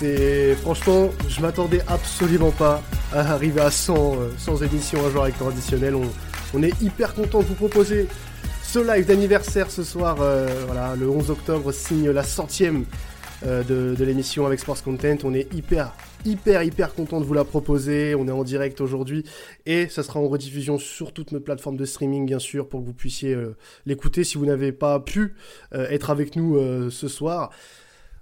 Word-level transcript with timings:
C'est 0.00 0.54
franchement, 0.54 1.10
je 1.28 1.40
m'attendais 1.40 1.80
absolument 1.88 2.52
pas 2.52 2.84
à 3.12 3.32
arriver 3.32 3.60
à 3.60 3.72
100, 3.72 4.16
euh, 4.48 4.56
émissions 4.58 5.04
un 5.04 5.10
jour 5.10 5.24
avec 5.24 5.36
traditionnel. 5.36 5.96
On, 6.54 6.62
est 6.62 6.80
hyper 6.80 7.14
content 7.14 7.40
de 7.40 7.46
vous 7.46 7.54
proposer 7.54 8.06
ce 8.62 8.78
live 8.78 9.06
d'anniversaire 9.06 9.72
ce 9.72 9.82
soir. 9.82 10.18
Euh, 10.20 10.46
voilà, 10.66 10.94
le 10.94 11.10
11 11.10 11.32
octobre 11.32 11.72
signe 11.72 12.10
la 12.10 12.22
centième 12.22 12.84
euh, 13.44 13.64
de, 13.64 13.96
de 13.96 14.04
l'émission 14.04 14.46
avec 14.46 14.60
Sports 14.60 14.84
Content. 14.84 15.16
On 15.24 15.34
est 15.34 15.52
hyper, 15.52 15.92
hyper, 16.24 16.62
hyper 16.62 16.94
content 16.94 17.18
de 17.18 17.24
vous 17.24 17.34
la 17.34 17.44
proposer. 17.44 18.14
On 18.14 18.28
est 18.28 18.32
en 18.32 18.44
direct 18.44 18.80
aujourd'hui 18.80 19.24
et 19.66 19.88
ça 19.88 20.04
sera 20.04 20.20
en 20.20 20.28
rediffusion 20.28 20.78
sur 20.78 21.12
toutes 21.12 21.32
nos 21.32 21.40
plateformes 21.40 21.76
de 21.76 21.84
streaming, 21.84 22.24
bien 22.24 22.38
sûr, 22.38 22.68
pour 22.68 22.82
que 22.82 22.86
vous 22.86 22.94
puissiez 22.94 23.36
l'écouter 23.84 24.22
si 24.22 24.38
vous 24.38 24.46
n'avez 24.46 24.70
pas 24.70 25.00
pu 25.00 25.34
être 25.72 26.10
avec 26.10 26.36
nous 26.36 26.56
ce 26.88 27.08
soir 27.08 27.50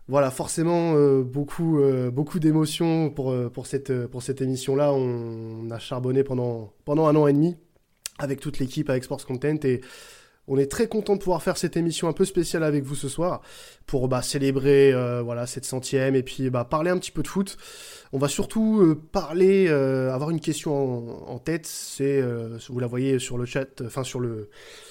voilà, 0.09 0.31
forcément, 0.31 0.95
euh, 0.95 1.23
beaucoup, 1.25 1.81
euh, 1.81 2.13
beaucoup 2.13 2.39
d'émotions 2.39 3.11
pour, 3.11 3.33
euh, 3.33 3.51
pour 3.51 3.67
cette, 3.67 4.07
pour 4.07 4.23
cette 4.23 4.41
émission-là. 4.41 4.93
On, 4.93 5.69
a 5.71 5.79
charbonné 5.81 6.23
pendant, 6.23 6.73
pendant 6.85 7.07
un 7.09 7.17
an 7.17 7.27
et 7.27 7.33
demi 7.33 7.57
avec 8.19 8.39
toute 8.41 8.61
l'équipe, 8.61 8.89
avec 8.89 9.03
Sports 9.03 9.27
Content. 9.27 9.57
Et 9.65 9.81
on 10.47 10.59
est 10.59 10.71
très 10.71 10.87
content 10.87 11.15
de 11.17 11.21
pouvoir 11.21 11.43
faire 11.43 11.57
cette 11.57 11.77
émission 11.77 12.07
un 12.09 12.13
peu 12.13 12.25
spéciale 12.25 12.63
avec 12.63 12.85
vous 12.85 12.95
ce 12.95 13.09
soir 13.09 13.43
pour 13.87 14.07
bah, 14.07 14.23
célébrer 14.23 14.93
voilà, 15.25 15.45
cette 15.47 15.65
centième 15.65 16.15
et 16.15 16.23
puis 16.23 16.51
bah, 16.51 16.65
parler 16.65 16.91
un 16.91 16.99
petit 16.99 17.11
peu 17.11 17.23
de 17.23 17.29
foot. 17.29 17.59
On 18.13 18.19
va 18.19 18.29
surtout 18.29 18.97
parler, 19.11 19.69
avoir 19.69 20.31
une 20.31 20.41
question 20.41 21.29
en, 21.29 21.39
tête. 21.41 21.67
C'est, 21.67 22.23
vous 22.69 22.79
la 22.79 22.87
voyez 22.87 23.19
sur 23.19 23.39
le 23.39 23.45
chat, 23.45 23.83
enfin 23.85 24.05
sur 24.05 24.21
le, 24.21 24.49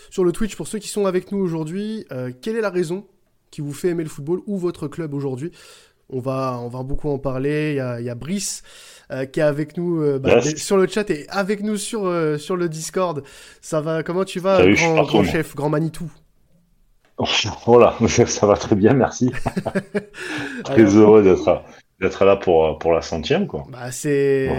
sur 0.10 0.26
le 0.26 0.34
Twitch 0.34 0.58
pour 0.58 0.68
ceux 0.68 0.80
qui 0.80 0.90
sont 0.90 1.06
avec 1.06 1.32
nous 1.32 1.40
aujourd'hui. 1.40 2.06
quelle 2.42 2.58
est 2.58 2.62
la 2.62 2.70
raison 2.70 3.08
qui 3.52 3.62
vous 3.62 3.74
fait 3.74 3.90
aimer 3.90 4.04
le 4.04 4.10
football 4.10 4.42
ou 4.48 4.58
votre 4.58 4.88
club 4.88 5.14
aujourd'hui. 5.14 5.52
On 6.10 6.20
va, 6.20 6.60
on 6.62 6.68
va 6.68 6.84
beaucoup 6.84 7.10
en 7.10 7.18
parler. 7.18 7.80
Il 8.00 8.06
y 8.06 8.10
a, 8.10 8.16
Brice 8.16 8.64
euh, 9.12 9.26
qui 9.26 9.40
est 9.40 9.44
avec 9.44 9.78
nous 9.78 10.02
euh, 10.02 10.20
bah, 10.20 10.42
sur 10.42 10.78
le 10.78 10.88
chat 10.88 11.10
et 11.10 11.26
avec 11.30 11.62
nous 11.62 11.78
sur, 11.78 12.06
euh, 12.06 12.38
sur 12.38 12.58
le 12.58 12.70
Discord. 12.70 13.24
Ça 13.62 13.82
va 13.82 14.04
Comment 14.04 14.24
tu 14.24 14.40
vas, 14.40 14.66
grand, 14.74 15.24
chef, 15.24 15.56
grand 15.56 15.70
Manitou? 15.70 16.12
Voilà, 17.66 17.96
ça 18.28 18.46
va 18.46 18.58
très 18.58 18.76
bien, 18.76 18.94
merci. 18.94 19.32
très 20.66 20.84
heureux 20.84 21.24
d'être 21.24 21.64
d'être 22.00 22.26
là 22.26 22.36
pour, 22.36 22.78
pour 22.78 22.92
la 22.92 23.02
centième. 23.02 23.48
Quoi. 23.48 23.66
Bah, 23.70 23.92
c'est... 23.92 24.50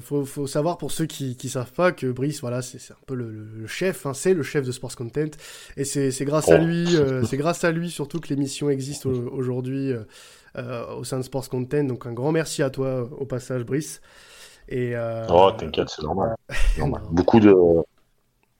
Faut, 0.00 0.24
faut 0.24 0.46
savoir 0.46 0.78
pour 0.78 0.92
ceux 0.92 1.06
qui 1.06 1.36
ne 1.42 1.48
savent 1.48 1.72
pas 1.72 1.92
que 1.92 2.06
Brice, 2.06 2.40
voilà, 2.40 2.62
c'est, 2.62 2.78
un 2.92 2.96
peu 3.06 3.14
le, 3.14 3.66
chef, 3.66 4.06
hein, 4.06 4.14
c'est 4.14 4.34
le 4.34 4.42
chef 4.42 4.64
de 4.64 4.72
Sports 4.72 4.94
Content. 4.94 5.30
Et 5.76 5.84
c'est, 5.84 6.24
grâce 6.24 6.50
à 6.50 6.58
oh. 6.60 6.64
lui, 6.64 6.96
euh, 6.96 7.22
c'est 7.24 7.36
grâce 7.36 7.64
à 7.64 7.72
lui 7.72 7.90
surtout 7.90 8.20
que 8.20 8.28
l'émission 8.28 8.70
existe 8.70 9.06
aujourd'hui 9.06 9.92
euh, 9.92 10.04
euh, 10.56 10.94
au 10.94 11.04
sein 11.04 11.18
de 11.18 11.24
Sports 11.24 11.48
Content. 11.48 11.84
Donc 11.84 12.06
un 12.06 12.12
grand 12.12 12.32
merci 12.32 12.62
à 12.62 12.70
toi 12.70 13.08
au 13.18 13.26
passage, 13.26 13.64
Brice. 13.64 14.00
Et, 14.68 14.94
oh, 15.28 15.50
t'inquiète, 15.56 15.88
c'est 15.88 16.02
normal. 16.02 16.36
Beaucoup 17.10 17.40
de 17.40 17.52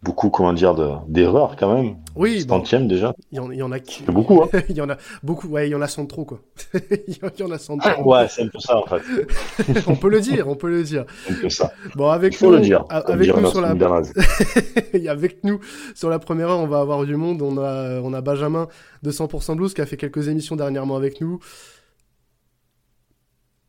beaucoup, 0.05 0.29
comment 0.29 0.53
dire, 0.53 0.75
d'erreurs 1.09 1.57
quand 1.57 1.75
même. 1.75 1.97
Oui. 2.15 2.45
Centième 2.47 2.87
déjà. 2.87 3.15
Il 3.33 3.37
y, 3.37 3.41
en, 3.41 3.51
il 3.51 3.59
y 3.59 3.63
en 3.63 3.73
a 3.73 3.81
qui. 3.81 4.03
Beaucoup, 4.05 4.43
hein. 4.43 4.49
il 4.69 4.77
y 4.77 4.81
en 4.81 4.91
a 4.91 4.97
beaucoup, 5.23 5.49
ouais, 5.49 5.69
il 5.69 5.73
y 5.73 5.75
en 5.75 5.81
a 5.81 5.89
100 5.89 6.07
trop, 6.07 6.25
quoi. 6.25 6.41
il 7.09 7.17
y 7.17 7.43
en 7.43 7.51
a 7.51 7.59
100 7.59 7.79
trop. 7.79 8.13
ouais, 8.13 8.27
c'est 8.29 8.43
un 8.43 8.49
peu 8.49 8.59
ça, 8.61 8.79
en 8.79 8.85
fait. 8.85 9.03
on 9.87 9.97
peut 9.97 10.11
le 10.11 10.21
dire, 10.21 10.47
on 10.47 10.55
peut 10.55 10.69
le 10.69 10.83
dire. 10.83 11.07
Un 11.29 11.35
peu 11.35 11.49
ça. 11.49 11.73
Bon, 11.97 12.09
avec 12.11 12.41
nous, 12.41 12.51
le 12.51 12.61
dire. 12.61 12.85
Avec 12.91 13.35
nous 13.35 13.51
sur 13.51 13.61
la. 13.61 13.75
avec 15.11 15.43
nous 15.43 15.59
sur 15.95 16.11
la 16.11 16.19
première 16.19 16.51
heure, 16.51 16.61
on 16.61 16.67
va 16.67 16.81
avoir 16.81 17.05
du 17.05 17.17
monde. 17.17 17.43
On 17.43 17.59
a, 17.59 18.01
on 18.01 18.13
a 18.13 18.21
Benjamin 18.21 18.69
de 19.03 19.11
100% 19.11 19.57
Blues 19.57 19.75
qui 19.75 19.81
a 19.81 19.87
fait 19.87 19.97
quelques 19.97 20.29
émissions 20.29 20.57
dernièrement 20.57 20.97
avec 20.97 21.21
nous. 21.21 21.41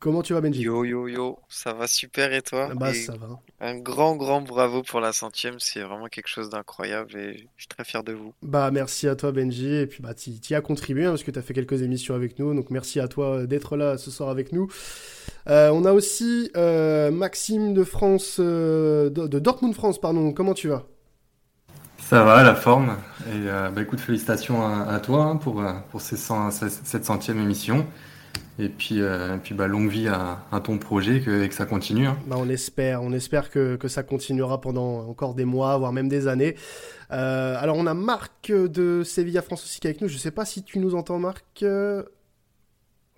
Comment 0.06 0.22
tu 0.22 0.34
vas, 0.34 0.42
Benji 0.42 0.62
Yo, 0.62 0.86
yo, 0.86 1.08
yo, 1.08 1.40
ça 1.50 1.74
va 1.74 1.88
super 1.88 2.32
et 2.32 2.44
toi 2.44 2.70
bah, 2.76 2.94
ça 2.94 3.14
va. 3.14 3.40
Un 3.60 3.80
grand, 3.80 4.16
grand 4.16 4.40
bravo 4.40 4.84
pour 4.84 5.00
la 5.00 5.12
centième, 5.12 5.56
c'est 5.58 5.82
vraiment 5.82 6.06
quelque 6.10 6.28
chose 6.28 6.52
d'incroyable 6.52 7.18
et 7.18 7.38
je 7.56 7.64
suis 7.64 7.68
très 7.68 7.84
fier 7.84 8.04
de 8.04 8.14
vous. 8.14 8.32
Bah, 8.44 8.70
merci 8.70 9.08
à 9.08 9.16
toi, 9.16 9.32
Benji, 9.32 9.74
et 9.74 9.88
puis 9.88 10.04
bah, 10.04 10.14
tu 10.14 10.30
y 10.30 10.54
as 10.54 10.62
contribué 10.62 11.06
hein, 11.06 11.10
parce 11.10 11.24
que 11.24 11.32
tu 11.32 11.40
as 11.40 11.42
fait 11.42 11.56
quelques 11.56 11.82
émissions 11.82 12.14
avec 12.14 12.38
nous, 12.38 12.54
donc 12.54 12.70
merci 12.70 13.00
à 13.00 13.08
toi 13.08 13.30
euh, 13.30 13.46
d'être 13.48 13.78
là 13.78 13.98
ce 13.98 14.12
soir 14.12 14.30
avec 14.30 14.52
nous. 14.52 14.68
Euh, 15.48 15.72
on 15.74 15.86
a 15.86 15.92
aussi 15.92 16.52
euh, 16.56 17.10
Maxime 17.10 17.74
de 17.74 17.84
France, 17.84 18.40
de, 18.40 19.10
Dortmund 19.10 19.74
France, 19.74 20.00
pardon, 20.00 20.34
comment 20.34 20.54
tu 20.54 20.68
vas? 20.68 20.84
Ça 21.98 22.24
va, 22.24 22.44
la 22.44 22.54
forme. 22.54 22.96
Et 23.34 23.48
bah, 23.74 23.82
écoute, 23.82 24.00
félicitations 24.00 24.64
à, 24.88 25.00
toi 25.00 25.24
hein, 25.24 25.38
pour, 25.38 25.64
pour 25.90 26.02
ces 26.02 26.16
cette 26.16 27.06
centième 27.06 27.40
émission. 27.40 27.88
Et 28.58 28.70
puis, 28.70 29.02
euh, 29.02 29.38
puis 29.44 29.54
bah, 29.54 29.68
longue 29.68 29.90
vie 29.90 30.08
à, 30.08 30.40
ton 30.64 30.78
projet 30.78 31.20
que, 31.20 31.44
et 31.44 31.50
que 31.50 31.56
ça 31.56 31.66
continue. 31.66 32.08
Hein. 32.08 32.18
Bah, 32.28 32.38
on 32.40 32.48
espère, 32.48 33.04
on 33.04 33.12
espère 33.12 33.50
que, 33.50 33.76
que, 33.76 33.88
ça 33.88 34.04
continuera 34.04 34.62
pendant 34.62 35.08
encore 35.10 35.34
des 35.34 35.46
mois, 35.46 35.78
voire 35.78 35.92
même 35.92 36.08
des 36.08 36.28
années. 36.28 36.56
Euh, 37.12 37.58
alors 37.60 37.76
on 37.78 37.86
a 37.86 37.94
Marc 37.94 38.52
de 38.52 39.04
Sevilla 39.04 39.42
France 39.42 39.64
aussi 39.64 39.80
qui 39.80 39.88
est 39.88 39.92
avec 39.92 40.02
nous. 40.02 40.08
Je 40.08 40.16
ne 40.16 40.20
sais 40.20 40.32
pas 40.32 40.46
si 40.46 40.64
tu 40.64 40.80
nous 40.80 40.96
entends, 40.96 41.20
Marc. 41.20 41.64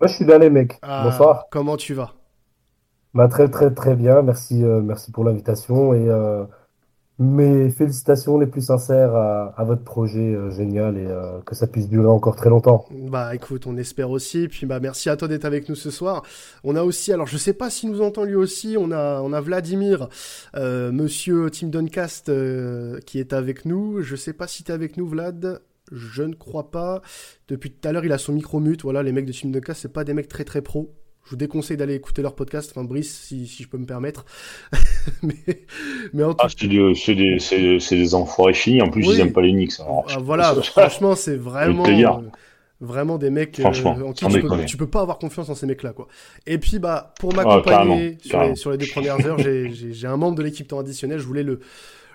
Moi, 0.00 0.06
je 0.06 0.14
suis 0.14 0.24
là, 0.24 0.38
les 0.38 0.50
mecs. 0.50 0.78
Ah, 0.82 1.02
Bonsoir. 1.04 1.46
Comment 1.50 1.76
tu 1.76 1.94
vas? 1.94 2.14
Bah, 3.14 3.28
Très, 3.28 3.48
très, 3.48 3.72
très 3.72 3.96
bien. 3.96 4.22
Merci, 4.22 4.62
euh, 4.62 4.80
merci 4.80 5.10
pour 5.10 5.24
l'invitation. 5.24 5.94
Et 5.94 6.08
mes 7.18 7.70
félicitations 7.70 8.38
les 8.38 8.46
plus 8.46 8.66
sincères 8.66 9.14
à, 9.14 9.64
votre 9.64 9.82
projet 9.82 10.34
euh, 10.34 10.50
génial 10.50 10.96
et 10.96 11.06
euh, 11.06 11.40
que 11.40 11.56
ça 11.56 11.66
puisse 11.66 11.88
durer 11.88 12.06
encore 12.06 12.36
très 12.36 12.48
longtemps. 12.48 12.84
Bah 12.92 13.34
écoute, 13.34 13.66
on 13.66 13.76
espère 13.76 14.10
aussi. 14.10 14.46
Puis 14.46 14.66
bah 14.66 14.78
merci 14.78 15.10
à 15.10 15.16
toi 15.16 15.26
d'être 15.26 15.44
avec 15.44 15.68
nous 15.68 15.74
ce 15.74 15.90
soir. 15.90 16.22
On 16.62 16.76
a 16.76 16.82
aussi, 16.82 17.12
alors 17.12 17.26
je 17.26 17.36
sais 17.36 17.54
pas 17.54 17.70
s'il 17.70 17.90
nous 17.90 18.02
entend 18.02 18.24
lui 18.24 18.36
aussi, 18.36 18.76
on 18.78 18.92
a, 18.92 19.20
on 19.20 19.32
a 19.32 19.40
Vladimir, 19.40 20.08
euh, 20.56 20.92
monsieur 20.92 21.50
Tim 21.50 21.68
Duncast 21.68 22.30
qui 23.04 23.18
est 23.18 23.32
avec 23.32 23.64
nous. 23.64 24.00
Je 24.02 24.14
sais 24.14 24.32
pas 24.32 24.46
si 24.46 24.62
tu 24.62 24.70
es 24.70 24.74
avec 24.74 24.96
nous 24.96 25.06
Vlad. 25.08 25.60
Je 25.90 26.22
ne 26.22 26.34
crois 26.34 26.70
pas. 26.70 27.02
Depuis 27.48 27.70
tout 27.70 27.88
à 27.88 27.92
l'heure, 27.92 28.04
il 28.04 28.12
a 28.12 28.18
son 28.18 28.32
micro 28.32 28.60
mute. 28.60 28.82
Voilà, 28.82 29.02
les 29.02 29.10
mecs 29.10 29.24
de 29.24 29.32
Team 29.32 29.50
Duncast, 29.50 29.82
c'est 29.82 29.92
pas 29.92 30.04
des 30.04 30.14
mecs 30.14 30.28
très 30.28 30.44
très 30.44 30.60
pro. 30.60 30.94
Je 31.28 31.32
vous 31.32 31.36
déconseille 31.36 31.76
d'aller 31.76 31.94
écouter 31.94 32.22
leur 32.22 32.34
podcast, 32.34 32.72
enfin 32.74 32.84
Brice, 32.84 33.14
si, 33.26 33.46
si 33.46 33.62
je 33.62 33.68
peux 33.68 33.76
me 33.76 33.84
permettre. 33.84 34.24
mais, 35.22 35.34
mais 36.14 36.22
en 36.22 36.32
tout... 36.32 36.38
ah, 36.40 36.48
c'est 36.48 36.66
des, 36.66 36.94
des, 37.14 37.78
des, 37.78 38.14
enfoirés 38.14 38.54
finis, 38.54 38.80
en 38.80 38.88
plus 38.88 39.04
ils 39.04 39.18
n'aiment 39.18 39.34
pas 39.34 39.42
les 39.42 39.52
Knicks. 39.52 39.74
Ah, 39.78 40.16
voilà, 40.22 40.54
franchement, 40.54 41.14
c'est 41.14 41.36
vraiment, 41.36 41.84
euh, 41.86 42.22
vraiment 42.80 43.18
des 43.18 43.28
mecs 43.28 43.60
euh, 43.60 43.64
en 43.64 44.12
qui 44.12 44.24
tu 44.24 44.40
peux, 44.40 44.86
peux, 44.86 44.90
pas 44.90 45.02
avoir 45.02 45.18
confiance 45.18 45.50
en 45.50 45.54
ces 45.54 45.66
mecs-là. 45.66 45.92
quoi. 45.92 46.08
Et 46.46 46.56
puis, 46.56 46.78
bah, 46.78 47.12
pour 47.20 47.34
m'accompagner 47.34 48.16
sur, 48.22 48.42
les, 48.42 48.56
sur, 48.56 48.70
les 48.70 48.78
deux 48.78 48.86
premières 48.86 49.22
heures, 49.26 49.38
j'ai 49.38 50.06
un 50.06 50.16
membre 50.16 50.38
de 50.38 50.42
l'équipe 50.42 50.66
temps 50.66 50.78
additionnel, 50.78 51.18
je 51.18 51.26
voulais 51.26 51.42
le, 51.42 51.60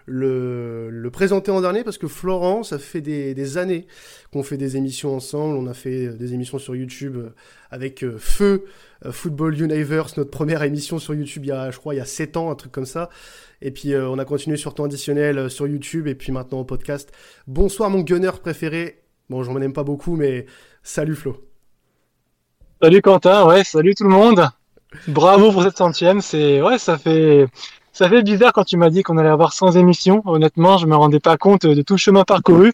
le, 0.05 0.89
le, 0.89 1.11
présenter 1.11 1.51
en 1.51 1.61
dernier 1.61 1.83
parce 1.83 1.97
que 1.97 2.07
Florent, 2.07 2.63
ça 2.63 2.77
fait 2.79 3.01
des, 3.01 3.33
des 3.33 3.57
années 3.57 3.87
qu'on 4.31 4.43
fait 4.43 4.57
des 4.57 4.77
émissions 4.77 5.15
ensemble. 5.15 5.55
On 5.57 5.67
a 5.67 5.73
fait 5.73 6.09
des 6.09 6.33
émissions 6.33 6.59
sur 6.59 6.75
YouTube 6.75 7.17
euh, 7.17 7.29
avec 7.71 8.03
euh, 8.03 8.17
Feu, 8.17 8.65
euh, 9.05 9.11
Football 9.11 9.59
Universe, 9.61 10.17
notre 10.17 10.31
première 10.31 10.63
émission 10.63 10.99
sur 10.99 11.13
YouTube 11.13 11.45
il 11.45 11.49
y 11.49 11.51
a, 11.51 11.71
je 11.71 11.77
crois, 11.77 11.93
il 11.93 11.97
y 11.97 12.01
a 12.01 12.05
7 12.05 12.37
ans, 12.37 12.51
un 12.51 12.55
truc 12.55 12.71
comme 12.71 12.85
ça. 12.85 13.09
Et 13.61 13.71
puis 13.71 13.95
on 13.95 14.19
a 14.19 14.25
continué 14.25 14.57
sur 14.57 14.73
temps 14.73 14.83
additionnel 14.83 15.49
sur 15.49 15.67
YouTube 15.67 16.07
et 16.07 16.15
puis 16.15 16.33
maintenant 16.33 16.59
au 16.59 16.65
podcast. 16.65 17.13
Bonsoir 17.47 17.89
mon 17.89 18.01
gunner 18.01 18.31
préféré. 18.41 19.03
Bon, 19.29 19.41
j'en 19.41 19.59
aime 19.61 19.71
pas 19.71 19.85
beaucoup, 19.85 20.17
mais 20.17 20.47
salut 20.83 21.15
Flo. 21.15 21.37
Salut 22.81 23.01
Quentin, 23.01 23.45
ouais, 23.45 23.63
salut 23.63 23.95
tout 23.95 24.03
le 24.03 24.09
monde. 24.09 24.45
Bravo 25.07 25.53
pour 25.53 25.63
cette 25.63 25.77
centième. 25.77 26.19
C'est 26.19 26.61
ouais, 26.61 26.77
ça 26.77 26.97
fait 26.97 27.47
ça 27.93 28.09
fait 28.09 28.23
bizarre 28.23 28.51
quand 28.53 28.63
tu 28.63 28.75
m'as 28.75 28.89
dit 28.89 29.03
qu'on 29.03 29.17
allait 29.19 29.29
avoir 29.29 29.53
100 29.53 29.73
émissions. 29.73 30.23
Honnêtement, 30.25 30.77
je 30.77 30.87
me 30.87 30.95
rendais 30.95 31.19
pas 31.19 31.37
compte 31.37 31.65
de 31.67 31.81
tout 31.83 31.93
le 31.93 31.99
chemin 31.99 32.23
parcouru. 32.23 32.73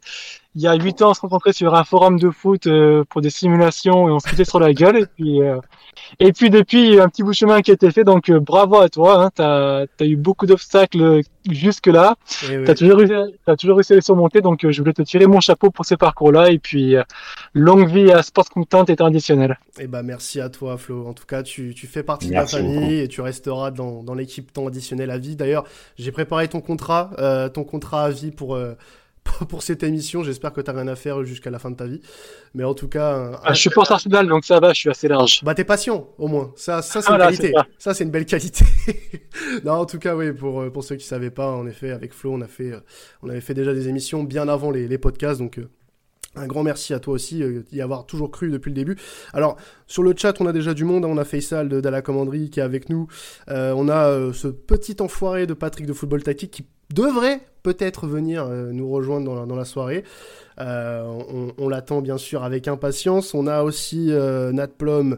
Il 0.55 0.63
y 0.63 0.67
a 0.67 0.73
8 0.73 1.03
ans, 1.03 1.11
on 1.11 1.13
se 1.13 1.21
rencontrait 1.21 1.53
sur 1.53 1.75
un 1.75 1.83
forum 1.83 2.17
de 2.17 2.31
foot 2.31 2.65
euh, 2.65 3.03
pour 3.07 3.21
des 3.21 3.29
simulations 3.29 4.07
et 4.07 4.11
on 4.11 4.17
se 4.17 4.27
foutait 4.27 4.45
sur 4.45 4.59
la 4.59 4.73
gueule. 4.73 4.97
Et 4.97 5.05
puis, 5.05 5.43
euh, 5.43 5.59
et 6.19 6.33
puis 6.33 6.49
depuis, 6.49 6.99
un 6.99 7.07
petit 7.07 7.21
bout 7.21 7.29
de 7.29 7.35
chemin 7.35 7.61
qui 7.61 7.69
a 7.69 7.75
été 7.75 7.91
fait. 7.91 8.03
Donc 8.03 8.29
euh, 8.31 8.39
bravo 8.39 8.77
à 8.77 8.89
toi. 8.89 9.25
Hein. 9.25 9.29
Tu 9.35 9.43
as, 9.43 10.07
eu 10.07 10.15
beaucoup 10.15 10.47
d'obstacles 10.47 11.21
jusque-là. 11.47 12.15
Eh 12.45 12.63
tu 12.63 12.71
as, 12.71 12.73
toujours 12.73 12.97
réussi 12.97 13.93
à 13.93 13.95
les 13.95 14.01
surmonter. 14.01 14.41
Donc 14.41 14.67
je 14.67 14.81
voulais 14.81 14.93
te 14.93 15.03
tirer 15.03 15.27
mon 15.27 15.39
chapeau 15.39 15.69
pour 15.69 15.85
ce 15.85 15.93
parcours-là. 15.93 16.49
Et 16.49 16.57
puis 16.57 16.95
longue 17.53 17.87
vie 17.87 18.11
à 18.11 18.23
Sports 18.23 18.49
Content 18.49 18.85
et 18.85 18.95
traditionnel. 18.95 19.59
Et 19.77 19.83
eh 19.83 19.87
ben, 19.87 20.01
merci 20.01 20.41
à 20.41 20.49
toi, 20.49 20.79
Flo. 20.79 21.05
En 21.07 21.13
tout 21.13 21.27
cas, 21.27 21.43
tu, 21.43 21.75
tu 21.75 21.85
fais 21.85 22.01
partie 22.01 22.29
de 22.29 22.33
la 22.33 22.47
famille 22.47 23.01
et 23.01 23.07
tu 23.07 23.21
resteras 23.21 23.69
dans, 23.69 24.01
dans 24.01 24.15
l'équipe 24.15 24.51
temps 24.51 24.65
additionnel 24.65 25.11
à 25.11 25.19
vie. 25.19 25.35
D'ailleurs, 25.35 25.65
j'ai 25.99 26.11
préparé 26.11 26.47
ton 26.47 26.59
contrat, 26.59 27.11
ton 27.53 27.63
contrat 27.63 28.05
à 28.05 28.09
vie 28.09 28.31
pour 28.31 28.57
pour 29.49 29.63
cette 29.63 29.83
émission. 29.83 30.23
J'espère 30.23 30.53
que 30.53 30.61
tu 30.61 30.71
rien 30.71 30.87
à 30.87 30.95
faire 30.95 31.23
jusqu'à 31.23 31.49
la 31.49 31.59
fin 31.59 31.71
de 31.71 31.75
ta 31.75 31.85
vie. 31.85 32.01
Mais 32.53 32.63
en 32.63 32.73
tout 32.73 32.87
cas. 32.87 33.39
Ah, 33.43 33.53
je 33.53 33.59
suis 33.59 33.69
pour 33.69 33.89
Arsenal, 33.89 34.27
donc 34.27 34.45
ça 34.45 34.59
va, 34.59 34.73
je 34.73 34.79
suis 34.79 34.89
assez 34.89 35.07
large. 35.07 35.41
Bah, 35.43 35.53
t'es 35.53 35.63
patient, 35.63 36.09
au 36.17 36.27
moins. 36.27 36.51
Ça, 36.55 36.81
ça 36.81 37.01
c'est 37.01 37.11
une 37.11 37.17
qualité. 37.17 37.53
Ça, 37.77 37.93
c'est 37.93 38.03
une 38.03 38.11
belle 38.11 38.25
qualité. 38.25 38.65
non, 39.63 39.73
en 39.73 39.85
tout 39.85 39.99
cas, 39.99 40.15
oui, 40.15 40.31
pour, 40.33 40.61
euh, 40.61 40.69
pour 40.69 40.83
ceux 40.83 40.95
qui 40.95 41.05
savaient 41.05 41.31
pas, 41.31 41.51
en 41.51 41.67
effet, 41.67 41.91
avec 41.91 42.13
Flo, 42.13 42.33
on, 42.33 42.41
a 42.41 42.47
fait, 42.47 42.71
euh, 42.71 42.79
on 43.23 43.29
avait 43.29 43.41
fait 43.41 43.53
déjà 43.53 43.73
des 43.73 43.87
émissions 43.87 44.23
bien 44.23 44.47
avant 44.47 44.71
les, 44.71 44.87
les 44.87 44.97
podcasts. 44.97 45.39
Donc, 45.39 45.57
euh, 45.57 45.69
Un 46.39 46.47
grand 46.47 46.63
merci 46.63 46.93
à 46.93 46.99
toi 46.99 47.13
aussi 47.13 47.43
euh, 47.43 47.63
d'y 47.69 47.81
avoir 47.81 48.05
toujours 48.05 48.31
cru 48.31 48.49
depuis 48.49 48.69
le 48.69 48.75
début. 48.75 48.95
Alors, 49.33 49.57
sur 49.87 50.03
le 50.03 50.13
chat, 50.15 50.39
on 50.39 50.45
a 50.47 50.53
déjà 50.53 50.73
du 50.73 50.85
monde. 50.85 51.03
hein. 51.03 51.09
On 51.11 51.17
a 51.17 51.25
Faisal 51.25 51.67
de, 51.67 51.81
de 51.81 51.89
la 51.89 52.01
commanderie 52.01 52.49
qui 52.49 52.61
est 52.61 52.63
avec 52.63 52.89
nous. 52.89 53.07
Euh, 53.49 53.73
on 53.75 53.89
a 53.89 54.07
euh, 54.07 54.31
ce 54.31 54.47
petit 54.47 54.95
enfoiré 55.01 55.47
de 55.47 55.53
Patrick 55.53 55.85
de 55.85 55.91
Football 55.93 56.23
Tactique 56.23 56.51
qui 56.51 56.65
devrait 56.93 57.41
peut-être 57.61 58.07
venir 58.07 58.47
nous 58.47 58.89
rejoindre 58.89 59.45
dans 59.45 59.55
la, 59.55 59.65
soirée. 59.65 60.05
On 60.57 61.69
l'attend 61.69 62.01
bien 62.01 62.17
sûr 62.17 62.43
avec 62.43 62.67
impatience. 62.69 63.33
On 63.33 63.47
a 63.47 63.61
aussi 63.63 64.07
Nat 64.07 64.69
Plum, 64.69 65.17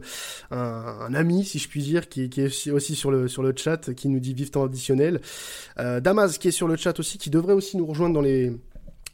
un, 0.50 1.13
ami, 1.13 1.45
si 1.45 1.59
je 1.59 1.69
puis 1.69 1.81
dire, 1.81 2.09
qui, 2.09 2.24
est 2.24 2.71
aussi- 2.71 2.95
sur 2.95 3.12
le, 3.12 3.27
sur 3.29 3.44
le 3.44 3.53
chat, 3.56 3.94
qui 3.94 4.09
nous 4.09 4.19
dit 4.19 4.33
vive 4.33 4.50
temps 4.50 4.65
additionnel. 4.65 5.21
Damas 5.77 6.39
qui 6.39 6.50
est 6.50 6.51
sur 6.51 6.67
le 6.67 6.75
chat 6.75 7.00
aussi, 7.00 7.17
qui 7.19 7.29
devrait 7.29 7.53
aussi 7.53 7.77
nous 7.77 7.85
rejoindre 7.85 8.15
dans 8.15 8.21
les, 8.21 8.51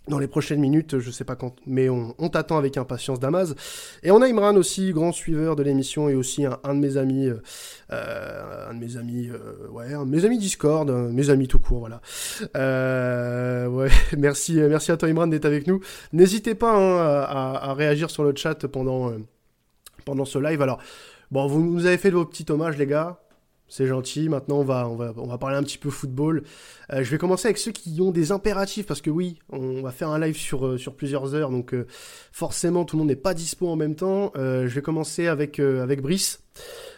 dans 0.07 0.19
les 0.19 0.27
prochaines 0.27 0.59
minutes, 0.59 0.99
je 0.99 1.11
sais 1.11 1.23
pas 1.23 1.35
quand, 1.35 1.55
mais 1.65 1.89
on, 1.89 2.15
on 2.17 2.29
t'attend 2.29 2.57
avec 2.57 2.77
impatience, 2.77 3.19
Damas. 3.19 3.53
Et 4.03 4.11
on 4.11 4.21
a 4.21 4.27
Imran 4.27 4.55
aussi, 4.55 4.91
grand 4.91 5.11
suiveur 5.11 5.55
de 5.55 5.63
l'émission 5.63 6.09
et 6.09 6.15
aussi 6.15 6.45
un, 6.45 6.59
un 6.63 6.75
de 6.75 6.79
mes 6.79 6.97
amis, 6.97 7.27
euh, 7.27 7.41
euh, 7.91 8.69
un 8.69 8.73
de 8.73 8.79
mes 8.79 8.97
amis, 8.97 9.29
euh, 9.29 9.67
ouais, 9.69 9.93
un 9.93 10.05
de 10.05 10.11
mes 10.11 10.25
amis 10.25 10.37
Discord, 10.37 10.89
mes 10.89 11.29
amis 11.29 11.47
tout 11.47 11.59
court, 11.59 11.79
voilà. 11.79 12.01
Euh, 12.55 13.67
ouais, 13.67 13.89
merci, 14.17 14.55
merci 14.55 14.91
à 14.91 14.97
toi 14.97 15.09
Imran 15.09 15.27
d'être 15.27 15.45
avec 15.45 15.67
nous. 15.67 15.81
N'hésitez 16.13 16.55
pas 16.55 16.73
hein, 16.73 16.97
à, 16.99 17.69
à 17.69 17.73
réagir 17.73 18.09
sur 18.09 18.23
le 18.23 18.33
chat 18.35 18.67
pendant, 18.67 19.09
euh, 19.09 19.17
pendant 20.05 20.25
ce 20.25 20.39
live. 20.39 20.61
Alors, 20.61 20.79
bon, 21.31 21.47
vous 21.47 21.61
nous 21.61 21.85
avez 21.85 21.97
fait 21.97 22.11
vos 22.11 22.25
petits 22.25 22.45
hommages, 22.49 22.77
les 22.77 22.87
gars. 22.87 23.19
C'est 23.69 23.85
gentil. 23.85 24.29
Maintenant, 24.29 24.59
on 24.59 24.63
va, 24.63 24.87
on 24.87 24.95
va, 24.95 25.13
on 25.17 25.27
va 25.27 25.37
parler 25.37 25.57
un 25.57 25.63
petit 25.63 25.77
peu 25.77 25.89
football. 25.89 26.43
Euh, 26.93 27.03
je 27.03 27.11
vais 27.11 27.17
commencer 27.17 27.47
avec 27.47 27.57
ceux 27.57 27.71
qui 27.71 27.99
ont 28.01 28.11
des 28.11 28.31
impératifs 28.31 28.85
parce 28.85 29.01
que 29.01 29.09
oui, 29.09 29.39
on 29.49 29.81
va 29.81 29.91
faire 29.91 30.09
un 30.09 30.19
live 30.19 30.37
sur, 30.37 30.65
euh, 30.65 30.77
sur 30.77 30.95
plusieurs 30.95 31.35
heures, 31.35 31.49
donc 31.49 31.73
euh, 31.73 31.85
forcément 32.31 32.85
tout 32.85 32.95
le 32.95 32.99
monde 32.99 33.09
n'est 33.09 33.15
pas 33.17 33.33
dispo 33.33 33.67
en 33.67 33.75
même 33.75 33.95
temps. 33.95 34.31
Je 34.35 34.67
vais 34.67 34.81
commencer 34.81 35.27
avec, 35.27 35.59
avec 35.59 36.01
Brice 36.01 36.41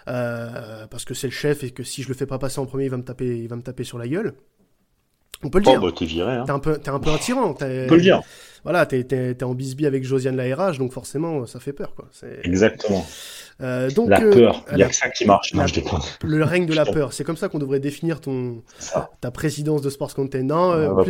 parce 0.05 1.05
que 1.05 1.13
c'est 1.13 1.27
le 1.27 1.33
chef 1.33 1.63
et 1.63 1.71
que 1.71 1.83
si 1.83 2.03
je 2.03 2.07
le 2.07 2.13
fais 2.13 2.25
pas 2.27 2.37
passer 2.39 2.59
en 2.59 2.65
premier, 2.65 2.85
il 2.85 2.91
va 2.91 2.97
me 2.97 3.03
taper, 3.03 3.37
il 3.39 3.47
va 3.47 3.55
me 3.55 3.61
taper 3.63 3.83
sur 3.83 3.97
la 3.97 4.07
gueule. 4.07 4.33
On 5.41 5.49
peut 5.49 5.59
le 5.59 5.65
Oh, 5.67 5.71
dire. 5.71 5.81
bah, 5.81 5.87
t'es 5.97 6.05
viré, 6.05 6.33
hein. 6.33 6.43
T'es 6.45 6.51
un 6.51 6.59
peu, 6.59 6.77
t'es 6.77 6.89
un 6.89 6.99
peu 6.99 7.11
un 7.11 7.17
tyran. 7.17 7.51
On 7.51 7.53
peut 7.53 7.65
le 7.95 8.01
dire. 8.01 8.21
Voilà, 8.63 8.85
t'es, 8.85 9.03
t'es, 9.03 9.33
t'es 9.35 9.43
en 9.45 9.53
bisbille 9.53 9.85
avec 9.87 10.03
Josiane 10.03 10.35
la 10.35 10.55
RH, 10.55 10.77
donc 10.77 10.91
forcément 10.93 11.45
ça 11.45 11.59
fait 11.59 11.73
peur, 11.73 11.93
quoi. 11.95 12.07
C'est... 12.11 12.39
Exactement. 12.43 13.05
Euh, 13.61 13.89
donc, 13.91 14.09
La 14.09 14.21
euh, 14.21 14.31
peur. 14.31 14.63
Il 14.71 14.77
n'y 14.77 14.83
a 14.83 14.87
que 14.87 14.95
ça 14.95 15.09
qui 15.09 15.25
marche. 15.25 15.53
Non, 15.53 15.61
la- 15.61 15.67
je 15.67 15.73
déconne. 15.73 15.99
le 16.23 16.43
règne 16.45 16.65
de 16.65 16.73
la 16.73 16.85
peur. 16.85 17.11
C'est 17.11 17.25
comme 17.25 17.35
ça 17.35 17.49
qu'on 17.49 17.59
devrait 17.59 17.81
définir 17.81 18.21
ton 18.21 18.63
ta 19.19 19.31
présidence 19.31 19.81
de 19.81 19.89
Sports 19.89 20.15
Content. 20.15 20.43
Non, 20.43 20.71
euh, 20.71 20.93
bah, 20.93 21.03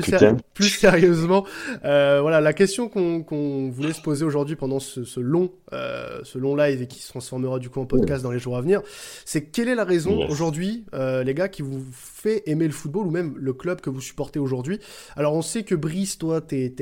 plus, 0.55 0.69
sérieusement, 0.69 1.45
euh, 1.85 2.19
voilà 2.21 2.41
la 2.41 2.53
question 2.53 2.89
qu'on 2.89 3.21
qu'on 3.21 3.69
voulait 3.69 3.93
se 3.93 4.01
poser 4.01 4.25
aujourd'hui 4.25 4.55
pendant 4.55 4.79
ce, 4.79 5.03
ce 5.03 5.19
long 5.19 5.51
euh, 5.73 6.21
ce 6.23 6.39
long 6.39 6.55
live 6.55 6.81
et 6.81 6.87
qui 6.87 7.01
se 7.03 7.09
transformera 7.09 7.59
du 7.59 7.69
coup 7.69 7.79
en 7.81 7.85
podcast 7.85 8.23
dans 8.23 8.31
les 8.31 8.39
jours 8.39 8.57
à 8.57 8.61
venir, 8.61 8.81
c'est 9.25 9.43
quelle 9.43 9.67
est 9.69 9.75
la 9.75 9.83
raison 9.85 10.17
Yes. 10.17 10.31
aujourd'hui, 10.31 10.85
euh, 10.95 11.23
les 11.23 11.35
gars, 11.35 11.49
qui 11.49 11.61
vous 11.61 11.85
fait 11.93 12.41
aimer 12.47 12.65
le 12.65 12.73
football 12.73 13.05
ou 13.05 13.11
même 13.11 13.35
le 13.37 13.53
club 13.53 13.79
que 13.79 13.91
vous 13.91 14.01
supportez 14.01 14.39
aujourd'hui? 14.39 14.79
Alors 15.15 15.35
on 15.35 15.43
sait 15.43 15.61
que 15.63 15.75
Brice, 15.75 16.17
toi, 16.17 16.41
t'es- 16.41 16.73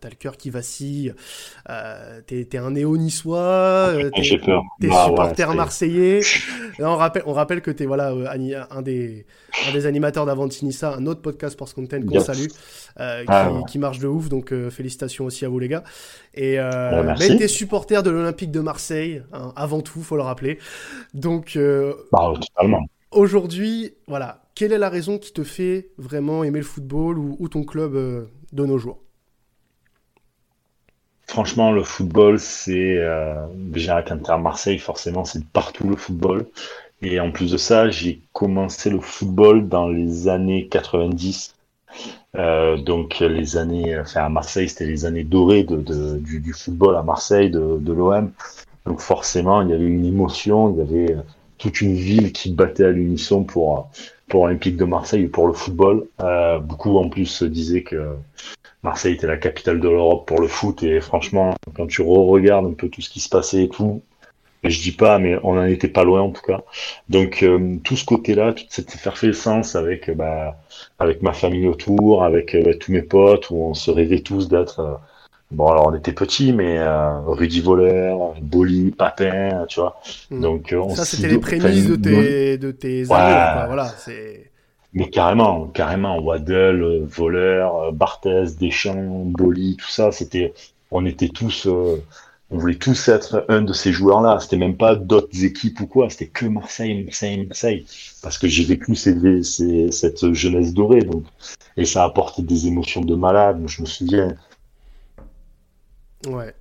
t'as 0.00 0.08
le 0.08 0.14
cœur 0.16 0.36
qui 0.36 0.50
vacille, 0.50 1.14
euh, 1.70 2.20
t'es 2.26 2.56
un 2.58 2.70
néo-niçois, 2.72 3.38
euh, 3.38 4.10
t'es- 4.10 4.38
Bah, 4.88 5.04
ouais, 5.04 5.08
supporter 5.08 5.48
c'est- 5.50 5.54
marseillais. 5.56 6.20
Là, 6.78 6.90
on 6.90 6.96
rappelle, 6.96 7.22
on 7.26 7.32
rappelle 7.32 7.60
que 7.62 7.70
t'es 7.70 7.86
voilà 7.86 8.12
euh, 8.12 8.26
un 8.70 8.82
des 8.82 9.26
un 9.68 9.72
des 9.72 9.86
animateurs 9.86 10.26
d'Avantinissa, 10.26 10.94
un 10.94 11.06
autre 11.06 11.20
podcast 11.20 11.52
Sports 11.54 11.74
Content 11.74 12.00
qu'on 12.00 12.14
Yes. 12.14 12.24
salue, 12.24 12.46
euh, 13.00 13.20
qui, 13.20 13.26
Ah, 13.28 13.52
ouais. 13.52 13.60
qui 13.68 13.78
marche 13.78 13.98
de 13.98 14.08
ouf. 14.08 14.28
Donc 14.28 14.52
euh, 14.52 14.70
félicitations 14.70 15.24
aussi 15.26 15.44
à 15.44 15.48
vous 15.48 15.58
les 15.58 15.68
gars. 15.68 15.84
Et 16.34 16.58
euh, 16.58 17.02
Ouais, 17.04 17.14
mais 17.18 17.36
t'es 17.36 17.48
supporter 17.48 18.02
de 18.02 18.10
l'Olympique 18.10 18.50
de 18.50 18.60
Marseille 18.60 19.22
hein, 19.32 19.52
avant 19.56 19.80
tout, 19.82 20.00
faut 20.02 20.16
le 20.16 20.22
rappeler. 20.22 20.58
Donc 21.14 21.58
Bah, 22.10 22.32
aujourd'hui, 23.10 23.94
voilà, 24.08 24.42
quelle 24.54 24.72
est 24.72 24.78
la 24.78 24.88
raison 24.88 25.18
qui 25.18 25.32
te 25.32 25.44
fait 25.44 25.90
vraiment 25.98 26.44
aimer 26.44 26.58
le 26.60 26.64
football 26.64 27.18
ou, 27.18 27.36
ou 27.38 27.48
ton 27.48 27.64
club 27.64 27.92
de 28.52 28.66
nos 28.66 28.78
jours? 28.78 29.00
Franchement, 31.32 31.72
le 31.72 31.82
football, 31.82 32.38
c'est 32.38 32.98
euh, 32.98 33.34
déjà 33.54 33.96
avec 33.96 34.10
Inter 34.10 34.36
Marseille, 34.38 34.78
forcément, 34.78 35.24
c'est 35.24 35.42
partout 35.46 35.88
le 35.88 35.96
football. 35.96 36.44
Et 37.00 37.20
en 37.20 37.30
plus 37.32 37.52
de 37.52 37.56
ça, 37.56 37.88
j'ai 37.88 38.20
commencé 38.34 38.90
le 38.90 39.00
football 39.00 39.66
dans 39.66 39.88
les 39.88 40.28
années 40.28 40.68
90. 40.68 41.54
Euh, 42.36 42.76
donc 42.76 43.20
les 43.20 43.56
années, 43.56 43.98
enfin 43.98 44.24
à 44.24 44.28
Marseille, 44.28 44.68
c'était 44.68 44.84
les 44.84 45.06
années 45.06 45.24
dorées 45.24 45.64
de, 45.64 45.76
de- 45.76 46.18
du, 46.18 46.52
football 46.52 46.96
à 46.96 47.02
Marseille, 47.02 47.48
de, 47.48 47.78
de 47.80 47.92
l'OM. 47.94 48.30
Donc 48.84 49.00
forcément, 49.00 49.62
il 49.62 49.70
y 49.70 49.72
avait 49.72 49.86
une 49.86 50.04
émotion, 50.04 50.70
il 50.74 50.78
y 50.80 50.82
avait 50.82 51.12
euh, 51.16 51.22
toute 51.56 51.80
une 51.80 51.94
ville 51.94 52.32
qui 52.32 52.52
battait 52.52 52.84
à 52.84 52.90
l'unisson 52.90 53.42
pour 53.44 53.88
pour 54.28 54.42
Olympique 54.42 54.76
de 54.76 54.84
Marseille 54.84 55.22
et 55.24 55.28
pour 55.28 55.46
le 55.46 55.54
football. 55.54 56.04
Euh, 56.20 56.58
beaucoup 56.58 56.98
en 56.98 57.08
plus 57.08 57.42
disaient 57.42 57.82
que 57.84 58.16
Marseille 58.82 59.14
était 59.14 59.26
la 59.28 59.36
capitale 59.36 59.78
de 59.80 59.88
l'Europe 59.88 60.26
pour 60.26 60.40
le 60.40 60.48
foot 60.48 60.82
et 60.82 61.00
franchement, 61.00 61.54
quand 61.76 61.86
tu 61.86 62.02
re-regardes 62.02 62.66
un 62.66 62.72
peu 62.74 62.88
tout 62.88 63.00
ce 63.00 63.10
qui 63.10 63.20
se 63.20 63.28
passait 63.28 63.64
et 63.64 63.68
tout, 63.68 64.02
je 64.64 64.80
dis 64.80 64.92
pas, 64.92 65.18
mais 65.18 65.38
on 65.42 65.58
en 65.58 65.64
était 65.66 65.88
pas 65.88 66.04
loin 66.04 66.20
en 66.20 66.30
tout 66.30 66.42
cas. 66.42 66.60
Donc 67.08 67.42
euh, 67.42 67.76
tout 67.84 67.96
ce 67.96 68.04
côté-là, 68.04 68.52
toute 68.52 68.70
cette 68.70 68.94
effervescence 68.94 69.74
avec 69.76 70.08
euh, 70.08 70.14
bah, 70.14 70.56
avec 70.98 71.22
ma 71.22 71.32
famille 71.32 71.66
autour, 71.68 72.22
avec 72.24 72.54
euh, 72.54 72.74
tous 72.74 72.92
mes 72.92 73.02
potes, 73.02 73.50
où 73.50 73.56
on 73.56 73.74
se 73.74 73.90
rêvait 73.90 74.20
tous 74.20 74.48
d'être 74.48 74.80
euh, 74.80 74.94
bon 75.50 75.66
alors 75.68 75.88
on 75.88 75.94
était 75.96 76.12
petits, 76.12 76.52
mais 76.52 76.78
euh, 76.78 77.20
Rudy 77.26 77.60
Voleur, 77.60 78.34
Boli, 78.40 78.92
Papin, 78.92 79.64
tu 79.68 79.80
vois. 79.80 80.00
Hmm. 80.30 80.40
Donc 80.40 80.72
euh, 80.72 80.78
on 80.78 80.94
Ça, 80.94 81.04
c'était 81.04 81.28
les 81.28 81.38
prémices 81.38 81.88
de 81.88 81.96
tes 81.96 82.58
de 82.58 82.70
tes 82.70 83.06
Ouais. 83.06 83.14
amours, 83.16 83.52
quoi. 83.54 83.66
Voilà, 83.66 83.86
c'est 83.98 84.51
Mais 84.94 85.08
carrément, 85.08 85.66
carrément, 85.68 86.18
Waddle, 86.18 86.82
euh, 86.82 87.06
Voleur, 87.06 87.76
euh, 87.76 87.92
Barthez, 87.92 88.44
Deschamps, 88.60 89.24
Boli, 89.26 89.76
tout 89.76 89.88
ça, 89.88 90.12
c'était, 90.12 90.52
on 90.90 91.06
était 91.06 91.30
tous, 91.30 91.66
euh, 91.66 91.96
on 92.50 92.58
voulait 92.58 92.74
tous 92.74 93.08
être 93.08 93.46
un 93.48 93.62
de 93.62 93.72
ces 93.72 93.90
joueurs-là. 93.92 94.38
C'était 94.40 94.58
même 94.58 94.76
pas 94.76 94.94
d'autres 94.94 95.44
équipes 95.44 95.80
ou 95.80 95.86
quoi, 95.86 96.10
c'était 96.10 96.26
que 96.26 96.44
Marseille, 96.44 97.04
Marseille, 97.04 97.46
Marseille. 97.46 97.86
Parce 98.22 98.36
que 98.36 98.46
j'ai 98.48 98.64
vécu 98.64 98.94
ces, 98.94 99.42
ces- 99.42 99.90
cette 99.90 100.32
jeunesse 100.34 100.74
dorée, 100.74 101.00
donc, 101.02 101.24
et 101.78 101.86
ça 101.86 102.02
a 102.02 102.06
apporté 102.06 102.42
des 102.42 102.66
émotions 102.66 103.00
de 103.00 103.14
malade. 103.14 103.62
Je 103.66 103.80
me 103.80 103.86
souviens, 103.86 104.34
Ouais. 106.26 106.54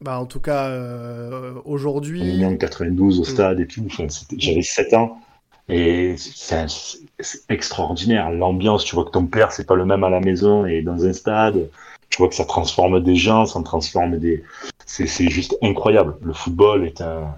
Bah, 0.00 0.18
en 0.20 0.26
tout 0.26 0.40
cas, 0.40 0.66
euh, 0.68 1.54
on 1.54 1.56
est 1.56 1.60
aujourd'hui. 1.64 2.44
en 2.44 2.56
92 2.56 3.18
au 3.18 3.22
Mm. 3.22 3.24
stade 3.24 3.60
et 3.60 3.66
tout. 3.66 3.86
J'avais 4.36 4.62
7 4.62 4.92
ans. 4.94 5.18
Et 5.68 6.16
c'est 6.18 6.66
extraordinaire. 7.48 8.30
L'ambiance, 8.30 8.84
tu 8.84 8.94
vois 8.94 9.04
que 9.04 9.10
ton 9.10 9.26
père, 9.26 9.50
c'est 9.52 9.66
pas 9.66 9.74
le 9.76 9.86
même 9.86 10.04
à 10.04 10.10
la 10.10 10.20
maison 10.20 10.66
et 10.66 10.82
dans 10.82 11.04
un 11.06 11.12
stade. 11.12 11.68
Tu 12.10 12.18
vois 12.18 12.28
que 12.28 12.34
ça 12.34 12.44
transforme 12.44 13.02
des 13.02 13.16
gens, 13.16 13.46
ça 13.46 13.60
transforme 13.62 14.18
des. 14.18 14.44
C'est 14.86 15.06
juste 15.30 15.56
incroyable. 15.62 16.16
Le 16.20 16.32
football 16.32 16.86
est 16.86 17.00
un, 17.00 17.34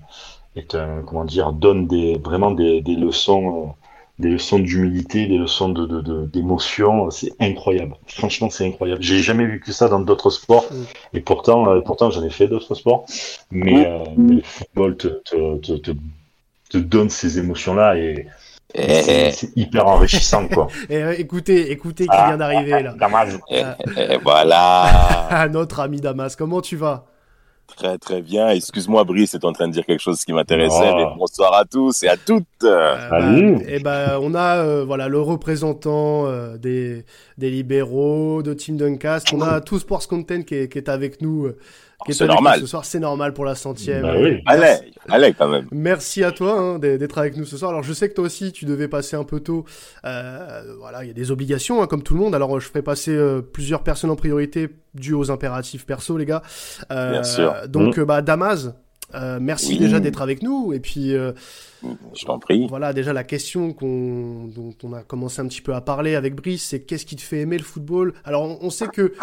est 0.56 0.74
un, 0.74 1.02
comment 1.06 1.24
dire, 1.24 1.52
donne 1.52 1.86
des, 1.86 2.18
vraiment 2.18 2.50
des, 2.50 2.80
des 2.82 2.96
leçons, 2.96 3.62
euh, 3.62 3.72
des 4.18 4.30
leçons 4.30 4.58
d'humilité, 4.58 5.26
des 5.26 5.38
leçons 5.38 5.68
de, 5.68 5.86
de, 5.86 6.00
de- 6.00 6.26
d'émotion. 6.26 7.10
C'est 7.10 7.32
incroyable. 7.40 7.94
Franchement, 8.08 8.50
c'est 8.50 8.66
incroyable. 8.66 9.02
J'ai 9.02 9.20
jamais 9.20 9.46
vécu 9.46 9.72
ça 9.72 9.88
dans 9.88 10.00
d'autres 10.00 10.30
sports. 10.30 10.66
Mm. 10.70 10.84
Et 11.16 11.20
pourtant, 11.20 11.68
euh, 11.70 11.80
pourtant, 11.80 12.10
j'en 12.10 12.24
ai 12.24 12.30
fait 12.30 12.48
d'autres 12.48 12.74
sports. 12.74 13.06
Mais, 13.50 13.86
euh, 13.86 14.04
mais 14.16 14.34
le 14.36 14.42
football 14.42 14.96
te, 14.96 15.08
te, 15.08 15.56
te, 15.58 15.72
te, 15.74 15.90
te 16.70 16.78
donne 16.78 17.10
ces 17.10 17.38
émotions-là 17.38 17.96
et 17.96 18.26
Eh, 18.74 19.02
c'est 19.02 19.30
c'est 19.30 19.56
hyper 19.56 19.86
enrichissant, 19.86 20.48
quoi. 20.48 20.66
Et, 20.90 20.96
euh, 21.02 21.14
écoutez, 21.18 21.70
écoutez 21.70 22.04
qui 22.04 22.10
Ah, 22.12 22.26
vient 22.28 22.36
d'arriver 22.36 22.82
là. 22.82 22.94
Damas. 22.98 23.38
eh, 23.50 23.62
eh, 23.96 24.16
voilà. 24.22 24.84
Ah, 25.30 25.48
notre 25.48 25.80
ami 25.80 26.00
Damas, 26.00 26.36
comment 26.36 26.60
tu 26.60 26.76
vas? 26.76 27.06
Très 27.76 27.98
très 27.98 28.22
bien. 28.22 28.48
Excuse-moi, 28.50 29.02
Brice, 29.04 29.30
c'est 29.32 29.44
en 29.44 29.52
train 29.52 29.66
de 29.66 29.72
dire 29.72 29.84
quelque 29.84 30.00
chose 30.00 30.24
qui 30.24 30.32
m'intéressait. 30.32 30.90
Oh. 30.92 30.96
Mais 30.96 31.04
bonsoir 31.18 31.52
à 31.54 31.64
tous 31.64 32.02
et 32.04 32.08
à 32.08 32.16
toutes. 32.16 32.44
Euh, 32.62 33.08
Salut. 33.10 33.58
Et 33.68 33.80
ben, 33.80 34.18
on 34.22 34.34
a 34.34 34.58
euh, 34.58 34.84
voilà 34.84 35.08
le 35.08 35.20
représentant 35.20 36.26
euh, 36.26 36.56
des, 36.58 37.04
des 37.38 37.50
libéraux, 37.50 38.42
de 38.42 38.54
Team 38.54 38.76
Duncast. 38.76 39.32
On 39.32 39.40
a 39.42 39.60
tout 39.68 39.78
Sports 39.80 40.06
Content 40.06 40.42
qui 40.42 40.54
est, 40.54 40.68
qui 40.68 40.78
est 40.78 40.88
avec 40.88 41.20
nous, 41.20 41.46
euh, 41.46 41.58
qui 42.04 42.12
est 42.12 42.20
nous 42.20 42.26
normal. 42.26 42.60
ce 42.60 42.66
soir. 42.66 42.84
C'est 42.84 42.98
normal 43.00 43.32
pour 43.32 43.44
la 43.44 43.54
centième. 43.54 44.02
Bah 44.02 44.14
oui. 44.18 44.42
Allez, 44.46 44.92
allez 45.08 45.32
quand 45.34 45.48
même. 45.48 45.66
Merci 45.72 46.22
à 46.24 46.30
toi 46.32 46.58
hein, 46.58 46.78
d'être 46.78 47.18
avec 47.18 47.36
nous 47.36 47.44
ce 47.44 47.56
soir. 47.56 47.70
Alors 47.70 47.82
je 47.82 47.92
sais 47.92 48.08
que 48.08 48.14
toi 48.14 48.24
aussi 48.24 48.52
tu 48.52 48.64
devais 48.64 48.88
passer 48.88 49.16
un 49.16 49.24
peu 49.24 49.40
tôt. 49.40 49.64
Euh, 50.04 50.62
voilà, 50.78 51.04
il 51.04 51.08
y 51.08 51.10
a 51.10 51.14
des 51.14 51.30
obligations 51.30 51.82
hein, 51.82 51.86
comme 51.86 52.02
tout 52.02 52.14
le 52.14 52.20
monde. 52.20 52.34
Alors 52.34 52.60
je 52.60 52.68
ferai 52.68 52.82
passer 52.82 53.12
euh, 53.12 53.40
plusieurs 53.40 53.82
personnes 53.82 54.10
en 54.10 54.16
priorité 54.16 54.68
dues 54.94 55.14
aux 55.14 55.30
impératifs 55.30 55.86
perso, 55.86 56.16
les 56.18 56.26
gars. 56.26 56.42
Euh, 56.90 57.12
Bien 57.12 57.24
sûr. 57.24 57.54
Donc 57.68 57.98
euh, 57.98 58.04
bah 58.04 58.22
Damas, 58.22 58.70
euh, 59.14 59.38
merci 59.40 59.72
Oui. 59.72 59.78
déjà 59.78 60.00
d'être 60.00 60.20
avec 60.22 60.42
nous. 60.42 60.72
Et 60.72 60.80
puis 60.80 61.14
euh, 61.14 61.32
Je 62.14 62.24
t'en 62.24 62.38
prie. 62.38 62.66
voilà 62.68 62.92
déjà 62.92 63.12
la 63.12 63.24
question 63.24 63.72
qu'on 63.72 64.46
dont 64.46 64.74
on 64.82 64.92
a 64.92 65.02
commencé 65.02 65.40
un 65.40 65.46
petit 65.46 65.62
peu 65.62 65.74
à 65.74 65.80
parler 65.80 66.14
avec 66.14 66.34
Brice, 66.34 66.64
c'est 66.64 66.80
qu'est-ce 66.80 67.06
qui 67.06 67.16
te 67.16 67.22
fait 67.22 67.40
aimer 67.40 67.58
le 67.58 67.64
football? 67.64 68.12
Alors 68.24 68.42
on, 68.42 68.58
on 68.60 68.70
sait 68.70 68.88
que 68.88 69.14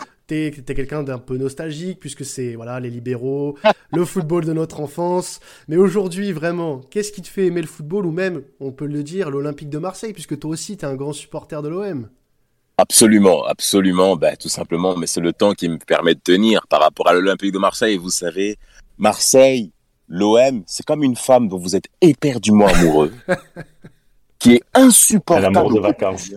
quelqu'un 0.52 1.04
d'un 1.04 1.18
peu 1.18 1.38
nostalgique, 1.38 2.00
puisque 2.00 2.26
c'est 2.26 2.56
voilà 2.56 2.80
les 2.80 2.90
libéraux, 2.90 3.58
le 3.92 4.06
football 4.06 4.46
de 4.46 4.54
notre 4.54 4.80
enfance. 4.80 5.40
Mais 5.68 5.78
aujourd'hui, 5.78 6.32
vraiment, 6.32 6.82
qu'est-ce 6.90 7.12
qui 7.12 7.22
te 7.22 7.28
fait 7.28 7.46
aimer 7.48 7.62
le 7.62 7.68
football, 7.68 8.06
ou 8.06 8.12
même, 8.12 8.44
on 8.60 8.72
peut 8.72 8.88
le 8.88 9.04
dire, 9.04 9.30
l'Olympique 9.30 9.70
de 9.70 9.78
Marseille, 9.78 10.14
puisque 10.14 10.38
toi 10.40 10.52
aussi, 10.52 10.78
tu 10.78 10.86
es 10.86 10.88
un 10.88 10.96
grand 10.96 11.14
supporter 11.14 11.62
de 11.62 11.70
l'OM 11.70 12.10
Absolument, 12.78 13.44
absolument, 13.46 14.16
bah, 14.16 14.36
tout 14.36 14.50
simplement, 14.50 14.98
mais 14.98 15.06
c'est 15.06 15.22
le 15.22 15.32
temps 15.32 15.54
qui 15.54 15.70
me 15.70 15.78
permet 15.78 16.16
de 16.16 16.20
tenir 16.20 16.66
par 16.68 16.82
rapport 16.82 17.08
à 17.08 17.14
l'Olympique 17.14 17.52
de 17.52 17.60
Marseille. 17.60 17.98
Vous 17.98 18.10
savez, 18.10 18.58
Marseille, 18.98 19.72
l'OM, 20.08 20.64
c'est 20.66 20.86
comme 20.86 21.04
une 21.04 21.16
femme 21.16 21.48
dont 21.48 21.58
vous 21.58 21.76
êtes 21.76 21.88
éperdument 22.02 22.68
amoureux, 22.68 23.14
qui 24.40 24.56
est 24.56 24.64
insupportable. 24.74 25.74
de 25.74 25.80
vacances. 25.80 26.32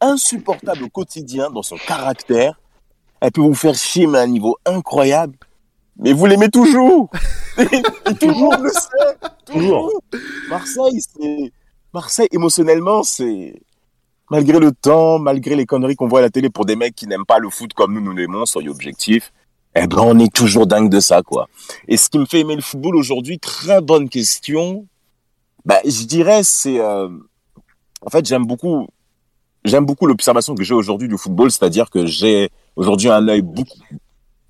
Insupportable 0.00 0.82
au 0.84 0.88
quotidien 0.88 1.50
dans 1.50 1.62
son 1.62 1.76
caractère. 1.76 2.60
Elle 3.20 3.32
peut 3.32 3.40
vous 3.40 3.54
faire 3.54 3.74
chier, 3.74 4.06
à 4.14 4.20
un 4.20 4.26
niveau 4.26 4.56
incroyable. 4.64 5.36
Mais 5.98 6.12
vous 6.12 6.26
l'aimez 6.26 6.50
toujours. 6.50 7.10
et, 7.58 8.14
toujours, 8.20 8.54
le 8.60 8.70
sait. 8.70 9.30
Toujours. 9.46 9.90
Marseille, 10.50 11.00
c'est, 11.00 11.52
Marseille, 11.94 12.28
émotionnellement, 12.32 13.02
c'est, 13.02 13.54
malgré 14.30 14.58
le 14.58 14.72
temps, 14.72 15.18
malgré 15.18 15.56
les 15.56 15.64
conneries 15.64 15.96
qu'on 15.96 16.08
voit 16.08 16.18
à 16.18 16.22
la 16.22 16.30
télé 16.30 16.50
pour 16.50 16.66
des 16.66 16.76
mecs 16.76 16.94
qui 16.94 17.06
n'aiment 17.06 17.24
pas 17.24 17.38
le 17.38 17.48
foot 17.48 17.72
comme 17.72 17.94
nous, 17.94 18.02
nous 18.02 18.12
l'aimons, 18.12 18.44
soyez 18.44 18.68
objectifs 18.68 19.32
eh 19.78 19.86
ben, 19.86 19.98
on 19.98 20.18
est 20.18 20.32
toujours 20.32 20.66
dingue 20.66 20.88
de 20.88 21.00
ça, 21.00 21.22
quoi. 21.22 21.48
Et 21.86 21.96
ce 21.98 22.08
qui 22.08 22.18
me 22.18 22.24
fait 22.24 22.40
aimer 22.40 22.56
le 22.56 22.62
football 22.62 22.96
aujourd'hui, 22.96 23.38
très 23.38 23.82
bonne 23.82 24.08
question. 24.08 24.86
Bah, 25.66 25.80
je 25.84 26.04
dirais, 26.04 26.42
c'est, 26.44 26.80
euh, 26.80 27.08
en 28.00 28.10
fait, 28.10 28.24
j'aime 28.26 28.46
beaucoup, 28.46 28.86
j'aime 29.64 29.84
beaucoup 29.84 30.06
l'observation 30.06 30.54
que 30.54 30.64
j'ai 30.64 30.72
aujourd'hui 30.72 31.08
du 31.08 31.18
football, 31.18 31.50
c'est-à-dire 31.50 31.90
que 31.90 32.06
j'ai 32.06 32.48
aujourd'hui 32.76 33.10
un 33.10 33.26
œil 33.28 33.42
beaucoup, 33.42 33.78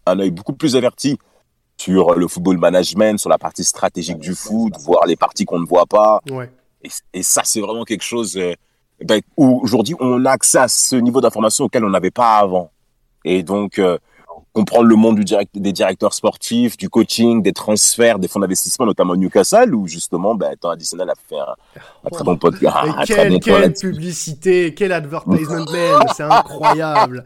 un 0.04 0.18
œil 0.18 0.30
beaucoup 0.30 0.52
plus 0.52 0.76
averti 0.76 1.18
sur 1.76 2.14
le 2.14 2.26
football 2.28 2.58
management, 2.58 3.18
sur 3.18 3.30
la 3.30 3.38
partie 3.38 3.64
stratégique 3.64 4.18
du 4.18 4.34
foot, 4.34 4.72
voir 4.80 5.06
les 5.06 5.16
parties 5.16 5.44
qu'on 5.44 5.60
ne 5.60 5.66
voit 5.66 5.86
pas. 5.86 6.20
Ouais. 6.30 6.50
Et, 7.12 7.22
ça, 7.22 7.42
c'est 7.44 7.60
vraiment 7.60 7.84
quelque 7.84 8.04
chose 8.04 8.36
euh, 8.36 8.54
ben, 9.04 9.20
où 9.36 9.60
aujourd'hui 9.62 9.94
on 9.98 10.24
a 10.24 10.30
accès 10.30 10.58
à 10.58 10.68
ce 10.68 10.96
niveau 10.96 11.20
d'information 11.20 11.64
auquel 11.64 11.84
on 11.84 11.90
n'avait 11.90 12.10
pas 12.10 12.38
avant. 12.38 12.70
Et 13.24 13.42
donc, 13.42 13.78
euh, 13.78 13.98
comprendre 14.56 14.86
le 14.86 14.96
monde 14.96 15.16
du 15.16 15.24
direct, 15.24 15.50
des 15.54 15.72
directeurs 15.72 16.14
sportifs, 16.14 16.78
du 16.78 16.88
coaching, 16.88 17.42
des 17.42 17.52
transferts, 17.52 18.18
des 18.18 18.26
fonds 18.26 18.40
d'investissement, 18.40 18.86
notamment 18.86 19.14
Newcastle, 19.14 19.74
où 19.74 19.86
justement, 19.86 20.34
ben, 20.34 20.56
temps 20.58 20.70
additionnel 20.70 21.10
a 21.10 21.14
fait 21.28 21.36
un, 21.36 22.10
très 22.10 22.24
bon 22.24 22.38
podcast. 22.38 22.74
quelle, 23.06 23.38
quelle 23.38 23.74
publicité, 23.74 24.72
quel 24.72 24.92
advertisement 24.92 25.66
man, 25.70 26.06
c'est 26.16 26.22
incroyable. 26.22 27.22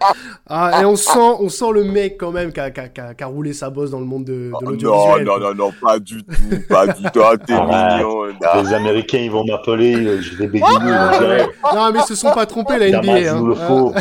Ah, 0.49 0.81
et 0.83 0.85
on 0.85 0.97
sent, 0.97 1.37
on 1.39 1.49
sent 1.49 1.71
le 1.73 1.85
mec 1.85 2.17
quand 2.19 2.33
même 2.33 2.53
qui 2.53 2.59
a, 2.59 2.73
qui, 2.73 2.81
a, 2.81 2.89
qui 2.89 3.23
a, 3.23 3.27
roulé 3.27 3.53
sa 3.53 3.71
bosse 3.71 3.93
dans 3.93 4.01
le 4.01 4.07
monde 4.07 4.25
de, 4.25 4.33
de 4.33 4.53
ah, 4.53 4.59
l'audiovisuel. 4.63 5.25
Non, 5.25 5.39
non, 5.39 5.51
non, 5.51 5.55
non, 5.55 5.73
pas 5.81 6.01
du 6.01 6.25
tout, 6.25 6.35
pas 6.69 6.89
du 6.89 7.05
tout. 7.13 7.21
Ah, 7.23 7.37
t'es 7.37 7.55
mignon. 7.55 8.25
Les 8.61 8.75
Américains, 8.75 9.19
ils 9.19 9.31
vont 9.31 9.45
m'appeler, 9.45 10.21
je 10.21 10.35
vais 10.35 10.49
bégayer. 10.49 11.47
non, 11.75 11.93
mais 11.93 12.01
ils 12.01 12.09
se 12.09 12.17
sont 12.17 12.33
pas 12.33 12.47
trompés, 12.47 12.77
la 12.79 12.99
NBA. 13.01 13.13
Hein. 13.13 13.47
le 13.47 13.55
faut. 13.55 13.95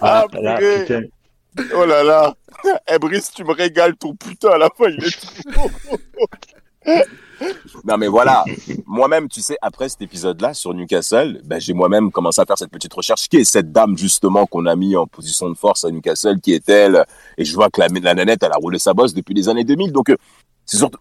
Ah, 0.00 0.24
là, 0.32 0.58
putain. 0.58 1.02
Oh 1.74 1.84
là 1.84 2.02
là 2.02 2.34
Eh 2.92 2.98
Brice, 2.98 3.32
tu 3.32 3.44
me 3.44 3.52
régales 3.52 3.96
ton 3.96 4.14
putain 4.14 4.50
à 4.50 4.58
la 4.58 4.68
fin, 4.76 4.88
il 4.88 5.04
est 5.04 5.18
Non 7.84 7.96
mais 7.98 8.08
voilà, 8.08 8.44
moi-même, 8.86 9.28
tu 9.28 9.40
sais, 9.40 9.56
après 9.62 9.88
cet 9.88 10.02
épisode-là 10.02 10.54
sur 10.54 10.74
Newcastle, 10.74 11.40
ben, 11.44 11.60
j'ai 11.60 11.72
moi-même 11.72 12.10
commencé 12.10 12.40
à 12.40 12.46
faire 12.46 12.58
cette 12.58 12.70
petite 12.70 12.92
recherche. 12.92 13.28
Qui 13.28 13.38
est 13.38 13.44
cette 13.44 13.72
dame 13.72 13.96
justement 13.96 14.46
qu'on 14.46 14.66
a 14.66 14.76
mis 14.76 14.96
en 14.96 15.06
position 15.06 15.48
de 15.48 15.54
force 15.54 15.84
à 15.84 15.90
Newcastle? 15.90 16.40
Qui 16.40 16.52
est-elle? 16.52 17.04
Et 17.38 17.44
je 17.44 17.54
vois 17.54 17.70
que 17.70 17.80
la, 17.80 17.88
la 17.88 18.14
nanette, 18.14 18.42
elle 18.42 18.52
a 18.52 18.56
roulé 18.56 18.78
sa 18.78 18.94
bosse 18.94 19.14
depuis 19.14 19.34
les 19.34 19.48
années 19.48 19.64
2000. 19.64 19.92
Donc 19.92 20.10
euh, 20.10 20.16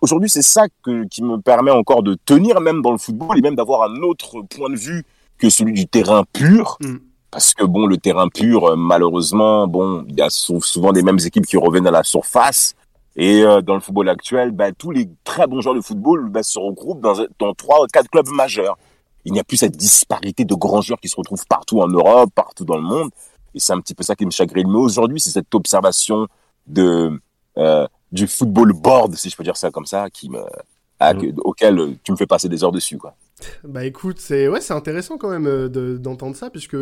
aujourd'hui, 0.02 0.30
c'est 0.30 0.42
ça 0.42 0.68
que, 0.84 1.06
qui 1.08 1.24
me 1.24 1.42
permet 1.42 1.72
encore 1.72 2.04
de 2.04 2.18
tenir 2.26 2.62
même 2.62 2.82
dans 2.82 2.92
le 2.92 2.98
football 2.98 3.38
et 3.38 3.42
même 3.42 3.56
d'avoir 3.56 3.84
un 3.84 4.02
autre 4.02 4.42
point 4.42 4.70
de 4.70 4.78
vue 4.78 5.04
que 5.38 5.50
celui 5.50 5.74
du 5.74 5.88
terrain 5.88 6.24
pur. 6.34 6.78
Mm 6.82 6.98
parce 7.32 7.54
que 7.54 7.64
bon, 7.64 7.86
le 7.86 7.98
terrain 7.98 8.28
pur, 8.28 8.66
euh, 8.66 8.76
malheureusement, 8.76 9.68
bon, 9.68 10.06
il 10.08 10.18
y 10.18 10.22
a 10.22 10.30
souvent 10.30 10.92
des 10.92 11.04
mêmes 11.04 11.20
équipes 11.24 11.46
qui 11.46 11.58
reviennent 11.58 11.88
à 11.88 11.92
la 11.92 12.04
surface. 12.04 12.76
Et 13.16 13.44
euh, 13.44 13.62
dans 13.62 13.76
le 13.76 13.82
football 13.82 14.10
actuel, 14.10 14.52
ben, 14.52 14.74
tous 14.78 14.92
les 14.92 15.10
très 15.24 15.46
bons 15.46 15.62
joueurs 15.62 15.76
de 15.76 15.82
football 15.82 16.30
ben, 16.30 16.42
se 16.42 16.58
regroupent 16.58 17.02
dans, 17.02 17.16
dans 17.38 17.54
trois 17.54 17.84
ou 17.84 17.88
quatre 17.88 18.10
clubs 18.10 18.30
majeurs. 18.30 18.78
Il 19.26 19.34
n'y 19.34 19.40
a 19.40 19.44
plus 19.44 19.58
cette 19.58 19.76
disparité 19.76 20.46
de 20.46 20.56
grands 20.56 20.82
joueurs 20.82 21.00
qui 21.00 21.10
se 21.10 21.16
retrouvent 21.16 21.46
partout 21.48 21.82
en 21.82 21.88
Europe, 21.88 22.30
partout 22.34 22.66
dans 22.66 22.78
le 22.78 22.84
monde. 22.84 23.10
Et 23.54 23.60
c'est 23.60 23.74
un 23.74 23.82
petit 23.82 23.94
peu 23.94 24.04
ça 24.04 24.16
qui 24.16 24.26
me 24.26 24.32
chagrine. 24.32 24.68
Mais 24.72 24.78
aujourd'hui, 24.78 25.20
c'est 25.20 25.32
cette 25.32 25.54
observation 25.54 26.28
de 26.68 27.20
euh, 27.58 27.88
du 28.12 28.26
football 28.28 28.74
board, 28.74 29.16
si 29.16 29.30
je 29.30 29.36
peux 29.36 29.44
dire 29.44 29.58
ça 29.58 29.70
comme 29.70 29.86
ça, 29.86 30.10
qui 30.10 30.30
me, 30.30 30.40
mmh. 30.40 31.40
auquel 31.44 31.98
tu 32.04 32.12
me 32.12 32.18
fais 32.18 32.26
passer 32.26 32.50
des 32.50 32.64
heures 32.64 32.72
dessus, 32.72 32.98
quoi. 32.98 33.16
Bah 33.64 33.86
écoute, 33.86 34.20
c'est 34.20 34.48
ouais, 34.48 34.62
c'est 34.62 34.74
intéressant 34.74 35.18
quand 35.18 35.30
même 35.30 35.48
euh, 35.48 35.98
d'entendre 35.98 36.36
ça, 36.36 36.50
puisque 36.50 36.78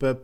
bah, 0.00 0.14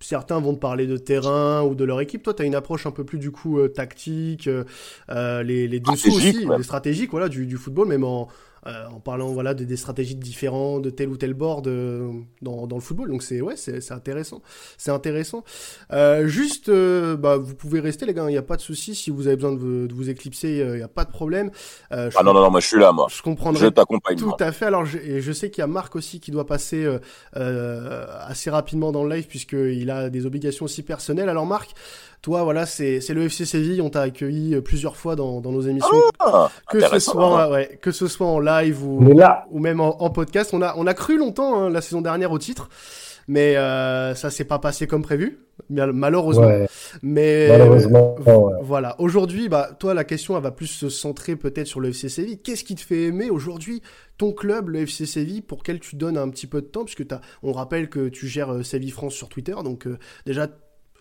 certains 0.00 0.40
vont 0.40 0.54
te 0.54 0.58
parler 0.58 0.86
de 0.86 0.96
terrain 0.96 1.62
ou 1.62 1.74
de 1.74 1.84
leur 1.84 2.00
équipe. 2.00 2.22
Toi, 2.22 2.34
tu 2.34 2.42
as 2.42 2.46
une 2.46 2.54
approche 2.54 2.86
un 2.86 2.90
peu 2.90 3.04
plus 3.04 3.18
du 3.18 3.30
coup 3.30 3.58
euh, 3.58 3.68
tactique, 3.68 4.48
euh, 4.48 5.42
les, 5.42 5.68
les 5.68 5.80
dessous 5.80 6.08
aussi, 6.08 6.46
les 6.56 6.62
stratégiques 6.62 7.10
voilà, 7.10 7.28
du, 7.28 7.46
du 7.46 7.56
football, 7.56 7.88
même 7.88 8.04
en, 8.04 8.28
euh, 8.66 8.86
en 8.88 9.00
parlant 9.00 9.28
voilà 9.28 9.54
de, 9.54 9.64
des 9.64 9.76
stratégies 9.76 10.14
différentes 10.14 10.82
de 10.82 10.90
tel 10.90 11.08
ou 11.08 11.16
tel 11.16 11.34
board 11.34 11.66
euh, 11.66 12.10
dans, 12.42 12.66
dans, 12.66 12.76
le 12.76 12.82
football. 12.82 13.10
Donc 13.10 13.22
c'est 13.22 13.40
ouais, 13.40 13.56
c'est 13.56 13.92
intéressant, 13.92 14.42
c'est 14.76 14.90
intéressant. 14.90 15.44
Euh, 15.92 16.26
juste, 16.26 16.68
euh, 16.68 17.16
bah, 17.16 17.36
vous 17.36 17.54
pouvez 17.54 17.80
rester 17.80 18.06
les 18.06 18.14
gars, 18.14 18.24
il 18.28 18.32
n'y 18.32 18.38
a 18.38 18.42
pas 18.42 18.56
de 18.56 18.60
souci. 18.60 18.94
Si 18.94 19.10
vous 19.10 19.26
avez 19.26 19.36
besoin 19.36 19.52
de 19.52 19.58
vous, 19.58 19.86
de 19.86 19.94
vous 19.94 20.10
éclipser, 20.10 20.58
il 20.58 20.76
n'y 20.76 20.82
a 20.82 20.88
pas 20.88 21.04
de 21.04 21.10
problème. 21.10 21.50
ah 21.90 22.08
non 22.24 22.34
non 22.34 22.42
non, 22.42 22.50
moi 22.50 22.60
je 22.60 22.66
suis 22.66 22.78
là 22.78 22.92
moi. 22.92 23.06
Je 23.10 23.22
comprendrai. 23.22 23.66
Je 23.66 23.70
t'accompagne. 23.70 24.16
Tout 24.16 24.32
à 24.38 24.52
fait. 24.52 24.66
Alors 24.66 24.84
je, 24.84 25.20
je 25.20 25.32
sais 25.32 25.50
qu'il 25.50 25.62
y 25.62 25.64
a 25.64 25.66
Marc 25.66 25.96
aussi 25.96 26.20
qui 26.20 26.30
doit 26.30 26.46
passer 26.46 26.86
assez 27.32 28.50
rapidement 28.50 28.92
dans 28.92 29.04
le 29.04 29.14
live 29.14 29.26
puisqu'il 29.26 29.90
a 29.90 30.10
des 30.10 30.26
obligations 30.26 30.64
aussi 30.64 30.82
personnelles. 30.82 31.28
Alors 31.28 31.46
Marc. 31.46 31.74
Toi, 32.22 32.42
voilà, 32.42 32.66
c'est 32.66 33.00
le 33.10 33.24
FC 33.24 33.44
Séville. 33.46 33.80
On 33.80 33.90
t'a 33.90 34.02
accueilli 34.02 34.54
euh, 34.54 34.60
plusieurs 34.60 34.96
fois 34.96 35.16
dans, 35.16 35.40
dans 35.40 35.52
nos 35.52 35.62
émissions. 35.62 35.88
Ah, 36.18 36.50
que, 36.70 36.80
ce 36.80 36.98
soit, 36.98 37.50
ouais, 37.50 37.78
que 37.80 37.92
ce 37.92 38.06
soit 38.06 38.26
en 38.26 38.40
live 38.40 38.84
ou, 38.84 39.00
ou 39.50 39.58
même 39.58 39.80
en, 39.80 40.02
en, 40.02 40.10
podcast. 40.10 40.50
On 40.52 40.60
a, 40.60 40.74
on 40.76 40.86
a 40.86 40.94
cru 40.94 41.16
longtemps 41.16 41.58
hein, 41.58 41.70
la 41.70 41.80
saison 41.80 42.02
dernière 42.02 42.30
au 42.30 42.38
titre. 42.38 42.68
Mais 43.28 43.56
euh, 43.56 44.14
ça 44.16 44.28
s'est 44.28 44.44
pas 44.44 44.58
passé 44.58 44.88
comme 44.88 45.02
prévu, 45.02 45.38
malheureusement. 45.68 46.46
Ouais. 46.46 46.66
Mais 47.00 47.46
malheureusement, 47.48 48.16
euh, 48.26 48.34
ouais. 48.34 48.54
voilà. 48.62 48.96
Aujourd'hui, 48.98 49.48
bah, 49.48 49.70
toi, 49.78 49.94
la 49.94 50.02
question, 50.02 50.36
elle 50.36 50.42
va 50.42 50.50
plus 50.50 50.66
se 50.66 50.88
centrer 50.88 51.36
peut-être 51.36 51.68
sur 51.68 51.78
le 51.78 51.90
FC 51.90 52.08
Séville. 52.08 52.38
Qu'est-ce 52.38 52.64
qui 52.64 52.74
te 52.74 52.80
fait 52.80 53.04
aimer 53.04 53.30
aujourd'hui 53.30 53.82
ton 54.18 54.32
club, 54.32 54.68
le 54.68 54.80
FC 54.80 55.06
Séville, 55.06 55.40
pour 55.40 55.62
quel 55.62 55.80
tu 55.80 55.96
donnes 55.96 56.18
un 56.18 56.28
petit 56.28 56.46
peu 56.46 56.60
de 56.60 56.66
temps, 56.66 56.84
puisque 56.84 57.10
as, 57.12 57.22
on 57.42 57.52
rappelle 57.52 57.88
que 57.88 58.08
tu 58.08 58.26
gères 58.26 58.52
euh, 58.52 58.62
Séville 58.62 58.90
France 58.90 59.14
sur 59.14 59.30
Twitter, 59.30 59.54
donc 59.64 59.86
euh, 59.86 59.96
déjà 60.26 60.48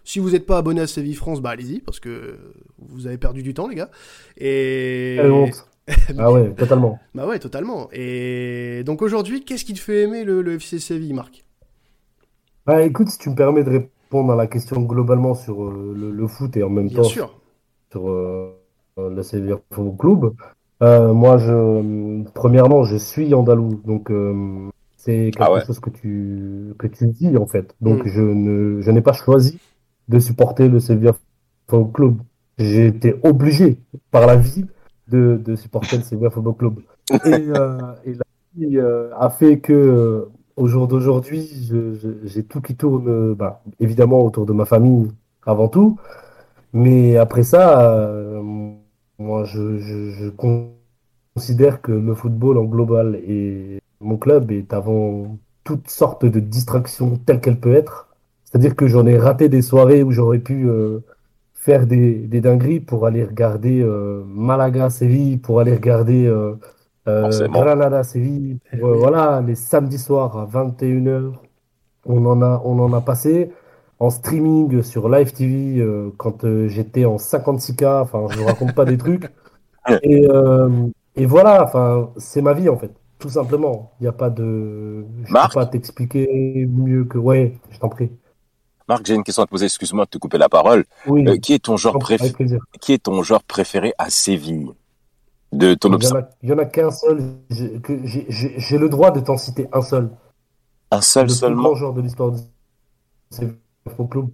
si 0.10 0.18
vous 0.18 0.32
n'êtes 0.32 0.48
pas 0.48 0.58
abonné 0.58 0.82
à 0.82 0.88
Séville 0.88 1.14
France, 1.14 1.40
bah 1.40 1.52
allez-y, 1.52 1.82
parce 1.82 2.00
que 2.00 2.36
vous 2.80 3.06
avez 3.06 3.20
perdu 3.20 3.44
du 3.44 3.54
temps, 3.54 3.68
les 3.68 3.76
gars. 3.76 3.92
Et. 4.38 5.20
ah 6.18 6.32
ouais, 6.32 6.50
totalement. 6.56 6.98
Bah 7.14 7.28
ouais, 7.28 7.38
totalement. 7.38 7.90
Et 7.94 8.82
donc 8.88 9.04
aujourd'hui, 9.04 9.46
qu'est-ce 9.46 9.66
qui 9.66 9.74
te 9.76 9.80
fait 9.80 10.02
aimer 10.02 10.24
le, 10.24 10.42
le 10.42 10.56
FC 10.56 10.80
Séville, 10.80 11.14
Marc? 11.14 11.46
Bah 12.66 12.82
écoute, 12.82 13.10
si 13.10 13.20
tu 13.20 13.30
me 13.30 13.36
permets 13.36 13.64
de 13.64 13.70
répondre 13.70 14.34
à 14.34 14.36
la 14.36 14.48
question 14.48 14.82
globalement 14.82 15.36
sur 15.36 15.64
euh, 15.64 15.94
le, 15.96 16.10
le, 16.12 16.28
foot 16.28 16.58
et 16.58 16.64
en 16.64 16.70
même 16.72 16.88
Bien 16.88 17.04
temps 17.04 17.04
sûr. 17.04 17.40
sur 17.92 18.10
euh, 18.10 18.52
la 18.98 19.22
Séville 19.22 19.58
Football 19.72 19.98
Club, 19.98 20.34
euh, 20.82 21.14
moi, 21.14 21.38
je, 21.38 22.24
premièrement, 22.34 22.84
je 22.84 22.96
suis 22.96 23.32
andalou, 23.36 23.80
donc 23.86 24.10
euh, 24.10 24.70
c'est 24.98 25.32
quelque 25.32 25.44
ah 25.44 25.54
ouais. 25.54 25.66
chose 25.66 25.80
que 25.80 25.92
tu 25.92 26.74
que 26.80 26.88
tu 26.88 27.06
dis 27.08 27.38
en 27.38 27.46
fait. 27.46 27.76
Donc 27.80 28.06
Mm. 28.06 28.08
je 28.08 28.22
ne 28.22 28.82
je 28.82 28.92
n'ai 28.92 29.02
pas 29.02 29.14
choisi 29.14 29.60
de 30.10 30.20
supporter 30.20 30.68
le 30.68 30.80
Sevilla 30.80 31.14
Football 31.68 31.92
Club. 31.94 32.18
J'ai 32.58 32.88
été 32.88 33.16
obligé 33.24 33.78
par 34.12 34.28
la 34.28 34.36
vie 34.36 34.66
de, 35.08 35.40
de 35.44 35.56
supporter 35.56 35.98
le 35.98 36.04
Sevilla 36.04 36.30
Football 36.30 36.56
Club. 36.56 36.80
Et, 37.26 37.34
euh, 37.34 37.78
et 38.06 38.14
la 38.14 38.26
vie 38.56 38.78
euh, 38.78 39.10
a 39.18 39.30
fait 39.30 39.60
que 39.60 39.74
euh, 39.74 40.26
au 40.56 40.68
jour 40.68 40.88
d'aujourd'hui, 40.88 41.48
j'ai 42.26 42.44
tout 42.44 42.60
qui 42.60 42.76
tourne, 42.76 43.08
euh, 43.08 43.34
bah, 43.36 43.64
évidemment 43.80 44.22
autour 44.26 44.46
de 44.46 44.52
ma 44.54 44.66
famille 44.66 45.10
avant 45.46 45.70
tout, 45.70 45.98
mais 46.74 47.16
après 47.18 47.44
ça, 47.44 47.96
euh, 47.96 48.42
moi 49.18 49.46
je, 49.46 49.78
je, 49.78 50.10
je 50.12 50.30
considère 51.36 51.82
que 51.82 51.94
le 51.94 52.14
football 52.14 52.58
en 52.58 52.66
global 52.66 53.16
et 53.16 53.80
mon 54.02 54.18
club 54.18 54.52
est 54.52 54.74
avant 54.74 55.38
toutes 55.64 55.90
sortes 55.90 56.26
de 56.26 56.40
distractions 56.42 57.18
telles 57.18 57.40
qu'elles 57.40 57.60
peuvent 57.60 57.74
être. 57.76 58.09
C'est-à-dire 58.52 58.76
que 58.76 58.88
j'en 58.88 59.06
ai 59.06 59.18
raté 59.18 59.50
des 59.50 59.62
soirées 59.62 60.04
où 60.04 60.12
j'aurais 60.12 60.40
pu 60.40 60.68
euh, 60.70 61.00
faire 61.54 61.86
des, 61.88 62.16
des 62.28 62.42
dingueries 62.42 62.80
pour 62.80 63.06
aller 63.06 63.24
regarder 63.24 63.82
euh, 63.82 64.24
Malaga, 64.28 64.90
Séville, 64.90 65.38
pour 65.38 65.60
aller 65.60 65.74
regarder 65.76 66.26
euh, 66.28 66.56
euh, 67.08 67.22
Forcément. 67.24 67.62
Granada, 67.62 68.04
Séville. 68.04 68.60
pour, 68.72 68.90
euh, 68.90 68.96
voilà, 68.98 69.42
les 69.46 69.56
samedis 69.56 70.00
soirs 70.00 70.38
à 70.38 70.46
21h, 70.46 71.34
on 72.06 72.26
en 72.26 72.42
a, 72.42 72.62
on 72.66 72.80
en 72.80 72.94
a 72.94 73.02
passé. 73.02 73.52
en 74.00 74.10
streaming 74.12 74.82
sur 74.84 75.10
Live 75.10 75.34
TV 75.34 75.80
euh, 75.82 76.12
quand 76.18 76.44
euh, 76.46 76.68
j'étais 76.70 77.06
en 77.06 77.18
56K. 77.18 78.02
Enfin, 78.04 78.28
je 78.30 78.38
vous 78.40 78.46
raconte 78.46 78.74
pas 78.76 78.86
des 78.86 78.98
trucs. 78.98 79.30
Et, 80.04 80.28
euh, 80.30 80.88
et 81.16 81.26
voilà, 81.26 81.64
enfin, 81.64 82.12
c'est 82.18 82.42
ma 82.42 82.54
vie 82.54 82.70
en 82.70 82.78
fait, 82.78 82.92
tout 83.20 83.30
simplement. 83.30 83.94
Il 84.00 84.04
n'y 84.04 84.08
a 84.10 84.12
pas 84.14 84.30
de. 84.30 85.06
Je 85.24 85.34
Marc 85.34 85.54
peux 85.54 85.60
pas 85.62 85.66
t'expliquer 85.66 86.66
mieux 86.70 87.06
que. 87.06 87.18
Ouais, 87.18 87.60
je 87.72 87.80
t'en 87.80 87.90
prie. 87.90 88.12
Marc, 88.90 89.06
j'ai 89.06 89.14
une 89.16 89.24
question 89.24 89.44
à 89.44 89.46
te 89.46 89.52
poser. 89.52 89.66
Excuse-moi 89.68 90.04
de 90.06 90.10
te 90.10 90.18
couper 90.18 90.38
la 90.38 90.50
parole. 90.50 90.84
Oui, 91.08 91.26
Euh, 91.28 91.38
qui 91.38 91.54
est 91.54 91.60
ton 91.64 91.78
joueur 91.78 91.96
avec 91.96 92.04
préféré 92.04 92.32
plaisir. 92.34 92.60
Qui 92.82 92.94
est 92.94 93.04
ton 93.04 93.24
joueur 93.24 93.44
préféré 93.44 93.94
à 93.98 94.10
Séville? 94.10 94.72
De 95.52 95.74
ton 95.76 95.96
Il 95.98 96.04
y 96.04 96.08
en 96.08 96.16
a, 96.16 96.22
il 96.44 96.50
y 96.50 96.54
en 96.54 96.58
a 96.60 96.66
qu'un 96.66 96.92
seul. 96.92 97.24
J'ai 97.50 98.78
le 98.78 98.90
droit 98.90 99.12
de 99.12 99.20
t'en 99.20 99.38
citer 99.38 99.68
un 99.74 99.82
seul. 99.82 100.10
Un 100.92 101.02
seul 101.02 101.24
le 101.28 101.30
seulement? 101.30 101.64
grand 101.64 101.76
joueur 101.76 101.94
de 101.94 102.02
l'histoire 102.02 102.32
du 102.32 102.40
au 103.98 104.06
club, 104.08 104.28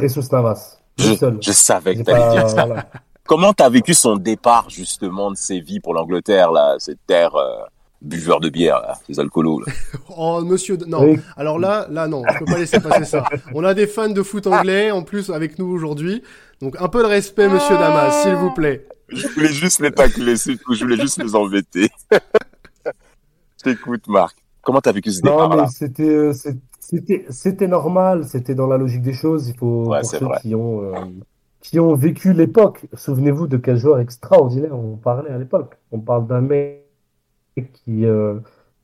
Jesus 0.00 0.22
Navas. 0.32 0.78
Le 0.98 1.04
Je, 1.04 1.14
seul. 1.14 1.38
je 1.42 1.52
savais 1.52 1.92
que 1.92 1.98
J'ai 1.98 2.04
t'allais 2.04 2.30
dire 2.36 2.48
ça. 2.50 2.66
voilà. 2.66 2.86
Comment 3.26 3.52
t'as 3.52 3.68
vécu 3.68 3.94
son 3.94 4.16
départ 4.16 4.68
justement 4.70 5.30
de 5.30 5.36
Séville 5.36 5.80
pour 5.80 5.94
l'Angleterre 5.94 6.52
là, 6.52 6.76
cette 6.78 7.04
terre 7.06 7.34
euh, 7.36 7.62
buveur 8.02 8.40
de 8.40 8.48
bière, 8.48 8.80
là, 8.80 8.98
ces 9.06 9.18
alcoolos 9.20 9.60
là. 9.60 9.72
Oh, 10.16 10.42
monsieur. 10.44 10.76
de- 10.76 10.84
Non. 10.86 11.04
Oui. 11.04 11.18
Alors 11.36 11.58
là, 11.58 11.86
là, 11.90 12.06
non. 12.08 12.22
Je 12.32 12.38
peux 12.38 12.44
pas 12.46 12.58
laisser 12.58 12.80
passer 12.80 13.04
ça. 13.04 13.24
On 13.54 13.62
a 13.64 13.74
des 13.74 13.86
fans 13.86 14.08
de 14.08 14.22
foot 14.22 14.46
anglais, 14.46 14.90
en 14.90 15.02
plus, 15.02 15.30
avec 15.30 15.58
nous 15.58 15.66
aujourd'hui. 15.66 16.22
Donc, 16.60 16.76
un 16.80 16.88
peu 16.88 17.02
de 17.02 17.08
respect, 17.08 17.48
monsieur 17.48 17.76
Damas, 17.76 18.22
s'il 18.22 18.34
vous 18.34 18.52
plaît. 18.52 18.86
Je 19.08 19.26
voulais 19.28 19.48
juste 19.48 19.80
les 19.80 19.90
tacler, 19.90 20.36
c'est 20.36 20.56
tout. 20.56 20.74
Je 20.74 20.84
voulais 20.84 20.96
juste 20.96 21.22
les 21.22 21.34
embêter. 21.34 21.88
Je 23.58 23.64
t'écoute, 23.64 24.06
Marc. 24.08 24.36
Comment 24.62 24.80
t'as 24.80 24.92
vécu 24.92 25.10
ce 25.10 25.22
Non, 25.24 25.32
départ 25.32 25.50
mais 25.50 25.56
là 25.56 25.66
c'était, 25.68 26.02
euh, 26.08 26.32
c'était, 26.80 27.24
c'était 27.30 27.66
normal, 27.68 28.24
c'était 28.26 28.54
dans 28.54 28.66
la 28.66 28.76
logique 28.78 29.02
des 29.02 29.12
choses. 29.14 29.48
Il 29.48 29.56
faut, 29.56 29.88
Ouais, 29.88 30.00
pour 30.00 30.10
ceux 30.10 30.18
vrai. 30.24 30.38
qui 30.42 30.54
ont, 30.54 30.82
euh, 30.82 30.92
qui 31.60 31.80
ont 31.80 31.94
vécu 31.94 32.32
l'époque, 32.32 32.86
souvenez-vous 32.94 33.46
de 33.46 33.56
quel 33.56 33.76
joueur 33.76 34.00
extraordinaire 34.00 34.74
on 34.76 34.96
parlait 34.96 35.30
à 35.30 35.38
l'époque. 35.38 35.76
On 35.92 35.98
parle 36.00 36.26
d'un 36.26 36.40
mec 36.42 36.79
qui, 37.62 38.06
euh, 38.06 38.38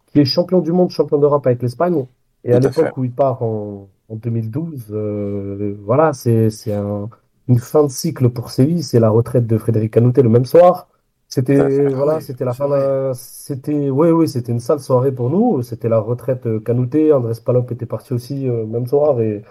qui 0.06 0.20
est 0.20 0.24
champion 0.24 0.60
du 0.60 0.72
monde, 0.72 0.90
champion 0.90 1.18
d'Europe 1.18 1.46
avec 1.46 1.62
l'Espagne. 1.62 2.06
Et 2.44 2.52
à 2.52 2.60
l'époque 2.60 2.96
où 2.96 3.04
il 3.04 3.12
part 3.12 3.42
en, 3.42 3.88
en 4.08 4.14
2012, 4.14 4.86
euh, 4.90 5.76
voilà, 5.84 6.12
c'est, 6.12 6.50
un, 6.72 7.08
une 7.48 7.58
fin 7.58 7.84
de 7.84 7.90
cycle 7.90 8.28
pour 8.30 8.50
Séville. 8.50 8.82
C'est 8.82 9.00
la 9.00 9.10
retraite 9.10 9.46
de 9.46 9.58
Frédéric 9.58 9.92
Canouté 9.92 10.22
le 10.22 10.28
même 10.28 10.44
soir. 10.44 10.88
C'était, 11.28 11.88
voilà, 11.88 12.16
oui, 12.16 12.22
c'était 12.22 12.44
la 12.44 12.52
fin 12.52 13.12
c'était, 13.14 13.90
oui, 13.90 14.10
oui, 14.10 14.28
c'était 14.28 14.52
une 14.52 14.60
sale 14.60 14.78
soirée 14.78 15.10
pour 15.10 15.28
nous. 15.28 15.60
C'était 15.62 15.88
la 15.88 15.98
retraite 15.98 16.46
euh, 16.46 16.60
Canouté. 16.60 17.12
Andrés 17.12 17.34
Palop 17.44 17.66
était 17.70 17.86
parti 17.86 18.12
aussi 18.12 18.48
euh, 18.48 18.64
même 18.64 18.86
soir 18.86 19.20
et 19.20 19.42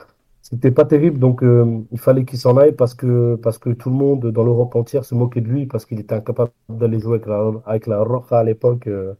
c'était 0.47 0.71
pas 0.71 0.85
terrible. 0.85 1.17
Donc, 1.19 1.43
euh, 1.43 1.81
il 1.91 1.99
fallait 1.99 2.23
qu'il 2.23 2.39
s'en 2.39 2.55
aille 2.57 2.73
parce 2.73 2.93
que, 2.93 3.35
parce 3.35 3.57
que 3.57 3.71
tout 3.71 3.89
le 3.89 3.95
monde 3.95 4.31
dans 4.31 4.43
l'Europe 4.43 4.75
entière 4.75 5.03
se 5.03 5.15
moquait 5.15 5.41
de 5.41 5.47
lui 5.47 5.65
parce 5.65 5.85
qu'il 5.85 5.99
était 5.99 6.15
incapable 6.15 6.51
d'aller 6.69 6.99
jouer 6.99 7.15
avec 7.15 7.25
la, 7.27 7.51
avec 7.65 7.87
la 7.87 8.03
Roja 8.03 8.37
à 8.39 8.43
l'époque, 8.43 8.85
euh, 8.87 9.13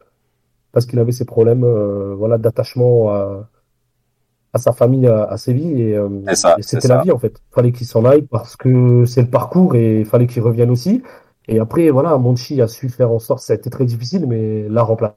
parce 0.71 0.85
qu'il 0.85 0.99
avait 0.99 1.11
ses 1.11 1.25
problèmes, 1.25 1.63
euh, 1.63 2.13
voilà, 2.15 2.37
d'attachement 2.37 3.09
à, 3.09 3.49
à 4.53 4.57
sa 4.59 4.71
famille 4.71 5.07
à, 5.07 5.23
à 5.23 5.37
Séville 5.37 5.81
et, 5.81 5.95
euh, 5.97 6.09
et 6.59 6.61
c'était 6.61 6.87
la 6.87 7.01
vie 7.01 7.11
en 7.11 7.17
fait. 7.17 7.41
Fallait 7.51 7.71
qu'il 7.71 7.87
s'en 7.87 8.05
aille 8.05 8.21
parce 8.23 8.55
que 8.55 9.05
c'est 9.05 9.23
le 9.23 9.29
parcours 9.29 9.75
et 9.75 10.01
il 10.01 10.05
fallait 10.05 10.27
qu'il 10.27 10.43
revienne 10.43 10.69
aussi. 10.69 11.01
Et 11.47 11.59
après, 11.59 11.89
voilà, 11.91 12.17
Monchi 12.17 12.61
a 12.61 12.67
su 12.67 12.89
faire 12.89 13.11
en 13.11 13.19
sorte, 13.19 13.41
ça 13.41 13.53
a 13.53 13.55
été 13.55 13.69
très 13.69 13.85
difficile, 13.85 14.27
mais 14.27 14.67
l'a 14.69 14.83
remplacé 14.83 15.15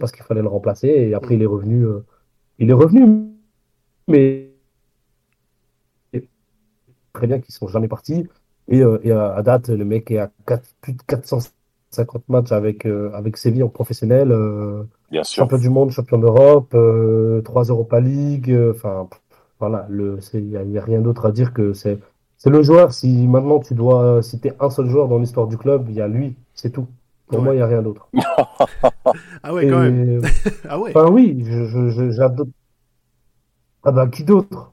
parce 0.00 0.12
qu'il 0.12 0.24
fallait 0.24 0.42
le 0.42 0.48
remplacer. 0.48 0.88
Et 0.88 1.14
après, 1.14 1.34
il 1.34 1.42
est 1.42 1.46
revenu, 1.46 1.84
euh, 1.84 2.04
il 2.58 2.70
est 2.70 2.74
revenu, 2.74 3.33
mais 4.08 4.50
très 7.12 7.26
bien 7.26 7.40
qu'ils 7.40 7.54
sont 7.54 7.68
jamais 7.68 7.88
partis. 7.88 8.26
Et, 8.68 8.80
euh, 8.82 8.98
et 9.02 9.12
à, 9.12 9.34
à 9.34 9.42
date, 9.42 9.68
le 9.68 9.84
mec 9.84 10.10
est 10.10 10.18
à 10.18 10.30
plus 10.80 10.94
de 10.94 11.02
450 11.06 12.28
matchs 12.28 12.52
avec, 12.52 12.86
euh, 12.86 13.10
avec 13.12 13.36
Séville 13.36 13.62
en 13.62 13.68
professionnel. 13.68 14.32
euh, 14.32 14.82
Bien 15.10 15.22
sûr. 15.22 15.42
champion 15.42 15.58
du 15.58 15.68
monde, 15.68 15.90
champion 15.90 16.18
d'Europe, 16.18 16.72
euh, 16.74 17.40
trois 17.42 17.64
Europa 17.64 18.00
League, 18.00 18.50
euh, 18.50 18.72
enfin 18.74 19.08
voilà, 19.60 19.86
il 19.90 20.48
y 20.50 20.78
a, 20.78 20.82
rien 20.84 21.00
d'autre 21.00 21.26
à 21.26 21.32
dire 21.32 21.52
que 21.52 21.72
c'est, 21.72 21.98
c'est 22.36 22.50
le 22.50 22.62
joueur. 22.62 22.92
Si 22.92 23.26
maintenant 23.28 23.60
tu 23.60 23.74
dois 23.74 24.22
citer 24.22 24.52
un 24.60 24.70
seul 24.70 24.88
joueur 24.88 25.08
dans 25.08 25.18
l'histoire 25.18 25.46
du 25.46 25.56
club, 25.56 25.86
il 25.88 25.94
y 25.94 26.00
a 26.00 26.08
lui, 26.08 26.34
c'est 26.54 26.70
tout. 26.70 26.86
Pour 27.28 27.38
Ouais. 27.38 27.44
moi, 27.44 27.54
il 27.54 27.58
y 27.58 27.62
a 27.62 27.66
rien 27.66 27.82
d'autre. 27.82 28.08
Ah 29.42 29.52
ouais, 29.52 29.68
quand 29.68 29.82
Et- 29.84 29.90
même. 29.90 30.22
Ah 30.68 30.78
ouais. 30.80 30.90
Enfin 30.90 31.10
oui, 31.10 31.44
j'adore. 32.10 32.46
Ah 33.84 33.92
bah 33.92 34.06
qui 34.06 34.24
d'autre? 34.24 34.72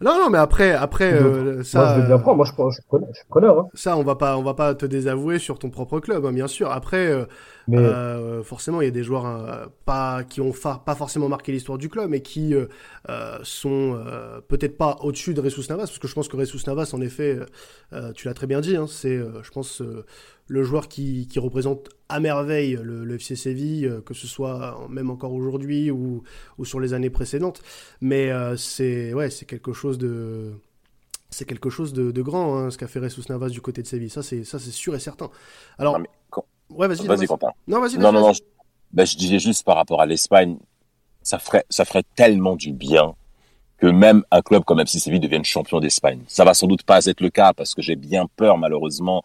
Non, 0.00 0.18
non, 0.18 0.30
mais 0.30 0.38
après, 0.38 0.72
après, 0.72 1.12
euh, 1.14 1.54
Moi, 1.54 1.64
ça, 1.64 1.94
je 1.94 2.00
veux 2.00 2.06
bien 2.06 2.18
prendre. 2.18 2.36
Moi, 2.36 2.46
je, 2.46 2.52
je, 2.52 2.86
preneur, 2.86 3.08
je 3.12 3.18
suis 3.18 3.28
preneur, 3.28 3.58
hein. 3.58 3.68
ça, 3.74 3.96
on 3.96 4.02
va 4.02 4.16
pas, 4.16 4.36
on 4.36 4.42
va 4.42 4.54
pas 4.54 4.74
te 4.74 4.84
désavouer 4.86 5.38
sur 5.38 5.58
ton 5.58 5.70
propre 5.70 5.98
club, 6.00 6.26
hein, 6.26 6.32
bien 6.32 6.46
sûr. 6.46 6.70
Après, 6.70 7.06
euh, 7.06 7.24
Mais 7.68 7.78
Euh, 7.78 8.42
forcément, 8.42 8.80
il 8.80 8.86
y 8.86 8.88
a 8.88 8.90
des 8.90 9.02
joueurs 9.04 9.26
euh, 9.26 9.66
pas 9.84 10.24
qui 10.24 10.40
ont 10.40 10.52
fa- 10.54 10.82
pas 10.84 10.94
forcément 10.94 11.28
marqué 11.28 11.52
l'histoire 11.52 11.76
du 11.78 11.88
club, 11.90 12.08
mais 12.10 12.22
qui 12.22 12.54
euh, 12.54 12.66
euh, 13.10 13.38
sont 13.42 13.94
euh, 14.06 14.40
peut-être 14.40 14.78
pas 14.78 14.96
au-dessus 15.02 15.34
de 15.34 15.40
Ressus 15.42 15.60
Navas, 15.68 15.84
parce 15.84 15.98
que 15.98 16.08
je 16.08 16.14
pense 16.14 16.28
que 16.28 16.36
Ressus 16.36 16.58
Navas, 16.66 16.90
en 16.94 17.00
effet, 17.02 17.38
euh, 17.92 18.12
tu 18.12 18.26
l'as 18.26 18.34
très 18.34 18.46
bien 18.46 18.60
dit, 18.62 18.76
hein, 18.76 18.86
c'est, 18.86 19.16
euh, 19.16 19.42
je 19.42 19.50
pense, 19.50 19.82
euh, 19.82 20.04
le 20.46 20.62
joueur 20.62 20.88
qui, 20.88 21.26
qui 21.28 21.38
représente 21.38 21.90
à 22.08 22.20
merveille 22.20 22.78
le, 22.82 23.04
le 23.04 23.18
FC 23.18 23.36
Séville, 23.36 23.86
euh, 23.86 24.00
que 24.00 24.14
ce 24.14 24.26
soit 24.26 24.86
même 24.88 25.10
encore 25.10 25.32
aujourd'hui 25.34 25.90
ou, 25.90 26.22
ou 26.58 26.64
sur 26.64 26.80
les 26.80 26.94
années 26.94 27.10
précédentes. 27.10 27.62
Mais 28.00 28.30
euh, 28.30 28.56
c'est 28.56 29.12
ouais, 29.14 29.30
c'est 29.30 29.44
quelque 29.46 29.72
chose 29.74 29.98
de 29.98 30.52
c'est 31.30 31.44
quelque 31.46 31.70
chose 31.70 31.92
de, 31.92 32.10
de 32.10 32.22
grand, 32.22 32.56
hein, 32.58 32.70
ce 32.70 32.78
qu'a 32.78 32.88
fait 32.88 33.00
Ressus 33.00 33.20
Navas 33.28 33.50
du 33.50 33.60
côté 33.60 33.82
de 33.82 33.86
Séville. 33.86 34.10
Ça, 34.10 34.22
c'est 34.22 34.44
ça, 34.44 34.58
c'est 34.58 34.70
sûr 34.70 34.94
et 34.94 35.00
certain. 35.00 35.30
Alors, 35.78 35.98
mais 35.98 36.08
ouais, 36.70 36.88
vas-y, 36.88 37.06
Vas-y. 37.06 37.26
Quentin. 37.26 37.52
Non, 37.66 37.80
vas-y, 37.80 37.98
Non, 37.98 38.12
vas-y, 38.12 38.12
non, 38.12 38.20
non. 38.20 38.32
Je, 38.32 38.40
ben, 38.92 39.06
je 39.06 39.16
disais 39.16 39.38
juste 39.38 39.64
par 39.64 39.76
rapport 39.76 40.00
à 40.00 40.06
l'Espagne, 40.06 40.56
ça 41.22 41.38
ferait, 41.38 41.64
ça 41.68 41.84
ferait 41.84 42.04
tellement 42.14 42.56
du 42.56 42.72
bien 42.72 43.14
que 43.78 43.86
même 43.86 44.24
un 44.30 44.42
club 44.42 44.64
comme 44.64 44.80
FC 44.80 44.98
Séville 44.98 45.20
devienne 45.20 45.44
champion 45.44 45.80
d'Espagne. 45.80 46.20
Ça 46.26 46.44
va 46.44 46.54
sans 46.54 46.66
doute 46.66 46.82
pas 46.82 47.04
être 47.06 47.20
le 47.20 47.30
cas 47.30 47.52
parce 47.52 47.74
que 47.74 47.82
j'ai 47.82 47.96
bien 47.96 48.26
peur, 48.36 48.58
malheureusement, 48.58 49.22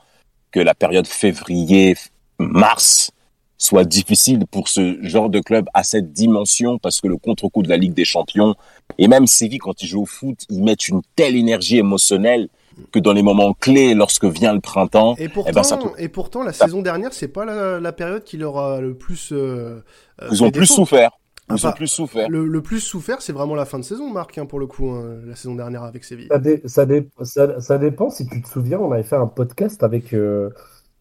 que 0.51 0.59
la 0.59 0.75
période 0.75 1.07
février-mars 1.07 3.11
soit 3.57 3.85
difficile 3.85 4.45
pour 4.51 4.67
ce 4.67 4.97
genre 5.01 5.29
de 5.29 5.39
club 5.39 5.67
à 5.73 5.83
cette 5.83 6.11
dimension 6.11 6.77
parce 6.77 7.01
que 7.01 7.07
le 7.07 7.17
contre-coup 7.17 7.63
de 7.63 7.69
la 7.69 7.77
Ligue 7.77 7.93
des 7.93 8.05
Champions 8.05 8.55
et 8.97 9.07
même 9.07 9.25
Séville, 9.25 9.59
quand 9.59 9.81
ils 9.81 9.87
jouent 9.87 10.03
au 10.03 10.05
foot, 10.05 10.39
ils 10.49 10.61
mettent 10.61 10.89
une 10.89 11.01
telle 11.15 11.35
énergie 11.35 11.77
émotionnelle 11.77 12.49
que 12.91 12.99
dans 12.99 13.13
les 13.13 13.23
moments 13.23 13.53
clés, 13.53 13.93
lorsque 13.93 14.25
vient 14.25 14.53
le 14.53 14.59
printemps, 14.61 15.15
Et 15.17 15.29
pourtant, 15.29 15.49
Eh 15.49 15.53
ben, 15.53 15.63
ça 15.63 15.77
peut- 15.77 15.89
et 15.97 16.09
pourtant, 16.09 16.43
la 16.43 16.53
ça- 16.53 16.65
saison 16.65 16.81
dernière, 16.81 17.13
c'est 17.13 17.27
pas 17.27 17.45
la, 17.45 17.79
la 17.79 17.91
période 17.91 18.23
qui 18.23 18.37
leur 18.37 18.57
a 18.57 18.81
le 18.81 18.93
plus. 18.95 19.31
euh, 19.31 19.81
euh, 20.21 20.27
ils 20.31 20.41
ont 20.43 20.47
fait 20.47 20.51
plus 20.51 20.61
défaut. 20.61 20.73
souffert. 20.75 21.11
Ah, 21.49 21.55
Ils 21.57 21.65
ont 21.65 21.69
bah, 21.69 21.75
plus 21.75 21.87
souffert. 21.87 22.29
Le, 22.29 22.45
le 22.47 22.61
plus 22.61 22.79
souffert, 22.79 23.21
c'est 23.21 23.33
vraiment 23.33 23.55
la 23.55 23.65
fin 23.65 23.77
de 23.77 23.83
saison, 23.83 24.09
Marc, 24.09 24.37
hein, 24.37 24.45
pour 24.45 24.59
le 24.59 24.67
coup, 24.67 24.89
hein, 24.89 25.15
la 25.25 25.35
saison 25.35 25.55
dernière 25.55 25.83
avec 25.83 26.03
Séville. 26.05 26.27
Ça, 26.31 26.39
dé- 26.39 26.61
ça, 26.65 26.85
dé- 26.85 27.09
ça, 27.23 27.59
ça 27.59 27.77
dépend, 27.77 28.09
si 28.09 28.25
tu 28.27 28.41
te 28.41 28.47
souviens, 28.47 28.79
on 28.79 28.91
avait 28.93 29.03
fait 29.03 29.17
un 29.17 29.27
podcast 29.27 29.83
avec, 29.83 30.13
euh, 30.13 30.49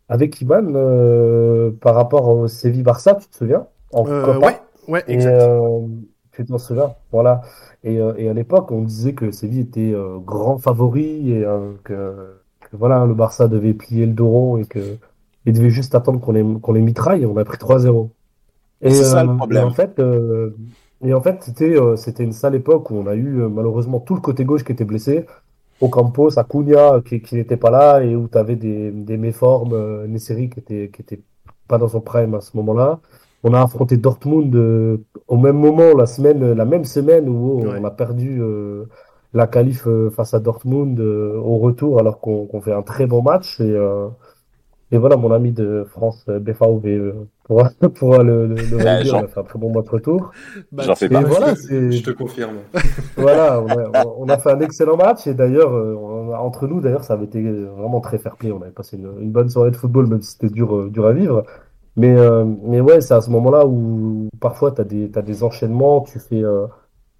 avec 0.08 0.40
Iman 0.40 0.72
euh, 0.74 1.70
par 1.80 1.94
rapport 1.94 2.28
au 2.28 2.48
Séville-Barça, 2.48 3.14
tu 3.14 3.28
te 3.28 3.36
souviens? 3.36 3.66
En 3.92 4.04
Euh, 4.08 4.36
ouais, 4.38 4.58
ouais, 4.88 5.04
Et, 5.06 5.12
exact. 5.14 5.40
euh, 5.42 5.86
souviens? 6.58 6.94
Voilà. 7.12 7.42
Et, 7.84 7.98
euh, 8.00 8.14
et 8.16 8.28
à 8.28 8.34
l'époque, 8.34 8.70
on 8.70 8.82
disait 8.82 9.14
que 9.14 9.30
Séville 9.30 9.60
était 9.60 9.92
euh, 9.94 10.18
grand 10.18 10.58
favori 10.58 11.32
et 11.32 11.44
euh, 11.44 11.72
que, 11.84 12.36
que 12.60 12.76
voilà, 12.76 13.04
le 13.06 13.14
Barça 13.14 13.48
devait 13.48 13.74
plier 13.74 14.06
le 14.06 14.12
dos 14.12 14.28
rond 14.28 14.56
et 14.58 14.64
que 14.66 14.98
il 15.46 15.52
devait 15.54 15.70
juste 15.70 15.94
attendre 15.94 16.20
qu'on 16.20 16.32
les, 16.32 16.44
qu'on 16.60 16.72
les 16.72 16.80
mitraille 16.82 17.22
et 17.22 17.26
on 17.26 17.36
a 17.36 17.44
pris 17.44 17.58
3-0. 17.58 18.10
Et, 18.80 18.90
C'est 18.90 19.04
ça, 19.04 19.24
le 19.24 19.30
euh, 19.30 19.36
problème. 19.36 19.62
et 19.62 19.66
en 19.66 19.70
fait, 19.70 19.98
euh, 19.98 20.56
et 21.02 21.14
en 21.14 21.20
fait, 21.20 21.42
c'était 21.42 21.76
euh, 21.78 21.96
c'était 21.96 22.24
une 22.24 22.32
sale 22.32 22.54
époque 22.54 22.90
où 22.90 22.96
on 22.96 23.06
a 23.06 23.14
eu 23.16 23.28
malheureusement 23.48 24.00
tout 24.00 24.14
le 24.14 24.20
côté 24.20 24.44
gauche 24.44 24.64
qui 24.64 24.72
était 24.72 24.84
blessé. 24.84 25.26
Ocampos, 25.80 26.38
Acuna 26.38 27.00
qui, 27.04 27.22
qui 27.22 27.36
n'était 27.36 27.56
pas 27.56 27.70
là 27.70 28.02
et 28.04 28.14
où 28.16 28.28
tu 28.28 28.38
avais 28.38 28.56
des, 28.56 28.90
des 28.92 29.16
méformes, 29.16 29.72
euh, 29.74 30.06
Nesseri 30.06 30.48
qui 30.50 30.60
était, 30.60 30.90
qui 30.94 31.02
était 31.02 31.20
pas 31.68 31.78
dans 31.78 31.88
son 31.88 32.00
prime 32.00 32.34
à 32.34 32.40
ce 32.40 32.56
moment-là. 32.56 33.00
On 33.44 33.54
a 33.54 33.62
affronté 33.62 33.96
Dortmund 33.96 34.54
euh, 34.54 34.98
au 35.28 35.36
même 35.36 35.56
moment, 35.58 35.94
la 35.96 36.06
semaine, 36.06 36.52
la 36.52 36.64
même 36.64 36.84
semaine 36.84 37.28
où 37.28 37.62
Ouais. 37.62 37.78
on 37.80 37.84
a 37.84 37.90
perdu 37.90 38.38
euh, 38.40 38.84
la 39.34 39.46
qualif 39.46 39.86
euh, 39.86 40.10
face 40.10 40.34
à 40.34 40.40
Dortmund 40.40 40.98
euh, 41.00 41.36
au 41.38 41.58
retour 41.58 41.98
alors 41.98 42.20
qu'on 42.20 42.46
qu'on 42.46 42.60
fait 42.60 42.72
un 42.72 42.82
très 42.82 43.06
bon 43.06 43.22
match. 43.22 43.60
Et, 43.60 43.64
euh, 43.70 44.08
et 44.92 44.98
voilà, 44.98 45.16
mon 45.16 45.32
ami 45.32 45.52
de 45.52 45.84
France, 45.88 46.26
BFAOV, 46.28 47.14
pourra, 47.44 47.70
pourra 47.94 48.22
le, 48.22 48.46
le, 48.46 48.54
le 48.56 48.76
valider. 48.76 49.08
Jean- 49.08 49.20
On 49.20 49.24
a 49.24 49.28
fait 49.28 49.40
un 49.40 49.44
très 49.44 49.58
bon 49.58 49.72
match 49.72 49.88
retour. 49.88 50.30
Bah, 50.70 50.82
j'en 50.86 50.94
fais 50.94 51.08
pas. 51.08 51.22
voilà, 51.22 51.54
je, 51.54 51.54
te, 51.54 51.66
c'est. 51.66 51.92
je 51.92 52.02
te 52.04 52.10
confirme. 52.10 52.56
Voilà, 53.16 53.60
on 53.62 53.68
a, 53.68 54.04
on 54.18 54.28
a 54.28 54.38
fait 54.38 54.50
un 54.52 54.60
excellent 54.60 54.96
match 54.96 55.26
et 55.26 55.34
d'ailleurs, 55.34 55.72
entre 56.38 56.66
nous, 56.66 56.80
d'ailleurs, 56.80 57.04
ça 57.04 57.14
avait 57.14 57.24
été 57.26 57.42
vraiment 57.42 58.00
très 58.00 58.18
fair 58.18 58.36
play. 58.36 58.52
On 58.52 58.60
avait 58.62 58.70
passé 58.70 58.96
une, 58.96 59.10
une 59.20 59.30
bonne 59.30 59.48
soirée 59.48 59.70
de 59.70 59.76
football, 59.76 60.06
même 60.08 60.22
si 60.22 60.32
c'était 60.32 60.48
dur, 60.52 60.90
dur 60.90 61.06
à 61.06 61.12
vivre. 61.12 61.44
Mais, 61.96 62.14
euh, 62.16 62.44
mais 62.44 62.80
ouais, 62.80 63.00
c'est 63.00 63.14
à 63.14 63.20
ce 63.20 63.30
moment-là 63.30 63.66
où 63.66 64.28
parfois 64.40 64.72
tu 64.72 64.80
as 64.80 64.84
des, 64.84 65.10
t'as 65.10 65.22
des 65.22 65.42
enchaînements, 65.42 66.00
tu 66.02 66.18
fais 66.18 66.42
euh, 66.42 66.66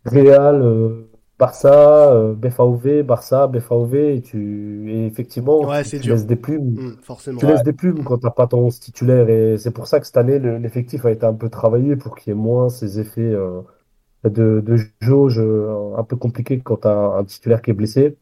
Real, 0.06 0.62
euh, 0.62 1.08
Barça, 1.38 2.12
euh, 2.12 2.34
BFAOV, 2.34 3.02
Barça, 3.02 3.46
BFAOV, 3.48 3.94
et 4.16 4.22
tu, 4.22 4.90
et 4.92 5.06
effectivement, 5.06 5.66
Ouais, 5.66 5.82
tu, 5.82 6.00
tu 6.00 6.08
laisses 6.10 6.26
des 6.26 6.36
plumes. 6.36 6.96
Forcément. 7.02 7.40
Tu 7.40 7.46
laisses 7.46 7.62
des 7.64 7.72
plumes 7.72 8.04
quand 8.04 8.18
t'as 8.18 8.30
pas 8.30 8.46
ton 8.46 8.58
11 8.66 8.80
titulaire, 8.80 9.28
et 9.28 9.58
c'est 9.58 9.72
pour 9.72 9.86
ça 9.88 10.00
que 10.00 10.06
cette 10.06 10.16
année, 10.16 10.38
le- 10.38 10.58
l'effectif 10.58 11.04
a 11.06 11.10
été 11.10 11.26
un 11.26 11.34
peu 11.34 11.50
travaillé 11.50 11.96
pour 11.96 12.16
qu'il 12.16 12.32
y 12.32 12.36
ait 12.36 12.40
moins 12.40 12.68
ces 12.68 13.00
effets 13.00 13.20
euh, 13.22 13.60
de, 14.24 14.62
de 14.64 14.76
jauge 15.00 15.40
un 15.40 16.04
peu 16.04 16.16
compliqués 16.16 16.60
quand 16.60 16.78
t'as 16.78 16.94
un 17.18 17.24
titulaire 17.24 17.62
qui 17.62 17.70
est 17.70 17.74
blessé. 17.74 18.16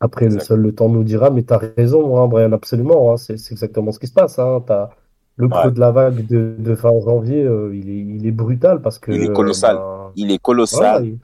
Après, 0.00 0.28
le 0.28 0.40
seul 0.40 0.60
le 0.60 0.74
temps 0.74 0.88
nous 0.88 1.04
dira, 1.04 1.30
mais 1.30 1.42
t'as 1.44 1.58
raison, 1.58 2.18
hein, 2.18 2.26
Brian, 2.28 2.52
absolument, 2.52 3.12
hein, 3.12 3.16
c'est 3.16 3.36
c'est 3.38 3.52
exactement 3.54 3.92
ce 3.92 3.98
qui 3.98 4.06
se 4.08 4.12
passe. 4.12 4.38
Hein, 4.38 4.62
t'as 4.66 4.90
le 5.36 5.48
creux 5.48 5.64
Ouais. 5.68 5.72
de 5.72 5.80
la 5.80 5.90
vague 5.90 6.26
de, 6.26 6.54
de 6.58 6.74
fin 6.74 6.90
janvier, 7.04 7.42
euh, 7.42 7.74
il 7.74 7.88
est, 7.90 8.16
il 8.16 8.26
est 8.26 8.30
brutal 8.32 8.80
parce 8.80 8.98
que 8.98 9.10
Il 9.12 9.22
est 9.24 9.32
colossal. 9.32 9.76
ben, 9.76 10.12
Il 10.16 10.30
est 10.30 10.38
colossal. 10.38 11.06
il- 11.06 11.18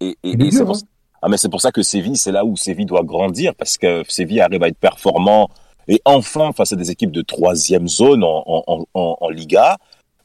Et, 0.00 0.16
et, 0.22 0.50
c'est 0.50 0.64
pour, 0.64 0.76
hein. 0.76 0.80
ah, 1.22 1.28
mais 1.28 1.36
c'est 1.38 1.48
pour 1.48 1.60
ça 1.60 1.72
que 1.72 1.82
Séville, 1.82 2.16
c'est 2.16 2.32
là 2.32 2.44
où 2.44 2.56
Séville 2.56 2.84
doit 2.86 3.02
grandir, 3.02 3.54
parce 3.54 3.78
que 3.78 4.02
Séville 4.08 4.40
arrive 4.40 4.62
à 4.62 4.68
être 4.68 4.76
performant 4.78 5.48
et 5.88 6.00
enfin 6.04 6.52
face 6.52 6.72
à 6.72 6.76
des 6.76 6.90
équipes 6.90 7.12
de 7.12 7.22
troisième 7.22 7.88
zone 7.88 8.24
en, 8.24 8.42
en, 8.46 8.84
en, 8.94 9.16
en 9.20 9.28
Liga. 9.30 9.76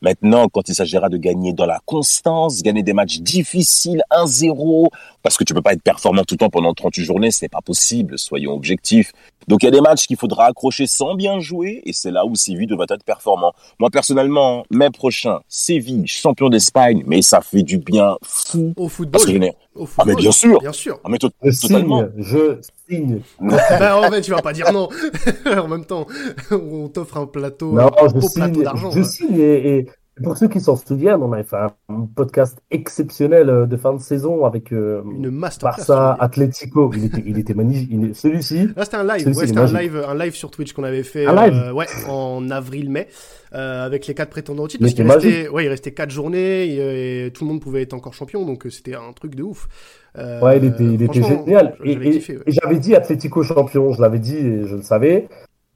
Maintenant, 0.01 0.47
quand 0.47 0.69
il 0.69 0.75
s'agira 0.75 1.09
de 1.09 1.17
gagner 1.17 1.53
dans 1.53 1.65
la 1.65 1.79
constance, 1.85 2.61
gagner 2.61 2.83
des 2.83 2.93
matchs 2.93 3.19
difficiles, 3.19 4.01
1-0, 4.11 4.87
parce 5.23 5.35
que 5.35 5.43
tu 5.43 5.53
peux 5.53 5.61
pas 5.61 5.73
être 5.73 5.83
performant 5.83 6.23
tout 6.23 6.35
le 6.35 6.39
temps 6.39 6.49
pendant 6.49 6.73
38 6.73 7.03
journées, 7.03 7.31
c'est 7.31 7.49
pas 7.49 7.61
possible, 7.61 8.17
soyons 8.17 8.53
objectifs. 8.53 9.11
Donc 9.47 9.63
il 9.63 9.65
y 9.65 9.69
a 9.69 9.71
des 9.71 9.81
matchs 9.81 10.07
qu'il 10.07 10.15
faudra 10.15 10.45
accrocher 10.45 10.87
sans 10.87 11.15
bien 11.15 11.39
jouer, 11.39 11.81
et 11.85 11.91
c'est 11.91 12.11
là 12.11 12.25
où 12.25 12.35
Séville 12.35 12.67
devra 12.67 12.85
être 12.89 13.03
performant. 13.03 13.51
Moi, 13.79 13.89
personnellement, 13.89 14.63
mai 14.71 14.89
prochain, 14.89 15.39
Séville, 15.47 16.07
champion 16.07 16.49
d'Espagne, 16.49 17.03
mais 17.05 17.21
ça 17.21 17.41
fait 17.41 17.63
du 17.63 17.77
bien 17.77 18.15
fou. 18.23 18.73
Au 18.77 18.83
Parce 18.83 18.93
football. 18.93 19.21
que 19.21 19.55
Ah, 19.97 20.03
mais 20.05 20.15
bien 20.15 20.31
sûr 20.31 20.59
Bien 20.59 20.73
sûr. 20.73 20.99
Ah, 21.03 21.09
mais 21.09 21.17
to- 21.19 21.29
Je 21.43 21.61
totalement. 21.61 22.01
signe, 22.17 22.23
je 22.23 22.59
signe. 22.89 23.21
ben, 23.39 23.95
en 23.95 24.09
fait, 24.11 24.21
tu 24.21 24.31
vas 24.31 24.41
pas 24.41 24.51
dire 24.53 24.71
non. 24.73 24.89
en 25.45 25.67
même 25.67 25.85
temps, 25.85 26.05
on 26.51 26.87
t'offre 26.89 27.17
un 27.17 27.27
plateau, 27.27 27.73
Non, 27.73 27.89
un 27.97 28.07
beau 28.07 28.29
plateau 28.33 28.63
d'argent. 28.63 28.91
je 28.91 28.99
hein. 28.99 29.03
signe 29.03 29.39
et, 29.39 29.77
et 29.77 29.89
pour 30.23 30.37
ceux 30.37 30.47
qui 30.47 30.59
s'en 30.59 30.75
souviennent, 30.75 31.21
on 31.21 31.31
avait 31.33 31.43
fait 31.43 31.57
un 31.57 32.07
podcast 32.15 32.59
exceptionnel 32.71 33.49
euh, 33.49 33.65
de 33.65 33.77
fin 33.77 33.93
de 33.93 33.99
saison 33.99 34.45
avec 34.45 34.71
euh, 34.71 35.01
Une 35.05 35.29
masterclass. 35.29 35.77
Barça. 35.87 36.17
Atlético. 36.19 36.91
Il 36.95 37.05
était, 37.05 37.23
il 37.25 37.37
était 37.37 37.53
magnifique. 37.53 37.89
Il 37.91 38.15
Celui-ci, 38.15 38.67
Là, 38.75 38.85
c'était 38.85 38.97
un 38.97 39.03
live. 39.03 39.27
Ouais, 39.27 39.33
c'était 39.47 39.57
un 39.59 39.65
live, 39.81 40.03
un 40.07 40.15
live 40.15 40.33
sur 40.35 40.51
Twitch 40.51 40.73
qu'on 40.73 40.83
avait 40.83 41.03
fait. 41.03 41.25
Un 41.25 41.35
live? 41.47 41.53
euh, 41.65 41.71
ouais, 41.73 41.85
en 42.07 42.49
avril-mai, 42.49 43.07
euh, 43.53 43.85
avec 43.85 44.07
les 44.07 44.13
quatre 44.13 44.29
prétendants 44.29 44.63
au 44.63 44.67
titre. 44.67 44.83
Parce 44.83 44.93
qu'il 44.93 45.09
restait, 45.09 45.47
ouais, 45.49 45.65
il 45.65 45.69
restait 45.69 45.91
quatre 45.91 46.11
journées 46.11 46.65
et, 46.65 47.25
et 47.27 47.31
tout 47.31 47.43
le 47.45 47.49
monde 47.51 47.61
pouvait 47.61 47.81
être 47.83 47.93
encore 47.93 48.13
champion, 48.13 48.45
donc 48.45 48.65
euh, 48.65 48.69
c'était 48.69 48.95
un 48.95 49.13
truc 49.13 49.35
de 49.35 49.43
ouf. 49.43 49.67
Ouais, 50.17 50.57
il 50.57 50.65
était, 50.65 50.83
il 50.83 51.01
était 51.01 51.21
génial. 51.23 51.75
Et, 51.83 51.93
J'avais 51.93 52.07
et- 52.07 52.11
kiffé. 52.11 52.37
ouais. 52.37 52.43
et 52.47 52.51
j'avais 52.51 52.77
dit 52.79 52.95
Atlético 52.95 53.41
champion, 53.43 53.93
je 53.93 54.01
l'avais 54.01 54.19
dit 54.19 54.35
et 54.37 54.65
je 54.65 54.75
le 54.75 54.81
savais. 54.81 55.29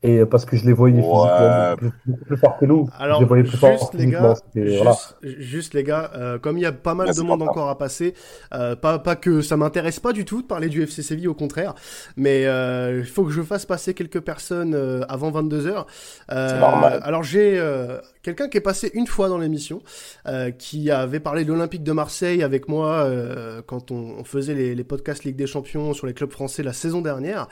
Et 0.03 0.19
euh, 0.19 0.25
parce 0.25 0.43
que 0.45 0.57
je 0.57 0.65
les 0.65 0.73
voyais 0.73 1.01
Ouais. 1.01 1.75
plus, 1.77 1.91
beaucoup 2.05 2.25
plus 2.25 2.37
forts 2.37 2.57
que 2.57 2.65
nous. 2.65 2.89
Alors, 2.99 3.19
je 3.19 3.23
les 3.23 3.27
voyais 3.27 3.43
plus 3.43 3.57
forts 3.57 3.71
juste 3.79 3.93
les 3.93 4.07
gars, 4.07 4.33
juste, 4.55 4.77
voilà. 4.77 4.95
juste 5.21 5.73
les 5.73 5.83
gars, 5.83 6.11
euh, 6.15 6.37
comme 6.39 6.57
il 6.57 6.61
y 6.61 6.65
a 6.65 6.71
pas 6.73 6.93
mal 6.93 7.05
Merci, 7.07 7.21
de 7.21 7.25
monde 7.25 7.41
encore 7.41 7.69
à 7.69 7.77
passer, 7.77 8.13
euh, 8.53 8.75
pas, 8.75 8.99
pas 8.99 9.15
que 9.15 9.41
ça 9.41 9.55
m'intéresse 9.57 9.99
pas 10.01 10.11
du 10.11 10.25
tout 10.25 10.41
de 10.41 10.47
parler 10.47 10.67
du 10.69 10.83
FC 10.83 11.01
Séville, 11.03 11.27
au 11.29 11.33
contraire, 11.33 11.73
mais 12.17 12.45
euh, 12.45 12.99
il 12.99 13.05
faut 13.05 13.23
que 13.23 13.31
je 13.31 13.41
fasse 13.41 13.65
passer 13.65 13.93
quelques 13.93 14.19
personnes 14.21 14.73
euh, 14.75 15.01
avant 15.07 15.31
22h. 15.31 15.85
C'est 16.29 16.59
normal. 16.59 16.99
Alors 17.03 17.23
j'ai 17.23 17.57
euh, 17.57 17.99
quelqu'un 18.23 18.49
qui 18.49 18.57
est 18.57 18.61
passé 18.61 18.91
une 18.93 19.07
fois 19.07 19.29
dans 19.29 19.37
l'émission, 19.37 19.81
euh, 20.27 20.51
qui 20.51 20.91
avait 20.91 21.19
parlé 21.21 21.45
de 21.45 21.53
l'Olympique 21.53 21.83
de 21.83 21.91
Marseille 21.93 22.43
avec 22.43 22.67
moi 22.67 22.87
euh, 23.05 23.61
quand 23.65 23.91
on, 23.91 24.15
on 24.19 24.23
faisait 24.25 24.53
les, 24.53 24.75
les 24.75 24.83
podcasts 24.83 25.23
Ligue 25.23 25.37
des 25.37 25.47
Champions 25.47 25.93
sur 25.93 26.07
les 26.07 26.13
clubs 26.13 26.31
français 26.31 26.61
la 26.63 26.73
saison 26.73 27.01
dernière. 27.01 27.47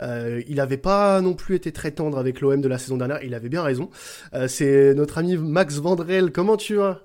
Euh, 0.00 0.42
il 0.48 0.60
avait 0.60 0.76
pas 0.78 1.20
non 1.20 1.34
plus 1.34 1.56
été 1.56 1.72
très 1.72 1.92
tendre 1.92 2.18
avec 2.18 2.40
l'OM 2.40 2.60
de 2.60 2.68
la 2.68 2.78
saison 2.78 2.96
dernière, 2.96 3.22
il 3.22 3.34
avait 3.34 3.48
bien 3.48 3.62
raison. 3.62 3.90
Euh, 4.34 4.48
c'est 4.48 4.94
notre 4.94 5.18
ami 5.18 5.36
Max 5.36 5.76
Vandrel. 5.76 6.32
Comment 6.32 6.56
tu 6.56 6.76
vas? 6.76 7.02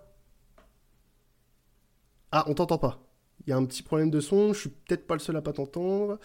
Ah, 2.31 2.45
on 2.47 2.53
t'entend 2.53 2.77
pas. 2.77 2.99
Il 3.45 3.49
y 3.49 3.53
a 3.53 3.57
un 3.57 3.65
petit 3.65 3.83
problème 3.83 4.09
de 4.09 4.19
son. 4.19 4.53
Je 4.53 4.59
suis 4.61 4.69
peut-être 4.69 5.05
pas 5.05 5.15
le 5.15 5.19
seul 5.19 5.35
à 5.35 5.41
pas 5.41 5.53
t'entendre. 5.53 6.19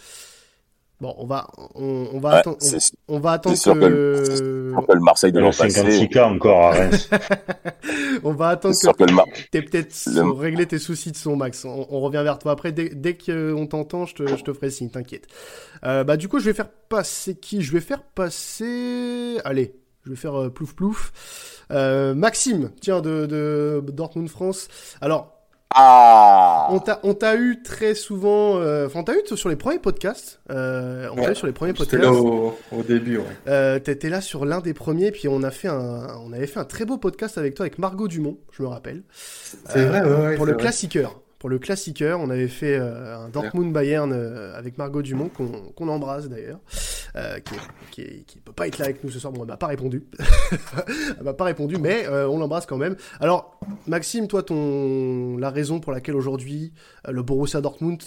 Bon, 1.01 1.15
on 1.17 1.27
va, 1.27 1.47
on, 1.77 2.09
on 2.13 2.19
va 2.19 2.29
Ouais, 2.31 2.35
attendre. 2.39 2.57
On, 3.09 3.17
on 3.17 3.21
va 3.21 3.33
attendre 3.33 3.57
sûr 3.57 3.75
que. 3.79 4.25
sûr 4.73 4.87
que 4.87 4.93
le 4.93 5.01
Marseille 5.01 5.31
de 5.31 5.39
l'an 5.39 5.51
passé. 5.53 5.81
56K 5.81 6.23
encore 6.25 6.61
à 6.65 6.71
Reims. 6.73 7.09
on 8.25 8.33
va 8.33 8.49
attendre 8.49 8.75
que 8.75 8.97
que 8.97 9.05
le 9.05 9.15
Mar- 9.15 9.27
t'aies 9.53 9.63
peut-être 9.63 9.95
Le- 10.13 10.31
réglé 10.33 10.67
tes 10.67 10.79
soucis 10.79 11.13
de 11.13 11.17
son, 11.17 11.37
Max. 11.37 11.65
On, 11.65 11.87
on 11.89 12.01
revient 12.01 12.23
vers 12.25 12.41
toi 12.41 12.51
après. 12.53 12.73
Dès, 12.73 12.89
dès 12.89 13.17
qu'on 13.17 13.67
t'entend, 13.69 14.07
je 14.07 14.17
te, 14.17 14.27
je 14.37 14.43
te 14.43 14.53
ferai 14.53 14.71
signe. 14.71 14.91
T'inquiète. 14.91 15.29
Euh, 15.85 16.03
bah, 16.03 16.17
du 16.17 16.27
coup, 16.29 16.41
je 16.41 16.47
vais 16.47 16.55
faire 16.55 16.69
passer 16.89 17.37
qui? 17.37 17.63
Je 17.63 17.73
vais 17.73 17.81
faire 17.81 18.03
passer. 18.03 19.39
Allez, 19.45 19.75
je 20.05 20.11
vais 20.11 20.17
faire 20.17 20.35
euh, 20.39 20.51
plouf 20.51 20.75
plouf. 20.75 21.13
Euh, 21.71 22.15
Maxime, 22.15 22.71
tiens, 22.81 23.01
de, 23.01 23.27
de 23.27 23.85
Dortmund 23.93 24.29
France. 24.29 24.67
Alors, 25.01 25.38
Ah 25.75 26.69
On 26.71 26.79
t'a, 26.79 26.99
on 27.03 27.13
t'a 27.15 27.37
eu 27.37 27.63
très 27.63 27.95
souvent, 27.95 28.57
euh, 28.57 28.87
enfin, 28.87 29.01
on 29.01 29.05
t'a 29.05 29.15
eu 29.15 29.21
sur 29.37 29.49
les 29.51 29.57
premiers 29.57 29.79
podcasts. 29.79 30.41
Euh, 30.51 31.09
on 31.13 31.17
t'a 31.17 31.33
eu 31.33 31.35
sur 31.35 31.47
les 31.47 31.53
premiers 31.53 31.75
podcasts. 31.75 32.03
là 32.03 32.13
au, 32.13 32.57
au 32.73 32.83
début, 32.83 33.19
ouais. 33.19 33.25
Euh, 33.49 33.79
t'étais 33.79 34.09
là 34.09 34.21
sur 34.21 34.45
l'un 34.47 34.61
des 34.61 34.73
premiers, 34.75 35.11
puis 35.11 35.29
on 35.29 35.43
a 35.43 35.51
fait 35.51 35.69
un, 35.69 36.07
on 36.25 36.33
avait 36.33 36.47
fait 36.47 36.59
un 36.61 36.65
très 36.65 36.85
beau 36.87 36.97
podcast 36.97 37.37
avec 37.39 37.55
toi, 37.55 37.65
avec 37.67 37.79
Margot 37.79 38.09
Dumont, 38.09 38.39
je 38.53 38.63
me 38.63 38.69
rappelle. 38.69 39.03
C'est 39.13 39.85
vrai, 39.85 40.03
ouais, 40.03 40.27
ouais, 40.27 40.37
Pour 40.37 40.47
le 40.47 40.53
vrai. 40.53 40.63
classiqueur. 40.63 41.21
Pour 41.39 41.49
le 41.51 41.61
classiqueur, 41.61 42.19
on 42.19 42.31
avait 42.31 42.49
fait 42.49 42.77
euh, 42.77 43.17
un 43.17 43.29
Dortmund 43.29 43.73
Bayern 43.73 44.13
euh, 44.13 44.59
avec 44.59 44.77
Margot 44.77 45.03
Dumont, 45.03 45.29
qu'on, 45.29 45.89
embrasse 45.89 46.29
d'ailleurs, 46.29 46.59
euh, 47.15 47.39
qui, 47.93 48.25
qui 48.25 48.41
peut 48.41 48.53
pas 48.53 48.67
être 48.67 48.79
là 48.79 48.87
avec 48.87 49.05
nous 49.05 49.11
ce 49.11 49.21
soir. 49.21 49.33
Bon, 49.33 49.43
elle 49.43 49.49
m'a 49.49 49.57
pas 49.57 49.69
répondu. 49.69 50.05
elle 51.17 51.23
m'a 51.23 51.35
pas 51.35 51.45
répondu, 51.45 51.77
mais 51.79 52.09
on 52.09 52.39
l'embrasse 52.39 52.67
quand 52.67 52.77
même. 52.77 52.97
Alors, 53.21 53.61
Maxime, 53.87 54.27
toi, 54.27 54.43
ton 54.43 55.37
la 55.37 55.51
raison 55.51 55.79
pour 55.79 55.93
laquelle 55.93 56.17
aujourd'hui 56.17 56.73
le 57.09 57.23
Borussia 57.23 57.61
Dortmund 57.61 58.03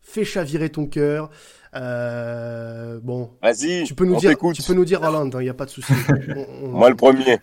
fait 0.00 0.24
chavirer 0.24 0.70
ton 0.70 0.86
cœur. 0.86 1.30
Euh, 1.76 2.98
bon, 3.02 3.30
Vas-y, 3.42 3.84
tu 3.84 3.94
peux 3.94 4.04
nous 4.04 4.14
on 4.14 4.18
dire, 4.18 4.30
t'écoute. 4.30 4.56
tu 4.56 4.62
peux 4.62 4.74
nous 4.74 4.84
dire 4.84 5.02
Hollande, 5.02 5.36
il 5.40 5.46
y 5.46 5.48
a 5.48 5.54
pas 5.54 5.66
de 5.66 5.70
souci. 5.70 5.92
On- 6.64 6.68
Moi 6.68 6.90
le 6.90 6.96
premier. 6.96 7.38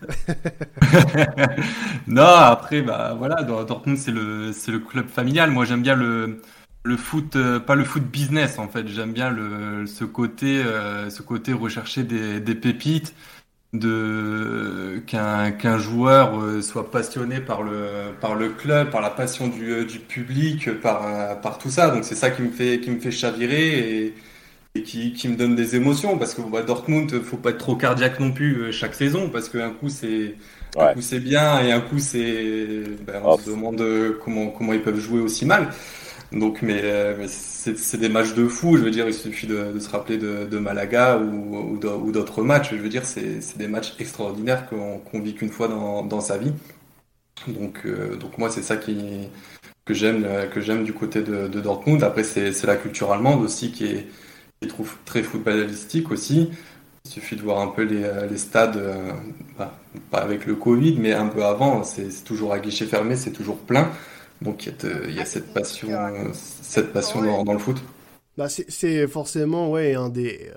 non, 2.06 2.22
après, 2.24 2.82
bah 2.82 3.14
voilà, 3.18 3.42
Dor- 3.42 3.64
Dortmund, 3.66 3.96
c'est 3.98 4.10
le, 4.10 4.52
c'est 4.52 4.70
le 4.72 4.78
club 4.80 5.08
familial. 5.08 5.50
Moi, 5.50 5.64
j'aime 5.64 5.82
bien 5.82 5.94
le, 5.94 6.40
le 6.82 6.96
foot, 6.96 7.36
euh, 7.36 7.58
pas 7.60 7.74
le 7.74 7.84
foot 7.84 8.02
business, 8.04 8.58
en 8.58 8.68
fait. 8.68 8.86
J'aime 8.88 9.12
bien 9.12 9.30
le, 9.30 9.86
ce 9.86 10.04
côté, 10.04 10.62
euh, 10.64 11.10
ce 11.10 11.22
côté 11.22 11.52
rechercher 11.52 12.02
des, 12.02 12.40
des 12.40 12.54
pépites, 12.54 13.14
de, 13.74 15.02
qu'un, 15.06 15.52
qu'un 15.52 15.78
joueur 15.78 16.38
euh, 16.40 16.62
soit 16.62 16.90
passionné 16.90 17.40
par 17.40 17.62
le, 17.62 18.14
par 18.20 18.34
le 18.34 18.50
club, 18.50 18.90
par 18.90 19.00
la 19.02 19.10
passion 19.10 19.48
du, 19.48 19.70
euh, 19.72 19.84
du 19.84 19.98
public, 20.00 20.80
par, 20.80 21.40
par 21.40 21.58
tout 21.58 21.70
ça. 21.70 21.90
Donc, 21.90 22.04
c'est 22.04 22.14
ça 22.14 22.30
qui 22.30 22.42
me 22.42 22.50
fait, 22.50 22.80
qui 22.80 22.90
me 22.90 23.00
fait 23.00 23.10
chavirer 23.10 24.06
et, 24.06 24.14
et 24.74 24.82
qui, 24.82 25.12
qui 25.14 25.28
me 25.28 25.36
donne 25.36 25.56
des 25.56 25.76
émotions 25.76 26.18
parce 26.18 26.34
que 26.34 26.42
bah, 26.42 26.62
Dortmund, 26.62 27.22
faut 27.22 27.36
pas 27.38 27.50
être 27.50 27.58
trop 27.58 27.76
cardiaque 27.76 28.20
non 28.20 28.32
plus 28.32 28.56
euh, 28.64 28.72
chaque 28.72 28.94
saison 28.94 29.30
parce 29.30 29.48
qu'un 29.48 29.70
coup 29.70 29.88
c'est 29.88 30.36
un 30.80 30.86
Ouais. 30.86 30.94
coup 30.94 31.00
c'est 31.00 31.20
bien 31.20 31.60
et 31.64 31.72
un 31.72 31.80
coup 31.80 31.98
c'est 31.98 32.82
ben, 33.00 33.22
on 33.24 33.32
se 33.32 33.50
demande 33.50 33.82
comment 34.24 34.48
comment 34.50 34.72
ils 34.74 34.82
peuvent 34.82 35.00
jouer 35.00 35.20
aussi 35.20 35.44
mal. 35.46 35.70
Donc 36.32 36.60
mais, 36.60 36.80
euh, 36.84 37.26
c'est 37.26 37.96
des 37.96 38.10
matchs 38.10 38.34
de 38.34 38.46
fou, 38.48 38.76
je 38.76 38.82
veux 38.82 38.90
dire 38.90 39.06
il 39.08 39.14
suffit 39.14 39.46
de, 39.46 39.78
se 39.78 39.88
rappeler 39.88 40.18
de, 40.18 40.58
Malaga 40.58 41.16
ou, 41.18 41.72
ou 41.74 41.78
d'au- 41.78 41.98
ou 41.98 42.12
d'autres 42.12 42.42
matchs, 42.42 42.70
je 42.72 42.76
veux 42.76 42.88
dire 42.90 43.06
c'est 43.06 43.56
des 43.56 43.68
matchs 43.68 43.94
extraordinaires 43.98 44.68
qu'on 44.68 44.98
qu'on 44.98 45.20
vit 45.20 45.34
qu'une 45.34 45.48
fois 45.50 45.68
dans, 45.68 46.20
sa 46.20 46.36
vie. 46.36 46.52
Donc 47.46 47.82
euh, 47.86 48.16
donc 48.16 48.38
moi 48.38 48.50
c'est 48.50 48.62
ça 48.62 48.76
qui 48.76 49.28
que 49.86 49.94
j'aime 49.94 50.24
euh, 50.26 50.84
du 50.84 50.92
côté 50.92 51.22
de, 51.22 51.48
Dortmund. 51.60 52.02
Après 52.02 52.24
c'est 52.24 52.64
la 52.64 52.76
culture 52.76 53.12
allemande 53.12 53.42
aussi 53.42 53.72
qui 53.72 53.86
est 53.86 54.08
qui 54.60 54.68
très 55.06 55.22
footballistique 55.22 56.10
aussi. 56.10 56.50
Il 57.04 57.10
suffit 57.10 57.36
de 57.36 57.42
voir 57.42 57.60
un 57.60 57.68
peu 57.68 57.82
les, 57.84 58.36
stades, 58.38 58.78
bah, 59.58 59.78
pas 60.10 60.18
avec 60.18 60.46
le 60.46 60.56
Covid, 60.56 60.96
mais 60.98 61.12
un 61.14 61.28
peu 61.28 61.44
avant, 61.44 61.84
c'est 61.84 62.24
toujours 62.24 62.52
à 62.52 62.58
guichet 62.58 62.86
fermé, 62.86 63.16
c'est 63.16 63.32
toujours 63.32 63.58
plein. 63.58 63.90
Donc 64.42 64.66
il 64.66 64.72
y 64.72 64.72
a, 64.72 64.88
de- 64.88 65.08
il 65.08 65.14
y 65.14 65.20
a 65.20 65.24
cette 65.24 65.52
passion, 65.52 65.88
cette 66.32 66.92
passion 66.92 67.22
dans, 67.22 67.44
dans 67.44 67.52
le 67.52 67.58
foot. 67.58 67.76
Bah, 68.36 68.48
c'est- 68.48 69.08
forcément 69.08 69.68
ouais, 69.68 69.96
un, 69.96 70.10
des, 70.10 70.52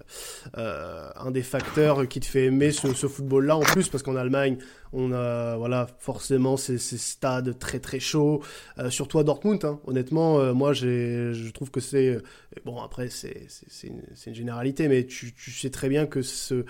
euh, 0.55 1.09
un 1.15 1.31
des 1.31 1.41
facteurs 1.41 2.07
qui 2.07 2.19
te 2.19 2.27
fait 2.27 2.45
aimer 2.45 2.71
ce, 2.71 2.93
ce 2.93 3.07
football-là. 3.07 3.57
En 3.57 3.61
plus, 3.61 3.89
parce 3.89 4.03
qu'en 4.03 4.15
Allemagne, 4.15 4.57
on 4.93 5.11
a 5.13 5.55
voilà, 5.57 5.87
forcément 5.97 6.57
ces, 6.57 6.77
ces 6.77 6.99
stades 6.99 7.57
très 7.57 7.79
très 7.79 7.99
chauds. 7.99 8.43
Euh, 8.77 8.91
surtout 8.91 9.17
à 9.17 9.23
Dortmund, 9.23 9.65
hein. 9.65 9.79
honnêtement, 9.87 10.39
euh, 10.39 10.53
moi 10.53 10.73
j'ai- 10.73 11.33
je 11.33 11.49
trouve 11.51 11.71
que 11.71 11.79
c'est. 11.79 12.09
euh, 12.09 12.21
Bon, 12.65 12.79
après, 12.81 13.09
c'est 13.09 13.47
une, 13.83 14.03
une 14.27 14.35
généralité, 14.35 14.87
mais 14.87 15.07
tu, 15.07 15.33
tu 15.33 15.49
sais 15.49 15.71
très 15.71 15.89
bien 15.89 16.05
que 16.05 16.21
ce, 16.21 16.65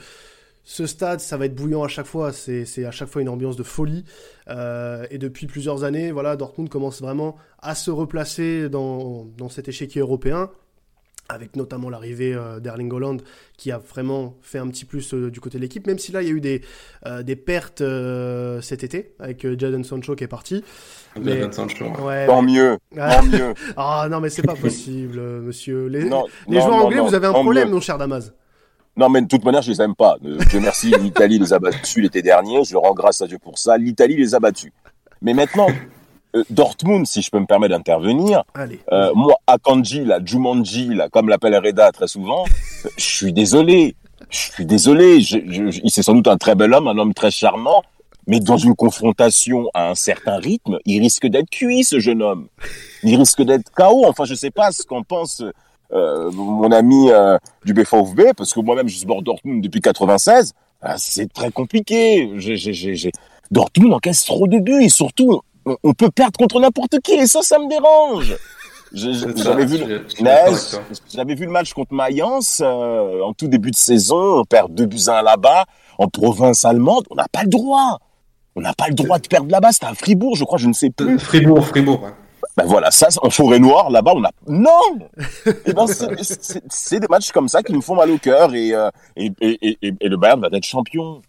ce 0.63 0.85
stade, 0.85 1.19
ça 1.19 1.37
va 1.37 1.45
être 1.45 1.55
bouillant 1.55 1.83
à 1.83 1.87
chaque 1.87 2.05
fois. 2.05 2.31
C'est 2.31 2.85
à 2.85 2.91
chaque 2.91 3.09
fois 3.09 3.21
une 3.21 3.29
ambiance 3.29 3.55
de 3.55 3.63
folie. 3.63 4.03
Euh, 4.47 5.05
et 5.09 5.17
depuis 5.17 5.47
plusieurs 5.47 5.83
années, 5.83 6.11
voilà, 6.11 6.35
Dortmund 6.35 6.69
commence 6.69 7.01
vraiment 7.01 7.35
à 7.59 7.75
se 7.75 7.91
replacer 7.91 8.69
dans, 8.69 9.25
dans 9.37 9.49
cet 9.49 9.67
échiquier 9.67 10.01
européen 10.01 10.49
avec 11.31 11.55
notamment 11.55 11.89
l'arrivée 11.89 12.33
euh, 12.33 12.59
d'Erling 12.59 12.91
Holland 12.91 13.21
qui 13.57 13.71
a 13.71 13.77
vraiment 13.77 14.35
fait 14.41 14.57
un 14.57 14.67
petit 14.67 14.85
plus 14.85 15.13
euh, 15.13 15.31
du 15.31 15.39
côté 15.39 15.57
de 15.57 15.61
l'équipe, 15.63 15.87
même 15.87 15.97
si 15.97 16.11
là 16.11 16.21
il 16.21 16.27
y 16.27 16.31
a 16.31 16.33
eu 16.33 16.41
des, 16.41 16.61
euh, 17.05 17.23
des 17.23 17.35
pertes 17.35 17.83
cet 18.61 18.83
été 18.83 19.13
avec 19.19 19.47
Jadon 19.57 19.83
Sancho 19.83 20.15
qui 20.15 20.23
est 20.23 20.27
parti. 20.27 20.63
Jadon 21.21 21.51
Sancho. 21.51 21.85
Ouais, 22.01 22.27
tant 22.27 22.41
mieux, 22.41 22.77
tant 22.95 23.23
mieux. 23.31 23.53
Ah 23.77 24.07
non 24.09 24.19
mais 24.19 24.29
c'est 24.29 24.43
pas 24.43 24.55
possible, 24.55 25.19
monsieur. 25.41 25.87
Les, 25.87 26.03
les 26.47 26.61
joueurs 26.61 26.85
anglais, 26.85 26.99
vous 26.99 27.15
avez 27.15 27.27
un 27.27 27.33
problème, 27.33 27.69
mon 27.69 27.81
cher 27.81 27.97
Damas. 27.97 28.31
Non, 28.97 29.09
mais 29.09 29.21
de 29.21 29.27
toute 29.27 29.45
manière, 29.45 29.61
je 29.61 29.71
les 29.71 29.81
aime 29.81 29.95
pas. 29.95 30.17
Dieu 30.21 30.59
merci, 30.59 30.91
l'Italie 30.99 31.39
les 31.39 31.53
a 31.53 31.59
battus 31.59 32.03
l'été 32.03 32.21
dernier. 32.21 32.63
Je 32.63 32.75
rends 32.75 32.93
grâce 32.93 33.21
à 33.21 33.27
Dieu 33.27 33.39
pour 33.39 33.57
ça. 33.57 33.77
L'Italie 33.77 34.17
les 34.17 34.35
a 34.35 34.39
battus. 34.39 34.71
Mais 35.21 35.33
maintenant, 35.33 35.67
euh, 36.35 36.43
Dortmund, 36.49 37.05
si 37.05 37.21
je 37.21 37.29
peux 37.29 37.39
me 37.39 37.45
permettre 37.45 37.75
d'intervenir, 37.75 38.43
euh, 38.91 39.11
moi, 39.15 39.35
Akanji, 39.47 40.03
la 40.03 40.23
Jumanji, 40.23 40.93
là, 40.93 41.09
comme 41.09 41.29
l'appelle 41.29 41.55
Reda 41.55 41.91
très 41.91 42.07
souvent, 42.07 42.45
je 42.97 43.03
suis 43.03 43.33
désolé. 43.33 43.95
Je 44.29 44.37
suis 44.37 44.65
désolé. 44.65 45.21
Je, 45.21 45.39
je, 45.47 45.79
c'est 45.87 46.03
sans 46.03 46.13
doute 46.13 46.27
un 46.27 46.37
très 46.37 46.55
bel 46.55 46.73
homme, 46.73 46.87
un 46.87 46.97
homme 46.97 47.13
très 47.13 47.31
charmant, 47.31 47.83
mais 48.27 48.39
dans 48.39 48.57
une 48.57 48.75
confrontation 48.75 49.69
à 49.73 49.89
un 49.89 49.95
certain 49.95 50.37
rythme, 50.37 50.79
il 50.85 51.01
risque 51.01 51.27
d'être 51.27 51.49
cuit, 51.49 51.83
ce 51.83 51.99
jeune 51.99 52.21
homme. 52.21 52.47
Il 53.03 53.17
risque 53.17 53.41
d'être 53.41 53.69
KO. 53.71 54.05
Enfin, 54.05 54.25
je 54.25 54.35
sais 54.35 54.51
pas 54.51 54.71
ce 54.71 54.83
qu'en 54.83 55.03
pense 55.03 55.41
euh, 55.41 55.51
mon 55.91 56.71
ami 56.71 57.11
euh, 57.11 57.37
du 57.65 57.73
BVB, 57.73 58.33
parce 58.35 58.53
que 58.53 58.59
moi-même, 58.59 58.87
je 58.87 58.97
supporte 58.97 59.23
Dortmund 59.23 59.61
depuis 59.61 59.81
96. 59.81 60.53
Ah, 60.81 60.95
c'est 60.97 61.31
très 61.31 61.51
compliqué. 61.51 62.31
J'ai, 62.37 63.11
Dortmund 63.51 63.93
encaisse 63.93 64.25
trop 64.25 64.47
de 64.47 64.59
buts 64.59 64.81
et 64.81 64.89
surtout, 64.89 65.41
on, 65.65 65.93
peut 65.93 66.09
perdre 66.09 66.37
contre 66.37 66.59
n'importe 66.59 66.99
qui 67.01 67.13
et 67.13 67.27
ça, 67.27 67.41
ça 67.41 67.59
me 67.59 67.69
dérange. 67.69 68.35
J'avais 68.93 69.65
vu, 69.65 69.77
j'avais 71.13 71.35
vu 71.35 71.45
le 71.45 71.51
match 71.51 71.71
contre 71.73 71.93
Mayence 71.93 72.61
euh, 72.63 73.21
en 73.21 73.33
tout 73.33 73.47
début 73.47 73.71
de 73.71 73.75
saison. 73.75 74.39
On 74.39 74.43
perd 74.43 74.73
deux 74.73 74.85
buts 74.85 75.07
à 75.07 75.19
un 75.19 75.21
là-bas 75.21 75.65
en 75.97 76.07
province 76.07 76.65
allemande. 76.65 77.05
On 77.09 77.15
n'a 77.15 77.27
pas 77.31 77.43
le 77.43 77.49
droit. 77.49 77.99
On 78.55 78.61
n'a 78.61 78.73
pas 78.73 78.87
le 78.87 78.93
droit 78.93 79.19
de 79.19 79.27
perdre 79.27 79.49
là-bas. 79.49 79.71
C'était 79.71 79.85
à 79.85 79.93
Fribourg, 79.93 80.35
je 80.35 80.43
crois, 80.43 80.57
je 80.57 80.67
ne 80.67 80.73
sais 80.73 80.89
plus. 80.89 81.19
Fribourg, 81.19 81.65
Fribourg. 81.65 82.09
Ben 82.57 82.65
voilà, 82.65 82.91
ça, 82.91 83.07
en 83.21 83.29
forêt 83.29 83.59
noire, 83.59 83.89
là-bas, 83.89 84.11
on 84.15 84.23
a. 84.23 84.31
Non 84.47 84.69
et 85.45 85.51
eh 85.67 85.73
ben, 85.73 85.85
C'est 85.87 86.99
des 86.99 87.07
matchs 87.07 87.31
comme 87.31 87.47
ça 87.47 87.63
qui 87.63 87.73
nous 87.73 87.81
font 87.81 87.95
mal 87.95 88.11
au 88.11 88.17
cœur 88.17 88.53
et, 88.53 88.73
euh, 88.73 88.89
et, 89.15 89.31
et, 89.41 89.77
et, 89.81 90.09
le 90.09 90.17
Bayern 90.17 90.41
va 90.41 90.49
être 90.51 90.65
champion. 90.65 91.21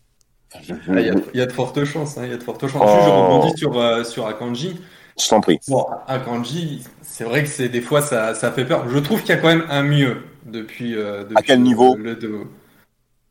Ah, 0.54 0.58
il 0.88 1.22
y, 1.34 1.40
a 1.40 1.46
de 1.46 1.52
fortes 1.52 1.84
chances. 1.84 2.18
Hein, 2.18 2.22
il 2.24 2.30
y 2.30 2.34
a 2.34 2.36
de 2.36 2.42
fortes 2.42 2.66
chances. 2.66 2.82
Je 2.82 3.08
oh. 3.08 3.22
rebondis 3.22 3.56
sur, 3.56 3.78
euh, 3.78 4.04
sur 4.04 4.26
Akanji. 4.26 4.80
Je 5.18 5.28
t'en 5.28 5.40
prie. 5.40 5.60
Bon, 5.68 5.86
Akanji, 6.06 6.84
c'est 7.02 7.24
vrai 7.24 7.42
que 7.42 7.48
c'est 7.48 7.68
des 7.68 7.80
fois 7.80 8.02
ça, 8.02 8.34
ça 8.34 8.50
fait 8.52 8.64
peur. 8.64 8.88
Je 8.88 8.98
trouve 8.98 9.20
qu'il 9.20 9.30
y 9.30 9.38
a 9.38 9.40
quand 9.40 9.48
même 9.48 9.66
un 9.70 9.82
mieux 9.82 10.24
depuis. 10.44 10.96
Euh, 10.96 11.22
depuis 11.22 11.36
à 11.36 11.42
quel 11.42 11.62
niveau 11.62 11.96
le, 11.96 12.18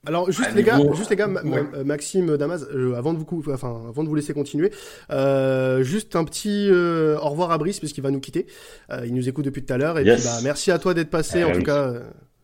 alors 0.07 0.31
juste 0.31 0.55
les, 0.55 0.63
gars, 0.63 0.79
juste 0.95 1.09
les 1.09 1.15
gars, 1.15 1.27
Maxime, 1.85 2.37
Damas, 2.37 2.65
euh, 2.73 2.95
avant 2.95 3.13
de 3.13 3.19
vous, 3.19 3.43
enfin 3.51 3.83
avant 3.89 4.03
de 4.03 4.09
vous 4.09 4.15
laisser 4.15 4.33
continuer, 4.33 4.71
euh, 5.11 5.83
juste 5.83 6.15
un 6.15 6.23
petit 6.23 6.69
au 6.71 7.29
revoir 7.29 7.51
à 7.51 7.57
Brice 7.57 7.79
puisqu'il 7.79 8.01
va 8.01 8.11
nous 8.11 8.19
quitter. 8.19 8.47
il 9.05 9.13
nous 9.13 9.29
écoute 9.29 9.45
depuis 9.45 9.63
tout 9.63 9.73
à 9.73 9.77
l'heure 9.77 9.99
et 9.99 10.03
puis 10.03 10.23
bah, 10.23 10.39
merci 10.43 10.71
à 10.71 10.79
toi 10.79 10.93
d'être 10.93 11.09
passé. 11.09 11.43
en 11.43 11.51
tout 11.51 11.63
cas, 11.63 11.93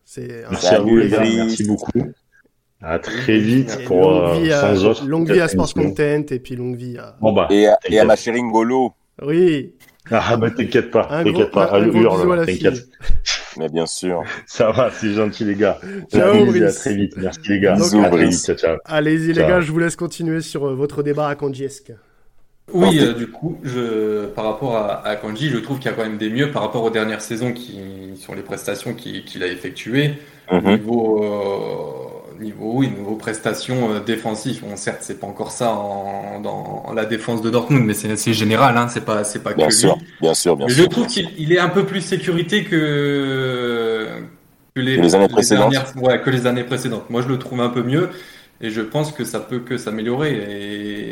c'est. 0.04 0.44
Merci 0.50 0.74
à 0.74 0.80
vous 0.80 0.96
les 0.96 1.08
gars, 1.08 1.20
merci 1.20 1.64
beaucoup. 1.64 2.12
À 2.80 3.00
très 3.00 3.38
vite 3.38 3.84
pour 3.86 4.12
longue 4.12 4.40
vie, 4.40 4.50
sans 4.52 4.84
autre. 4.84 5.04
Longue 5.04 5.32
vie 5.32 5.40
à 5.40 5.48
Sports 5.48 5.74
Content 5.74 6.22
et 6.30 6.38
puis 6.38 6.54
longue 6.54 6.76
vie 6.76 6.96
à. 6.96 7.16
Bon 7.20 7.32
bah, 7.32 7.48
et, 7.50 7.66
à, 7.66 7.76
et 7.88 7.98
à 7.98 8.04
ma 8.04 8.14
chérie 8.14 8.42
Ngolo. 8.42 8.92
Oui. 9.22 9.74
Ah 10.10 10.36
bah 10.36 10.50
t'inquiète 10.50 10.90
pas, 10.90 11.04
t'inquiète 11.04 11.50
pas, 11.50 11.70
un, 11.74 11.84
hurle, 11.84 12.46
t'inquiète. 12.46 12.88
Mais 13.58 13.68
bien 13.68 13.86
sûr. 13.86 14.22
Ça 14.46 14.70
va, 14.70 14.90
c'est 14.90 15.12
gentil 15.12 15.44
les 15.44 15.54
gars. 15.54 15.78
Ciao, 16.12 16.48
à 16.62 16.72
très 16.72 16.94
vite, 16.94 17.14
merci 17.16 17.40
les 17.48 17.60
gars. 17.60 17.74
Bisous. 17.74 18.02
Allez-y 18.84 19.32
les 19.32 19.42
gars, 19.42 19.60
je 19.60 19.72
vous 19.72 19.78
laisse 19.78 19.96
continuer 19.96 20.40
sur 20.40 20.66
euh, 20.66 20.74
votre 20.74 21.02
débat 21.02 21.28
à 21.28 21.34
Kanjiesque. 21.34 21.92
Oui, 22.72 22.98
euh, 23.00 23.14
du 23.14 23.28
coup, 23.28 23.58
je, 23.62 24.26
par 24.26 24.44
rapport 24.44 24.76
à, 24.76 25.06
à 25.06 25.16
Kanji, 25.16 25.48
je 25.48 25.56
trouve 25.56 25.78
qu'il 25.78 25.90
y 25.90 25.94
a 25.94 25.96
quand 25.96 26.02
même 26.02 26.18
des 26.18 26.28
mieux 26.28 26.50
par 26.50 26.62
rapport 26.62 26.84
aux 26.84 26.90
dernières 26.90 27.22
saisons 27.22 27.52
qui 27.52 27.80
sont 28.16 28.34
les 28.34 28.42
prestations 28.42 28.94
qu'il 28.94 29.42
a 29.42 29.46
effectuées. 29.46 30.14
Mm 30.50 30.70
niveau, 30.76 31.22
euh, 31.22 32.17
niveau, 32.40 32.72
oui, 32.74 32.88
niveau 32.88 33.16
prestations 33.16 33.92
euh, 33.92 34.00
défensives. 34.00 34.62
Bon, 34.62 34.76
certes, 34.76 35.00
c'est 35.00 35.20
pas 35.20 35.26
encore 35.26 35.52
ça 35.52 35.72
en, 35.72 36.40
dans 36.40 36.92
la 36.94 37.04
défense 37.04 37.42
de 37.42 37.50
Dortmund, 37.50 37.84
mais 37.84 37.94
c'est 37.94 38.32
général, 38.32 38.76
hein, 38.76 38.88
c'est 38.88 39.04
pas, 39.04 39.24
c'est 39.24 39.42
pas 39.42 39.54
bien 39.54 39.68
que 39.68 39.74
sûr, 39.74 39.96
lui. 39.96 40.06
Bien 40.20 40.34
sûr, 40.34 40.56
bien 40.56 40.66
mais 40.66 40.72
sûr. 40.72 40.84
Je 40.84 40.88
trouve 40.88 41.06
qu'il 41.06 41.52
est 41.52 41.58
un 41.58 41.68
peu 41.68 41.84
plus 41.84 42.00
sécurité 42.00 42.64
que, 42.64 44.06
que 44.74 44.80
les, 44.80 44.96
les, 44.96 45.14
années 45.14 45.28
précédentes. 45.28 45.74
ouais, 45.96 46.20
que 46.20 46.30
les 46.30 46.46
années 46.46 46.64
précédentes. 46.64 47.10
Moi, 47.10 47.22
je 47.22 47.28
le 47.28 47.38
trouve 47.38 47.60
un 47.60 47.70
peu 47.70 47.82
mieux. 47.82 48.10
Et 48.60 48.70
je 48.70 48.80
pense 48.80 49.12
que 49.12 49.24
ça 49.24 49.40
peut 49.40 49.60
que 49.60 49.76
s'améliorer. 49.76 50.32
Et... 50.32 51.07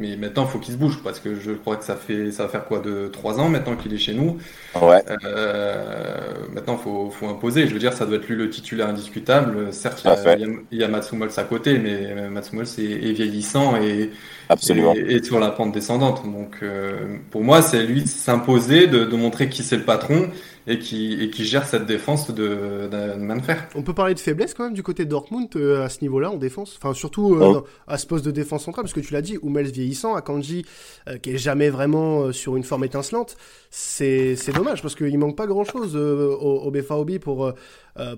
Mais 0.00 0.16
maintenant, 0.16 0.44
il 0.46 0.50
faut 0.50 0.58
qu'il 0.58 0.74
se 0.74 0.78
bouge 0.78 1.00
parce 1.04 1.20
que 1.20 1.34
je 1.34 1.52
crois 1.52 1.76
que 1.76 1.84
ça 1.84 1.94
fait 1.94 2.32
ça 2.32 2.44
va 2.44 2.48
faire 2.48 2.64
quoi 2.64 2.80
de 2.80 3.08
trois 3.08 3.38
ans 3.38 3.48
maintenant 3.48 3.76
qu'il 3.76 3.92
est 3.92 3.98
chez 3.98 4.14
nous. 4.14 4.38
Ouais. 4.80 5.02
Euh, 5.24 6.46
maintenant, 6.52 6.76
faut 6.76 7.10
faut 7.10 7.28
imposer. 7.28 7.66
Je 7.68 7.72
veux 7.74 7.78
dire, 7.78 7.92
ça 7.92 8.06
doit 8.06 8.16
être 8.16 8.26
lui 8.28 8.36
le 8.36 8.48
titulaire 8.48 8.88
indiscutable. 8.88 9.72
Certes, 9.72 10.02
il 10.04 10.08
y, 10.08 10.44
a, 10.44 10.46
il 10.72 10.78
y 10.78 10.84
a 10.84 10.88
Matsumols 10.88 11.30
à 11.36 11.44
côté, 11.44 11.78
mais 11.78 12.30
Matsumols 12.30 12.66
est, 12.78 12.80
est 12.80 13.12
vieillissant 13.12 13.76
et 13.76 14.10
Absolument. 14.50 14.94
Et, 14.94 15.22
sur 15.22 15.38
la 15.38 15.50
pente 15.50 15.72
descendante. 15.72 16.24
Donc, 16.24 16.56
euh, 16.62 17.18
pour 17.30 17.44
moi, 17.44 17.62
c'est 17.62 17.84
lui 17.84 18.06
s'imposer, 18.06 18.88
de, 18.88 19.04
de 19.04 19.16
montrer 19.16 19.48
qui 19.48 19.62
c'est 19.62 19.76
le 19.76 19.84
patron 19.84 20.28
et 20.66 20.78
qui, 20.78 21.14
et 21.22 21.30
qui 21.30 21.44
gère 21.44 21.66
cette 21.66 21.86
défense 21.86 22.30
de, 22.30 22.88
de, 22.90 23.14
main 23.14 23.36
de 23.36 23.42
fer. 23.42 23.68
On 23.74 23.82
peut 23.82 23.94
parler 23.94 24.14
de 24.14 24.20
faiblesse 24.20 24.54
quand 24.54 24.64
même 24.64 24.74
du 24.74 24.82
côté 24.82 25.04
de 25.04 25.10
Dortmund 25.10 25.48
euh, 25.56 25.84
à 25.84 25.88
ce 25.88 26.02
niveau-là 26.02 26.30
en 26.30 26.36
défense, 26.36 26.78
enfin 26.80 26.94
surtout 26.94 27.34
euh, 27.34 27.62
oh. 27.62 27.66
à 27.86 27.98
ce 27.98 28.06
poste 28.06 28.24
de 28.24 28.30
défense 28.30 28.64
centrale, 28.64 28.84
parce 28.84 28.92
que 28.92 29.00
tu 29.00 29.12
l'as 29.12 29.22
dit, 29.22 29.38
Hummels 29.42 29.70
vieillissant, 29.70 30.14
Akanji 30.14 30.64
euh, 31.08 31.18
qui 31.18 31.30
est 31.30 31.38
jamais 31.38 31.70
vraiment 31.70 32.32
sur 32.32 32.56
une 32.56 32.64
forme 32.64 32.84
étincelante, 32.84 33.36
c'est 33.70 34.36
dommage 34.54 34.82
parce 34.82 34.94
qu'il 34.94 35.16
manque 35.18 35.36
pas 35.36 35.46
grand-chose 35.46 35.96
au, 35.96 36.38
au 36.40 36.70
BFAOB 36.70 37.18
pour 37.18 37.52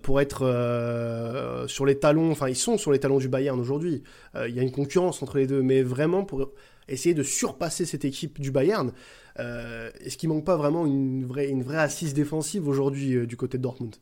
pour 0.02 0.20
être 0.20 1.64
sur 1.66 1.86
les 1.86 1.98
talons, 1.98 2.30
enfin 2.30 2.48
ils 2.48 2.56
sont 2.56 2.78
sur 2.78 2.92
les 2.92 2.98
talons 2.98 3.18
du 3.18 3.28
Bayern 3.28 3.58
aujourd'hui. 3.58 4.02
Il 4.46 4.54
y 4.54 4.60
a 4.60 4.62
une 4.62 4.70
concurrence 4.70 5.22
entre 5.22 5.38
les 5.38 5.46
deux, 5.46 5.62
mais 5.62 5.82
vraiment 5.82 6.24
pour 6.24 6.52
essayer 6.88 7.14
de 7.14 7.22
surpasser 7.22 7.84
cette 7.84 8.04
équipe 8.04 8.40
du 8.40 8.50
Bayern. 8.50 8.92
Euh, 9.38 9.90
Est-ce 10.04 10.16
qu'il 10.16 10.28
manque 10.28 10.44
pas 10.44 10.56
vraiment 10.56 10.86
une 10.86 11.24
vraie, 11.24 11.48
une 11.48 11.62
vraie 11.62 11.78
assise 11.78 12.14
défensive 12.14 12.68
aujourd'hui 12.68 13.14
euh, 13.14 13.26
du 13.26 13.36
côté 13.36 13.58
de 13.58 13.62
Dortmund? 13.62 13.96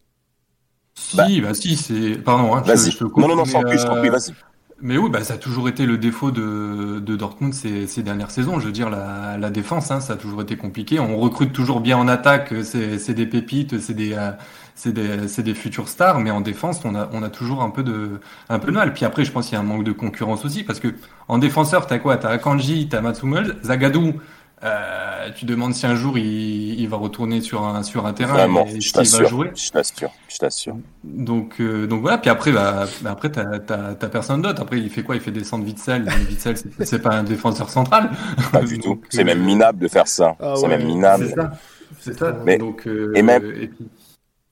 Si, 0.95 1.17
bah, 1.17 1.27
bah 1.43 1.55
si, 1.55 1.77
c'est. 1.77 2.17
Pardon, 2.17 2.55
hein, 2.55 2.63
vas-y. 2.63 2.91
Non, 3.01 3.29
non, 3.29 3.37
non, 3.37 3.45
sans 3.45 3.63
plus, 3.63 3.85
euh... 3.85 4.11
vas-y. 4.11 4.33
Mais 4.83 4.97
oui, 4.97 5.11
bah, 5.11 5.23
ça 5.23 5.35
a 5.35 5.37
toujours 5.37 5.69
été 5.69 5.85
le 5.85 5.99
défaut 5.99 6.31
de, 6.31 7.01
de 7.01 7.17
Dortmund 7.17 7.53
ces, 7.53 7.87
ces, 7.87 8.03
dernières 8.03 8.31
saisons. 8.31 8.59
Je 8.59 8.67
veux 8.67 8.73
dire, 8.73 8.89
la, 8.89 9.37
la 9.37 9.51
défense, 9.51 9.91
hein, 9.91 10.01
ça 10.01 10.15
a 10.15 10.17
toujours 10.17 10.41
été 10.41 10.57
compliqué. 10.57 10.99
On 10.99 11.19
recrute 11.19 11.53
toujours 11.53 11.81
bien 11.81 11.99
en 11.99 12.09
attaque, 12.09 12.55
c'est 12.65 13.15
des 13.15 13.27
pépites, 13.27 13.79
c'est 13.79 13.93
des, 13.93 14.15
euh, 14.15 14.33
c'est 14.81 14.93
des, 14.93 15.43
des 15.43 15.55
futurs 15.55 15.89
stars, 15.89 16.21
mais 16.21 16.31
en 16.31 16.41
défense, 16.41 16.81
on 16.85 16.95
a, 16.95 17.11
on 17.13 17.23
a 17.23 17.29
toujours 17.29 17.63
un 17.63 17.69
peu 17.69 17.83
de, 17.83 18.21
un 18.49 18.59
peu 18.59 18.69
de 18.69 18.77
mal. 18.77 18.95
Puis 18.95 19.05
après, 19.05 19.27
je 19.27 19.33
pense 19.33 19.47
qu'il 19.47 19.55
y 19.55 19.57
a 19.57 19.61
un 19.61 19.65
manque 19.65 19.85
de 19.85 19.93
concurrence 19.93 20.45
aussi, 20.47 20.65
parce 20.65 20.81
que 20.81 20.89
en 21.29 21.37
défenseur, 21.37 21.87
t'as 21.87 21.99
quoi? 21.99 22.17
T'as 22.17 22.31
Akanji, 22.31 22.89
t'as 22.89 23.03
Matsumel, 23.03 23.57
Zagadou. 23.63 24.15
Euh, 24.63 25.31
tu 25.35 25.47
demandes 25.47 25.75
si 25.75 25.87
un 25.87 25.95
jour 25.95 26.19
il, 26.19 26.79
il, 26.79 26.87
va 26.87 26.99
retourner 26.99 27.41
sur 27.41 27.65
un 27.65 27.83
sur 27.83 28.05
un 28.05 28.13
terrain 28.13 28.35
Vraiment, 28.35 28.67
et 28.67 28.79
je 28.79 28.93
t'assure, 28.93 29.23
va 29.23 29.29
jouer? 29.29 29.51
Je 29.55 29.71
t'assure, 29.71 30.11
je 30.29 30.37
t'assure. 30.37 30.77
Donc 31.03 31.55
euh, 31.61 31.87
donc 31.87 32.03
voilà. 32.03 32.19
Puis 32.19 32.29
après 32.29 32.53
bah, 32.53 32.85
bah 33.01 33.13
après 33.13 33.33
t'as 33.33 33.59
t'as 33.59 34.09
personne 34.11 34.43
d'autre. 34.43 34.61
Après 34.61 34.79
il 34.79 34.91
fait 34.91 35.03
quoi? 35.03 35.15
Il 35.15 35.23
fait 35.23 35.31
descendre 35.31 35.65
Witzel. 35.65 36.07
Witzel 36.29 36.57
c'est 36.81 37.01
pas 37.01 37.15
un 37.15 37.23
défenseur 37.23 37.71
central. 37.71 38.11
Pas 38.53 38.61
du 38.61 38.79
tout. 38.79 39.01
C'est 39.09 39.25
même 39.25 39.43
minable 39.43 39.79
de 39.79 39.89
faire 39.89 40.07
ça. 40.07 40.37
Ah 40.39 40.53
c'est 40.57 40.69
même 40.69 40.85
minable. 40.85 41.35
C'est 41.99 42.19
ça. 42.19 42.37
Mais, 42.45 42.59
donc 42.59 42.87
euh, 42.87 43.13
et 43.15 43.23
même. 43.23 43.45
Et 43.47 43.69
puis, 43.69 43.87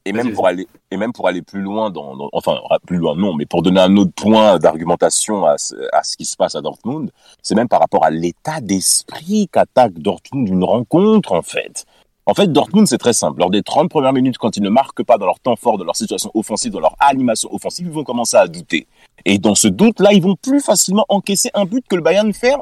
et 0.08 0.12
même 0.12 0.32
pour 0.32 0.46
aller 0.46 0.66
et 0.90 0.96
même 0.96 1.12
pour 1.12 1.28
aller 1.28 1.42
plus 1.42 1.60
loin 1.60 1.90
dans, 1.90 2.16
dans, 2.16 2.30
enfin 2.32 2.58
plus 2.86 2.96
loin 2.96 3.14
non 3.14 3.34
mais 3.34 3.44
pour 3.44 3.62
donner 3.62 3.80
un 3.80 3.94
autre 3.96 4.12
point 4.16 4.58
d'argumentation 4.58 5.44
à, 5.44 5.56
à 5.92 6.02
ce 6.02 6.16
qui 6.16 6.24
se 6.24 6.36
passe 6.36 6.54
à 6.54 6.62
Dortmund 6.62 7.10
c'est 7.42 7.54
même 7.54 7.68
par 7.68 7.80
rapport 7.80 8.04
à 8.04 8.10
l'état 8.10 8.60
d'esprit 8.60 9.48
qu'attaque 9.52 9.94
Dortmund 9.98 10.46
d'une 10.46 10.64
rencontre 10.64 11.32
en 11.32 11.42
fait. 11.42 11.84
En 12.24 12.34
fait 12.34 12.50
Dortmund 12.50 12.86
c'est 12.86 12.98
très 12.98 13.12
simple. 13.12 13.40
Lors 13.40 13.50
des 13.50 13.62
30 13.62 13.90
premières 13.90 14.12
minutes 14.12 14.38
quand 14.38 14.56
ils 14.56 14.62
ne 14.62 14.70
marquent 14.70 15.02
pas 15.02 15.18
dans 15.18 15.26
leur 15.26 15.40
temps 15.40 15.56
fort 15.56 15.76
de 15.76 15.84
leur 15.84 15.96
situation 15.96 16.30
offensive 16.34 16.72
dans 16.72 16.80
leur 16.80 16.96
animation 17.00 17.52
offensive 17.52 17.86
ils 17.86 17.92
vont 17.92 18.04
commencer 18.04 18.36
à 18.36 18.48
douter. 18.48 18.86
Et 19.26 19.38
dans 19.38 19.54
ce 19.54 19.68
doute 19.68 20.00
là 20.00 20.12
ils 20.14 20.22
vont 20.22 20.36
plus 20.36 20.60
facilement 20.60 21.04
encaisser 21.10 21.50
un 21.52 21.66
but 21.66 21.84
que 21.86 21.96
le 21.96 22.02
Bayern 22.02 22.32
fait 22.32 22.54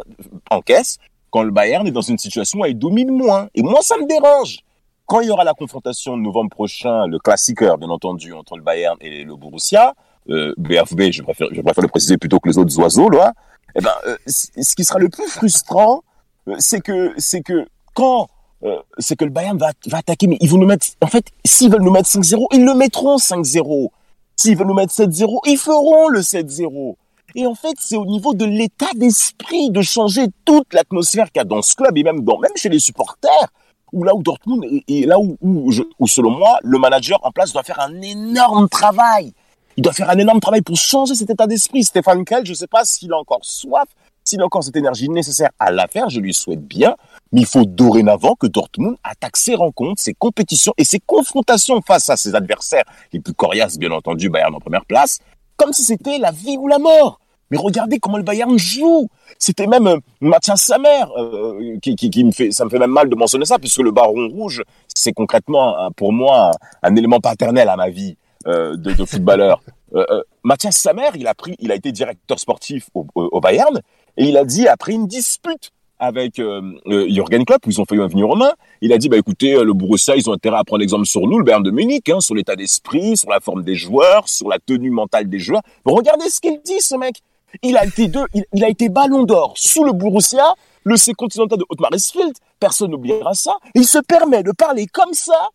encaisse 0.51 0.99
quand 1.31 1.45
le 1.45 1.53
Bayern 1.53 1.87
est 1.87 1.93
dans 1.93 2.01
une 2.01 2.19
situation 2.19 2.61
où 2.61 2.67
il 2.67 2.77
domine 2.77 3.11
moins. 3.11 3.49
Et 3.55 3.63
moi 3.63 3.81
ça 3.83 3.97
me 3.99 4.07
dérange 4.07 4.59
quand 5.07 5.21
il 5.21 5.29
y 5.29 5.31
aura 5.31 5.45
la 5.45 5.55
confrontation 5.55 6.17
de 6.17 6.23
novembre 6.23 6.51
prochain, 6.51 7.07
le 7.07 7.19
classiqueur, 7.19 7.79
bien 7.79 7.89
entendu, 7.89 8.33
entre 8.33 8.57
le 8.57 8.63
Bayern 8.63 8.97
et 9.01 9.25
le 9.25 9.37
Borussia, 9.37 9.95
euh, 10.29 10.53
BFB, 10.59 11.13
je 11.13 11.23
préfère, 11.23 11.49
je 11.53 11.61
préfère 11.61 11.83
le 11.83 11.89
préciser 11.89 12.17
plutôt 12.19 12.41
que 12.41 12.49
les 12.49 12.59
autres 12.59 12.77
oiseaux, 12.79 13.09
là, 13.09 13.33
eh 13.77 13.81
ben, 13.81 13.93
euh, 14.07 14.17
ce 14.27 14.75
qui 14.75 14.85
sera 14.85 14.99
le 14.99 15.09
plus 15.09 15.29
frustrant, 15.29 16.03
euh, 16.49 16.57
c'est 16.59 16.81
que, 16.81 17.13
c'est 17.19 17.43
que 17.43 17.67
quand, 17.95 18.29
euh, 18.65 18.79
c'est 18.99 19.17
que 19.17 19.25
le 19.25 19.31
Bayern 19.31 19.57
va, 19.57 19.71
va 19.87 19.99
attaquer, 19.99 20.27
mais 20.27 20.39
ils 20.41 20.49
vont 20.49 20.59
nous 20.59 20.67
mettre, 20.67 20.87
en 21.03 21.07
fait, 21.07 21.27
s'ils 21.45 21.71
veulent 21.71 21.83
nous 21.83 21.93
mettre 21.93 22.09
5-0, 22.09 22.47
ils 22.53 22.65
le 22.65 22.75
mettront 22.75 23.19
5-0. 23.19 23.91
S'ils 24.35 24.57
veulent 24.57 24.67
nous 24.67 24.75
mettre 24.75 24.93
7-0, 24.93 25.41
ils 25.47 25.57
feront 25.57 26.09
le 26.09 26.21
7-0. 26.21 26.97
Et 27.35 27.47
en 27.47 27.55
fait, 27.55 27.75
c'est 27.79 27.97
au 27.97 28.07
niveau 28.07 28.35
de 28.35 28.45
l'état 28.45 28.91
d'esprit 28.95 29.71
de 29.71 29.83
changer 29.83 30.27
toute 30.45 30.73
l'atmosphère 30.73 31.27
qu'il 31.27 31.41
y 31.41 31.43
a 31.43 31.45
dans 31.45 31.63
ce 31.63 31.75
club 31.75 31.97
et 31.97 32.03
même 32.03 32.23
dans, 32.23 32.39
même 32.39 32.53
chez 32.57 32.69
les 32.69 32.79
supporters, 32.79 33.49
où 33.93 34.05
là 34.05 34.15
où 34.15 34.23
Dortmund 34.23 34.65
là 34.89 35.17
où, 35.19 36.07
selon 36.07 36.31
moi, 36.31 36.59
le 36.63 36.79
manager 36.79 37.19
en 37.23 37.31
place 37.31 37.53
doit 37.53 37.63
faire 37.63 37.81
un 37.81 38.01
énorme 38.01 38.69
travail. 38.69 39.33
Il 39.77 39.83
doit 39.83 39.93
faire 39.93 40.09
un 40.09 40.19
énorme 40.19 40.41
travail 40.41 40.63
pour 40.63 40.77
changer 40.77 41.15
cet 41.15 41.29
état 41.31 41.47
d'esprit. 41.47 41.85
Stéphane 41.85 42.25
Kell, 42.25 42.47
je 42.47 42.53
ne 42.53 42.57
sais 42.57 42.67
pas 42.67 42.85
s'il 42.85 43.13
a 43.13 43.19
encore 43.19 43.45
soif, 43.45 43.89
s'il 44.25 44.41
a 44.41 44.45
encore 44.45 44.65
cette 44.65 44.77
énergie 44.77 45.09
nécessaire 45.09 45.51
à 45.59 45.71
la 45.71 45.87
faire, 45.87 46.09
je 46.09 46.19
lui 46.19 46.33
souhaite 46.33 46.67
bien. 46.67 46.97
Mais 47.31 47.43
il 47.43 47.47
faut 47.47 47.65
dorénavant 47.65 48.35
que 48.35 48.47
Dortmund 48.47 48.97
attaque 49.05 49.37
ses 49.37 49.55
rencontres, 49.55 50.01
ses 50.03 50.15
compétitions 50.15 50.73
et 50.79 50.85
ses 50.85 50.99
confrontations 50.99 51.81
face 51.83 52.09
à 52.11 52.17
ses 52.17 52.35
adversaires 52.35 52.85
les 53.13 53.21
plus 53.21 53.35
coriaces, 53.35 53.79
bien 53.79 53.91
entendu, 53.91 54.31
Bayern 54.31 54.55
en 54.55 54.61
première 54.61 54.85
place, 54.87 55.21
comme 55.57 55.73
si 55.73 55.85
c'était 55.85 56.19
la 56.19 56.31
vie 56.31 56.57
ou 56.59 56.69
la 56.69 56.79
mort. 56.79 57.21
Mais 57.51 57.59
regardez 57.59 57.99
comment 57.99 58.17
le 58.17 58.23
Bayern 58.23 58.59
joue. 58.59 59.09
C'était 59.39 59.67
même 59.67 59.87
euh, 59.87 59.99
Mathias 60.21 60.63
Samer 60.63 61.05
euh, 61.17 61.79
qui, 61.81 61.95
qui, 61.95 62.11
qui, 62.11 62.25
me 62.25 62.33
fait, 62.33 62.51
ça 62.51 62.65
me 62.65 62.71
fait 62.71 62.79
même 62.79 62.91
mal 62.91 63.09
de 63.09 63.15
mentionner 63.15 63.45
ça, 63.45 63.59
puisque 63.59 63.81
le 63.81 63.91
Baron 63.91 64.29
Rouge, 64.29 64.63
c'est 64.89 65.13
concrètement 65.13 65.91
pour 65.97 66.13
moi 66.13 66.51
un, 66.83 66.91
un, 66.91 66.97
élément 66.97 67.21
paternel 67.21 67.69
à 67.69 67.77
ma 67.77 67.91
vie 67.91 68.17
euh, 68.47 68.77
de, 68.77 68.93
de, 68.93 69.05
footballeur. 69.05 69.61
Euh, 69.95 70.21
Mathias 70.43 70.77
Samer, 70.77 71.11
il 71.15 71.29
a 71.29 71.35
pris, 71.35 71.55
il 71.61 71.71
a 71.71 71.77
été 71.77 71.93
directeur 71.93 72.41
sportif 72.41 72.91
au, 72.93 73.41
Bayern 73.41 73.81
et 74.17 74.25
il 74.25 74.37
a 74.37 74.45
dit 74.45 74.67
après 74.67 74.93
une 74.93 75.07
dispute 75.07 75.71
avec 76.01 76.43
Jürgen 76.87 77.45
Klopp 77.45 77.65
où 77.65 77.71
ils 77.71 77.81
ont 77.81 77.85
failli 77.85 78.01
venir 78.01 78.29
en 78.29 78.35
main, 78.35 78.53
il 78.81 78.93
a 78.93 78.99
dit 78.99 79.09
bah 79.09 79.17
écoutez 79.17 79.63
le 79.63 79.73
Borussia 79.73 80.17
ils 80.17 80.29
ont 80.29 80.33
intérêt 80.33 80.59
à 80.59 80.65
prendre 80.65 80.83
exemple 80.83 81.07
sur 81.07 81.23
nous 81.23 81.39
le 81.39 81.45
Bayern 81.45 81.63
de 81.63 81.71
Munich 81.71 82.09
hein, 82.11 82.19
sur 82.19 82.35
l'état 82.35 82.57
d'esprit, 82.57 83.17
sur 83.17 83.31
la 83.31 83.39
forme 83.39 83.63
des 83.63 83.77
joueurs, 83.77 84.29
sur 84.29 84.49
la 84.49 84.59
tenue 84.59 84.91
mentale 84.91 85.29
des 85.29 85.39
joueurs. 85.39 85.63
Regardez 85.85 86.29
ce 86.31 86.41
qu'il 86.41 86.61
dit 86.63 86.81
ce 86.81 86.97
mec. 86.97 87.23
Il 87.63 87.77
a 87.77 87.85
été 87.85 88.09
deux, 88.09 88.25
il, 88.35 88.45
il, 88.53 88.65
a 88.65 88.69
été 88.69 88.89
ballon 88.89 89.25
d'or 89.25 89.55
sous 89.57 89.85
le 89.85 89.93
Borussia, 89.93 90.55
le 90.85 90.97
C 90.97 91.13
continental 91.15 91.59
de 91.59 91.65
Hitzfeld, 91.95 92.35
personne 92.61 92.91
n'oubliera 92.91 93.35
ça. 93.35 93.57
Il 93.75 93.87
se 93.87 93.99
permet 93.99 94.43
de 94.43 94.53
parler 94.53 94.87
comme 94.87 95.13
ça 95.13 95.51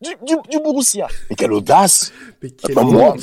du, 0.00 0.10
du, 0.26 0.34
du 0.50 0.58
Borussia. 0.60 1.08
Mais 1.30 1.36
quelle 1.36 1.52
audace 1.52 2.12
Mais 2.42 2.50
quelle 2.50 2.74
bah, 2.74 2.82
moi, 2.82 3.16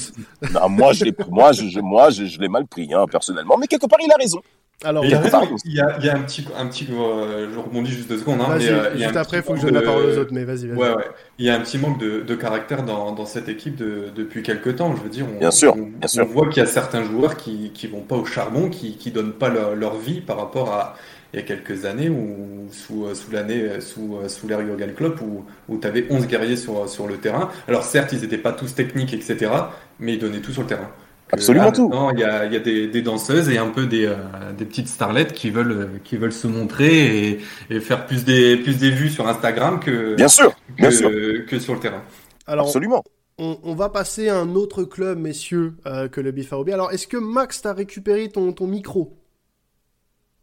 moi, 0.69 0.93
je 0.93 1.05
l'ai, 1.05 1.13
moi, 1.29 1.51
je, 1.51 1.79
moi, 1.79 2.09
je, 2.09 2.25
je 2.25 2.39
l'ai 2.39 2.49
mal 2.49 2.65
pris, 2.67 2.93
hein, 2.93 3.05
personnellement. 3.09 3.57
Mais 3.57 3.67
quelque 3.67 3.85
part, 3.85 3.99
il 4.01 4.11
a 4.11 4.15
raison. 4.15 4.41
Alors, 4.83 5.05
il 5.05 5.11
y, 5.11 5.13
a, 5.13 5.21
il, 5.65 5.73
y 5.73 5.79
a, 5.79 5.97
il 5.99 6.05
y 6.05 6.09
a 6.09 6.17
un 6.17 6.21
petit, 6.23 6.45
un 6.57 6.67
petit, 6.67 6.87
euh, 6.91 7.49
je 7.53 7.57
rebondis 7.57 7.91
juste 7.91 8.09
deux 8.09 8.17
secondes. 8.17 8.41
Hein, 8.41 8.55
mais, 8.57 8.67
euh, 8.67 8.97
juste 8.97 9.15
après, 9.15 9.37
il 9.37 9.43
faut 9.43 9.53
que 9.53 9.59
je 9.59 9.65
donne 9.65 9.75
la 9.75 9.81
parole 9.81 10.05
aux 10.05 10.17
autres, 10.17 10.33
mais 10.33 10.43
vas-y. 10.43 10.67
Vas 10.67 10.75
ouais, 10.75 10.95
ouais. 10.95 11.07
Il 11.39 11.45
y 11.45 11.49
a 11.49 11.55
un 11.55 11.61
petit 11.61 11.77
manque 11.77 11.99
de, 11.99 12.19
de 12.19 12.35
caractère 12.35 12.83
dans, 12.83 13.13
dans, 13.13 13.25
cette 13.25 13.47
équipe 13.47 13.77
de, 13.77 14.09
depuis 14.13 14.43
quelques 14.43 14.75
temps. 14.75 14.93
Je 14.95 15.01
veux 15.01 15.09
dire, 15.09 15.25
on, 15.33 15.39
bien 15.39 15.51
sûr, 15.51 15.73
on, 15.77 15.83
bien 15.83 16.07
sûr. 16.07 16.25
on 16.25 16.27
voit 16.27 16.49
qu'il 16.49 16.61
y 16.61 16.65
a 16.65 16.69
certains 16.69 17.03
joueurs 17.03 17.37
qui, 17.37 17.71
qui 17.73 17.87
vont 17.87 18.01
pas 18.01 18.17
au 18.17 18.25
charbon, 18.25 18.69
qui, 18.69 18.97
qui 18.97 19.11
donnent 19.11 19.33
pas 19.33 19.47
leur, 19.47 19.73
leur 19.75 19.97
vie 19.97 20.19
par 20.19 20.37
rapport 20.37 20.73
à 20.73 20.95
il 21.33 21.37
y 21.37 21.39
a 21.39 21.45
quelques 21.45 21.85
années 21.85 22.09
ou 22.09 22.67
sous, 22.71 23.15
sous 23.15 23.31
l'année 23.31 23.81
sous, 23.81 24.19
sous 24.27 24.47
l'ère 24.47 24.61
Jurgen 24.61 24.93
Klopp 24.93 25.19
où, 25.21 25.45
où 25.67 25.79
tu 25.79 25.87
avais 25.87 26.05
11 26.09 26.27
guerriers 26.27 26.57
sur, 26.57 26.87
sur 26.87 27.07
le 27.07 27.17
terrain. 27.17 27.49
Alors 27.67 27.83
certes, 27.83 28.11
ils 28.11 28.21
n'étaient 28.21 28.37
pas 28.37 28.51
tous 28.51 28.75
techniques, 28.75 29.13
etc., 29.13 29.51
mais 29.99 30.13
ils 30.13 30.19
donnaient 30.19 30.41
tout 30.41 30.51
sur 30.51 30.61
le 30.61 30.67
terrain. 30.67 30.91
Absolument 31.33 31.71
tout. 31.71 31.91
Il 32.13 32.19
y 32.19 32.23
a, 32.23 32.45
y 32.45 32.55
a 32.55 32.59
des, 32.59 32.87
des, 32.87 33.01
danseuses 33.01 33.49
et 33.49 33.57
un 33.57 33.69
peu 33.69 33.87
des, 33.87 34.05
euh, 34.05 34.15
des 34.55 34.65
petites 34.65 34.87
starlettes 34.87 35.33
qui 35.33 35.49
veulent, 35.49 35.99
qui 36.03 36.15
veulent 36.15 36.31
se 36.31 36.47
montrer 36.47 37.29
et, 37.29 37.39
et, 37.71 37.79
faire 37.79 38.05
plus 38.05 38.23
des, 38.23 38.55
plus 38.57 38.77
des 38.77 38.91
vues 38.91 39.09
sur 39.09 39.27
Instagram 39.27 39.79
que, 39.79 40.15
bien 40.15 40.27
sûr, 40.27 40.53
bien 40.77 40.89
que, 40.89 40.95
sûr. 40.95 41.09
que 41.47 41.59
sur 41.59 41.73
le 41.73 41.79
terrain. 41.79 42.03
Alors, 42.45 42.67
Absolument. 42.67 43.03
On, 43.39 43.57
on, 43.63 43.73
va 43.73 43.89
passer 43.89 44.29
à 44.29 44.37
un 44.37 44.53
autre 44.53 44.83
club, 44.83 45.17
messieurs, 45.17 45.73
euh, 45.87 46.07
que 46.07 46.21
le 46.21 46.31
BFAOB. 46.31 46.69
Alors, 46.69 46.91
est-ce 46.91 47.07
que 47.07 47.17
Max, 47.17 47.63
t'as 47.63 47.73
récupéré 47.73 48.29
ton, 48.29 48.53
ton 48.53 48.67
micro? 48.67 49.17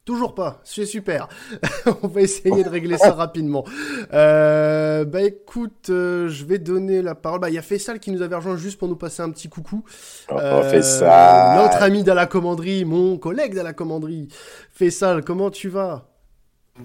Toujours 0.04 0.34
pas, 0.34 0.60
c'est 0.64 0.86
super. 0.86 1.28
On 2.02 2.08
va 2.08 2.22
essayer 2.22 2.64
de 2.64 2.68
régler 2.68 2.96
ça 2.96 3.12
rapidement. 3.12 3.64
Euh, 4.12 5.04
bah 5.04 5.22
écoute, 5.22 5.88
euh, 5.90 6.28
je 6.28 6.44
vais 6.46 6.58
donner 6.58 7.02
la 7.02 7.14
parole. 7.14 7.40
Bah 7.40 7.50
il 7.50 7.54
y 7.54 7.58
a 7.58 7.62
Faisal 7.62 8.00
qui 8.00 8.10
nous 8.10 8.22
avait 8.22 8.34
rejoint 8.34 8.56
juste 8.56 8.78
pour 8.78 8.88
nous 8.88 8.96
passer 8.96 9.22
un 9.22 9.30
petit 9.30 9.48
coucou. 9.48 9.84
Oh, 10.30 10.38
euh, 10.38 10.62
Faisal. 10.70 11.62
Notre 11.62 11.82
ami 11.82 12.02
de 12.02 12.12
la 12.12 12.26
commanderie, 12.26 12.86
mon 12.86 13.18
collègue 13.18 13.54
de 13.54 13.60
la 13.60 13.74
commanderie. 13.74 14.28
Faisal, 14.72 15.22
comment 15.22 15.50
tu 15.50 15.68
vas? 15.68 16.08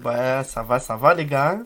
Ouais, 0.04 0.42
ça 0.44 0.62
va, 0.62 0.78
ça 0.78 0.96
va 0.96 1.14
les 1.14 1.24
gars. 1.24 1.60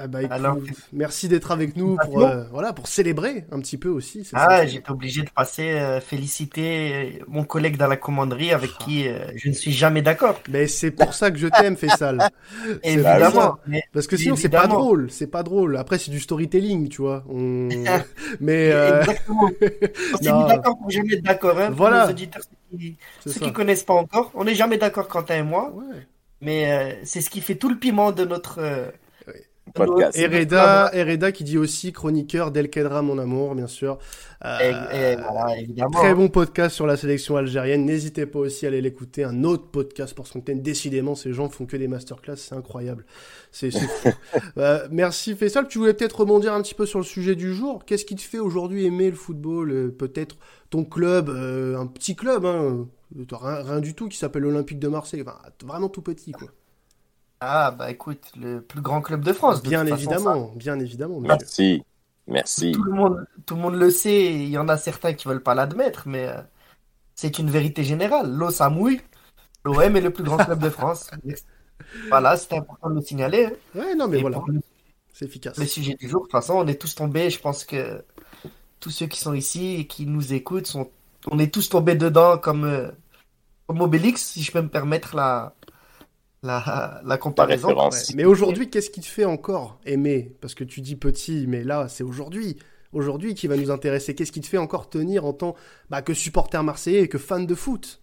Ah 0.00 0.06
bah 0.06 0.22
écoute, 0.22 0.32
Alors, 0.32 0.58
merci 0.92 1.28
d'être 1.28 1.50
avec 1.50 1.76
nous 1.76 1.96
pour 1.96 2.22
euh, 2.22 2.44
voilà 2.52 2.72
pour 2.72 2.86
célébrer 2.86 3.44
un 3.50 3.58
petit 3.58 3.76
peu 3.76 3.88
aussi. 3.88 4.28
Ah, 4.32 4.64
j'étais 4.64 4.92
obligé 4.92 5.22
de 5.22 5.30
passer 5.30 5.72
euh, 5.72 6.00
féliciter 6.00 7.20
mon 7.26 7.42
collègue 7.42 7.76
dans 7.76 7.88
la 7.88 7.96
commanderie 7.96 8.52
avec 8.52 8.70
ah. 8.78 8.84
qui 8.84 9.08
euh, 9.08 9.18
je 9.34 9.48
ne 9.48 9.54
suis 9.54 9.72
jamais 9.72 10.00
d'accord. 10.00 10.40
Mais 10.50 10.68
c'est 10.68 10.92
pour 10.92 11.14
ça 11.14 11.32
que 11.32 11.36
je 11.36 11.48
t'aime, 11.48 11.76
Faisal. 11.76 12.30
évidemment. 12.84 13.58
Mais, 13.66 13.82
Parce 13.92 14.06
que 14.06 14.16
sinon 14.16 14.36
c'est 14.36 14.48
pas 14.48 14.68
drôle, 14.68 15.10
c'est 15.10 15.26
pas 15.26 15.42
drôle. 15.42 15.76
Après 15.76 15.98
c'est 15.98 16.12
du 16.12 16.20
storytelling, 16.20 16.88
tu 16.88 17.02
vois. 17.02 17.24
On... 17.28 17.68
mais 18.40 18.70
euh... 18.70 19.00
exactement. 19.00 19.50
On 19.50 20.16
s'est 20.16 20.32
mis 20.32 20.46
d'accord 20.46 20.78
pour 20.78 20.90
jamais 20.90 21.14
être 21.14 21.24
d'accord. 21.24 21.58
Hein, 21.58 21.70
voilà. 21.70 22.02
Pour 22.02 22.06
nos 22.06 22.12
auditeurs, 22.12 22.42
ceux 22.44 22.78
qui, 22.78 22.96
ceux 23.26 23.40
qui 23.40 23.52
connaissent 23.52 23.82
pas 23.82 23.94
encore, 23.94 24.30
on 24.34 24.44
n'est 24.44 24.54
jamais 24.54 24.78
d'accord 24.78 25.08
Quentin 25.08 25.38
et 25.38 25.42
moi. 25.42 25.72
Ouais. 25.74 26.06
Mais 26.40 27.00
c'est 27.02 27.20
ce 27.20 27.30
qui 27.30 27.40
fait 27.40 27.56
tout 27.56 27.68
le 27.68 27.76
piment 27.76 28.12
de 28.12 28.24
notre 28.24 28.60
podcast. 29.72 30.18
Hereda, 30.18 30.90
Hereda 30.92 31.32
qui 31.32 31.44
dit 31.44 31.58
aussi 31.58 31.92
chroniqueur 31.92 32.50
d'El 32.50 32.70
Kedra, 32.70 33.02
mon 33.02 33.18
amour, 33.18 33.54
bien 33.54 33.66
sûr. 33.66 33.98
Euh, 34.44 34.58
et, 34.60 35.12
et 35.12 35.16
voilà, 35.16 35.58
évidemment. 35.58 35.90
Très 35.90 36.14
bon 36.14 36.28
podcast 36.28 36.74
sur 36.74 36.86
la 36.86 36.96
sélection 36.96 37.36
algérienne. 37.36 37.84
N'hésitez 37.84 38.26
pas 38.26 38.38
aussi 38.38 38.66
à 38.66 38.68
aller 38.68 38.80
l'écouter. 38.80 39.24
Un 39.24 39.44
autre 39.44 39.70
podcast 39.70 40.14
pour 40.14 40.28
Fontaine. 40.28 40.62
Décidément, 40.62 41.14
ces 41.14 41.32
gens 41.32 41.48
font 41.48 41.66
que 41.66 41.76
des 41.76 41.88
masterclass. 41.88 42.36
C'est 42.36 42.54
incroyable. 42.54 43.04
C'est 43.50 43.70
fou. 43.70 44.10
euh, 44.58 44.86
merci 44.90 45.34
Faisal. 45.34 45.68
Tu 45.68 45.78
voulais 45.78 45.94
peut-être 45.94 46.20
rebondir 46.20 46.52
un 46.54 46.62
petit 46.62 46.74
peu 46.74 46.86
sur 46.86 46.98
le 46.98 47.04
sujet 47.04 47.34
du 47.34 47.54
jour. 47.54 47.84
Qu'est-ce 47.84 48.04
qui 48.04 48.16
te 48.16 48.22
fait 48.22 48.38
aujourd'hui 48.38 48.84
aimer 48.84 49.10
le 49.10 49.16
football 49.16 49.70
euh, 49.70 49.88
Peut-être 49.90 50.36
ton 50.70 50.84
club, 50.84 51.28
euh, 51.28 51.76
un 51.78 51.86
petit 51.86 52.14
club, 52.14 52.44
hein, 52.44 52.86
rien, 53.30 53.62
rien, 53.62 53.80
du 53.80 53.94
tout, 53.94 54.08
qui 54.08 54.18
s'appelle 54.18 54.42
l'Olympique 54.42 54.78
de 54.78 54.88
Marseille. 54.88 55.22
Enfin, 55.22 55.38
vraiment 55.64 55.88
tout 55.88 56.02
petit, 56.02 56.32
quoi. 56.32 56.48
Ah 57.40 57.70
bah 57.70 57.90
écoute, 57.90 58.32
le 58.36 58.60
plus 58.60 58.80
grand 58.80 59.00
club 59.00 59.22
de 59.22 59.32
France. 59.32 59.62
De 59.62 59.68
bien 59.68 59.86
évidemment, 59.86 60.46
façon, 60.46 60.52
bien 60.56 60.78
évidemment. 60.80 61.20
Monsieur. 61.20 61.36
Merci, 61.36 61.82
merci. 62.26 62.72
Tout 62.72 62.82
le 62.82 62.92
monde, 62.92 63.26
tout 63.46 63.54
le 63.54 63.60
monde 63.60 63.74
le 63.76 63.90
sait. 63.90 64.34
Il 64.34 64.48
y 64.48 64.58
en 64.58 64.68
a 64.68 64.76
certains 64.76 65.12
qui 65.12 65.28
veulent 65.28 65.42
pas 65.42 65.54
l'admettre, 65.54 66.04
mais 66.06 66.26
euh, 66.26 66.40
c'est 67.14 67.38
une 67.38 67.50
vérité 67.50 67.84
générale. 67.84 68.32
L'eau 68.32 68.50
ça 68.50 68.70
mouille. 68.70 69.00
L'OM 69.64 69.96
est 69.96 70.00
le 70.00 70.12
plus 70.12 70.24
grand 70.24 70.38
club 70.38 70.58
de 70.58 70.70
France. 70.70 71.10
voilà, 72.08 72.36
c'était 72.36 72.58
important 72.58 72.90
de 72.90 72.96
le 72.96 73.02
signaler. 73.02 73.46
Hein. 73.46 73.52
Ouais, 73.80 73.94
non 73.94 74.08
mais 74.08 74.18
Et 74.18 74.22
voilà, 74.22 74.40
le... 74.48 74.60
c'est 75.12 75.26
efficace. 75.26 75.56
Le 75.58 75.66
sujet 75.66 75.94
du 75.94 76.08
jour, 76.08 76.22
de 76.22 76.24
toute 76.24 76.32
façon, 76.32 76.54
on 76.54 76.66
est 76.66 76.80
tous 76.80 76.94
tombés. 76.94 77.30
Je 77.30 77.40
pense 77.40 77.64
que 77.64 78.04
tous 78.80 78.90
ceux 78.90 79.06
qui 79.06 79.20
sont 79.20 79.34
ici 79.34 79.76
et 79.76 79.86
qui 79.86 80.06
nous 80.06 80.32
écoutent 80.32 80.66
sont, 80.66 80.90
on 81.30 81.38
est 81.38 81.52
tous 81.52 81.68
tombés 81.68 81.94
dedans 81.94 82.36
comme 82.38 82.64
euh, 82.64 82.90
comme 83.68 83.80
Obélix, 83.80 84.24
si 84.24 84.42
je 84.42 84.50
peux 84.50 84.62
me 84.62 84.68
permettre 84.68 85.14
la 85.14 85.54
la, 86.42 87.00
la 87.04 87.18
comparaison. 87.18 87.74
La. 87.74 87.90
Mais 88.14 88.24
aujourd'hui, 88.24 88.70
qu'est-ce 88.70 88.90
qui 88.90 89.00
te 89.00 89.06
fait 89.06 89.24
encore 89.24 89.80
aimer? 89.84 90.36
Parce 90.40 90.54
que 90.54 90.64
tu 90.64 90.80
dis 90.80 90.96
petit, 90.96 91.46
mais 91.46 91.64
là, 91.64 91.88
c'est 91.88 92.04
aujourd'hui. 92.04 92.58
Aujourd'hui 92.92 93.34
qui 93.34 93.48
va 93.48 93.56
nous 93.56 93.70
intéresser? 93.70 94.14
Qu'est-ce 94.14 94.32
qui 94.32 94.40
te 94.40 94.46
fait 94.46 94.56
encore 94.56 94.88
tenir 94.88 95.26
en 95.26 95.34
tant 95.34 95.54
bah, 95.90 96.00
que 96.00 96.14
supporter 96.14 96.62
marseillais 96.62 97.02
et 97.02 97.08
que 97.08 97.18
fan 97.18 97.44
de 97.44 97.54
foot? 97.54 98.00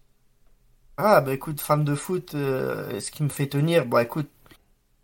Ah, 0.97 1.21
bah 1.21 1.33
écoute, 1.33 1.59
fan 1.59 1.83
de 1.83 1.95
foot, 1.95 2.35
euh, 2.35 2.99
ce 2.99 3.11
qui 3.11 3.23
me 3.23 3.29
fait 3.29 3.47
tenir, 3.47 3.85
bah 3.85 4.03
écoute, 4.03 4.29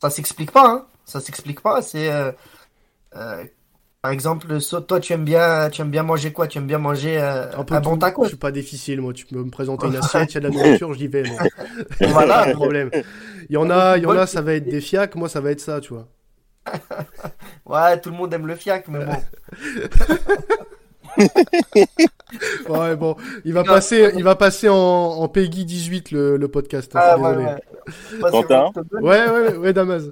ça 0.02 0.10
s'explique 0.10 0.52
pas, 0.52 0.70
hein. 0.70 0.88
Ça 1.06 1.20
s'explique 1.20 1.62
pas. 1.62 1.82
C'est. 1.82 2.12
Euh, 2.12 2.32
euh, 3.16 3.44
par 4.02 4.12
exemple, 4.12 4.48
toi, 4.88 5.00
tu 5.00 5.14
aimes 5.14 5.24
bien, 5.24 5.70
tu 5.70 5.82
aimes 5.82 5.92
bien 5.92 6.02
manger 6.02 6.34
quoi? 6.34 6.48
Tu 6.48 6.58
aimes 6.58 6.66
bien 6.66 6.80
manger 6.80 7.20
euh, 7.20 7.52
un, 7.56 7.66
un 7.70 7.82
bon 7.82 7.98
taco? 7.98 8.24
Je 8.24 8.30
suis 8.30 8.38
pas 8.38 8.52
difficile, 8.52 9.00
moi. 9.00 9.14
Tu 9.14 9.28
peux 9.28 9.44
me 9.44 9.52
présenter 9.52 9.88
une 9.88 9.96
assiette, 9.98 10.32
il 10.32 10.36
y 10.36 10.38
a 10.38 10.40
de 10.40 10.48
la 10.48 10.54
nourriture, 10.54 10.94
j'y 10.96 11.08
vais. 11.08 11.24
Moi. 11.24 11.40
voilà, 12.10 12.48
le 12.48 12.54
problème. 12.54 12.90
Il 13.50 13.54
y 13.54 13.58
en 13.58 13.70
a, 13.70 13.98
il 13.98 14.04
y 14.04 14.08
en 14.08 14.18
a, 14.18 14.26
ça 14.26 14.42
va 14.42 14.56
être 14.56 14.68
des 14.68 14.82
fiacs. 14.82 15.16
Moi, 15.16 15.30
ça 15.30 15.40
va 15.40 15.52
être 15.52 15.60
ça, 15.60 15.80
tu 15.82 15.94
vois. 15.94 16.08
ouais, 17.66 18.00
tout 18.02 18.10
le 18.10 18.16
monde 18.16 18.34
aime 18.34 18.48
le 18.48 18.56
fiac, 18.56 18.88
mais 18.88 19.06
bon. 19.06 19.18
ouais, 22.70 22.96
bon, 22.96 23.16
il 23.46 23.54
va 23.54 23.64
passer, 23.64 24.12
il 24.16 24.24
va 24.24 24.36
passer 24.36 24.70
en, 24.70 24.76
en 24.76 25.28
Peggy 25.28 25.66
18 25.66 26.12
le, 26.12 26.38
le 26.38 26.48
podcast. 26.48 26.96
Hein, 26.96 27.00
ah, 27.04 27.18
désolé. 27.18 27.46
Ouais, 27.46 28.32
Quentin 28.32 28.72
Ouais, 28.94 29.30
ouais, 29.30 29.58
ouais, 29.58 29.74
Damas 29.74 30.04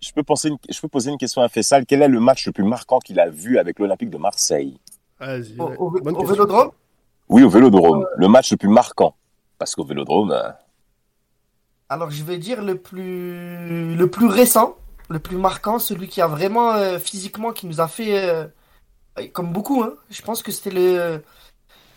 je 0.00 0.12
peux, 0.12 0.22
penser 0.22 0.48
une, 0.48 0.58
je 0.68 0.80
peux 0.80 0.88
poser 0.88 1.10
une 1.10 1.18
question 1.18 1.42
à 1.42 1.48
Fessal. 1.48 1.86
Quel 1.86 2.02
est 2.02 2.08
le 2.08 2.20
match 2.20 2.46
le 2.46 2.52
plus 2.52 2.64
marquant 2.64 2.98
qu'il 2.98 3.18
a 3.20 3.28
vu 3.28 3.58
avec 3.58 3.78
l'Olympique 3.78 4.10
de 4.10 4.18
Marseille? 4.18 4.78
Au, 5.20 5.64
au, 5.78 5.98
au 5.98 6.24
Vélodrome? 6.24 6.70
Oui, 7.28 7.42
au 7.42 7.48
Vélodrome. 7.50 8.06
Le 8.16 8.28
match 8.28 8.50
le 8.52 8.56
plus 8.56 8.68
marquant. 8.68 9.14
Parce 9.58 9.74
qu'au 9.74 9.84
Vélodrome. 9.84 10.30
euh, 10.30 10.50
Alors, 11.88 12.10
je 12.10 12.22
vais 12.22 12.38
dire 12.38 12.62
le 12.62 12.76
plus, 12.76 13.96
le 13.96 14.06
plus 14.10 14.26
récent, 14.26 14.76
le 15.08 15.18
plus 15.18 15.36
marquant, 15.36 15.78
celui 15.78 16.08
qui 16.08 16.20
a 16.20 16.26
vraiment 16.26 16.72
euh, 16.74 16.98
physiquement, 16.98 17.52
qui 17.52 17.66
nous 17.66 17.80
a 17.80 17.88
fait, 17.88 18.28
euh, 18.28 18.46
comme 19.32 19.52
beaucoup, 19.52 19.82
hein. 19.82 19.94
Je 20.10 20.22
pense 20.22 20.42
que 20.42 20.52
c'était 20.52 20.70
le, 20.70 21.22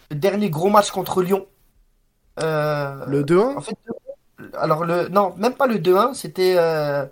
le 0.10 0.16
dernier 0.16 0.50
gros 0.50 0.70
match 0.70 0.90
contre 0.92 1.22
Lyon. 1.22 1.46
Euh, 2.42 3.06
Le 3.06 3.24
2-1 3.24 3.58
En 3.58 3.62
fait, 3.62 3.76
alors 4.56 4.86
le, 4.86 5.08
non, 5.10 5.36
même 5.38 5.54
pas 5.54 5.68
le 5.68 5.76
2-1, 5.78 6.14
c'était, 6.16 6.56
euh, 6.58 7.06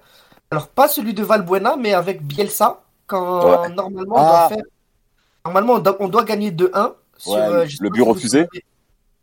alors 0.51 0.67
pas 0.67 0.87
celui 0.87 1.13
de 1.13 1.23
Valbuena, 1.23 1.75
mais 1.77 1.93
avec 1.93 2.23
Bielsa, 2.25 2.81
quand 3.07 3.45
Ouais. 3.61 3.69
normalement 3.69 4.15
on 4.15 4.19
Ah. 4.19 4.47
doit 4.47 4.57
faire, 4.57 4.65
normalement 5.45 5.73
on 5.73 5.79
doit, 5.79 5.97
on 5.99 6.07
doit 6.07 6.23
gagner 6.23 6.51
2-1 6.51 6.93
sur, 7.17 7.33
Ouais, 7.33 7.39
euh, 7.41 7.65
le 7.81 7.89
but 7.89 8.01
refusé. 8.01 8.47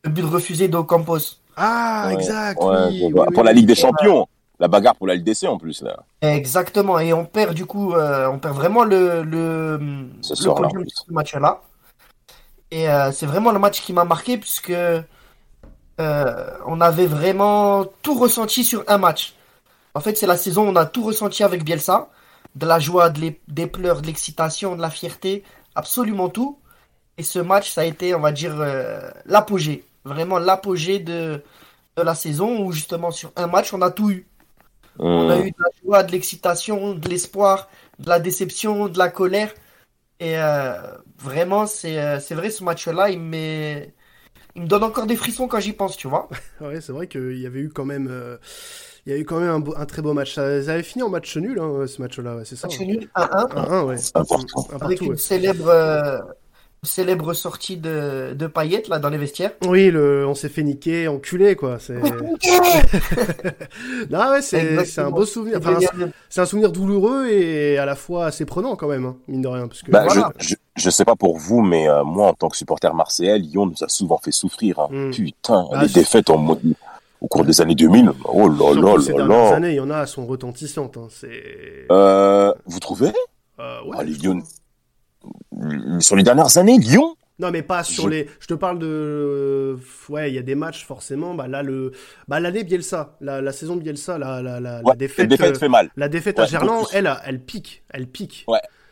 Le 0.05 0.11
but 0.11 0.25
refusé 0.25 0.69
d'Ocampos. 0.69 1.39
Ah, 1.57 2.05
ouais, 2.09 2.15
exact. 2.15 2.63
ouais, 2.63 2.77
oui, 2.89 3.01
bon, 3.01 3.07
oui, 3.09 3.13
bah, 3.15 3.25
oui, 3.29 3.35
pour 3.35 3.45
la. 3.45 3.53
Ligue 3.53 3.67
des 3.67 3.75
Champions. 3.75 4.27
La 4.59 4.69
bagarre 4.69 4.97
pour 4.97 5.07
la 5.07 5.15
LDC 5.17 5.45
en 5.49 5.59
plus, 5.59 5.83
là. 5.83 5.99
Exactement, 6.23 6.99
et 6.99 7.13
on 7.13 7.27
perd 7.27 7.53
du 7.53 7.67
coup, 7.67 7.93
euh, 7.93 8.27
on 8.29 8.39
perd 8.39 8.55
vraiment 8.57 8.85
le, 8.85 9.23
le, 9.23 9.79
Ce 10.23 10.33
le 10.33 10.85
ce 10.89 11.13
match-là. 11.13 11.61
Et 12.71 12.89
euh, 12.89 13.13
c'est 13.13 13.27
vraiment 13.27 13.53
le 13.53 13.59
match 13.59 13.83
qui 13.83 13.93
m'a 13.93 14.05
marqué 14.05 14.39
puisque 14.39 14.71
euh, 14.71 15.03
on 16.67 16.81
avait 16.81 17.07
vraiment 17.07 17.85
tout 18.01 18.19
ressenti 18.19 18.65
sur 18.65 18.83
un 18.89 18.97
match. 18.97 19.35
En 19.97 20.01
fait, 20.01 20.17
c'est 20.19 20.27
la 20.29 20.39
saison 20.39 20.67
où 20.69 20.73
on 20.73 20.77
a 20.77 20.87
tout 20.87 21.05
ressenti 21.05 21.45
avec 21.45 21.65
Bielsa, 21.65 22.11
de 22.57 22.67
la 22.67 22.81
joie, 22.81 23.11
de 23.11 23.35
des 23.49 23.69
pleurs, 23.69 24.03
de 24.03 24.09
l'excitation, 24.09 24.77
de 24.77 24.83
la 24.83 24.91
fierté, 24.91 25.45
absolument 25.77 26.31
tout. 26.31 26.61
Et 27.19 27.25
ce 27.25 27.39
match, 27.41 27.71
ça 27.73 27.83
a 27.83 27.85
été, 27.85 28.15
on 28.15 28.21
va 28.21 28.33
dire, 28.33 28.57
euh, 28.61 29.11
l'apogée, 29.27 29.85
vraiment 30.05 30.39
l'apogée 30.41 31.01
de, 31.01 31.43
de 31.97 32.03
la 32.03 32.15
saison 32.17 32.61
où 32.65 32.73
justement 32.73 33.13
sur 33.13 33.33
un 33.37 33.49
match, 33.49 33.75
on 33.75 33.83
a 33.83 33.91
tout 33.93 34.11
eu. 34.11 34.29
On 35.17 35.29
a 35.31 35.39
Hum. 35.39 35.41
eu 35.41 35.51
de 35.53 35.57
la 35.61 35.71
joie, 35.85 36.03
de 36.05 36.13
l'excitation, 36.13 36.95
de 36.95 37.09
l'espoir, 37.09 37.69
de 37.99 38.09
la 38.09 38.21
déception, 38.21 38.89
de 38.89 38.99
la 38.99 39.09
colère. 39.11 39.55
Et 40.21 40.39
euh, 40.39 40.75
vraiment, 41.19 41.67
c'est 41.67 41.99
euh, 42.01 42.21
c'est 42.21 42.35
vrai, 42.37 42.51
ce 42.51 42.65
match-là, 42.65 43.11
il, 43.11 43.21
m'est- 43.21 43.95
il 44.57 44.63
me 44.65 44.69
donne 44.69 44.85
encore 44.85 45.07
des 45.07 45.17
frissons 45.17 45.49
quand 45.49 45.61
j'y 45.61 45.73
pense, 45.75 45.97
tu 45.99 46.09
vois. 46.09 46.29
Ouais, 46.61 46.81
c'est 46.81 46.93
vrai 46.93 47.07
qu'il 47.07 47.39
y 47.39 47.47
avait 47.47 47.61
eu 47.61 47.69
quand 47.69 47.85
même, 47.85 48.09
euh, 48.11 48.39
il 49.07 49.13
y 49.13 49.15
a 49.15 49.19
eu 49.19 49.25
quand 49.25 49.39
même 49.41 49.51
un, 49.51 49.61
beau- 49.61 49.75
un 49.77 49.87
très 49.87 50.03
beau 50.03 50.13
match. 50.13 50.35
Ça, 50.35 50.63
ça 50.63 50.73
avait 50.73 50.83
fini 50.83 51.03
en 51.03 51.09
match 51.09 51.37
nul, 51.37 51.59
hein, 51.61 51.85
ce 51.87 52.03
match-là, 52.03 52.37
ouais, 52.37 52.43
c'est 52.45 52.57
ça. 52.57 52.67
Match 52.67 52.79
hein. 52.81 52.85
nul 52.85 53.09
1-1, 53.17 53.49
1-1, 53.55 53.85
ouais. 53.85 53.97
C'est 53.99 54.17
important. 54.17 54.67
Un 54.73 54.77
avec 54.85 54.99
partout, 54.99 55.05
une 55.05 55.11
ouais. 55.13 55.17
célèbre, 55.17 55.69
euh, 55.69 56.19
célèbre 56.83 57.33
sortie 57.35 57.77
de, 57.77 58.35
de 58.35 58.47
Payet, 58.47 58.83
là, 58.89 58.99
dans 58.99 59.09
les 59.09 59.19
vestiaires. 59.19 59.53
Oui, 59.67 59.91
le, 59.91 60.27
on 60.27 60.35
s'est 60.35 60.49
fait 60.49 60.63
niquer, 60.63 61.09
enculé, 61.09 61.57
quoi. 61.57 61.79
C'est. 61.81 61.95
non, 64.11 64.31
ouais, 64.31 64.43
c'est, 64.43 64.99
un 64.99 65.11
beau 65.11 65.27
souvenir. 65.27 65.59
C'est 65.63 65.69
Enfin, 65.69 65.81
c'est- 65.81 65.93
génial. 65.93 66.13
c'est 66.29 66.41
un 66.41 66.47
souvenir 66.47 66.73
douloureux 66.73 67.29
et 67.29 67.79
à 67.79 67.87
la 67.87 67.97
fois 67.97 68.27
assez 68.27 68.45
prenant 68.45 68.77
quand 68.77 68.89
même, 68.89 69.05
hein, 69.07 69.17
mine 69.29 69.43
de 69.43 69.49
rien, 69.49 69.69
parce 69.69 69.83
que. 69.83 69.91
Bah, 69.91 70.05
Voilà. 70.05 70.33
je, 70.39 70.49
je, 70.51 70.55
je 70.77 70.91
sais 70.91 71.05
pas 71.05 71.17
pour 71.17 71.39
vous, 71.39 71.61
mais 71.63 71.89
euh, 71.89 72.05
moi, 72.05 72.29
en 72.29 72.35
tant 72.35 72.49
que 72.49 72.57
supporter 72.57 72.93
marseillais, 72.95 73.39
Lyon 73.39 73.67
nous 73.67 73.85
a 73.85 73.89
souvent 73.89 74.19
fait 74.19 74.33
souffrir. 74.33 74.79
hein. 74.81 74.89
Mm. 74.91 75.11
Putain, 75.13 75.67
Ah, 75.73 75.83
les 75.83 75.89
défaites 75.89 76.31
en 76.31 76.39
mode- 76.39 76.61
au 77.21 77.29
cours 77.29 77.45
des 77.45 77.61
années 77.61 77.75
2000. 77.75 78.13
Oh 78.25 78.49
là 78.49 78.75
là 78.75 79.01
ces 79.01 79.13
là 79.13 79.17
dernières 79.19 79.29
là. 79.51 79.57
années, 79.57 79.71
il 79.71 79.77
y 79.77 79.81
en 79.81 79.91
a, 79.91 80.07
sont 80.07 80.27
retentissantes. 80.27 80.97
Hein. 80.97 81.09
Euh, 81.91 82.53
vous 82.67 82.81
trouvez? 82.81 83.13
Euh, 83.59 83.83
ouais, 83.85 83.97
Ah, 84.01 84.05
les. 84.05 84.13
Lyon- 84.13 84.43
Sur 86.01 86.17
les 86.17 86.23
dernières 86.23 86.57
années, 86.59 86.79
Lyon? 86.79 87.17
Non, 87.39 87.51
mais 87.51 87.63
pas 87.63 87.85
sur 87.85 88.05
Je- 88.05 88.09
les. 88.09 88.31
Je 88.41 88.47
te 88.47 88.55
parle 88.55 88.79
de. 88.79 89.79
Ouais, 90.09 90.31
il 90.31 90.35
y 90.35 90.39
a 90.39 90.43
des 90.43 90.55
matchs 90.55 90.85
forcément. 90.87 91.35
Bah 91.35 91.49
là, 91.49 91.63
le. 91.63 91.93
Bah 92.29 92.41
l'année 92.41 92.65
Bielsa, 92.65 93.17
la, 93.21 93.43
la 93.43 93.53
saison 93.53 93.77
Bielsa, 93.77 94.17
la, 94.19 94.41
la, 94.43 94.59
la, 94.61 94.81
la 94.81 94.83
Ouais, 94.83 94.97
défaite. 94.97 95.17
Cette 95.25 95.29
défaite 95.31 95.57
euh, 95.57 95.59
fait 95.59 95.69
mal. 95.69 95.91
La 95.97 96.09
défaite 96.09 96.39
à 96.39 96.43
Ouais, 96.43 96.49
Gerland, 96.49 96.85
elle, 96.93 97.11
elle 97.27 97.41
pique, 97.41 97.83
elle 97.91 98.07
pique. 98.07 98.47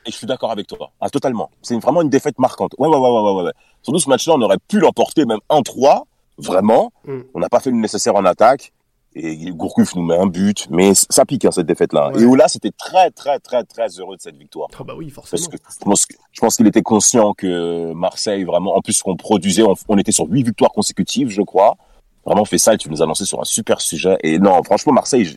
Et 0.06 0.10
je 0.10 0.16
suis 0.16 0.26
d'accord 0.26 0.50
avec 0.50 0.66
toi. 0.66 0.90
Ah, 1.00 1.08
totalement. 1.08 1.50
C'est 1.62 1.78
vraiment 1.78 2.02
une 2.02 2.10
défaite 2.10 2.38
marquante. 2.38 2.74
Ouais, 2.78 2.88
ouais, 2.88 2.94
ouais, 2.98 3.10
ouais, 3.10 3.32
ouais, 3.36 3.42
ouais. 3.44 3.52
Surtout 3.82 3.98
ce 4.00 4.08
match-là, 4.10 4.34
on 4.36 4.42
aurait 4.42 4.58
pu 4.68 4.78
l'emporter 4.78 5.24
même 5.24 5.38
1-3. 5.48 6.02
Vraiment. 6.38 6.92
Mm. 7.06 7.20
On 7.34 7.40
n'a 7.40 7.48
pas 7.48 7.60
fait 7.60 7.70
le 7.70 7.76
nécessaire 7.76 8.14
en 8.16 8.24
attaque. 8.24 8.72
Et 9.16 9.52
Gourcuff 9.52 9.94
nous 9.94 10.02
met 10.02 10.16
un 10.16 10.26
but. 10.26 10.66
Mais 10.70 10.92
ça 10.94 11.24
pique, 11.24 11.44
hein, 11.44 11.52
cette 11.52 11.66
défaite-là. 11.66 12.10
Ouais. 12.10 12.22
Et 12.22 12.24
Ola, 12.24 12.48
c'était 12.48 12.72
très, 12.72 13.10
très, 13.10 13.38
très, 13.38 13.62
très 13.62 13.86
heureux 14.00 14.16
de 14.16 14.20
cette 14.20 14.36
victoire. 14.36 14.68
Ah 14.78 14.82
bah 14.82 14.94
oui, 14.96 15.10
forcément. 15.10 15.40
Parce 15.84 16.06
que 16.06 16.14
je 16.32 16.40
pense, 16.40 16.56
qu'il 16.56 16.66
était 16.66 16.82
conscient 16.82 17.32
que 17.32 17.92
Marseille, 17.92 18.42
vraiment, 18.42 18.76
en 18.76 18.80
plus 18.80 19.00
qu'on 19.02 19.16
produisait, 19.16 19.62
on, 19.62 19.74
on 19.88 19.98
était 19.98 20.10
sur 20.10 20.26
huit 20.26 20.42
victoires 20.42 20.72
consécutives, 20.72 21.28
je 21.28 21.42
crois. 21.42 21.76
Vraiment, 22.26 22.44
fait 22.44 22.58
ça 22.58 22.74
et 22.74 22.78
tu 22.78 22.90
nous 22.90 23.02
as 23.02 23.06
lancé 23.06 23.24
sur 23.24 23.40
un 23.40 23.44
super 23.44 23.80
sujet. 23.80 24.16
Et 24.22 24.38
non, 24.38 24.62
franchement, 24.62 24.92
Marseille, 24.94 25.36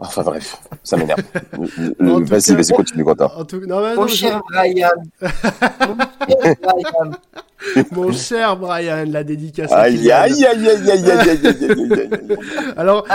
enfin 0.00 0.22
bref, 0.22 0.60
ça 0.82 0.96
m'énerve. 0.96 1.22
Tout 1.98 2.24
vas-y, 2.26 2.54
vas-y, 2.54 2.72
continue, 2.72 3.04
Quentin. 3.04 3.30
En 3.36 3.44
tout... 3.44 3.60
non, 3.60 3.80
mais 3.80 3.94
non, 3.94 4.02
Mon 4.02 4.06
cher 4.08 4.42
Brian. 4.50 4.88
Mon 5.20 6.28
cher 6.28 6.56
Brian. 6.62 7.12
Mon 7.92 8.12
cher 8.12 8.56
Brian, 8.56 9.04
la 9.08 9.24
dédicace. 9.24 9.72
Aïe, 9.72 10.10
aïe, 10.10 10.44
aïe, 10.44 10.68
aïe, 10.68 10.90
aïe, 10.90 11.10
aïe, 11.10 11.46
aïe, 11.46 12.38
Alors, 12.76 13.06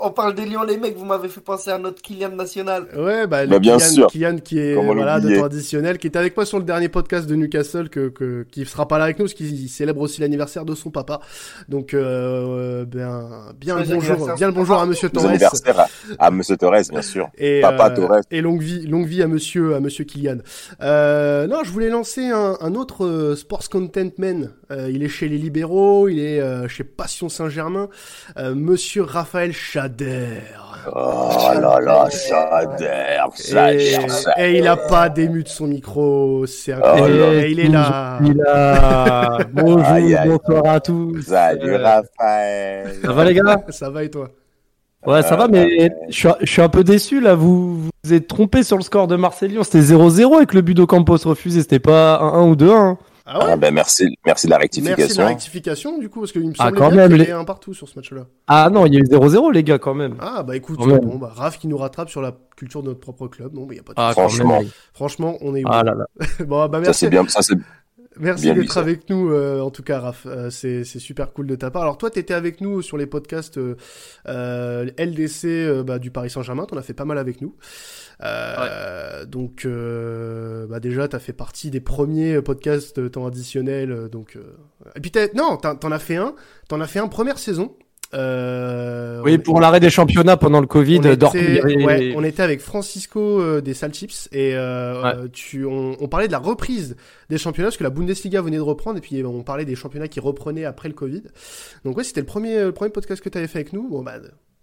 on, 0.00 0.10
parle 0.10 0.34
des 0.34 0.46
Lions, 0.46 0.62
les 0.62 0.76
mecs, 0.76 0.96
vous 0.96 1.04
m'avez 1.04 1.28
fait 1.28 1.40
penser 1.40 1.70
à 1.70 1.78
notre 1.78 2.00
Kylian 2.02 2.30
national. 2.30 2.86
Ouais, 2.96 3.26
bah, 3.26 3.46
bien 3.58 3.78
sûr. 3.78 4.06
Kylian 4.08 4.38
qui 4.38 4.58
est 4.58 4.74
voilà, 4.74 5.20
de 5.20 5.36
traditionnel, 5.36 5.98
qui 5.98 6.06
était 6.06 6.18
avec 6.18 6.36
moi 6.36 6.46
sur 6.46 6.58
le 6.58 6.64
dernier 6.64 6.88
podcast 6.88 7.26
de 7.26 7.34
Newcastle, 7.34 7.88
que, 7.88 8.08
que, 8.08 8.46
qui 8.50 8.64
sera 8.64 8.86
pas 8.86 8.98
là 8.98 9.04
avec 9.04 9.18
nous, 9.18 9.24
parce 9.26 9.34
qu'il 9.34 9.68
célèbre 9.68 10.00
aussi 10.00 10.20
l'anniversaire 10.20 10.64
de 10.64 10.74
son 10.74 10.90
papa. 10.90 11.20
Donc, 11.68 11.90
bien, 11.90 13.28
bien 13.58 13.78
le 13.78 13.84
bonjour, 13.94 14.34
bien 14.36 14.46
le 14.46 14.52
bonjour 14.52 14.78
à 14.78 14.86
Monsieur 14.86 15.08
Torres. 15.08 15.26
Anniversaire 15.26 15.86
à, 16.18 16.30
Monsieur 16.30 16.56
Torres, 16.56 16.82
bien 16.90 17.02
sûr. 17.02 17.28
Et, 17.38 17.60
papa 17.60 17.90
Torres. 17.90 18.20
Et 18.30 18.40
longue 18.40 18.62
vie, 18.62 18.86
longue 18.86 19.06
vie 19.06 19.22
à 19.22 19.26
Monsieur, 19.26 19.74
à 19.74 19.80
Monsieur 19.80 20.04
Kylian. 20.04 20.38
non, 20.80 21.64
je 21.64 21.70
voulais 21.70 21.90
lancer 21.90 22.30
un, 22.30 22.74
autre 22.74 23.34
sports 23.40 23.68
content 23.70 24.10
man. 24.18 24.52
Euh, 24.70 24.90
il 24.92 25.02
est 25.02 25.08
chez 25.08 25.28
les 25.28 25.38
libéraux, 25.38 26.08
il 26.08 26.18
est 26.20 26.40
euh, 26.40 26.68
chez 26.68 26.84
Passion 26.84 27.28
Saint-Germain. 27.28 27.88
Euh, 28.38 28.54
Monsieur 28.54 29.02
Raphaël 29.02 29.52
Chader. 29.52 30.38
Oh 30.94 31.28
là 31.60 31.78
là, 31.80 32.08
Chader, 32.08 33.18
Et, 33.74 33.80
Chader, 33.80 34.32
et 34.38 34.58
il 34.58 34.66
a 34.66 34.76
pas 34.76 35.08
d'ému 35.08 35.42
de 35.42 35.48
son 35.48 35.66
micro, 35.66 36.46
c'est 36.46 36.72
Oh 36.74 36.84
incroyable. 36.84 37.46
il 37.50 37.60
est 37.60 37.68
là. 37.68 38.18
Il 38.24 38.40
a... 38.46 39.38
Bonjour, 39.52 39.84
Aïe, 39.84 40.14
aïe. 40.14 40.28
bonsoir 40.28 40.66
à 40.74 40.80
tous. 40.80 41.20
Salut 41.22 41.76
Raphaël. 41.76 42.94
Ça 43.02 43.12
va 43.12 43.24
les 43.24 43.34
gars? 43.34 43.62
Ça 43.68 43.90
va 43.90 44.04
et 44.04 44.10
toi? 44.10 44.30
Ouais, 45.06 45.22
ça 45.22 45.34
va, 45.34 45.48
mais 45.48 45.90
je 46.10 46.14
suis, 46.14 46.28
je 46.42 46.50
suis 46.50 46.60
un 46.62 46.68
peu 46.68 46.84
déçu 46.84 47.20
là. 47.20 47.34
Vous 47.34 47.88
vous 48.04 48.12
êtes 48.12 48.28
trompé 48.28 48.62
sur 48.62 48.76
le 48.76 48.82
score 48.82 49.06
de 49.06 49.16
Marseille-Lyon. 49.16 49.62
C'était 49.64 49.80
0-0 49.80 50.36
avec 50.36 50.52
le 50.54 50.60
but 50.60 50.74
d'Ocampos 50.74 51.16
refusé. 51.24 51.60
C'était 51.60 51.78
pas 51.78 52.18
1-1 52.22 52.50
ou 52.50 52.54
2-1. 52.54 52.96
Ah 53.32 53.38
ouais 53.38 53.52
Ah 53.52 53.56
ben 53.56 53.72
merci, 53.72 54.16
merci 54.26 54.46
de 54.46 54.50
la 54.50 54.58
Merci 54.58 54.80
de 54.80 54.82
la 54.82 54.88
rectification. 54.88 55.26
rectification 55.26 55.98
du 55.98 56.08
coup, 56.08 56.20
parce 56.20 56.32
qu'il 56.32 56.46
me 56.46 56.52
Ah, 56.58 56.64
semblait 56.64 56.78
quand 56.80 56.88
bien 56.90 56.96
même, 57.02 57.10
qu'il 57.12 57.16
y 57.20 57.24
les- 57.24 57.30
avait 57.30 57.40
un 57.40 57.44
partout 57.44 57.72
sur 57.74 57.88
ce 57.88 57.94
match-là. 57.96 58.26
Ah 58.48 58.68
non, 58.72 58.86
il 58.86 58.94
y 58.94 58.96
a 58.96 59.00
eu 59.00 59.04
0-0 59.06 59.50
les 59.52 59.62
gars 59.62 59.78
quand 59.78 59.94
même. 59.94 60.16
Ah 60.20 60.42
bah 60.42 60.56
écoute, 60.56 60.78
bon 60.78 61.16
bah 61.16 61.30
Raph 61.34 61.58
qui 61.58 61.68
nous 61.68 61.76
rattrape 61.78 62.10
sur 62.10 62.20
la 62.22 62.34
culture 62.56 62.82
de 62.82 62.88
notre 62.88 63.00
propre 63.00 63.28
club. 63.28 63.54
Non, 63.54 63.66
mais 63.66 63.76
y 63.76 63.78
a 63.78 63.82
pas 63.82 63.92
de 63.92 63.98
Ah. 64.00 64.10
Franchement. 64.12 64.60
Franchement, 64.92 65.36
on 65.42 65.54
est 65.54 65.62
Ah 65.66 65.84
là 65.84 65.94
là. 65.94 66.06
bon 66.46 66.66
bah 66.66 66.70
Ça 66.72 66.80
merci. 66.80 66.98
c'est 67.00 67.10
bien, 67.10 67.26
ça 67.28 67.42
c'est 67.42 67.54
Merci 68.18 68.52
d'être 68.52 68.72
ça. 68.72 68.80
avec 68.80 69.08
nous, 69.08 69.30
euh, 69.30 69.60
en 69.60 69.70
tout 69.70 69.84
cas, 69.84 70.00
Raph. 70.00 70.26
Euh, 70.26 70.50
c'est 70.50 70.82
c'est 70.84 70.98
super 70.98 71.32
cool 71.32 71.46
de 71.46 71.54
ta 71.54 71.70
part. 71.70 71.82
Alors, 71.82 71.96
toi, 71.96 72.10
tu 72.10 72.18
étais 72.18 72.34
avec 72.34 72.60
nous 72.60 72.82
sur 72.82 72.98
les 72.98 73.06
podcasts 73.06 73.56
euh, 73.56 73.76
euh, 74.28 74.90
LDC 74.98 75.44
euh, 75.46 75.82
bah, 75.84 75.98
du 75.98 76.10
Paris 76.10 76.28
Saint-Germain. 76.28 76.66
Tu 76.68 76.74
en 76.74 76.78
as 76.78 76.82
fait 76.82 76.92
pas 76.92 77.04
mal 77.04 77.16
avec 77.18 77.40
nous. 77.40 77.54
Euh, 78.22 79.24
Donc, 79.26 79.64
euh, 79.64 80.66
bah, 80.66 80.80
déjà, 80.80 81.08
tu 81.08 81.16
as 81.16 81.18
fait 81.18 81.32
partie 81.32 81.70
des 81.70 81.80
premiers 81.80 82.40
podcasts 82.42 83.10
temps 83.10 83.26
additionnel. 83.26 83.92
euh, 83.92 84.08
donc, 84.08 84.36
euh, 84.36 84.42
Et 84.96 85.00
puis, 85.00 85.10
t'as- 85.10 85.32
non, 85.34 85.56
t'en 85.56 85.74
t'en 85.76 85.90
as 85.92 85.98
fait 85.98 86.16
un. 86.16 86.34
T'en 86.68 86.80
as 86.80 86.86
fait 86.86 86.98
un 86.98 87.08
première 87.08 87.38
saison. 87.38 87.74
Euh, 88.12 89.20
Oui, 89.24 89.38
pour 89.38 89.60
l'arrêt 89.60 89.78
des 89.78 89.88
championnats 89.90 90.36
pendant 90.36 90.60
le 90.60 90.66
Covid, 90.66 90.98
on 90.98 91.02
était, 91.12 91.62
ouais, 91.84 92.12
on 92.16 92.24
était 92.24 92.42
avec 92.42 92.60
Francisco 92.60 93.40
euh, 93.40 93.60
des 93.60 93.72
Salchips 93.72 94.28
et 94.32 94.56
euh, 94.56 95.04
euh, 95.04 95.28
tu, 95.32 95.64
on, 95.64 95.96
on 96.00 96.08
parlait 96.08 96.26
de 96.26 96.32
la 96.32 96.40
reprise 96.40 96.96
des 97.28 97.38
championnats 97.38 97.68
parce 97.68 97.76
que 97.76 97.84
la 97.84 97.90
Bundesliga 97.90 98.42
venait 98.42 98.56
de 98.56 98.62
reprendre 98.62 98.98
et 98.98 99.00
puis 99.00 99.24
on 99.24 99.44
parlait 99.44 99.64
des 99.64 99.76
championnats 99.76 100.08
qui 100.08 100.18
reprenaient 100.18 100.64
après 100.64 100.88
le 100.88 100.94
Covid. 100.94 101.22
Donc 101.84 101.96
ouais, 101.98 102.02
c'était 102.04 102.20
le 102.20 102.26
premier, 102.26 102.60
le 102.62 102.72
premier 102.72 102.90
podcast 102.90 103.22
que 103.22 103.28
tu 103.28 103.38
avais 103.38 103.46
fait 103.46 103.58
avec 103.60 103.72
nous. 103.72 103.88
Bon 103.88 104.02
bah, 104.02 104.14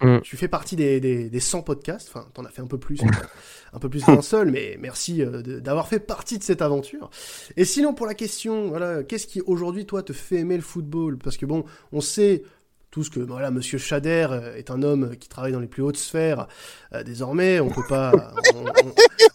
Mm. 0.02 0.20
tu 0.22 0.38
fais 0.38 0.48
partie 0.48 0.76
des, 0.76 1.00
des, 1.00 1.30
des 1.30 1.39
100 1.39 1.64
podcasts. 1.64 2.10
Enfin, 2.14 2.28
t'en 2.34 2.45
as 2.45 2.50
fait 2.50 2.62
un 2.62 2.68
peu 2.68 2.78
plus, 2.78 3.00
un 3.74 3.80
peu 3.80 3.89
plus 3.89 4.06
d'un 4.06 4.22
seul, 4.22 4.52
mais 4.52 4.78
merci 4.80 5.24
euh, 5.24 5.41
d'avoir 5.60 5.88
fait 5.88 6.00
partie 6.00 6.38
de 6.38 6.43
cette 6.43 6.62
aventure. 6.62 7.10
Et 7.56 7.66
sinon 7.66 7.93
pour 7.93 8.06
la 8.06 8.14
question, 8.14 8.68
voilà, 8.68 9.04
qu'est-ce 9.04 9.28
qui 9.28 9.41
aujourd'hui 9.41 9.86
toi 9.86 10.04
te 10.04 10.14
fait 10.14 10.38
aimer 10.38 10.56
le 10.56 10.62
football? 10.62 11.18
Parce 11.18 11.38
que 11.38 11.45
bon, 11.45 11.66
on 11.91 12.02
sait 12.02 12.43
tous 12.91 13.10
que 13.10 13.20
voilà, 13.20 13.52
Monsieur 13.52 13.78
Chader 13.78 14.28
euh, 14.32 14.56
est 14.56 14.72
un 14.72 14.82
homme 14.82 15.16
qui 15.18 15.28
travaille 15.28 15.52
dans 15.52 15.60
les 15.60 15.68
plus 15.68 15.82
hautes 15.82 15.98
sphères. 15.98 16.48
Euh, 16.93 17.04
désormais, 17.04 17.60
on 17.60 17.70
peut 17.70 17.86
pas, 17.89 18.12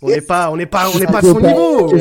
on 0.00 0.08
n'est 0.08 0.20
pas, 0.20 0.50
on 0.50 0.56
n'est 0.56 0.66
pas, 0.66 0.90
on 0.94 0.98
n'est 0.98 1.06
pas 1.06 1.20
de 1.20 1.26
son 1.26 1.40
niveau. 1.40 1.92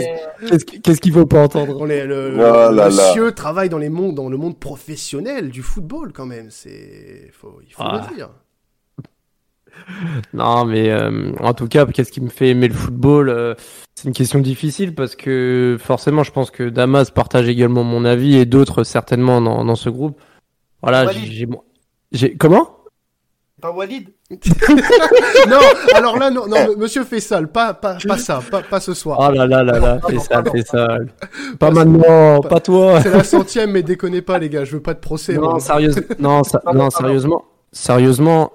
Qu'est-ce 0.84 1.02
qu'il 1.02 1.14
faut 1.14 1.26
pas 1.26 1.44
entendre? 1.44 1.78
On 1.80 1.90
est 1.90 2.06
le, 2.06 2.38
oh 2.40 2.72
monsieur 2.72 3.32
travaille 3.34 3.70
dans 3.70 3.80
les 3.80 3.90
mondes, 3.90 4.16
dans 4.16 4.30
le 4.30 4.38
monde 4.38 4.60
professionnel 4.60 5.50
du 5.50 5.62
football 5.62 6.14
quand 6.14 6.26
même. 6.26 6.52
C'est, 6.52 7.32
faut, 7.34 7.60
il 7.68 7.74
faut 7.74 7.84
ah. 7.84 8.08
le 8.10 8.16
dire. 8.16 8.30
Non, 10.34 10.66
mais 10.66 10.90
euh, 10.90 11.32
en 11.40 11.54
tout 11.54 11.68
cas, 11.68 11.86
qu'est-ce 11.86 12.12
qui 12.12 12.22
me 12.22 12.30
fait 12.30 12.50
aimer 12.50 12.68
le 12.68 12.74
football 12.74 13.56
C'est 13.96 14.08
une 14.08 14.14
question 14.14 14.40
difficile 14.40 14.96
parce 14.96 15.16
que 15.16 15.78
forcément, 15.80 16.24
je 16.24 16.32
pense 16.32 16.52
que 16.52 16.70
Damas 16.70 17.12
partage 17.12 17.48
également 17.48 17.84
mon 17.84 18.06
avis 18.06 18.36
et 18.36 18.46
d'autres 18.46 18.84
certainement 18.84 19.42
dans, 19.42 19.66
dans 19.66 19.76
ce 19.76 19.90
groupe. 19.90 20.20
Voilà, 20.82 21.12
j'ai. 22.12 22.36
Comment? 22.38 22.78
Pas 23.62 23.72
Walid 23.72 24.10
Non, 25.48 25.60
alors 25.94 26.18
là, 26.18 26.32
non, 26.32 26.48
non 26.48 26.76
monsieur 26.78 27.04
Fessal, 27.04 27.52
pas, 27.52 27.76
pas, 27.76 27.98
pas 28.08 28.18
ça, 28.18 28.42
pas, 28.50 28.64
pas 28.64 28.80
ce 28.80 28.96
soir. 28.96 29.20
Oh 29.22 29.32
là 29.32 29.46
là 29.46 29.64
là 29.64 29.78
là, 29.78 30.00
Fessal, 30.10 30.50
Fessal. 30.50 31.14
Pas, 31.60 31.70
maintenant, 31.70 32.42
pas, 32.42 32.60
toi. 32.60 33.02
C'est 33.02 33.12
la 33.12 33.24
centième, 33.24 33.72
mais 33.72 33.84
déconnez 33.84 34.24
pas, 34.24 34.40
les 34.40 34.50
gars, 34.50 34.64
je 34.64 34.74
veux 34.74 34.82
pas 34.82 34.96
de 34.96 35.00
procès. 35.00 35.36
Non, 35.36 35.60
sérieusement, 35.60 36.02
non, 36.18 36.42
non, 36.74 36.90
sérieusement, 36.90 37.46
sérieusement, 37.72 38.52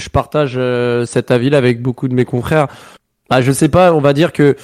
je 0.00 0.10
partage 0.10 0.54
euh, 0.56 1.06
cet 1.06 1.30
avis-là 1.30 1.58
avec 1.58 1.80
beaucoup 1.80 2.08
de 2.08 2.14
mes 2.14 2.24
confrères. 2.24 2.68
Bah, 3.28 3.40
je 3.40 3.52
sais 3.52 3.68
pas, 3.68 3.94
on 3.94 4.00
va 4.00 4.12
dire 4.12 4.32
que, 4.32 4.56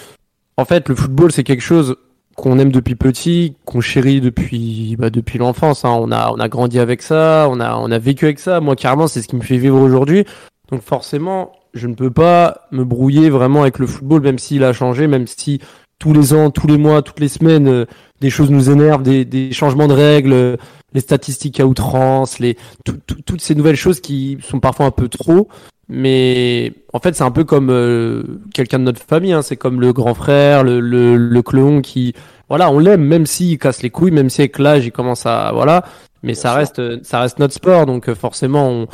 en 0.56 0.64
fait, 0.64 0.88
le 0.88 0.94
football, 0.94 1.30
c'est 1.30 1.44
quelque 1.44 1.62
chose 1.62 1.96
qu'on 2.36 2.58
aime 2.58 2.70
depuis 2.70 2.94
petit, 2.94 3.56
qu'on 3.64 3.80
chérit 3.80 4.20
depuis 4.20 4.94
bah, 4.98 5.10
depuis 5.10 5.38
l'enfance. 5.38 5.84
Hein. 5.84 5.96
On 5.98 6.12
a 6.12 6.30
on 6.30 6.38
a 6.38 6.48
grandi 6.48 6.78
avec 6.78 7.02
ça, 7.02 7.48
on 7.50 7.60
a 7.60 7.76
on 7.76 7.90
a 7.90 7.98
vécu 7.98 8.26
avec 8.26 8.38
ça. 8.38 8.60
Moi 8.60 8.76
carrément 8.76 9.08
c'est 9.08 9.22
ce 9.22 9.28
qui 9.28 9.36
me 9.36 9.40
fait 9.40 9.56
vivre 9.56 9.80
aujourd'hui. 9.80 10.24
Donc 10.70 10.82
forcément 10.82 11.52
je 11.74 11.86
ne 11.88 11.94
peux 11.94 12.10
pas 12.10 12.68
me 12.72 12.84
brouiller 12.84 13.30
vraiment 13.30 13.62
avec 13.62 13.78
le 13.78 13.86
football, 13.86 14.22
même 14.22 14.38
s'il 14.38 14.64
a 14.64 14.72
changé, 14.72 15.06
même 15.06 15.26
si 15.26 15.60
tous 15.98 16.12
les 16.12 16.34
ans, 16.34 16.50
tous 16.50 16.66
les 16.66 16.78
mois, 16.78 17.02
toutes 17.02 17.20
les 17.20 17.28
semaines, 17.28 17.68
euh, 17.68 17.84
des 18.20 18.30
choses 18.30 18.50
nous 18.50 18.70
énervent, 18.70 19.02
des, 19.02 19.24
des 19.24 19.52
changements 19.52 19.88
de 19.88 19.94
règles, 19.94 20.58
les 20.92 21.00
statistiques 21.00 21.60
à 21.60 21.66
outrance, 21.66 22.38
les 22.38 22.56
toutes 22.84 23.40
ces 23.40 23.54
nouvelles 23.54 23.76
choses 23.76 24.00
qui 24.00 24.38
sont 24.42 24.60
parfois 24.60 24.86
un 24.86 24.90
peu 24.90 25.08
trop. 25.08 25.48
Mais 25.88 26.72
en 26.92 26.98
fait, 26.98 27.14
c'est 27.14 27.22
un 27.22 27.30
peu 27.30 27.44
comme 27.44 27.70
euh, 27.70 28.24
quelqu'un 28.52 28.80
de 28.80 28.84
notre 28.84 29.02
famille. 29.02 29.32
Hein. 29.32 29.42
C'est 29.42 29.56
comme 29.56 29.80
le 29.80 29.92
grand 29.92 30.14
frère, 30.14 30.64
le, 30.64 30.80
le, 30.80 31.16
le 31.16 31.42
clone 31.42 31.80
qui, 31.80 32.12
voilà, 32.48 32.70
on 32.72 32.80
l'aime 32.80 33.04
même 33.04 33.24
s'il 33.24 33.56
casse 33.58 33.82
les 33.82 33.90
couilles, 33.90 34.10
même 34.10 34.28
si 34.28 34.40
avec 34.40 34.58
l'âge 34.58 34.84
il 34.84 34.90
commence 34.90 35.26
à, 35.26 35.52
voilà. 35.52 35.84
Mais 36.24 36.34
ça 36.34 36.54
reste, 36.54 37.04
ça 37.04 37.20
reste 37.20 37.38
notre 37.38 37.54
sport, 37.54 37.86
donc 37.86 38.08
euh, 38.08 38.16
forcément, 38.16 38.68
on, 38.68 38.88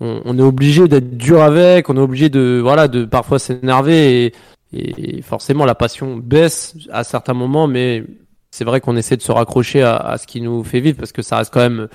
on, 0.00 0.20
on 0.26 0.38
est 0.38 0.42
obligé 0.42 0.86
d'être 0.86 1.16
dur 1.16 1.40
avec, 1.42 1.88
on 1.88 1.96
est 1.96 2.00
obligé 2.00 2.28
de, 2.28 2.60
voilà, 2.62 2.88
de 2.88 3.06
parfois 3.06 3.38
s'énerver 3.38 4.26
et, 4.26 5.16
et 5.18 5.22
forcément 5.22 5.64
la 5.64 5.74
passion 5.74 6.16
baisse 6.16 6.76
à 6.92 7.04
certains 7.04 7.32
moments, 7.32 7.68
mais 7.68 8.04
c'est 8.54 8.64
vrai 8.64 8.80
qu'on 8.80 8.96
essaie 8.96 9.16
de 9.16 9.22
se 9.22 9.32
raccrocher 9.32 9.82
à, 9.82 9.96
à, 9.96 10.16
ce 10.16 10.28
qui 10.28 10.40
nous 10.40 10.62
fait 10.62 10.80
vivre 10.80 10.96
parce 10.96 11.10
que 11.10 11.22
ça 11.22 11.38
reste 11.38 11.52
quand 11.52 11.60
même 11.60 11.88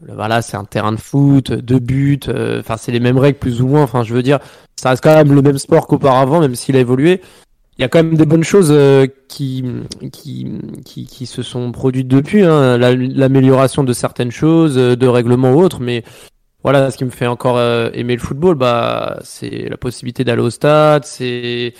voilà, 0.00 0.42
c'est 0.42 0.56
un 0.56 0.64
terrain 0.64 0.92
de 0.92 0.96
foot, 0.96 1.52
deux 1.52 1.78
buts, 1.78 2.20
euh, 2.28 2.60
enfin 2.60 2.76
c'est 2.76 2.92
les 2.92 3.00
mêmes 3.00 3.18
règles 3.18 3.38
plus 3.38 3.62
ou 3.62 3.66
moins. 3.68 3.82
Enfin, 3.82 4.02
je 4.04 4.14
veux 4.14 4.22
dire, 4.22 4.38
ça 4.76 4.90
reste 4.90 5.02
quand 5.02 5.14
même 5.14 5.32
le 5.32 5.42
même 5.42 5.58
sport 5.58 5.86
qu'auparavant, 5.86 6.40
même 6.40 6.54
s'il 6.54 6.76
a 6.76 6.80
évolué. 6.80 7.20
Il 7.78 7.82
y 7.82 7.84
a 7.84 7.88
quand 7.88 7.98
même 7.98 8.16
des 8.16 8.26
bonnes 8.26 8.44
choses 8.44 8.68
euh, 8.70 9.06
qui, 9.28 9.64
qui, 10.12 10.46
qui, 10.84 11.06
qui, 11.06 11.26
se 11.26 11.42
sont 11.42 11.72
produites 11.72 12.06
depuis, 12.06 12.42
hein, 12.42 12.78
l'amélioration 12.78 13.82
de 13.82 13.92
certaines 13.92 14.30
choses, 14.30 14.78
euh, 14.78 14.94
de 14.94 15.06
règlements 15.08 15.52
ou 15.52 15.60
autres, 15.62 15.80
mais 15.80 16.04
voilà, 16.62 16.90
ce 16.90 16.96
qui 16.96 17.04
me 17.04 17.10
fait 17.10 17.26
encore 17.26 17.60
aimer 17.60 18.14
le 18.14 18.20
football, 18.20 18.54
bah, 18.54 19.18
c'est 19.22 19.68
la 19.68 19.76
possibilité 19.76 20.24
d'aller 20.24 20.40
au 20.40 20.50
stade, 20.50 21.04
c'est 21.04 21.74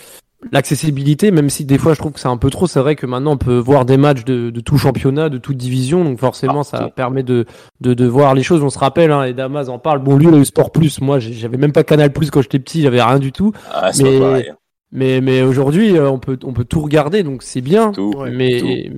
l'accessibilité, 0.53 1.31
même 1.31 1.51
si 1.51 1.65
des 1.65 1.79
fois 1.79 1.95
je 1.95 1.99
trouve 1.99 2.13
que 2.13 2.21
c'est 2.21 2.29
un 2.29 2.37
peu 2.37 2.51
trop, 2.51 2.67
c'est 2.67 2.81
vrai 2.81 2.97
que 2.97 3.07
maintenant 3.07 3.33
on 3.33 3.37
peut 3.37 3.59
voir 3.59 3.85
des 3.85 3.97
matchs 3.97 4.25
de, 4.25 4.51
de 4.51 4.61
tout 4.61 4.79
championnat, 4.79 5.29
de 5.29 5.39
toute 5.39 5.57
division, 5.57 6.05
donc 6.05 6.19
forcément 6.19 6.61
ah, 6.61 6.65
ça 6.65 6.89
permet 6.95 7.23
de, 7.23 7.47
de, 7.81 7.95
de, 7.95 8.07
voir 8.07 8.35
les 8.35 8.43
choses. 8.43 8.63
On 8.63 8.71
se 8.71 8.79
rappelle, 8.79 9.11
hein, 9.11 9.25
et 9.25 9.33
Damas 9.33 9.69
en 9.69 9.79
parle. 9.79 10.01
Bon, 10.01 10.17
lui 10.17 10.27
il 10.29 10.35
a 10.35 10.39
eu 10.39 10.45
Sport 10.45 10.71
Plus, 10.71 11.01
moi 11.01 11.19
j'avais 11.19 11.57
même 11.57 11.73
pas 11.73 11.85
Canal 11.85 12.13
Plus 12.13 12.31
quand 12.31 12.43
j'étais 12.43 12.59
petit, 12.59 12.83
j'avais 12.83 13.03
rien 13.03 13.19
du 13.19 13.33
tout. 13.33 13.53
Ah, 13.73 13.91
mais, 13.99 14.51
mais, 14.93 15.21
mais 15.21 15.43
aujourd'hui 15.43 15.97
euh, 15.97 16.11
on 16.11 16.19
peut 16.19 16.39
on 16.45 16.53
peut 16.53 16.65
tout 16.65 16.81
regarder, 16.81 17.23
donc 17.23 17.43
c'est 17.43 17.61
bien. 17.61 17.93
mais 18.33 18.91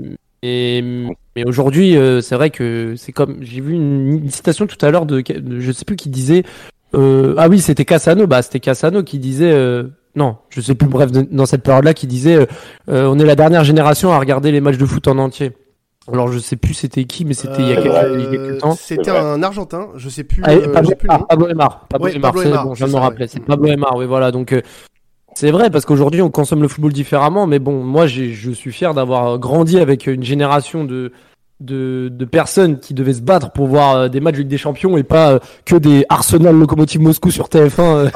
Et, 0.42 0.82
mais 1.34 1.44
aujourd'hui, 1.44 1.96
euh, 1.96 2.20
c'est 2.20 2.34
vrai 2.34 2.50
que 2.50 2.94
c'est 2.96 3.12
comme 3.12 3.38
j'ai 3.40 3.60
vu 3.60 3.74
une, 3.74 4.28
citation 4.30 4.66
tout 4.66 4.78
à 4.84 4.90
l'heure 4.90 5.06
de, 5.06 5.22
je 5.58 5.72
sais 5.72 5.84
plus 5.84 5.96
qui 5.96 6.08
disait 6.08 6.44
euh, 6.94 7.34
ah 7.36 7.48
oui 7.48 7.60
c'était 7.60 7.84
Cassano. 7.84 8.26
Bah 8.26 8.42
c'était 8.42 8.60
Cassano 8.60 9.02
qui 9.02 9.18
disait 9.18 9.52
euh, 9.52 9.84
non, 10.16 10.38
je 10.48 10.62
sais 10.62 10.74
plus, 10.74 10.88
bref, 10.88 11.12
dans 11.12 11.44
cette 11.44 11.62
période-là, 11.62 11.92
qui 11.92 12.06
disait 12.06 12.36
euh, 12.36 12.46
euh, 12.88 13.06
on 13.06 13.18
est 13.18 13.24
la 13.24 13.36
dernière 13.36 13.64
génération 13.64 14.10
à 14.12 14.18
regarder 14.18 14.50
les 14.50 14.62
matchs 14.62 14.78
de 14.78 14.86
foot 14.86 15.06
en 15.08 15.18
entier. 15.18 15.52
Alors 16.10 16.30
je 16.30 16.38
sais 16.38 16.56
plus 16.56 16.72
c'était 16.72 17.04
qui, 17.04 17.24
mais 17.24 17.34
c'était 17.34 17.62
il, 17.62 17.68
y 17.68 17.72
a 17.72 17.82
quelques 17.82 18.58
temps. 18.58 18.76
C'était 18.76 19.10
un 19.10 19.42
Argentin, 19.42 19.88
je 19.96 20.08
sais 20.08 20.22
plus. 20.24 20.40
Ah, 20.44 20.52
euh, 20.52 20.72
Pablo, 20.72 20.92
plus 20.96 21.08
ah, 21.10 21.20
Pablo 21.28 21.48
Emar. 21.48 21.86
Pablo 21.88 22.08
Emar, 22.08 22.32
c'est 22.36 22.50
bon, 22.50 22.74
je 22.74 22.84
viens 22.84 22.86
de 22.86 22.92
me 22.92 22.98
rappeler. 22.98 23.26
C'est 23.26 23.40
Pablo 23.40 23.66
Emar, 23.66 23.96
oui 23.96 24.06
voilà. 24.06 24.30
Donc 24.30 24.54
c'est 25.34 25.50
vrai 25.50 25.68
parce 25.68 25.84
qu'aujourd'hui 25.84 26.22
on 26.22 26.30
consomme 26.30 26.62
le 26.62 26.68
football 26.68 26.92
différemment, 26.92 27.48
mais 27.48 27.58
bon, 27.58 27.82
moi 27.82 28.06
je 28.06 28.52
suis 28.52 28.72
fier 28.72 28.94
d'avoir 28.94 29.38
grandi 29.38 29.80
avec 29.80 30.06
une 30.06 30.22
génération 30.22 30.84
de 30.84 31.12
de, 31.60 32.10
de, 32.12 32.24
personnes 32.26 32.78
qui 32.78 32.92
devaient 32.92 33.14
se 33.14 33.22
battre 33.22 33.50
pour 33.50 33.66
voir 33.66 33.96
euh, 33.96 34.08
des 34.08 34.20
matchs 34.20 34.34
de 34.34 34.40
Ligue 34.40 34.48
des 34.48 34.58
Champions 34.58 34.98
et 34.98 35.04
pas 35.04 35.32
euh, 35.32 35.38
que 35.64 35.76
des 35.76 36.04
Arsenal 36.10 36.54
Locomotive 36.54 37.00
Moscou 37.00 37.30
sur 37.30 37.48
TF1. 37.48 38.10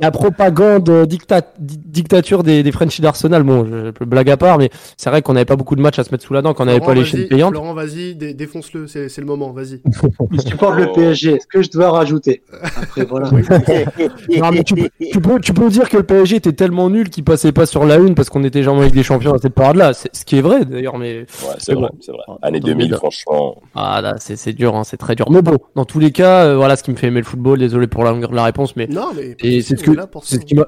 la, 0.00 0.10
propagande 0.10 0.88
euh, 0.88 1.04
dictature 1.06 2.42
des, 2.42 2.62
des 2.62 2.72
Frenchies 2.72 3.02
d'Arsenal. 3.02 3.42
Bon, 3.42 3.66
je, 3.66 4.04
blague 4.04 4.30
à 4.30 4.38
part, 4.38 4.56
mais 4.56 4.70
c'est 4.96 5.10
vrai 5.10 5.20
qu'on 5.20 5.34
n'avait 5.34 5.44
pas 5.44 5.56
beaucoup 5.56 5.76
de 5.76 5.82
matchs 5.82 5.98
à 5.98 6.04
se 6.04 6.10
mettre 6.10 6.24
sous 6.24 6.32
la 6.32 6.40
dent 6.40 6.54
quand 6.54 6.62
on 6.62 6.66
n'avait 6.66 6.80
pas 6.80 6.94
les 6.94 7.04
chaînes 7.04 7.28
payantes. 7.28 7.52
Laurent, 7.52 7.74
vas-y, 7.74 8.14
défonce-le, 8.14 8.86
c'est 8.86 9.18
le 9.18 9.26
moment, 9.26 9.52
vas-y. 9.52 9.82
Je 10.32 10.40
supporte 10.40 10.76
le 10.78 10.90
PSG, 10.94 11.34
est-ce 11.34 11.46
que 11.46 11.62
je 11.62 11.70
dois 11.70 11.90
rajouter? 11.90 12.42
Après, 12.62 13.04
voilà. 13.04 13.28
non, 13.30 14.50
mais 14.52 14.64
tu, 14.64 14.74
peux, 15.20 15.38
tu 15.40 15.52
peux 15.52 15.68
dire 15.68 15.88
que 15.90 15.98
le 15.98 16.02
PSG 16.02 16.36
était 16.36 16.52
tellement 16.52 16.88
nul 16.88 17.10
qu'il 17.10 17.24
passait 17.24 17.52
pas 17.52 17.66
sur 17.66 17.84
la 17.84 17.96
une 17.96 18.14
parce 18.14 18.30
qu'on 18.30 18.44
était 18.44 18.62
jamais 18.62 18.80
avec 18.80 18.94
des 18.94 19.02
champions 19.02 19.34
à 19.34 19.38
cette 19.38 19.54
période-là. 19.54 19.92
Ce 19.92 20.24
qui 20.24 20.38
est 20.38 20.40
vrai 20.40 20.64
d'ailleurs, 20.78 20.98
mais. 20.98 21.20
Ouais, 21.20 21.26
c'est 21.58 21.74
vrai, 21.74 21.88
c'est 22.00 22.12
vrai. 22.12 22.22
Année 22.42 22.60
2000, 22.60 22.94
franchement. 22.94 23.60
Ah 23.74 24.00
là, 24.00 24.14
c'est 24.18 24.52
dur, 24.52 24.76
hein, 24.76 24.84
c'est 24.84 24.96
très 24.96 25.14
dur. 25.14 25.30
Mais 25.30 25.42
bon, 25.42 25.58
dans 25.74 25.84
tous 25.84 25.98
les 25.98 26.12
cas, 26.12 26.44
euh, 26.44 26.56
voilà 26.56 26.76
ce 26.76 26.82
qui 26.82 26.90
me 26.90 26.96
fait 26.96 27.08
aimer 27.08 27.20
le 27.20 27.26
football. 27.26 27.58
Désolé 27.58 27.86
pour 27.86 28.04
la, 28.04 28.12
la 28.12 28.44
réponse, 28.44 28.76
mais. 28.76 28.86
Non, 28.86 29.08
mais. 29.14 29.36
Et 29.40 29.60
c'est 29.62 29.76
ce 29.76 29.82
que. 29.82 29.92
C'est 30.22 30.36
ce 30.36 30.44
qui 30.44 30.54
m'a. 30.54 30.66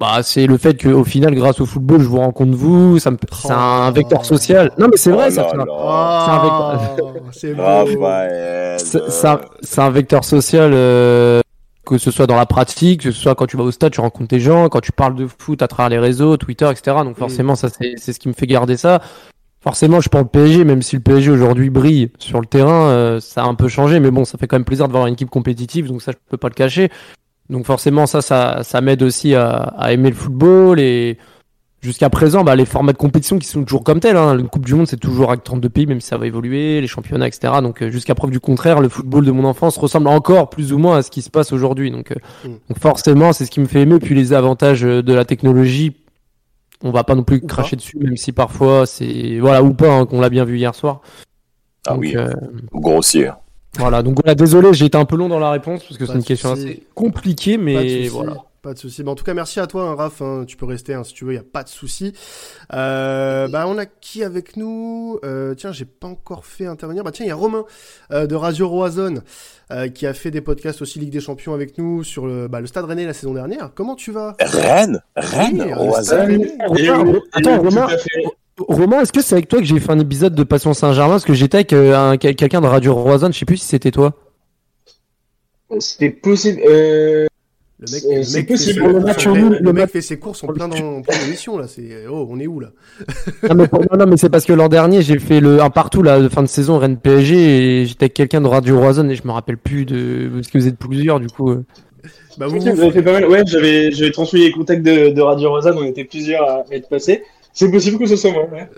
Bah, 0.00 0.22
c'est 0.24 0.46
le 0.46 0.58
fait 0.58 0.82
qu'au 0.82 1.04
final, 1.04 1.32
grâce 1.32 1.60
au 1.60 1.66
football, 1.66 2.00
je 2.00 2.08
vous 2.08 2.18
rencontre 2.18 2.56
vous. 2.56 2.98
Ça 2.98 3.12
me... 3.12 3.16
C'est 3.32 3.52
un 3.52 3.88
oh. 3.88 3.92
vecteur 3.92 4.24
social. 4.24 4.72
Non, 4.76 4.88
mais 4.90 4.96
c'est 4.96 5.12
vrai, 5.12 5.28
oh 5.28 5.30
ça. 5.30 5.46
C'est 5.48 5.54
un 7.54 7.54
vecteur. 7.54 9.40
C'est 9.62 9.80
un 9.80 9.90
vecteur 9.90 10.24
social. 10.24 10.72
Euh, 10.74 11.40
que 11.86 11.98
ce 11.98 12.10
soit 12.10 12.26
dans 12.26 12.36
la 12.36 12.46
pratique, 12.46 13.02
que 13.02 13.10
ce 13.10 13.20
soit 13.20 13.34
quand 13.34 13.46
tu 13.46 13.56
vas 13.56 13.64
au 13.64 13.70
stade, 13.70 13.92
tu 13.92 14.00
rencontres 14.00 14.28
des 14.28 14.40
gens, 14.40 14.68
quand 14.68 14.80
tu 14.80 14.92
parles 14.92 15.14
de 15.14 15.26
foot 15.26 15.62
à 15.62 15.68
travers 15.68 15.90
les 15.90 15.98
réseaux, 15.98 16.36
Twitter, 16.36 16.68
etc. 16.70 16.98
Donc 17.04 17.16
forcément, 17.16 17.56
ça 17.56 17.68
c'est 17.70 18.12
ce 18.12 18.18
qui 18.18 18.28
me 18.28 18.34
fait 18.34 18.46
garder 18.46 18.76
ça. 18.76 19.02
Forcément, 19.62 20.00
je 20.00 20.08
pense 20.08 20.22
le 20.22 20.28
PSG, 20.28 20.64
même 20.64 20.82
si 20.82 20.96
le 20.96 21.02
PSG 21.02 21.30
aujourd'hui 21.30 21.70
brille 21.70 22.10
sur 22.18 22.40
le 22.40 22.46
terrain, 22.46 22.88
euh, 22.88 23.20
ça 23.20 23.44
a 23.44 23.46
un 23.46 23.54
peu 23.54 23.68
changé, 23.68 24.00
mais 24.00 24.10
bon, 24.10 24.24
ça 24.24 24.36
fait 24.36 24.48
quand 24.48 24.56
même 24.56 24.64
plaisir 24.64 24.88
de 24.88 24.92
voir 24.92 25.06
une 25.06 25.14
équipe 25.14 25.30
compétitive, 25.30 25.86
donc 25.86 26.02
ça, 26.02 26.10
je 26.10 26.16
peux 26.28 26.36
pas 26.36 26.48
le 26.48 26.54
cacher. 26.54 26.90
Donc 27.48 27.64
forcément, 27.64 28.06
ça, 28.06 28.22
ça, 28.22 28.62
ça 28.64 28.80
m'aide 28.80 29.02
aussi 29.02 29.36
à, 29.36 29.54
à, 29.54 29.92
aimer 29.92 30.10
le 30.10 30.16
football 30.16 30.80
et 30.80 31.16
jusqu'à 31.80 32.10
présent, 32.10 32.42
bah, 32.42 32.56
les 32.56 32.64
formats 32.64 32.92
de 32.92 32.98
compétition 32.98 33.38
qui 33.38 33.46
sont 33.46 33.62
toujours 33.62 33.84
comme 33.84 34.00
tels. 34.00 34.16
Hein. 34.16 34.38
Une 34.38 34.48
Coupe 34.48 34.64
du 34.64 34.74
Monde, 34.74 34.88
c'est 34.88 34.96
toujours 34.96 35.30
avec 35.30 35.44
32 35.44 35.68
pays, 35.68 35.86
même 35.86 36.00
si 36.00 36.08
ça 36.08 36.16
va 36.16 36.26
évoluer, 36.26 36.80
les 36.80 36.86
championnats, 36.88 37.28
etc. 37.28 37.54
Donc 37.62 37.82
euh, 37.82 37.90
jusqu'à 37.90 38.16
preuve 38.16 38.30
du 38.30 38.40
contraire, 38.40 38.80
le 38.80 38.88
football 38.88 39.24
de 39.24 39.30
mon 39.30 39.44
enfance 39.44 39.76
ressemble 39.76 40.08
encore 40.08 40.50
plus 40.50 40.72
ou 40.72 40.78
moins 40.78 40.96
à 40.96 41.02
ce 41.02 41.10
qui 41.10 41.22
se 41.22 41.30
passe 41.30 41.52
aujourd'hui. 41.52 41.92
Donc, 41.92 42.10
euh, 42.10 42.48
mm. 42.48 42.52
donc 42.68 42.78
forcément, 42.80 43.32
c'est 43.32 43.44
ce 43.44 43.50
qui 43.50 43.60
me 43.60 43.66
fait 43.66 43.82
aimer. 43.82 44.00
Puis 44.00 44.16
les 44.16 44.32
avantages 44.32 44.82
de 44.82 45.12
la 45.12 45.24
technologie 45.24 45.92
on 46.82 46.90
va 46.90 47.04
pas 47.04 47.14
non 47.14 47.22
plus 47.22 47.40
cracher 47.40 47.76
dessus, 47.76 47.98
même 47.98 48.16
si 48.16 48.32
parfois 48.32 48.86
c'est 48.86 49.38
voilà 49.38 49.62
ou 49.62 49.72
pas 49.74 49.92
hein, 49.92 50.06
qu'on 50.06 50.20
l'a 50.20 50.30
bien 50.30 50.44
vu 50.44 50.58
hier 50.58 50.74
soir. 50.74 51.00
Ah 51.86 51.96
oui, 51.96 52.16
euh... 52.16 52.32
grossier. 52.72 53.30
Voilà, 53.78 54.02
donc 54.02 54.18
voilà, 54.22 54.34
désolé, 54.34 54.72
j'ai 54.74 54.86
été 54.86 54.98
un 54.98 55.06
peu 55.06 55.16
long 55.16 55.28
dans 55.28 55.38
la 55.38 55.50
réponse 55.50 55.82
parce 55.84 55.96
que 55.96 56.04
c'est 56.04 56.14
une 56.14 56.24
question 56.24 56.52
assez 56.52 56.82
compliquée, 56.94 57.56
mais 57.56 58.08
voilà. 58.08 58.36
Pas 58.62 58.74
de 58.74 58.78
souci. 58.78 59.02
en 59.04 59.16
tout 59.16 59.24
cas, 59.24 59.34
merci 59.34 59.58
à 59.58 59.66
toi, 59.66 59.82
hein, 59.88 59.94
Raph. 59.96 60.22
Hein. 60.22 60.44
tu 60.46 60.56
peux 60.56 60.66
rester 60.66 60.94
hein, 60.94 61.02
si 61.02 61.12
tu 61.14 61.24
veux, 61.24 61.32
il 61.32 61.36
y 61.36 61.38
a 61.40 61.42
pas 61.42 61.64
de 61.64 61.68
souci. 61.68 62.12
Euh, 62.72 63.48
bah, 63.48 63.64
on 63.66 63.76
a 63.76 63.86
qui 63.86 64.22
avec 64.22 64.56
nous? 64.56 65.18
Euh, 65.24 65.54
Tiens, 65.56 65.72
j'ai 65.72 65.84
pas 65.84 66.06
encore 66.06 66.46
fait 66.46 66.66
intervenir. 66.66 67.02
Bah 67.02 67.10
tiens, 67.10 67.26
il 67.26 67.28
y 67.28 67.32
a 67.32 67.34
Romain 67.34 67.64
euh, 68.12 68.28
de 68.28 68.36
Radio 68.36 68.68
Roazhon 68.68 69.14
euh, 69.72 69.88
qui 69.88 70.06
a 70.06 70.14
fait 70.14 70.30
des 70.30 70.40
podcasts 70.40 70.80
aussi 70.80 71.00
Ligue 71.00 71.10
des 71.10 71.18
Champions 71.20 71.54
avec 71.54 71.76
nous 71.76 72.04
sur 72.04 72.24
le, 72.28 72.46
bah, 72.46 72.60
le 72.60 72.68
Stade 72.68 72.84
Rennais 72.84 73.04
la 73.04 73.14
saison 73.14 73.34
dernière. 73.34 73.72
Comment 73.74 73.96
tu 73.96 74.12
vas? 74.12 74.36
Rennes, 74.38 75.00
Rennes, 75.16 75.74
Roazhon. 75.74 77.20
Attends, 77.32 77.60
Romain. 77.62 77.88
Romain, 78.68 79.00
est-ce 79.00 79.12
que 79.12 79.22
c'est 79.22 79.34
avec 79.34 79.48
toi 79.48 79.58
que 79.58 79.64
j'ai 79.64 79.80
fait 79.80 79.90
un 79.90 79.98
épisode 79.98 80.36
de 80.36 80.44
Passion 80.44 80.72
Saint-Germain? 80.72 81.14
Parce 81.14 81.24
que 81.24 81.34
j'étais 81.34 81.56
avec 81.56 81.72
euh, 81.72 81.96
un- 81.96 82.16
quel- 82.16 82.36
quelqu'un 82.36 82.60
de 82.60 82.66
Radio 82.68 82.94
Roison, 82.94 83.26
je 83.32 83.38
sais 83.40 83.44
plus 83.44 83.56
si 83.56 83.66
c'était 83.66 83.90
toi. 83.90 84.12
C'était 85.80 86.10
possible. 86.10 86.60
Euh... 86.68 87.26
Le 87.84 87.92
mec, 87.92 88.00
C'est- 88.02 88.16
le 88.16 88.22
c'est 88.22 88.38
mec 88.38 88.46
fait 88.48 88.54
possible. 88.54 88.72
ses 88.74 88.80
Le 88.86 88.92
courses 88.92 89.04
match 89.04 89.26
en 89.26 89.32
nul, 89.32 89.40
plein- 89.40 89.50
le 89.50 89.56
le 89.58 89.72
mec 89.72 89.82
match- 89.82 89.90
fait 89.90 90.00
ses 90.00 90.18
courses 90.18 90.44
en 90.44 90.46
plein 90.48 90.68
dans 90.68 90.76
en 90.76 91.02
plein 91.02 91.16
émission 91.26 91.58
là. 91.58 91.66
C'est 91.68 92.06
oh, 92.08 92.28
on 92.30 92.38
est 92.38 92.46
où 92.46 92.60
là? 92.60 92.68
Non, 93.48 93.54
mais, 93.56 93.66
pour- 93.66 93.80
non, 93.80 93.98
non, 93.98 94.06
mais 94.06 94.16
c'est 94.16 94.28
parce 94.30 94.44
que 94.44 94.52
l'an 94.52 94.68
dernier, 94.68 95.02
j'ai 95.02 95.18
fait 95.18 95.40
le 95.40 95.60
un 95.60 95.70
partout 95.70 96.02
là, 96.02 96.20
de 96.20 96.28
fin 96.28 96.42
de 96.42 96.48
saison 96.48 96.78
Rennes 96.78 96.96
PSG 96.96 97.82
et 97.82 97.86
j'étais 97.86 98.04
avec 98.04 98.14
quelqu'un 98.14 98.40
de 98.40 98.46
Radio 98.46 98.78
Roison 98.78 99.08
et 99.08 99.16
je 99.16 99.26
me 99.26 99.32
rappelle 99.32 99.56
plus 99.58 99.84
de. 99.84 100.30
Parce 100.32 100.48
que 100.48 100.58
vous 100.58 100.68
êtes 100.68 100.78
plusieurs 100.78 101.18
du 101.18 101.26
coup. 101.26 101.50
euh. 101.50 101.64
Bah, 102.38 102.46
vous, 102.46 102.66
avez 102.66 102.90
fait 102.92 103.02
pas 103.02 103.12
mal. 103.12 103.26
Ouais, 103.28 103.42
j'avais, 103.46 103.90
j'avais 103.90 104.10
transmis 104.10 104.40
les 104.40 104.52
contacts 104.52 104.82
de, 104.82 105.10
de 105.10 105.20
Radio 105.20 105.50
Rosanne, 105.50 105.76
on 105.76 105.84
était 105.84 106.04
plusieurs 106.04 106.42
à 106.48 106.64
être 106.70 106.88
passés. 106.88 107.22
C'est 107.54 107.70
possible 107.70 107.98
que 107.98 108.06
ce 108.06 108.16
soit 108.16 108.32
moi. 108.32 108.46
Ouais. 108.50 108.68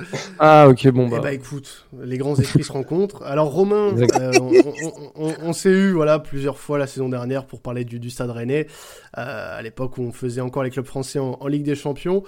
Ah, 0.41 0.67
ok, 0.69 0.89
bon 0.89 1.07
Eh 1.07 1.11
bah. 1.11 1.21
bah 1.21 1.33
écoute, 1.33 1.87
les 2.03 2.19
grands 2.19 2.35
esprits 2.35 2.65
se 2.65 2.73
rencontrent. 2.73 3.23
Alors 3.23 3.53
Romain, 3.53 3.95
euh, 3.97 4.33
on, 4.41 4.51
on- 4.51 5.29
on- 5.29 5.35
on 5.43 5.53
s'est 5.53 5.71
eu 5.71 5.93
voilà 5.93 6.19
plusieurs 6.19 6.59
fois 6.59 6.77
la 6.79 6.89
saison 6.89 7.09
dernière 7.09 7.45
pour 7.47 7.61
parler 7.61 7.85
du, 7.85 8.01
du 8.01 8.11
Stade 8.11 8.31
Rennais, 8.31 8.67
euh, 8.67 8.69
à 9.17 9.63
l'époque 9.63 9.97
où 9.99 10.03
on 10.03 10.13
faisait 10.13 10.41
encore 10.41 10.63
les 10.65 10.71
clubs 10.71 10.85
français 10.87 11.19
en, 11.19 11.37
en 11.41 11.47
Ligue 11.47 11.63
des 11.63 11.75
Champions. 11.77 12.23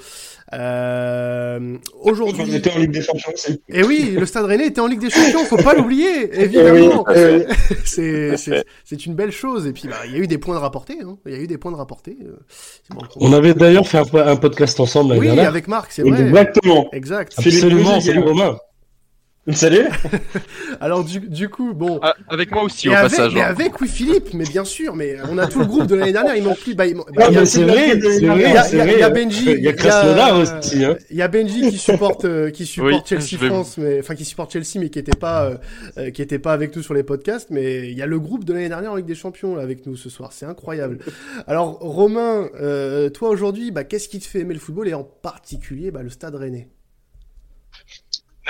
Euh, 0.53 1.77
Aujourd'hui, 2.03 2.43
On 2.49 2.55
était 2.55 2.73
en 2.73 2.79
Ligue 2.79 2.93
des 2.93 3.03
Champions 3.03 3.33
aussi. 3.35 3.61
Et 3.69 3.83
oui, 3.83 4.13
le 4.19 4.25
Stade 4.27 4.45
Rennais 4.45 4.67
était 4.67 4.81
en 4.81 4.87
Ligue 4.87 5.01
des 5.01 5.11
Champions, 5.11 5.45
faut 5.45 5.57
pas 5.57 5.75
l'oublier, 5.75 6.31
évidemment. 6.43 7.05
Eh 7.15 7.25
oui, 7.37 7.43
eh 7.43 7.47
oui. 7.71 7.77
C'est 7.85 8.37
c'est- 8.37 8.65
c'est 8.85 9.07
une 9.07 9.15
belle 9.15 9.33
chose. 9.33 9.67
Et 9.67 9.73
puis 9.73 9.89
bah 9.89 9.97
il 10.07 10.13
y 10.13 10.15
a 10.17 10.19
eu 10.19 10.27
des 10.27 10.39
points 10.39 10.55
de 10.55 10.61
rapportés. 10.61 10.99
Hein. 11.05 11.17
Il 11.27 11.33
y 11.33 11.37
a 11.37 11.39
eu 11.41 11.47
des 11.47 11.59
points 11.59 11.73
de 11.73 11.77
rapportés. 11.77 12.17
euh, 12.25 12.37
bon. 12.91 13.01
On 13.17 13.33
avait 13.33 13.55
d'ailleurs 13.55 13.87
fait 13.89 13.99
un, 13.99 14.05
po- 14.05 14.19
un 14.19 14.37
podcast 14.37 14.79
ensemble 14.81 15.15
Oui, 15.17 15.27
dernière. 15.27 15.49
avec 15.49 15.69
Marc, 15.69 15.93
c'est 15.93 16.03
vrai. 16.03 16.21
Exactement. 16.23 16.89
Exact. 16.93 17.35
Absolument. 17.37 18.01
Salut. 18.01 18.21
Romain. 18.21 18.57
Salut. 19.53 19.87
Alors 20.81 21.05
du, 21.05 21.21
du 21.21 21.49
coup, 21.49 21.73
bon. 21.73 22.01
Ah, 22.03 22.17
avec 22.29 22.51
moi 22.51 22.65
aussi, 22.65 22.89
au 22.89 22.93
avec, 22.93 23.11
passage. 23.11 23.33
Mais 23.35 23.43
hein. 23.43 23.47
avec 23.49 23.81
oui 23.81 23.87
Philippe, 23.89 24.35
mais 24.35 24.45
bien 24.45 24.65
sûr, 24.65 24.97
mais 24.97 25.17
on 25.31 25.39
a 25.39 25.47
tout 25.47 25.61
le 25.61 25.67
groupe 25.67 25.87
de 25.87 25.95
l'année 25.95 26.13
dernière, 26.13 26.35
il 26.37 26.43
manque 26.43 26.59
plus. 26.59 26.75
Bah, 26.75 26.87
il, 26.87 26.97
Ah, 27.17 27.27
il 27.31 27.39
mais 27.39 27.47
c'est 27.47 27.63
vrai, 27.63 28.01
c'est 28.01 28.17
il 28.17 28.23
y 28.25 28.29
a- 28.29 28.35
vrai, 28.35 28.95
il 28.95 28.99
y 28.99 29.03
a-. 29.03 29.11
Benji, 29.11 29.45
Il 29.53 29.63
y 29.63 29.69
a 29.69 29.73
Krasnodar 29.73 30.39
aussi, 30.41 30.85
hein. 30.85 30.97
Il 31.11 31.17
y 31.17 31.23
a 31.23 31.29
Benji 31.29 31.71
qui 31.71 31.79
supporte, 31.79 32.25
euh, 32.25 32.51
qui 32.51 32.67
supporte 32.67 32.93
Oui, 32.93 33.01
Chelsea 33.07 33.39
France, 33.47 33.79
mais 33.79 34.01
enfin 34.01 34.15
qui 34.17 34.25
supporte 34.25 34.53
Chelsea, 34.53 34.79
mais 34.81 34.89
qui 34.91 34.99
était 34.99 35.17
pas, 35.17 35.45
euh, 35.47 35.57
euh, 35.99 36.11
qui 36.11 36.23
était 36.23 36.41
pas 36.41 36.53
avec 36.53 36.75
nous 36.75 36.83
sur 36.83 36.95
les 36.95 37.05
podcasts. 37.05 37.51
Mais 37.51 37.89
il 37.89 37.97
y 37.97 38.03
a 38.03 38.07
le 38.07 38.19
groupe 38.19 38.45
de 38.45 38.53
l'année 38.53 38.69
dernière 38.69 38.93
en 38.93 38.97
Ligue 38.97 39.07
des 39.07 39.15
Champions 39.15 39.55
là, 39.55 39.63
avec 39.63 39.87
nous 39.87 39.97
ce 39.97 40.11
soir, 40.11 40.33
c'est 40.33 40.47
incroyable. 40.47 40.99
Alors 41.47 41.79
Romain, 41.81 42.49
euh, 42.61 43.11
toi 43.11 43.29
aujourd'hui, 43.29 43.71
bah, 43.71 43.85
qu'est-ce 43.85 44.09
qui 44.09 44.19
te 44.19 44.27
fait 44.27 44.41
aimer 44.41 44.55
le 44.55 44.61
football 44.61 44.89
et 44.89 44.95
en 44.95 45.05
particulier 45.05 45.91
bah, 45.93 46.03
le 46.03 46.11
Stade 46.11 46.35
Rennais? 46.35 46.69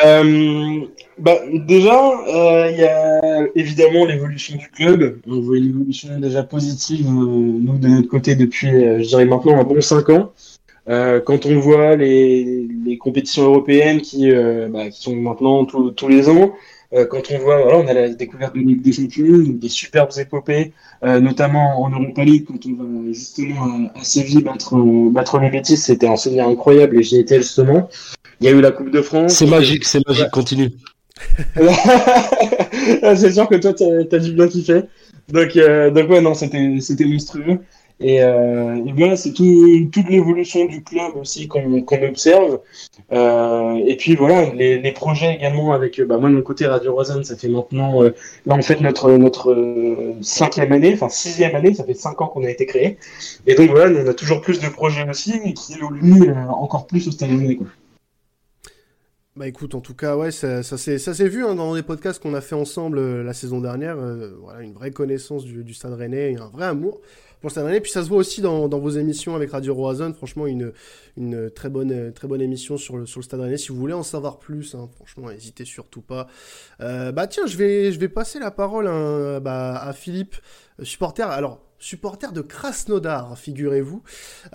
Euh, 0.04 0.80
bah, 1.18 1.38
déjà, 1.52 2.10
euh, 2.28 2.70
il 2.70 2.78
y 2.78 2.84
a 2.84 3.46
évidemment 3.54 4.04
l'évolution 4.04 4.56
du 4.56 4.68
club. 4.68 5.20
On 5.26 5.40
voit 5.40 5.56
une 5.56 5.68
évolution 5.70 6.18
déjà 6.20 6.42
positive, 6.42 7.06
euh, 7.06 7.10
nous, 7.10 7.78
de 7.78 7.88
notre 7.88 8.08
côté, 8.08 8.34
depuis, 8.34 8.68
euh, 8.68 8.98
je 9.02 9.08
dirais 9.08 9.24
maintenant, 9.24 9.58
un 9.58 9.64
bon 9.64 9.80
5 9.80 10.10
ans. 10.10 10.32
Euh, 10.88 11.20
quand 11.20 11.46
on 11.46 11.58
voit 11.58 11.96
les, 11.96 12.68
les 12.84 12.98
compétitions 12.98 13.44
européennes 13.44 14.00
qui, 14.02 14.30
bah, 14.70 14.88
qui 14.90 15.02
sont 15.02 15.16
maintenant 15.16 15.64
tous- 15.64 15.90
tous 15.92 16.08
les 16.08 16.28
ans, 16.28 16.52
quand 17.10 17.22
on 17.32 17.38
voit, 17.38 17.62
voilà, 17.62 17.78
on 17.78 17.88
a 17.88 17.92
la 17.92 18.08
découverte 18.10 18.54
de 18.54 18.60
Ligue 18.60 18.80
des 18.82 18.92
Champions, 18.92 19.42
des 19.48 19.68
superbes 19.68 20.12
épopées, 20.18 20.72
notamment 21.02 21.82
en 21.82 21.90
Europa 21.90 22.22
League, 22.24 22.44
quand 22.46 22.64
on 22.66 22.74
va 22.74 23.12
justement 23.12 23.90
à, 23.96 24.04
Séville 24.04 24.42
battre, 24.44 24.76
battre 25.10 25.40
les 25.40 25.50
Betis, 25.50 25.76
c'était 25.76 26.06
un 26.06 26.16
souvenir 26.16 26.46
incroyable 26.46 26.98
et 26.98 27.02
j'y 27.02 27.18
étais 27.18 27.38
justement. 27.38 27.88
Il 28.40 28.46
y 28.46 28.48
a 28.48 28.52
eu 28.52 28.60
la 28.60 28.70
Coupe 28.70 28.90
de 28.90 29.02
France. 29.02 29.34
C'est 29.34 29.46
magique, 29.46 29.84
c'est 29.84 30.06
magique, 30.06 30.30
continue. 30.30 30.70
C'est 33.16 33.32
sûr 33.32 33.48
que 33.48 33.56
toi, 33.56 33.72
t'as 33.72 34.16
as 34.16 34.20
dû 34.20 34.32
bien 34.32 34.48
kiffer. 34.48 34.82
Donc, 35.28 35.56
euh, 35.56 35.90
donc 35.90 36.10
ouais, 36.10 36.20
non, 36.20 36.34
c'était 36.34 37.04
monstrueux. 37.04 37.58
Et, 37.98 38.22
euh, 38.22 38.84
et 38.84 38.92
voilà, 38.92 39.16
c'est 39.16 39.32
tout, 39.32 39.88
toute 39.90 40.08
l'évolution 40.10 40.66
du 40.66 40.82
club 40.82 41.16
aussi 41.16 41.48
qu'on 41.48 41.82
observe. 42.02 42.60
Euh, 43.10 43.74
et 43.86 43.96
puis 43.96 44.14
voilà, 44.16 44.52
les, 44.52 44.78
les 44.78 44.92
projets 44.92 45.34
également 45.34 45.72
avec, 45.72 46.00
bah, 46.02 46.18
moi 46.18 46.28
de 46.28 46.34
mon 46.34 46.42
côté, 46.42 46.66
Radio 46.66 46.94
Rosanne, 46.94 47.24
ça 47.24 47.36
fait 47.36 47.48
maintenant, 47.48 48.02
euh, 48.02 48.10
là 48.44 48.54
on 48.54 48.62
fait 48.62 48.80
notre, 48.82 49.10
notre 49.12 50.14
cinquième 50.20 50.72
année, 50.72 50.92
enfin 50.92 51.08
sixième 51.08 51.54
année, 51.54 51.72
ça 51.72 51.84
fait 51.84 51.94
cinq 51.94 52.20
ans 52.20 52.26
qu'on 52.26 52.44
a 52.44 52.50
été 52.50 52.66
créé. 52.66 52.98
Et 53.46 53.54
donc 53.54 53.70
voilà, 53.70 53.98
on 53.98 54.06
a 54.06 54.14
toujours 54.14 54.42
plus 54.42 54.60
de 54.60 54.68
projets 54.68 55.08
aussi, 55.08 55.40
et 55.44 55.54
qui 55.54 55.74
évoluent 55.74 56.34
encore 56.50 56.86
plus 56.86 57.08
au 57.08 57.10
stade 57.10 57.30
Rennais, 57.30 57.56
quoi. 57.56 57.66
Bah 59.36 59.46
écoute, 59.46 59.74
en 59.74 59.82
tout 59.82 59.92
cas, 59.94 60.16
ouais, 60.16 60.30
ça, 60.30 60.62
ça 60.62 60.78
s'est 60.78 61.28
vu 61.28 61.44
hein, 61.44 61.54
dans 61.54 61.74
les 61.74 61.82
podcasts 61.82 62.22
qu'on 62.22 62.32
a 62.32 62.40
fait 62.40 62.54
ensemble 62.54 62.98
euh, 62.98 63.22
la 63.22 63.34
saison 63.34 63.60
dernière. 63.60 63.98
euh, 63.98 64.34
voilà, 64.40 64.62
une 64.62 64.72
vraie 64.72 64.92
connaissance 64.92 65.44
du, 65.44 65.62
du 65.62 65.74
Stade 65.74 65.92
Rennais, 65.92 66.32
et 66.32 66.36
un 66.38 66.48
vrai 66.48 66.64
amour 66.64 67.02
pour 67.40 67.48
le 67.48 67.50
Stade 67.50 67.66
Rennais. 67.66 67.82
Puis 67.82 67.90
ça 67.90 68.02
se 68.02 68.08
voit 68.08 68.16
aussi 68.16 68.40
dans, 68.40 68.66
dans 68.66 68.78
vos 68.78 68.88
émissions 68.88 69.34
avec 69.36 69.50
Radio 69.50 69.74
Roison. 69.74 70.14
Franchement, 70.14 70.46
une, 70.46 70.72
une 71.18 71.50
très 71.50 71.68
bonne 71.68 72.14
très 72.14 72.28
bonne 72.28 72.40
émission 72.40 72.78
sur 72.78 72.96
le 72.96 73.04
sur 73.04 73.20
le 73.20 73.24
Stade 73.24 73.40
Rennais. 73.40 73.58
Si 73.58 73.68
vous 73.68 73.76
voulez 73.76 73.92
en 73.92 74.02
savoir 74.02 74.38
plus, 74.38 74.74
hein, 74.74 74.88
franchement, 74.96 75.28
n'hésitez 75.30 75.66
surtout 75.66 76.00
pas. 76.00 76.28
Euh, 76.80 77.12
bah 77.12 77.26
tiens, 77.26 77.44
je 77.46 77.58
vais 77.58 77.92
je 77.92 78.00
vais 78.00 78.08
passer 78.08 78.38
la 78.38 78.50
parole 78.50 78.86
hein, 78.86 79.38
bah, 79.40 79.76
à 79.76 79.92
Philippe, 79.92 80.36
euh, 80.80 80.84
supporter. 80.84 81.28
Alors 81.28 81.60
supporter 81.78 82.32
de 82.32 82.40
Krasnodar, 82.40 83.38
figurez-vous, 83.38 84.02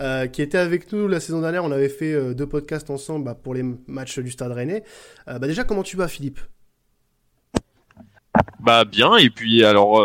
euh, 0.00 0.26
qui 0.26 0.42
était 0.42 0.58
avec 0.58 0.92
nous 0.92 1.08
la 1.08 1.20
saison 1.20 1.40
dernière. 1.40 1.64
On 1.64 1.72
avait 1.72 1.88
fait 1.88 2.12
euh, 2.12 2.34
deux 2.34 2.46
podcasts 2.46 2.90
ensemble 2.90 3.24
bah, 3.24 3.34
pour 3.34 3.54
les 3.54 3.64
matchs 3.86 4.18
du 4.18 4.30
Stade 4.30 4.52
Rennais. 4.52 4.84
Euh, 5.28 5.38
bah 5.38 5.46
déjà, 5.46 5.64
comment 5.64 5.82
tu 5.82 5.96
vas, 5.96 6.08
Philippe? 6.08 6.40
Bah 8.60 8.84
bien, 8.84 9.16
et 9.16 9.28
puis 9.28 9.64
alors 9.64 10.00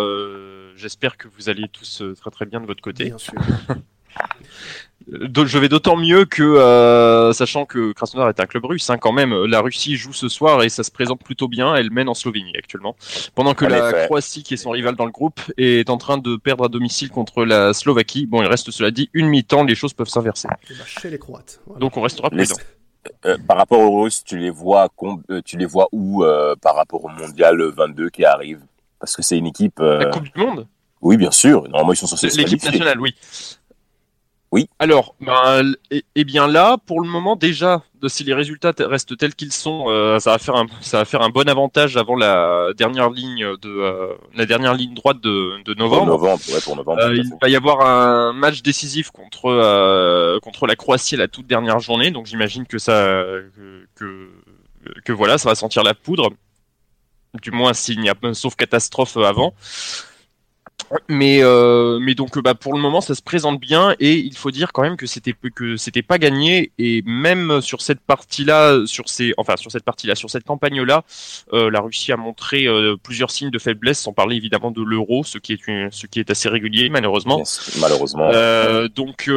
j'espère 0.75 1.15
que 1.17 1.27
vous 1.27 1.47
allez 1.47 1.67
tous 1.71 2.03
très 2.19 2.31
très 2.31 2.45
bien 2.45 2.59
de 2.59 2.65
votre 2.65 2.81
côté. 2.81 3.05
Bien 3.05 3.17
sûr. 3.17 3.33
Je 5.09 5.57
vais 5.57 5.69
d'autant 5.69 5.95
mieux 5.95 6.25
que, 6.25 6.43
euh, 6.43 7.31
sachant 7.31 7.65
que 7.65 7.93
Krasnodar 7.93 8.27
est 8.29 8.39
un 8.41 8.45
club 8.45 8.65
russe, 8.65 8.89
hein, 8.89 8.97
quand 8.97 9.13
même, 9.13 9.33
la 9.45 9.61
Russie 9.61 9.95
joue 9.95 10.11
ce 10.11 10.27
soir 10.27 10.63
et 10.63 10.69
ça 10.69 10.83
se 10.83 10.91
présente 10.91 11.23
plutôt 11.23 11.47
bien. 11.47 11.75
Elle 11.75 11.91
mène 11.91 12.09
en 12.09 12.13
Slovénie 12.13 12.53
actuellement, 12.57 12.95
pendant 13.33 13.53
que 13.53 13.65
En 13.65 13.69
la 13.69 13.89
effet. 13.89 14.05
Croatie, 14.05 14.43
qui 14.43 14.55
est 14.55 14.57
son 14.57 14.71
rival 14.71 14.95
dans 14.95 15.05
le 15.05 15.11
groupe, 15.11 15.39
est 15.57 15.89
en 15.89 15.97
train 15.97 16.17
de 16.17 16.35
perdre 16.35 16.65
à 16.65 16.67
domicile 16.67 17.09
contre 17.09 17.45
la 17.45 17.73
Slovaquie. 17.73 18.25
Bon, 18.25 18.41
il 18.41 18.47
reste 18.47 18.71
cela 18.71 18.91
dit 18.91 19.09
une 19.13 19.27
mi-temps, 19.27 19.63
les 19.63 19.75
choses 19.75 19.93
peuvent 19.93 20.09
s'inverser. 20.09 20.49
Bah, 20.49 20.57
chez 20.85 21.09
les 21.09 21.19
Croates. 21.19 21.61
Voilà. 21.65 21.79
Donc 21.79 21.95
on 21.95 22.01
restera 22.01 22.29
prudent. 22.29 22.55
Euh, 23.25 23.37
par 23.47 23.55
rapport 23.55 23.79
aux 23.79 24.03
Russes, 24.03 24.23
tu 24.25 24.37
les 24.37 24.49
vois, 24.49 24.89
euh, 25.29 25.41
tu 25.45 25.55
les 25.57 25.65
vois 25.65 25.87
où 25.93 26.25
euh, 26.25 26.55
par 26.61 26.75
rapport 26.75 27.05
au 27.05 27.07
mondial 27.09 27.61
22 27.61 28.09
qui 28.09 28.25
arrive? 28.25 28.59
Parce 28.99 29.15
que 29.15 29.21
c'est 29.21 29.37
une 29.37 29.45
équipe. 29.45 29.79
euh, 29.79 29.99
La 29.99 30.05
Coupe 30.07 30.23
du 30.23 30.31
Monde? 30.35 30.67
Oui, 31.01 31.15
bien 31.15 31.31
sûr. 31.31 31.61
Normalement, 31.63 31.93
ils 31.93 31.97
sont 31.97 32.07
censés 32.07 32.29
se 32.29 32.37
L'équipe 32.37 32.61
nationale, 32.63 32.99
oui. 32.99 33.15
Oui. 34.53 34.69
Alors, 34.79 35.13
ben, 35.19 35.73
et, 35.91 36.05
et 36.15 36.23
bien 36.23 36.47
là, 36.47 36.77
pour 36.85 37.01
le 37.01 37.09
moment, 37.09 37.35
déjà, 37.35 37.83
de, 38.01 38.07
si 38.07 38.23
les 38.23 38.33
résultats 38.33 38.71
restent 38.79 39.17
tels 39.17 39.35
qu'ils 39.35 39.51
sont, 39.51 39.85
euh, 39.89 40.19
ça 40.19 40.31
va 40.31 40.37
faire 40.37 40.55
un, 40.55 40.67
ça 40.79 40.99
va 40.99 41.05
faire 41.05 41.21
un 41.21 41.29
bon 41.29 41.49
avantage 41.49 41.97
avant 41.97 42.15
la 42.15 42.69
dernière 42.77 43.09
ligne 43.09 43.45
de, 43.61 43.69
euh, 43.69 44.13
la 44.35 44.45
dernière 44.45 44.73
ligne 44.73 44.93
droite 44.93 45.19
de, 45.19 45.61
de 45.63 45.73
Pour 45.73 45.83
novembre. 45.83 46.05
novembre, 46.07 46.41
ouais, 46.53 46.61
pour 46.61 46.77
novembre. 46.77 47.01
Euh, 47.01 47.15
il 47.15 47.29
va 47.41 47.49
y 47.49 47.57
avoir 47.57 47.81
un 47.81 48.31
match 48.31 48.61
décisif 48.61 49.11
contre 49.11 50.39
contre 50.41 50.65
la 50.65 50.77
Croatie 50.77 51.15
à 51.15 51.17
la 51.17 51.27
toute 51.27 51.47
dernière 51.47 51.79
journée, 51.79 52.11
donc 52.11 52.25
j'imagine 52.25 52.65
que 52.65 52.77
ça 52.77 53.01
que, 53.55 53.85
que 53.95 54.29
que 55.03 55.11
voilà, 55.11 55.37
ça 55.37 55.49
va 55.49 55.55
sentir 55.55 55.83
la 55.83 55.93
poudre. 55.93 56.29
Du 57.41 57.51
moins 57.51 57.73
s'il 57.73 57.99
n'y 57.99 58.09
a 58.09 58.15
pas 58.15 58.33
sauf 58.33 58.55
catastrophe 58.55 59.17
avant. 59.17 59.53
Mais 61.09 61.39
euh, 61.43 61.99
mais 61.99 62.15
donc 62.15 62.39
bah 62.39 62.53
pour 62.53 62.73
le 62.73 62.79
moment 62.79 63.01
ça 63.01 63.13
se 63.13 63.21
présente 63.21 63.59
bien 63.59 63.93
et 63.99 64.13
il 64.13 64.37
faut 64.37 64.51
dire 64.51 64.71
quand 64.71 64.83
même 64.83 64.95
que 64.95 65.05
c'était 65.05 65.33
que 65.53 65.75
c'était 65.75 66.01
pas 66.01 66.17
gagné 66.17 66.71
et 66.77 67.03
même 67.05 67.59
sur 67.61 67.81
cette 67.81 67.99
partie-là 67.99 68.85
sur 68.85 69.09
ces 69.09 69.33
enfin 69.37 69.57
sur 69.57 69.69
cette 69.69 69.83
partie-là 69.83 70.15
sur 70.15 70.29
cette 70.29 70.45
campagne-là 70.45 71.03
euh, 71.51 71.69
la 71.69 71.81
Russie 71.81 72.13
a 72.13 72.17
montré 72.17 72.67
euh, 72.67 72.95
plusieurs 73.01 73.31
signes 73.31 73.49
de 73.51 73.59
faiblesse 73.59 73.99
sans 73.99 74.13
parler 74.13 74.37
évidemment 74.37 74.71
de 74.71 74.81
l'euro 74.81 75.25
ce 75.25 75.39
qui 75.39 75.51
est 75.51 75.67
une- 75.67 75.91
ce 75.91 76.07
qui 76.07 76.19
est 76.21 76.29
assez 76.31 76.47
régulier 76.47 76.87
malheureusement 76.89 77.39
Malheureusement. 77.81 78.29
donc, 78.95 79.29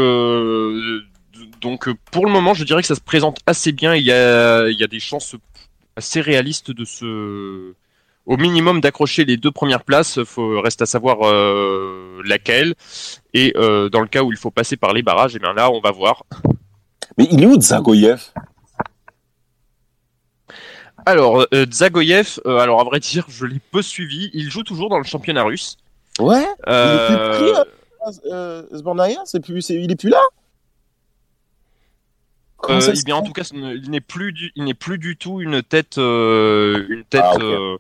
donc 1.61 1.89
pour 2.13 2.27
le 2.27 2.33
moment, 2.33 2.55
je 2.55 2.63
dirais 2.65 2.83
que 2.83 2.87
ça 2.89 2.95
se 2.95 3.01
présente 3.01 3.39
assez 3.47 3.73
bien. 3.73 3.95
Il 3.97 4.05
y 4.05 4.13
a, 4.13 4.69
il 4.69 4.79
y 4.79 4.85
a 4.85 4.87
des 4.87 5.01
chances 5.01 5.35
assez 5.97 6.21
réalistes 6.21 6.71
de 6.71 6.85
se, 6.85 7.73
au 8.27 8.37
minimum, 8.37 8.81
d'accrocher 8.81 9.25
les 9.25 9.37
deux 9.37 9.51
premières 9.51 9.85
places. 9.85 10.23
Faut 10.25 10.61
reste 10.61 10.83
à 10.83 10.87
savoir 10.87 11.19
euh, 11.23 12.23
laquelle. 12.25 12.75
Et 13.35 13.53
euh, 13.57 13.89
dans 13.89 14.01
le 14.01 14.09
cas 14.09 14.23
où 14.23 14.33
il 14.33 14.39
faut 14.39 14.51
passer 14.51 14.77
par 14.77 14.93
les 14.93 15.03
barrages, 15.03 15.35
et 15.37 15.39
bien 15.39 15.53
là, 15.53 15.71
on 15.71 15.81
va 15.81 15.91
voir. 15.91 16.25
Mais 17.19 17.27
il 17.31 17.43
est 17.43 17.47
où 17.47 17.61
Zagoyev? 17.61 18.33
Alors, 21.07 21.47
euh, 21.55 21.67
Zagoyev, 21.73 22.41
euh, 22.47 22.59
alors 22.59 22.81
à 22.81 22.85
vrai 22.85 23.01
dire, 23.01 23.25
je 23.29 23.47
l'ai 23.47 23.59
peu 23.59 23.83
suivi. 23.83 24.31
Il 24.35 24.51
joue 24.51 24.63
toujours 24.63 24.91
dans 24.91 24.99
le 24.99 25.05
championnat 25.05 25.43
russe. 25.43 25.77
Ouais. 26.19 26.47
Il 26.67 26.73
est 26.73 27.07
plus 27.07 27.17
pris, 27.17 27.51
euh, 27.51 27.65
euh, 28.27 29.41
plus, 29.43 29.71
il 29.71 29.91
est 29.91 29.97
plus 29.97 30.11
là? 30.11 30.23
Eh 32.69 33.03
bien, 33.07 33.17
en 33.17 33.23
tout 33.23 33.33
cas, 33.33 33.49
il 33.53 33.91
n'est 33.91 34.03
plus 34.03 34.33
du, 34.33 34.53
il 34.55 34.65
n'est 34.65 34.75
plus 34.75 34.99
du 34.99 35.17
tout 35.17 35.41
une 35.41 35.63
tête, 35.63 35.97
une 35.97 37.05
tête, 37.09 37.23
Ah. 37.25 37.77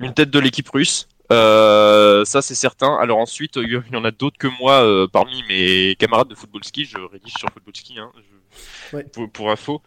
Euh, 0.00 0.06
une 0.06 0.14
tête 0.14 0.30
de 0.30 0.38
l'équipe 0.38 0.68
russe. 0.68 1.08
Euh, 1.32 2.24
ça, 2.24 2.40
c'est 2.42 2.54
certain. 2.54 2.96
Alors 2.98 3.18
ensuite, 3.18 3.56
il 3.56 3.82
y 3.92 3.96
en 3.96 4.04
a 4.04 4.10
d'autres 4.12 4.38
que 4.38 4.46
moi 4.60 4.84
euh, 4.84 5.06
parmi 5.08 5.42
mes 5.48 5.96
camarades 5.98 6.28
de 6.28 6.34
football 6.34 6.62
ski. 6.64 6.84
Je 6.84 6.98
rédige 6.98 7.32
sur 7.38 7.48
football 7.50 7.74
ski, 7.76 7.98
hein, 7.98 8.10
je- 8.16 8.96
Ouais. 8.96 9.04
pour, 9.12 9.28
pour 9.30 9.50
info. 9.50 9.82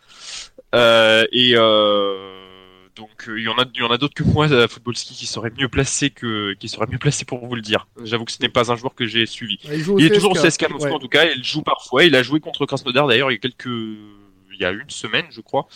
Euh, 0.76 1.26
et 1.32 1.54
euh, 1.56 2.88
donc, 2.96 3.28
euh, 3.28 3.40
il 3.40 3.46
y 3.46 3.48
en 3.48 3.58
a, 3.58 3.66
il 3.74 3.80
y 3.80 3.84
en 3.84 3.90
a 3.90 3.98
d'autres 3.98 4.14
que 4.14 4.24
moi 4.24 4.46
à 4.52 4.68
football 4.68 4.96
ski 4.96 5.16
qui 5.16 5.26
seraient 5.26 5.52
mieux 5.58 5.70
placés 5.70 6.10
que, 6.10 6.54
qui 6.54 6.68
seraient 6.70 6.86
mieux 6.88 6.98
placés 7.00 7.26
pour 7.26 7.44
vous 7.48 7.56
le 7.56 7.62
dire. 7.62 7.88
J'avoue 8.04 8.26
que 8.26 8.32
ce 8.32 8.42
n'est 8.42 8.50
pas 8.50 8.72
un 8.72 8.76
joueur 8.76 8.94
que 8.94 9.08
j'ai 9.08 9.26
suivi. 9.26 9.58
Il, 9.64 10.06
est 10.06 10.14
toujours 10.14 10.32
au 10.32 10.36
CSKA. 10.36 10.50
CSKA 10.50 10.70
Moscou 10.70 10.88
Ouais. 10.90 10.94
en 10.94 11.00
tout 11.00 11.08
cas, 11.08 11.26
il 11.34 11.44
joue 11.44 11.62
parfois, 11.64 12.04
il 12.04 12.16
a 12.16 12.22
joué 12.22 12.40
contre 12.42 12.66
Krasnodar 12.66 13.08
d'ailleurs 13.08 13.32
il 13.32 13.36
y 13.36 13.38
a 13.38 13.40
quelques 13.40 13.66
il 13.66 14.60
y 14.60 14.66
a 14.66 14.72
une 14.72 14.90
semaine 14.90 15.26
je 15.32 15.40
crois 15.42 15.68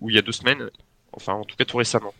ou 0.00 0.10
il 0.10 0.16
y 0.16 0.18
a 0.18 0.22
deux 0.22 0.32
semaines, 0.32 0.68
enfin 1.12 1.32
en 1.34 1.44
tout 1.44 1.56
cas 1.56 1.64
tout 1.64 1.76
récemment. 1.78 2.12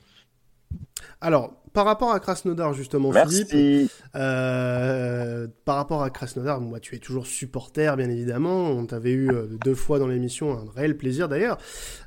Alors, 1.20 1.52
par 1.72 1.84
rapport 1.84 2.12
à 2.12 2.20
Krasnodar, 2.20 2.72
justement, 2.74 3.10
Merci. 3.10 3.44
Philippe, 3.44 3.90
euh, 4.14 5.46
par 5.64 5.76
rapport 5.76 6.02
à 6.02 6.10
Krasnodar, 6.10 6.60
moi, 6.60 6.80
tu 6.80 6.94
es 6.94 6.98
toujours 6.98 7.26
supporter, 7.26 7.94
bien 7.96 8.08
évidemment. 8.10 8.70
On 8.70 8.86
t'avait 8.86 9.12
eu 9.12 9.30
euh, 9.30 9.46
deux 9.64 9.74
fois 9.74 9.98
dans 9.98 10.06
l'émission, 10.08 10.52
un 10.52 10.64
réel 10.74 10.96
plaisir 10.96 11.28
d'ailleurs. 11.28 11.58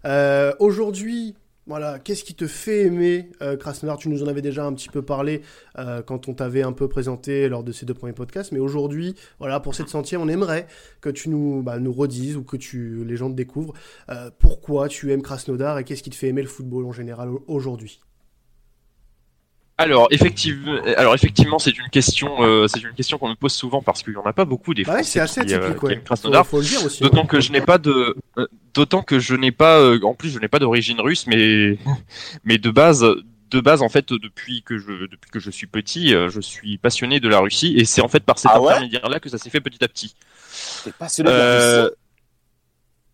Euh, 0.06 0.54
Aujourd'hui, 0.60 1.36
voilà, 1.68 2.00
qu'est-ce 2.00 2.24
qui 2.24 2.34
te 2.34 2.48
fait 2.48 2.86
aimer 2.86 3.30
euh, 3.44 3.58
Krasnodar? 3.58 3.98
Tu 3.98 4.10
nous 4.10 4.24
en 4.24 4.28
avais 4.28 4.42
déjà 4.42 4.66
un 4.66 4.74
petit 4.74 4.90
peu 4.90 5.02
parlé 5.04 5.42
euh, 5.78 6.02
quand 6.02 6.28
on 6.28 6.34
t'avait 6.34 6.64
un 6.64 6.72
peu 6.72 6.88
présenté 6.88 7.48
lors 7.48 7.64
de 7.64 7.72
ces 7.72 7.86
deux 7.86 7.94
premiers 7.94 8.14
podcasts, 8.14 8.52
mais 8.52 8.60
aujourd'hui, 8.60 9.14
voilà, 9.38 9.60
pour 9.60 9.76
cette 9.76 9.90
centième, 9.90 10.22
on 10.22 10.28
aimerait 10.30 10.66
que 11.02 11.10
tu 11.10 11.30
nous, 11.30 11.62
bah, 11.62 11.78
nous 11.80 11.94
redises 11.94 12.38
ou 12.38 12.44
que 12.44 12.58
tu, 12.58 13.04
les 13.06 13.16
gens 13.18 13.30
te 13.30 13.36
découvrent 13.36 13.74
euh, 14.10 14.32
pourquoi 14.40 14.88
tu 14.88 15.12
aimes 15.12 15.22
Krasnodar 15.22 15.78
et 15.78 15.84
qu'est-ce 15.84 16.02
qui 16.02 16.10
te 16.10 16.16
fait 16.16 16.28
aimer 16.28 16.42
le 16.42 16.48
football 16.48 16.86
en 16.86 16.92
général 16.92 17.30
au- 17.30 17.44
aujourd'hui? 17.48 18.02
Alors 19.80 20.08
effectivement, 20.12 20.76
alors 20.98 21.16
effectivement 21.16 21.58
c'est 21.58 21.78
une 21.78 21.90
question 21.90 22.44
euh, 22.44 22.68
c'est 22.68 22.82
une 22.82 22.94
question 22.94 23.18
qu'on 23.18 23.30
me 23.30 23.36
pose 23.36 23.54
souvent 23.54 23.82
parce 23.82 24.04
qu'il 24.04 24.14
y 24.14 24.18
en 24.18 24.24
a 24.26 24.34
pas 24.34 24.44
beaucoup 24.46 24.74
des 24.74 24.84
Bah 24.84 24.96
ouais, 24.96 25.04
c'est 25.04 25.20
Français 25.20 25.42
assez 25.42 25.46
qui, 25.48 25.54
euh, 25.56 25.58
atypique, 25.60 25.80
qui 25.80 25.86
ouais. 25.86 25.94
aiment 25.94 26.04
Krasnodar. 26.04 26.46
Faut, 26.46 26.58
faut 26.58 26.62
le 26.62 26.68
dire 26.68 26.86
aussi. 26.86 27.02
D'autant 27.02 27.22
ouais. 27.22 27.28
que 27.28 27.40
je 27.40 27.52
n'ai 27.54 27.62
pas 27.62 27.78
de, 27.78 28.16
euh, 28.38 28.48
d'autant 28.74 29.02
que 29.04 29.20
je 29.20 29.36
n'ai 29.36 29.52
pas, 29.54 29.80
euh, 29.80 30.00
en 30.04 30.14
plus 30.16 30.30
je 30.32 30.40
n'ai 30.40 30.50
pas 30.50 30.60
d'origine 30.60 31.00
russe, 31.00 31.26
mais 31.28 31.78
mais 32.44 32.58
de 32.58 32.70
base, 32.70 33.06
de 33.52 33.60
base 33.62 33.82
en 33.82 33.90
fait 33.90 34.12
depuis 34.12 34.64
que 34.64 34.78
je 34.78 35.08
depuis 35.08 35.32
que 35.32 35.40
je 35.40 35.50
suis 35.50 35.68
petit, 35.68 36.10
je 36.10 36.42
suis 36.42 36.78
passionné 36.78 37.22
de 37.22 37.30
la 37.30 37.40
Russie 37.40 37.74
et 37.78 37.86
c'est 37.86 38.02
en 38.02 38.10
fait 38.10 38.24
par 38.26 38.38
cet 38.38 38.52
Ah 38.54 38.60
ouais? 38.62 38.68
intermédiaire-là 38.74 39.20
que 39.22 39.30
ça 39.30 39.38
s'est 39.38 39.50
fait 39.50 39.62
petit 39.62 39.82
à 39.84 39.88
petit. 39.88 40.14
T'es 40.84 40.92
passionné 40.92 41.30
de 41.32 41.36
la 41.36 41.42
Euh, 41.42 41.84
Russie? 41.84 41.96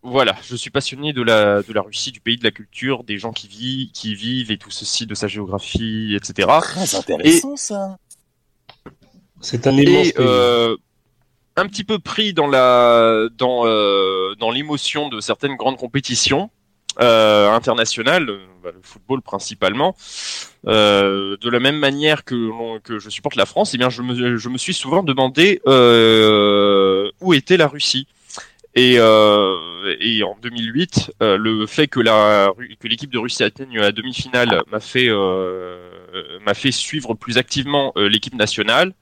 Voilà, 0.06 0.36
je 0.44 0.56
suis 0.56 0.70
passionné 0.70 1.14
de 1.14 1.22
la 1.22 1.64
de 1.64 1.74
la 1.74 1.82
Russie, 1.82 2.12
du 2.12 2.20
pays 2.20 2.38
de 2.38 2.44
la 2.44 2.52
culture, 2.52 3.04
des 3.04 3.18
gens 3.18 3.32
qui 3.34 3.48
vivent 3.48 3.92
qui 3.92 4.12
y 4.12 4.16
vivent 4.16 4.52
et 4.52 4.58
tout 4.58 4.72
ceci, 4.72 5.06
de 5.06 5.16
sa 5.16 5.28
géographie, 5.28 6.16
etc. 6.16 6.48
Très 6.62 6.96
intéressant 6.96 7.56
ça. 7.56 7.98
C'est 9.42 9.68
un 9.68 9.72
immense 9.72 10.08
et 10.08 10.14
pays. 10.14 10.26
euh, 10.26 10.78
un 11.56 11.68
petit 11.68 11.84
peu 11.84 12.00
pris 12.00 12.34
dans 12.34 12.48
la 12.48 13.28
dans 13.38 13.66
euh, 13.66 14.36
dans 14.40 14.52
l'émotion 14.52 15.10
de 15.10 15.20
certaines 15.20 15.56
grandes 15.56 15.78
compétitions 15.78 16.50
euh, 17.02 17.50
internationales, 17.52 18.26
bah, 18.64 18.72
le 18.74 18.80
football 18.82 19.22
principalement. 19.22 19.96
Euh, 20.68 21.36
de 21.42 21.50
la 21.50 21.60
même 21.60 21.78
manière 21.78 22.24
que 22.24 22.52
je 22.88 23.10
supporte 23.10 23.36
la 23.36 23.46
France, 23.46 23.74
eh 23.74 23.78
bien 23.78 23.90
je 23.90 24.02
me 24.02 24.38
je 24.38 24.50
me 24.50 24.58
suis 24.58 24.74
souvent 24.74 25.04
demandé 25.04 25.62
euh, 25.68 27.12
où 27.22 27.34
était 27.34 27.58
la 27.58 27.68
Russie. 27.68 28.08
Et, 28.76 28.96
euh, 28.98 29.96
et 30.02 30.24
en 30.24 30.36
2008, 30.42 31.14
euh, 31.22 31.38
le 31.38 31.66
fait 31.66 31.88
que 31.88 32.02
la 32.02 32.52
que 32.80 32.88
l'équipe 32.90 33.10
de 33.10 33.18
Russie 33.18 33.44
atteigne 33.44 33.80
la 33.80 33.94
demi-finale 33.94 34.64
m'a 34.70 34.82
fait 34.82 35.08
euh, 35.08 35.90
m'a 36.46 36.54
fait 36.54 36.72
suivre 36.72 37.14
plus 37.14 37.38
activement 37.38 37.94
l'équipe 37.96 38.36
nationale. 38.36 38.94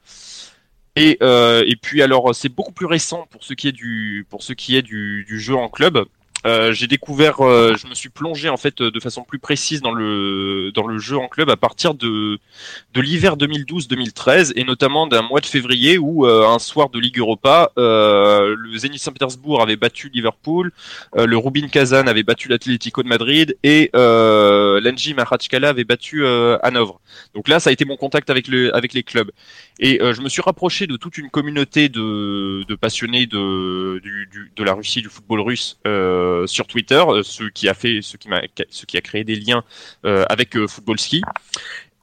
Et, 0.96 1.18
et 1.22 1.76
puis 1.82 2.04
alors 2.04 2.36
c'est 2.36 2.50
beaucoup 2.50 2.72
plus 2.72 2.86
récent 2.86 3.26
pour 3.32 3.44
ce 3.44 3.56
qui 3.56 3.68
est 3.68 3.72
du 3.72 4.28
pour 4.30 4.44
ce 4.44 4.54
qui 4.54 4.78
est 4.78 4.84
du, 4.84 5.26
du 5.28 5.40
jeu 5.40 5.56
en 5.56 5.70
club. 5.70 6.06
Euh, 6.46 6.74
j'ai 6.74 6.88
découvert, 6.88 7.42
euh, 7.42 7.76
je 7.82 7.88
me 7.88 7.94
suis 7.96 8.10
plongé 8.10 8.50
en 8.50 8.58
fait 8.58 8.82
de 8.82 9.00
façon 9.00 9.24
plus 9.24 9.40
précise 9.40 9.82
dans 9.82 9.94
le 9.94 10.72
dans 10.74 10.86
le 10.88 10.98
jeu 11.00 11.18
en 11.18 11.28
club 11.28 11.50
à 11.50 11.56
partir 11.58 11.94
de 11.94 12.38
de 12.94 13.02
l'hiver 13.02 13.38
2012-2013 13.38 14.52
et 14.56 14.64
notamment 14.64 15.08
d'un 15.08 15.22
mois 15.22 15.40
de 15.40 15.46
février 15.46 15.98
où 15.98 16.26
euh, 16.26 16.46
un 16.48 16.60
soir 16.60 16.90
de 16.90 17.00
Ligue 17.00 17.18
Europa, 17.20 17.72
euh, 17.78 18.56
le 18.58 18.78
Zenit 18.78 19.00
Saint-Pétersbourg 19.00 19.62
avait 19.62 19.76
battu 19.78 20.10
Liverpool, 20.14 20.72
euh, 21.18 21.26
le 21.26 21.38
Rubin 21.38 21.68
Kazan 21.70 22.08
avait 22.08 22.24
battu 22.24 22.50
l'Atlético 22.50 23.04
de 23.04 23.08
Madrid 23.08 23.56
et 23.64 23.90
euh, 23.96 24.82
l'Engie 24.82 25.14
Makhachkala 25.14 25.70
avait 25.70 25.84
battu 25.86 26.26
Hanovre. 26.62 27.00
Donc 27.36 27.48
là, 27.48 27.60
ça 27.60 27.70
a 27.70 27.74
été 27.74 27.86
mon 27.86 27.96
contact 27.98 28.30
avec 28.30 28.48
le 28.48 28.76
avec 28.76 28.94
les 28.94 29.04
clubs. 29.04 29.32
Et 29.80 30.00
je 30.02 30.22
me 30.22 30.30
suis 30.30 30.42
rapproché 30.42 30.88
de 30.88 30.98
toute 30.98 31.18
une 31.18 31.30
communauté 31.30 31.90
de, 31.90 32.64
de 32.68 32.76
passionnés 32.76 33.26
de, 33.28 34.00
du, 34.04 34.28
du- 34.32 34.52
de 34.56 34.64
la 34.64 34.74
Russie, 34.74 35.02
du 35.02 35.10
football 35.10 35.42
russe 35.42 35.80
euh, 35.88 36.33
sur 36.46 36.68
Twitter, 36.68 37.04
euh, 37.08 37.24
ce 37.24 37.44
qui 37.46 37.68
a 37.70 37.74
fait, 37.74 38.02
créé 39.02 39.24
des 39.24 39.36
liens 39.36 39.64
euh, 40.06 40.26
avec 40.30 40.56
euh, 40.56 40.68
Football 40.68 41.00
Ski. 41.00 41.22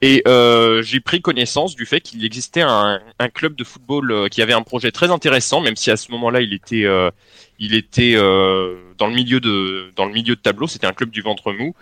Et 0.02 0.22
euh, 0.26 0.80
j'ai 0.82 1.00
pris 1.00 1.20
connaissance 1.20 1.76
du 1.76 1.84
fait 1.84 2.00
qu'il 2.00 2.24
existait 2.24 2.62
un, 2.62 3.00
club 3.34 3.54
de 3.54 3.64
football 3.64 4.10
euh, 4.10 4.28
qui 4.28 4.40
avait 4.40 4.54
un 4.54 4.62
projet 4.62 4.92
très 4.92 5.10
intéressant, 5.10 5.60
même 5.60 5.76
si 5.76 5.90
à 5.90 5.96
ce 5.98 6.10
moment-là 6.12 6.40
il 6.40 6.54
était, 6.54 6.86
euh, 6.86 7.10
il 7.58 7.74
était 7.74 8.14
euh, 8.16 8.76
dans 8.96 9.08
le 9.08 9.14
milieu 9.14 9.40
de, 9.40 9.92
dans 9.96 10.06
le 10.06 10.12
milieu 10.12 10.36
de 10.36 10.40
tableau. 10.40 10.66
C'était 10.66 10.86
un 10.86 10.94
club 10.94 11.10
du 11.10 11.20
ventre 11.20 11.52
mou. 11.52 11.74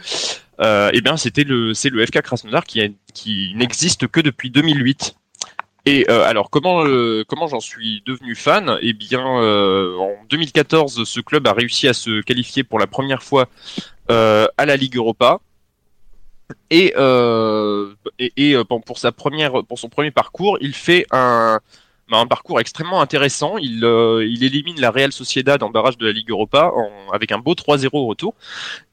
Euh, 0.60 0.90
et 0.92 1.00
bien 1.00 1.16
c'était 1.16 1.44
le, 1.44 1.74
c'est 1.74 1.90
le 1.90 2.04
FK 2.04 2.22
Krasnodar 2.22 2.64
qui, 2.64 2.96
qui 3.14 3.52
n'existe 3.54 4.08
que 4.08 4.20
depuis 4.20 4.50
2008. 4.50 5.14
Et 5.88 6.04
euh, 6.10 6.22
alors 6.26 6.50
comment 6.50 6.84
euh, 6.84 7.24
comment 7.26 7.46
j'en 7.46 7.60
suis 7.60 8.02
devenu 8.04 8.34
fan? 8.34 8.78
Eh 8.82 8.92
bien 8.92 9.26
euh, 9.40 9.96
en 9.96 10.12
2014 10.28 11.04
ce 11.04 11.20
club 11.20 11.46
a 11.46 11.54
réussi 11.54 11.88
à 11.88 11.94
se 11.94 12.20
qualifier 12.20 12.62
pour 12.62 12.78
la 12.78 12.86
première 12.86 13.22
fois 13.22 13.48
à 14.10 14.66
la 14.66 14.76
Ligue 14.76 14.96
Europa 14.96 15.40
et 16.68 16.92
pour 18.68 18.98
sa 18.98 19.12
première 19.12 19.64
pour 19.64 19.78
son 19.78 19.88
premier 19.88 20.10
parcours 20.10 20.58
il 20.60 20.74
fait 20.74 21.06
un 21.10 21.58
bah, 22.10 22.18
un 22.18 22.26
parcours 22.26 22.60
extrêmement 22.60 23.00
intéressant. 23.00 23.56
Il, 23.56 23.78
il 23.78 24.44
élimine 24.44 24.78
la 24.82 24.90
Real 24.90 25.10
Sociedad 25.12 25.62
en 25.62 25.70
barrage 25.70 25.96
de 25.96 26.04
la 26.04 26.12
Ligue 26.12 26.30
Europa 26.30 26.70
avec 27.14 27.32
un 27.32 27.38
beau 27.38 27.54
3-0 27.54 27.88
au 27.94 28.04
retour 28.04 28.34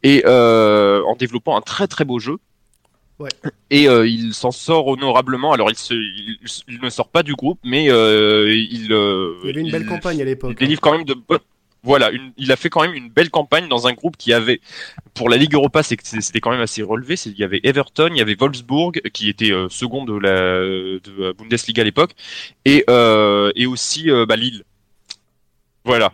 et 0.02 0.26
en 0.26 1.16
développant 1.18 1.58
un 1.58 1.62
très 1.62 1.88
très 1.88 2.06
beau 2.06 2.20
jeu. 2.20 2.38
Ouais. 3.18 3.30
Et 3.70 3.88
euh, 3.88 4.06
il 4.08 4.34
s'en 4.34 4.52
sort 4.52 4.88
honorablement. 4.88 5.54
Alors 5.54 5.70
il, 5.70 5.78
se, 5.78 5.94
il, 5.94 6.38
il 6.68 6.80
ne 6.82 6.90
sort 6.90 7.08
pas 7.08 7.24
du 7.24 7.34
groupe, 7.34 7.60
mais 7.64 7.90
euh, 7.90 8.54
il, 8.54 8.92
euh, 8.92 9.36
Il 9.44 9.50
avait 9.52 9.62
une 9.62 9.72
belle 9.72 9.86
campagne 9.86 10.22
à 10.22 10.26
l'époque. 10.26 10.52
hein. 10.52 10.56
il 10.60 10.60
délivre 10.66 10.82
quand 10.82 10.92
même 10.98 11.06
de. 11.06 11.16
Voilà, 11.82 12.10
une- 12.12 12.34
il 12.38 12.52
a 12.52 12.56
fait 12.56 12.70
quand 12.70 12.82
même 12.82 12.96
une 12.96 13.10
belle 13.10 13.30
campagne 13.30 13.68
dans 13.70 13.86
un 13.88 13.94
groupe 13.94 14.18
qui 14.18 14.34
avait, 14.34 14.60
pour 15.14 15.30
la 15.30 15.38
Ligue 15.38 15.54
Europa, 15.54 15.84
c'était 15.84 16.40
quand 16.42 16.50
même 16.50 16.60
assez 16.62 16.82
relevé. 16.82 17.14
Il 17.28 17.38
y 17.38 17.44
avait 17.44 17.60
Everton, 17.64 18.10
il 18.12 18.18
y 18.18 18.22
avait 18.22 18.36
Wolfsburg 18.36 19.02
qui 19.14 19.30
était 19.30 19.52
second 19.70 20.04
de 20.04 20.18
la, 20.18 20.60
de 20.62 21.22
la 21.28 21.34
Bundesliga 21.34 21.84
à 21.84 21.86
l'époque, 21.86 22.16
et 22.66 22.86
et 23.56 23.66
aussi 23.68 24.10
bah, 24.28 24.36
Lille. 24.36 24.64
Voilà. 25.84 26.12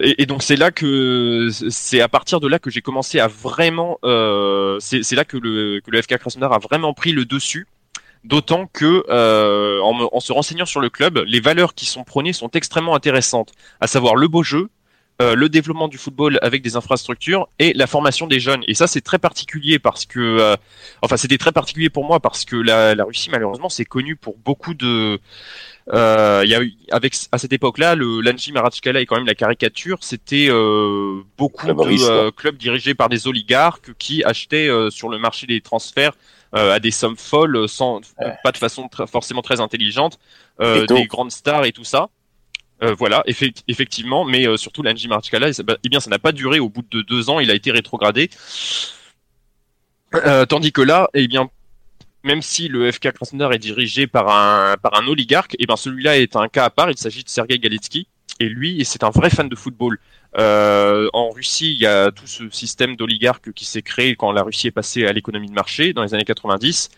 Et, 0.00 0.24
donc 0.26 0.42
c'est 0.42 0.56
là 0.56 0.70
que 0.70 1.48
c'est 1.68 2.00
à 2.00 2.08
partir 2.08 2.40
de 2.40 2.48
là 2.48 2.58
que 2.58 2.70
j'ai 2.70 2.80
commencé 2.80 3.20
à 3.20 3.28
vraiment, 3.28 3.98
euh, 4.04 4.78
c'est 4.80 5.14
là 5.14 5.24
que 5.24 5.36
le 5.36 5.80
que 5.80 5.90
le 5.90 6.00
FK 6.00 6.16
Krasnodar 6.18 6.52
a 6.52 6.58
vraiment 6.58 6.94
pris 6.94 7.12
le 7.12 7.24
dessus. 7.24 7.66
D'autant 8.24 8.68
que, 8.68 9.04
euh, 9.08 9.80
en, 9.82 9.94
me- 9.94 10.14
en 10.14 10.20
se 10.20 10.32
renseignant 10.32 10.64
sur 10.64 10.80
le 10.80 10.90
club, 10.90 11.18
les 11.26 11.40
valeurs 11.40 11.74
qui 11.74 11.86
sont 11.86 12.04
prônées 12.04 12.32
sont 12.32 12.50
extrêmement 12.52 12.94
intéressantes, 12.94 13.52
à 13.80 13.88
savoir 13.88 14.14
le 14.14 14.28
beau 14.28 14.44
jeu, 14.44 14.68
le 15.34 15.48
développement 15.48 15.88
du 15.88 15.98
football 15.98 16.38
avec 16.42 16.62
des 16.62 16.76
infrastructures 16.76 17.48
et 17.58 17.72
la 17.74 17.86
formation 17.86 18.26
des 18.26 18.40
jeunes. 18.40 18.62
Et 18.68 18.74
ça, 18.74 18.86
c'est 18.86 19.00
très 19.00 19.18
particulier 19.18 19.78
parce 19.78 20.06
que, 20.06 20.20
euh, 20.20 20.56
enfin, 21.02 21.16
c'était 21.16 21.38
très 21.38 21.52
particulier 21.52 21.90
pour 21.90 22.04
moi 22.04 22.20
parce 22.20 22.44
que 22.44 22.56
la, 22.56 22.94
la 22.94 23.04
Russie, 23.04 23.30
malheureusement, 23.30 23.68
c'est 23.68 23.84
connu 23.84 24.16
pour 24.16 24.36
beaucoup 24.38 24.74
de. 24.74 25.18
Euh, 25.92 26.44
y 26.46 26.54
a 26.54 26.62
eu, 26.62 26.74
avec 26.90 27.14
à 27.32 27.38
cette 27.38 27.52
époque-là, 27.52 27.94
le 27.94 28.20
l'Anji 28.20 28.52
Maratskala 28.52 29.00
est 29.00 29.06
quand 29.06 29.16
même 29.16 29.26
la 29.26 29.34
caricature. 29.34 29.98
C'était 30.00 30.48
euh, 30.48 31.22
beaucoup 31.36 31.66
de 31.66 32.10
euh, 32.10 32.30
clubs 32.30 32.56
dirigés 32.56 32.94
par 32.94 33.08
des 33.08 33.26
oligarques 33.26 33.92
qui 33.98 34.22
achetaient 34.24 34.68
euh, 34.68 34.90
sur 34.90 35.08
le 35.08 35.18
marché 35.18 35.46
des 35.46 35.60
transferts 35.60 36.12
euh, 36.54 36.74
à 36.74 36.80
des 36.80 36.90
sommes 36.90 37.16
folles, 37.16 37.68
sans 37.68 38.00
pas 38.44 38.52
de 38.52 38.58
façon 38.58 38.88
forcément 39.10 39.42
très 39.42 39.60
intelligente, 39.60 40.18
euh, 40.60 40.86
des 40.86 41.06
grandes 41.06 41.32
stars 41.32 41.64
et 41.64 41.72
tout 41.72 41.84
ça. 41.84 42.08
Euh, 42.82 42.94
voilà, 42.98 43.22
effect- 43.26 43.62
effectivement, 43.68 44.24
mais 44.24 44.46
euh, 44.46 44.56
surtout 44.56 44.82
l'Anji 44.82 45.06
Maratskala, 45.06 45.50
eh 45.84 45.88
bien, 45.88 46.00
ça 46.00 46.10
n'a 46.10 46.18
pas 46.18 46.32
duré. 46.32 46.58
Au 46.58 46.68
bout 46.68 46.82
de 46.90 47.02
deux 47.02 47.30
ans, 47.30 47.38
il 47.38 47.50
a 47.50 47.54
été 47.54 47.70
rétrogradé. 47.70 48.28
Euh, 50.14 50.44
tandis 50.46 50.72
que 50.72 50.82
là, 50.82 51.08
eh 51.14 51.26
bien, 51.28 51.48
même 52.24 52.42
si 52.42 52.68
le 52.68 52.90
FK 52.90 53.12
Krasnodar 53.12 53.52
est 53.52 53.58
dirigé 53.58 54.06
par 54.06 54.28
un 54.28 55.06
oligarque, 55.06 55.56
eh 55.58 55.66
ben 55.66 55.76
celui-là 55.76 56.18
est 56.18 56.36
un 56.36 56.48
cas 56.48 56.64
à 56.64 56.70
part. 56.70 56.90
Il 56.90 56.98
s'agit 56.98 57.24
de 57.24 57.28
Sergei 57.28 57.58
Galitsky 57.58 58.08
et 58.40 58.48
lui, 58.48 58.84
c'est 58.84 59.04
un 59.04 59.10
vrai 59.10 59.30
fan 59.30 59.48
de 59.48 59.56
football. 59.56 59.98
En 60.36 61.30
Russie, 61.30 61.72
il 61.72 61.78
y 61.80 61.86
a 61.86 62.10
tout 62.10 62.26
ce 62.26 62.48
système 62.50 62.96
d'oligarques 62.96 63.52
qui 63.52 63.64
s'est 63.64 63.82
créé 63.82 64.16
quand 64.16 64.32
la 64.32 64.42
Russie 64.42 64.68
est 64.68 64.72
passée 64.72 65.06
à 65.06 65.12
l'économie 65.12 65.48
de 65.48 65.54
marché 65.54 65.92
dans 65.92 66.02
les 66.02 66.14
années 66.14 66.24
90. 66.24 66.90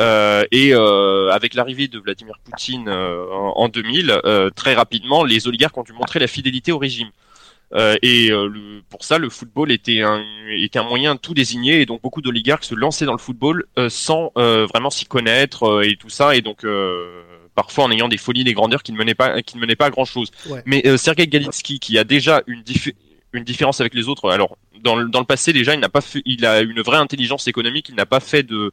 Euh, 0.00 0.44
et 0.52 0.74
euh, 0.74 1.30
avec 1.32 1.54
l'arrivée 1.54 1.88
de 1.88 1.98
Vladimir 1.98 2.34
Poutine 2.44 2.88
euh, 2.88 3.24
en, 3.32 3.52
en 3.64 3.68
2000, 3.68 4.20
euh, 4.24 4.48
très 4.50 4.74
rapidement, 4.74 5.24
les 5.24 5.48
oligarques 5.48 5.76
ont 5.76 5.82
dû 5.82 5.92
montrer 5.92 6.20
la 6.20 6.26
fidélité 6.28 6.70
au 6.72 6.78
régime. 6.78 7.08
Euh, 7.74 7.96
et 8.00 8.30
euh, 8.30 8.48
le- 8.48 8.80
pour 8.88 9.04
ça, 9.04 9.18
le 9.18 9.28
football 9.28 9.70
était 9.72 10.00
un, 10.02 10.24
était 10.50 10.78
un 10.78 10.84
moyen 10.84 11.16
de 11.16 11.20
tout 11.20 11.34
désigner, 11.34 11.80
et 11.82 11.86
donc 11.86 12.00
beaucoup 12.00 12.22
d'oligarques 12.22 12.64
se 12.64 12.74
lançaient 12.74 13.04
dans 13.04 13.12
le 13.12 13.18
football 13.18 13.64
euh, 13.78 13.88
sans 13.90 14.32
euh, 14.38 14.66
vraiment 14.66 14.88
s'y 14.90 15.04
connaître 15.04 15.64
euh, 15.64 15.82
et 15.82 15.96
tout 15.96 16.08
ça, 16.08 16.34
et 16.34 16.40
donc 16.40 16.64
euh, 16.64 17.22
parfois 17.54 17.84
en 17.84 17.90
ayant 17.90 18.08
des 18.08 18.16
folies, 18.16 18.44
des 18.44 18.54
grandeurs 18.54 18.82
qui 18.82 18.92
ne 18.92 18.96
menaient 18.96 19.14
pas, 19.16 19.42
qui 19.42 19.56
ne 19.56 19.60
menaient 19.60 19.76
pas 19.76 19.86
à 19.86 19.90
grand 19.90 20.06
chose. 20.06 20.30
Ouais. 20.48 20.62
Mais 20.64 20.86
euh, 20.86 20.96
Sergei 20.96 21.26
Galitsky, 21.26 21.78
qui 21.78 21.98
a 21.98 22.04
déjà 22.04 22.42
une, 22.46 22.62
une 23.32 23.44
différence 23.44 23.80
avec 23.80 23.94
les 23.94 24.08
autres, 24.08 24.30
alors 24.30 24.56
dans 24.82 24.96
le, 24.96 25.24
passé 25.24 25.52
déjà, 25.52 25.74
il 25.74 25.80
n'a 25.80 25.88
pas 25.88 26.00
fait, 26.00 26.22
il 26.24 26.46
a 26.46 26.60
une 26.60 26.80
vraie 26.80 26.98
intelligence 26.98 27.46
économique, 27.46 27.88
il 27.88 27.94
n'a 27.94 28.06
pas 28.06 28.20
fait 28.20 28.42
de 28.42 28.72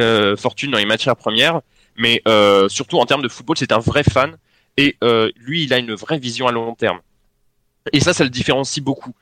euh, 0.00 0.36
fortune 0.36 0.70
dans 0.70 0.78
les 0.78 0.86
matières 0.86 1.16
premières, 1.16 1.60
mais 1.96 2.22
euh, 2.26 2.68
surtout 2.68 2.98
en 2.98 3.06
termes 3.06 3.22
de 3.22 3.28
football, 3.28 3.56
c'est 3.56 3.72
un 3.72 3.78
vrai 3.78 4.02
fan, 4.02 4.36
et 4.76 4.96
euh, 5.04 5.30
lui, 5.36 5.64
il 5.64 5.72
a 5.72 5.78
une 5.78 5.94
vraie 5.94 6.18
vision 6.18 6.48
à 6.48 6.52
long 6.52 6.74
terme. 6.74 7.00
Et 7.92 8.00
ça, 8.00 8.12
ça 8.12 8.24
le 8.24 8.30
différencie 8.30 8.82
beaucoup. 8.82 9.14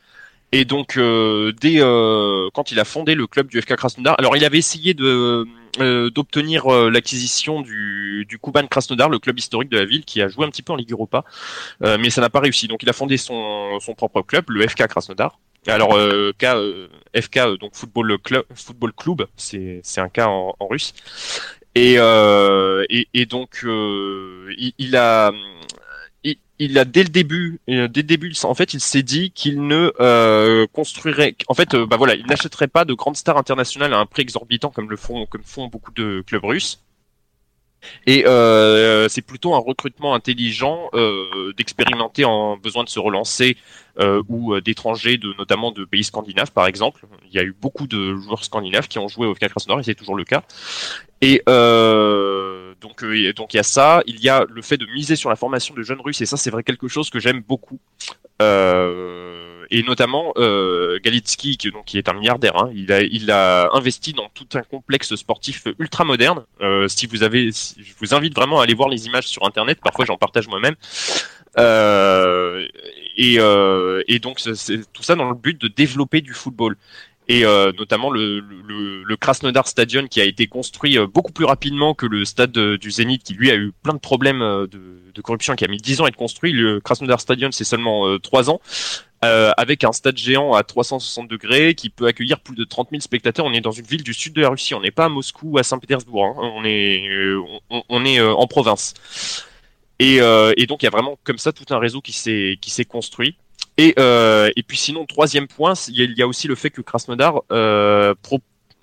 Et 0.53 0.65
donc, 0.65 0.97
euh, 0.97 1.53
dès 1.61 1.77
euh, 1.79 2.49
quand 2.53 2.73
il 2.73 2.81
a 2.81 2.85
fondé 2.85 3.15
le 3.15 3.27
club 3.29 3.47
du 3.47 3.61
FK 3.61 3.77
Krasnodar, 3.77 4.17
alors 4.19 4.37
il 4.37 4.45
avait 4.45 4.59
essayé 4.59 4.95
de 4.95 5.47
euh, 5.79 6.11
d'obtenir 6.11 6.67
euh, 6.67 6.91
l'acquisition 6.91 7.61
du, 7.61 8.27
du 8.29 8.39
Kuban 8.39 8.67
Krasnodar, 8.67 9.09
le 9.09 9.21
club 9.21 9.39
historique 9.39 9.71
de 9.71 9.79
la 9.79 9.85
ville, 9.85 10.05
qui 10.05 10.21
a 10.21 10.27
joué 10.27 10.45
un 10.45 10.51
petit 10.51 10.63
peu 10.63 10.73
en 10.73 10.77
Ligue 10.77 10.91
Europa, 10.91 11.25
euh, 11.85 11.99
mais 12.01 12.11
ça 12.11 12.21
n'a 12.21 12.31
pas 12.31 12.41
réussi. 12.41 12.67
Donc, 12.67 12.83
il 12.83 12.89
a 12.91 12.93
fondé 12.93 13.17
son, 13.17 13.79
son 13.79 13.95
propre 13.95 14.23
club, 14.23 14.45
le 14.49 14.67
FK 14.67 14.89
Krasnodar. 14.89 15.39
Alors, 15.69 15.95
euh, 15.97 16.33
K, 16.39 16.47
FK, 17.15 17.59
donc 17.61 17.77
football 17.77 18.19
club, 18.19 18.45
football 18.55 18.93
club, 18.93 19.27
c'est 19.37 19.81
c'est 19.85 20.01
un 20.01 20.09
cas 20.09 20.27
en, 20.27 20.57
en 20.59 20.67
russe. 20.67 20.95
Et, 21.77 21.95
euh, 21.99 22.85
et, 22.91 23.07
et 23.15 23.27
donc, 23.27 23.61
euh, 23.65 24.53
il, 24.59 24.73
il 24.79 24.97
a 24.97 25.31
il, 26.59 26.79
a 26.79 26.85
dès 26.85 27.03
le 27.03 27.09
début, 27.09 27.61
euh, 27.69 27.89
dès 27.89 28.03
le 28.03 28.07
début, 28.07 28.35
en 28.43 28.55
fait, 28.55 28.75
il 28.75 28.81
s'est 28.81 29.03
dit 29.03 29.31
qu'il 29.31 29.67
ne 29.67 29.93
euh, 30.01 30.67
construirait, 30.73 31.35
en 31.49 31.55
fait, 31.55 31.75
euh, 31.75 31.87
bah 31.87 31.97
voilà, 31.97 32.15
il 32.15 32.27
n'achèterait 32.27 32.69
pas 32.69 32.85
de 32.85 32.93
grandes 32.95 33.17
stars 33.17 33.39
internationales 33.39 33.95
à 33.95 33.99
un 33.99 34.07
prix 34.07 34.23
exorbitant 34.23 34.71
comme 34.71 34.91
le 34.91 34.97
font, 34.97 35.27
comme 35.27 35.43
font 35.43 35.69
beaucoup 35.69 35.93
de 35.93 36.23
clubs 36.27 36.45
russes. 36.45 36.83
Et 38.07 38.27
euh, 38.27 39.09
c'est 39.09 39.23
plutôt 39.23 39.55
un 39.55 39.59
recrutement 39.59 40.15
intelligent 40.15 40.91
euh, 40.95 41.53
d'expérimenter 41.57 42.25
en 42.25 42.57
besoin 42.57 42.85
de 42.85 42.89
se 42.89 42.99
relancer 42.99 43.57
euh, 43.99 44.23
ou 44.29 44.55
euh, 44.55 44.61
d'étrangers, 44.61 45.17
de 45.17 45.35
notamment 45.39 45.73
de 45.73 45.85
pays 45.85 46.05
scandinaves 46.05 46.53
par 46.53 46.67
exemple. 46.67 47.03
Il 47.29 47.35
y 47.35 47.39
a 47.39 47.43
eu 47.43 47.55
beaucoup 47.59 47.87
de 47.87 48.17
joueurs 48.17 48.45
scandinaves 48.45 48.89
qui 48.89 48.99
ont 48.99 49.09
joué 49.09 49.27
au 49.27 49.35
FK 49.35 49.49
Krasnodar 49.49 49.81
et 49.81 49.83
c'est 49.83 49.95
toujours 49.95 50.17
le 50.17 50.25
cas. 50.25 50.43
Et 51.21 51.43
euh, 51.49 52.75
donc 52.81 53.03
euh, 53.03 53.33
donc 53.35 53.53
il 53.53 53.57
y 53.57 53.61
a 53.61 53.65
ça, 53.65 54.03
il 54.07 54.21
y 54.21 54.29
a 54.29 54.47
le 54.49 54.63
fait 54.63 54.77
de 54.77 54.87
miser 54.87 55.17
sur 55.17 55.29
la 55.29 55.37
formation 55.37 55.75
de 55.75 55.83
jeunes 55.83 56.01
Russes 56.01 56.21
et 56.21 56.27
ça 56.27 56.37
c'est 56.37 56.51
vrai 56.51 56.63
quelque 56.63 56.89
chose 56.89 57.11
que 57.11 57.19
j'aime 57.19 57.41
beaucoup. 57.41 57.79
Euh, 58.41 59.50
et 59.71 59.83
notamment 59.83 60.33
euh, 60.37 60.99
Galitsky 61.03 61.57
qui 61.57 61.71
donc 61.71 61.85
qui 61.85 61.99
est 61.99 62.09
un 62.09 62.13
milliardaire, 62.15 62.57
hein, 62.57 62.71
il 62.75 62.91
a 62.93 63.03
il 63.03 63.31
a 63.31 63.71
investi 63.75 64.13
dans 64.13 64.29
tout 64.35 64.47
un 64.55 64.63
complexe 64.63 65.15
sportif 65.15 65.67
ultra 65.79 66.05
moderne. 66.05 66.45
Euh, 66.61 66.89
si 66.89 67.07
vous 67.07 67.23
avez, 67.23 67.51
je 67.53 67.93
vous 68.01 68.15
invite 68.15 68.35
vraiment 68.35 68.61
à 68.61 68.65
aller 68.65 68.75
voir 68.75 68.89
les 68.89 69.07
images 69.07 69.27
sur 69.29 69.45
internet. 69.47 69.79
Parfois 69.83 70.05
j'en 70.05 70.17
partage 70.17 70.49
moi-même. 70.49 70.75
Euh, 71.59 72.67
et, 73.17 73.37
euh, 73.39 74.03
et 74.09 74.19
donc 74.21 74.39
c'est- 74.41 74.93
tout 74.93 75.03
ça 75.03 75.15
dans 75.17 75.29
le 75.29 75.35
but 75.35 75.61
de 75.61 75.69
développer 75.69 76.21
du 76.21 76.33
football 76.33 76.77
et 77.29 77.45
euh, 77.45 77.73
notamment 77.79 78.11
le, 78.11 78.41
le, 78.41 79.03
le 79.05 79.17
Krasnodar 79.17 79.67
Stadion 79.69 80.07
qui 80.07 80.21
a 80.21 80.25
été 80.25 80.47
construit 80.47 80.97
euh, 80.99 81.07
beaucoup 81.07 81.33
plus 81.33 81.45
rapidement 81.45 81.95
que 81.95 82.07
le 82.07 82.25
stade 82.25 82.57
euh, 82.57 82.79
du 82.79 82.91
Zénith 82.91 83.23
qui 83.25 83.35
lui 83.35 83.51
a 83.51 83.57
eu 83.57 83.73
plein 83.83 83.95
de 83.95 83.99
problèmes 83.99 84.41
de, 84.41 84.81
de 85.13 85.21
corruption 85.23 85.55
qui 85.57 85.65
a 85.65 85.69
mis 85.69 85.79
10 85.79 86.01
ans 86.01 86.05
à 86.05 86.09
être 86.09 86.17
construit. 86.17 86.53
Le 86.53 86.81
Krasnodar 86.81 87.21
Stadion 87.21 87.51
c'est 87.53 87.65
seulement 87.65 88.07
euh, 88.09 88.19
3 88.19 88.49
ans 88.51 88.61
euh, 89.25 89.51
avec 89.57 89.85
un 89.85 89.93
stade 89.93 90.17
géant 90.17 90.55
à 90.55 90.63
360 90.63 91.29
degrés 91.29 91.75
qui 91.75 91.91
peut 91.91 92.07
accueillir 92.07 92.41
plus 92.41 92.55
de 92.57 92.65
30 92.65 92.89
000 92.91 93.01
spectateurs. 93.01 93.45
On 93.45 93.53
est 93.53 93.61
dans 93.61 93.71
une 93.71 93.85
ville 93.85 94.03
du 94.03 94.15
sud 94.15 94.33
de 94.33 94.41
la 94.41 94.49
Russie, 94.49 94.75
on 94.75 94.81
n'est 94.81 94.91
pas 94.91 95.05
à 95.07 95.09
Moscou 95.09 95.51
ou 95.53 95.59
à 95.59 95.63
Saint-Pétersbourg, 95.63 96.25
hein. 96.25 96.53
on 96.57 96.65
est, 96.65 97.07
euh, 97.09 97.43
on, 97.89 98.05
est 98.05 98.19
euh, 98.19 98.33
en 98.33 98.47
province. 98.47 98.95
Et, 99.99 100.21
euh, 100.21 100.53
et 100.57 100.67
donc 100.67 100.83
il 100.83 100.87
y 100.87 100.89
a 100.89 100.91
vraiment 100.91 101.19
comme 101.25 101.39
ça 101.39 101.53
tout 101.53 101.67
un 101.75 101.79
réseau 101.79 102.01
qui 102.01 102.13
s'est 102.13 102.85
construit. 102.89 103.37
Et, 103.77 103.95
et 103.99 104.63
puis 104.63 104.77
sinon, 104.77 105.07
troisième 105.07 105.47
point, 105.49 105.73
il 105.89 106.15
y 106.17 106.23
a- 106.23 106.27
aussi 106.27 106.49
le 106.49 106.55
fait 106.55 106.71
que 106.71 106.81
Krasnodar, 106.83 107.43
euh, 107.51 108.15
pro- 108.23 108.41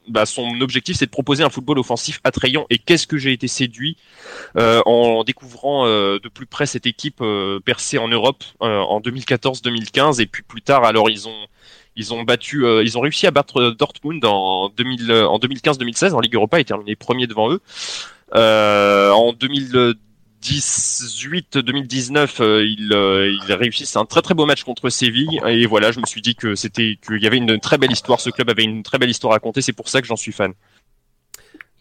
bah, 0.08 0.26
son 0.26 0.62
objectif, 0.62 0.98
c'est 0.98 1.06
de 1.06 1.12
proposer 1.12 1.44
un 1.44 1.50
football 1.50 1.80
offensif 1.80 2.20
attrayant. 2.24 2.66
Et 2.70 2.78
qu'est-ce 2.78 3.08
que 3.08 3.18
j'ai 3.18 3.34
été 3.34 3.48
séduit 3.48 3.98
euh, 4.58 4.82
en 4.86 5.24
découvrant 5.24 5.86
euh, 5.86 6.20
de 6.20 6.30
plus 6.30 6.46
près 6.46 6.66
cette 6.66 6.86
équipe 6.86 7.20
euh, 7.22 7.60
percée 7.60 7.98
en 7.98 8.08
Europe 8.08 8.44
en 8.60 9.00
2014-2015 9.02 10.22
et 10.22 10.26
puis 10.26 10.44
plus 10.44 10.62
tard, 10.62 10.84
alors 10.84 11.10
ils 11.10 11.28
ont 11.28 11.48
ils 11.96 12.14
ont 12.14 12.24
battu, 12.24 12.64
ils 12.84 12.96
ont 12.98 13.02
réussi 13.02 13.26
à 13.26 13.32
battre 13.32 13.72
Dortmund 13.72 14.24
en 14.24 14.70
2000, 14.70 15.12
en 15.12 15.40
2015-2016 15.40 16.12
en 16.14 16.20
Ligue 16.20 16.36
Europa 16.36 16.60
et 16.60 16.64
terminé 16.64 16.96
premier 16.96 17.26
devant 17.26 17.52
eux. 17.52 17.60
En 18.34 19.34
2018-2019, 20.48 22.42
euh, 22.42 22.66
ils, 22.66 22.94
euh, 22.94 23.38
ils 23.48 23.54
réussissent 23.54 23.96
un 23.96 24.06
très 24.06 24.22
très 24.22 24.34
beau 24.34 24.46
match 24.46 24.64
contre 24.64 24.90
Séville 24.90 25.40
et 25.46 25.66
voilà, 25.66 25.92
je 25.92 26.00
me 26.00 26.06
suis 26.06 26.22
dit 26.22 26.36
que 26.36 26.56
c'était 26.56 26.98
qu'il 27.06 27.22
y 27.22 27.28
avait 27.28 27.38
une 27.38 27.60
très 27.60 27.78
belle 27.78 27.92
histoire, 27.92 28.20
ce 28.20 28.30
club 28.30 28.50
avait 28.50 28.64
une 28.64 28.84
très 28.84 28.98
belle 28.98 29.10
histoire 29.10 29.34
à 29.34 29.36
raconter, 29.36 29.62
c'est 29.62 29.74
pour 29.74 29.90
ça 29.90 30.02
que 30.02 30.08
j'en 30.08 30.16
suis 30.16 30.32
fan. 30.32 30.54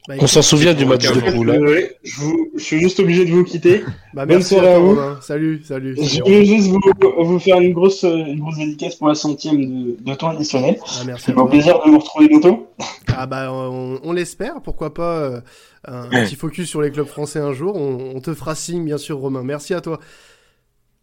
Bah, 0.09 0.15
On 0.21 0.27
s'en 0.29 0.43
souvient 0.43 0.73
du 0.73 0.85
match 0.85 1.11
de 1.11 1.21
poule. 1.33 1.51
hein. 1.51 1.59
Je, 2.05 2.21
vous- 2.21 2.49
je 2.57 2.63
suis 2.63 2.79
juste 2.81 3.01
obligé 3.01 3.25
de 3.25 3.31
vous 3.33 3.43
quitter. 3.43 3.81
Bah, 4.15 4.25
Bonne 4.25 4.37
merci 4.37 4.55
soirée 4.55 4.75
à 4.75 4.79
vous. 4.79 4.91
Romain. 4.91 5.19
Salut, 5.21 5.63
salut. 5.65 5.97
Je 6.01 6.23
voulais 6.23 6.45
juste 6.45 6.69
vous, 6.69 6.81
vous 7.25 7.39
faire 7.41 7.59
une 7.61 7.73
grosse, 7.73 8.05
une 8.05 8.39
grosse 8.39 8.57
dédicace 8.57 8.95
pour 8.95 9.09
la 9.09 9.17
centième 9.17 9.57
de, 9.65 9.97
de 10.01 10.15
temps 10.15 10.29
additionnel. 10.29 10.79
Ah, 10.87 11.03
merci 11.07 11.33
plaisir 11.33 11.81
de 11.85 11.91
vous 11.91 11.99
retrouver 11.99 12.29
bientôt. 12.29 12.69
Ah 13.17 13.27
bah 13.27 13.51
on, 13.51 13.99
on 14.05 14.13
l'espère, 14.13 14.61
pourquoi 14.63 14.93
pas 14.95 15.17
euh, 15.17 15.41
un, 15.89 16.03
un 16.13 16.25
petit 16.25 16.37
focus 16.37 16.69
sur 16.69 16.83
les 16.83 16.91
clubs 16.91 17.07
français 17.07 17.39
un 17.41 17.53
jour. 17.53 17.75
On, 17.77 18.13
on 18.15 18.21
te 18.21 18.33
fera 18.35 18.55
signe 18.55 18.85
bien 18.85 18.99
sûr 18.99 19.17
Romain. 19.19 19.43
Merci 19.43 19.75
à 19.75 19.81
toi. 19.81 19.99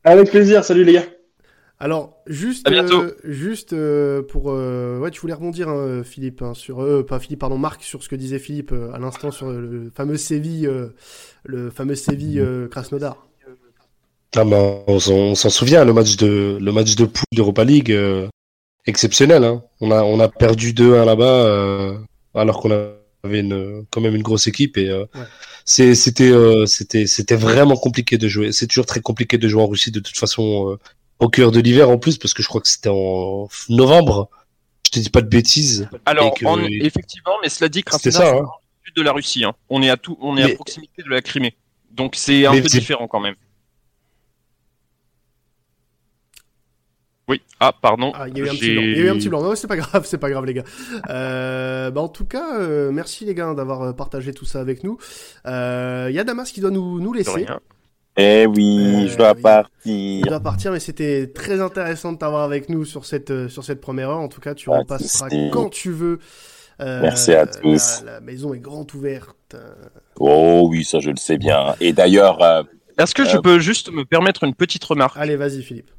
Avec 0.06 0.30
plaisir, 0.30 0.64
salut 0.64 0.84
les 0.86 0.94
gars. 0.94 1.04
Alors 1.84 2.24
juste 2.28 2.66
euh, 2.70 3.12
juste 3.26 3.74
euh, 3.74 4.22
pour 4.22 4.52
euh, 4.52 5.00
ouais 5.00 5.12
tu 5.12 5.20
voulais 5.20 5.34
rebondir 5.34 5.68
hein, 5.68 6.02
Philippe 6.06 6.42
hein, 6.42 6.54
sur 6.54 6.82
euh, 6.82 7.06
pas 7.06 7.20
Philippe 7.20 7.42
pardon 7.42 7.58
Marc 7.58 7.84
sur 7.84 8.02
ce 8.02 8.08
que 8.08 8.16
disait 8.16 8.40
Philippe 8.40 8.72
euh, 8.72 8.94
à 8.94 9.00
l'instant 9.00 9.32
sur 9.32 9.50
le 9.52 9.92
fameux 9.94 10.16
Séville 10.16 10.66
euh, 10.66 10.96
le 11.44 11.70
fameux 11.70 11.96
Séville 11.96 12.40
euh, 12.40 12.70
Krasnodar. 12.70 13.28
Ah, 14.36 14.46
mais 14.46 14.84
on 14.88 14.98
s'en 14.98 15.14
on 15.14 15.36
s'en 15.36 15.50
souvient, 15.50 15.84
le 15.84 15.92
match 15.92 16.16
de, 16.16 16.58
le 16.60 16.72
match 16.72 16.96
de 16.96 17.06
poule 17.06 17.26
d'Europa 17.34 17.66
League, 17.66 17.92
euh, 17.92 18.28
exceptionnel. 18.88 19.44
Hein. 19.44 19.62
On, 19.82 19.92
a, 19.92 20.04
on 20.04 20.20
a 20.22 20.28
perdu 20.30 20.74
2-1 20.74 21.06
là-bas, 21.06 21.46
euh, 21.46 21.98
alors 22.34 22.60
qu'on 22.62 22.72
avait 22.72 23.40
une, 23.42 23.86
quand 23.92 24.02
même 24.02 24.16
une 24.16 24.24
grosse 24.24 24.48
équipe. 24.48 24.78
Et 24.78 24.90
euh, 24.90 25.06
Ouais. 25.14 25.94
c'était 25.96 26.32
euh, 26.32 26.66
c'était 26.66 27.06
c'était 27.06 27.36
vraiment 27.36 27.76
compliqué 27.76 28.18
de 28.18 28.28
jouer. 28.28 28.52
C'est 28.52 28.68
toujours 28.68 28.86
très 28.88 29.02
compliqué 29.02 29.38
de 29.38 29.48
jouer 29.48 29.62
en 29.62 29.68
Russie, 29.68 29.92
de 29.92 30.00
toute 30.00 30.18
façon, 30.18 30.72
euh, 30.72 30.78
au 31.24 31.30
cœur 31.30 31.52
de 31.52 31.60
l'hiver 31.60 31.90
en 31.90 31.98
plus, 31.98 32.18
parce 32.18 32.34
que 32.34 32.44
je 32.44 32.48
crois 32.48 32.62
que 32.62 32.68
c'était 32.68 32.90
en 32.90 33.48
novembre. 33.70 34.30
Je 34.86 34.92
te 34.92 35.00
dis 35.00 35.10
pas 35.10 35.22
de 35.22 35.28
bêtises. 35.28 35.88
Alors 36.06 36.34
Et 36.36 36.40
que- 36.40 36.46
en- 36.46 36.60
effectivement, 36.64 37.34
mais 37.42 37.50
cela 37.50 37.70
dit, 37.70 37.80
C'était 37.80 37.90
Krasnodar 38.12 38.22
ça, 38.22 38.28
c'est 38.34 38.40
hein. 38.40 38.44
au 38.46 38.86
sud 38.86 38.96
de 38.96 39.02
la 39.02 39.12
Russie, 39.12 39.44
hein. 39.44 39.54
on 39.70 39.82
est 39.82 39.90
à 39.90 39.98
tout, 39.98 40.18
on 40.22 40.38
est 40.38 40.44
à 40.44 40.50
proximité 40.56 41.02
de 41.04 41.10
la 41.10 41.22
Crimée, 41.22 41.56
donc 41.92 42.16
c'est 42.16 42.46
un 42.46 42.52
Mais 42.54 42.62
peu 42.62 42.68
c'est- 42.70 42.80
différent 42.80 43.08
quand 43.08 43.20
même. 43.20 43.36
Oui, 47.30 47.42
ah 47.62 47.72
pardon. 47.72 48.12
Ah, 48.16 48.28
il 48.28 48.38
y 48.38 48.42
a 48.42 48.46
eu 48.46 48.50
un 48.50 48.52
petit 48.54 48.72
blanc. 48.74 48.82
Il 48.82 48.98
y 48.98 49.00
a 49.00 49.04
eu 49.06 49.10
un 49.10 49.16
petit 49.16 49.30
blanc. 49.30 49.42
Non, 49.42 49.56
c'est 49.56 49.68
pas 49.68 49.78
grave, 49.78 50.06
c'est 50.06 50.18
pas 50.18 50.30
grave, 50.30 50.44
les 50.46 50.54
gars. 50.56 50.66
Euh, 51.10 51.90
bah, 51.90 52.02
en 52.02 52.10
tout 52.10 52.26
cas, 52.26 52.60
euh, 52.60 52.92
merci 52.92 53.24
les 53.24 53.34
gars 53.34 53.54
d'avoir 53.54 53.82
euh, 53.82 53.94
partagé 53.94 54.34
tout 54.34 54.44
ça 54.46 54.60
avec 54.60 54.84
nous. 54.84 54.98
Euh, 55.46 56.08
Il 56.10 56.16
y 56.16 56.20
a 56.20 56.26
Damas 56.26 56.52
qui 56.52 56.60
doit 56.60 56.70
nous, 56.70 57.00
nous 57.00 57.14
De 57.14 57.18
laisser. 57.20 57.32
rien. 57.32 57.62
Eh 58.18 58.46
oui, 58.46 59.06
Euh, 59.06 59.08
je 59.08 59.18
dois 59.18 59.34
oui. 59.36 59.42
partir. 59.42 59.70
Il 59.86 60.22
doit 60.22 60.40
partir, 60.40 60.72
mais 60.72 60.80
c'était 60.80 61.28
très 61.34 61.60
intéressant 61.62 62.12
de 62.14 62.18
t'avoir 62.18 62.44
avec 62.44 62.70
nous 62.70 62.86
sur 62.86 63.06
cette, 63.06 63.32
euh, 63.32 63.50
sur 63.50 63.64
cette 63.64 63.82
première 63.82 64.10
heure. 64.12 64.20
En 64.20 64.28
tout 64.28 64.42
cas, 64.42 64.54
tu 64.54 64.70
de 64.70 64.76
repasseras 64.76 65.30
quand 65.52 65.70
tu 65.70 65.92
veux. 65.92 66.20
Euh, 66.80 67.02
Merci 67.02 67.34
à 67.34 67.46
tous. 67.48 68.02
La, 68.06 68.14
la 68.14 68.20
maison 68.22 68.54
est 68.54 68.60
grande 68.60 68.94
ouverte. 68.94 69.56
Oh 70.20 70.68
oui, 70.70 70.84
ça 70.84 71.00
je 71.00 71.10
le 71.12 71.18
sais 71.18 71.38
bien. 71.38 71.76
Et 71.80 71.94
d'ailleurs, 71.94 72.42
euh, 72.44 72.64
Est-ce 72.98 73.16
que 73.16 73.26
je 73.26 73.38
Euh, 73.38 73.42
peux 73.42 73.60
juste 73.60 73.92
me 73.92 74.06
permettre 74.06 74.44
une 74.44 74.54
petite 74.56 74.84
remarque? 74.84 75.18
Allez, 75.18 75.36
vas-y, 75.36 75.62
Philippe. 75.64 75.90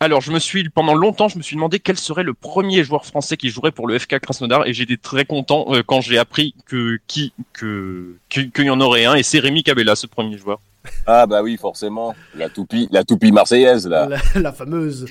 Alors, 0.00 0.20
je 0.20 0.30
me 0.30 0.38
suis 0.38 0.68
pendant 0.68 0.94
longtemps, 0.94 1.28
je 1.28 1.38
me 1.38 1.42
suis 1.42 1.56
demandé 1.56 1.80
quel 1.80 1.96
serait 1.98 2.22
le 2.22 2.32
premier 2.34 2.84
joueur 2.84 3.04
français 3.04 3.36
qui 3.36 3.48
jouerait 3.50 3.72
pour 3.72 3.88
le 3.88 3.98
FK 3.98 4.20
Krasnodar, 4.20 4.66
et 4.66 4.72
j'étais 4.72 4.96
très 4.96 5.24
content 5.24 5.66
euh, 5.70 5.82
quand 5.84 6.00
j'ai 6.00 6.18
appris 6.18 6.54
que 6.66 6.98
qui 7.08 7.32
que 7.52 8.14
que- 8.28 8.42
qu'il 8.42 8.66
y 8.66 8.70
en 8.70 8.80
aurait 8.80 9.06
un, 9.06 9.14
et 9.16 9.24
c'est 9.24 9.40
Rémi 9.40 9.64
Cabella, 9.64 9.96
ce 9.96 10.06
premier 10.06 10.38
joueur. 10.38 10.60
Ah 11.06 11.26
bah 11.26 11.42
oui, 11.42 11.56
forcément. 11.60 12.14
La 12.36 12.48
toupie, 12.48 12.88
la 12.92 13.02
toupie 13.02 13.32
marseillaise, 13.32 13.88
là. 13.88 14.06
La, 14.08 14.18
la 14.40 14.52
fameuse. 14.52 15.06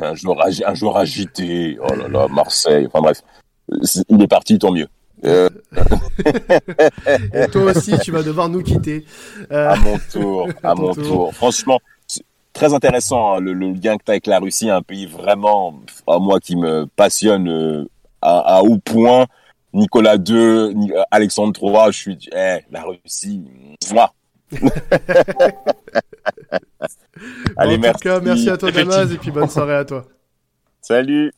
un, 0.00 0.14
jour, 0.14 0.40
agi- 0.42 0.64
un 0.66 0.74
jour 0.74 0.96
agité. 0.96 1.76
Oh 1.82 1.94
là 1.94 2.08
là, 2.08 2.28
Marseille. 2.28 2.86
Enfin 2.86 3.00
bref. 3.02 3.20
Il 4.08 4.22
est 4.22 4.26
parti, 4.26 4.58
tant 4.58 4.72
mieux. 4.72 4.88
Euh, 5.24 5.50
Et 7.34 7.46
toi 7.52 7.64
aussi, 7.72 7.92
tu 8.02 8.10
vas 8.10 8.22
devoir 8.22 8.48
nous 8.48 8.62
quitter. 8.62 9.04
Euh, 9.52 9.68
à 9.70 9.76
mon 9.76 9.98
tour, 10.10 10.48
à 10.62 10.74
mon 10.74 10.94
tour. 10.94 11.04
tour. 11.04 11.34
Franchement, 11.34 11.78
très 12.60 12.74
intéressant 12.74 13.36
hein, 13.36 13.40
le, 13.40 13.54
le 13.54 13.72
lien 13.72 13.96
que 13.96 14.04
tu 14.04 14.10
as 14.10 14.12
avec 14.12 14.26
la 14.26 14.38
Russie, 14.38 14.68
un 14.68 14.82
pays 14.82 15.06
vraiment, 15.06 15.80
à 16.06 16.18
moi 16.18 16.40
qui 16.40 16.56
me 16.56 16.86
passionne 16.94 17.48
euh, 17.48 17.88
à, 18.20 18.58
à 18.58 18.62
haut 18.62 18.78
point. 18.78 19.26
Nicolas 19.72 20.16
II, 20.16 20.74
Ni- 20.74 20.92
euh, 20.92 21.02
Alexandre 21.10 21.58
III, 21.62 21.92
je 21.92 21.96
suis, 21.96 22.18
eh, 22.32 22.58
la 22.70 22.82
Russie, 22.82 23.42
moi. 23.92 24.12
Allez, 27.56 27.74
en 27.74 27.76
tout 27.76 27.80
merci. 27.80 28.02
cas, 28.02 28.20
merci 28.20 28.50
à 28.50 28.58
toi, 28.58 28.70
Damas, 28.70 29.10
et 29.10 29.16
puis 29.16 29.30
bonne 29.30 29.48
soirée 29.48 29.76
à 29.76 29.84
toi. 29.84 30.04
Salut. 30.82 31.32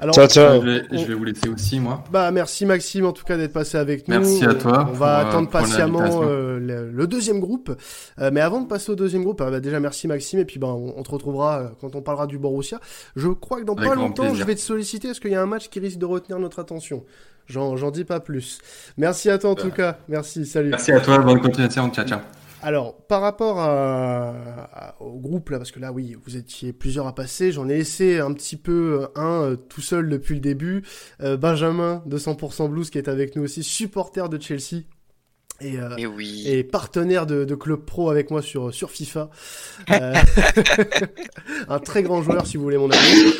Alors, 0.00 0.14
Ciao, 0.14 0.28
ciao. 0.28 0.60
Je 0.60 0.66
vais, 0.66 0.82
je 0.92 1.04
vais 1.04 1.14
vous 1.14 1.24
laisser 1.24 1.48
aussi, 1.48 1.80
moi. 1.80 2.04
Bah 2.12 2.30
merci 2.30 2.64
Maxime 2.66 3.06
en 3.06 3.12
tout 3.12 3.24
cas 3.24 3.36
d'être 3.36 3.52
passé 3.52 3.78
avec 3.78 4.06
nous. 4.08 4.18
Merci 4.18 4.44
à 4.44 4.54
toi 4.54 4.86
On 4.88 4.92
va 4.92 4.94
pour, 4.94 5.06
euh, 5.06 5.28
attendre 5.28 5.50
patiemment 5.50 6.22
euh, 6.22 6.58
le, 6.60 6.90
le 6.90 7.06
deuxième 7.06 7.40
groupe. 7.40 7.76
Euh, 8.20 8.30
mais 8.32 8.40
avant 8.40 8.60
de 8.60 8.66
passer 8.68 8.90
au 8.92 8.94
deuxième 8.94 9.24
groupe, 9.24 9.40
euh, 9.40 9.50
bah, 9.50 9.60
déjà 9.60 9.80
merci 9.80 10.06
Maxime 10.06 10.38
et 10.38 10.44
puis 10.44 10.58
bah, 10.58 10.68
on, 10.68 10.94
on 10.96 11.02
te 11.02 11.10
retrouvera 11.10 11.58
euh, 11.60 11.68
quand 11.80 11.96
on 11.96 12.02
parlera 12.02 12.26
du 12.26 12.38
Borussia. 12.38 12.80
Je 13.16 13.28
crois 13.28 13.58
que 13.60 13.64
dans 13.64 13.74
Avec 13.74 13.88
pas 13.88 13.94
longtemps 13.96 14.22
plaisir. 14.22 14.40
je 14.40 14.44
vais 14.44 14.54
te 14.54 14.60
solliciter 14.60 15.08
parce 15.08 15.20
qu'il 15.20 15.32
y 15.32 15.34
a 15.36 15.42
un 15.42 15.46
match 15.46 15.68
qui 15.68 15.80
risque 15.80 15.98
de 15.98 16.06
retenir 16.06 16.38
notre 16.38 16.60
attention? 16.60 17.04
J'en 17.46 17.76
j'en 17.76 17.90
dis 17.90 18.04
pas 18.04 18.20
plus. 18.20 18.58
Merci 18.98 19.30
à 19.30 19.38
toi 19.38 19.50
en 19.50 19.54
tout 19.54 19.70
cas. 19.70 19.98
Merci. 20.08 20.44
Salut. 20.46 20.70
Merci 20.70 20.92
à 20.92 21.00
toi, 21.00 21.18
bonne 21.18 21.40
continuation, 21.40 21.88
ciao, 21.90 22.06
ciao. 22.06 22.20
Alors, 22.62 22.96
par 23.06 23.20
rapport 23.20 23.60
à, 23.60 24.30
à- 24.72 25.00
au 25.00 25.18
groupe, 25.20 25.50
là, 25.50 25.58
parce 25.58 25.70
que 25.70 25.78
là, 25.78 25.92
oui, 25.92 26.16
vous 26.26 26.36
étiez 26.36 26.72
plusieurs 26.72 27.06
à 27.06 27.14
passer, 27.14 27.52
j'en 27.52 27.68
ai 27.68 27.76
laissé 27.78 28.18
un 28.18 28.32
petit 28.32 28.56
peu 28.56 29.02
euh, 29.02 29.06
un 29.20 29.42
euh, 29.42 29.56
tout 29.56 29.80
seul 29.80 30.08
depuis 30.08 30.34
le 30.34 30.40
début. 30.40 30.82
Euh, 31.22 31.36
Benjamin 31.36 32.02
de 32.06 32.18
100% 32.18 32.68
Blues 32.68 32.90
qui 32.90 32.98
est 32.98 33.08
avec 33.08 33.36
nous 33.36 33.44
aussi, 33.44 33.62
supporter 33.62 34.28
de 34.28 34.40
Chelsea. 34.42 34.82
Et, 35.60 35.78
euh, 35.78 35.96
Et 35.96 36.06
oui. 36.06 36.44
et 36.46 36.62
partenaire 36.62 37.26
de, 37.26 37.44
de 37.44 37.54
Club 37.56 37.84
Pro 37.84 38.10
avec 38.10 38.30
moi 38.30 38.42
sur, 38.42 38.72
sur 38.74 38.90
FIFA. 38.90 39.30
Euh, 39.90 40.14
un 41.68 41.78
très 41.78 42.02
grand 42.02 42.22
joueur, 42.22 42.46
si 42.46 42.56
vous 42.56 42.62
voulez 42.64 42.76
mon 42.78 42.90
avis. 42.90 43.32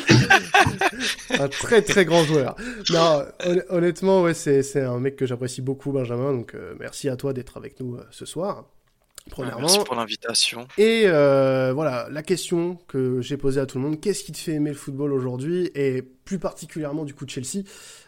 un 1.37 1.47
très 1.47 1.81
très 1.81 2.05
grand 2.05 2.23
joueur. 2.23 2.55
Non, 2.91 3.23
hon- 3.45 3.61
honnêtement, 3.69 4.21
ouais, 4.23 4.33
c'est 4.33 4.81
un 4.81 4.99
mec 4.99 5.15
que 5.15 5.25
j'apprécie 5.25 5.61
beaucoup, 5.61 5.91
Benjamin. 5.91 6.33
Donc, 6.33 6.55
euh, 6.55 6.73
merci 6.79 7.07
à 7.09 7.15
toi 7.15 7.33
d'être 7.33 7.57
avec 7.57 7.79
nous 7.79 7.97
ce 8.11 8.25
soir. 8.25 8.65
Premièrement. 9.29 9.61
Merci 9.61 9.79
pour 9.85 9.95
l'invitation. 9.95 10.67
Et 10.77 11.03
euh, 11.05 11.71
voilà, 11.73 12.07
la 12.11 12.23
question 12.23 12.77
que 12.87 13.21
j'ai 13.21 13.37
posée 13.37 13.61
à 13.61 13.65
tout 13.65 13.77
le 13.77 13.83
monde, 13.83 13.99
qu'est-ce 13.99 14.23
qui 14.23 14.31
te 14.31 14.37
fait 14.37 14.53
aimer 14.53 14.71
le 14.71 14.75
football 14.75 15.13
aujourd'hui? 15.13 15.71
Et 15.75 16.01
plus 16.01 16.39
particulièrement 16.39 17.05
du 17.05 17.13
coup 17.13 17.25
Chelsea, 17.27 17.63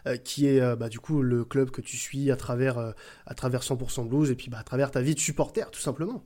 euh, 0.08 0.18
qui 0.18 0.48
est 0.48 0.62
euh, 0.62 0.76
bah, 0.76 0.90
du 0.90 1.00
coup 1.00 1.22
le 1.22 1.44
club 1.46 1.72
que 1.72 1.82
tu 1.82 1.98
suis 1.98 2.32
à 2.32 2.36
travers, 2.36 2.94
à 3.26 3.34
travers 3.34 3.62
100% 3.62 4.08
Blues 4.08 4.30
et 4.32 4.36
puis 4.36 4.50
bah, 4.50 4.60
à 4.60 4.64
travers 4.64 4.92
ta 4.92 5.02
vie 5.02 5.16
de 5.16 5.20
supporter 5.20 5.70
tout 5.72 5.82
simplement. 5.82 6.24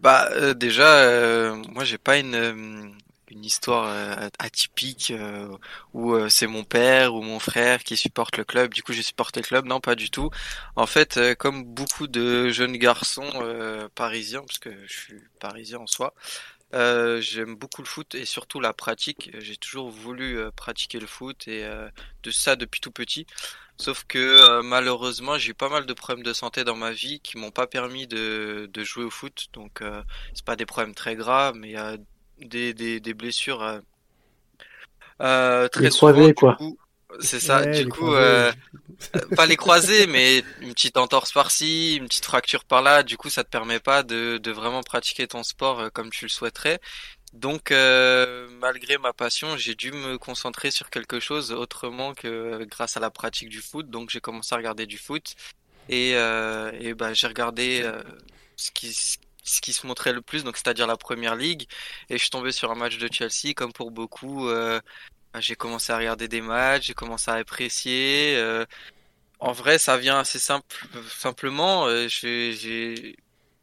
Bah 0.00 0.54
déjà, 0.54 1.54
moi 1.72 1.82
j'ai 1.82 1.98
pas 1.98 2.16
une 2.18 2.94
une 3.32 3.44
histoire 3.44 3.86
euh, 3.88 4.28
atypique 4.38 5.10
euh, 5.10 5.48
où 5.94 6.12
euh, 6.12 6.28
c'est 6.28 6.46
mon 6.46 6.64
père 6.64 7.14
ou 7.14 7.22
mon 7.22 7.38
frère 7.38 7.82
qui 7.82 7.96
supporte 7.96 8.36
le 8.36 8.44
club. 8.44 8.72
Du 8.74 8.82
coup, 8.82 8.92
j'ai 8.92 9.02
supporté 9.02 9.40
le 9.40 9.46
club. 9.46 9.66
Non, 9.66 9.80
pas 9.80 9.94
du 9.94 10.10
tout. 10.10 10.30
En 10.76 10.86
fait, 10.86 11.18
comme 11.38 11.64
beaucoup 11.64 12.06
de 12.06 12.50
jeunes 12.50 12.76
garçons 12.76 13.30
parisiens, 13.94 14.42
parce 14.42 14.58
que 14.58 14.70
je 14.86 14.92
suis 14.92 15.22
parisien 15.40 15.78
en 15.78 15.86
soi, 15.86 16.14
j'aime 16.72 17.56
beaucoup 17.56 17.82
le 17.82 17.86
foot 17.86 18.14
et 18.14 18.24
surtout 18.24 18.60
la 18.60 18.72
pratique. 18.72 19.30
J'ai 19.38 19.56
toujours 19.56 19.90
voulu 19.90 20.38
pratiquer 20.56 21.00
le 21.00 21.06
foot 21.06 21.48
et 21.48 21.68
de 22.22 22.30
ça 22.30 22.56
depuis 22.56 22.80
tout 22.80 22.92
petit. 22.92 23.26
Sauf 23.78 24.04
que 24.04 24.60
malheureusement, 24.62 25.38
j'ai 25.38 25.50
eu 25.50 25.54
pas 25.54 25.68
mal 25.68 25.86
de 25.86 25.92
problèmes 25.94 26.24
de 26.24 26.32
santé 26.32 26.64
dans 26.64 26.76
ma 26.76 26.92
vie 26.92 27.20
qui 27.20 27.38
m'ont 27.38 27.50
pas 27.50 27.66
permis 27.66 28.06
de, 28.06 28.70
de 28.72 28.84
jouer 28.84 29.04
au 29.04 29.10
foot. 29.10 29.48
Donc, 29.52 29.82
c'est 30.34 30.44
pas 30.44 30.56
des 30.56 30.66
problèmes 30.66 30.94
très 30.94 31.16
graves, 31.16 31.56
mais 31.56 31.74
des, 32.48 32.74
des, 32.74 33.00
des 33.00 33.14
blessures 33.14 33.62
euh, 33.62 33.80
euh, 35.20 35.68
très 35.68 35.84
Les 35.84 35.90
souvent. 35.90 36.30
croisés, 36.30 36.34
quoi. 36.34 36.58
coup, 36.58 36.78
c'est 37.20 37.40
ça. 37.40 37.64
Ouais, 37.64 37.70
du 37.70 37.86
coup, 37.86 38.12
croisés. 38.12 38.16
euh, 38.16 38.52
pas 39.36 39.46
les 39.46 39.56
croisés, 39.56 40.06
mais 40.06 40.44
une 40.60 40.74
petite 40.74 40.96
entorse 40.96 41.32
par-ci, 41.32 41.96
une 41.96 42.06
petite 42.08 42.24
fracture 42.26 42.64
par-là. 42.64 43.02
Du 43.02 43.16
coup, 43.16 43.30
ça 43.30 43.44
te 43.44 43.50
permet 43.50 43.80
pas 43.80 44.02
de, 44.02 44.38
de 44.38 44.50
vraiment 44.52 44.82
pratiquer 44.82 45.26
ton 45.28 45.42
sport 45.42 45.92
comme 45.92 46.10
tu 46.10 46.24
le 46.26 46.30
souhaiterais. 46.30 46.80
Donc, 47.32 47.70
euh, 47.72 48.48
malgré 48.60 48.98
ma 48.98 49.12
passion, 49.14 49.56
j'ai 49.56 49.74
dû 49.74 49.92
me 49.92 50.18
concentrer 50.18 50.70
sur 50.70 50.90
quelque 50.90 51.20
chose 51.20 51.52
autrement 51.52 52.14
que 52.14 52.64
grâce 52.64 52.96
à 52.96 53.00
la 53.00 53.10
pratique 53.10 53.48
du 53.48 53.62
foot. 53.62 53.88
Donc, 53.90 54.10
j'ai 54.10 54.20
commencé 54.20 54.54
à 54.54 54.58
regarder 54.58 54.86
du 54.86 54.98
foot 54.98 55.34
et, 55.88 56.12
euh, 56.16 56.72
et 56.80 56.94
bah, 56.94 57.14
j'ai 57.14 57.26
regardé 57.28 57.82
euh, 57.84 58.02
ce 58.56 58.70
qui, 58.72 58.92
ce 59.42 59.60
qui 59.60 59.72
se 59.72 59.86
montrait 59.86 60.12
le 60.12 60.22
plus, 60.22 60.44
donc 60.44 60.56
c'est-à-dire 60.56 60.86
la 60.86 60.96
première 60.96 61.36
ligue. 61.36 61.66
Et 62.08 62.14
je 62.16 62.22
suis 62.22 62.30
tombé 62.30 62.52
sur 62.52 62.70
un 62.70 62.74
match 62.74 62.98
de 62.98 63.08
Chelsea, 63.12 63.54
comme 63.54 63.72
pour 63.72 63.90
beaucoup. 63.90 64.48
euh, 64.48 64.80
j'ai 65.38 65.56
commencé 65.56 65.92
à 65.92 65.98
regarder 65.98 66.28
des 66.28 66.40
matchs, 66.40 66.86
j'ai 66.86 66.94
commencé 66.94 67.30
à 67.30 67.34
apprécier. 67.34 68.34
euh, 68.36 68.64
en 69.40 69.52
vrai, 69.52 69.78
ça 69.78 69.96
vient 69.98 70.18
assez 70.18 70.38
simple, 70.38 70.66
simplement. 71.08 71.86
euh, 71.88 72.08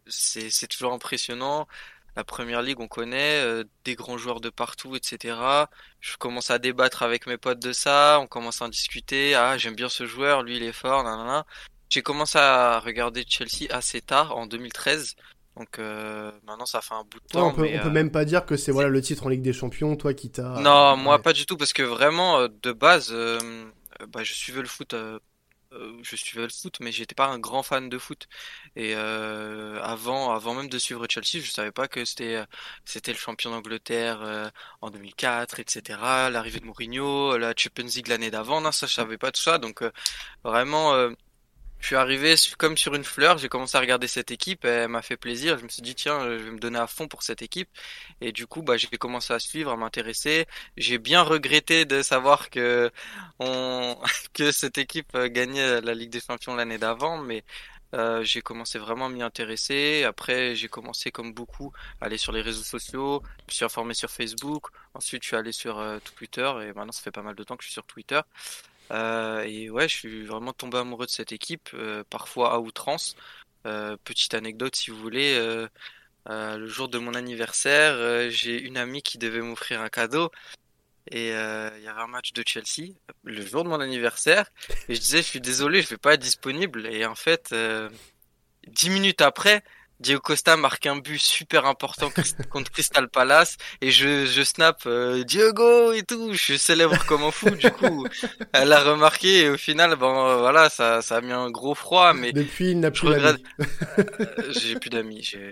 c'est, 0.08 0.68
toujours 0.68 0.94
impressionnant. 0.94 1.68
La 2.16 2.24
première 2.24 2.62
ligue, 2.62 2.80
on 2.82 2.88
connaît, 2.88 3.64
des 3.86 3.96
grands 3.96 4.18
joueurs 4.18 4.42
de 4.42 4.50
partout, 4.50 4.96
etc. 4.96 5.70
Je 6.02 6.18
commence 6.18 6.52
à 6.52 6.60
débattre 6.60 7.04
avec 7.04 7.28
mes 7.28 7.38
potes 7.38 7.60
de 7.60 7.72
ça, 7.74 8.20
on 8.22 8.28
commence 8.28 8.62
à 8.62 8.66
en 8.66 8.70
discuter. 8.70 9.36
Ah, 9.36 9.58
j'aime 9.58 9.76
bien 9.76 9.90
ce 9.90 10.06
joueur, 10.06 10.44
lui 10.44 10.58
il 10.58 10.64
est 10.64 10.74
fort. 10.74 11.06
J'ai 11.90 12.02
commencé 12.04 12.38
à 12.38 12.80
regarder 12.80 13.26
Chelsea 13.28 13.68
assez 13.72 14.02
tard, 14.02 14.36
en 14.38 14.48
2013. 14.48 15.16
Donc 15.60 15.80
euh, 15.80 16.32
maintenant, 16.43 16.66
ça 16.66 16.82
fait 16.82 16.95
un 16.95 17.03
bout 17.03 17.20
de 17.20 17.28
Ouais, 17.34 17.41
temps. 17.41 17.49
on 17.49 17.51
peut, 17.53 17.62
mais, 17.64 17.74
on 17.74 17.80
peut 17.80 17.89
même 17.91 18.12
pas 18.12 18.24
dire 18.26 18.45
que 18.45 18.55
c'est 18.57 18.72
voilà 18.72 18.89
le 18.89 19.01
titre 19.01 19.26
en 19.26 19.30
Ligue 19.30 19.41
des 19.43 19.53
Champions, 19.53 19.95
toi 19.95 20.14
qui 20.14 20.30
t'as. 20.32 20.64
non, 20.64 20.97
moi 20.97 21.22
pas 21.22 21.34
du 21.34 21.45
tout, 21.45 21.57
parce 21.57 21.74
que 21.74 21.84
vraiment, 21.84 22.39
euh, 22.39 22.47
de 22.64 22.72
base, 22.72 23.10
euh, 23.12 23.39
bah, 24.10 24.24
je 24.24 24.34
suivais 24.34 24.62
le 24.62 24.68
foot, 24.68 24.95
je 26.01 26.16
suivais 26.16 26.43
le 26.43 26.49
foot, 26.49 26.78
mais 26.80 26.91
j'étais 26.91 27.14
pas 27.16 27.28
un 27.28 27.38
grand 27.39 27.62
fan 27.64 27.89
de 27.89 27.97
foot. 27.99 28.28
Et 28.76 28.93
avant, 28.95 30.32
avant 30.34 30.53
même 30.55 30.70
de 30.70 30.78
suivre 30.80 31.05
Chelsea, 31.10 31.43
je 31.43 31.51
savais 31.51 31.72
pas 31.72 31.88
que 31.88 32.05
c'était, 32.05 32.43
c'était 32.86 33.12
le 33.14 33.18
champion 33.18 33.51
d'Angleterre 33.51 34.51
en 34.82 34.89
2004, 34.89 35.60
etc. 35.60 36.30
L'arrivée 36.32 36.60
de 36.60 36.66
Mourinho, 36.66 37.38
la 37.38 37.53
Champions 37.55 37.86
League 37.86 38.07
l'année 38.07 38.32
d'avant, 38.32 38.62
non, 38.62 38.72
ça 38.72 38.88
je 38.88 38.93
savais 38.93 39.18
pas 39.18 39.32
tout 39.32 39.41
ça. 39.41 39.57
Donc 39.60 39.84
vraiment, 40.43 41.10
je 41.80 41.88
suis 41.88 41.96
arrivé 41.96 42.36
comme 42.58 42.78
sur 42.78 42.96
une 42.96 43.04
fleur. 43.04 43.38
J'ai 43.38 43.50
commencé 43.50 43.78
à 43.78 43.80
regarder 43.80 44.08
cette 44.08 44.32
équipe, 44.32 44.66
elle 44.66 44.90
m'a 44.90 45.02
fait 45.02 45.18
plaisir. 45.18 45.58
Je 45.58 45.64
me 45.64 45.70
suis 45.70 45.82
dit 45.82 45.96
tiens, 45.96 46.20
je 46.26 46.44
vais 46.44 46.52
me 46.52 46.60
donner 46.60 46.80
à 46.80 46.88
fond 46.88 47.08
pour 47.08 47.24
cette 47.24 47.42
équipe. 47.42 47.70
Et 48.22 48.32
du 48.32 48.48
coup, 48.48 48.62
bah, 48.62 48.78
j'ai 48.78 48.88
commencé 48.98 49.34
à 49.34 49.40
suivre, 49.40 49.72
à 49.72 49.78
m'intéresser. 49.78 50.46
J'ai 50.78 50.98
bien 50.98 51.22
regretté 51.24 51.86
de 51.86 52.02
savoir 52.02 52.50
que 52.50 52.92
on 53.40 53.98
que 54.34 54.52
cette 54.52 54.78
équipe 54.78 55.16
euh, 55.16 55.30
gagnait 55.30 55.82
la 55.82 55.94
Ligue 55.94 56.10
des 56.12 56.22
Champions 56.22 56.56
l'année 56.56 56.78
d'avant, 56.78 57.18
mais 57.18 57.44
euh, 57.96 58.24
j'ai 58.24 58.42
commencé 58.42 58.78
vraiment 58.78 59.08
à 59.08 59.10
m'y 59.10 59.24
intéresser. 59.24 60.04
Après, 60.04 60.56
j'ai 60.56 60.68
commencé 60.68 61.12
comme 61.12 61.34
beaucoup 61.34 61.72
à 62.02 62.06
aller 62.06 62.18
sur 62.18 62.32
les 62.32 62.42
réseaux 62.42 62.64
sociaux. 62.64 63.22
Je 63.40 63.44
me 63.48 63.52
suis 63.52 63.66
informé 63.66 63.94
sur 63.94 64.12
Facebook. 64.12 64.68
Ensuite, 64.94 65.24
je 65.24 65.28
suis 65.30 65.36
allé 65.36 65.52
sur 65.52 65.80
euh, 65.80 66.00
Twitter 66.16 66.52
et 66.62 66.74
maintenant, 66.74 66.92
ça 66.92 67.02
fait 67.02 67.12
pas 67.12 67.24
mal 67.24 67.36
de 67.36 67.44
temps 67.44 67.56
que 67.58 67.64
je 67.64 67.70
suis 67.70 67.74
sur 67.74 67.86
Twitter. 67.86 68.22
Euh, 68.92 69.42
et 69.42 69.70
ouais, 69.70 69.88
je 69.88 69.96
suis 69.96 70.26
vraiment 70.26 70.54
tombé 70.54 70.78
amoureux 70.78 71.06
de 71.06 71.12
cette 71.12 71.32
équipe, 71.32 71.70
euh, 71.74 72.04
parfois 72.10 72.54
à 72.54 72.60
outrance. 72.60 73.16
Euh, 73.68 73.98
petite 74.04 74.34
anecdote, 74.34 74.76
si 74.76 74.92
vous 74.92 74.98
voulez. 75.00 75.36
euh, 75.38 75.68
euh, 76.30 76.58
le 76.58 76.68
jour 76.68 76.90
de 76.90 77.00
mon 77.00 77.14
anniversaire, 77.16 77.94
euh, 77.94 78.30
j'ai 78.30 78.62
une 78.62 78.78
amie 78.78 79.02
qui 79.02 79.18
devait 79.18 79.42
m'offrir 79.42 79.82
un 79.82 79.90
cadeau. 79.90 80.32
Et 81.12 81.30
il 81.30 81.84
y 81.84 81.88
avait 81.88 82.02
un 82.02 82.08
match 82.08 82.34
de 82.34 82.44
Chelsea 82.46 82.94
le 83.24 83.44
jour 83.46 83.64
de 83.64 83.70
mon 83.70 83.80
anniversaire. 83.80 84.46
Et 84.90 84.96
je 84.96 85.00
disais, 85.00 85.18
je 85.20 85.28
suis 85.28 85.42
désolé, 85.42 85.82
je 85.82 85.90
vais 85.90 85.98
pas 85.98 86.14
être 86.14 86.22
disponible. 86.22 86.86
Et 86.86 87.06
en 87.06 87.16
fait, 87.16 87.56
dix 88.68 88.90
minutes 88.92 89.22
après, 89.22 89.64
Diego 90.00 90.22
Costa 90.22 90.56
marque 90.58 90.86
un 90.86 90.97
but 90.97 91.20
super 91.20 91.66
important 91.66 92.10
contre 92.50 92.72
Crystal 92.72 93.10
Palace. 93.10 93.58
Et 93.82 93.91
je, 93.91 94.26
je 94.26 94.43
snap 94.43 94.84
euh, 94.86 95.24
Diego 95.24 95.91
et 95.93 96.04
tout. 96.04 96.32
Je 96.34 96.38
suis 96.41 96.58
célèbre 96.60 97.06
comme 97.06 97.24
un 97.24 97.32
fou. 97.32 97.50
Du 97.52 97.70
coup, 97.72 98.08
elle 98.54 98.72
a 98.74 98.80
remarqué. 98.84 99.39
Et 99.41 99.50
au 99.50 99.58
final, 99.58 99.95
bon, 99.95 100.28
euh, 100.28 100.38
voilà, 100.38 100.70
ça, 100.70 101.02
ça 101.02 101.18
a 101.18 101.22
mis 101.22 101.32
un 101.34 101.50
gros 101.52 101.76
froid. 101.76 102.14
Mais 102.14 102.32
Depuis, 102.32 102.72
il 102.72 102.80
n'a 102.80 102.91
je 102.93 103.00
plus 103.00 103.08
regrette. 103.10 103.41
d'amis. 103.58 103.70
Euh, 104.20 104.52
J'ai 104.52 104.76
plus 104.76 104.89
d'amis. 104.89 105.22
j'ai- 105.24 105.52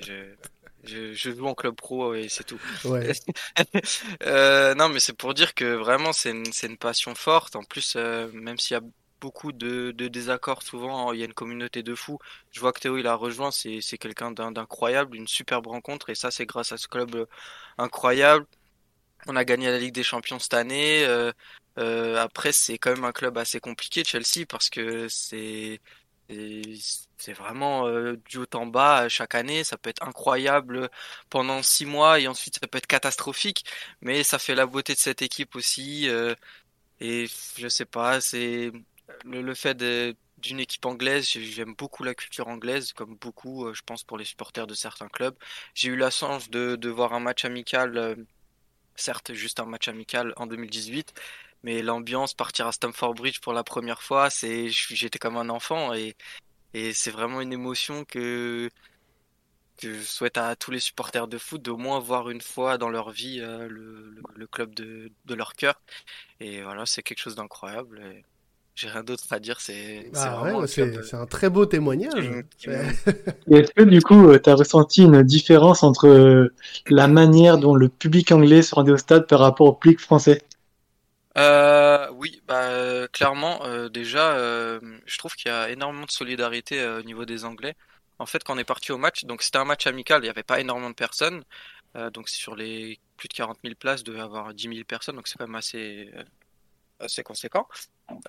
Je, 0.89 1.14
je 1.14 1.32
joue 1.34 1.45
en 1.48 1.54
club 1.54 1.76
pro 1.76 2.14
et 2.14 2.30
c'est 2.30 2.45
tout. 2.45 2.62
Ouais. 2.86 3.12
Euh, 4.24 4.74
non, 4.76 4.88
mais 4.89 5.00
c'est 5.02 5.12
pour 5.18 5.34
dire 5.34 5.54
que 5.54 5.66
vraiment 5.76 6.14
c'est 6.14 6.30
une, 6.32 6.52
c'est 6.54 6.68
une 6.68 6.78
passion 6.78 7.14
forte. 7.16 7.56
En 7.58 7.64
plus, 7.64 7.93
euh, 7.98 8.30
même 8.34 8.58
s'il 8.58 8.76
y 8.76 8.80
a 8.80 8.84
beaucoup 9.22 9.51
de, 9.51 9.91
désaccords 9.91 10.63
souvent. 10.63 11.13
Il 11.13 11.20
y 11.20 11.24
a 11.24 11.26
une 11.26 11.34
communauté 11.34 11.84
de 11.84 11.95
fous. 11.95 12.20
Je 12.51 12.59
vois 12.59 12.74
que 12.74 12.80
Théo 12.80 12.97
il 12.97 13.07
a 13.07 13.15
rejoint. 13.15 13.51
C'est 13.51 13.82
c'est 13.82 13.97
quelqu'un 13.97 14.32
d'incroyable, 14.32 15.15
une 15.15 15.28
superbe 15.28 15.68
rencontre. 15.68 16.09
Et 16.09 16.15
ça 16.15 16.32
c'est 16.32 16.45
grâce 16.45 16.72
à 16.72 16.78
ce 16.78 16.88
club 16.88 17.15
euh, 17.15 17.26
incroyable. 17.78 18.45
On 19.28 19.36
a 19.36 19.45
gagné 19.45 19.68
la 19.70 19.80
Ligue 19.80 19.93
des 19.95 20.03
Champions 20.03 20.39
cette 20.39 20.53
année. 20.53 21.05
Euh, 21.05 21.32
euh, 21.80 22.18
après, 22.18 22.51
c'est 22.53 22.78
quand 22.78 22.91
même 22.91 23.05
un 23.05 23.11
club 23.11 23.38
assez 23.38 23.59
compliqué, 23.59 24.03
Chelsea, 24.03 24.45
parce 24.49 24.70
que 24.70 25.07
c'est 25.09 25.82
c'est 27.18 27.34
vraiment 27.34 27.89
du 28.30 28.38
haut 28.38 28.45
en 28.55 28.65
bas 28.65 29.07
chaque 29.09 29.36
année. 29.36 29.63
Ça 29.63 29.78
peut 29.78 29.89
être 29.89 30.03
incroyable 30.03 30.89
pendant 31.30 31.63
six 31.63 31.86
mois 31.86 32.20
et 32.20 32.28
ensuite 32.28 32.59
ça 32.59 32.68
peut 32.68 32.78
être 32.80 32.88
catastrophique. 32.88 33.65
Mais 34.01 34.24
ça 34.24 34.39
fait 34.39 34.55
la 34.55 34.65
beauté 34.65 34.93
de 34.93 34.99
cette 34.99 35.22
équipe 35.22 35.55
aussi. 35.55 36.07
et 36.99 37.28
je 37.57 37.68
sais 37.70 37.86
pas, 37.86 38.22
c'est 38.22 38.72
le, 39.26 39.53
fait 39.53 39.76
d'une 40.38 40.60
équipe 40.60 40.86
anglaise. 40.86 41.30
j'ai- 41.30 41.43
J'aime 41.45 41.74
beaucoup 41.76 42.03
la 42.03 42.16
culture 42.16 42.47
anglaise, 42.47 42.93
comme 42.93 43.16
beaucoup, 43.16 43.66
euh, 43.66 43.74
je 43.74 43.82
pense, 43.84 44.03
pour 44.03 44.18
les 44.18 44.26
supporters 44.26 44.68
de 44.68 44.74
certains 44.74 45.10
clubs. 45.10 45.36
J'ai 45.74 45.89
eu 45.89 45.95
la 45.95 46.10
chance 46.12 46.49
de, 46.49 46.89
voir 46.89 47.14
un 47.14 47.20
match 47.20 47.45
amical. 47.45 47.97
euh, 47.97 48.16
certes 48.95 49.34
juste 49.34 49.60
un 49.60 49.66
match 49.66 49.88
amical 49.88 50.34
en 50.38 50.47
2018, 50.47 51.14
mais 51.64 51.82
l'ambiance, 51.82 52.34
partir 52.34 52.68
à 52.68 52.72
Stamford 52.72 53.16
Bridge 53.16 53.39
pour 53.41 53.53
la 53.53 53.64
première 53.64 54.01
fois, 54.01 54.30
c'est, 54.30 54.70
j'étais 54.70 55.20
comme 55.20 55.38
un 55.38 55.49
enfant 55.49 55.93
et, 55.93 56.16
c'est 56.93 57.12
vraiment 57.12 57.41
une 57.41 57.53
émotion 57.53 58.05
que, 58.05 58.70
je 59.82 60.01
souhaite 60.01 60.38
à 60.38 60.55
tous 60.55 60.72
les 60.72 60.80
supporters 60.80 61.28
de 61.28 61.38
foot 61.38 61.62
d'au 61.62 61.78
moins 61.78 61.99
voir 61.99 62.30
une 62.30 62.41
fois 62.41 62.78
dans 62.78 62.89
leur 62.89 63.12
vie 63.12 63.39
euh, 63.41 63.68
le, 63.70 64.47
club 64.47 64.74
de, 64.76 65.12
leur 65.30 65.53
cœur. 65.53 65.82
Et 66.39 66.62
voilà, 66.64 66.86
c'est 66.86 67.03
quelque 67.03 67.20
chose 67.20 67.36
d'incroyable. 67.36 68.24
J'ai 68.78 68.90
rien 68.90 69.04
d'autre 69.04 69.34
à 69.34 69.40
dire, 69.40 69.60
c'est 69.60 70.10
c'est 70.14 70.30
Ah 70.30 70.42
ouais, 70.44 70.52
vraiment 70.52 70.60
ouais, 70.60 70.68
un 70.82 71.02
c'est 71.04 71.16
un 71.16 71.26
très 71.26 71.50
beau 71.50 71.66
témoignage. 71.66 72.32
est-ce 73.52 73.72
que 73.74 73.84
du 73.84 74.02
coup, 74.02 74.38
tu 74.38 74.50
as 74.50 74.56
ressenti 74.56 75.04
une 75.04 75.24
différence 75.24 75.84
entre 75.84 76.08
euh, 76.08 76.54
la 76.90 77.08
manière 77.08 77.58
dont 77.58 77.76
le 77.76 77.90
public 77.90 78.32
anglais 78.32 78.62
se 78.62 78.76
rendait 78.76 78.92
au 78.92 78.98
stade 78.98 79.28
par 79.28 79.40
rapport 79.40 79.68
au 79.68 79.74
public 79.74 80.00
français? 80.00 80.42
Euh, 81.38 82.10
oui, 82.14 82.42
bah 82.48 82.64
euh, 82.72 83.08
clairement, 83.10 83.64
euh, 83.66 83.90
déjà, 83.90 84.36
euh, 84.38 84.80
je 85.06 85.18
trouve 85.20 85.36
qu'il 85.36 85.52
y 85.52 85.54
a 85.54 85.70
énormément 85.70 86.06
de 86.06 86.12
solidarité 86.12 86.80
euh, 86.82 87.00
au 87.00 87.04
niveau 87.04 87.26
des 87.26 87.46
Anglais. 87.46 87.76
En 88.18 88.26
fait, 88.26 88.44
quand 88.44 88.56
on 88.56 88.58
est 88.58 88.64
parti 88.64 88.92
au 88.92 88.98
match, 88.98 89.24
donc 89.26 89.44
c'était 89.44 89.60
un 89.60 89.66
match 89.66 89.86
amical, 89.86 90.22
il 90.22 90.24
n'y 90.24 90.30
avait 90.30 90.42
pas 90.44 90.60
énormément 90.60 90.90
de 90.90 90.96
personnes, 90.96 91.44
euh, 91.98 92.12
donc 92.12 92.30
sur 92.30 92.56
les 92.56 93.00
plus 93.18 93.30
de 93.30 93.34
40 93.34 93.64
000 93.64 93.76
places, 93.78 94.02
il 94.02 94.06
devait 94.06 94.20
y 94.20 94.22
avoir 94.22 94.54
10 94.54 94.68
000 94.70 94.86
personnes, 94.86 95.16
donc 95.18 95.28
c'est 95.28 95.38
quand 95.40 95.48
même 95.48 95.56
assez, 95.56 96.12
euh, 96.16 96.24
assez 97.00 97.24
conséquent. 97.24 97.68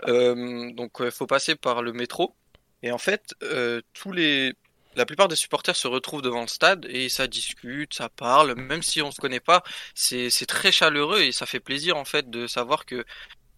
Euh, 0.06 0.72
donc 0.72 0.92
il 1.00 1.10
faut 1.10 1.26
passer 1.26 1.54
par 1.54 1.82
le 1.82 1.92
métro, 1.92 2.34
et 2.82 2.92
en 2.92 2.98
fait, 2.98 3.34
euh, 3.42 3.80
tous 3.92 4.12
les, 4.12 4.54
la 4.94 5.06
plupart 5.06 5.28
des 5.28 5.36
supporters 5.36 5.76
se 5.76 5.88
retrouvent 5.88 6.22
devant 6.22 6.42
le 6.42 6.48
stade 6.48 6.86
et 6.88 7.08
ça 7.08 7.26
discute, 7.26 7.94
ça 7.94 8.08
parle, 8.08 8.54
même 8.54 8.82
si 8.82 9.02
on 9.02 9.10
se 9.10 9.20
connaît 9.20 9.40
pas, 9.40 9.62
c'est 9.94 10.30
très 10.46 10.72
chaleureux 10.72 11.20
et 11.20 11.32
ça 11.32 11.46
fait 11.46 11.60
plaisir 11.60 11.96
en 11.96 12.04
fait 12.04 12.30
de 12.30 12.46
savoir 12.46 12.86
que 12.86 13.04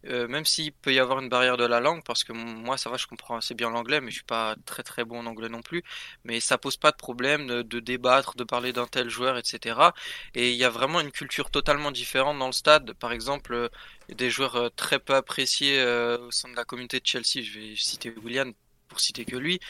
euh, 0.06 0.28
même 0.28 0.46
s'il 0.46 0.72
peut 0.72 0.92
y 0.94 0.98
avoir 0.98 1.20
une 1.20 1.28
barrière 1.28 1.56
de 1.56 1.64
la 1.64 1.80
langue, 1.80 2.02
parce 2.04 2.24
que 2.24 2.32
moi 2.32 2.78
ça 2.78 2.88
va, 2.90 2.96
je 2.96 3.06
comprends 3.06 3.36
assez 3.36 3.54
bien 3.54 3.70
l'anglais, 3.70 4.00
mais 4.00 4.10
je 4.10 4.16
suis 4.16 4.24
pas 4.24 4.56
très 4.64 4.82
très 4.82 5.04
bon 5.04 5.20
en 5.20 5.26
anglais 5.26 5.48
non 5.48 5.62
plus, 5.62 5.82
mais 6.24 6.40
ça 6.40 6.56
pose 6.58 6.76
pas 6.76 6.90
de 6.90 6.96
problème 6.96 7.46
de, 7.46 7.80
débattre, 7.80 8.34
de 8.36 8.44
parler 8.44 8.72
d'un 8.72 8.86
tel 8.86 9.10
joueur, 9.10 9.36
etc. 9.36 9.78
Et 10.34 10.50
il 10.50 10.56
y 10.56 10.64
a 10.64 10.70
vraiment 10.70 11.00
une 11.00 11.12
culture 11.12 11.50
totalement 11.50 11.90
différente 11.90 12.38
dans 12.38 12.46
le 12.46 12.52
stade. 12.52 12.92
Par 12.94 13.12
exemple, 13.12 13.52
euh, 13.54 13.68
des 14.08 14.30
joueurs 14.30 14.56
euh, 14.56 14.68
très 14.70 14.98
peu 14.98 15.14
appréciés 15.14 15.80
au 15.82 16.30
sein 16.30 16.48
de 16.48 16.56
la 16.56 16.64
communauté 16.64 17.00
de 17.00 17.06
Chelsea, 17.06 17.44
je 17.44 17.58
vais 17.58 17.76
citer 17.76 18.12
William 18.22 18.52
pour 18.88 19.00
citer 19.00 19.24
que 19.24 19.36
lui, 19.36 19.60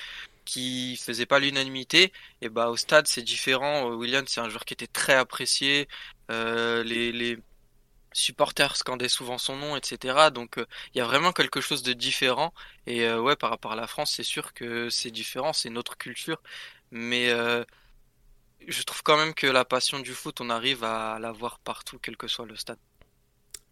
qui 0.45 0.97
faisait 0.97 1.27
pas 1.27 1.39
l'unanimité. 1.41 2.13
Et 2.41 2.49
bah 2.49 2.69
au 2.71 2.77
stade 2.77 3.07
c'est 3.07 3.23
différent. 3.23 3.89
William 3.91 4.25
c'est 4.27 4.41
un 4.41 4.49
joueur 4.49 4.65
qui 4.65 4.75
était 4.75 4.87
très 4.87 5.15
apprécié. 5.15 5.89
Les, 6.29 7.13
les 7.13 7.39
supporters 8.13 8.77
scandaient 8.77 9.09
souvent 9.09 9.39
son 9.39 9.57
nom, 9.57 9.77
etc. 9.77 10.31
Donc 10.31 10.59
euh, 10.59 10.67
il 10.95 10.99
y 10.99 11.01
a 11.01 11.07
vraiment 11.07 11.33
quelque 11.33 11.61
chose 11.61 11.83
de 11.83 11.93
différent. 11.93 12.53
Et 12.87 13.05
euh, 13.07 13.21
ouais, 13.21 13.37
par 13.37 13.51
rapport 13.51 13.73
à 13.73 13.77
la 13.77 13.87
France, 13.87 14.13
c'est 14.15 14.23
sûr 14.23 14.53
que 14.55 14.91
c'est 14.91 15.11
différent, 15.11 15.53
c'est 15.53 15.71
notre 15.71 15.97
culture. 15.99 16.41
Mais 16.91 17.31
euh, 17.31 17.65
je 18.67 18.83
trouve 18.85 19.03
quand 19.03 19.19
même 19.19 19.35
que 19.35 19.47
la 19.47 19.65
passion 19.67 19.99
du 19.99 20.15
foot, 20.15 20.41
on 20.41 20.49
arrive 20.51 20.83
à 20.85 21.19
l'avoir 21.19 21.59
partout, 21.59 21.99
quel 22.01 22.17
que 22.17 22.27
soit 22.29 22.47
le 22.47 22.57
stade. 22.57 22.79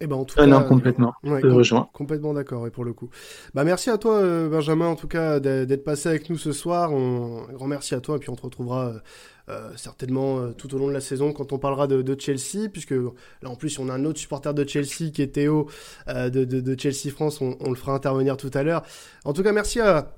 Eh 0.01 0.07
ben, 0.07 0.15
en 0.17 0.25
tout 0.25 0.39
Ah 0.39 0.47
cas, 0.47 0.47
non, 0.47 0.63
euh, 0.63 0.65
complètement. 0.65 1.13
ouais, 1.25 1.45
com- 1.45 1.49
rejoins. 1.49 1.91
Complètement 1.93 2.33
d'accord, 2.33 2.67
et 2.69 2.71
pour 2.71 2.85
le 2.85 2.93
coup. 2.93 3.11
Bah, 3.55 3.65
merci 3.65 3.91
à 3.91 3.99
toi, 3.99 4.15
euh, 4.19 4.49
Benjamin, 4.49 4.87
en 4.87 4.95
tout 4.97 5.09
cas, 5.09 5.41
d'être 5.41 5.83
passé 5.85 6.09
avec 6.09 6.31
nous 6.31 6.39
ce 6.39 6.53
soir. 6.53 6.93
On... 6.93 7.49
Un 7.49 7.53
grand 7.53 7.67
merci 7.67 7.95
à 7.97 8.01
toi, 8.01 8.17
et 8.17 8.19
puis 8.21 8.31
on 8.31 8.37
te 8.37 8.43
retrouvera 8.43 8.95
euh, 9.49 9.71
certainement 9.77 10.39
euh, 10.39 10.53
tout 10.53 10.75
au 10.75 10.79
long 10.79 10.89
de 10.89 10.93
la 10.93 11.01
saison 11.01 11.33
quand 11.33 11.53
on 11.53 11.59
parlera 11.59 11.87
de, 11.87 12.03
de 12.03 12.21
Chelsea, 12.21 12.69
puisque 12.73 12.93
là, 12.93 13.11
en 13.47 13.57
plus, 13.57 13.79
on 13.79 13.89
a 13.89 13.95
un 13.95 14.05
autre 14.05 14.19
supporter 14.19 14.53
de 14.55 14.69
Chelsea 14.69 15.11
qui 15.13 15.23
est 15.23 15.35
Théo 15.35 15.69
euh, 16.09 16.31
de, 16.31 16.45
de, 16.45 16.61
de 16.61 16.81
Chelsea 16.81 17.11
France. 17.13 17.41
On, 17.41 17.57
on 17.61 17.71
le 17.71 17.77
fera 17.77 17.95
intervenir 17.95 18.37
tout 18.37 18.51
à 18.55 18.63
l'heure. 18.63 18.83
En 19.25 19.33
tout 19.33 19.43
cas, 19.43 19.53
merci 19.53 19.81
à 19.81 20.13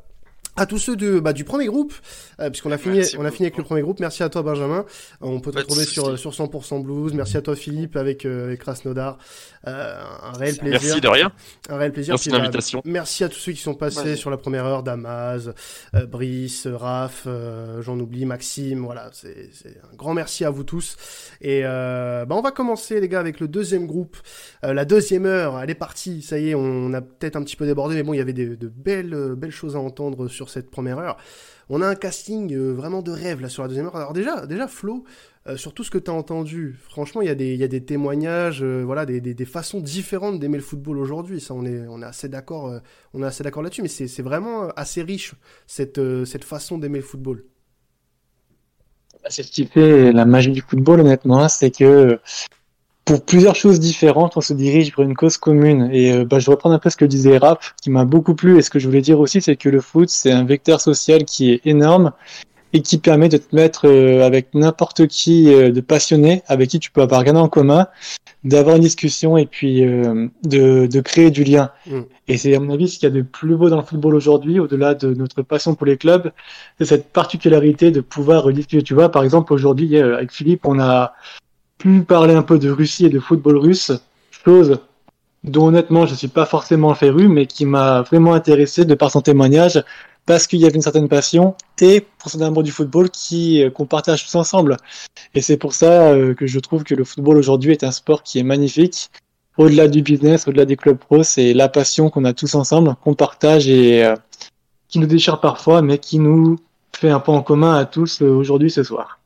à 0.56 0.66
tous 0.66 0.78
ceux 0.78 0.96
de, 0.96 1.20
bah, 1.20 1.32
du 1.32 1.44
premier 1.44 1.66
groupe, 1.66 1.94
euh, 2.40 2.50
puisqu'on 2.50 2.72
a 2.72 2.78
fini, 2.78 2.96
Merci 2.98 3.16
on 3.18 3.24
a 3.24 3.30
fini 3.30 3.46
avec 3.46 3.56
le 3.56 3.64
premier 3.64 3.82
groupe. 3.82 4.00
Merci 4.00 4.22
à 4.22 4.28
toi 4.28 4.42
Benjamin. 4.42 4.84
On 5.20 5.40
peut 5.40 5.52
te 5.52 5.58
retrouver 5.58 5.84
sur, 5.84 6.18
sur 6.18 6.32
100% 6.32 6.82
Blues. 6.82 7.14
Merci 7.14 7.36
à 7.36 7.42
toi 7.42 7.56
Philippe 7.56 7.96
avec, 7.96 8.26
euh, 8.26 8.44
avec 8.46 8.60
Krasnodar. 8.60 9.18
Euh, 9.66 10.02
un 10.22 10.32
réel 10.38 10.56
plaisir. 10.56 10.80
Merci 10.82 11.00
de 11.00 11.08
rien. 11.08 11.32
Un 11.68 11.76
réel 11.76 11.92
plaisir. 11.92 12.12
Merci 12.14 12.30
bah, 12.30 12.38
l'invitation. 12.38 12.82
merci 12.84 13.24
à 13.24 13.28
tous 13.28 13.38
ceux 13.38 13.52
qui 13.52 13.60
sont 13.60 13.74
passés 13.74 14.00
Ouais. 14.00 14.16
sur 14.16 14.30
la 14.30 14.36
première 14.38 14.64
heure, 14.64 14.82
Damas, 14.82 15.50
euh, 15.94 16.06
Brice, 16.06 16.66
Raph, 16.66 17.24
euh, 17.26 17.82
j'en 17.82 17.98
oublie, 18.00 18.24
Maxime, 18.24 18.80
voilà, 18.84 19.10
c'est 19.12 19.50
un 19.92 19.96
grand 19.96 20.14
merci 20.14 20.44
à 20.44 20.50
vous 20.50 20.64
tous. 20.64 20.96
Et 21.42 21.60
euh, 21.64 22.24
bah, 22.24 22.34
on 22.36 22.40
va 22.40 22.50
commencer 22.50 22.98
les 23.00 23.08
gars 23.08 23.20
avec 23.20 23.40
le 23.40 23.48
deuxième 23.48 23.86
groupe, 23.86 24.16
Euh, 24.64 24.72
la 24.74 24.84
deuxième 24.86 25.26
heure, 25.26 25.60
elle 25.60 25.70
est 25.70 25.74
partie, 25.74 26.22
ça 26.22 26.38
y 26.38 26.50
est, 26.50 26.54
on 26.54 26.92
a 26.94 27.00
peut-être 27.02 27.36
un 27.36 27.42
petit 27.42 27.56
peu 27.56 27.66
débordé, 27.66 27.94
mais 27.94 28.02
bon, 28.02 28.12
il 28.14 28.18
y 28.18 28.20
avait 28.20 28.32
des- 28.32 28.56
de 28.56 28.68
belles, 28.68 29.34
belles 29.36 29.50
choses 29.50 29.76
à 29.76 29.78
entendre 29.80 30.28
sur 30.28 30.39
cette 30.48 30.70
première 30.70 30.98
heure. 30.98 31.16
On 31.68 31.82
a 31.82 31.86
un 31.86 31.94
casting 31.94 32.52
euh, 32.54 32.72
vraiment 32.72 33.02
de 33.02 33.10
rêve 33.12 33.40
là 33.40 33.48
sur 33.48 33.62
la 33.62 33.68
deuxième 33.68 33.86
heure. 33.86 33.96
Alors 33.96 34.12
déjà, 34.12 34.46
déjà 34.46 34.66
Flo, 34.66 35.04
euh, 35.46 35.56
sur 35.56 35.72
tout 35.74 35.84
ce 35.84 35.90
que 35.90 35.98
tu 35.98 36.10
as 36.10 36.14
entendu, 36.14 36.76
franchement, 36.88 37.20
il 37.22 37.26
y, 37.26 37.30
a 37.30 37.34
des- 37.34 37.54
y 37.56 37.62
a 37.64 37.68
des 37.68 37.84
témoignages, 37.84 38.62
euh, 38.62 38.82
voilà, 38.84 39.06
des, 39.06 39.20
des- 39.20 39.44
façons 39.44 39.80
différentes 39.80 40.38
d'aimer 40.40 40.56
le 40.58 40.62
football 40.62 40.98
aujourd'hui. 40.98 41.40
Ça, 41.40 41.54
on 41.54 41.64
est, 41.64 41.86
on 41.88 42.02
est 42.02 42.04
assez 42.06 42.28
d'accord, 42.28 42.80
on 43.14 43.22
est 43.22 43.26
assez 43.26 43.42
d'accord 43.44 43.62
là-dessus. 43.62 43.82
Mais 43.82 43.88
c'est 43.88 44.22
vraiment 44.22 44.68
assez 44.76 45.02
riche 45.02 45.34
cette, 45.66 46.00
cette 46.24 46.44
façon 46.44 46.78
d'aimer 46.78 46.98
le 46.98 47.04
football. 47.04 47.44
C'est 49.28 49.42
ce 49.42 49.50
qui 49.52 49.66
fait 49.66 50.12
la 50.12 50.24
magie 50.24 50.50
du 50.50 50.62
football, 50.62 51.00
honnêtement, 51.00 51.48
c'est 51.48 51.70
que 51.70 52.18
pour 53.10 53.24
plusieurs 53.24 53.56
choses 53.56 53.80
différentes, 53.80 54.36
on 54.36 54.40
se 54.40 54.52
dirige 54.52 54.94
vers 54.96 55.04
une 55.04 55.16
cause 55.16 55.36
commune. 55.36 55.90
Et 55.92 56.12
euh, 56.12 56.24
bah, 56.24 56.38
je 56.38 56.48
reprends 56.48 56.70
un 56.70 56.78
peu 56.78 56.90
ce 56.90 56.96
que 56.96 57.04
disait 57.04 57.38
Rap, 57.38 57.60
qui 57.82 57.90
m'a 57.90 58.04
beaucoup 58.04 58.36
plu. 58.36 58.56
Et 58.56 58.62
ce 58.62 58.70
que 58.70 58.78
je 58.78 58.86
voulais 58.86 59.00
dire 59.00 59.18
aussi, 59.18 59.42
c'est 59.42 59.56
que 59.56 59.68
le 59.68 59.80
foot, 59.80 60.08
c'est 60.08 60.30
un 60.30 60.44
vecteur 60.44 60.80
social 60.80 61.24
qui 61.24 61.50
est 61.50 61.60
énorme 61.64 62.12
et 62.72 62.82
qui 62.82 62.98
permet 62.98 63.28
de 63.28 63.36
te 63.36 63.52
mettre 63.52 63.88
euh, 63.88 64.24
avec 64.24 64.54
n'importe 64.54 65.08
qui 65.08 65.52
euh, 65.52 65.72
de 65.72 65.80
passionné, 65.80 66.42
avec 66.46 66.70
qui 66.70 66.78
tu 66.78 66.92
peux 66.92 67.02
avoir 67.02 67.22
rien 67.22 67.34
en 67.34 67.48
commun, 67.48 67.88
d'avoir 68.44 68.76
une 68.76 68.82
discussion 68.82 69.36
et 69.36 69.46
puis 69.46 69.84
euh, 69.84 70.28
de, 70.44 70.86
de 70.86 71.00
créer 71.00 71.32
du 71.32 71.42
lien. 71.42 71.72
Mm. 71.86 72.02
Et 72.28 72.38
c'est 72.38 72.54
à 72.54 72.60
mon 72.60 72.72
avis 72.72 72.88
ce 72.88 73.00
qu'il 73.00 73.08
y 73.08 73.12
a 73.12 73.14
de 73.14 73.22
plus 73.22 73.56
beau 73.56 73.70
dans 73.70 73.78
le 73.78 73.82
football 73.82 74.14
aujourd'hui, 74.14 74.60
au-delà 74.60 74.94
de 74.94 75.14
notre 75.14 75.42
passion 75.42 75.74
pour 75.74 75.86
les 75.86 75.96
clubs, 75.96 76.30
c'est 76.78 76.86
cette 76.86 77.12
particularité 77.12 77.90
de 77.90 78.00
pouvoir 78.00 78.52
discuter. 78.52 78.84
Tu 78.84 78.94
vois, 78.94 79.10
par 79.10 79.24
exemple, 79.24 79.52
aujourd'hui, 79.52 79.98
avec 79.98 80.30
Philippe, 80.30 80.64
on 80.64 80.78
a 80.78 81.14
pu 81.80 82.02
parler 82.02 82.34
un 82.34 82.42
peu 82.42 82.58
de 82.58 82.70
Russie 82.70 83.06
et 83.06 83.08
de 83.08 83.18
football 83.18 83.56
russe, 83.56 83.90
chose 84.30 84.78
dont 85.42 85.68
honnêtement 85.68 86.04
je 86.04 86.14
suis 86.14 86.28
pas 86.28 86.44
forcément 86.44 86.94
féru, 86.94 87.26
mais 87.28 87.46
qui 87.46 87.64
m'a 87.64 88.02
vraiment 88.02 88.34
intéressé 88.34 88.84
de 88.84 88.94
par 88.94 89.10
son 89.10 89.22
témoignage, 89.22 89.82
parce 90.26 90.46
qu'il 90.46 90.60
y 90.60 90.66
avait 90.66 90.74
une 90.74 90.82
certaine 90.82 91.08
passion 91.08 91.54
et 91.80 92.06
pour 92.18 92.30
son 92.30 92.42
amour 92.42 92.62
du 92.62 92.70
football 92.70 93.08
qui 93.08 93.64
euh, 93.64 93.70
qu'on 93.70 93.86
partage 93.86 94.24
tous 94.24 94.34
ensemble. 94.34 94.76
Et 95.34 95.40
c'est 95.40 95.56
pour 95.56 95.72
ça 95.72 96.10
euh, 96.12 96.34
que 96.34 96.46
je 96.46 96.60
trouve 96.60 96.84
que 96.84 96.94
le 96.94 97.04
football 97.04 97.38
aujourd'hui 97.38 97.72
est 97.72 97.82
un 97.82 97.90
sport 97.90 98.22
qui 98.22 98.38
est 98.38 98.42
magnifique. 98.42 99.10
Au-delà 99.56 99.88
du 99.88 100.02
business, 100.02 100.46
au-delà 100.46 100.66
des 100.66 100.76
clubs 100.76 100.98
pro, 100.98 101.22
c'est 101.22 101.54
la 101.54 101.68
passion 101.68 102.10
qu'on 102.10 102.26
a 102.26 102.34
tous 102.34 102.54
ensemble, 102.54 102.94
qu'on 103.02 103.14
partage 103.14 103.68
et 103.68 104.04
euh, 104.04 104.14
qui 104.88 104.98
nous 104.98 105.06
déchire 105.06 105.40
parfois, 105.40 105.80
mais 105.80 105.98
qui 105.98 106.18
nous 106.18 106.58
fait 106.94 107.10
un 107.10 107.20
point 107.20 107.36
en 107.36 107.42
commun 107.42 107.74
à 107.74 107.86
tous 107.86 108.20
euh, 108.20 108.28
aujourd'hui 108.28 108.70
ce 108.70 108.82
soir. 108.82 109.19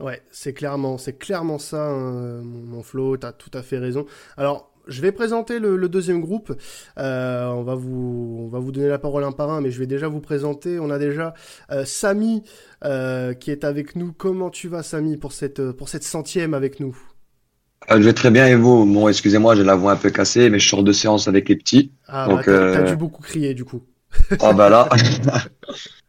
Ouais, 0.00 0.22
c'est 0.30 0.52
clairement, 0.52 0.98
c'est 0.98 1.18
clairement 1.18 1.58
ça, 1.58 1.86
hein, 1.86 2.42
mon, 2.42 2.76
mon 2.76 2.82
Flo, 2.82 3.16
t'as 3.16 3.32
tout 3.32 3.50
à 3.54 3.62
fait 3.62 3.78
raison. 3.78 4.06
Alors, 4.36 4.72
je 4.86 5.00
vais 5.00 5.12
présenter 5.12 5.58
le, 5.58 5.76
le 5.76 5.88
deuxième 5.88 6.20
groupe. 6.20 6.52
Euh, 6.98 7.46
on 7.46 7.62
va 7.62 7.74
vous, 7.74 8.44
on 8.46 8.48
va 8.48 8.58
vous 8.58 8.72
donner 8.72 8.88
la 8.88 8.98
parole 8.98 9.24
un 9.24 9.32
par 9.32 9.50
un, 9.50 9.60
mais 9.60 9.70
je 9.70 9.78
vais 9.78 9.86
déjà 9.86 10.08
vous 10.08 10.20
présenter. 10.20 10.78
On 10.78 10.90
a 10.90 10.98
déjà 10.98 11.34
euh, 11.70 11.84
Samy 11.84 12.42
euh, 12.84 13.34
qui 13.34 13.50
est 13.50 13.64
avec 13.64 13.96
nous. 13.96 14.12
Comment 14.12 14.50
tu 14.50 14.68
vas, 14.68 14.82
Samy, 14.82 15.16
pour 15.16 15.32
cette, 15.32 15.72
pour 15.72 15.88
cette 15.88 16.04
centième 16.04 16.54
avec 16.54 16.80
nous? 16.80 16.96
Euh, 17.90 17.98
je 17.98 18.02
vais 18.02 18.12
très 18.12 18.30
bien 18.30 18.46
et 18.46 18.54
vous? 18.54 18.84
Bon, 18.86 19.08
excusez-moi, 19.08 19.54
j'ai 19.56 19.64
la 19.64 19.74
voix 19.74 19.92
un 19.92 19.96
peu 19.96 20.10
cassée, 20.10 20.50
mais 20.50 20.58
je 20.58 20.68
sors 20.68 20.82
de 20.82 20.92
séance 20.92 21.28
avec 21.28 21.48
les 21.48 21.56
petits. 21.56 21.92
Ah, 22.06 22.26
bah, 22.26 22.34
donc, 22.34 22.44
t'as 22.44 22.72
t'as 22.72 22.80
euh, 22.80 22.90
dû 22.90 22.96
beaucoup 22.96 23.22
crier 23.22 23.54
du 23.54 23.64
coup. 23.64 23.82
ah 24.40 24.52
bah 24.52 24.70
là, 24.70 24.88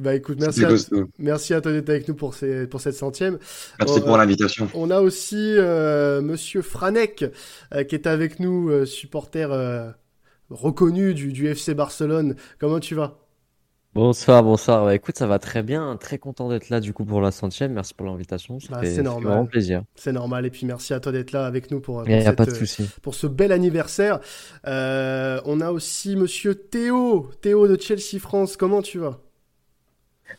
Bah 0.00 0.14
écoute, 0.14 0.38
merci 0.40 0.60
C'est 0.60 0.94
à, 0.94 1.04
merci 1.18 1.52
à 1.54 1.60
toi 1.60 1.72
d'être 1.72 1.90
avec 1.90 2.08
nous 2.08 2.14
pour, 2.14 2.34
ces, 2.34 2.66
pour 2.66 2.80
cette 2.80 2.94
centième. 2.94 3.38
merci 3.78 3.98
On- 3.98 4.00
pour 4.00 4.16
l'invitation. 4.16 4.68
On 4.74 4.90
a 4.90 5.00
aussi 5.00 5.36
euh, 5.58 6.22
Monsieur 6.22 6.62
Franek 6.62 7.24
euh, 7.74 7.84
qui 7.84 7.94
est 7.94 8.06
avec 8.06 8.40
nous, 8.40 8.70
euh, 8.70 8.86
supporter 8.86 9.52
euh, 9.52 9.90
reconnu 10.48 11.12
du, 11.14 11.32
du 11.32 11.48
FC 11.48 11.74
Barcelone. 11.74 12.36
Comment 12.58 12.80
tu 12.80 12.94
vas? 12.94 13.18
Bonsoir, 13.92 14.44
bonsoir. 14.44 14.84
Bah, 14.84 14.94
écoute, 14.94 15.18
ça 15.18 15.26
va 15.26 15.40
très 15.40 15.62
bien. 15.64 15.96
Très 15.96 16.18
content 16.18 16.48
d'être 16.48 16.68
là 16.70 16.78
du 16.80 16.92
coup 16.92 17.04
pour 17.04 17.20
la 17.20 17.32
centième. 17.32 17.72
Merci 17.72 17.92
pour 17.92 18.06
l'invitation. 18.06 18.58
Bah, 18.70 18.80
c'est 18.84 19.02
normal. 19.02 19.24
vraiment 19.24 19.46
plaisir. 19.46 19.82
C'est 19.96 20.12
normal. 20.12 20.46
Et 20.46 20.50
puis 20.50 20.64
merci 20.64 20.94
à 20.94 21.00
toi 21.00 21.10
d'être 21.12 21.32
là 21.32 21.44
avec 21.44 21.70
nous 21.72 21.80
pour, 21.80 22.04
pour 22.04 22.04
pas 22.06 22.44
de 22.46 22.50
cette, 22.50 22.50
euh, 22.50 22.54
souci. 22.54 22.88
pour 23.02 23.14
ce 23.16 23.26
bel 23.26 23.50
anniversaire. 23.52 24.20
Euh, 24.66 25.40
on 25.44 25.60
a 25.60 25.72
aussi 25.72 26.14
Monsieur 26.16 26.54
Théo, 26.54 27.30
Théo 27.42 27.66
de 27.66 27.80
Chelsea 27.80 28.20
France. 28.20 28.56
Comment 28.56 28.80
tu 28.80 28.98
vas? 28.98 29.20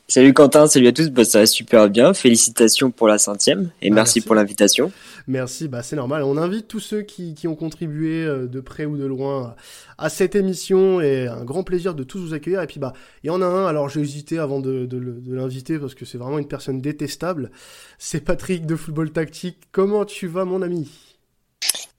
Salut 0.08 0.34
Quentin, 0.34 0.68
salut 0.68 0.88
à 0.88 0.92
tous, 0.92 1.10
bah, 1.10 1.24
ça 1.24 1.40
va 1.40 1.46
super 1.46 1.90
bien. 1.90 2.14
Félicitations 2.14 2.92
pour 2.92 3.08
la 3.08 3.18
centième 3.18 3.72
et 3.82 3.88
Ah, 3.90 3.94
merci, 3.94 4.20
merci. 4.20 4.22
pour 4.22 4.36
l'invitation. 4.36 4.92
Merci, 5.28 5.68
bah 5.70 5.84
c'est 5.84 5.96
normal. 5.96 6.24
On 6.24 6.36
invite 6.38 6.68
tous 6.68 6.80
ceux 6.82 7.02
qui, 7.04 7.34
qui 7.36 7.48
ont 7.48 7.56
contribué 7.56 8.24
euh, 8.26 8.48
de 8.48 8.60
près 8.60 8.86
ou 8.86 8.98
de 8.98 9.06
loin 9.06 9.56
à 9.98 10.10
cette 10.10 10.36
émission 10.36 11.00
et 11.00 11.28
un 11.28 11.46
grand 11.46 11.64
plaisir 11.64 11.94
de 11.96 12.04
tous 12.04 12.20
vous 12.20 12.34
accueillir. 12.34 12.62
Et 12.62 12.68
puis 12.68 12.80
bah, 12.80 12.92
il 13.24 13.28
y 13.28 13.30
en 13.30 13.42
a 13.42 13.46
un, 13.46 13.68
alors 13.68 13.88
j'ai 13.88 14.02
hésité 14.02 14.40
avant 14.40 14.60
de, 14.60 14.86
de 14.86 14.98
le- 14.98 15.14
de 15.22 15.34
l'inviter 15.34 15.80
parce 15.80 15.94
que 15.96 16.04
c'est 16.06 16.18
vraiment 16.18 16.40
une 16.40 16.48
personne 16.48 16.82
détestable. 16.82 17.52
C'est 17.98 18.22
Patrick 18.26 18.66
de 18.66 18.76
Football 18.76 19.12
Tactique. 19.12 19.58
Comment 19.72 20.04
tu 20.04 20.28
vas 20.28 20.44
mon 20.44 20.62
ami? 20.62 20.90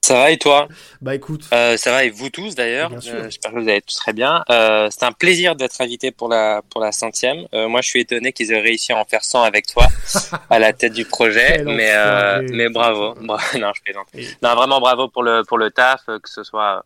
Ça 0.01 0.15
va 0.15 0.31
et 0.31 0.37
toi? 0.37 0.67
Bah 1.01 1.15
écoute, 1.15 1.45
Euh, 1.53 1.77
Ça 1.77 1.91
va 1.91 2.03
et 2.03 2.09
vous 2.09 2.29
tous 2.29 2.55
d'ailleurs? 2.55 2.91
Euh, 3.15 3.23
J'espère 3.23 3.51
que 3.53 3.59
vous 3.59 3.69
allez 3.69 3.81
tous 3.81 3.95
très 3.95 4.11
bien. 4.11 4.43
Euh, 4.49 4.89
c'est 4.91 5.05
un 5.05 5.13
plaisir 5.13 5.55
d'être 5.55 5.79
invité 5.79 6.11
pour 6.11 6.27
la 6.27 6.61
pour 6.69 6.81
la 6.81 6.91
centième. 6.91 7.47
Euh, 7.53 7.69
moi, 7.69 7.79
je 7.81 7.87
suis 7.87 8.01
étonné 8.01 8.33
qu'ils 8.33 8.51
aient 8.51 8.59
réussi 8.59 8.91
à 8.91 8.97
en 8.97 9.05
faire 9.05 9.23
100 9.23 9.43
avec 9.43 9.65
toi 9.67 9.87
à 10.49 10.59
la 10.59 10.73
tête 10.73 10.91
du 10.93 11.05
projet, 11.05 11.63
mais 11.63 11.93
mais 12.51 12.67
bravo. 12.69 13.13
Bra- 13.21 13.39
non, 13.57 13.71
je 13.73 13.81
plaisante. 13.81 14.07
Et- 14.13 14.27
Non, 14.41 14.55
vraiment 14.55 14.81
bravo 14.81 15.07
pour 15.07 15.23
le 15.23 15.43
pour 15.43 15.57
le 15.57 15.71
taf, 15.71 16.05
que 16.05 16.29
ce 16.29 16.43
soit 16.43 16.83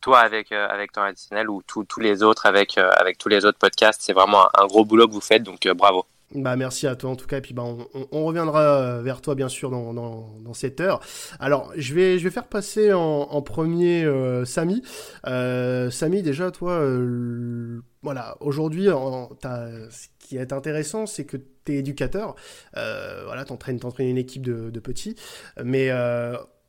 toi 0.00 0.20
avec 0.20 0.52
avec 0.52 0.92
ton 0.92 1.02
additionnel 1.02 1.50
ou 1.50 1.62
tous 1.66 1.82
tous 1.84 1.98
les 2.00 2.22
autres 2.22 2.46
avec 2.46 2.78
avec 2.78 3.18
tous 3.18 3.28
les 3.28 3.44
autres 3.44 3.58
podcasts. 3.58 4.00
C'est 4.00 4.12
vraiment 4.12 4.44
un, 4.44 4.62
un 4.62 4.66
gros 4.66 4.84
boulot 4.84 5.08
que 5.08 5.12
vous 5.12 5.20
faites, 5.20 5.42
donc 5.42 5.66
bravo. 5.74 6.06
Bah 6.34 6.54
merci 6.54 6.86
à 6.86 6.94
toi 6.94 7.10
en 7.10 7.16
tout 7.16 7.26
cas 7.26 7.38
et 7.38 7.40
puis 7.40 7.54
bah 7.54 7.64
on, 7.64 8.24
reviendra 8.24 8.60
euh, 8.60 9.02
vers 9.02 9.20
toi 9.20 9.34
bien 9.34 9.48
sûr 9.48 9.68
dans, 9.68 9.92
dans, 9.92 10.54
cette 10.54 10.80
heure. 10.80 11.00
Alors 11.40 11.72
je 11.76 11.92
vais 11.92 12.20
je 12.20 12.24
vais 12.24 12.30
faire 12.30 12.46
passer 12.46 12.92
en, 12.92 13.42
premier 13.42 14.04
euh, 14.04 14.44
Samy. 14.44 14.80
Euh, 15.26 15.90
Samy 15.90 16.22
déjà 16.22 16.52
toi 16.52 16.72
euh, 16.74 17.80
voilà 18.02 18.36
aujourd'hui 18.38 18.86
ce 18.86 20.06
qui 20.20 20.36
est 20.36 20.52
intéressant 20.52 21.06
c'est 21.06 21.24
que 21.24 21.36
tu 21.36 21.72
es 21.72 21.76
éducateur. 21.78 22.36
Voilà 22.74 23.44
t'entraînes 23.44 23.80
t'entraînes 23.80 24.10
une 24.10 24.18
équipe 24.18 24.42
de, 24.42 24.70
de 24.70 24.80
petits 24.80 25.16
mais 25.60 25.90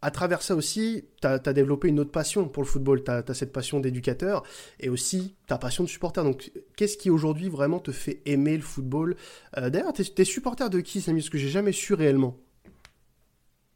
à 0.01 0.09
travers 0.09 0.41
ça 0.41 0.55
aussi, 0.55 1.05
tu 1.21 1.27
as, 1.27 1.39
développé 1.39 1.87
une 1.87 1.99
autre 1.99 2.11
passion 2.11 2.47
pour 2.47 2.63
le 2.63 2.67
football. 2.67 3.03
Tu 3.03 3.11
as, 3.11 3.33
cette 3.33 3.53
passion 3.53 3.79
d'éducateur 3.79 4.43
et 4.79 4.89
aussi 4.89 5.35
ta 5.47 5.57
passion 5.57 5.83
de 5.83 5.89
supporter. 5.89 6.23
Donc, 6.23 6.51
qu'est-ce 6.75 6.97
qui 6.97 7.09
aujourd'hui 7.09 7.49
vraiment 7.49 7.79
te 7.79 7.91
fait 7.91 8.21
aimer 8.25 8.57
le 8.57 8.63
football? 8.63 9.15
Euh, 9.57 9.69
D'ailleurs, 9.69 9.93
tu 9.93 10.01
es, 10.17 10.25
supporter 10.25 10.69
de 10.69 10.79
qui, 10.79 11.01
Samy? 11.01 11.21
Parce 11.21 11.29
que 11.29 11.37
j'ai 11.37 11.49
jamais 11.49 11.71
su 11.71 11.93
réellement. 11.93 12.35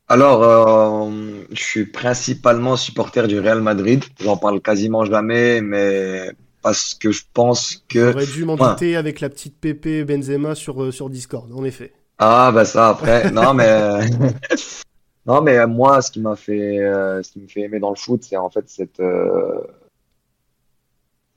Alors, 0.08 0.44
euh, 0.44 1.44
je 1.52 1.64
suis 1.64 1.86
principalement 1.86 2.76
supporter 2.76 3.28
du 3.28 3.40
Real 3.40 3.62
Madrid. 3.62 4.04
J'en 4.20 4.38
parle 4.38 4.62
quasiment 4.62 5.06
jamais, 5.06 5.62
mais 5.62 6.32
parce 6.64 6.96
que 6.96 7.12
je 7.12 7.24
pense 7.34 7.84
que. 7.88 8.12
J'aurais 8.12 8.26
dû 8.26 8.46
m'en 8.46 8.56
douter 8.56 8.96
avec 8.96 9.20
la 9.20 9.30
petite 9.30 9.60
Pépé 9.60 10.04
Benzema 10.04 10.56
sur, 10.56 10.84
euh, 10.84 10.92
sur 10.92 11.12
Discord, 11.12 11.52
en 11.54 11.64
effet. 11.64 11.94
Ah, 12.18 12.52
bah 12.52 12.66
ça, 12.66 12.90
après. 12.90 13.30
Non, 13.32 13.54
mais. 13.54 13.68
Non, 15.26 15.42
mais 15.42 15.66
moi, 15.68 16.02
ce 16.02 16.12
qui 16.12 16.20
m'a 16.20 16.36
fait, 16.36 16.80
euh, 16.80 17.24
ce 17.24 17.32
qui 17.32 17.40
me 17.40 17.48
fait 17.48 17.62
aimer 17.62 17.80
dans 17.80 17.90
le 17.90 17.96
foot, 17.96 18.24
c'est 18.24 18.38
en 18.38 18.50
fait 18.50 18.68
cette. 18.68 19.00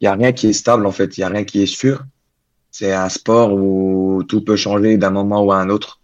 Il 0.00 0.04
y 0.04 0.06
a 0.06 0.14
rien 0.14 0.32
qui 0.32 0.48
est 0.48 0.52
stable, 0.52 0.86
en 0.86 0.92
fait. 0.92 1.16
Il 1.16 1.22
y 1.22 1.24
a 1.24 1.28
rien 1.28 1.44
qui 1.44 1.62
est 1.62 1.66
sûr. 1.66 2.04
C'est 2.70 2.92
un 2.92 3.08
sport 3.08 3.52
où 3.54 4.22
tout 4.28 4.44
peut 4.44 4.56
changer 4.56 4.96
d'un 4.98 5.10
moment 5.10 5.42
ou 5.42 5.52
à 5.52 5.56
un 5.58 5.70
autre. 5.70 5.98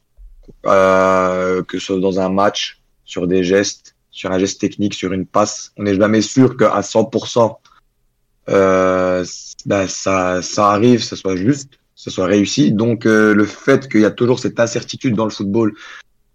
Euh, 0.66 1.62
que 1.62 1.78
ce 1.78 1.86
soit 1.86 2.00
dans 2.00 2.20
un 2.20 2.28
match, 2.28 2.80
sur 3.04 3.26
des 3.26 3.44
gestes, 3.44 3.94
sur 4.10 4.30
un 4.32 4.38
geste 4.38 4.60
technique, 4.60 4.94
sur 4.94 5.12
une 5.12 5.26
passe. 5.26 5.72
On 5.76 5.82
n'est 5.82 5.94
jamais 5.94 6.22
sûr 6.22 6.56
qu'à 6.56 6.80
100%, 6.80 7.56
euh, 8.48 9.24
ben, 9.66 9.88
ça, 9.88 10.42
ça 10.42 10.70
arrive, 10.70 11.02
ça 11.02 11.16
soit 11.16 11.36
juste, 11.36 11.78
ça 11.94 12.10
soit 12.10 12.26
réussi. 12.26 12.72
Donc, 12.72 13.06
euh, 13.06 13.34
le 13.34 13.44
fait 13.44 13.88
qu'il 13.88 14.02
y 14.02 14.04
a 14.04 14.10
toujours 14.10 14.38
cette 14.38 14.60
incertitude 14.60 15.14
dans 15.14 15.24
le 15.24 15.30
football, 15.30 15.74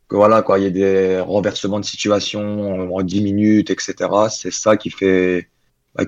que 0.09 0.15
voilà, 0.15 0.41
quoi, 0.41 0.59
il 0.59 0.63
y 0.63 0.67
a 0.67 0.71
des 0.71 1.19
renversements 1.21 1.79
de 1.79 1.85
situation 1.85 2.93
en 2.95 3.01
10 3.03 3.21
minutes, 3.21 3.69
etc. 3.71 4.29
C'est 4.29 4.51
ça 4.51 4.77
qui 4.77 4.89
fait, 4.89 5.49
bah, 5.95 6.05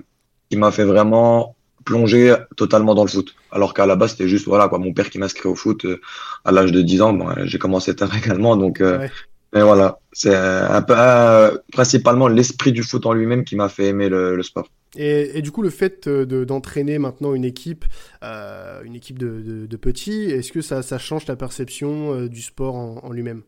qui 0.49 0.57
m'a 0.57 0.71
fait 0.71 0.85
vraiment 0.85 1.55
plonger 1.85 2.35
totalement 2.57 2.95
dans 2.95 3.03
le 3.03 3.09
foot. 3.09 3.35
Alors 3.51 3.73
qu'à 3.73 3.85
la 3.85 3.95
base, 3.95 4.11
c'était 4.11 4.27
juste, 4.27 4.45
voilà, 4.47 4.67
quoi, 4.69 4.79
mon 4.79 4.93
père 4.93 5.09
qui 5.09 5.17
m'a 5.19 5.25
inscrit 5.25 5.49
au 5.49 5.55
foot 5.55 5.85
euh, 5.85 6.01
à 6.45 6.51
l'âge 6.51 6.71
de 6.71 6.81
10 6.81 7.01
ans. 7.01 7.13
Bon, 7.13 7.27
j'ai 7.45 7.59
commencé 7.59 7.95
tard 7.97 8.15
également, 8.15 8.57
donc, 8.57 8.81
euh, 8.81 8.99
Ouais. 8.99 9.11
mais 9.53 9.61
voilà, 9.63 9.99
c'est 10.13 10.35
un 10.35 10.81
peu, 10.81 10.93
euh, 10.97 11.57
principalement 11.71 12.27
l'esprit 12.27 12.71
du 12.71 12.83
foot 12.83 13.05
en 13.05 13.13
lui-même 13.13 13.43
qui 13.43 13.55
m'a 13.55 13.69
fait 13.69 13.87
aimer 13.87 14.09
le, 14.09 14.35
le 14.35 14.43
sport. 14.43 14.67
Et, 14.95 15.37
et 15.37 15.41
du 15.41 15.51
coup, 15.51 15.61
le 15.61 15.69
fait 15.69 16.07
euh, 16.07 16.25
de- 16.25 16.43
d'entraîner 16.43 16.99
maintenant 16.99 17.33
une 17.33 17.45
équipe, 17.45 17.85
euh, 18.23 18.81
une 18.83 18.95
équipe 18.95 19.17
de, 19.19 19.41
de- 19.41 19.65
de 19.65 19.77
petits, 19.77 20.23
est-ce 20.31 20.51
que 20.51 20.61
ça, 20.61 20.81
ça 20.81 20.97
change 20.97 21.25
ta 21.25 21.35
perception 21.35 22.13
euh, 22.13 22.29
du 22.29 22.41
sport 22.41 22.75
en, 22.75 22.97
en 23.03 23.11
lui-même? 23.11 23.43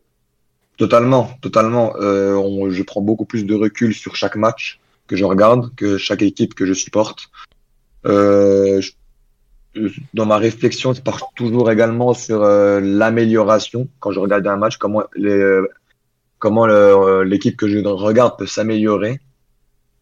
Totalement, 0.77 1.31
totalement. 1.41 1.95
Euh, 1.97 2.71
je 2.71 2.83
prends 2.83 3.01
beaucoup 3.01 3.25
plus 3.25 3.45
de 3.45 3.55
recul 3.55 3.93
sur 3.93 4.15
chaque 4.15 4.35
match 4.35 4.79
que 5.07 5.15
je 5.15 5.25
regarde, 5.25 5.73
que 5.75 5.97
chaque 5.97 6.21
équipe 6.21 6.55
que 6.55 6.65
je 6.65 6.73
supporte. 6.73 7.29
Euh, 8.05 8.81
dans 10.13 10.25
ma 10.25 10.37
réflexion, 10.37 10.93
je 10.93 11.01
pars 11.01 11.31
toujours 11.35 11.71
également 11.71 12.13
sur 12.13 12.43
euh, 12.43 12.79
l'amélioration 12.79 13.87
quand 13.99 14.11
je 14.11 14.19
regarde 14.19 14.45
un 14.47 14.57
match, 14.57 14.77
comment 14.77 15.03
euh, 15.17 17.23
l'équipe 17.23 17.57
que 17.57 17.67
je 17.67 17.79
regarde 17.79 18.37
peut 18.37 18.45
s'améliorer. 18.45 19.19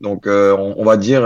Donc, 0.01 0.27
euh, 0.27 0.55
on, 0.57 0.83
va 0.83 0.97
dire 0.97 1.23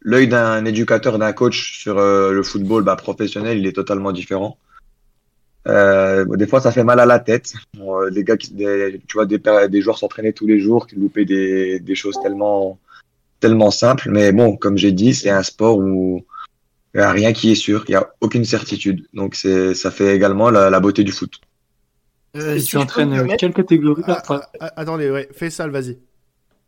l'œil 0.00 0.28
d'un 0.28 0.64
éducateur, 0.64 1.18
d'un 1.18 1.32
coach 1.32 1.80
sur 1.80 1.96
le 1.96 2.42
football 2.42 2.82
bah, 2.82 2.96
professionnel, 2.96 3.58
il 3.58 3.66
est 3.66 3.72
totalement 3.72 4.12
différent. 4.12 4.58
Euh, 5.66 6.24
des 6.36 6.46
fois, 6.46 6.60
ça 6.60 6.72
fait 6.72 6.84
mal 6.84 7.00
à 7.00 7.06
la 7.06 7.18
tête. 7.18 7.54
Bon, 7.74 8.02
euh, 8.02 8.10
des 8.10 8.24
gars 8.24 8.36
qui, 8.36 8.52
des, 8.52 9.00
tu 9.06 9.14
vois, 9.14 9.26
des, 9.26 9.82
joueurs 9.82 9.98
s'entraîner 9.98 10.32
tous 10.32 10.46
les 10.46 10.60
jours, 10.60 10.86
qui 10.86 10.96
loupaient 10.96 11.24
des, 11.24 11.80
des 11.80 11.94
choses 11.94 12.18
tellement, 12.22 12.78
tellement 13.40 13.70
simples. 13.70 14.08
Mais 14.10 14.32
bon, 14.32 14.56
comme 14.56 14.78
j'ai 14.78 14.92
dit, 14.92 15.14
c'est 15.14 15.30
un 15.30 15.42
sport 15.42 15.78
où 15.78 16.24
il 16.94 16.98
n'y 16.98 17.04
a 17.04 17.10
rien 17.10 17.32
qui 17.32 17.50
est 17.50 17.56
sûr, 17.56 17.84
il 17.88 17.90
n'y 17.90 17.96
a 17.96 18.08
aucune 18.20 18.44
certitude. 18.44 19.06
Donc, 19.12 19.34
c'est, 19.34 19.74
ça 19.74 19.90
fait 19.90 20.14
également 20.14 20.50
la, 20.50 20.70
la 20.70 20.80
beauté 20.80 21.04
du 21.04 21.12
foot. 21.12 21.40
Si 22.34 22.64
tu 22.64 22.76
entraînes 22.76 23.12
euh, 23.12 23.16
permettre- 23.16 23.40
quelle 23.40 23.54
catégorie 23.54 24.02
Ah, 24.06 24.22
là 24.28 24.50
ah, 24.60 24.72
Attendez, 24.76 25.10
ouais, 25.10 25.28
fais 25.32 25.50
ça, 25.50 25.66
vas-y. 25.68 25.98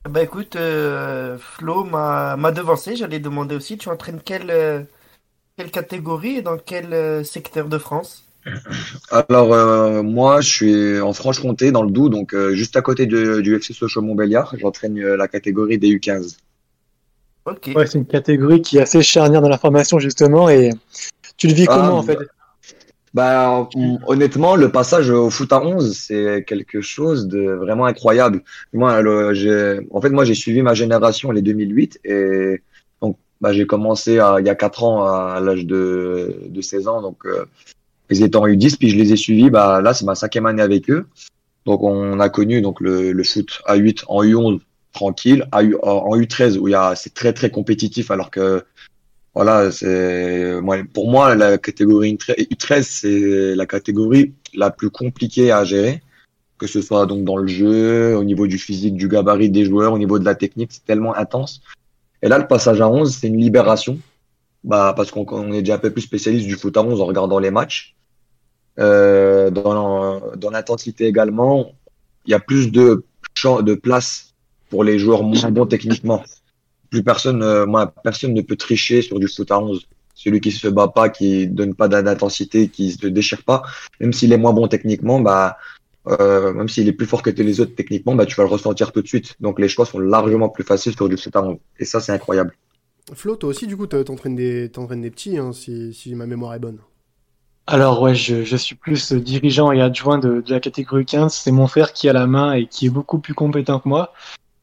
Bah 0.08 0.22
écoute, 0.22 0.56
euh, 0.56 1.36
Flo 1.38 1.84
m'a 1.84 2.36
m'a 2.36 2.52
devancé, 2.52 2.96
j'allais 2.96 3.18
demander 3.18 3.54
aussi, 3.56 3.76
tu 3.76 3.88
entraînes 3.88 4.20
quelle, 4.24 4.50
euh, 4.50 4.82
quelle 5.56 5.70
catégorie 5.70 6.36
et 6.36 6.42
dans 6.42 6.56
quel 6.56 6.94
euh, 6.94 7.24
secteur 7.24 7.68
de 7.68 7.78
France? 7.78 8.27
Alors, 9.10 9.52
euh, 9.52 10.02
moi, 10.02 10.40
je 10.40 10.48
suis 10.48 11.00
en 11.00 11.12
Franche-Comté, 11.12 11.72
dans 11.72 11.82
le 11.82 11.90
Doubs, 11.90 12.10
donc 12.10 12.34
euh, 12.34 12.54
juste 12.54 12.76
à 12.76 12.82
côté 12.82 13.06
de- 13.06 13.40
du 13.40 13.54
FC 13.56 13.72
Sochaux-Montbéliard. 13.72 14.54
J'entraîne 14.58 14.98
euh, 14.98 15.16
la 15.16 15.28
catégorie 15.28 15.78
des 15.78 15.88
U15. 15.88 16.36
Ok. 17.46 17.70
Ouais, 17.74 17.86
c'est 17.86 17.98
une 17.98 18.06
catégorie 18.06 18.60
qui 18.60 18.76
est 18.78 18.82
assez 18.82 19.02
charnière 19.02 19.40
dans 19.40 19.48
la 19.48 19.56
formation 19.58 19.98
justement 19.98 20.50
et 20.50 20.70
tu 21.38 21.46
le 21.46 21.54
vis 21.54 21.66
Ah, 21.68 21.74
comment 21.74 21.98
en 21.98 22.02
fait? 22.02 22.18
Bah, 23.14 23.68
hon- 23.74 23.98
honnêtement, 24.06 24.54
le 24.54 24.70
passage 24.70 25.08
au 25.08 25.30
foot 25.30 25.50
à 25.54 25.64
11, 25.64 25.96
c'est 25.96 26.44
quelque 26.46 26.82
chose 26.82 27.26
de 27.26 27.40
vraiment 27.52 27.86
incroyable. 27.86 28.42
Moi, 28.74 29.00
le- 29.00 29.82
en 29.90 30.00
fait, 30.02 30.10
moi, 30.10 30.24
j'ai 30.26 30.34
suivi 30.34 30.60
ma 30.60 30.74
génération, 30.74 31.30
les 31.30 31.40
2008, 31.40 32.00
et 32.04 32.60
donc, 33.00 33.16
bah, 33.40 33.54
j'ai 33.54 33.66
commencé 33.66 34.18
à- 34.18 34.36
il 34.40 34.46
y 34.46 34.50
a 34.50 34.54
4 34.54 34.84
ans 34.84 35.04
à, 35.06 35.40
l'âge 35.40 35.64
de, 35.64 36.42
de 36.48 36.60
16 36.60 36.86
ans, 36.86 37.00
donc, 37.00 37.24
euh, 37.24 37.46
ils 38.10 38.22
étaient 38.22 38.36
en 38.36 38.46
U10, 38.46 38.76
puis 38.78 38.90
je 38.90 38.96
les 38.96 39.12
ai 39.12 39.16
suivis, 39.16 39.50
bah, 39.50 39.80
là, 39.82 39.94
c'est 39.94 40.04
ma 40.04 40.14
cinquième 40.14 40.46
année 40.46 40.62
avec 40.62 40.90
eux. 40.90 41.06
Donc, 41.66 41.82
on 41.82 42.18
a 42.20 42.28
connu, 42.28 42.62
donc, 42.62 42.80
le, 42.80 43.12
le 43.12 43.24
foot 43.24 43.60
à 43.66 43.76
8 43.76 44.04
en 44.08 44.24
U11, 44.24 44.60
tranquille, 44.92 45.46
à 45.52 45.58
en 45.82 46.16
U13, 46.16 46.58
où 46.58 46.68
c'est 46.96 47.14
très, 47.14 47.32
très 47.32 47.50
compétitif, 47.50 48.10
alors 48.10 48.30
que, 48.30 48.64
voilà, 49.34 49.70
c'est 49.70 50.54
pour 50.92 51.10
moi 51.10 51.36
la 51.36 51.58
catégorie 51.58 52.16
U13 52.16 52.82
c'est 52.82 53.54
la 53.54 53.66
catégorie 53.66 54.32
la 54.54 54.70
plus 54.70 54.90
compliquée 54.90 55.52
à 55.52 55.62
gérer 55.64 56.02
que 56.58 56.66
ce 56.66 56.82
soit 56.82 57.06
donc 57.06 57.24
dans 57.24 57.36
le 57.36 57.46
jeu, 57.46 58.16
au 58.16 58.24
niveau 58.24 58.46
du 58.46 58.58
physique, 58.58 58.96
du 58.96 59.08
gabarit 59.08 59.48
des 59.48 59.64
joueurs, 59.64 59.92
au 59.92 59.98
niveau 59.98 60.18
de 60.18 60.24
la 60.24 60.34
technique, 60.34 60.72
c'est 60.72 60.84
tellement 60.84 61.14
intense. 61.16 61.62
Et 62.20 62.28
là, 62.28 62.38
le 62.38 62.46
passage 62.46 62.80
à 62.80 62.88
11, 62.88 63.16
c'est 63.16 63.28
une 63.28 63.40
libération, 63.40 63.98
bah, 64.64 64.92
parce 64.96 65.12
qu'on 65.12 65.24
on 65.30 65.52
est 65.52 65.60
déjà 65.60 65.76
un 65.76 65.78
peu 65.78 65.90
plus 65.90 66.02
spécialiste 66.02 66.46
du 66.46 66.56
foot 66.56 66.76
à 66.76 66.82
11 66.82 67.00
en 67.00 67.06
regardant 67.06 67.38
les 67.38 67.52
matchs. 67.52 67.94
Euh, 68.78 69.50
dans 69.50 70.20
dans 70.36 70.50
l'intensité 70.50 71.06
également, 71.06 71.72
il 72.26 72.30
y 72.30 72.34
a 72.34 72.40
plus 72.40 72.70
de 72.70 73.04
de 73.62 73.74
place 73.74 74.34
pour 74.70 74.84
les 74.84 74.98
joueurs 74.98 75.22
moins 75.22 75.50
bons 75.50 75.66
techniquement. 75.66 76.22
Plus 76.90 77.02
personne, 77.02 77.42
euh, 77.42 77.66
moi, 77.66 77.92
personne 78.02 78.34
ne 78.34 78.42
peut 78.42 78.56
tricher 78.56 79.02
sur 79.02 79.18
du 79.18 79.28
foot 79.28 79.50
à 79.50 79.60
11 79.60 79.86
celui 80.18 80.40
qui 80.40 80.50
se 80.50 80.66
bat 80.66 80.88
pas, 80.88 81.08
qui 81.08 81.46
donne 81.46 81.76
pas 81.76 81.86
d'intensité, 81.86 82.68
qui 82.68 82.90
se 82.90 83.06
déchire 83.06 83.44
pas, 83.44 83.62
même 84.00 84.12
s'il 84.12 84.32
est 84.32 84.36
moins 84.36 84.52
bon 84.52 84.66
techniquement, 84.66 85.20
bah, 85.20 85.58
euh, 86.08 86.52
même 86.52 86.68
s'il 86.68 86.88
est 86.88 86.92
plus 86.92 87.06
fort 87.06 87.22
que 87.22 87.30
les 87.30 87.60
autres 87.60 87.76
techniquement, 87.76 88.16
bah, 88.16 88.26
tu 88.26 88.34
vas 88.34 88.42
le 88.42 88.48
ressentir 88.48 88.90
tout 88.90 89.00
de 89.00 89.06
suite. 89.06 89.36
Donc 89.38 89.60
les 89.60 89.68
choix 89.68 89.86
sont 89.86 90.00
largement 90.00 90.48
plus 90.48 90.64
faciles 90.64 90.94
sur 90.94 91.08
du 91.08 91.16
foot 91.16 91.36
à 91.36 91.42
11. 91.44 91.58
Et 91.78 91.84
ça, 91.84 92.00
c'est 92.00 92.10
incroyable. 92.10 92.52
Flo, 93.14 93.36
toi 93.36 93.50
aussi, 93.50 93.68
du 93.68 93.76
coup, 93.76 93.86
t'entraînes 93.86 94.34
des, 94.34 94.68
des 94.68 95.10
petits, 95.10 95.38
hein, 95.38 95.52
si, 95.52 95.94
si 95.94 96.16
ma 96.16 96.26
mémoire 96.26 96.52
est 96.54 96.58
bonne. 96.58 96.78
Alors 97.70 98.00
ouais, 98.00 98.14
je, 98.14 98.44
je, 98.44 98.56
suis 98.56 98.74
plus 98.74 99.12
dirigeant 99.12 99.72
et 99.72 99.82
adjoint 99.82 100.16
de, 100.16 100.40
de 100.40 100.50
la 100.50 100.58
catégorie 100.58 101.04
15. 101.04 101.34
C'est 101.34 101.52
mon 101.52 101.66
frère 101.66 101.92
qui 101.92 102.08
a 102.08 102.14
la 102.14 102.26
main 102.26 102.54
et 102.54 102.64
qui 102.64 102.86
est 102.86 102.90
beaucoup 102.90 103.18
plus 103.18 103.34
compétent 103.34 103.78
que 103.78 103.86
moi. 103.90 104.14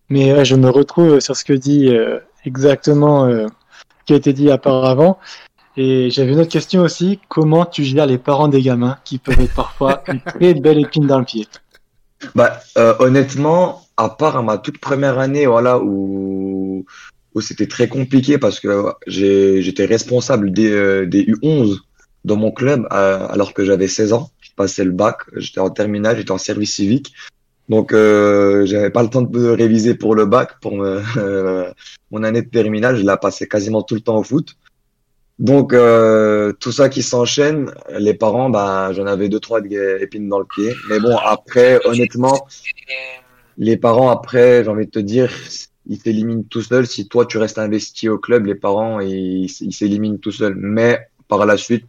Mais 0.09 0.33
ouais, 0.33 0.43
je 0.43 0.55
me 0.55 0.69
retrouve 0.69 1.19
sur 1.19 1.35
ce 1.35 1.45
que 1.45 1.53
dit 1.53 1.89
euh, 1.89 2.17
exactement 2.45 3.25
euh, 3.25 3.45
qui 4.07 4.13
a 4.13 4.15
été 4.15 4.33
dit 4.33 4.51
auparavant. 4.51 5.19
Et 5.77 6.09
j'avais 6.09 6.33
une 6.33 6.39
autre 6.39 6.51
question 6.51 6.81
aussi. 6.81 7.19
Comment 7.29 7.67
tu 7.67 7.83
gères 7.83 8.07
les 8.07 8.17
parents 8.17 8.47
des 8.47 8.63
gamins 8.63 8.97
qui 9.03 9.19
peuvent 9.19 9.39
être 9.39 9.53
parfois 9.53 10.03
une 10.07 10.21
très 10.21 10.55
belle 10.55 10.79
épine 10.79 11.05
dans 11.05 11.19
le 11.19 11.25
pied? 11.25 11.47
Bah 12.33 12.59
euh, 12.79 12.95
honnêtement, 12.97 13.85
à 13.97 14.09
part 14.09 14.35
à 14.35 14.41
ma 14.41 14.57
toute 14.57 14.79
première 14.79 15.19
année, 15.19 15.45
voilà 15.45 15.77
où 15.77 16.85
où 17.35 17.41
c'était 17.41 17.67
très 17.67 17.87
compliqué 17.87 18.39
parce 18.39 18.59
que 18.59 18.93
j'étais 19.05 19.85
responsable 19.85 20.51
des, 20.51 20.71
euh, 20.71 21.05
des 21.05 21.25
U11 21.25 21.81
dans 22.25 22.35
mon 22.35 22.51
club 22.51 22.87
euh, 22.91 23.27
alors 23.29 23.53
que 23.53 23.63
j'avais 23.63 23.87
16 23.87 24.13
ans. 24.13 24.31
Je 24.41 24.51
passais 24.55 24.83
le 24.83 24.91
bac, 24.91 25.17
j'étais 25.35 25.59
en 25.59 25.69
terminale, 25.69 26.17
j'étais 26.17 26.31
en 26.31 26.37
service 26.37 26.75
civique. 26.75 27.13
Donc 27.69 27.93
euh, 27.93 28.65
j'avais 28.65 28.89
pas 28.89 29.03
le 29.03 29.09
temps 29.09 29.21
de 29.21 29.47
réviser 29.47 29.95
pour 29.95 30.15
le 30.15 30.25
bac, 30.25 30.59
pour 30.59 30.75
me, 30.75 31.01
mon 32.11 32.23
année 32.23 32.41
de 32.41 32.49
terminale, 32.49 32.97
je 32.97 33.03
la 33.03 33.17
passais 33.17 33.47
quasiment 33.47 33.83
tout 33.83 33.95
le 33.95 34.01
temps 34.01 34.17
au 34.17 34.23
foot. 34.23 34.57
Donc 35.37 35.73
euh, 35.73 36.53
tout 36.53 36.71
ça 36.71 36.89
qui 36.89 37.03
s'enchaîne, 37.03 37.71
les 37.97 38.13
parents, 38.13 38.49
bah 38.49 38.91
j'en 38.93 39.05
avais 39.05 39.29
deux 39.29 39.39
trois 39.39 39.61
épines 39.61 40.29
dans 40.29 40.39
le 40.39 40.45
pied. 40.45 40.73
Mais 40.89 40.99
bon 40.99 41.17
après, 41.17 41.79
honnêtement, 41.85 42.47
les 43.57 43.77
parents 43.77 44.09
après, 44.09 44.63
j'ai 44.63 44.69
envie 44.69 44.85
de 44.85 44.91
te 44.91 44.99
dire, 44.99 45.31
ils 45.87 45.99
s'éliminent 45.99 46.45
tout 46.49 46.61
seuls. 46.61 46.87
Si 46.87 47.07
toi 47.07 47.25
tu 47.25 47.37
restes 47.37 47.59
investi 47.59 48.09
au 48.09 48.17
club, 48.17 48.45
les 48.45 48.55
parents 48.55 48.99
ils 48.99 49.49
s'éliminent 49.49 50.17
tout 50.17 50.31
seuls. 50.31 50.55
Mais 50.55 51.07
par 51.27 51.45
la 51.45 51.57
suite, 51.57 51.85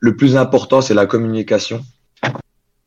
le 0.00 0.16
plus 0.16 0.36
important 0.36 0.80
c'est 0.80 0.94
la 0.94 1.06
communication. 1.06 1.82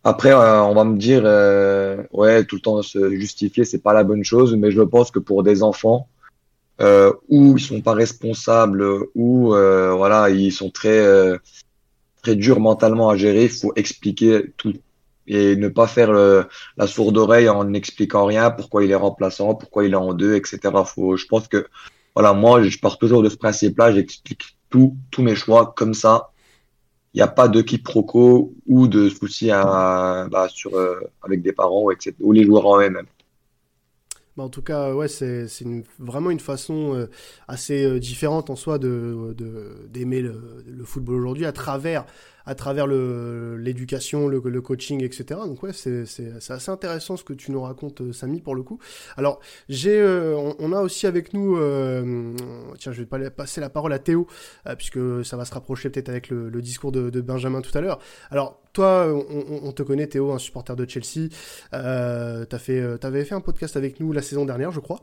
Après, 0.04 0.32
euh, 0.32 0.64
on 0.64 0.74
va 0.74 0.84
me 0.84 0.98
dire, 0.98 1.22
euh, 1.26 2.02
ouais, 2.12 2.44
tout 2.44 2.56
le 2.56 2.62
temps 2.62 2.82
se 2.82 3.12
justifier, 3.12 3.66
c'est 3.66 3.84
pas 3.84 3.94
la 3.94 4.04
bonne 4.04 4.24
chose, 4.24 4.56
mais 4.56 4.72
je 4.72 4.82
pense 4.82 5.12
que 5.12 5.20
pour 5.20 5.44
des 5.44 5.62
enfants, 5.62 6.08
euh, 6.82 7.14
où 7.30 7.58
ils 7.58 7.64
sont 7.64 7.82
pas 7.82 7.94
responsables, 7.94 8.84
ou 9.14 9.54
euh, 9.54 9.94
voilà, 9.94 10.32
ils 10.32 10.52
sont 10.52 10.72
très 10.72 10.98
euh, 10.98 11.38
très 12.24 12.36
durs 12.36 12.60
mentalement 12.60 13.10
à 13.10 13.18
gérer. 13.18 13.44
Il 13.44 13.50
faut 13.50 13.74
expliquer 13.76 14.52
tout 14.58 14.74
et 15.28 15.56
ne 15.56 15.70
pas 15.70 15.88
faire 15.88 16.12
la 16.12 16.88
sourde 16.88 17.18
oreille 17.18 17.48
en 17.48 17.64
n'expliquant 17.66 18.26
rien, 18.26 18.50
pourquoi 18.50 18.84
il 18.84 18.92
est 18.92 18.96
remplaçant, 18.96 19.54
pourquoi 19.54 19.86
il 19.86 19.94
est 19.94 19.96
en 19.96 20.14
deux, 20.14 20.36
etc. 20.36 20.60
Faut, 20.86 21.16
je 21.16 21.26
pense 21.28 21.48
que 21.48 21.68
voilà, 22.16 22.34
moi, 22.34 22.64
je 22.64 22.78
pars 22.80 22.98
toujours 22.98 23.22
de 23.22 23.30
ce 23.30 23.38
principe-là. 23.38 23.94
J'explique 23.94 24.58
tout, 24.70 24.98
tous 25.12 25.22
mes 25.22 25.36
choix 25.36 25.74
comme 25.78 25.94
ça. 25.94 26.32
Il 27.14 27.18
n'y 27.18 27.22
a 27.22 27.28
pas 27.28 27.48
de 27.48 27.62
quiproquo 27.62 28.54
ou 28.68 28.88
de 28.88 29.10
soucis 29.10 29.50
bah, 29.50 30.48
sur, 30.50 30.72
avec 31.22 31.42
des 31.42 31.52
parents, 31.52 31.86
ou 32.22 32.32
les 32.32 32.44
joueurs 32.44 32.66
en 32.68 32.80
eux-mêmes. 32.80 33.08
Bah 34.38 34.44
en 34.44 34.50
tout 34.50 34.62
cas, 34.62 34.94
ouais, 34.94 35.10
c'est 35.10 35.46
vraiment 36.00 36.32
une 36.32 36.40
façon 36.40 36.96
euh, 36.96 37.10
assez 37.50 37.84
euh, 37.84 38.00
différente 38.00 38.50
en 38.50 38.56
soi 38.56 38.78
de 38.80 39.36
d'aimer 39.90 40.22
le, 40.22 40.86
football 40.86 41.16
aujourd'hui 41.18 41.46
à 41.46 41.52
travers 41.52 42.06
à 42.46 42.56
travers 42.56 42.88
l'éducation, 42.88 44.28
le, 44.28 44.42
le, 44.44 44.62
coaching, 44.62 45.04
etc. 45.04 45.40
Donc 45.46 45.64
ouais, 45.64 45.74
c'est 45.74 46.06
assez 46.50 46.72
intéressant 46.72 47.18
ce 47.18 47.24
que 47.24 47.34
tu 47.34 47.52
nous 47.52 47.62
racontes, 47.62 48.02
euh, 48.02 48.14
Samy, 48.14 48.42
pour 48.42 48.56
le 48.56 48.64
coup. 48.64 48.80
Alors, 49.18 49.40
j'ai, 49.70 50.00
euh, 50.00 50.54
on, 50.60 50.74
a 50.74 50.82
aussi 50.82 51.08
avec 51.08 51.34
nous, 51.34 51.58
euh, 51.58 52.36
tiens, 52.78 52.92
je 52.92 53.04
vais 53.04 53.30
passer 53.30 53.62
la 53.62 53.70
parole 53.70 53.94
à 53.94 54.00
Théo, 54.00 54.28
puisque 54.78 55.26
ça 55.26 55.38
va 55.38 55.46
se 55.46 55.54
rapprocher 55.54 55.90
peut-être 55.90 56.10
avec 56.10 56.30
le, 56.30 56.62
discours 56.62 56.92
de, 56.92 57.10
de, 57.10 57.22
Benjamin 57.22 57.62
tout 57.62 57.76
à 57.78 57.82
l'heure. 57.82 58.00
Alors, 58.30 58.62
toi, 58.74 59.08
on, 59.08 59.68
on, 59.68 59.72
te 59.72 59.84
connaît, 59.84 60.08
Théo, 60.08 60.32
un 60.32 60.40
supporter 60.40 60.76
de 60.76 60.88
Chelsea. 60.88 61.30
Euh, 61.74 62.46
t'as 62.46 62.60
fait, 62.60 62.98
t'avais 63.00 63.26
fait 63.26 63.36
un 63.36 63.42
podcast 63.42 63.76
avec 63.78 64.00
nous 64.00 64.14
la 64.14 64.22
saison 64.22 64.46
dernière, 64.46 64.72
je 64.72 64.80
crois. 64.80 65.00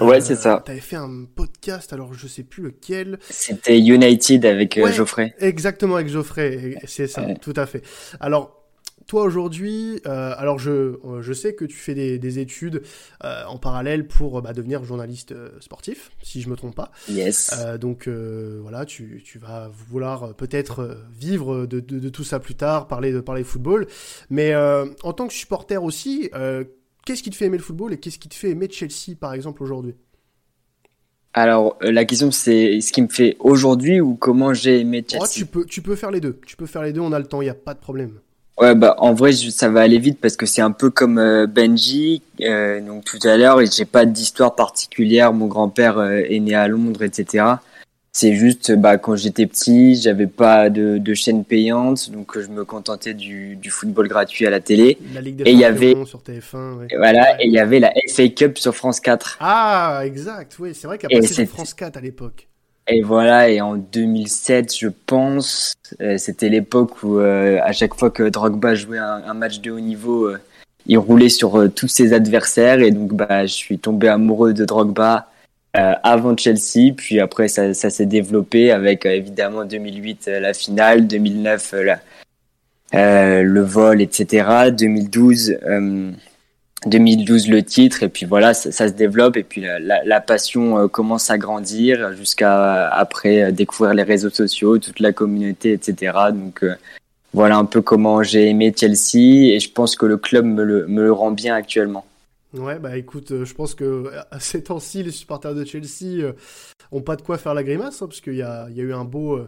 Ouais, 0.00 0.20
c'est 0.20 0.36
ça. 0.36 0.56
Euh, 0.56 0.60
t'avais 0.60 0.80
fait 0.80 0.96
un 0.96 1.24
podcast, 1.24 1.92
alors 1.92 2.14
je 2.14 2.26
sais 2.26 2.42
plus 2.42 2.62
lequel. 2.62 3.18
C'était 3.28 3.78
United 3.78 4.44
avec 4.46 4.78
euh, 4.78 4.90
Geoffrey. 4.90 5.34
Exactement, 5.38 5.96
avec 5.96 6.08
Geoffrey, 6.08 6.76
c'est 6.86 7.06
ça, 7.06 7.26
tout 7.40 7.52
à 7.56 7.66
fait. 7.66 7.82
Alors, 8.18 8.58
toi 9.06 9.24
aujourd'hui, 9.24 10.00
euh, 10.06 10.32
alors 10.38 10.58
je, 10.58 10.94
je 11.20 11.32
sais 11.34 11.54
que 11.54 11.66
tu 11.66 11.76
fais 11.76 11.92
des, 11.92 12.18
des 12.18 12.38
études 12.38 12.82
en 13.22 13.58
parallèle 13.58 14.06
pour 14.06 14.40
bah, 14.40 14.54
devenir 14.54 14.82
journaliste 14.84 15.34
sportif, 15.60 16.10
si 16.22 16.40
je 16.40 16.48
me 16.48 16.56
trompe 16.56 16.74
pas. 16.74 16.90
Yes. 17.10 17.54
donc 17.78 18.08
voilà, 18.08 18.86
tu, 18.86 19.22
tu, 19.24 19.38
vas 19.38 19.70
vouloir 19.90 20.34
peut-être 20.34 20.96
vivre 21.12 21.66
de, 21.66 21.80
de, 21.80 21.98
de, 21.98 22.08
tout 22.08 22.24
ça 22.24 22.40
plus 22.40 22.54
tard, 22.54 22.88
parler 22.88 23.12
de 23.12 23.20
parler 23.20 23.44
football. 23.44 23.86
Mais 24.30 24.54
en 24.56 25.12
tant 25.12 25.26
que 25.26 25.34
supporter 25.34 25.82
aussi, 25.82 26.30
Qu'est-ce 27.04 27.22
qui 27.22 27.30
te 27.30 27.36
fait 27.36 27.46
aimer 27.46 27.56
le 27.56 27.62
football 27.62 27.92
et 27.92 27.98
qu'est-ce 27.98 28.18
qui 28.18 28.28
te 28.28 28.34
fait 28.34 28.50
aimer 28.50 28.68
Chelsea, 28.70 29.16
par 29.18 29.34
exemple, 29.34 29.62
aujourd'hui? 29.62 29.94
Alors, 31.34 31.76
euh, 31.82 31.90
la 31.90 32.04
question, 32.04 32.30
c'est 32.30 32.80
ce 32.80 32.92
qui 32.92 33.02
me 33.02 33.08
fait 33.08 33.36
aujourd'hui 33.40 34.00
ou 34.00 34.14
comment 34.14 34.52
j'ai 34.54 34.80
aimé 34.80 35.04
Chelsea? 35.06 35.26
tu, 35.32 35.46
peux, 35.46 35.64
tu 35.64 35.82
peux 35.82 35.96
faire 35.96 36.10
les 36.10 36.20
deux. 36.20 36.38
Tu 36.46 36.56
peux 36.56 36.66
faire 36.66 36.82
les 36.82 36.92
deux, 36.92 37.00
on 37.00 37.12
a 37.12 37.18
le 37.18 37.26
temps, 37.26 37.40
il 37.40 37.46
n'y 37.46 37.50
a 37.50 37.54
pas 37.54 37.74
de 37.74 37.80
problème. 37.80 38.20
Ouais, 38.58 38.74
bah, 38.74 38.94
en 38.98 39.14
vrai, 39.14 39.32
ça 39.32 39.68
va 39.70 39.80
aller 39.80 39.98
vite 39.98 40.20
parce 40.20 40.36
que 40.36 40.46
c'est 40.46 40.60
un 40.60 40.70
peu 40.70 40.90
comme 40.90 41.18
euh, 41.18 41.46
Benji. 41.46 42.22
Euh, 42.42 42.80
donc, 42.80 43.04
tout 43.04 43.18
à 43.26 43.36
l'heure, 43.36 43.58
j'ai 43.64 43.86
pas 43.86 44.04
d'histoire 44.04 44.54
particulière. 44.54 45.32
Mon 45.32 45.46
grand-père 45.46 46.00
est 46.02 46.38
né 46.38 46.54
à 46.54 46.68
Londres, 46.68 47.02
etc. 47.02 47.44
C'est 48.14 48.34
juste, 48.34 48.72
bah, 48.72 48.98
quand 48.98 49.16
j'étais 49.16 49.46
petit, 49.46 49.94
j'avais 49.94 50.26
pas 50.26 50.68
de, 50.68 50.98
de, 50.98 51.14
chaîne 51.14 51.44
payante, 51.44 52.10
donc 52.10 52.38
je 52.38 52.48
me 52.48 52.62
contentais 52.64 53.14
du, 53.14 53.56
du 53.56 53.70
football 53.70 54.06
gratuit 54.06 54.46
à 54.46 54.50
la 54.50 54.60
télé. 54.60 54.98
La 55.14 55.22
Ligue 55.22 55.36
des 55.36 55.44
et 55.44 55.52
il 55.52 55.58
y 55.58 55.64
avait 55.64 55.96
sur 56.04 56.20
TF1. 56.20 56.74
Ouais. 56.74 56.86
Et 56.90 56.96
voilà, 56.98 57.42
et 57.42 57.46
il 57.46 57.52
y 57.52 57.58
avait 57.58 57.80
la 57.80 57.90
FA 58.10 58.28
Cup 58.28 58.58
sur 58.58 58.74
France 58.74 59.00
4. 59.00 59.38
Ah, 59.40 60.02
exact, 60.04 60.56
oui, 60.58 60.74
c'est 60.74 60.86
vrai 60.86 60.98
qu'à 60.98 61.08
passé 61.08 61.32
sur 61.32 61.46
France 61.46 61.72
4 61.72 61.96
à 61.96 62.00
l'époque. 62.02 62.48
Et 62.86 63.00
voilà, 63.00 63.48
et 63.48 63.62
en 63.62 63.76
2007, 63.76 64.76
je 64.76 64.88
pense, 65.06 65.72
euh, 66.02 66.18
c'était 66.18 66.50
l'époque 66.50 67.02
où 67.02 67.18
euh, 67.18 67.60
à 67.62 67.72
chaque 67.72 67.94
fois 67.94 68.10
que 68.10 68.24
Drogba 68.24 68.74
jouait 68.74 68.98
un, 68.98 69.22
un 69.24 69.34
match 69.34 69.60
de 69.60 69.70
haut 69.70 69.80
niveau, 69.80 70.26
euh, 70.26 70.38
il 70.86 70.98
roulait 70.98 71.28
sur 71.28 71.58
euh, 71.58 71.68
tous 71.68 71.88
ses 71.88 72.12
adversaires, 72.12 72.80
et 72.80 72.90
donc 72.90 73.14
bah, 73.14 73.46
je 73.46 73.52
suis 73.52 73.78
tombé 73.78 74.08
amoureux 74.08 74.52
de 74.52 74.64
Drogba 74.64 75.28
euh, 75.74 75.94
avant 76.02 76.36
Chelsea, 76.36 76.92
puis 76.94 77.18
après 77.18 77.48
ça, 77.48 77.72
ça 77.72 77.88
s'est 77.88 78.04
développé 78.04 78.72
avec 78.72 79.06
euh, 79.06 79.10
évidemment 79.10 79.64
2008 79.64 80.28
euh, 80.28 80.40
la 80.40 80.52
finale, 80.52 81.06
2009 81.06 81.74
la, 82.92 83.42
le 83.42 83.60
vol, 83.62 84.02
etc. 84.02 84.70
2012, 84.70 85.56
2012 86.84 87.48
le 87.48 87.62
titre, 87.62 88.02
et 88.02 88.10
puis 88.10 88.26
voilà, 88.26 88.52
ça, 88.52 88.70
ça 88.70 88.88
se 88.88 88.92
développe, 88.92 89.38
et 89.38 89.44
puis 89.44 89.62
la, 89.62 89.78
la, 89.78 90.04
la 90.04 90.20
passion 90.20 90.88
commence 90.88 91.30
à 91.30 91.38
grandir 91.38 92.12
jusqu'à 92.12 92.88
après 92.90 93.50
découvrir 93.50 93.94
les 93.94 94.02
réseaux 94.02 94.28
sociaux, 94.28 94.76
toute 94.76 95.00
la 95.00 95.14
communauté, 95.14 95.72
etc. 95.72 96.12
Donc 96.34 96.66
voilà 97.32 97.56
un 97.56 97.64
peu 97.64 97.80
comment 97.80 98.22
j'ai 98.22 98.50
aimé 98.50 98.74
Chelsea, 98.76 99.54
et 99.54 99.58
je 99.58 99.70
pense 99.70 99.96
que 99.96 100.04
le 100.04 100.18
club 100.18 100.44
me 100.44 100.64
le, 100.64 100.86
me 100.86 101.02
le 101.02 101.12
rend 101.12 101.30
bien 101.30 101.54
actuellement. 101.54 102.04
Ouais, 102.54 102.78
bah 102.78 102.98
écoute, 102.98 103.32
euh, 103.32 103.44
je 103.46 103.54
pense 103.54 103.74
que 103.74 104.10
à 104.30 104.38
ces 104.40 104.62
temps-ci, 104.64 105.02
les 105.02 105.10
supporters 105.10 105.54
de 105.54 105.64
Chelsea 105.64 106.22
euh, 106.22 106.34
ont 106.90 107.00
pas 107.00 107.16
de 107.16 107.22
quoi 107.22 107.38
faire 107.38 107.54
la 107.54 107.62
grimace, 107.64 108.02
hein, 108.02 108.06
parce 108.06 108.20
qu'il 108.20 108.34
y 108.34 108.42
a, 108.42 108.68
eu 108.68 108.92
un 108.92 109.04
beau, 109.04 109.38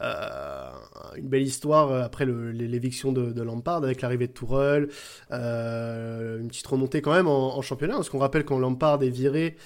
euh, 0.00 0.70
une 1.16 1.28
belle 1.28 1.42
histoire 1.42 1.90
euh, 1.90 2.02
après 2.04 2.24
l'éviction 2.24 3.12
de, 3.12 3.32
de 3.32 3.42
Lampard 3.42 3.82
avec 3.82 4.00
l'arrivée 4.00 4.28
de 4.28 4.32
Tourelle, 4.32 4.88
euh, 5.32 6.38
une 6.40 6.48
petite 6.48 6.66
remontée 6.68 7.02
quand 7.02 7.12
même 7.12 7.26
en, 7.26 7.56
en 7.56 7.62
championnat, 7.62 7.94
parce 7.94 8.08
qu'on 8.08 8.18
rappelle 8.18 8.44
quand 8.44 8.58
Lampard 8.58 9.02
est 9.02 9.10
viré, 9.10 9.56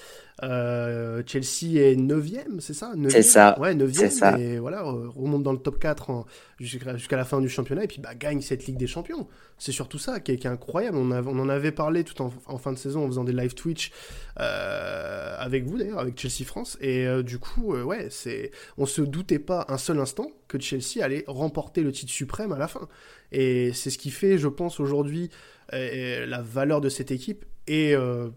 euh, 0.41 1.21
Chelsea 1.27 1.79
est 1.79 1.95
9ème, 1.95 2.59
c'est 2.59 2.73
ça? 2.73 2.93
9e 2.95 3.09
C'est 3.11 3.21
ça, 3.21 3.55
Ouais, 3.59 3.75
9 3.75 3.91
c'est 3.93 4.09
ça. 4.09 4.37
et 4.39 4.57
voilà, 4.57 4.81
remonte 4.81 5.43
dans 5.43 5.51
le 5.53 5.59
top 5.59 5.77
4 5.79 6.09
en- 6.09 6.25
jusqu'à 6.59 7.17
la 7.17 7.23
fin 7.25 7.39
du 7.39 7.49
championnat, 7.49 7.83
et 7.83 7.87
puis 7.87 8.01
bah, 8.01 8.15
gagne 8.15 8.41
cette 8.41 8.65
Ligue 8.65 8.77
des 8.77 8.87
Champions. 8.87 9.27
C'est 9.59 9.71
surtout 9.71 9.99
ça 9.99 10.19
qui 10.19 10.31
est, 10.31 10.37
qui 10.37 10.47
est 10.47 10.49
incroyable. 10.49 10.97
On, 10.97 11.11
en 11.11 11.49
avait 11.49 11.71
parlé 11.71 12.03
tout 12.03 12.19
en, 12.21 12.33
en 12.47 12.57
fin 12.57 12.73
de 12.73 12.77
saison 12.77 13.03
en 13.05 13.07
faisant 13.07 13.23
des 13.23 13.31
live 13.33 13.53
Twitch 13.53 13.91
euh, 14.39 15.35
avec 15.37 15.65
vous 15.65 15.77
d'ailleurs, 15.77 15.99
avec 15.99 16.19
Chelsea 16.19 16.45
France, 16.45 16.77
et 16.81 17.05
euh, 17.05 17.21
du 17.23 17.37
coup, 17.39 17.75
ouais, 17.75 18.07
c'est, 18.09 18.51
on 18.77 18.85
se 18.85 19.01
doutait 19.01 19.39
pas 19.39 19.65
un 19.69 19.77
seul 19.77 19.99
instant 19.99 20.31
que 20.47 20.59
Chelsea 20.59 21.01
allait 21.03 21.23
remporter 21.27 21.81
le 21.81 21.91
titre 21.91 22.11
suprême 22.11 22.51
à 22.51 22.57
la 22.57 22.67
fin. 22.67 22.87
Et 23.31 23.71
c'est 23.73 23.89
ce 23.89 23.97
qui 23.97 24.09
fait, 24.11 24.37
je 24.37 24.47
pense, 24.47 24.79
aujourd'hui 24.79 25.29
la 25.71 26.41
valeur 26.41 26.81
de 26.81 26.89
cette 26.89 27.09
équipe. 27.11 27.45
Et 27.67 27.95
euh, 27.95 28.29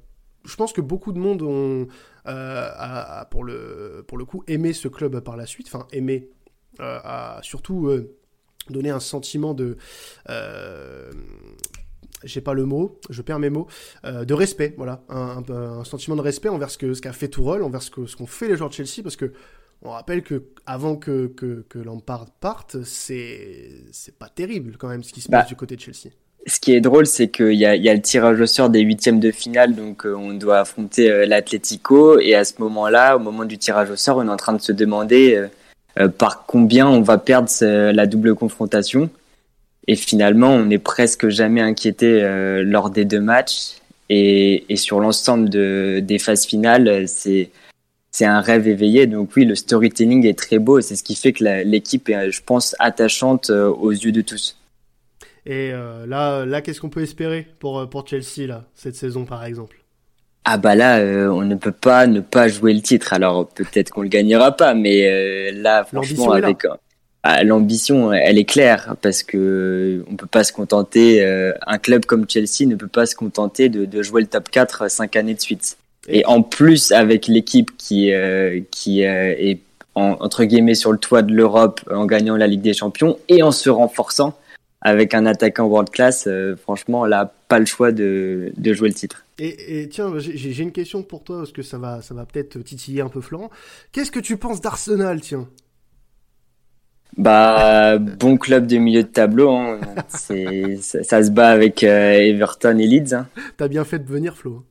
je 0.46 0.56
pense 0.56 0.72
que 0.72 0.80
beaucoup 0.80 1.12
de 1.12 1.18
monde 1.18 1.42
ont, 1.42 1.88
euh, 2.26 2.70
a- 2.74 3.20
a, 3.20 3.24
pour, 3.26 3.44
le, 3.44 4.04
pour 4.08 4.18
le 4.18 4.24
coup, 4.24 4.42
aimé 4.46 4.72
ce 4.72 4.88
club 4.88 5.20
par 5.20 5.36
la 5.36 5.46
suite. 5.46 5.66
Enfin, 5.68 5.86
aimé, 5.92 6.30
euh, 6.80 6.98
a 7.04 7.40
surtout 7.42 7.88
euh, 7.88 8.16
donné 8.70 8.90
un 8.90 9.00
sentiment 9.00 9.54
de... 9.54 9.76
J'ai 12.24 12.40
pas 12.40 12.54
le 12.54 12.64
mot, 12.64 12.98
je 13.10 13.20
perds 13.20 13.38
mes 13.38 13.50
mots, 13.50 13.66
euh, 14.04 14.24
de 14.24 14.32
respect, 14.32 14.74
voilà, 14.78 15.04
un, 15.10 15.44
un- 15.48 15.52
un 15.80 15.84
sentiment 15.84 16.16
de 16.16 16.22
respect 16.22 16.48
envers 16.48 16.70
ce 16.70 16.78
que 16.78 16.94
ce 16.94 17.02
qu'a 17.02 17.12
fait 17.12 17.28
Tourelle, 17.28 17.62
envers 17.62 17.82
ce 17.82 17.90
que 17.90 18.06
ce 18.06 18.16
qu'ont 18.16 18.26
fait 18.26 18.48
les 18.48 18.56
joueurs 18.56 18.70
de 18.70 18.74
Chelsea, 18.74 19.02
parce 19.02 19.16
que 19.16 19.32
on 19.82 19.90
rappelle 19.90 20.22
que 20.22 20.44
avant 20.64 20.96
que 20.96 21.26
que, 21.26 21.66
que 21.68 21.78
Lampard 21.78 22.30
parte, 22.40 22.82
c'est 22.84 23.84
c'est 23.92 24.18
pas 24.18 24.30
terrible 24.30 24.76
quand 24.78 24.88
même 24.88 25.02
ce 25.04 25.12
qui 25.12 25.20
se 25.20 25.28
Bah, 25.28 25.40
passe 25.40 25.48
du 25.48 25.56
côté 25.56 25.76
de 25.76 25.80
Chelsea. 25.82 26.10
Ce 26.48 26.60
qui 26.60 26.74
est 26.74 26.80
drôle, 26.80 27.06
c'est 27.06 27.26
qu'il 27.26 27.54
y 27.54 27.58
y 27.58 27.88
a 27.88 27.94
le 27.94 28.00
tirage 28.00 28.40
au 28.40 28.46
sort 28.46 28.70
des 28.70 28.80
huitièmes 28.80 29.18
de 29.18 29.32
finale, 29.32 29.74
donc 29.74 30.06
euh, 30.06 30.14
on 30.14 30.32
doit 30.32 30.60
affronter 30.60 31.10
euh, 31.10 31.26
l'Atlético, 31.26 32.20
et 32.20 32.36
à 32.36 32.44
ce 32.44 32.54
moment-là, 32.58 33.16
au 33.16 33.18
moment 33.18 33.44
du 33.44 33.58
tirage 33.58 33.90
au 33.90 33.96
sort, 33.96 34.18
on 34.18 34.28
est 34.28 34.30
en 34.30 34.36
train 34.36 34.52
de 34.52 34.60
se 34.60 34.70
demander 34.70 35.34
euh, 35.34 35.48
euh, 35.98 36.08
par 36.08 36.46
combien 36.46 36.86
on 36.86 37.00
va 37.00 37.18
perdre 37.18 37.48
la 37.60 38.06
double 38.06 38.36
confrontation. 38.36 39.10
Et 39.88 39.96
finalement, 39.96 40.50
on 40.50 40.66
n'est 40.66 40.78
presque 40.78 41.28
jamais 41.28 41.60
inquiété 41.60 42.20
lors 42.64 42.90
des 42.90 43.04
deux 43.04 43.20
matchs, 43.20 43.78
et, 44.08 44.64
et 44.68 44.76
sur 44.76 45.00
l'ensemble 45.00 45.48
de, 45.48 46.00
des 46.00 46.18
phases 46.18 46.44
finales, 46.44 47.06
c'est 47.08 47.50
un 48.20 48.40
rêve 48.40 48.68
éveillé. 48.68 49.06
Donc 49.06 49.30
oui, 49.36 49.44
le 49.44 49.54
storytelling 49.54 50.26
est 50.26 50.38
très 50.38 50.58
beau, 50.58 50.80
c'est 50.80 50.96
ce 50.96 51.02
qui 51.02 51.14
fait 51.14 51.32
que 51.32 51.44
l'équipe 51.64 52.08
est, 52.08 52.30
je 52.30 52.42
pense, 52.44 52.76
attachante 52.78 53.50
aux 53.50 53.92
yeux 53.92 54.12
de 54.12 54.22
tous. 54.22 54.56
Et 55.46 55.70
euh, 55.72 56.06
là 56.06 56.44
là 56.44 56.60
qu'est-ce 56.60 56.80
qu'on 56.80 56.88
peut 56.88 57.02
espérer 57.02 57.46
pour 57.60 57.78
euh, 57.78 57.86
pour 57.86 58.06
Chelsea 58.06 58.46
là 58.46 58.64
cette 58.74 58.96
saison 58.96 59.24
par 59.24 59.44
exemple? 59.44 59.76
Ah 60.44 60.58
bah 60.58 60.74
là, 60.74 60.98
euh, 60.98 61.28
on 61.28 61.42
ne 61.42 61.54
peut 61.56 61.72
pas 61.72 62.06
ne 62.06 62.20
pas 62.20 62.48
jouer 62.48 62.72
le 62.74 62.80
titre. 62.80 63.12
Alors 63.12 63.48
peut-être 63.48 63.90
qu'on 63.90 64.02
le 64.02 64.08
gagnera 64.08 64.52
pas, 64.56 64.74
mais 64.74 65.50
là, 65.50 65.84
franchement, 65.84 66.30
avec 66.30 66.66
ah, 67.24 67.42
l'ambition, 67.42 68.12
elle 68.12 68.38
est 68.38 68.44
claire 68.44 68.94
parce 69.02 69.24
que 69.24 70.04
on 70.08 70.14
peut 70.14 70.28
pas 70.28 70.44
se 70.44 70.52
contenter. 70.52 71.24
un 71.66 71.78
club 71.78 72.06
comme 72.06 72.26
Chelsea 72.28 72.66
ne 72.68 72.76
peut 72.76 72.86
pas 72.86 73.06
se 73.06 73.16
contenter 73.16 73.68
de, 73.68 73.86
de 73.86 74.02
jouer 74.02 74.20
le 74.20 74.28
top 74.28 74.48
4 74.50 74.88
cinq 74.88 75.16
années 75.16 75.34
de 75.34 75.40
suite. 75.40 75.76
Et 76.08 76.24
en 76.26 76.42
plus, 76.42 76.92
avec 76.92 77.26
l'équipe 77.26 77.70
qui 77.76 78.12
euh, 78.12 78.60
qui 78.70 79.04
euh, 79.04 79.34
est 79.38 79.60
en- 79.94 80.16
entre 80.20 80.44
guillemets 80.44 80.74
sur 80.74 80.92
le 80.92 80.98
toit 80.98 81.22
de 81.22 81.32
l'Europe 81.32 81.80
en 81.92 82.06
gagnant 82.06 82.36
la 82.36 82.46
Ligue 82.46 82.62
des 82.62 82.74
Champions 82.74 83.18
et 83.28 83.42
en 83.42 83.50
se 83.52 83.70
renforçant 83.70 84.38
avec 84.86 85.14
un 85.14 85.26
attaquant 85.26 85.66
world 85.66 85.90
class, 85.90 86.28
euh, 86.28 86.54
franchement, 86.54 87.04
là, 87.06 87.34
pas 87.48 87.58
le 87.58 87.66
choix 87.66 87.90
de, 87.90 88.52
de 88.56 88.72
jouer 88.72 88.88
le 88.88 88.94
titre. 88.94 89.24
Et, 89.38 89.80
et 89.80 89.88
tiens, 89.88 90.12
j'ai 90.18 90.62
une 90.62 90.70
question 90.70 91.02
pour 91.02 91.24
toi, 91.24 91.38
parce 91.38 91.50
que 91.50 91.62
ça 91.62 91.76
va, 91.76 92.02
ça 92.02 92.14
va 92.14 92.24
peut-être 92.24 92.58
titiller 92.60 93.00
un 93.00 93.08
peu 93.08 93.20
Florent. 93.20 93.50
Qu'est-ce 93.90 94.12
que 94.12 94.20
tu 94.20 94.36
penses 94.36 94.60
d'Arsenal, 94.60 95.20
tiens? 95.20 95.48
Bah, 97.16 97.98
bon 97.98 98.36
club 98.36 98.66
de 98.66 98.76
milieu 98.76 99.02
de 99.02 99.08
tableau. 99.08 99.50
Hein. 99.50 99.80
Ça 100.08 101.22
se 101.24 101.30
bat 101.30 101.48
avec 101.48 101.82
euh, 101.82 102.12
Everton 102.12 102.78
et 102.78 102.86
Leeds. 102.86 103.14
hein. 103.14 103.26
T'as 103.56 103.68
bien 103.68 103.84
fait 103.84 103.98
de 103.98 104.08
venir, 104.08 104.36
Flo. 104.36 104.62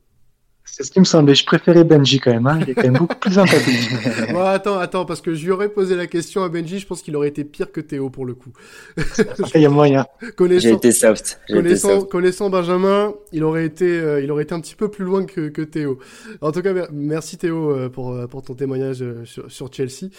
C'est 0.68 0.82
ce 0.82 0.90
qui 0.90 0.98
me 1.00 1.04
semblait. 1.04 1.34
Je 1.34 1.46
préférais 1.46 1.84
Benji 1.84 2.20
quand 2.20 2.32
même. 2.32 2.46
Hein. 2.46 2.58
Il 2.62 2.70
est 2.70 2.74
quand 2.74 2.82
même 2.82 2.98
beaucoup 2.98 3.16
plus 3.16 3.32
sympathique. 3.32 3.88
Bon, 4.32 4.40
attends, 4.40 4.78
attends, 4.78 5.04
parce 5.06 5.20
que 5.22 5.32
je 5.32 5.44
lui 5.44 5.50
aurais 5.52 5.68
posé 5.70 5.94
la 5.94 6.06
question 6.06 6.42
à 6.42 6.48
Benji, 6.50 6.78
je 6.80 6.86
pense 6.86 7.00
qu'il 7.00 7.16
aurait 7.16 7.28
été 7.28 7.44
pire 7.44 7.72
que 7.72 7.80
Théo 7.80 8.10
pour 8.10 8.26
le 8.26 8.34
coup. 8.34 8.50
Il 9.54 9.60
y 9.62 9.64
a 9.64 9.70
moyen. 9.70 10.04
Connaissant, 10.36 10.68
J'ai 10.68 10.74
été 10.74 10.92
soft. 10.92 11.40
J'ai 11.48 11.54
été 11.54 11.62
connaissant, 11.62 12.00
soft. 12.00 12.10
connaissant 12.10 12.50
Benjamin, 12.50 13.14
il 13.32 13.44
aurait 13.44 13.64
été, 13.64 13.86
euh, 13.98 14.20
il 14.20 14.30
aurait 14.30 14.42
été 14.42 14.54
un 14.54 14.60
petit 14.60 14.74
peu 14.74 14.90
plus 14.90 15.04
loin 15.04 15.24
que, 15.24 15.48
que 15.48 15.62
Théo. 15.62 15.98
En 16.42 16.52
tout 16.52 16.60
cas, 16.60 16.72
mer- 16.74 16.88
merci 16.92 17.38
Théo 17.38 17.70
euh, 17.70 17.88
pour, 17.88 18.12
euh, 18.12 18.26
pour 18.26 18.42
ton 18.42 18.54
témoignage 18.54 19.02
sur, 19.24 19.50
sur 19.50 19.72
Chelsea. 19.72 20.10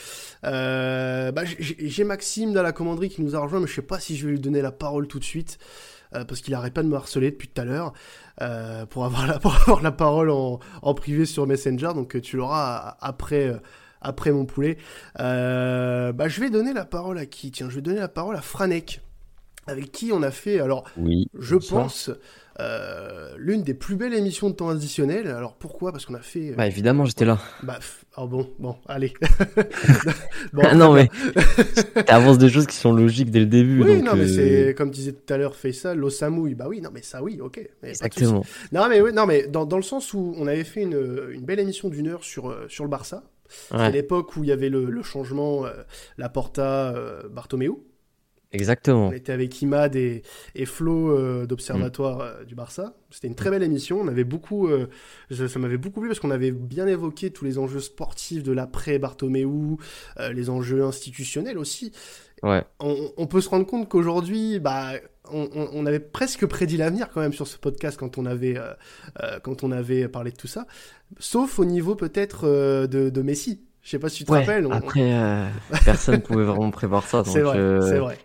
Euh, 0.45 1.31
bah, 1.31 1.43
j'ai- 1.59 1.77
j'ai 1.79 2.03
Maxime 2.03 2.53
dans 2.53 2.63
la 2.63 2.71
commanderie 2.71 3.09
qui 3.09 3.21
nous 3.21 3.35
a 3.35 3.39
rejoint, 3.39 3.59
mais 3.59 3.67
je 3.67 3.73
sais 3.73 3.81
pas 3.81 3.99
si 3.99 4.15
je 4.17 4.25
vais 4.25 4.31
lui 4.33 4.39
donner 4.39 4.61
la 4.61 4.71
parole 4.71 5.07
tout 5.07 5.19
de 5.19 5.23
suite. 5.25 5.57
euh, 6.15 6.23
parce 6.23 6.39
qu'il 6.39 6.53
arrête 6.53 6.73
pas 6.73 6.83
de 6.83 6.87
me 6.87 6.95
harceler 6.95 7.31
depuis 7.31 7.49
tout 7.49 7.59
à 7.61 7.65
l'heure 7.65 7.91
euh, 8.41 8.85
pour 8.85 9.05
avoir 9.05 9.27
la 9.27 9.39
pour 9.39 9.53
avoir 9.55 9.81
la 9.81 9.91
parole 9.91 10.29
en, 10.29 10.59
en 10.81 10.93
privé 10.93 11.25
sur 11.25 11.47
Messenger 11.47 11.89
donc 11.95 12.15
euh, 12.15 12.21
tu 12.21 12.37
l'auras 12.37 12.97
après 13.01 13.47
euh, 13.47 13.57
après 14.01 14.31
mon 14.31 14.45
poulet 14.45 14.77
Euh, 15.19 16.11
bah 16.13 16.27
je 16.27 16.39
vais 16.41 16.49
donner 16.49 16.73
la 16.73 16.85
parole 16.85 17.17
à 17.17 17.25
qui? 17.25 17.51
Tiens 17.51 17.69
je 17.69 17.75
vais 17.75 17.81
donner 17.81 17.99
la 17.99 18.07
parole 18.07 18.35
à 18.35 18.41
Franek 18.41 19.01
avec 19.65 19.91
qui 19.91 20.11
on 20.13 20.23
a 20.23 20.31
fait 20.31 20.59
alors 20.59 20.83
Oui. 20.97 21.27
je 21.37 21.55
pense 21.55 22.11
euh, 22.59 23.33
l'une 23.37 23.61
des 23.63 23.73
plus 23.73 23.95
belles 23.95 24.13
émissions 24.13 24.49
de 24.49 24.55
temps 24.55 24.69
additionnel 24.69 25.27
alors 25.27 25.55
pourquoi? 25.55 25.91
Parce 25.91 26.05
qu'on 26.05 26.15
a 26.15 26.21
fait 26.21 26.51
euh, 26.51 26.55
Bah 26.55 26.67
évidemment, 26.67 27.05
j'étais 27.05 27.25
là. 27.25 27.39
bah 27.63 27.77
oh 28.17 28.27
bon 28.27 28.49
bon 28.59 28.75
allez 28.87 29.13
Ah 30.63 30.73
non, 30.75 30.93
mais 30.93 31.09
t'avances 32.05 32.37
des 32.37 32.49
choses 32.49 32.65
qui 32.67 32.75
sont 32.75 32.93
logiques 32.93 33.29
dès 33.31 33.39
le 33.39 33.45
début. 33.45 33.83
Oui, 33.83 33.97
donc, 33.97 34.05
non, 34.05 34.15
mais 34.15 34.23
euh, 34.23 34.67
c'est 34.67 34.73
comme 34.75 34.89
disait 34.91 35.13
tout 35.13 35.33
à 35.33 35.37
l'heure, 35.37 35.55
fait 35.55 35.71
ça, 35.73 35.93
l'eau 35.93 36.09
samouille. 36.09 36.55
Bah 36.55 36.65
oui, 36.67 36.81
non, 36.81 36.89
mais 36.93 37.01
ça, 37.01 37.21
oui, 37.21 37.39
ok. 37.41 37.59
mais. 37.83 37.89
Exactement. 37.89 38.43
Non, 38.71 38.87
mais 38.89 39.01
oui, 39.01 39.13
non, 39.13 39.25
mais 39.25 39.47
dans, 39.47 39.65
dans 39.65 39.77
le 39.77 39.83
sens 39.83 40.13
où 40.13 40.33
on 40.37 40.47
avait 40.47 40.63
fait 40.63 40.81
une, 40.81 41.29
une 41.31 41.45
belle 41.45 41.59
émission 41.59 41.89
d'une 41.89 42.07
heure 42.07 42.23
sur, 42.23 42.55
sur 42.69 42.83
le 42.83 42.89
Barça. 42.89 43.23
Ouais. 43.71 43.79
À 43.81 43.89
l'époque 43.89 44.35
où 44.35 44.43
il 44.43 44.49
y 44.49 44.51
avait 44.51 44.69
le, 44.69 44.85
le 44.85 45.03
changement, 45.03 45.65
euh, 45.65 45.71
Laporta, 46.17 46.93
euh, 46.95 47.23
Bartomeu. 47.29 47.75
Exactement. 48.53 49.09
On 49.09 49.11
était 49.11 49.33
avec 49.33 49.61
Imad 49.61 49.95
et, 49.95 50.23
et 50.55 50.65
Flo 50.65 51.11
euh, 51.11 51.45
d'Observatoire 51.45 52.21
euh, 52.21 52.43
du 52.45 52.55
Barça. 52.55 52.93
C'était 53.11 53.27
une 53.27 53.35
très 53.35 53.49
belle 53.49 53.63
émission. 53.63 53.99
On 53.99 54.07
avait 54.07 54.23
beaucoup, 54.23 54.67
euh, 54.67 54.87
ça, 55.31 55.47
ça 55.49 55.59
m'avait 55.59 55.77
beaucoup 55.77 55.99
plu 55.99 56.09
parce 56.09 56.19
qu'on 56.19 56.31
avait 56.31 56.51
bien 56.51 56.87
évoqué 56.87 57.31
tous 57.31 57.43
les 57.45 57.57
enjeux 57.57 57.81
sportifs 57.81 58.43
de 58.43 58.53
l'après 58.53 58.99
Bartomeu, 58.99 59.77
euh, 60.19 60.31
les 60.31 60.49
enjeux 60.49 60.83
institutionnels 60.83 61.57
aussi. 61.57 61.91
Ouais. 62.43 62.63
On, 62.79 63.11
on 63.17 63.27
peut 63.27 63.41
se 63.41 63.49
rendre 63.49 63.65
compte 63.65 63.89
qu'aujourd'hui, 63.89 64.59
bah, 64.59 64.91
on, 65.31 65.85
avait 65.85 65.99
presque 65.99 66.45
prédit 66.45 66.77
l'avenir 66.77 67.09
quand 67.09 67.19
même 67.19 67.33
sur 67.33 67.47
ce 67.47 67.57
podcast 67.57 67.97
quand 67.97 68.17
on 68.17 68.25
avait, 68.25 68.57
quand 69.43 69.63
on 69.63 69.71
avait 69.71 70.07
parlé 70.07 70.31
de 70.31 70.37
tout 70.37 70.47
ça. 70.47 70.67
Sauf 71.19 71.59
au 71.59 71.65
niveau 71.65 71.95
peut-être 71.95 72.47
de, 72.87 73.09
de 73.09 73.21
Messi. 73.23 73.67
Je 73.87 73.91
sais 73.91 73.99
pas 73.99 74.09
si 74.09 74.17
tu 74.17 74.23
te 74.25 74.31
Ouais, 74.33 74.39
rappelles. 74.39 74.67
Après, 74.69 75.13
euh, 75.13 75.47
personne 75.85 76.19
pouvait 76.19 76.43
vraiment 76.43 76.71
prévoir 76.71 77.07
ça. 77.07 77.23
C'est 77.23 77.39
vrai, 77.39 77.57
euh, 77.57 77.79
c'est 77.81 77.99
vrai. 77.99 78.17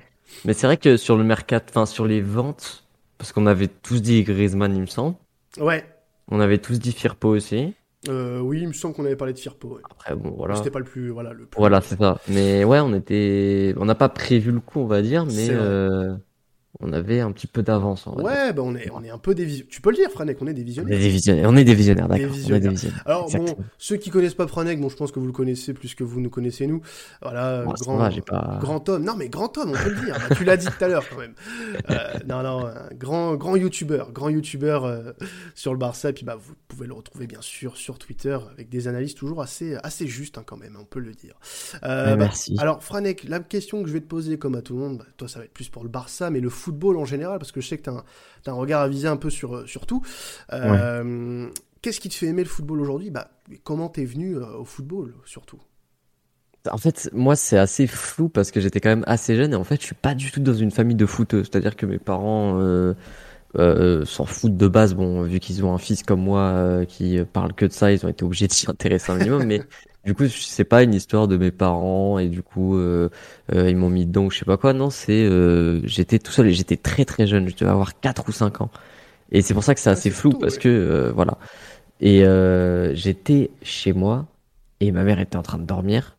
Mais 0.45 0.53
c'est 0.53 0.67
vrai 0.67 0.77
que 0.77 0.97
sur 0.97 1.17
le 1.17 1.25
mercat, 1.25 1.61
enfin 1.69 1.87
sur 1.87 2.07
les 2.07 2.21
ventes, 2.21 2.85
parce 3.19 3.33
qu'on 3.33 3.47
avait 3.47 3.69
tous 3.69 4.01
dit 4.03 4.23
Griezmann, 4.23 4.75
il 4.75 4.81
me 4.83 4.87
semble. 4.87 5.17
Ouais. 5.59 5.85
On 6.29 6.41
avait 6.41 6.59
tous 6.59 6.79
dit 6.79 6.93
Firpo 6.93 7.29
aussi. 7.29 7.75
Euh, 8.09 8.41
oui, 8.41 8.61
il 8.63 8.69
me 8.69 8.73
semble 8.73 8.95
qu'on 8.95 9.05
avait 9.05 9.17
parlé 9.17 9.33
de 9.33 9.39
Firpo. 9.39 9.69
ouais. 9.75 9.83
Après, 9.89 10.17
bon, 10.17 10.35
voilà. 10.37 10.57
C'était 10.57 10.71
pas 10.71 10.81
le 10.81 10.85
plus, 10.85 11.11
voilà, 11.11 11.33
le 11.33 11.47
plus. 11.47 11.59
Voilà, 11.59 11.81
c'est 11.81 11.99
ça. 11.99 12.19
Mais 12.29 12.65
ouais, 12.65 12.81
on 12.81 12.93
était, 12.95 13.75
on 13.77 13.85
n'a 13.85 13.95
pas 13.95 14.09
prévu 14.09 14.51
le 14.51 14.61
coup, 14.61 14.81
on 14.81 14.87
va 14.87 15.03
dire, 15.03 15.25
mais 15.27 15.49
euh, 15.51 16.15
on 16.81 16.93
avait 16.93 17.21
un 17.21 17.31
petit 17.33 17.47
peu 17.47 17.63
d'avance. 17.63 18.07
Ouais, 18.07 18.53
bah 18.53 18.63
on 18.65 18.75
est, 18.75 18.91
on 18.93 19.05
est 19.05 19.11
un 19.11 19.19
peu 19.19 19.35
des 19.35 19.45
visionnaires. 19.45 19.71
Tu 19.71 19.81
peux 19.83 19.91
le 19.91 19.97
dire, 19.97 20.11
Franek, 20.11 20.39
on 20.41 20.47
est 20.47 20.55
des 20.55 20.63
On 20.63 20.65
visionnaires. 20.65 20.99
est 20.99 21.03
des 21.03 21.09
visionnaires, 21.11 21.51
on 21.51 21.57
est 21.57 21.65
des 21.65 21.75
visionnaires, 21.75 22.09
d'accord. 22.09 22.27
On 22.27 22.33
est 22.33 22.33
visionnaires. 22.33 23.03
Alors 23.07 23.25
Exactement. 23.27 23.57
bon, 23.59 23.65
ceux 23.79 23.97
qui 23.99 24.11
connaissent 24.11 24.35
pas 24.35 24.47
Franek, 24.47 24.81
bon, 24.81 24.89
je 24.89 24.97
pense 24.97 25.13
que 25.13 25.21
vous 25.21 25.27
le 25.27 25.33
connaissez 25.33 25.75
plus 25.75 25.95
que 25.95 26.03
vous 26.03 26.21
nous 26.21 26.31
connaissez 26.31 26.67
nous. 26.67 26.81
Voilà, 27.21 27.63
Bon, 27.65 27.73
grand, 27.81 27.97
va, 27.99 28.11
j'ai 28.11 28.23
pas- 28.23 28.59
grand 28.61 28.89
homme. 28.89 29.05
Non, 29.05 29.15
mais 29.17 29.29
grand 29.29 29.57
homme, 29.59 29.71
on 29.71 29.85
peut 29.85 29.91
le 29.91 30.01
dire. 30.07 30.17
Bah, 30.29 30.35
tu 30.35 30.45
l'as 30.45 30.57
dit 30.57 30.67
tout 30.67 30.85
à 30.85 30.89
l'heure 30.89 31.05
quand 31.09 31.19
même. 31.19 31.35
Euh, 31.91 32.19
non, 32.27 32.43
non, 32.43 32.67
un 32.67 32.89
grand, 32.95 33.35
grand 33.37 33.55
youtubeur, 33.57 34.11
grand 34.13 34.31
youtubeur 34.31 34.85
euh, 34.87 35.13
sur 35.55 35.73
le 35.73 35.79
Barça. 35.79 36.09
Et 36.09 36.13
puis 36.15 36.25
bah, 36.25 36.37
vous 36.41 36.55
pouvez 36.69 36.87
le 36.87 36.95
retrouver 36.95 37.27
bien 37.27 37.43
sûr 37.43 37.77
sur 37.77 37.99
Twitter 37.99 38.39
avec 38.51 38.71
des 38.71 38.89
analyses 38.89 39.15
toujours 39.15 39.43
assez, 39.43 39.77
assez 39.83 40.07
justes 40.07 40.39
hein, 40.39 40.43
quand 40.45 40.57
même, 40.57 40.77
on 40.81 40.85
peut 40.85 41.01
le 41.01 41.13
dire. 41.13 41.35
Euh, 41.85 42.07
bah, 42.07 42.17
merci. 42.17 42.57
alors 42.59 42.83
Franek, 42.83 43.25
la 43.25 43.41
question 43.41 43.83
que 43.83 43.89
je 43.89 43.93
vais 43.93 44.01
te 44.01 44.07
poser 44.09 44.39
comme 44.39 44.55
à 44.55 44.63
tout 44.63 44.73
le 44.75 44.81
monde, 44.81 44.99
bah, 44.99 45.05
toi 45.19 45.29
ça 45.29 45.39
va 45.39 45.45
être 45.45 45.53
plus 45.53 45.69
pour 45.69 45.83
le 45.83 45.91
Barça, 45.91 46.31
mais 46.31 46.41
le 46.41 46.49
football 46.63 46.97
en 46.97 47.05
général, 47.05 47.39
parce 47.39 47.53
que 47.53 47.61
je 47.61 47.69
sais 47.69 47.79
que 47.79 47.83
tu 47.83 47.91
as, 47.91 48.51
un 48.51 48.55
regard 48.55 48.83
avisé 48.83 49.09
un 49.09 49.17
peu 49.17 49.31
sur, 49.31 49.57
euh, 49.57 49.67
sur 49.67 49.87
tout. 49.87 50.03
Euh, 50.53 51.49
Qu'est-ce 51.83 51.99
qui 51.99 52.09
te 52.09 52.15
fait 52.15 52.27
aimer 52.27 52.45
le 52.45 52.49
football 52.49 52.81
aujourd'hui? 52.81 53.11
Bah, 53.11 53.29
Comment 53.65 53.89
t'es 53.89 54.05
venu 54.05 54.37
euh, 54.37 54.59
au 54.59 54.65
football 54.65 55.15
surtout? 55.25 55.61
En 56.71 56.79
fait, 56.79 57.11
moi, 57.13 57.35
c'est 57.35 57.59
assez 57.59 57.89
flou 57.89 58.29
parce 58.29 58.53
que 58.53 58.61
j'étais 58.61 58.79
quand 58.79 58.89
même 58.89 59.05
assez 59.09 59.35
jeune 59.35 59.53
et 59.53 59.57
en 59.57 59.65
fait, 59.65 59.81
je 59.81 59.87
suis 59.87 59.97
pas 59.97 60.15
du 60.15 60.31
tout 60.31 60.39
dans 60.39 60.55
une 60.55 60.71
famille 60.71 60.95
de 60.95 61.07
footeux. 61.07 61.43
C'est-à-dire 61.43 61.75
que 61.75 61.85
mes 61.85 61.99
parents 61.99 62.61
euh, 62.61 62.95
euh, 63.59 64.05
s'en 64.05 64.25
foutent 64.25 64.57
de 64.57 64.69
base. 64.69 64.95
Bon, 64.95 65.23
vu 65.23 65.41
qu'ils 65.41 65.65
ont 65.65 65.75
un 65.75 65.79
fils 65.79 66.03
comme 66.03 66.21
moi 66.21 66.41
euh, 66.41 66.85
qui 66.85 67.19
parle 67.33 67.53
que 67.53 67.67
de 67.67 67.73
ça, 67.73 67.93
ils 67.93 68.05
ont 68.05 68.09
été 68.09 68.25
obligés 68.25 68.49
de 68.49 68.53
s'y 68.53 68.71
intéresser 68.71 69.13
un 69.13 69.17
minimum. 69.17 69.45
mais 69.45 69.63
du 70.05 70.15
coup, 70.15 70.27
c'est 70.29 70.65
pas 70.65 70.83
une 70.83 70.95
histoire 70.95 71.29
de 71.29 71.37
mes 71.37 71.51
parents 71.53 72.19
et 72.19 72.29
du 72.29 72.43
coup, 72.43 72.77
euh, 72.77 73.09
euh, 73.55 73.71
ils 73.71 73.77
m'ont 73.77 73.89
mis 73.91 74.07
dedans 74.07 74.25
ou 74.25 74.31
je 74.31 74.39
sais 74.39 74.45
pas 74.45 74.57
quoi. 74.57 74.73
Non, 74.73 74.91
c'est 74.91 75.25
euh, 75.25 75.81
j'étais 75.87 76.19
tout 76.19 76.33
seul 76.33 76.49
et 76.49 76.53
j'étais 76.53 76.77
très 76.77 77.05
très 77.05 77.27
jeune. 77.27 77.49
Je 77.49 77.55
devais 77.57 77.71
avoir 77.71 78.01
4 78.01 78.29
ou 78.29 78.33
5 78.33 78.61
ans. 78.63 78.71
Et 79.31 79.43
c'est 79.43 79.55
pour 79.55 79.65
ça 79.65 79.75
que 79.75 79.81
c'est 79.81 79.91
assez 79.91 80.11
flou 80.11 80.31
parce 80.33 80.59
que 80.59 80.69
euh, 80.69 81.13
voilà. 81.13 81.39
Et 82.01 82.25
euh, 82.25 82.95
j'étais 82.95 83.53
chez 83.63 83.93
moi 83.93 84.27
et 84.81 84.93
ma 84.93 85.05
mère 85.05 85.21
était 85.21 85.37
en 85.37 85.43
train 85.43 85.59
de 85.59 85.65
dormir. 85.65 86.17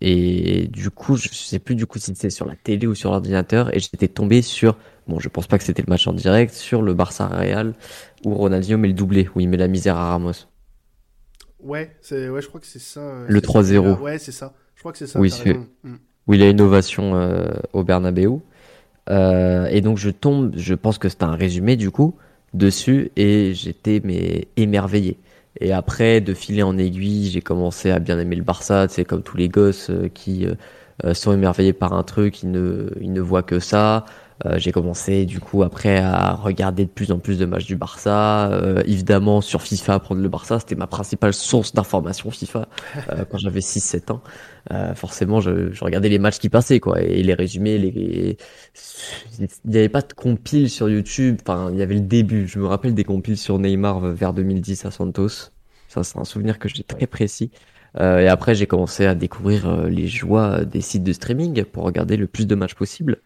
Et 0.00 0.68
du 0.68 0.90
coup, 0.90 1.16
je 1.16 1.28
sais 1.30 1.58
plus 1.58 1.74
du 1.74 1.86
coup 1.86 1.98
si 1.98 2.06
c'était 2.14 2.30
sur 2.30 2.46
la 2.46 2.56
télé 2.56 2.86
ou 2.86 2.94
sur 2.94 3.10
l'ordinateur 3.10 3.74
et 3.74 3.80
j'étais 3.80 4.08
tombé 4.08 4.42
sur 4.42 4.76
bon, 5.10 5.18
je 5.20 5.28
pense 5.28 5.46
pas 5.46 5.58
que 5.58 5.64
c'était 5.64 5.82
le 5.86 5.90
match 5.90 6.06
en 6.08 6.12
direct 6.14 6.54
sur 6.54 6.82
le 6.82 6.94
Barça 6.94 7.26
Real 7.28 7.74
où 8.24 8.34
Ronaldinho 8.34 8.78
met 8.78 8.88
le 8.88 8.94
doublé 8.94 9.28
où 9.34 9.40
il 9.40 9.48
met 9.48 9.56
la 9.58 9.68
misère 9.68 9.96
à 9.96 10.10
Ramos. 10.10 10.32
Ouais, 11.62 11.94
c'est 12.00 12.28
ouais, 12.30 12.40
je 12.40 12.48
crois 12.48 12.60
que 12.60 12.66
c'est 12.66 12.78
ça. 12.80 13.00
euh, 13.00 13.26
Le 13.28 13.40
c'est 13.40 13.46
3-0. 13.46 13.62
celui-là. 13.64 13.92
Ouais, 14.00 14.18
c'est 14.18 14.32
ça. 14.32 14.54
Je 14.74 14.80
crois 14.80 14.92
que 14.92 14.98
c'est 14.98 15.06
ça. 15.06 15.20
Raison. 15.20 15.66
Mm. 15.84 15.94
où 16.26 16.34
il 16.34 16.42
a 16.42 16.48
une 16.48 16.60
ovation 16.62 17.14
euh, 17.16 17.48
au 17.74 17.84
Bernabeu. 17.84 18.30
Euh, 19.10 19.66
et 19.66 19.80
donc 19.80 19.98
je 19.98 20.10
tombe, 20.10 20.52
je 20.56 20.74
pense 20.74 20.98
que 20.98 21.08
c'était 21.08 21.24
un 21.24 21.34
résumé 21.34 21.76
du 21.76 21.90
coup 21.90 22.14
dessus 22.54 23.10
et 23.16 23.52
j'étais 23.54 24.00
mais 24.04 24.48
émerveillé. 24.56 25.18
Et 25.60 25.72
après 25.72 26.20
de 26.20 26.32
filer 26.32 26.62
en 26.62 26.78
aiguille, 26.78 27.28
j'ai 27.30 27.40
commencé 27.42 27.90
à 27.90 27.98
bien 27.98 28.18
aimer 28.18 28.36
le 28.36 28.44
Barça, 28.44 28.86
c'est 28.88 29.04
comme 29.04 29.22
tous 29.22 29.36
les 29.36 29.48
gosses 29.48 29.90
euh, 29.90 30.08
qui 30.08 30.46
sont 31.14 31.32
émerveillés 31.32 31.72
par 31.72 31.94
un 31.94 32.02
truc, 32.02 32.42
ils 32.42 32.50
ne 32.50 32.90
ils 33.00 33.12
ne 33.12 33.20
voient 33.22 33.42
que 33.42 33.58
ça. 33.58 34.04
Euh, 34.46 34.58
j'ai 34.58 34.72
commencé 34.72 35.26
du 35.26 35.38
coup 35.38 35.62
après 35.62 35.98
à 35.98 36.32
regarder 36.32 36.86
de 36.86 36.90
plus 36.90 37.12
en 37.12 37.18
plus 37.18 37.38
de 37.38 37.44
matchs 37.44 37.66
du 37.66 37.76
Barça. 37.76 38.50
Euh, 38.50 38.82
évidemment 38.86 39.40
sur 39.40 39.60
FIFA, 39.62 39.98
prendre 40.00 40.22
le 40.22 40.28
Barça, 40.28 40.58
c'était 40.60 40.76
ma 40.76 40.86
principale 40.86 41.34
source 41.34 41.74
d'information 41.74 42.30
FIFA 42.30 42.68
euh, 43.10 43.24
quand 43.30 43.38
j'avais 43.38 43.60
6-7 43.60 44.12
ans. 44.12 44.22
Euh, 44.72 44.94
forcément, 44.94 45.40
je, 45.40 45.72
je 45.72 45.84
regardais 45.84 46.08
les 46.08 46.18
matchs 46.18 46.38
qui 46.38 46.48
passaient, 46.48 46.80
quoi, 46.80 47.00
et 47.02 47.22
les 47.22 47.34
résumés, 47.34 47.78
les... 47.78 48.36
il 49.38 49.48
n'y 49.64 49.76
avait 49.76 49.88
pas 49.88 50.02
de 50.02 50.12
compile 50.12 50.70
sur 50.70 50.88
YouTube. 50.88 51.38
Enfin, 51.42 51.70
il 51.72 51.78
y 51.78 51.82
avait 51.82 51.94
le 51.94 52.00
début. 52.00 52.46
Je 52.46 52.58
me 52.58 52.66
rappelle 52.66 52.94
des 52.94 53.04
compiles 53.04 53.38
sur 53.38 53.58
Neymar 53.58 54.00
vers 54.00 54.32
2010 54.32 54.86
à 54.86 54.90
Santos. 54.90 55.50
Ça, 55.88 56.02
c'est 56.04 56.18
un 56.18 56.24
souvenir 56.24 56.58
que 56.58 56.68
j'ai 56.68 56.82
très 56.82 57.06
précis. 57.06 57.50
Euh, 57.98 58.20
et 58.20 58.28
après, 58.28 58.54
j'ai 58.54 58.66
commencé 58.66 59.06
à 59.06 59.14
découvrir 59.14 59.86
les 59.86 60.06
joies 60.06 60.64
des 60.64 60.80
sites 60.80 61.02
de 61.02 61.12
streaming 61.12 61.64
pour 61.64 61.84
regarder 61.84 62.16
le 62.16 62.26
plus 62.26 62.46
de 62.46 62.54
matchs 62.54 62.74
possible. 62.74 63.20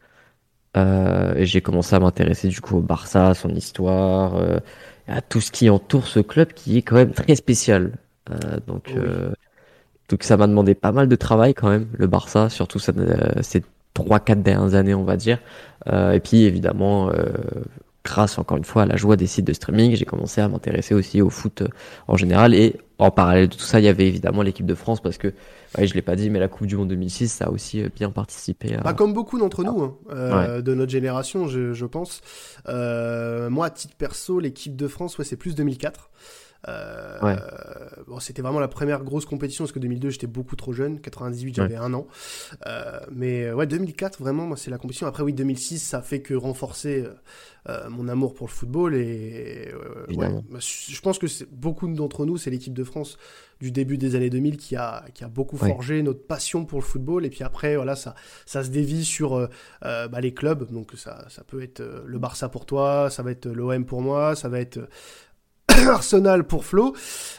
Euh, 0.77 1.35
et 1.37 1.47
j'ai 1.47 1.61
commencé 1.61 1.95
à 1.95 2.01
m'intéresser 2.01 2.49
du 2.49 2.61
coup 2.61 2.79
au 2.79 2.81
Barça, 2.81 3.29
à 3.29 3.35
son 3.35 3.51
histoire, 3.55 4.37
euh, 4.37 4.59
à 5.07 5.21
tout 5.23 5.41
ce 5.41 5.53
qui 5.53 5.71
entoure 5.71 6.07
ce 6.07 6.21
club 6.21 6.53
qui 6.53 6.79
est 6.79 6.83
quand 6.83 6.97
même 6.97 7.13
très 7.13 7.37
spécial. 7.37 7.93
Euh, 8.31 8.59
donc, 8.67 8.93
Oui. 8.95 8.95
euh, 8.97 9.33
donc 10.09 10.23
ça 10.25 10.37
m'a 10.37 10.47
demandé 10.47 10.75
pas 10.75 10.93
mal 10.93 11.09
de 11.09 11.17
travail 11.17 11.55
quand 11.55 11.69
même, 11.71 11.89
le 11.95 12.07
Barça, 12.07 12.51
surtout 12.51 12.79
ça, 12.79 12.93
euh, 12.97 13.43
ces 13.43 13.65
trois, 13.95 14.21
quatre 14.21 14.43
dernières 14.43 14.75
années, 14.75 14.95
on 14.95 15.05
va 15.05 15.17
dire. 15.17 15.39
Euh, 15.89 16.13
et 16.13 16.21
puis 16.21 16.45
évidemment, 16.45 17.11
euh, 17.11 17.25
grâce 18.05 18.39
encore 18.39 18.59
une 18.59 18.65
fois 18.65 18.83
à 18.83 18.87
la 18.87 18.97
joie 18.97 19.17
des 19.17 19.27
sites 19.27 19.47
de 19.47 19.53
streaming, 19.53 19.97
j'ai 19.97 20.05
commencé 20.05 20.41
à 20.41 20.49
m'intéresser 20.49 20.95
aussi 20.95 21.23
au 21.23 21.31
foot 21.31 21.63
euh, 21.63 21.69
en 22.07 22.17
général. 22.17 22.55
Et 22.55 22.77
en 22.99 23.11
parallèle 23.11 23.49
de 23.49 23.55
tout 23.55 23.61
ça, 23.61 23.81
il 23.81 23.85
y 23.85 23.89
avait 23.89 24.07
évidemment 24.07 24.43
l'équipe 24.43 24.67
de 24.67 24.75
France 24.75 25.01
parce 25.01 25.19
que, 25.19 25.29
ouais, 25.77 25.87
je 25.87 25.95
l'ai 25.95 26.03
pas 26.03 26.15
dit, 26.15 26.31
mais 26.31 26.39
la 26.39 26.49
Coupe 26.49 26.67
du 26.67 26.77
Monde 26.77 26.89
2006, 26.89 27.29
ça 27.29 27.47
a 27.47 27.51
aussi 27.51 27.83
euh, 27.83 27.89
bien 27.95 28.11
participé 28.11 28.75
à... 28.77 28.83
Bah, 28.83 28.95
comme 28.95 29.13
beaucoup 29.13 29.39
d'entre 29.39 29.65
nous, 29.65 29.83
hein, 29.83 29.97
euh, 30.11 30.63
de 30.63 30.75
notre 30.75 30.93
génération, 30.93 31.49
je, 31.49 31.73
je 31.73 31.87
pense. 31.87 32.21
Euh, 32.69 33.51
moi, 33.51 33.67
à 33.67 33.71
titre 33.71 33.95
perso, 33.97 34.39
l'équipe 34.39 34.77
de 34.77 34.87
France, 34.87 35.19
ouais, 35.19 35.25
c'est 35.25 35.37
plus 35.37 35.55
2004. 35.55 36.11
Euh, 36.69 37.19
Ouais. 37.23 37.37
bon, 38.07 38.21
c'était 38.21 38.43
vraiment 38.43 38.61
la 38.61 38.69
première 38.69 39.03
grosse 39.05 39.27
compétition 39.27 39.65
parce 39.65 39.73
que 39.73 39.79
2002 39.79 40.11
j'étais 40.11 40.27
beaucoup 40.27 40.57
trop 40.57 40.73
jeune, 40.73 41.01
98 41.01 41.55
j'avais 41.55 41.75
Ouais. 41.75 41.81
un 41.81 41.93
an, 41.95 42.07
Euh, 42.67 43.01
mais 43.13 43.53
ouais 43.53 43.67
2004 43.67 44.19
vraiment 44.21 44.47
moi 44.47 44.57
c'est 44.57 44.71
la 44.71 44.79
compétition. 44.79 45.07
Après 45.07 45.23
oui 45.23 45.33
2006 45.33 45.79
ça 45.79 46.01
fait 46.03 46.21
que 46.21 46.35
renforcer 46.35 47.05
euh, 47.05 47.15
euh, 47.69 47.89
mon 47.91 48.09
amour 48.09 48.35
pour 48.35 48.47
le 48.47 48.53
football 48.53 48.95
et 48.95 49.73
euh, 49.73 50.07
ouais, 50.15 50.29
bah, 50.51 50.59
je 50.61 51.01
pense 51.01 51.19
que 51.19 51.27
c'est- 51.27 51.49
beaucoup 51.51 51.89
d'entre 51.89 52.27
nous 52.27 52.37
c'est 52.37 52.51
l'équipe 52.51 52.75
de 52.75 52.85
France 52.85 53.17
du 53.61 53.71
début 53.71 53.97
des 53.99 54.15
années 54.17 54.31
2000 54.31 54.57
qui 54.59 54.77
a 54.77 55.05
qui 55.15 55.25
a 55.25 55.29
beaucoup 55.29 55.57
forgé 55.57 56.03
notre 56.03 56.27
passion 56.27 56.65
pour 56.67 56.79
le 56.81 56.85
football. 56.85 57.25
Et 57.25 57.31
puis 57.31 57.43
après 57.45 57.77
voilà 57.77 57.97
ça 57.97 58.15
ça 58.47 58.63
se 58.65 58.69
dévie 58.71 59.05
sur 59.05 59.35
euh, 59.35 59.47
euh, 59.85 60.09
bah, 60.09 60.21
les 60.21 60.35
clubs. 60.35 60.71
Donc 60.71 60.93
ça 60.97 61.25
ça 61.29 61.45
peut 61.45 61.63
être 61.63 61.81
euh, 61.81 62.03
le 62.07 62.19
Barça 62.19 62.49
pour 62.49 62.67
toi, 62.67 63.09
ça 63.11 63.23
va 63.23 63.31
être 63.31 63.47
l'OM 63.49 63.85
pour 63.87 64.03
moi, 64.03 64.35
ça 64.35 64.49
va 64.49 64.61
être 64.61 64.79
euh, 64.79 64.87
Arsenal 65.89 66.45
pour 66.45 66.65
Flo. 66.65 66.95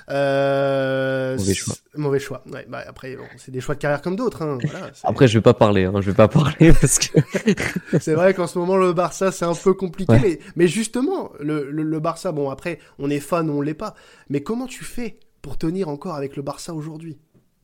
Euh, 0.10 1.36
Mauvais 1.38 1.54
choix. 1.54 1.74
c'est- 1.74 1.98
Mauvais 2.00 2.20
choix. 2.20 2.44
Ouais, 2.52 2.66
bah 2.70 2.84
après, 2.88 3.16
bon, 3.16 3.24
c'est 3.38 3.52
des 3.52 3.62
choix 3.62 3.76
de 3.76 3.80
carrière 3.80 4.02
comme 4.02 4.16
d'autres. 4.16 4.42
Hein, 4.44 4.58
voilà, 4.64 4.92
Après, 5.04 5.28
je 5.28 5.38
vais 5.38 5.42
pas 5.42 5.54
parler, 5.54 5.86
hein, 5.86 5.94
je 6.02 6.12
vais 6.12 6.16
pas 6.16 6.28
parler 6.28 6.74
parce 6.82 7.00
que... 7.00 7.20
c'est 8.00 8.14
vrai 8.14 8.34
qu'en 8.34 8.48
ce 8.48 8.60
moment, 8.60 8.78
le 8.78 8.94
Barça, 8.94 9.32
c'est 9.32 9.46
un 9.46 9.56
peu 9.56 9.74
compliqué. 9.74 10.12
Ouais. 10.14 10.20
Mais, 10.22 10.40
mais 10.56 10.68
justement, 10.68 11.32
le, 11.40 11.70
le, 11.72 11.84
le 11.84 12.00
Barça, 12.00 12.32
bon, 12.32 12.50
après, 12.50 12.80
on 13.00 13.10
est 13.10 13.20
fan 13.20 13.50
on 13.50 13.62
l'est 13.62 13.74
pas. 13.74 13.96
Mais 14.30 14.42
comment 14.42 14.68
tu 14.68 14.84
fais 14.84 15.18
pour 15.42 15.58
tenir 15.58 15.90
encore 15.90 16.16
avec 16.16 16.36
le 16.36 16.42
Barça 16.44 16.74
aujourd'hui? 16.74 17.18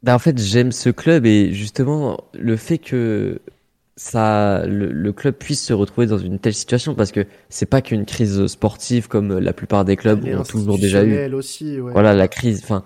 Bah, 0.03 0.15
en 0.15 0.19
fait, 0.19 0.37
j'aime 0.39 0.71
ce 0.71 0.89
club 0.89 1.25
et 1.27 1.53
justement 1.53 2.17
le 2.33 2.57
fait 2.57 2.79
que 2.79 3.39
ça, 3.95 4.65
le, 4.65 4.91
le 4.91 5.13
club 5.13 5.35
puisse 5.35 5.63
se 5.63 5.73
retrouver 5.73 6.07
dans 6.07 6.17
une 6.17 6.39
telle 6.39 6.53
situation 6.53 6.95
parce 6.95 7.11
que 7.11 7.25
c'est 7.49 7.65
pas 7.65 7.81
qu'une 7.81 8.05
crise 8.05 8.47
sportive 8.47 9.07
comme 9.07 9.37
la 9.39 9.53
plupart 9.53 9.85
des 9.85 9.95
clubs 9.97 10.23
ont 10.25 10.43
toujours 10.43 10.79
déjà 10.79 11.03
eu. 11.03 11.33
aussi, 11.33 11.79
ouais. 11.79 11.91
Voilà, 11.91 12.13
la 12.13 12.27
crise. 12.27 12.61
Enfin, 12.63 12.83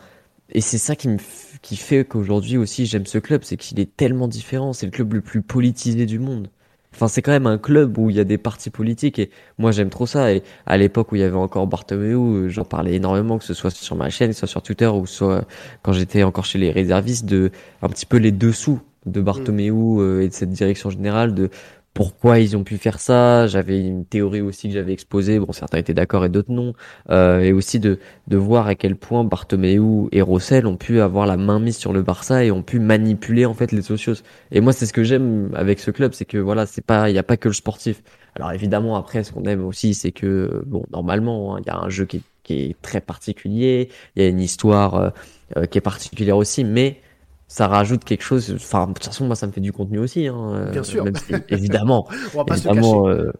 et 0.51 0.61
c'est 0.61 0.77
ça 0.77 0.95
qui 0.95 1.07
me 1.07 1.17
qui 1.61 1.77
fait 1.77 2.05
qu'aujourd'hui 2.05 2.57
aussi 2.57 2.85
j'aime 2.85 3.05
ce 3.05 3.17
club, 3.17 3.41
c'est 3.43 3.57
qu'il 3.57 3.79
est 3.79 3.95
tellement 3.95 4.27
différent. 4.27 4.73
C'est 4.73 4.85
le 4.85 4.91
club 4.91 5.13
le 5.13 5.21
plus 5.21 5.41
politisé 5.41 6.05
du 6.05 6.19
monde. 6.19 6.49
Enfin, 6.93 7.09
c'est 7.09 7.21
quand 7.21 7.31
même 7.31 7.47
un 7.47 7.57
club 7.57 7.97
où 7.97 8.09
il 8.09 8.15
y 8.15 8.21
a 8.21 8.23
des 8.23 8.37
partis 8.37 8.69
politiques 8.69 9.19
et 9.19 9.29
moi 9.57 9.71
j'aime 9.71 9.89
trop 9.89 10.05
ça. 10.05 10.31
Et 10.33 10.43
à 10.65 10.77
l'époque 10.77 11.11
où 11.11 11.15
il 11.15 11.21
y 11.21 11.23
avait 11.23 11.35
encore 11.35 11.67
Bartomeu, 11.67 12.47
j'en 12.47 12.63
parlais 12.63 12.95
énormément, 12.95 13.37
que 13.37 13.43
ce 13.43 13.53
soit 13.53 13.69
sur 13.69 13.95
ma 13.97 14.09
chaîne, 14.09 14.29
que 14.29 14.33
ce 14.33 14.39
soit 14.41 14.47
sur 14.47 14.61
Twitter 14.61 14.87
ou 14.87 15.05
soit 15.05 15.45
quand 15.81 15.91
j'étais 15.91 16.23
encore 16.23 16.45
chez 16.45 16.57
les 16.57 16.71
réservistes, 16.71 17.25
de 17.25 17.51
un 17.81 17.89
petit 17.89 18.05
peu 18.05 18.17
les 18.17 18.31
dessous 18.31 18.79
de 19.05 19.21
Bartomeu 19.21 19.71
euh, 19.71 20.21
et 20.23 20.29
de 20.29 20.33
cette 20.33 20.51
direction 20.51 20.89
générale, 20.89 21.33
de 21.33 21.49
pourquoi 21.95 22.39
ils 22.39 22.57
ont 22.57 22.65
pu 22.65 22.77
faire 22.77 22.99
ça. 22.99 23.47
J'avais 23.47 23.79
une 23.79 24.05
théorie 24.05 24.41
aussi 24.41 24.67
que 24.67 24.73
j'avais 24.73 24.91
exposée. 24.91 25.39
Bon, 25.39 25.53
certains 25.53 25.77
étaient 25.77 25.93
d'accord 25.93 26.25
et 26.25 26.29
d'autres 26.29 26.51
non. 26.51 26.73
Euh, 27.09 27.39
et 27.39 27.53
aussi 27.53 27.79
de, 27.79 27.99
de 28.27 28.37
voir 28.37 28.67
à 28.67 28.75
quel 28.75 28.97
point 28.97 29.23
Bartomeu 29.23 30.09
et 30.11 30.21
Rossell 30.21 30.67
ont 30.67 30.75
pu 30.75 30.99
avoir 30.99 31.25
la 31.25 31.37
main 31.37 31.57
mise 31.57 31.77
sur 31.77 31.93
le 31.93 32.01
Barça 32.01 32.43
et 32.43 32.51
ont 32.51 32.63
pu 32.63 32.79
manipuler 32.79 33.45
en 33.45 33.53
fait 33.53 33.71
les 33.71 33.81
socios. 33.81 34.15
Et 34.51 34.59
moi, 34.59 34.73
c'est 34.73 34.85
ce 34.85 34.91
que 34.91 35.03
j'aime 35.03 35.51
avec 35.55 35.79
ce 35.79 35.89
club, 35.89 36.13
c'est 36.13 36.25
que 36.25 36.37
voilà, 36.37 36.65
c'est 36.65 36.85
pas, 36.85 37.09
il 37.09 37.15
y 37.15 37.19
a 37.19 37.23
pas 37.23 37.37
que 37.37 37.47
le 37.47 37.53
sportif. 37.53 38.03
Alors 38.35 38.51
évidemment, 38.51 38.97
après, 38.97 39.23
ce 39.23 39.31
qu'on 39.31 39.45
aime 39.45 39.65
aussi, 39.65 39.93
c'est 39.93 40.11
que 40.11 40.63
bon, 40.65 40.83
normalement, 40.91 41.55
hein, 41.55 41.59
il 41.61 41.67
y 41.67 41.69
a 41.69 41.77
un 41.77 41.87
jeu 41.87 42.03
qui 42.03 42.17
est, 42.17 42.23
qui 42.43 42.53
est 42.59 42.81
très 42.81 42.99
particulier, 42.99 43.87
il 44.15 44.23
y 44.23 44.25
a 44.25 44.29
une 44.29 44.41
histoire 44.41 44.95
euh, 44.95 45.09
euh, 45.55 45.65
qui 45.65 45.77
est 45.77 45.81
particulière 45.81 46.35
aussi, 46.35 46.65
mais 46.65 46.99
ça 47.47 47.67
rajoute 47.67 48.03
quelque 48.03 48.23
chose. 48.23 48.51
Enfin, 48.55 48.87
de 48.87 48.93
toute 48.93 49.05
façon, 49.05 49.25
moi, 49.25 49.35
ça 49.35 49.47
me 49.47 49.51
fait 49.51 49.61
du 49.61 49.71
contenu 49.71 49.99
aussi. 49.99 50.27
Hein, 50.27 50.35
euh, 50.55 50.71
Bien 50.71 50.83
sûr. 50.83 51.03
même 51.03 51.15
si, 51.15 51.33
évidemment. 51.49 52.07
On 52.33 52.37
va 52.39 52.45
pas 52.45 52.57
se 52.57 52.63
le 52.67 52.71
évidemment, 52.71 53.03
cacher. 53.05 53.19
euh, 53.19 53.31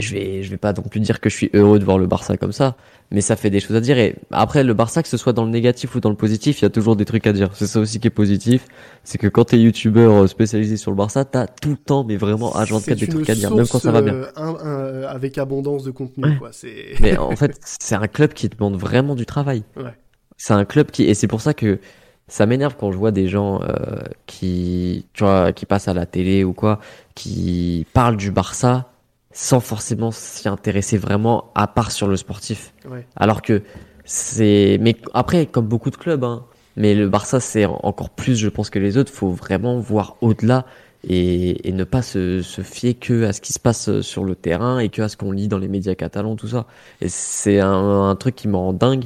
je 0.00 0.12
vais, 0.12 0.42
je 0.42 0.50
vais 0.50 0.56
pas 0.56 0.72
non 0.72 0.82
plus 0.82 0.98
dire 0.98 1.20
que 1.20 1.30
je 1.30 1.36
suis 1.36 1.50
heureux 1.54 1.78
de 1.78 1.84
voir 1.84 1.98
le 1.98 2.08
Barça 2.08 2.36
comme 2.36 2.50
ça, 2.50 2.74
mais 3.12 3.20
ça 3.20 3.36
fait 3.36 3.48
des 3.50 3.60
choses 3.60 3.76
à 3.76 3.80
dire. 3.80 3.96
Et 3.96 4.16
après, 4.32 4.64
le 4.64 4.74
Barça, 4.74 5.04
que 5.04 5.08
ce 5.08 5.16
soit 5.16 5.32
dans 5.32 5.44
le 5.44 5.52
négatif 5.52 5.94
ou 5.94 6.00
dans 6.00 6.10
le 6.10 6.16
positif, 6.16 6.60
il 6.60 6.64
y 6.64 6.66
a 6.66 6.70
toujours 6.70 6.96
des 6.96 7.04
trucs 7.04 7.24
à 7.28 7.32
dire. 7.32 7.50
C'est 7.54 7.68
ça 7.68 7.78
aussi 7.78 8.00
qui 8.00 8.08
est 8.08 8.10
positif, 8.10 8.66
c'est 9.04 9.18
que 9.18 9.28
quand 9.28 9.44
t'es 9.44 9.58
youtubeur 9.60 10.24
euh, 10.24 10.26
spécialisé 10.26 10.76
sur 10.76 10.90
le 10.90 10.96
Barça, 10.96 11.24
t'as 11.24 11.46
tout 11.46 11.70
le 11.70 11.76
temps, 11.76 12.02
mais 12.02 12.16
vraiment 12.16 12.50
H24 12.54 12.80
C'est 12.80 12.94
des 12.96 13.04
une 13.06 13.12
trucs 13.12 13.30
à 13.30 13.36
dire, 13.36 13.54
même 13.54 13.68
quand 13.68 13.78
ça 13.78 13.92
va 13.92 14.02
bien. 14.02 14.14
euh, 14.14 14.26
un- 14.34 14.56
un- 14.56 15.02
avec 15.04 15.38
abondance 15.38 15.84
de 15.84 15.92
contenu, 15.92 16.38
quoi. 16.38 16.48
C'est... 16.50 16.94
Mais 17.00 17.16
en 17.16 17.30
fait, 17.36 17.56
c'est 17.64 17.94
un 17.94 18.08
club 18.08 18.32
qui 18.32 18.48
demande 18.48 18.74
vraiment 18.76 19.14
du 19.14 19.26
travail. 19.26 19.62
Ouais. 19.76 19.94
C'est 20.36 20.54
un 20.54 20.64
club 20.64 20.90
qui 20.90 21.04
et 21.04 21.14
c'est 21.14 21.28
pour 21.28 21.40
ça 21.40 21.54
que 21.54 21.78
ça 22.34 22.46
m'énerve 22.46 22.74
quand 22.76 22.90
je 22.90 22.98
vois 22.98 23.12
des 23.12 23.28
gens 23.28 23.60
euh, 23.62 23.68
qui 24.26 25.06
tu 25.12 25.22
vois 25.22 25.52
qui 25.52 25.66
passent 25.66 25.86
à 25.86 25.94
la 25.94 26.04
télé 26.04 26.42
ou 26.42 26.52
quoi 26.52 26.80
qui 27.14 27.86
parlent 27.92 28.16
du 28.16 28.32
Barça 28.32 28.72
sans 29.30 29.60
forcément 29.60 30.10
s'y 30.10 30.48
intéresser 30.48 30.96
vraiment 30.98 31.52
à 31.54 31.66
part 31.68 31.90
sur 31.92 32.08
le 32.08 32.16
sportif. 32.16 32.72
Ouais. 32.90 33.06
Alors 33.14 33.40
que 33.40 33.62
c'est 34.04 34.78
mais 34.80 34.96
après 35.12 35.46
comme 35.46 35.66
beaucoup 35.68 35.90
de 35.90 35.96
clubs 35.96 36.24
hein, 36.24 36.44
mais 36.76 36.94
le 36.96 37.08
Barça 37.08 37.38
c'est 37.38 37.66
en- 37.66 37.78
encore 37.84 38.10
plus 38.10 38.36
je 38.36 38.48
pense 38.48 38.68
que 38.68 38.80
les 38.80 38.96
autres, 38.98 39.12
faut 39.12 39.30
vraiment 39.30 39.78
voir 39.78 40.16
au-delà 40.20 40.66
et, 41.08 41.68
et 41.68 41.72
ne 41.72 41.84
pas 41.84 42.02
se, 42.02 42.42
se 42.42 42.62
fier 42.62 42.94
que 42.94 43.26
à 43.26 43.32
ce 43.32 43.40
qui 43.40 43.52
se 43.52 43.60
passe 43.60 44.00
sur 44.00 44.24
le 44.24 44.34
terrain 44.34 44.80
et 44.80 44.88
que 44.88 45.02
à 45.02 45.08
ce 45.08 45.16
qu'on 45.16 45.30
lit 45.30 45.46
dans 45.46 45.58
les 45.58 45.68
médias 45.68 45.94
catalans 45.94 46.34
tout 46.34 46.48
ça. 46.48 46.66
Et 47.00 47.08
c'est 47.08 47.60
un, 47.60 48.08
un 48.10 48.16
truc 48.16 48.34
qui 48.34 48.48
me 48.48 48.56
rend 48.56 48.72
dingue 48.72 49.04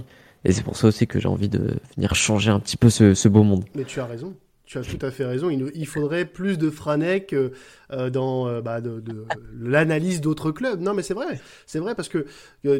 et 0.48 0.52
c'est 0.52 0.62
pour 0.62 0.76
ça 0.76 0.88
aussi 0.88 1.06
que 1.06 1.20
j'ai 1.20 1.28
envie 1.28 1.50
de 1.50 1.76
venir 1.96 2.14
changer 2.14 2.50
un 2.50 2.58
petit 2.58 2.78
peu 2.78 2.88
ce, 2.88 3.12
ce 3.14 3.28
beau 3.28 3.42
monde. 3.42 3.64
Mais 3.74 3.84
tu 3.84 4.00
as 4.00 4.06
raison. 4.06 4.34
tu 4.64 4.78
as 4.78 4.82
tout 4.82 4.98
à 5.02 5.10
fait 5.10 5.26
raison. 5.26 5.50
Il, 5.50 5.86
faudrait 5.86 6.24
plus 6.24 6.56
de 6.56 6.70
Franek 6.70 7.34
euh, 7.34 7.50
euh, 7.92 8.08
dans 8.08 8.48
euh, 8.48 8.62
bah, 8.62 8.80
de, 8.80 9.00
de 9.00 9.26
l'analyse 9.60 10.22
d'autres 10.22 10.50
clubs. 10.50 10.80
Non, 10.80 10.94
mais 10.94 11.02
c'est 11.02 11.14
vrai, 11.14 11.38
c'est 11.66 11.78
vrai 11.78 11.94
parce 11.94 12.08
que 12.08 12.26
tu 12.62 12.70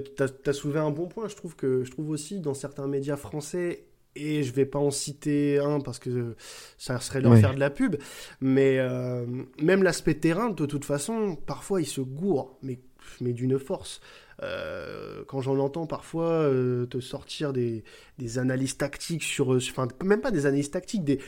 as, 0.48 0.52
soulevé 0.54 0.80
un 0.80 0.90
bon 0.90 1.08
point. 1.08 1.28
Je 1.28 1.36
trouve 1.36 1.56
que 1.56 1.84
je 1.84 1.90
trouve 1.90 2.08
aussi 2.08 2.40
dans 2.40 2.54
certains 2.54 2.86
médias 2.86 3.16
français. 3.16 3.84
Et 4.16 4.42
je 4.42 4.52
vais 4.52 4.64
pas 4.66 4.80
en 4.80 4.90
citer 4.90 5.58
un 5.58 5.78
parce 5.78 6.00
que 6.00 6.34
ça 6.76 6.98
serait 6.98 7.20
leur 7.20 7.32
Ouais. 7.32 7.40
faire 7.40 7.54
de 7.54 7.60
la 7.60 7.70
pub. 7.70 7.96
Mais 8.40 8.78
euh, 8.78 9.26
même 9.62 9.82
l'aspect 9.84 10.14
terrain, 10.14 10.48
de 10.48 10.66
toute 10.66 10.84
façon, 10.84 11.36
parfois 11.36 11.80
il 11.80 11.86
se 11.86 12.00
gourre, 12.00 12.58
mais, 12.62 12.80
mais 13.20 13.32
d'une 13.32 13.58
force. 13.58 14.00
Euh, 14.42 15.24
quand 15.26 15.40
j'en 15.40 15.58
entends 15.58 15.86
parfois 15.86 16.30
euh, 16.30 16.86
te 16.86 17.00
sortir 17.00 17.52
des, 17.52 17.82
des 18.18 18.38
analyses 18.38 18.76
tactiques 18.76 19.24
sur, 19.24 19.52
euh, 19.52 19.58
enfin 19.58 19.88
même 20.04 20.20
pas 20.20 20.30
des 20.30 20.46
analyses 20.46 20.70
tactiques, 20.70 21.02
des, 21.04 21.18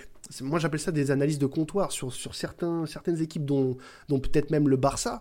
moi 0.43 0.61
j'appelle 0.61 0.78
ça 0.78 0.93
des 0.93 1.11
analyses 1.11 1.41
de 1.41 1.47
comptoir 1.47 1.91
sur, 1.91 2.12
sur 2.12 2.37
certains, 2.37 2.87
certaines 2.87 3.20
équipes 3.20 3.45
dont, 3.45 3.77
dont 4.09 4.20
peut-être 4.20 4.51
même 4.51 4.69
le 4.69 4.77
Barça. 4.77 5.20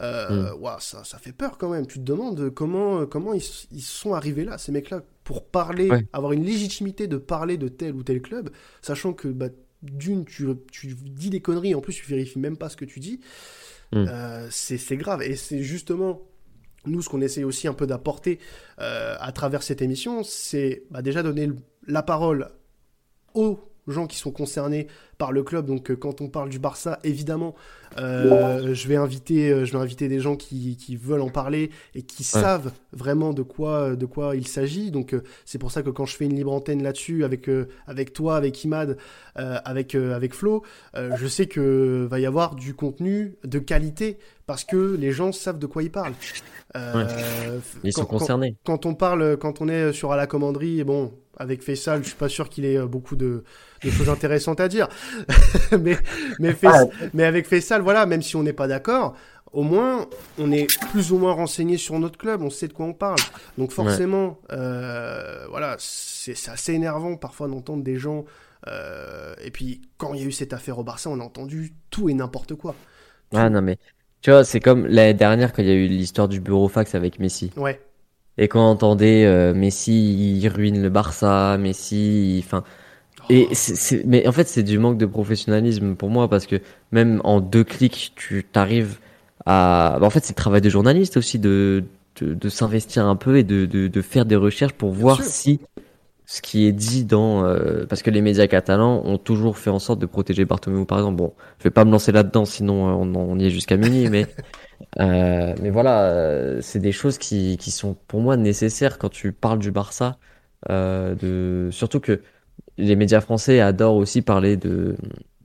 Euh, 0.00 0.54
ouah, 0.56 0.78
ça, 0.80 1.04
ça 1.04 1.18
fait 1.18 1.32
peur 1.32 1.58
quand 1.58 1.68
même. 1.68 1.86
Tu 1.86 1.98
te 1.98 2.04
demandes 2.04 2.50
comment, 2.50 3.04
comment 3.06 3.34
ils, 3.34 3.42
ils 3.70 3.82
sont 3.82 4.14
arrivés 4.14 4.44
là, 4.44 4.56
ces 4.58 4.72
mecs-là, 4.72 5.02
pour 5.24 5.44
parler, 5.44 5.90
Ouais. 5.90 6.06
avoir 6.12 6.32
une 6.32 6.44
légitimité 6.44 7.06
de 7.06 7.18
parler 7.18 7.58
de 7.58 7.68
tel 7.68 7.94
ou 7.94 8.02
tel 8.02 8.22
club, 8.22 8.50
sachant 8.80 9.12
que 9.12 9.28
bah, 9.28 9.48
d'une, 9.82 10.24
tu, 10.24 10.46
tu 10.72 10.94
dis 10.94 11.30
des 11.30 11.40
conneries, 11.40 11.74
en 11.74 11.80
plus 11.80 11.92
tu 11.94 12.06
vérifies 12.06 12.38
même 12.38 12.56
pas 12.56 12.70
ce 12.70 12.76
que 12.76 12.86
tu 12.86 12.98
dis. 12.98 13.20
Mm. 13.92 14.06
Euh, 14.08 14.48
c'est 14.50 14.78
c'est 14.78 14.96
grave. 14.96 15.22
Et 15.22 15.36
c'est 15.36 15.62
justement 15.62 16.22
nous, 16.86 17.02
ce 17.02 17.08
qu'on 17.08 17.20
essaie 17.20 17.44
aussi 17.44 17.68
un 17.68 17.74
peu 17.74 17.86
d'apporter 17.86 18.38
euh, 18.80 19.16
à 19.20 19.32
travers 19.32 19.62
cette 19.62 19.82
émission, 19.82 20.22
c'est 20.22 20.84
bah, 20.90 21.02
déjà 21.02 21.22
donner 21.22 21.50
la 21.86 22.02
parole 22.02 22.50
aux 23.34 23.60
gens 23.88 24.06
qui 24.06 24.16
sont 24.16 24.30
concernés 24.30 24.86
par 25.18 25.32
le 25.32 25.42
club. 25.42 25.66
Donc, 25.66 25.90
euh, 25.90 25.96
quand 25.96 26.20
on 26.20 26.28
parle 26.28 26.48
du 26.48 26.58
Barça, 26.58 26.98
évidemment, 27.04 27.54
euh, 27.98 28.72
je 28.74 28.88
vais 28.88 28.96
inviter, 28.96 29.50
euh, 29.50 29.64
je 29.64 29.72
vais 29.72 29.78
inviter 29.78 30.08
des 30.08 30.20
gens 30.20 30.36
qui, 30.36 30.76
qui 30.76 30.96
veulent 30.96 31.20
en 31.20 31.28
parler 31.28 31.70
et 31.94 32.02
qui 32.02 32.24
savent 32.24 32.72
vraiment 32.92 33.32
de 33.32 33.42
quoi, 33.42 33.96
de 33.96 34.06
quoi 34.06 34.36
il 34.36 34.46
s'agit. 34.46 34.90
Donc, 34.90 35.14
c'est 35.44 35.58
pour 35.58 35.70
ça 35.72 35.82
que 35.82 35.90
quand 35.90 36.06
je 36.06 36.16
fais 36.16 36.24
une 36.26 36.36
libre 36.36 36.52
antenne 36.52 36.82
là-dessus 36.82 37.24
avec 37.24 37.50
avec 37.86 38.12
toi, 38.12 38.36
avec 38.36 38.62
Imad, 38.64 38.96
euh, 39.38 39.58
avec 39.64 39.94
avec 39.94 40.34
Flo, 40.34 40.62
euh, 40.96 41.10
je 41.16 41.26
sais 41.26 41.46
que 41.46 42.06
va 42.10 42.20
y 42.20 42.26
avoir 42.26 42.54
du 42.54 42.74
contenu 42.74 43.36
de 43.44 43.58
qualité 43.58 44.18
parce 44.46 44.64
que 44.64 44.96
les 44.96 45.12
gens 45.12 45.32
savent 45.32 45.58
de 45.58 45.66
quoi 45.66 45.82
ils 45.82 45.90
parlent. 45.92 46.14
Ils 47.84 47.92
sont 47.92 48.02
quand- 48.02 48.06
quand- 48.06 48.18
concernés. 48.18 48.56
Quand, 48.64 48.86
on 48.86 48.94
parle, 48.94 49.36
quand 49.36 49.60
on 49.60 49.68
est 49.68 49.92
sur 49.92 50.12
à 50.12 50.16
la 50.16 50.26
commanderie, 50.26 50.84
bon, 50.84 51.12
avec 51.36 51.62
Faisal, 51.62 52.02
je 52.02 52.08
suis 52.08 52.16
pas 52.16 52.28
sûr 52.28 52.48
qu'il 52.48 52.64
ait 52.64 52.80
beaucoup 52.86 53.16
de, 53.16 53.42
de 53.82 53.90
choses 53.90 54.08
intéressantes 54.08 54.60
à 54.60 54.68
dire. 54.68 54.88
mais, 55.80 55.96
mais, 56.38 56.52
Fais- 56.52 56.68
mais 57.14 57.24
avec 57.24 57.46
Faisal, 57.46 57.82
voilà, 57.82 58.06
même 58.06 58.22
si 58.22 58.36
on 58.36 58.42
n'est 58.42 58.52
pas 58.52 58.68
d'accord, 58.68 59.16
au 59.52 59.62
moins, 59.62 60.06
on 60.38 60.52
est 60.52 60.68
plus 60.90 61.12
ou 61.12 61.18
moins 61.18 61.32
renseigné 61.32 61.76
sur 61.76 61.98
notre 61.98 62.18
club, 62.18 62.42
on 62.42 62.50
sait 62.50 62.68
de 62.68 62.72
quoi 62.72 62.86
on 62.86 62.92
parle. 62.94 63.22
Donc 63.58 63.72
forcément, 63.72 64.38
euh, 64.52 65.46
voilà, 65.48 65.76
c'est 65.78 66.34
assez 66.48 66.72
énervant 66.74 67.16
parfois 67.16 67.48
d'entendre 67.48 67.82
des 67.82 67.96
gens. 67.96 68.24
euh, 68.68 69.34
et 69.42 69.50
puis, 69.50 69.80
quand 69.96 70.14
il 70.14 70.20
y 70.20 70.24
a 70.24 70.26
eu 70.26 70.32
cette 70.32 70.52
affaire 70.52 70.78
au 70.78 70.84
Barça, 70.84 71.10
on 71.10 71.18
a 71.20 71.24
entendu 71.24 71.74
tout 71.90 72.08
et 72.08 72.14
n'importe 72.14 72.54
quoi. 72.54 72.74
Ah 73.32 73.48
non, 73.50 73.62
mais 73.62 73.78
tu 74.22 74.30
vois, 74.30 74.44
c'est 74.44 74.60
comme 74.60 74.86
l'année 74.86 75.14
dernière 75.14 75.52
quand 75.52 75.62
il 75.62 75.68
y 75.68 75.70
a 75.70 75.74
eu 75.74 75.86
l'histoire 75.86 76.28
du 76.28 76.40
bureau 76.40 76.68
fax 76.68 76.94
avec 76.94 77.18
Messi. 77.18 77.52
Ouais. 77.56 77.80
Et 78.38 78.48
quand 78.48 78.60
on 78.60 78.70
entendait 78.72 79.24
euh, 79.26 79.54
Messi, 79.54 80.36
il 80.38 80.48
ruine 80.48 80.82
le 80.82 80.90
Barça, 80.90 81.56
Messi, 81.58 82.38
il- 82.38 82.44
Et 83.28 83.54
c'est, 83.54 83.76
c'est- 83.76 84.04
mais 84.06 84.26
en 84.26 84.32
fait, 84.32 84.48
c'est 84.48 84.62
du 84.62 84.78
manque 84.78 84.98
de 84.98 85.06
professionnalisme 85.06 85.94
pour 85.94 86.10
moi 86.10 86.28
parce 86.28 86.46
que 86.46 86.60
même 86.92 87.20
en 87.24 87.40
deux 87.40 87.64
clics, 87.64 88.12
tu 88.16 88.44
t'arrives 88.44 88.98
à. 89.46 89.98
bah, 90.00 90.06
en 90.06 90.10
fait, 90.10 90.24
c'est 90.24 90.32
le 90.32 90.36
travail 90.36 90.60
de 90.60 90.68
journaliste 90.70 91.16
aussi 91.16 91.38
de, 91.38 91.84
de, 92.20 92.34
de 92.34 92.48
s'investir 92.48 93.06
un 93.06 93.16
peu 93.16 93.36
et 93.38 93.44
de, 93.44 93.66
de, 93.66 93.86
de 93.88 94.02
faire 94.02 94.26
des 94.26 94.36
recherches 94.36 94.72
pour 94.72 94.90
voir 94.92 95.22
sûr. 95.22 95.24
si 95.24 95.60
ce 96.26 96.42
qui 96.42 96.66
est 96.66 96.72
dit 96.72 97.04
dans. 97.04 97.44
euh, 97.44 97.86
parce 97.88 98.02
que 98.02 98.10
les 98.10 98.22
médias 98.22 98.46
catalans 98.48 99.02
ont 99.04 99.18
toujours 99.18 99.58
fait 99.58 99.70
en 99.70 99.78
sorte 99.80 100.00
de 100.00 100.06
protéger 100.06 100.44
Bartomeu, 100.46 100.84
par 100.86 100.98
exemple. 100.98 101.16
Bon, 101.18 101.34
je 101.58 101.64
vais 101.64 101.70
pas 101.70 101.84
me 101.84 101.92
lancer 101.92 102.12
là-dedans, 102.12 102.44
sinon 102.46 102.88
euh, 102.88 102.92
on, 102.92 103.14
on 103.16 103.38
y 103.38 103.46
est 103.46 103.50
jusqu'à 103.50 103.76
minuit, 103.76 104.08
mais. 104.08 104.34
Euh, 104.98 105.54
mais 105.60 105.70
voilà, 105.70 106.60
c'est 106.62 106.78
des 106.80 106.92
choses 106.92 107.18
qui, 107.18 107.56
qui 107.58 107.70
sont 107.70 107.94
pour 108.08 108.20
moi 108.20 108.36
nécessaires 108.36 108.98
quand 108.98 109.08
tu 109.08 109.32
parles 109.32 109.58
du 109.58 109.70
Barça. 109.70 110.18
Euh, 110.70 111.14
de... 111.14 111.70
Surtout 111.72 112.00
que 112.00 112.22
les 112.78 112.96
médias 112.96 113.20
français 113.20 113.60
adorent 113.60 113.96
aussi 113.96 114.22
parler 114.22 114.56
de, 114.56 114.96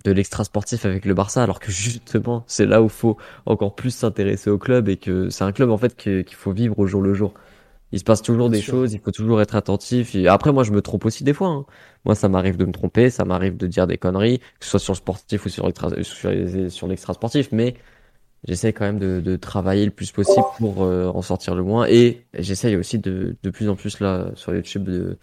de 0.04 0.12
l'extra 0.12 0.44
sportif 0.44 0.86
avec 0.86 1.06
le 1.06 1.14
Barça, 1.14 1.44
alors 1.44 1.60
que 1.60 1.72
justement, 1.72 2.44
c'est 2.48 2.66
là 2.66 2.82
où 2.82 2.86
il 2.86 2.90
faut 2.90 3.18
encore 3.46 3.76
plus 3.76 3.92
s'intéresser 3.92 4.50
au 4.50 4.58
club 4.58 4.90
et 4.90 4.98
que 4.98 5.30
c'est 5.30 5.44
un 5.44 5.52
club 5.52 5.70
en 5.72 5.78
fait 5.78 5.96
qu'il 5.96 6.26
faut 6.36 6.52
vivre 6.52 6.78
au 6.80 6.88
jour 6.88 7.02
le 7.02 7.14
jour. 7.14 7.34
Il 7.92 8.00
se 8.00 8.04
passe 8.04 8.22
toujours 8.22 8.50
des 8.50 8.62
sûr. 8.62 8.74
choses, 8.74 8.94
il 8.94 9.00
faut 9.00 9.12
toujours 9.12 9.42
être 9.42 9.56
attentif. 9.56 10.16
Et 10.16 10.28
après, 10.28 10.52
moi, 10.52 10.64
je 10.64 10.72
me 10.72 10.82
trompe 10.82 11.06
aussi 11.06 11.24
des 11.24 11.34
fois. 11.34 11.48
hein. 11.50 11.66
Moi, 12.04 12.16
ça 12.16 12.28
m'arrive 12.30 12.58
de 12.58 12.66
me 12.66 12.72
tromper, 12.72 13.10
ça 13.10 13.26
m'arrive 13.26 13.58
de 13.58 13.68
dire 13.68 13.88
des 13.88 13.98
conneries, 13.98 14.40
que 14.40 14.66
ce 14.66 14.72
soit 14.72 14.80
sur 14.80 14.94
le 14.94 14.98
sportif 14.98 15.46
ou 15.46 15.50
sur 15.50 15.66
l'extra- 15.68 17.14
sportif, 17.14 17.50
mais 17.52 17.76
j'essaie 18.48 18.74
quand 18.74 18.86
même 18.86 19.00
de, 19.00 19.22
de 19.22 19.36
travailler 19.38 19.86
le 19.86 19.92
plus 19.92 20.12
possible 20.12 20.48
pour 20.58 20.84
euh, 20.84 21.08
en 21.08 21.22
sortir 21.22 21.56
le 21.56 21.64
moins. 21.64 21.88
Et 21.88 22.26
j'essaye 22.38 22.76
aussi 22.76 23.00
de, 23.00 23.38
de 23.42 23.50
plus 23.50 23.70
en 23.70 23.76
plus 23.76 24.00
là 24.00 24.32
sur 24.36 24.54
YouTube 24.56 24.84
de 24.84 25.18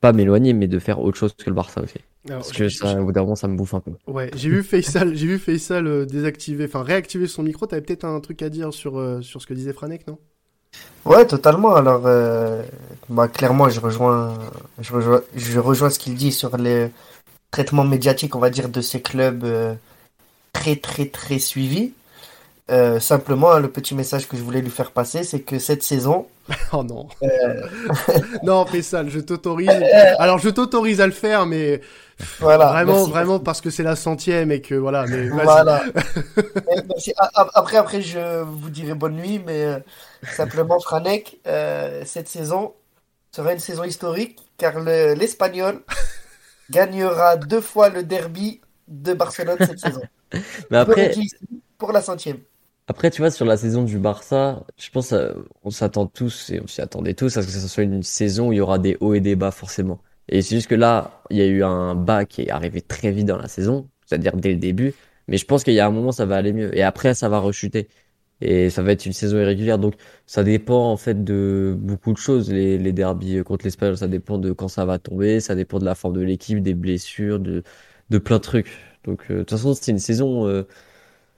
pas 0.00 0.12
m'éloigner, 0.12 0.52
mais 0.52 0.68
de 0.68 0.78
faire 0.78 1.00
autre 1.00 1.16
chose 1.16 1.34
que 1.34 1.48
le 1.48 1.54
Barça 1.54 1.82
aussi. 1.82 1.98
Alors, 2.28 2.40
Parce 2.40 2.52
que 2.52 2.68
ça, 2.68 3.00
au 3.00 3.06
bout 3.06 3.12
d'un 3.12 3.22
moment, 3.22 3.36
ça 3.36 3.48
me 3.48 3.56
bouffe 3.56 3.74
un 3.74 3.80
peu. 3.80 3.92
Ouais, 4.06 4.30
j'ai 4.36 4.50
vu 4.50 4.62
Faisal, 4.62 5.14
j'ai 5.14 5.26
vu 5.26 5.38
Faisal 5.38 5.86
euh, 5.86 6.04
désactiver, 6.04 6.66
enfin 6.66 6.82
réactiver 6.82 7.26
son 7.26 7.42
micro. 7.42 7.66
T'avais 7.66 7.82
peut-être 7.82 8.04
un 8.04 8.20
truc 8.20 8.42
à 8.42 8.50
dire 8.50 8.74
sur, 8.74 8.98
euh, 8.98 9.22
sur 9.22 9.40
ce 9.40 9.46
que 9.46 9.54
disait 9.54 9.72
Franek, 9.72 10.06
non? 10.06 10.18
Ouais, 11.04 11.26
totalement. 11.26 11.74
Alors, 11.74 12.02
euh, 12.06 12.62
bah, 13.08 13.28
clairement, 13.28 13.68
je 13.68 13.80
rejoins, 13.80 14.38
je 14.80 14.92
rejoins, 14.92 15.22
je 15.34 15.58
rejoins 15.58 15.90
ce 15.90 15.98
qu'il 15.98 16.14
dit 16.14 16.32
sur 16.32 16.56
les 16.56 16.90
traitements 17.50 17.84
médiatiques, 17.84 18.36
on 18.36 18.38
va 18.38 18.50
dire, 18.50 18.68
de 18.68 18.80
ces 18.80 19.00
clubs 19.00 19.44
euh, 19.44 19.74
très, 20.52 20.76
très, 20.76 21.06
très 21.06 21.38
suivis. 21.38 21.92
Euh, 22.70 23.00
simplement, 23.00 23.58
le 23.58 23.68
petit 23.68 23.94
message 23.96 24.28
que 24.28 24.36
je 24.36 24.42
voulais 24.42 24.60
lui 24.60 24.70
faire 24.70 24.92
passer, 24.92 25.24
c'est 25.24 25.40
que 25.40 25.58
cette 25.58 25.82
saison, 25.82 26.26
Oh 26.72 26.84
non. 26.84 27.08
euh, 27.22 27.66
non, 28.44 28.64
Faisal, 28.66 29.10
je 29.10 29.18
t'autorise. 29.20 29.68
Alors, 30.18 30.38
je 30.38 30.48
t'autorise 30.50 31.00
à 31.00 31.06
le 31.06 31.12
faire, 31.12 31.46
mais 31.46 31.80
Voilà, 32.38 32.66
vraiment, 32.68 32.94
merci, 32.98 33.10
vraiment 33.10 33.40
parce 33.40 33.60
que 33.60 33.70
c'est 33.70 33.82
la 33.82 33.96
centième 33.96 34.52
et 34.52 34.60
que 34.60 34.74
voilà. 34.76 35.04
Mais. 35.06 35.28
Voilà. 35.28 35.82
Eh, 36.36 36.80
merci. 36.88 37.12
A- 37.16 37.30
a- 37.42 37.50
Après, 37.54 37.76
après, 37.76 38.02
je 38.02 38.42
vous 38.42 38.70
dirai 38.70 38.94
bonne 38.94 39.16
nuit, 39.16 39.40
mais 39.44 39.64
euh, 39.64 39.78
simplement, 40.36 40.78
Franek, 40.78 41.40
euh, 41.48 42.02
cette 42.06 42.28
saison 42.28 42.74
sera 43.34 43.52
une 43.52 43.58
saison 43.58 43.82
historique 43.84 44.38
car 44.58 44.78
le- 44.78 45.14
l'Espagnol 45.14 45.82
gagnera 46.70 47.36
deux 47.36 47.60
fois 47.60 47.88
le 47.88 48.02
derby 48.02 48.60
de 48.86 49.12
Barcelone 49.14 49.56
cette 49.58 49.80
saison. 49.80 50.02
Mais 50.70 50.78
après, 50.78 51.12
pour 51.78 51.92
la 51.92 52.02
centième. 52.02 52.38
Après, 52.90 53.08
tu 53.12 53.22
vois, 53.22 53.30
sur 53.30 53.44
la 53.46 53.56
saison 53.56 53.84
du 53.84 53.98
Barça, 53.98 54.66
je 54.76 54.90
pense 54.90 55.12
euh, 55.12 55.32
on 55.62 55.70
s'attend 55.70 56.06
tous 56.08 56.50
et 56.50 56.60
on 56.60 56.66
s'y 56.66 56.80
attendait 56.80 57.14
tous 57.14 57.36
à 57.36 57.42
ce 57.42 57.46
que 57.46 57.52
ce 57.52 57.68
soit 57.68 57.84
une 57.84 58.02
saison 58.02 58.48
où 58.48 58.52
il 58.52 58.56
y 58.56 58.60
aura 58.60 58.80
des 58.80 58.96
hauts 59.00 59.14
et 59.14 59.20
des 59.20 59.36
bas 59.36 59.52
forcément. 59.52 60.02
Et 60.28 60.42
c'est 60.42 60.56
juste 60.56 60.66
que 60.68 60.74
là, 60.74 61.22
il 61.30 61.36
y 61.38 61.40
a 61.40 61.46
eu 61.46 61.62
un 61.62 61.94
bas 61.94 62.24
qui 62.24 62.42
est 62.42 62.50
arrivé 62.50 62.82
très 62.82 63.12
vite 63.12 63.26
dans 63.26 63.36
la 63.36 63.46
saison, 63.46 63.88
c'est-à-dire 64.06 64.36
dès 64.36 64.50
le 64.50 64.56
début. 64.56 64.92
Mais 65.28 65.36
je 65.36 65.46
pense 65.46 65.62
qu'il 65.62 65.74
y 65.74 65.78
a 65.80 65.86
un 65.86 65.90
moment, 65.92 66.10
ça 66.10 66.26
va 66.26 66.34
aller 66.36 66.52
mieux. 66.52 66.76
Et 66.76 66.82
après, 66.82 67.14
ça 67.14 67.28
va 67.28 67.38
rechuter. 67.38 67.88
Et 68.40 68.70
ça 68.70 68.82
va 68.82 68.90
être 68.92 69.06
une 69.06 69.12
saison 69.12 69.38
irrégulière. 69.38 69.78
Donc, 69.78 69.94
ça 70.26 70.42
dépend 70.42 70.90
en 70.90 70.96
fait 70.96 71.22
de 71.24 71.76
beaucoup 71.78 72.12
de 72.12 72.18
choses. 72.18 72.50
Les, 72.50 72.76
les 72.78 73.42
contre 73.44 73.66
l'Espagnol, 73.66 73.98
ça 73.98 74.08
dépend 74.08 74.38
de 74.38 74.50
quand 74.52 74.68
ça 74.68 74.84
va 74.84 74.98
tomber, 74.98 75.38
ça 75.40 75.54
dépend 75.54 75.78
de 75.78 75.84
la 75.84 75.94
forme 75.94 76.14
de 76.14 76.22
l'équipe, 76.22 76.60
des 76.60 76.74
blessures, 76.74 77.38
de, 77.38 77.62
de 78.10 78.18
plein 78.18 78.38
de 78.38 78.42
trucs. 78.42 78.72
Donc, 79.04 79.26
euh, 79.30 79.34
de 79.34 79.38
toute 79.40 79.50
façon, 79.50 79.74
c'était 79.74 79.92
une 79.92 79.98
saison. 80.00 80.46
euh, 80.48 80.64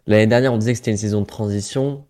L'année 0.06 0.26
dernière, 0.26 0.52
on 0.52 0.58
disait 0.58 0.72
que 0.72 0.78
c'était 0.78 0.90
une 0.90 0.96
saison 0.96 1.20
de 1.22 1.26
transition. 1.26 2.06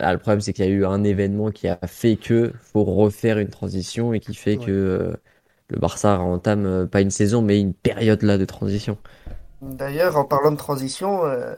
Ah, 0.00 0.12
le 0.12 0.18
problème, 0.18 0.40
c'est 0.40 0.52
qu'il 0.52 0.64
y 0.64 0.68
a 0.68 0.70
eu 0.70 0.84
un 0.86 1.04
événement 1.04 1.50
qui 1.52 1.68
a 1.68 1.78
fait 1.86 2.16
que 2.16 2.52
faut 2.60 2.84
refaire 2.84 3.38
une 3.38 3.50
transition 3.50 4.12
et 4.14 4.20
qui 4.20 4.34
fait 4.34 4.56
Ouais. 4.56 4.66
que 4.66 4.70
euh, 4.70 5.16
le 5.68 5.78
Barça 5.78 6.20
entame 6.20 6.66
euh, 6.66 6.86
pas 6.86 7.00
une 7.02 7.10
saison, 7.10 7.42
mais 7.42 7.60
une 7.60 7.74
période 7.74 8.22
là 8.22 8.38
de 8.38 8.44
transition. 8.46 8.98
D'ailleurs, 9.62 10.16
en 10.16 10.24
parlant 10.24 10.52
de 10.52 10.56
transition, 10.56 11.24
euh, 11.24 11.54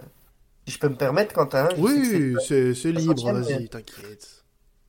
si 0.67 0.75
je 0.75 0.79
peux 0.81 0.89
me 0.89 0.97
permettre, 0.97 1.35
Quentin, 1.35 1.69
je 1.77 1.81
Oui, 1.81 2.37
c'est- 2.41 2.93
libre, 2.93 3.33
vas-y, 3.33 3.59
mais- 3.63 3.69
t'inquiète. 3.69 4.45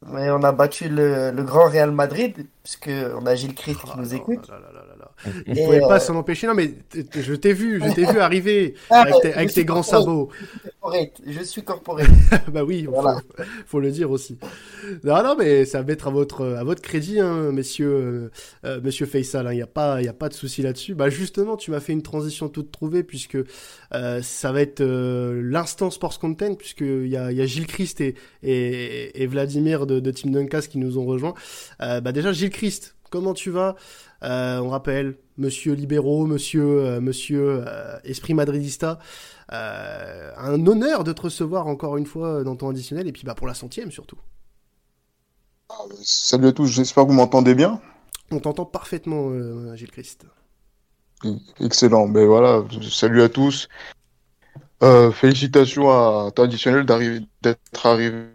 mais 0.06 0.30
on 0.32 0.44
a 0.44 0.52
battu 0.52 0.90
le, 0.90 1.32
le 1.32 1.44
grand 1.44 1.68
Real 1.70 1.92
Madrid, 1.92 2.48
puisque 2.64 2.90
on 2.90 3.26
a 3.26 3.36
Gilles 3.36 3.56
Christ 3.56 3.84
qui 3.86 3.96
Oh 3.96 4.00
nous 4.00 4.10
là 4.10 4.16
écoute. 4.16 4.48
là 4.50 4.60
là 4.60 4.72
là 4.74 4.80
là 4.82 4.83
On 5.48 5.54
pouvait 5.54 5.84
euh, 5.84 5.88
pas 5.88 6.00
s'en 6.00 6.16
empêcher. 6.16 6.48
Non, 6.48 6.54
mais 6.54 6.74
je 6.94 7.34
t'ai 7.34 7.54
vu, 7.54 7.82
je 7.84 7.94
t'ai 7.94 8.06
vu 8.06 8.20
arriver 8.20 8.76
Ah, 8.90 9.02
avec 9.02 9.16
tes, 9.22 9.34
avec 9.34 9.66
grands 9.66 9.84
sabots. 9.84 10.30
Je 11.26 11.44
suis 11.44 11.64
corporate. 11.64 12.08
bah 12.52 12.64
oui, 12.64 12.86
voilà. 12.90 13.22
faut, 13.38 13.44
faut, 13.68 13.80
le 13.80 13.92
dire 13.92 14.12
aussi. 14.12 14.38
Non, 15.04 15.24
non, 15.24 15.36
mais 15.38 15.66
ça 15.66 15.80
va 15.80 15.86
mettre 15.86 16.08
à 16.08 16.12
votre, 16.12 16.46
à 16.46 16.64
votre 16.64 16.82
crédit, 16.82 17.20
hein, 17.20 17.52
messieurs, 17.52 17.94
euh, 17.94 18.32
euh, 18.66 18.82
monsieur 18.82 19.06
Faisal. 19.06 19.46
Il 19.46 19.50
hein, 19.50 19.54
n'y 19.54 19.62
a, 19.62 19.68
pas, 19.68 20.02
y 20.02 20.08
a 20.08 20.14
pas 20.14 20.30
de 20.30 20.34
souci 20.34 20.62
là-dessus. 20.62 20.96
Bah 20.96 21.10
justement, 21.10 21.58
tu 21.58 21.72
m'as 21.72 21.80
fait 21.80 21.94
une 21.94 22.02
transition 22.02 22.50
toute 22.50 22.72
trouvée 22.72 23.04
puisque 23.04 23.38
euh, 23.94 24.22
ça 24.22 24.52
va 24.52 24.62
être 24.62 24.82
euh, 24.82 25.42
l'instant 25.44 25.92
Sports 25.92 26.20
Content 26.20 26.56
puisqu'il 26.56 27.08
y 27.08 27.18
a, 27.18 27.32
y 27.32 27.42
a 27.42 27.46
Gilles 27.46 27.68
Christ 27.68 28.02
et, 28.02 28.16
et, 28.42 29.22
et 29.22 29.28
Vladimir 29.28 29.86
de, 29.86 30.00
de 30.00 30.12
Team 30.12 30.32
Dunkas 30.32 30.64
qui 30.70 30.78
nous 30.78 30.98
ont 30.98 31.06
rejoints. 31.06 31.34
Euh, 31.82 32.02
bah 32.02 32.12
déjà, 32.12 32.32
Gilles 32.32 32.50
Christ, 32.50 32.96
comment 33.10 33.34
tu 33.34 33.50
vas? 33.50 33.76
Euh, 34.24 34.60
On 34.60 34.70
rappelle, 34.70 35.18
monsieur 35.38 35.74
libéraux, 35.74 36.26
monsieur, 36.26 36.82
euh, 36.82 37.02
monsieur 37.02 37.66
esprit 38.04 38.34
madridista. 38.34 39.00
Euh, 39.52 40.32
un 40.38 40.66
honneur 40.66 41.04
de 41.04 41.12
te 41.12 41.22
recevoir 41.22 41.68
encore 41.68 41.98
une 41.98 42.06
fois 42.06 42.44
dans 42.44 42.56
ton 42.56 42.70
additionnel 42.70 43.08
et 43.08 43.12
puis 43.12 43.24
bah 43.24 43.36
pour 43.36 43.46
la 43.46 43.54
centième 43.54 43.92
surtout. 43.92 44.18
Salut 46.02 46.48
à 46.48 46.52
tous, 46.54 46.68
j'espère 46.68 47.04
que 47.04 47.10
vous 47.10 47.16
m'entendez 47.16 47.54
bien. 47.54 47.82
On 48.32 48.40
t'entend 48.40 48.66
parfaitement, 48.66 49.30
euh, 49.30 49.76
Gilles 49.76 49.92
Christ. 49.92 50.26
Excellent, 51.60 52.08
ben 52.08 52.26
voilà, 52.26 52.64
salut 52.90 53.22
à 53.22 53.30
tous. 53.30 53.68
Euh, 54.82 55.12
félicitations 55.12 55.90
à 55.90 56.32
ton 56.32 56.44
additionnel 56.44 56.86
d'être 56.86 57.86
arrivé 57.86 58.26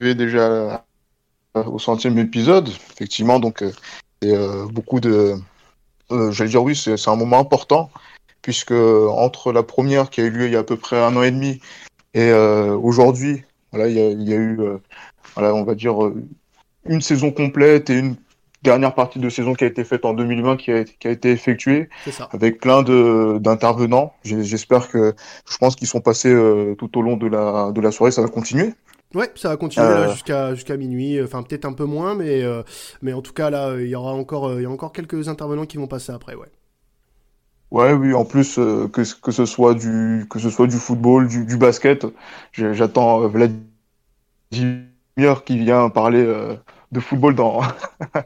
déjà 0.00 0.84
au 1.54 1.78
centième 1.78 2.18
épisode. 2.18 2.68
Effectivement, 2.68 3.40
donc 3.40 3.64
c'est 4.22 4.36
beaucoup 4.70 5.00
de, 5.00 5.36
j'allais 6.10 6.50
dire 6.50 6.62
oui, 6.62 6.76
c'est 6.76 7.08
un 7.08 7.16
moment 7.16 7.38
important 7.38 7.90
puisque 8.42 8.72
entre 8.72 9.52
la 9.52 9.62
première 9.62 10.10
qui 10.10 10.20
a 10.20 10.24
eu 10.24 10.30
lieu 10.30 10.46
il 10.46 10.52
y 10.52 10.56
a 10.56 10.60
à 10.60 10.64
peu 10.64 10.76
près 10.76 10.98
un 10.98 11.16
an 11.16 11.22
et 11.22 11.30
demi 11.30 11.60
et 12.14 12.30
euh, 12.30 12.76
aujourd'hui, 12.76 13.44
voilà, 13.72 13.88
il 13.88 13.96
y, 13.96 14.00
a, 14.00 14.08
il 14.08 14.28
y 14.28 14.32
a 14.32 14.36
eu, 14.36 14.60
euh, 14.60 14.78
voilà, 15.34 15.54
on 15.54 15.64
va 15.64 15.74
dire 15.74 16.02
euh, 16.02 16.24
une 16.86 17.00
saison 17.00 17.30
complète 17.30 17.90
et 17.90 17.98
une 17.98 18.16
dernière 18.62 18.94
partie 18.94 19.18
de 19.18 19.28
saison 19.28 19.54
qui 19.54 19.64
a 19.64 19.66
été 19.66 19.84
faite 19.84 20.04
en 20.04 20.14
2020 20.14 20.56
qui 20.56 20.72
a, 20.72 20.84
qui 20.84 21.06
a 21.06 21.10
été 21.10 21.30
effectuée 21.30 21.88
avec 22.32 22.60
plein 22.60 22.82
de 22.82 23.38
d'intervenants. 23.40 24.14
J'espère 24.24 24.88
que 24.88 25.14
je 25.48 25.56
pense 25.58 25.76
qu'ils 25.76 25.86
sont 25.86 26.00
passés 26.00 26.32
euh, 26.32 26.74
tout 26.76 26.98
au 26.98 27.02
long 27.02 27.16
de 27.16 27.28
la 27.28 27.70
de 27.72 27.80
la 27.80 27.92
soirée, 27.92 28.10
ça 28.10 28.22
va 28.22 28.28
continuer. 28.28 28.72
Ouais, 29.14 29.30
ça 29.36 29.48
va 29.48 29.56
continuer 29.56 29.94
là 29.94 30.06
jusqu'à 30.06 30.54
jusqu'à 30.54 30.76
minuit, 30.76 31.22
enfin 31.22 31.42
peut-être 31.42 31.64
un 31.64 31.72
peu 31.72 31.84
moins, 31.84 32.14
mais 32.14 32.42
mais 33.02 33.12
en 33.12 33.22
tout 33.22 33.32
cas 33.32 33.50
là, 33.50 33.76
il 33.80 33.88
y 33.88 33.94
aura 33.94 34.12
encore 34.12 34.54
il 34.58 34.62
y 34.62 34.66
a 34.66 34.70
encore 34.70 34.92
quelques 34.92 35.28
intervenants 35.28 35.66
qui 35.66 35.78
vont 35.78 35.86
passer 35.88 36.12
après, 36.12 36.34
ouais. 36.34 36.48
Ouais, 37.70 37.92
oui, 37.92 38.14
en 38.14 38.24
plus 38.24 38.58
euh, 38.58 38.88
que, 38.88 39.02
que 39.20 39.30
ce 39.30 39.44
soit 39.44 39.74
du 39.74 40.26
que 40.30 40.38
ce 40.38 40.48
soit 40.50 40.66
du 40.66 40.76
football, 40.76 41.28
du, 41.28 41.44
du 41.44 41.56
basket, 41.58 42.06
j'attends 42.52 43.22
euh, 43.24 43.28
Vladimir 44.50 45.44
qui 45.44 45.58
vient 45.58 45.90
parler 45.90 46.24
euh, 46.24 46.56
de 46.92 47.00
football 47.00 47.34
dans 47.34 47.60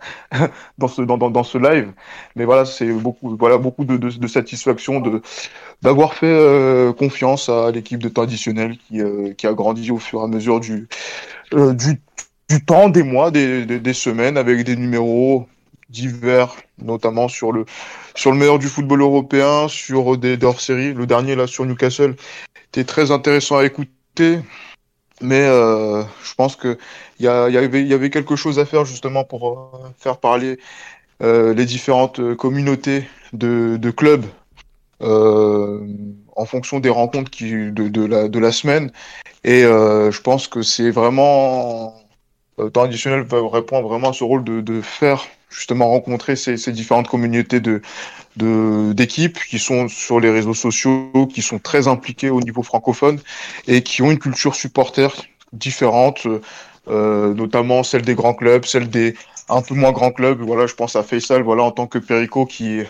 dans 0.78 0.88
ce 0.88 1.02
dans, 1.02 1.18
dans, 1.18 1.30
dans, 1.30 1.44
ce 1.44 1.58
live. 1.58 1.92
Mais 2.36 2.44
voilà, 2.44 2.64
c'est 2.64 2.92
beaucoup 2.92 3.36
voilà 3.36 3.58
beaucoup 3.58 3.84
de, 3.84 3.96
de, 3.96 4.08
de 4.10 4.26
satisfaction 4.26 5.00
de 5.00 5.22
d'avoir 5.82 6.14
fait 6.14 6.26
euh, 6.26 6.92
confiance 6.92 7.48
à 7.48 7.70
l'équipe 7.70 8.02
de 8.02 8.08
temps 8.08 8.22
additionnel 8.22 8.76
qui 8.78 9.00
qui 9.36 9.46
a 9.46 9.52
grandi 9.52 9.90
au 9.90 9.98
fur 9.98 10.20
et 10.20 10.24
à 10.24 10.28
mesure 10.28 10.60
du 10.60 10.88
du 11.52 12.00
du 12.52 12.62
temps, 12.64 12.90
des 12.90 13.02
mois, 13.02 13.30
des, 13.30 13.64
des, 13.64 13.92
semaines 13.94 14.36
avec 14.36 14.62
des 14.64 14.76
numéros 14.76 15.48
divers, 15.88 16.54
notamment 16.78 17.28
sur 17.28 17.50
le, 17.50 17.64
sur 18.14 18.30
le 18.30 18.36
meilleur 18.36 18.58
du 18.58 18.68
football 18.68 19.00
européen, 19.00 19.68
sur 19.68 20.18
des, 20.18 20.36
des 20.36 20.46
hors-série. 20.46 20.92
Le 20.92 21.06
dernier, 21.06 21.34
là, 21.34 21.46
sur 21.46 21.64
Newcastle, 21.64 22.14
était 22.68 22.84
très 22.84 23.10
intéressant 23.10 23.56
à 23.56 23.64
écouter. 23.64 24.40
Mais 25.22 25.40
euh, 25.40 26.02
je 26.24 26.34
pense 26.34 26.56
que 26.56 26.78
il 27.18 27.22
y, 27.22 27.28
y, 27.28 27.28
avait, 27.28 27.84
y 27.84 27.94
avait 27.94 28.10
quelque 28.10 28.36
chose 28.36 28.58
à 28.58 28.64
faire 28.64 28.84
justement 28.84 29.24
pour 29.24 29.48
euh, 29.50 29.88
faire 29.98 30.18
parler 30.18 30.58
euh, 31.22 31.54
les 31.54 31.64
différentes 31.64 32.34
communautés 32.36 33.08
de, 33.32 33.76
de 33.76 33.90
clubs 33.90 34.26
euh, 35.02 35.80
en 36.36 36.44
fonction 36.44 36.80
des 36.80 36.90
rencontres 36.90 37.30
qui, 37.30 37.52
de, 37.52 37.88
de, 37.88 38.04
la, 38.04 38.28
de 38.28 38.38
la 38.38 38.52
semaine. 38.52 38.90
Et 39.44 39.64
euh, 39.64 40.10
je 40.10 40.20
pense 40.20 40.48
que 40.48 40.62
c'est 40.62 40.90
vraiment 40.90 41.94
va 42.58 43.48
répondre 43.48 43.88
vraiment 43.88 44.10
à 44.10 44.12
ce 44.12 44.24
rôle 44.24 44.44
de, 44.44 44.60
de 44.60 44.80
faire 44.80 45.26
justement 45.52 45.88
rencontrer 45.88 46.36
ces, 46.36 46.56
ces 46.56 46.72
différentes 46.72 47.08
communautés 47.08 47.60
de 47.60 47.82
d'équipes 48.36 49.38
qui 49.38 49.58
sont 49.58 49.88
sur 49.88 50.18
les 50.18 50.30
réseaux 50.30 50.54
sociaux, 50.54 51.28
qui 51.32 51.42
sont 51.42 51.58
très 51.58 51.86
impliquées 51.86 52.30
au 52.30 52.40
niveau 52.40 52.62
francophone 52.62 53.20
et 53.68 53.82
qui 53.82 54.00
ont 54.00 54.10
une 54.10 54.18
culture 54.18 54.54
supporter 54.54 55.10
différente, 55.52 56.26
euh, 56.88 57.34
notamment 57.34 57.82
celle 57.82 58.00
des 58.00 58.14
grands 58.14 58.32
clubs, 58.32 58.64
celle 58.64 58.88
des 58.88 59.14
un 59.50 59.60
peu 59.60 59.74
moins 59.74 59.92
grands 59.92 60.12
clubs. 60.12 60.40
Voilà, 60.40 60.66
je 60.66 60.74
pense 60.74 60.96
à 60.96 61.02
Faisal, 61.02 61.42
voilà, 61.42 61.64
en 61.64 61.72
tant 61.72 61.86
que 61.86 61.98
Perico 61.98 62.46
qui 62.46 62.82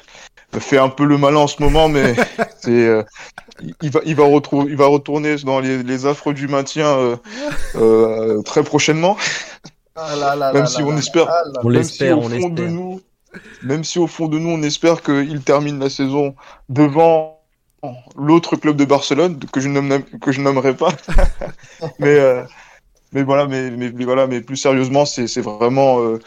fait 0.59 0.79
un 0.79 0.89
peu 0.89 1.05
le 1.05 1.19
malin 1.19 1.39
en 1.39 1.47
ce 1.47 1.63
moment, 1.63 1.89
mais 1.89 2.15
c'est 2.61 2.71
euh, 2.71 3.03
il 3.81 3.91
va 3.91 4.01
il 4.05 4.15
va 4.15 4.25
retrouver 4.25 4.71
il 4.71 4.77
va 4.77 4.87
retourner 4.87 5.37
dans 5.37 5.61
les, 5.61 5.83
les 5.83 6.07
affres 6.07 6.33
du 6.33 6.49
maintien 6.49 6.87
euh, 6.87 7.17
euh, 7.77 8.43
très 8.43 8.63
prochainement. 8.63 9.17
Ah 9.95 10.17
là 10.17 10.37
là 10.37 10.53
même 10.53 10.65
là 10.65 10.67
si 10.67 10.83
là 10.83 10.87
on 10.87 10.93
là 10.93 10.99
espère, 10.99 11.27
là 11.27 11.43
là. 11.47 11.65
On 11.65 11.71
même 11.71 11.89
si 11.89 12.05
l'espère, 12.05 12.19
au 12.19 12.23
on 12.23 12.31
fond 12.31 12.49
de 12.49 12.65
l'espère. 12.65 12.71
nous, 12.71 13.01
même 13.63 13.85
si 13.85 13.99
au 13.99 14.07
fond 14.07 14.29
de 14.29 14.39
nous 14.39 14.51
on 14.51 14.63
espère 14.63 15.03
qu'il 15.03 15.43
termine 15.43 15.79
la 15.79 15.91
saison 15.91 16.35
devant 16.69 17.41
l'autre 18.17 18.57
club 18.57 18.77
de 18.77 18.85
Barcelone 18.85 19.39
que 19.53 19.61
je 19.61 19.69
nomme 19.69 20.03
que 20.21 20.33
je 20.33 20.41
nommerai 20.41 20.77
pas, 20.77 20.93
mais 21.99 22.19
euh, 22.19 22.45
mais 23.13 23.23
voilà, 23.23 23.47
mais, 23.47 23.71
mais, 23.71 23.91
mais 23.93 24.05
voilà, 24.05 24.27
mais 24.27 24.41
plus 24.41 24.57
sérieusement, 24.57 25.05
c'est 25.05 25.27
c'est 25.29 25.43
vraiment 25.43 26.01
euh, 26.01 26.19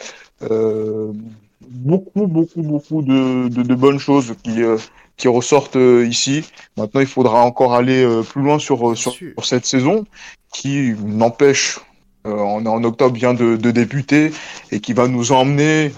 euh, 0.50 1.12
beaucoup 1.60 2.26
beaucoup 2.26 2.62
beaucoup 2.62 3.02
de, 3.02 3.48
de, 3.48 3.62
de 3.62 3.74
bonnes 3.74 3.98
choses 3.98 4.34
qui 4.44 4.62
euh, 4.62 4.78
qui 5.16 5.28
ressortent 5.28 5.76
euh, 5.76 6.06
ici. 6.06 6.44
Maintenant, 6.76 7.00
il 7.00 7.06
faudra 7.06 7.42
encore 7.42 7.74
aller 7.74 8.04
euh, 8.04 8.22
plus 8.22 8.42
loin 8.42 8.58
sur, 8.58 8.96
sur, 8.96 9.12
sur 9.14 9.44
cette 9.44 9.64
saison 9.66 10.04
qui 10.52 10.94
n'empêche, 11.04 11.80
euh, 12.26 12.34
on 12.34 12.64
est 12.64 12.68
en 12.68 12.82
octobre, 12.84 13.14
vient 13.14 13.34
de, 13.34 13.56
de 13.56 13.70
débuter 13.70 14.32
et 14.72 14.80
qui 14.80 14.92
va 14.92 15.08
nous 15.08 15.32
emmener 15.32 15.92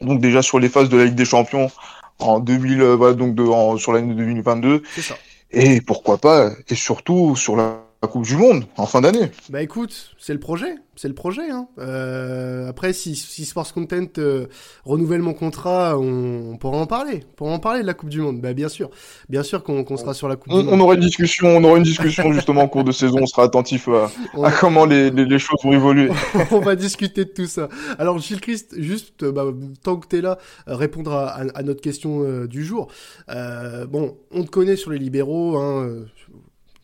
donc 0.00 0.20
déjà 0.20 0.42
sur 0.42 0.58
les 0.58 0.68
phases 0.68 0.88
de 0.88 0.96
la 0.96 1.04
Ligue 1.04 1.14
des 1.14 1.24
Champions 1.24 1.70
en 2.18 2.40
2000, 2.40 2.80
euh, 2.80 2.96
voilà, 2.96 3.14
donc 3.14 3.34
de, 3.34 3.42
en, 3.44 3.76
sur 3.76 3.92
l'année 3.92 4.14
2022 4.14 4.82
C'est 4.94 5.02
ça. 5.02 5.16
et 5.50 5.80
pourquoi 5.80 6.18
pas 6.18 6.50
et 6.68 6.74
surtout 6.74 7.36
sur 7.36 7.56
la, 7.56 7.83
la 8.04 8.08
Coupe 8.08 8.24
du 8.24 8.36
Monde 8.36 8.64
en 8.76 8.86
fin 8.86 9.00
d'année. 9.00 9.30
Bah 9.50 9.62
écoute, 9.62 10.14
c'est 10.18 10.32
le 10.34 10.40
projet, 10.40 10.74
c'est 10.94 11.08
le 11.08 11.14
projet. 11.14 11.50
Hein. 11.50 11.68
Euh, 11.78 12.68
après, 12.68 12.92
si, 12.92 13.16
si 13.16 13.44
Sports 13.46 13.72
Content 13.72 14.06
euh, 14.18 14.46
renouvelle 14.84 15.22
mon 15.22 15.32
contrat, 15.32 15.98
on, 15.98 16.52
on 16.52 16.56
pourra 16.58 16.76
en 16.78 16.86
parler. 16.86 17.24
On 17.32 17.34
pourra 17.36 17.50
en 17.52 17.58
parler 17.58 17.80
de 17.82 17.86
la 17.86 17.94
Coupe 17.94 18.10
du 18.10 18.20
Monde. 18.20 18.40
Bah 18.40 18.52
bien 18.52 18.68
sûr, 18.68 18.90
bien 19.28 19.42
sûr 19.42 19.64
qu'on 19.64 19.96
sera 19.96 20.12
sur 20.14 20.28
la 20.28 20.36
Coupe 20.36 20.52
On, 20.52 20.58
du 20.60 20.64
Monde. 20.66 20.74
on 20.74 20.80
aura 20.84 20.94
une 20.94 21.00
discussion, 21.00 21.48
on 21.56 21.64
aura 21.64 21.78
une 21.78 21.84
discussion 21.84 22.32
justement 22.32 22.62
en 22.62 22.68
cours 22.68 22.84
de 22.84 22.92
saison. 22.92 23.18
On 23.22 23.26
sera 23.26 23.44
attentif 23.44 23.88
à, 23.88 24.10
à 24.42 24.50
comment 24.52 24.84
les, 24.84 25.10
les, 25.10 25.24
les 25.24 25.38
choses 25.38 25.58
vont 25.64 25.72
évoluer. 25.72 26.10
on 26.50 26.60
va 26.60 26.76
discuter 26.76 27.24
de 27.24 27.30
tout 27.30 27.46
ça. 27.46 27.68
Alors 27.98 28.18
Gilles 28.18 28.40
Christ, 28.40 28.74
juste 28.78 29.22
euh, 29.22 29.32
bah, 29.32 29.46
tant 29.82 29.96
que 29.96 30.06
tu 30.08 30.18
es 30.18 30.20
là, 30.20 30.38
répondre 30.66 31.12
à, 31.12 31.28
à- 31.30 31.44
à 31.58 31.62
notre 31.62 31.80
question 31.80 32.22
euh, 32.22 32.46
du 32.46 32.64
jour. 32.64 32.88
Bon, 33.28 34.16
on 34.30 34.44
te 34.44 34.50
connaît 34.50 34.76
sur 34.76 34.90
les 34.90 34.98
libéraux, 34.98 35.56
hein, 35.56 35.88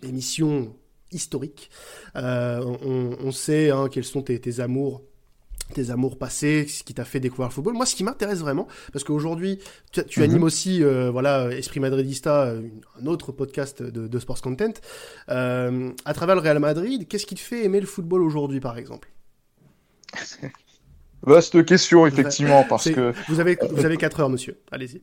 émission 0.03 0.73
historique. 1.13 1.71
Euh, 2.17 2.61
on, 2.85 3.17
on 3.23 3.33
sait 3.33 3.71
hein, 3.71 3.89
quels 3.91 4.05
sont 4.05 4.23
tes, 4.23 4.39
tes 4.41 4.61
amours 4.61 5.03
tes 5.73 5.91
amours 5.91 6.19
passés, 6.19 6.67
ce 6.67 6.83
qui 6.83 6.95
t'a 6.95 7.05
fait 7.05 7.21
découvrir 7.21 7.47
le 7.49 7.53
football. 7.55 7.75
Moi, 7.75 7.87
ce 7.87 7.95
qui 7.95 8.03
m'intéresse 8.03 8.41
vraiment, 8.41 8.67
parce 8.93 9.05
qu'aujourd'hui, 9.05 9.61
tu, 9.93 10.05
tu 10.05 10.19
Mhm. 10.19 10.25
animes 10.25 10.43
aussi, 10.43 10.83
euh, 10.83 11.13
voilà, 11.13 11.49
Esprit 11.53 11.79
Madridista, 11.79 12.47
euh, 12.47 12.63
un 13.01 13.07
autre 13.07 13.31
podcast 13.31 13.81
de, 13.81 14.09
de 14.09 14.19
Sports 14.19 14.41
Content. 14.43 14.73
Euh, 15.29 15.93
à 16.05 16.13
travers 16.13 16.35
le 16.35 16.41
Real 16.41 16.59
Madrid, 16.59 17.07
qu'est-ce 17.07 17.25
qui 17.25 17.37
te 17.37 17.41
fait 17.41 17.65
aimer 17.65 17.79
le 17.79 17.87
football 17.87 18.23
aujourd'hui, 18.23 18.59
par 18.59 18.79
exemple? 18.79 19.13
Vaste 21.23 21.65
question 21.65 22.05
effectivement 22.07 22.65
parce 22.69 22.91
que 22.91 23.13
Vous 23.29 23.41
avez, 23.41 23.57
vous 23.71 23.85
avez 23.85 23.97
4 23.97 24.21
heures, 24.21 24.31
monsieur. 24.31 24.59
Allez-y. 24.73 25.03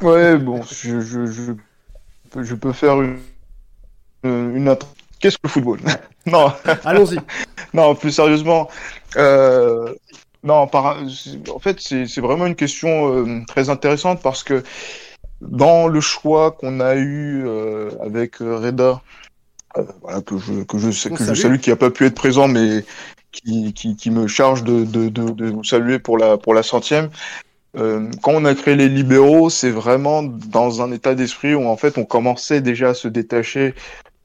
Ouais, 0.00 0.38
bon, 0.38 0.62
je, 0.62 1.00
je, 1.00 1.26
je, 1.26 1.52
peux- 2.30 2.42
je 2.42 2.54
peux 2.56 2.72
faire 2.72 3.00
une, 3.02 3.18
une 4.24 4.68
Qu'est-ce 5.20 5.36
que 5.36 5.42
le 5.44 5.48
football 5.48 5.80
Non. 6.26 6.52
Allons-y. 6.84 7.18
non, 7.74 7.94
plus 7.94 8.12
sérieusement, 8.12 8.68
euh, 9.16 9.94
non, 10.42 10.66
par, 10.66 10.98
en 11.52 11.58
fait, 11.58 11.80
c'est 11.80 12.20
vraiment 12.20 12.46
une 12.46 12.54
question 12.56 13.12
euh, 13.12 13.40
très 13.46 13.70
intéressante 13.70 14.22
parce 14.22 14.42
que 14.42 14.62
dans 15.40 15.88
le 15.88 16.00
choix 16.00 16.52
qu'on 16.52 16.80
a 16.80 16.94
eu 16.94 17.44
euh, 17.46 17.90
avec 18.00 18.36
Reda, 18.36 19.00
voilà, 20.02 20.20
que 20.22 20.38
je, 20.38 20.64
que 20.64 20.78
je, 20.78 21.08
que 21.08 21.34
salue. 21.34 21.58
qui 21.58 21.70
a 21.70 21.76
pas 21.76 21.90
pu 21.90 22.06
être 22.06 22.14
présent, 22.14 22.48
mais 22.48 22.84
qui, 23.32 23.72
qui, 23.72 23.96
qui 23.96 24.10
me 24.10 24.26
charge 24.26 24.64
de, 24.64 24.84
de, 24.84 25.08
de, 25.08 25.30
de 25.30 25.50
vous 25.50 25.64
saluer 25.64 25.98
pour 25.98 26.18
la, 26.18 26.36
pour 26.36 26.54
la 26.54 26.62
centième. 26.62 27.10
Euh, 27.76 28.10
quand 28.22 28.32
on 28.32 28.44
a 28.44 28.54
créé 28.54 28.76
les 28.76 28.88
libéraux, 28.88 29.50
c'est 29.50 29.70
vraiment 29.70 30.22
dans 30.22 30.82
un 30.82 30.90
état 30.90 31.14
d'esprit 31.14 31.54
où 31.54 31.66
en 31.66 31.76
fait 31.76 31.98
on 31.98 32.04
commençait 32.04 32.60
déjà 32.60 32.90
à 32.90 32.94
se 32.94 33.08
détacher 33.08 33.74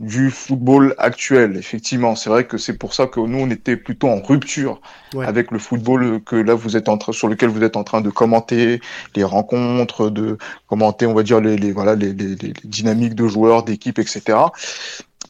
du 0.04 0.30
football 0.32 0.94
actuel. 0.98 1.58
Effectivement, 1.58 2.16
c'est 2.16 2.30
vrai 2.30 2.46
que 2.46 2.58
c'est 2.58 2.78
pour 2.78 2.94
ça 2.94 3.08
que 3.08 3.20
nous 3.20 3.40
on 3.40 3.50
était 3.50 3.78
plutôt 3.78 4.08
en 4.10 4.22
rupture 4.22 4.82
Ouais. 5.16 5.26
avec 5.28 5.52
le 5.52 5.60
football 5.60 6.22
que 6.24 6.36
là 6.36 6.56
vous 6.56 6.76
êtes 6.76 6.90
en 6.90 6.98
train, 6.98 7.12
sur 7.12 7.28
lequel 7.28 7.50
vous 7.50 7.64
êtes 7.64 7.78
en 7.78 7.84
train 7.84 8.02
de 8.02 8.10
commenter 8.10 8.82
les 9.16 9.24
rencontres, 9.24 10.10
de 10.10 10.38
commenter, 10.68 11.06
on 11.06 11.14
va 11.14 11.22
dire 11.24 11.40
les, 11.40 11.56
les 11.56 11.72
voilà 11.72 11.94
les, 11.96 12.14
les, 12.14 12.36
les 12.36 12.54
dynamiques 12.64 13.14
de 13.16 13.28
joueurs, 13.28 13.64
d'équipes, 13.64 14.00
etc. 14.00 14.38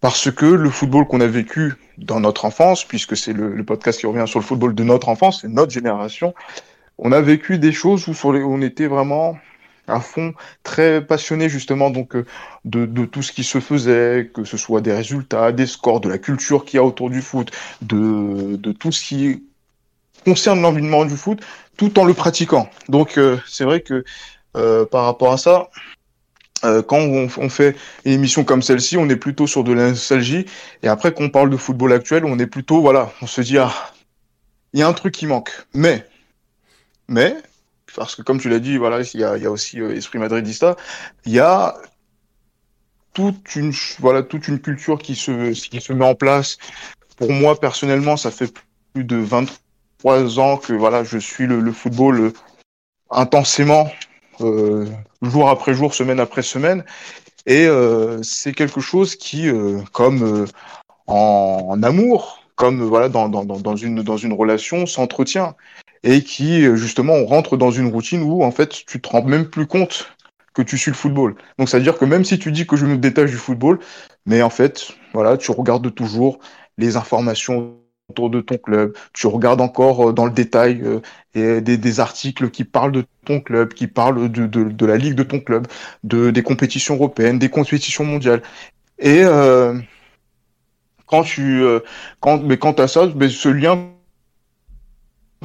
Parce 0.02 0.32
que 0.32 0.46
le 0.46 0.70
football 0.70 1.06
qu'on 1.08 1.22
a 1.22 1.28
vécu 1.28 1.74
dans 1.98 2.20
notre 2.20 2.46
enfance, 2.46 2.84
puisque 2.86 3.16
c'est 3.16 3.34
le, 3.34 3.54
le 3.56 3.64
podcast 3.64 4.00
qui 4.00 4.06
revient 4.08 4.26
sur 4.28 4.40
le 4.40 4.46
football 4.46 4.74
de 4.76 4.84
notre 4.84 5.10
enfance, 5.10 5.42
c'est 5.42 5.50
notre 5.50 5.72
génération, 5.72 6.34
on 6.98 7.12
a 7.12 7.22
vécu 7.22 7.58
des 7.58 7.72
choses 7.72 8.08
où 8.08 8.14
sur 8.14 8.34
les, 8.34 8.44
on 8.44 8.62
était 8.62 8.88
vraiment 8.88 9.38
à 9.88 10.00
fond, 10.00 10.34
très 10.64 11.06
passionné 11.06 11.50
justement 11.50 11.90
donc 11.90 12.16
euh, 12.16 12.26
de, 12.66 12.86
de 12.86 13.06
tout 13.06 13.22
ce 13.22 13.32
qui 13.32 13.44
se 13.44 13.60
faisait, 13.60 14.32
que 14.34 14.44
ce 14.44 14.58
soit 14.58 14.82
des 14.82 14.94
résultats, 14.94 15.52
des 15.52 15.66
scores, 15.68 16.00
de 16.00 16.10
la 16.10 16.18
culture 16.18 16.66
qu'il 16.66 16.78
y 16.78 16.80
a 16.80 16.84
autour 16.84 17.10
du 17.10 17.22
foot, 17.22 17.52
de, 17.82 18.56
de 18.56 18.72
tout 18.72 18.92
ce 18.92 19.04
qui 19.04 19.44
concerne 20.26 20.62
l'environnement 20.62 21.06
du 21.06 21.18
foot, 21.18 21.42
tout 21.78 22.00
en 22.00 22.06
le 22.06 22.14
pratiquant. 22.14 22.70
Donc 22.90 23.18
euh, 23.18 23.38
c'est 23.48 23.66
vrai 23.66 23.82
que 23.82 24.04
euh, 24.56 24.86
par 24.86 25.06
rapport 25.06 25.34
à 25.34 25.38
ça, 25.38 25.70
euh, 26.64 26.82
quand 26.82 27.00
on, 27.00 27.28
on 27.38 27.50
fait 27.50 27.76
une 28.06 28.14
émission 28.14 28.44
comme 28.44 28.62
celle-ci, 28.62 28.98
on 28.98 29.10
est 29.10 29.18
plutôt 29.18 29.48
sur 29.48 29.64
de 29.64 29.74
la 29.74 29.92
et 30.84 30.88
après 30.88 31.14
qu'on 31.14 31.30
parle 31.30 31.50
de 31.50 31.58
football 31.58 31.92
actuel, 31.92 32.24
on 32.26 32.40
est 32.40 32.48
plutôt 32.48 32.82
voilà, 32.82 33.12
on 33.22 33.28
se 33.28 33.42
dit 33.42 33.58
ah, 33.58 33.74
il 34.72 34.80
y 34.80 34.84
a 34.84 34.88
un 34.88 34.94
truc 34.94 35.14
qui 35.14 35.26
manque, 35.26 35.52
mais 35.74 36.06
mais 37.08 37.36
parce 37.96 38.16
que 38.16 38.22
comme 38.22 38.40
tu 38.40 38.50
l'as 38.50 38.60
dit, 38.60 38.78
voilà, 38.78 39.02
il 39.14 39.20
y 39.20 39.24
a, 39.24 39.52
aussi 39.52 39.80
euh, 39.80 39.96
Esprit 39.96 40.20
Madridista, 40.20 40.76
il 41.26 41.34
y 41.34 41.40
a 41.40 41.76
toute 43.14 43.56
une, 43.56 43.74
voilà, 44.00 44.24
toute 44.24 44.48
une 44.48 44.60
culture 44.60 44.98
qui 44.98 45.16
se, 45.16 45.52
qui 45.52 45.82
se 45.82 45.94
met 45.94 46.06
en 46.06 46.16
place. 46.16 46.58
Pour 47.18 47.32
moi, 47.32 47.60
personnellement, 47.60 48.18
ça 48.18 48.32
fait 48.32 48.52
plus 48.94 49.04
de 49.04 49.18
23 49.18 50.40
ans 50.40 50.58
que 50.58 50.74
voilà, 50.74 51.04
je 51.04 51.18
suis 51.18 51.46
le, 51.46 51.72
football 51.72 52.22
euh, 52.22 52.34
intensément, 53.12 53.92
euh, 54.42 54.88
jour 55.22 55.50
après 55.50 55.74
jour, 55.74 55.94
semaine 55.94 56.20
après 56.20 56.42
semaine. 56.42 56.84
Et 57.46 57.68
c'est 58.22 58.54
quelque 58.54 58.80
chose 58.80 59.18
qui, 59.18 59.52
comme 59.92 60.48
en, 61.08 61.84
amour, 61.84 62.42
comme 62.56 62.82
voilà, 62.82 63.10
dans 63.10 63.76
une, 63.76 64.02
dans 64.02 64.16
une 64.16 64.32
relation, 64.32 64.86
s'entretient 64.86 65.54
et 66.04 66.22
qui 66.24 66.66
euh, 66.66 66.76
justement 66.76 67.14
on 67.14 67.26
rentre 67.26 67.58
dans 67.58 67.72
une 67.72 67.88
routine 67.88 68.22
où 68.24 68.44
en 68.44 68.52
fait 68.52 68.70
tu 68.86 69.02
te 69.02 69.10
rends 69.10 69.24
même 69.24 69.50
plus 69.50 69.68
compte 69.68 70.12
que 70.54 70.62
tu 70.62 70.78
suis 70.78 70.92
le 70.92 70.98
football. 70.98 71.36
Donc 71.58 71.70
c'est 71.70 71.78
à 71.78 71.80
dire 71.80 71.98
que 71.98 72.06
même 72.06 72.24
si 72.26 72.38
tu 72.40 72.52
dis 72.52 72.68
que 72.68 72.76
je 72.76 72.86
me 72.86 72.98
détache 72.98 73.32
du 73.32 73.38
football, 73.38 73.80
mais 74.26 74.42
en 74.42 74.50
fait 74.50 74.92
voilà 75.14 75.38
tu 75.38 75.52
regardes 75.52 75.94
toujours 75.94 76.40
les 76.78 76.98
informations 76.98 77.76
autour 78.10 78.30
de 78.30 78.42
ton 78.42 78.58
club, 78.58 78.96
tu 79.14 79.28
regardes 79.28 79.62
encore 79.62 80.10
euh, 80.10 80.14
dans 80.14 80.26
le 80.26 80.32
détail 80.32 80.82
euh, 80.84 81.62
des, 81.62 81.78
des 81.78 82.00
articles 82.00 82.50
qui 82.52 82.64
parlent 82.66 82.92
de 82.92 83.06
ton 83.26 83.40
club, 83.40 83.74
qui 83.74 83.88
parlent 83.88 84.30
de, 84.30 84.46
de, 84.46 84.64
de 84.66 84.86
la 84.86 84.98
ligue 84.98 85.16
de 85.16 85.24
ton 85.24 85.40
club, 85.40 85.68
de 86.04 86.30
des 86.32 86.44
compétitions 86.44 86.96
européennes, 86.96 87.40
des 87.40 87.50
compétitions 87.50 88.04
mondiales. 88.04 88.42
Et 89.00 89.24
euh, 89.24 89.80
quand 91.06 91.24
tu 91.24 91.62
euh, 91.64 91.80
quand 92.20 92.44
mais 92.44 92.58
quant 92.58 92.74
à 92.74 92.88
ça, 92.88 93.08
mais 93.16 93.30
ce 93.30 93.50
lien 93.50 93.93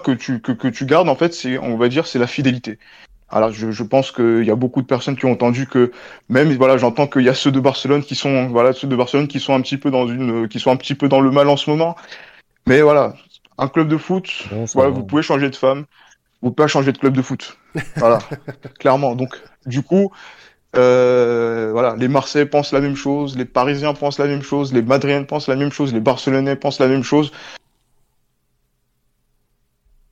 que 0.02 0.12
tu, 0.12 0.40
que, 0.40 0.52
que 0.52 0.68
tu 0.68 0.86
gardes, 0.86 1.08
en 1.08 1.14
fait, 1.14 1.34
c'est, 1.34 1.58
on 1.58 1.76
va 1.76 1.88
dire, 1.88 2.06
c'est 2.06 2.18
la 2.18 2.26
fidélité. 2.26 2.78
Alors, 3.30 3.52
je, 3.52 3.70
je 3.70 3.82
pense 3.82 4.10
qu'il 4.10 4.44
y 4.44 4.50
a 4.50 4.56
beaucoup 4.56 4.80
de 4.80 4.86
personnes 4.86 5.16
qui 5.16 5.26
ont 5.26 5.32
entendu 5.32 5.66
que, 5.66 5.92
même, 6.28 6.50
voilà, 6.54 6.78
j'entends 6.78 7.06
qu'il 7.06 7.22
y 7.22 7.28
a 7.28 7.34
ceux 7.34 7.52
de 7.52 7.60
Barcelone 7.60 8.02
qui 8.02 8.14
sont, 8.14 8.48
voilà, 8.48 8.72
ceux 8.72 8.88
de 8.88 8.96
Barcelone 8.96 9.28
qui 9.28 9.38
sont 9.38 9.54
un 9.54 9.60
petit 9.60 9.76
peu 9.76 9.90
dans 9.90 10.06
une, 10.08 10.48
qui 10.48 10.60
sont 10.60 10.70
un 10.70 10.76
petit 10.76 10.94
peu 10.94 11.08
dans 11.08 11.20
le 11.20 11.30
mal 11.30 11.48
en 11.48 11.56
ce 11.56 11.68
moment. 11.68 11.96
Mais 12.66 12.80
voilà, 12.80 13.14
un 13.58 13.68
club 13.68 13.88
de 13.88 13.96
foot, 13.96 14.30
voilà, 14.74 14.90
vous 14.90 15.02
pouvez 15.02 15.22
changer 15.22 15.50
de 15.50 15.56
femme, 15.56 15.84
vous 16.40 16.50
pouvez 16.50 16.64
pas 16.64 16.68
changer 16.68 16.92
de 16.92 16.98
club 16.98 17.14
de 17.14 17.22
foot. 17.22 17.58
Voilà, 17.96 18.18
clairement. 18.78 19.14
Donc, 19.14 19.40
du 19.66 19.82
coup, 19.82 20.10
euh, 20.76 21.70
voilà, 21.72 21.96
les 21.96 22.08
Marseillais 22.08 22.46
pensent 22.46 22.72
la 22.72 22.80
même 22.80 22.96
chose, 22.96 23.36
les 23.36 23.44
Parisiens 23.44 23.94
pensent 23.94 24.18
la 24.18 24.26
même 24.26 24.42
chose, 24.42 24.72
les 24.72 24.82
Madriens 24.82 25.24
pensent 25.24 25.48
la 25.48 25.56
même 25.56 25.72
chose, 25.72 25.92
les 25.92 26.00
Barcelonais 26.00 26.56
pensent 26.56 26.80
la 26.80 26.88
même 26.88 27.02
chose. 27.02 27.32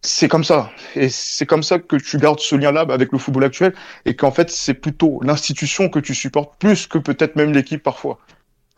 C'est 0.06 0.28
comme 0.28 0.44
ça. 0.44 0.70
Et 0.94 1.08
c'est 1.08 1.46
comme 1.46 1.64
ça 1.64 1.80
que 1.80 1.96
tu 1.96 2.16
gardes 2.18 2.38
ce 2.38 2.54
lien-là 2.54 2.86
avec 2.88 3.10
le 3.10 3.18
football 3.18 3.42
actuel 3.44 3.74
et 4.04 4.14
qu'en 4.14 4.30
fait, 4.30 4.50
c'est 4.50 4.74
plutôt 4.74 5.20
l'institution 5.22 5.88
que 5.88 5.98
tu 5.98 6.14
supportes 6.14 6.56
plus 6.60 6.86
que 6.86 6.98
peut-être 6.98 7.34
même 7.34 7.52
l'équipe 7.52 7.82
parfois. 7.82 8.18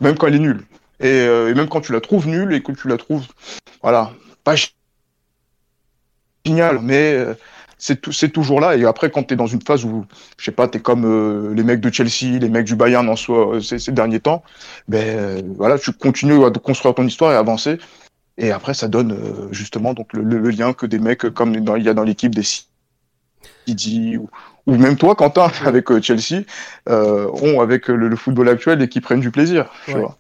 Même 0.00 0.16
quand 0.16 0.26
elle 0.28 0.36
est 0.36 0.40
nulle. 0.40 0.64
Et, 1.00 1.06
euh, 1.06 1.50
et 1.50 1.54
même 1.54 1.68
quand 1.68 1.82
tu 1.82 1.92
la 1.92 2.00
trouves 2.00 2.26
nulle 2.26 2.54
et 2.54 2.62
que 2.62 2.72
tu 2.72 2.88
la 2.88 2.96
trouves, 2.96 3.26
voilà, 3.82 4.12
pas 4.42 4.54
génial, 6.46 6.78
mais 6.80 7.12
euh, 7.12 7.34
c'est 7.78 8.32
toujours 8.32 8.60
là. 8.60 8.76
Et 8.76 8.84
après, 8.84 9.10
quand 9.10 9.24
tu 9.24 9.34
es 9.34 9.36
dans 9.36 9.46
une 9.46 9.62
phase 9.62 9.84
où, 9.84 10.04
je 10.38 10.44
sais 10.44 10.52
pas, 10.52 10.68
tu 10.68 10.78
es 10.78 10.80
comme 10.80 11.04
euh, 11.04 11.54
les 11.54 11.62
mecs 11.62 11.80
de 11.80 11.92
Chelsea, 11.92 12.38
les 12.40 12.48
mecs 12.48 12.66
du 12.66 12.74
Bayern 12.74 13.08
en 13.08 13.16
soi, 13.16 13.56
euh, 13.56 13.60
ces, 13.60 13.78
ces 13.78 13.92
derniers 13.92 14.20
temps, 14.20 14.42
ben 14.88 15.04
euh, 15.06 15.42
voilà, 15.56 15.78
tu 15.78 15.92
continues 15.92 16.44
à 16.44 16.50
construire 16.50 16.94
ton 16.94 17.06
histoire 17.06 17.32
et 17.32 17.36
avancer. 17.36 17.78
Et 18.40 18.52
après, 18.52 18.72
ça 18.72 18.86
donne 18.88 19.12
euh, 19.12 19.48
justement 19.52 19.92
donc 19.94 20.12
le, 20.12 20.22
le- 20.22 20.50
lien 20.50 20.72
que 20.72 20.86
des 20.86 20.98
mecs 21.00 21.28
comme 21.30 21.56
dans- 21.56 21.76
il 21.76 21.84
y 21.84 21.88
a 21.88 21.94
dans 21.94 22.04
l'équipe 22.04 22.34
des 22.34 22.44
City 23.66 24.16
ou, 24.16 24.28
ou 24.66 24.76
même 24.76 24.96
toi, 24.96 25.14
Quentin, 25.16 25.50
avec 25.64 25.90
euh, 25.90 26.00
Chelsea, 26.00 26.44
euh, 26.88 27.28
ont 27.42 27.60
avec 27.60 27.88
le, 27.88 28.08
le 28.08 28.16
football 28.16 28.48
actuel 28.48 28.80
et 28.82 28.88
qui 28.88 29.00
prennent 29.00 29.20
du 29.20 29.30
plaisir. 29.30 29.70
tu 29.84 29.90
vois. 29.92 30.18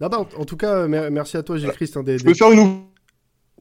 Non, 0.00 0.08
bah, 0.08 0.18
en, 0.18 0.28
en 0.40 0.44
tout 0.44 0.56
cas, 0.56 0.86
mer- 0.86 1.10
merci 1.10 1.36
à 1.36 1.42
toi, 1.42 1.56
Gilles 1.56 1.70
Christ. 1.72 1.96
hein, 1.96 2.02
des- 2.02 2.18
Je 2.18 2.24
peux 2.24 2.32
des- 2.32 2.38
faire 2.38 2.50
une 2.52 2.82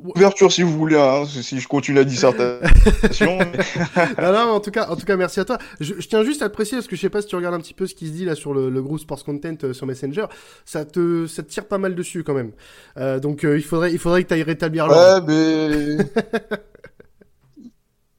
ouverture 0.03 0.51
si 0.51 0.63
vous 0.63 0.77
voulez, 0.77 0.97
hein, 0.97 1.23
si 1.25 1.59
je 1.59 1.67
continue 1.67 1.97
la 1.97 2.03
dissertation. 2.03 3.37
non, 4.21 4.31
non, 4.31 4.51
en 4.51 4.59
tout 4.59 4.71
cas, 4.71 4.87
en 4.89 4.95
tout 4.95 5.05
cas, 5.05 5.15
merci 5.15 5.39
à 5.39 5.45
toi. 5.45 5.57
Je, 5.79 5.95
je 5.99 6.07
tiens 6.07 6.23
juste 6.23 6.41
à 6.41 6.49
te 6.49 6.53
préciser 6.53 6.77
parce 6.77 6.87
que 6.87 6.95
je 6.95 7.01
sais 7.01 7.09
pas 7.09 7.21
si 7.21 7.27
tu 7.27 7.35
regardes 7.35 7.55
un 7.55 7.59
petit 7.59 7.73
peu 7.73 7.87
ce 7.87 7.95
qui 7.95 8.07
se 8.07 8.11
dit 8.11 8.25
là 8.25 8.35
sur 8.35 8.53
le, 8.53 8.69
le 8.69 8.81
groupe 8.81 8.99
Sports 8.99 9.23
Content 9.23 9.55
euh, 9.63 9.73
sur 9.73 9.85
Messenger, 9.85 10.25
ça 10.65 10.85
te, 10.85 11.27
ça 11.27 11.43
te 11.43 11.49
tire 11.49 11.65
pas 11.65 11.77
mal 11.77 11.95
dessus 11.95 12.23
quand 12.23 12.33
même. 12.33 12.51
Euh, 12.97 13.19
donc 13.19 13.43
euh, 13.43 13.57
il 13.57 13.63
faudrait, 13.63 13.91
il 13.91 13.99
faudrait 13.99 14.23
que 14.23 14.29
tu 14.29 14.33
ailles 14.33 14.43
rétablir. 14.43 14.87
Ouais, 14.87 15.21
mais. 15.27 15.97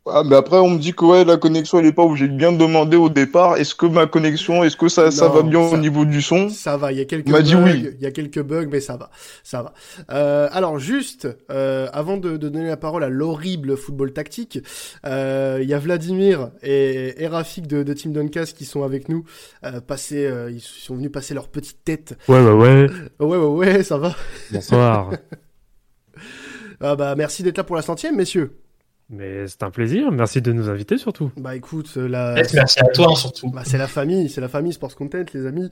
Ah, 0.05 0.25
mais 0.27 0.35
après, 0.35 0.59
on 0.59 0.69
me 0.71 0.79
dit 0.79 0.93
que 0.95 1.05
ouais, 1.05 1.25
la 1.25 1.37
connexion, 1.37 1.79
elle 1.79 1.87
est 1.87 1.93
pas 1.93 2.05
où 2.05 2.17
j'ai 2.17 2.27
bien 2.27 2.51
demandé 2.51 2.97
au 2.97 3.09
départ. 3.09 3.57
Est-ce 3.57 3.75
que 3.77 3.87
ma 3.87 4.07
connexion, 4.07 4.65
est-ce 4.65 4.77
que 4.77 4.89
ça, 4.89 5.13
ça 5.13 5.29
va 5.29 5.43
bien 5.43 5.69
ça- 5.69 5.77
au 5.77 5.79
niveau 5.79 6.05
du 6.05 6.21
son? 6.21 6.49
Ça 6.49 6.77
va, 6.77 6.91
il 6.91 6.99
y 6.99 7.01
a 7.01 7.05
quelques 7.05 7.31
bugs, 7.31 7.41
dit 7.41 7.55
oui. 7.55 7.89
il 7.95 8.03
y 8.03 8.07
a 8.07 8.11
quelques 8.11 8.43
bugs, 8.43 8.67
mais 8.69 8.81
ça 8.81 8.97
va, 8.97 9.11
ça 9.45 9.63
va. 9.63 9.75
Euh, 10.11 10.49
alors 10.51 10.81
juste, 10.81 11.29
euh, 11.53 11.89
avant 11.93 12.17
de, 12.17 12.37
de 12.37 12.49
donner 12.49 12.67
la 12.67 12.77
parole 12.77 13.05
à 13.05 13.09
l'horrible 13.09 13.77
football 13.77 14.13
tactique, 14.13 14.59
euh, 15.07 15.61
il 15.63 15.69
y 15.69 15.75
a 15.75 15.79
Vladimir 15.79 16.51
et, 16.65 17.23
et 17.23 17.27
Rafik 17.29 17.69
de, 17.69 17.85
de 17.85 17.93
Team 17.93 18.13
Duncast 18.13 18.57
qui 18.57 18.65
sont 18.65 18.83
avec 18.83 19.09
nous. 19.09 19.23
Euh, 19.65 19.81
passer, 19.81 20.27
euh, 20.27 20.51
ils 20.51 20.61
sont 20.61 20.97
venus 20.97 21.13
passer 21.13 21.33
leur 21.33 21.47
petite 21.49 21.85
tête. 21.85 22.19
Ouais, 22.27 22.41
ouais, 22.43 22.51
ouais. 22.53 22.91
Ouais, 23.21 23.37
ouais, 23.37 23.47
ouais, 23.47 23.83
ça 23.85 23.99
va. 23.99 24.17
Bonsoir. 24.51 25.11
ah 26.81 26.97
bah 26.97 27.15
merci 27.17 27.45
d'être 27.45 27.59
là 27.59 27.65
pour 27.65 27.77
la 27.77 27.83
centième, 27.83 28.17
messieurs. 28.17 28.62
Mais 29.15 29.47
c'est 29.47 29.63
un 29.63 29.71
plaisir. 29.71 30.11
Merci 30.11 30.41
de 30.41 30.53
nous 30.53 30.71
inviter 30.71 30.97
surtout. 30.97 31.31
Bah 31.37 31.55
écoute, 31.55 31.91
euh, 31.99 32.09
la... 32.09 32.35
Merci 32.55 32.81
à 32.81 32.85
toi, 32.95 33.15
surtout. 33.15 33.51
Bah, 33.51 33.63
c'est 33.65 33.77
la 33.79 33.87
famille, 33.87 34.31
c'est 34.31 34.41
la 34.41 34.49
famille 34.49 34.73
Sports 34.73 34.97
Content, 34.97 35.25
les 35.35 35.47
amis. 35.47 35.69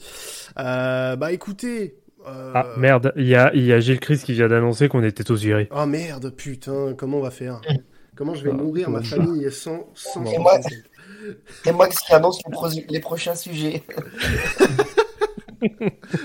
Euh, 0.58 1.16
bah 1.16 1.32
écoutez. 1.32 1.96
euh, 2.26 2.52
Ah 2.54 2.66
merde, 2.76 3.12
il 3.16 3.26
y 3.26 3.34
a, 3.34 3.50
il 3.54 3.64
y 3.64 3.72
a 3.72 3.80
Gilles 3.80 3.98
Chris 3.98 4.18
qui 4.22 4.34
vient 4.34 4.46
d'annoncer 4.48 4.88
qu'on 4.88 5.02
était 5.02 5.24
tous 5.24 5.40
virés. 5.42 5.68
Oh 5.74 5.86
merde, 5.86 6.30
putain, 6.36 6.94
comment 6.96 7.16
on 7.18 7.22
va 7.22 7.30
faire? 7.30 7.60
Comment 8.14 8.34
je 8.34 8.44
vais 8.44 8.50
Ah, 8.52 8.56
nourrir 8.56 8.90
ma 8.90 8.98
comment 9.00 9.04
je- 9.10 9.16
famille 9.16 9.50
sans, 9.52 9.88
sans 9.94 10.24
Et 10.26 10.38
moi- 10.38 10.60
Et 11.66 11.72
Max 11.72 11.98
qui 12.00 12.12
annonce 12.14 12.40
les, 12.46 12.52
pro- 12.52 12.68
les 12.88 13.00
prochains 13.00 13.34
sujets. 13.34 13.82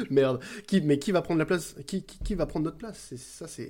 Merde. 0.10 0.40
Qui, 0.68 0.82
mais 0.82 1.00
qui 1.00 1.12
va 1.12 1.22
prendre 1.22 1.40
la 1.40 1.46
place? 1.46 1.76
Qui, 1.86 2.04
qui, 2.04 2.20
qui 2.20 2.36
va 2.36 2.46
prendre 2.46 2.66
notre 2.66 2.78
place? 2.78 3.14
Ça, 3.18 3.48
c'est. 3.48 3.70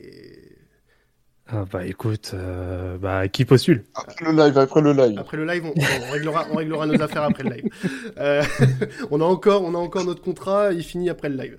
Ah 1.48 1.64
bah 1.72 1.86
écoute, 1.86 2.32
euh, 2.34 2.98
bah 2.98 3.28
qui 3.28 3.46
postule 3.46 3.84
Après 3.94 4.26
le 4.26 4.32
live, 4.32 4.58
après 4.58 4.82
le 4.82 4.94
live. 4.94 5.20
Après 5.20 5.38
le 5.38 5.46
live, 5.46 5.64
on, 5.64 5.74
on 6.08 6.12
réglera, 6.12 6.48
on 6.52 6.56
réglera 6.56 6.88
nos 6.88 7.00
affaires 7.00 7.22
après 7.22 7.44
le 7.44 7.52
live. 7.52 7.70
Euh, 8.18 8.42
on 9.12 9.22
a 9.22 9.26
encore, 9.26 9.64
on 9.64 9.76
a 9.76 9.78
encore 9.78 10.06
notre 10.06 10.24
contrat, 10.24 10.74
il 10.74 10.82
finit 10.84 11.08
après 11.08 11.30
le 11.30 11.38
live. 11.38 11.58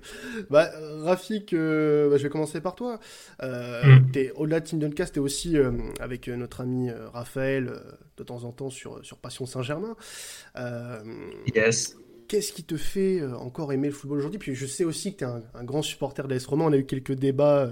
Bah, 0.49 0.69
Rafik, 1.03 1.53
euh, 1.53 2.09
bah, 2.09 2.17
je 2.17 2.23
vais 2.23 2.29
commencer 2.29 2.59
par 2.59 2.75
toi. 2.75 2.99
Euh, 3.43 3.81
Mm. 3.85 4.11
t'es 4.11 4.31
au-delà 4.35 4.59
de 4.59 4.65
Team 4.65 4.79
Duncast, 4.79 5.13
t'es 5.13 5.19
aussi 5.21 5.57
euh, 5.57 5.71
avec 6.01 6.27
notre 6.27 6.59
ami 6.61 6.89
Raphaël 7.13 7.71
de 8.17 8.23
temps 8.23 8.43
en 8.43 8.51
temps 8.51 8.69
sur 8.69 8.99
sur 9.05 9.17
Passion 9.19 9.45
Saint-Germain. 9.45 9.95
Euh, 10.57 10.99
Yes. 11.55 11.95
qu'est-ce 12.27 12.51
qui 12.51 12.65
te 12.65 12.75
fait 12.75 13.23
encore 13.23 13.71
aimer 13.71 13.87
le 13.87 13.93
football 13.93 14.17
aujourd'hui? 14.17 14.39
Puis 14.39 14.53
je 14.53 14.65
sais 14.65 14.83
aussi 14.83 15.13
que 15.13 15.19
tu 15.19 15.23
es 15.23 15.27
un, 15.27 15.43
un 15.53 15.63
grand 15.63 15.81
supporter 15.81 16.27
de 16.27 16.33
l'AS 16.33 16.45
Roma. 16.45 16.65
On 16.65 16.73
a 16.73 16.77
eu 16.77 16.85
quelques 16.85 17.13
débats 17.13 17.59
euh, 17.59 17.71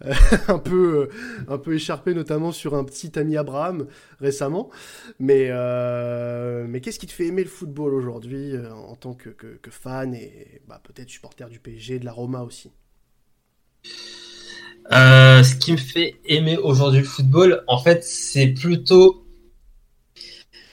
un, 0.48 0.58
peu, 0.58 1.08
euh, 1.10 1.44
un 1.48 1.58
peu 1.58 1.74
écharpés, 1.74 2.14
notamment 2.14 2.52
sur 2.52 2.74
un 2.74 2.84
petit 2.84 3.18
ami 3.18 3.36
Abraham 3.36 3.86
récemment. 4.20 4.70
Mais, 5.18 5.46
euh, 5.50 6.66
mais 6.68 6.80
qu'est-ce 6.80 6.98
qui 6.98 7.06
te 7.06 7.12
fait 7.12 7.26
aimer 7.26 7.44
le 7.44 7.50
football 7.50 7.94
aujourd'hui 7.94 8.52
euh, 8.56 8.72
en 8.72 8.96
tant 8.96 9.14
que, 9.14 9.30
que- 9.30 9.58
fan 9.70 10.14
et 10.14 10.62
bah, 10.68 10.80
peut-être 10.84 11.08
supporter 11.10 11.48
du 11.48 11.58
PSG, 11.60 11.98
de 11.98 12.04
la 12.04 12.12
Roma 12.12 12.42
aussi? 12.42 12.72
Ce 14.90 15.54
qui 15.56 15.72
me 15.72 15.76
fait 15.76 16.16
aimer 16.26 16.56
aujourd'hui 16.56 17.00
le 17.00 17.06
football, 17.06 17.62
en 17.68 17.78
fait, 17.78 18.02
c'est 18.04 18.48
plutôt. 18.48 19.24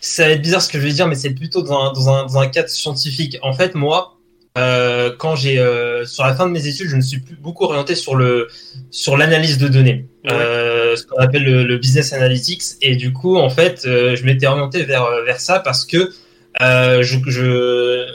Ça 0.01 0.25
va 0.25 0.31
être 0.31 0.41
bizarre 0.41 0.61
ce 0.61 0.69
que 0.69 0.79
je 0.79 0.83
vais 0.85 0.93
dire, 0.93 1.07
mais 1.07 1.15
c'est 1.15 1.33
plutôt 1.33 1.61
dans, 1.61 1.79
un, 2.09 2.25
dans 2.25 2.37
un 2.39 2.47
cadre 2.47 2.69
scientifique. 2.69 3.37
En 3.41 3.53
fait, 3.53 3.75
moi, 3.75 4.17
euh, 4.57 5.11
quand 5.17 5.37
j'ai 5.37 5.59
euh, 5.59 6.05
sur 6.05 6.25
la 6.25 6.35
fin 6.35 6.45
de 6.45 6.51
mes 6.51 6.67
études, 6.67 6.89
je 6.89 6.95
me 6.97 7.01
suis 7.01 7.19
plus 7.19 7.35
beaucoup 7.35 7.63
orienté 7.63 7.95
sur 7.95 8.15
le 8.15 8.49
sur 8.89 9.15
l'analyse 9.15 9.57
de 9.57 9.69
données, 9.69 10.07
euh, 10.29 10.95
ce 10.97 11.05
qu'on 11.05 11.19
appelle 11.19 11.45
le, 11.45 11.63
le 11.63 11.77
business 11.77 12.11
analytics. 12.11 12.63
Et 12.81 12.97
du 12.97 13.13
coup, 13.13 13.37
en 13.37 13.49
fait, 13.49 13.81
je 13.85 14.25
m'étais 14.25 14.47
orienté 14.47 14.83
vers 14.83 15.07
vers 15.25 15.39
ça 15.39 15.59
parce 15.59 15.85
que 15.85 16.11
je, 16.59 18.05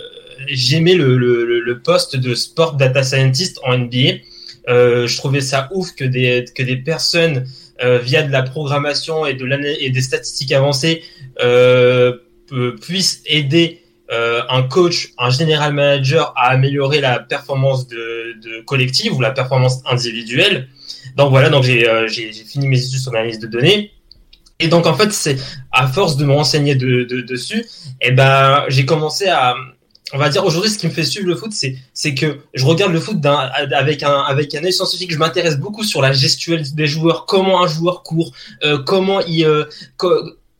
j'aimais 0.47 0.95
le, 0.95 1.17
le, 1.17 1.61
le 1.61 1.79
poste 1.79 2.17
de 2.17 2.35
sport 2.35 2.75
data 2.75 3.03
scientist 3.03 3.59
en 3.65 3.79
NBA. 3.79 4.19
Je 4.69 5.17
trouvais 5.17 5.41
ça 5.41 5.69
ouf 5.73 5.95
que 5.95 6.05
des, 6.05 6.45
que 6.55 6.63
des 6.63 6.77
personnes, 6.77 7.47
via 7.83 8.23
de 8.23 8.33
la 8.33 8.43
programmation 8.43 9.25
et, 9.25 9.33
de 9.33 9.47
et 9.81 9.89
des 9.89 10.03
statistiques 10.03 10.53
avancées, 10.53 11.03
puissent 12.83 13.23
aider 13.25 13.81
euh, 14.13 14.43
un 14.49 14.63
coach, 14.63 15.13
un 15.19 15.31
general 15.31 15.73
manager 15.73 16.33
à 16.37 16.51
améliorer 16.51 17.01
la 17.01 17.19
performance 17.19 17.89
de, 17.89 18.35
de 18.41 18.65
collective 18.65 19.15
ou 19.15 19.21
la 19.21 19.31
performance 19.31 19.83
individuelle. 19.85 20.69
Donc 21.17 21.31
voilà, 21.31 21.49
donc 21.51 21.65
j'ai 21.65 21.89
euh, 21.89 22.09
fini 22.09 22.69
mes 22.69 22.79
études 22.79 23.01
sur 23.01 23.13
l'analyse 23.13 23.39
de 23.39 23.47
données. 23.47 23.93
Et 24.59 24.69
donc 24.69 24.87
en 24.87 24.95
fait, 24.95 25.13
c'est 25.13 25.37
à 25.71 25.87
force 25.87 26.17
de 26.17 26.25
me 26.25 26.33
renseigner 26.33 26.75
de, 26.75 27.05
de- 27.05 27.21
dessus, 27.21 27.67
et 28.01 28.11
ben 28.11 28.65
j'ai 28.69 28.87
commencé 28.87 29.29
à, 29.29 29.55
on 30.15 30.19
va 30.19 30.31
dire 30.31 30.45
aujourd'hui, 30.47 30.71
ce 30.71 30.79
qui 30.79 30.87
me 30.87 30.93
fait 30.93 31.05
suivre 31.05 31.29
le 31.29 31.37
foot, 31.37 31.53
c'est 31.53 32.15
que 32.15 32.39
je 32.55 32.65
regarde 32.65 32.93
le 32.93 33.01
foot 33.01 33.19
avec 33.25 34.03
un 34.03 34.19
avec 34.21 34.55
un 34.55 34.65
œil 34.65 34.73
scientifique. 34.73 35.13
Je 35.13 35.19
m'intéresse 35.19 35.59
beaucoup 35.59 35.85
sur 35.85 36.01
la 36.01 36.13
gestuelle 36.13 36.63
des 36.75 36.87
joueurs, 36.87 37.27
comment 37.27 37.63
un 37.63 37.67
joueur 37.67 38.03
court, 38.03 38.33
euh, 38.65 38.79
comment 38.79 39.21
il 39.21 39.45
euh, 39.45 39.65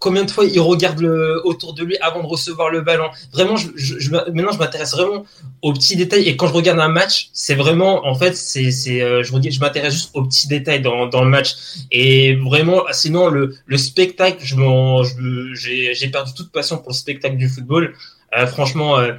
combien 0.07 0.25
de 0.25 0.31
fois 0.31 0.45
il 0.45 0.61
regarde 0.61 1.01
le, 1.01 1.45
autour 1.45 1.75
de 1.75 1.83
lui 1.83 1.97
avant 1.99 2.23
de 2.23 2.29
recevoir 2.29 2.71
le 2.71 2.81
ballon. 2.81 3.09
Vraiment, 3.33 3.57
je, 3.57 3.71
je, 3.75 4.09
maintenant, 4.13 4.53
je 4.53 4.59
m'intéresse 4.59 4.93
vraiment 4.93 5.25
aux 5.63 5.73
petits 5.73 5.97
détails. 5.97 6.29
Et 6.29 6.37
quand 6.37 6.47
je 6.47 6.53
regarde 6.53 6.79
un 6.79 6.87
match, 7.01 7.29
c'est 7.33 7.57
vraiment, 7.57 8.07
en 8.07 8.15
fait, 8.15 8.37
c'est, 8.37 8.71
c'est, 8.71 9.03
euh, 9.03 9.25
je, 9.25 9.33
je 9.51 9.61
m'intéresse 9.61 9.95
juste 9.95 10.11
aux 10.15 10.23
petits 10.23 10.47
détails 10.47 10.81
dans, 10.81 11.09
dans 11.09 11.25
le 11.25 11.29
match. 11.29 11.57
Et 11.91 12.37
vraiment, 12.37 12.85
sinon, 12.93 13.27
le, 13.27 13.57
le 13.67 13.77
spectacle, 13.77 14.39
je 14.45 14.55
m'en, 14.55 15.03
j'ai 15.55 16.09
perdu 16.13 16.33
toute 16.35 16.53
passion 16.53 16.79
pour 16.79 16.91
le 16.91 16.95
spectacle 16.95 17.37
du 17.37 17.49
football. 17.49 17.95
Euh, 18.39 18.47
franchement, 18.47 18.99
euh, 18.99 19.15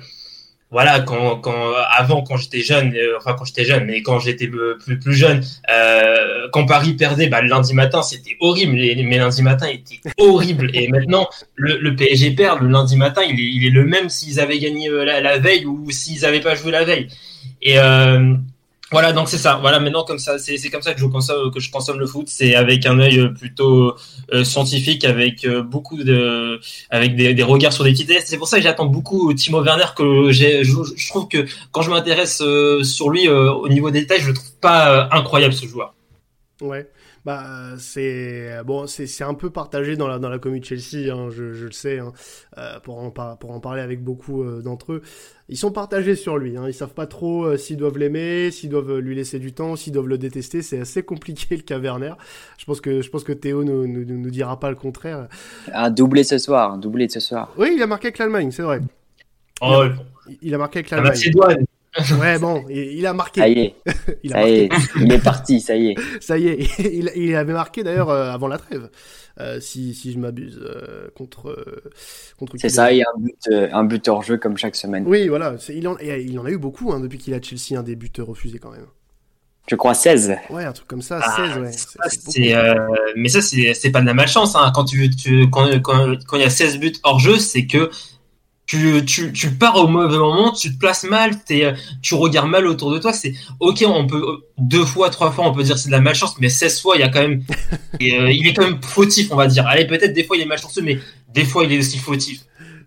voilà, 0.70 1.00
quand, 1.00 1.38
quand, 1.38 1.74
avant, 1.98 2.24
quand 2.24 2.36
j'étais 2.36 2.60
jeune, 2.60 2.94
euh, 2.94 3.18
enfin, 3.18 3.36
quand 3.38 3.46
j'étais 3.46 3.64
jeune, 3.64 3.86
mais 3.86 4.02
quand 4.02 4.20
j'étais 4.20 4.48
plus, 4.48 5.00
plus 5.00 5.14
jeune, 5.14 5.42
euh, 5.72 6.50
quand 6.52 6.66
Paris 6.66 6.94
perdait, 6.94 7.28
bah, 7.28 7.42
le 7.42 7.48
lundi 7.48 7.74
matin, 7.74 8.02
c'était 8.02 8.36
horrible. 8.42 8.76
Les, 8.76 9.02
mes 9.02 9.18
lundis 9.18 9.44
matins 9.44 9.68
étaient 9.68 10.02
horribles. 10.18 10.70
Et 10.74 10.90
maintenant, 10.90 11.30
le, 11.56 11.78
le 11.78 11.96
PSG 11.96 12.32
perd, 12.32 12.62
le 12.62 12.68
lundi 12.68 12.98
matin, 12.98 13.22
il 13.24 13.66
est, 13.66 13.70
le 13.70 13.86
même 13.86 14.10
s'ils 14.10 14.42
avaient 14.42 14.60
gagné 14.60 14.90
euh, 14.90 15.06
la, 15.06 15.22
la 15.22 15.38
veille 15.38 15.66
ou 15.66 15.90
s'ils 15.90 16.22
n'avaient 16.22 16.42
pas 16.42 16.56
joué 16.56 16.72
la 16.72 16.84
veille. 16.84 17.08
Et, 17.62 17.80
euh, 17.80 18.36
voilà, 18.90 19.12
donc 19.12 19.28
c'est 19.28 19.38
ça. 19.38 19.58
Voilà, 19.62 19.80
maintenant 19.80 20.06
comme 20.06 20.20
ça, 20.20 20.40
c'est 20.40 20.70
comme 20.70 20.82
ça 20.82 20.94
que 20.94 21.00
je 21.00 21.06
consomme 21.06 21.52
que 21.52 21.60
je 21.60 21.70
consomme 21.70 22.00
le 22.00 22.08
foot. 22.08 22.28
C'est 22.30 22.56
avec 22.56 22.86
un 22.86 23.00
œil 23.00 23.20
euh, 23.20 23.30
plutôt 23.30 23.96
euh, 24.34 24.44
scientifique, 24.46 25.04
avec 25.04 25.44
euh, 25.44 25.62
beaucoup 25.62 26.02
de, 26.02 26.62
avec 26.90 27.16
des, 27.16 27.44
regards 27.44 27.74
sur 27.74 27.84
des 27.84 27.92
petits 27.92 28.06
tests. 28.06 28.28
C'est 28.28 28.38
pour 28.38 28.48
ça 28.48 28.58
que 28.58 28.64
j'attends 28.64 28.86
beaucoup 28.86 29.34
Timo 29.34 29.62
Werner. 29.62 29.88
Que 29.96 30.32
j'ai, 30.32 30.64
je, 30.64 30.72
je 30.96 31.08
trouve 31.10 31.28
que 31.28 31.46
quand 31.72 31.82
je 31.82 31.90
m'intéresse 31.90 32.42
sur 32.84 33.10
lui 33.10 33.28
au 33.28 33.68
niveau 33.68 33.92
des 33.92 34.02
détails, 34.02 34.22
je 34.22 34.28
le 34.28 34.34
trouve 34.34 34.56
pas 34.62 35.10
incroyable 35.12 35.54
ce 35.54 35.66
joueur. 35.66 35.94
Ouais. 36.62 36.90
Bah, 37.28 37.76
c'est 37.78 38.64
bon, 38.66 38.88
c'est 38.88 39.06
c'est 39.06 39.26
un 39.26 39.34
peu 39.34 39.50
partagé 39.50 39.98
dans 39.98 40.08
la 40.08 40.18
dans 40.18 40.30
la 40.30 40.40
commune 40.40 40.62
de 40.62 40.66
Chelsea, 40.66 41.12
hein, 41.14 41.28
je, 41.30 41.52
je 41.52 41.66
le 41.66 41.74
sais, 41.74 42.00
hein, 42.00 42.14
euh, 42.58 42.80
pour 42.80 43.00
en 43.00 43.12
par- 43.12 43.38
pour 43.38 43.52
en 43.52 43.60
parler 43.60 43.82
avec 43.82 44.02
beaucoup 44.02 44.44
euh, 44.44 44.62
d'entre 44.62 44.94
eux. 44.94 45.02
Ils 45.50 45.58
sont 45.58 45.74
partagés 45.74 46.16
sur 46.16 46.38
lui, 46.38 46.56
hein, 46.56 46.64
ils 46.70 46.74
savent 46.74 46.94
pas 46.94 47.06
trop 47.06 47.44
euh, 47.44 47.58
s'ils 47.58 47.76
doivent 47.76 47.98
l'aimer, 47.98 48.50
s'ils 48.50 48.70
doivent 48.70 49.00
lui 49.00 49.14
laisser 49.14 49.40
du 49.40 49.52
temps, 49.52 49.76
s'ils 49.76 49.92
doivent 49.92 50.08
le 50.08 50.18
détester. 50.18 50.62
C'est 50.62 50.80
assez 50.80 51.04
compliqué 51.04 51.58
le 51.58 51.64
cas 51.64 51.80
Werner. 51.80 52.14
Je 52.58 52.64
pense 52.64 52.80
que 52.80 53.02
je 53.02 53.10
pense 53.10 53.26
que 53.26 53.34
Théo 53.34 53.66
nous 53.66 53.86
nous, 53.88 54.06
nous 54.06 54.18
nous 54.18 54.30
dira 54.32 54.58
pas 54.58 54.70
le 54.70 54.78
contraire. 54.78 55.28
Un 55.74 55.90
doublé 55.90 56.24
ce 56.24 56.38
soir, 56.38 56.72
un 56.72 56.78
doublé 56.78 57.08
de 57.08 57.12
ce 57.12 57.20
soir. 57.20 57.52
Oui, 57.58 57.74
il 57.76 57.84
a 57.84 57.88
marqué 57.88 58.08
avec 58.08 58.20
l'Allemagne, 58.20 58.52
c'est 58.52 58.64
vrai. 58.64 58.80
Oh, 59.62 59.84
Il, 60.30 60.38
il 60.44 60.56
a 60.56 60.58
marqué 60.58 60.80
avec 60.80 60.92
la 60.92 60.98
l'Allemagne. 60.98 61.12
Macédoine. 61.18 61.67
Ouais, 62.20 62.38
bon, 62.40 62.66
il, 62.70 63.06
a 63.06 63.14
marqué. 63.14 63.42
Ça 63.42 63.48
y 63.50 63.60
est. 63.60 63.76
il 64.24 64.34
a 64.34 64.36
Ça 64.36 64.40
marqué. 64.42 64.54
y 64.56 64.60
est. 64.64 64.70
Il 65.02 65.14
est 65.14 65.24
parti, 65.24 65.62
ça 65.62 65.76
y 65.76 65.88
est. 65.90 65.96
Ça 66.22 66.38
y 66.38 66.48
est, 66.48 66.80
il, 66.80 67.12
il 67.16 67.36
avait 67.36 67.54
marqué 67.54 67.84
d'ailleurs 67.84 68.10
euh, 68.10 68.32
avant 68.32 68.48
la 68.48 68.58
trêve, 68.58 68.90
euh, 69.40 69.60
si, 69.60 69.94
si 69.94 70.12
je 70.12 70.20
m'abuse, 70.20 70.60
euh, 70.62 71.10
contre 71.16 71.56
contre. 72.38 72.56
C'est 72.58 72.70
ça, 72.70 72.92
il 72.92 72.98
y 73.00 73.02
a 73.04 73.06
un 73.16 73.20
but, 73.20 73.36
euh, 73.52 73.70
un 73.72 73.84
but 73.84 74.08
hors 74.08 74.24
jeu 74.24 74.38
comme 74.38 74.58
chaque 74.58 74.76
semaine. 74.76 75.04
Oui, 75.08 75.28
voilà, 75.28 75.56
il 75.70 75.88
en, 75.88 75.98
et 76.00 76.22
il 76.22 76.38
en 76.40 76.46
a 76.46 76.50
eu 76.52 76.58
beaucoup 76.58 76.92
hein, 76.92 77.00
depuis 77.00 77.18
qu'il 77.18 77.34
a 77.34 77.42
Chelsea, 77.42 77.80
un 77.80 77.84
des 77.84 77.96
buts 77.96 78.12
refusés 78.20 78.60
quand 78.60 78.72
même. 78.72 78.86
Je 79.70 79.76
crois 79.76 79.94
16. 79.94 80.34
Ouais, 80.50 80.64
un 80.64 80.72
truc 80.72 80.88
comme 80.88 81.02
ça, 81.02 81.20
Ah, 81.22 81.48
16, 81.54 81.58
ouais. 81.62 81.72
ça, 81.74 82.00
c'est, 82.10 82.56
euh, 82.56 82.76
mais 83.18 83.28
ça, 83.28 83.42
c'est, 83.42 83.74
c'est 83.74 83.92
pas 83.92 84.00
de 84.00 84.06
la 84.06 84.14
malchance. 84.14 84.56
Hein. 84.56 84.72
Quand 84.74 84.86
tu, 84.86 85.10
tu, 85.10 85.50
quand, 85.50 85.68
quand, 85.82 86.16
quand 86.26 86.38
il 86.38 86.42
y 86.42 86.46
a 86.46 86.50
16 86.50 86.80
buts 86.80 86.94
hors 87.04 87.20
jeu, 87.20 87.38
c'est 87.38 87.66
que 87.68 87.90
tu, 88.68 89.32
tu, 89.34 89.52
pars 89.52 89.78
au 89.78 89.88
mauvais 89.88 90.18
moment, 90.18 90.52
tu 90.52 90.74
te 90.74 90.78
places 90.78 91.06
mal, 91.06 91.32
euh, 91.52 91.74
tu 92.02 92.16
regardes 92.16 92.50
mal 92.50 92.68
autour 92.68 92.92
de 92.92 93.00
toi. 93.00 93.14
C'est 93.14 93.34
ok, 93.62 93.86
on 93.88 94.06
peut 94.06 94.44
deux 94.58 94.84
fois, 94.84 95.10
trois 95.10 95.32
fois, 95.32 95.48
on 95.48 95.54
peut 95.54 95.64
dire 95.64 95.78
c'est 95.78 95.88
de 95.88 95.94
la 95.94 96.02
malchance, 96.02 96.36
mais 96.40 96.50
16 96.50 96.82
fois, 96.82 96.98
il 96.98 97.00
y 97.00 97.04
a 97.04 97.08
quand 97.08 97.22
même, 97.22 97.44
euh, 98.02 98.32
il 98.32 98.46
est 98.46 98.54
quand 98.54 98.66
même 98.66 98.82
fautif, 98.84 99.32
on 99.32 99.38
va 99.38 99.48
dire. 99.48 99.66
Allez, 99.68 99.88
peut-être 99.88 100.14
des 100.14 100.26
fois 100.26 100.36
il 100.36 100.44
est 100.44 100.48
malchanceux, 100.48 100.82
mais 100.82 101.00
des 101.34 101.46
fois 101.46 101.64
il 101.64 101.72
est 101.72 101.80
aussi 101.80 101.98
fautif. 101.98 102.42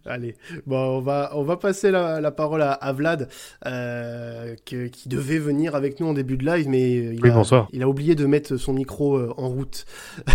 Allez, 0.07 0.35
bon, 0.67 0.79
on 0.99 1.01
va, 1.03 1.31
on 1.35 1.43
va 1.43 1.57
passer 1.59 1.91
la, 1.91 2.21
la 2.23 2.31
parole 2.31 2.63
à, 2.63 2.73
à 2.73 2.93
Vlad, 2.93 3.29
euh, 3.67 4.57
que- 4.65 4.87
qui 4.89 5.09
devait 5.09 5.39
venir 5.39 5.75
avec 5.75 6.01
nous 6.01 6.07
en 6.07 6.15
début 6.15 6.37
de 6.39 6.47
live, 6.47 6.69
mais 6.69 6.91
il, 7.15 7.23
Oui, 7.23 7.31
a, 7.31 7.35
bonsoir. 7.35 7.69
il 7.73 7.83
a 7.83 7.89
oublié 7.89 8.15
de 8.15 8.25
mettre 8.27 8.57
son 8.57 8.73
micro 8.73 9.17
euh, 9.19 9.35
en 9.37 9.49
route. 9.49 9.85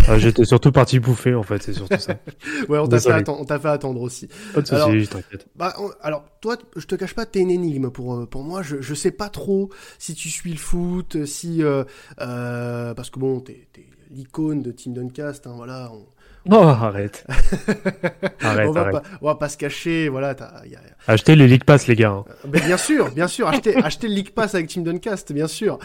Ah, 0.06 0.18
J'étais 0.18 0.44
surtout 0.44 0.70
parti 0.70 1.00
bouffer 1.00 1.34
en 1.34 1.42
fait, 1.42 1.62
c'est 1.62 1.72
surtout 1.72 1.98
ça. 1.98 2.14
ouais, 2.68 2.78
on 2.78 2.86
t'a 2.86 3.00
fait, 3.00 3.10
atten- 3.10 3.66
attendre 3.66 4.00
aussi. 4.02 4.28
Pas 4.54 4.60
de 4.62 4.66
soucis, 4.68 4.80
Alors- 4.82 5.08
t'inquiète. 5.08 5.46
Bah, 5.56 5.74
on- 5.80 5.90
alors, 6.00 6.24
toi, 6.40 6.56
je 6.76 6.86
te 6.86 6.94
cache 6.94 7.14
pas, 7.14 7.26
t'es 7.26 7.40
une 7.40 7.50
énigme 7.50 7.90
pour, 7.90 8.14
euh, 8.14 8.26
pour 8.26 8.44
moi. 8.44 8.62
Je, 8.62 8.80
je 8.80 8.94
sais 8.94 9.10
pas 9.10 9.28
trop 9.30 9.70
si 9.98 10.14
tu 10.14 10.28
suis 10.30 10.52
le 10.52 10.58
foot, 10.58 11.24
si. 11.26 11.62
euh, 11.64 11.82
euh, 12.20 12.94
parce 12.94 13.10
que 13.10 13.18
bon, 13.18 13.40
t'es 13.40 13.66
t'es 13.72 13.84
l'icône 14.12 14.62
de 14.62 14.70
Team 14.70 14.94
Duncast, 14.94 15.46
hein, 15.48 15.54
voilà. 15.56 15.90
On... 15.92 16.06
Non, 16.48 16.62
arrête. 16.68 17.26
Arrête, 18.40 18.68
on, 18.68 18.72
va 18.72 18.80
arrête. 18.80 18.92
Pas, 18.92 19.02
on 19.22 19.26
va 19.26 19.34
pas 19.34 19.48
se 19.48 19.56
cacher, 19.56 20.08
voilà. 20.08 20.34
t'as- 20.34 20.62
y 20.66 20.74
a- 20.74 20.80
Achetez 21.08 21.36
les 21.36 21.46
League 21.46 21.64
Pass, 21.64 21.86
les 21.86 21.94
gars. 21.96 22.10
hein. 22.10 22.24
Ben, 22.46 22.60
bien 22.64 22.76
sûr, 22.76 23.10
bien 23.12 23.28
sûr, 23.28 23.48
acheter, 23.48 23.76
acheter 23.84 24.08
le 24.08 24.14
League 24.14 24.30
Pass 24.30 24.54
avec 24.54 24.68
Team 24.68 24.82
Duncast, 24.84 25.32
bien 25.32 25.46
sûr. 25.48 25.78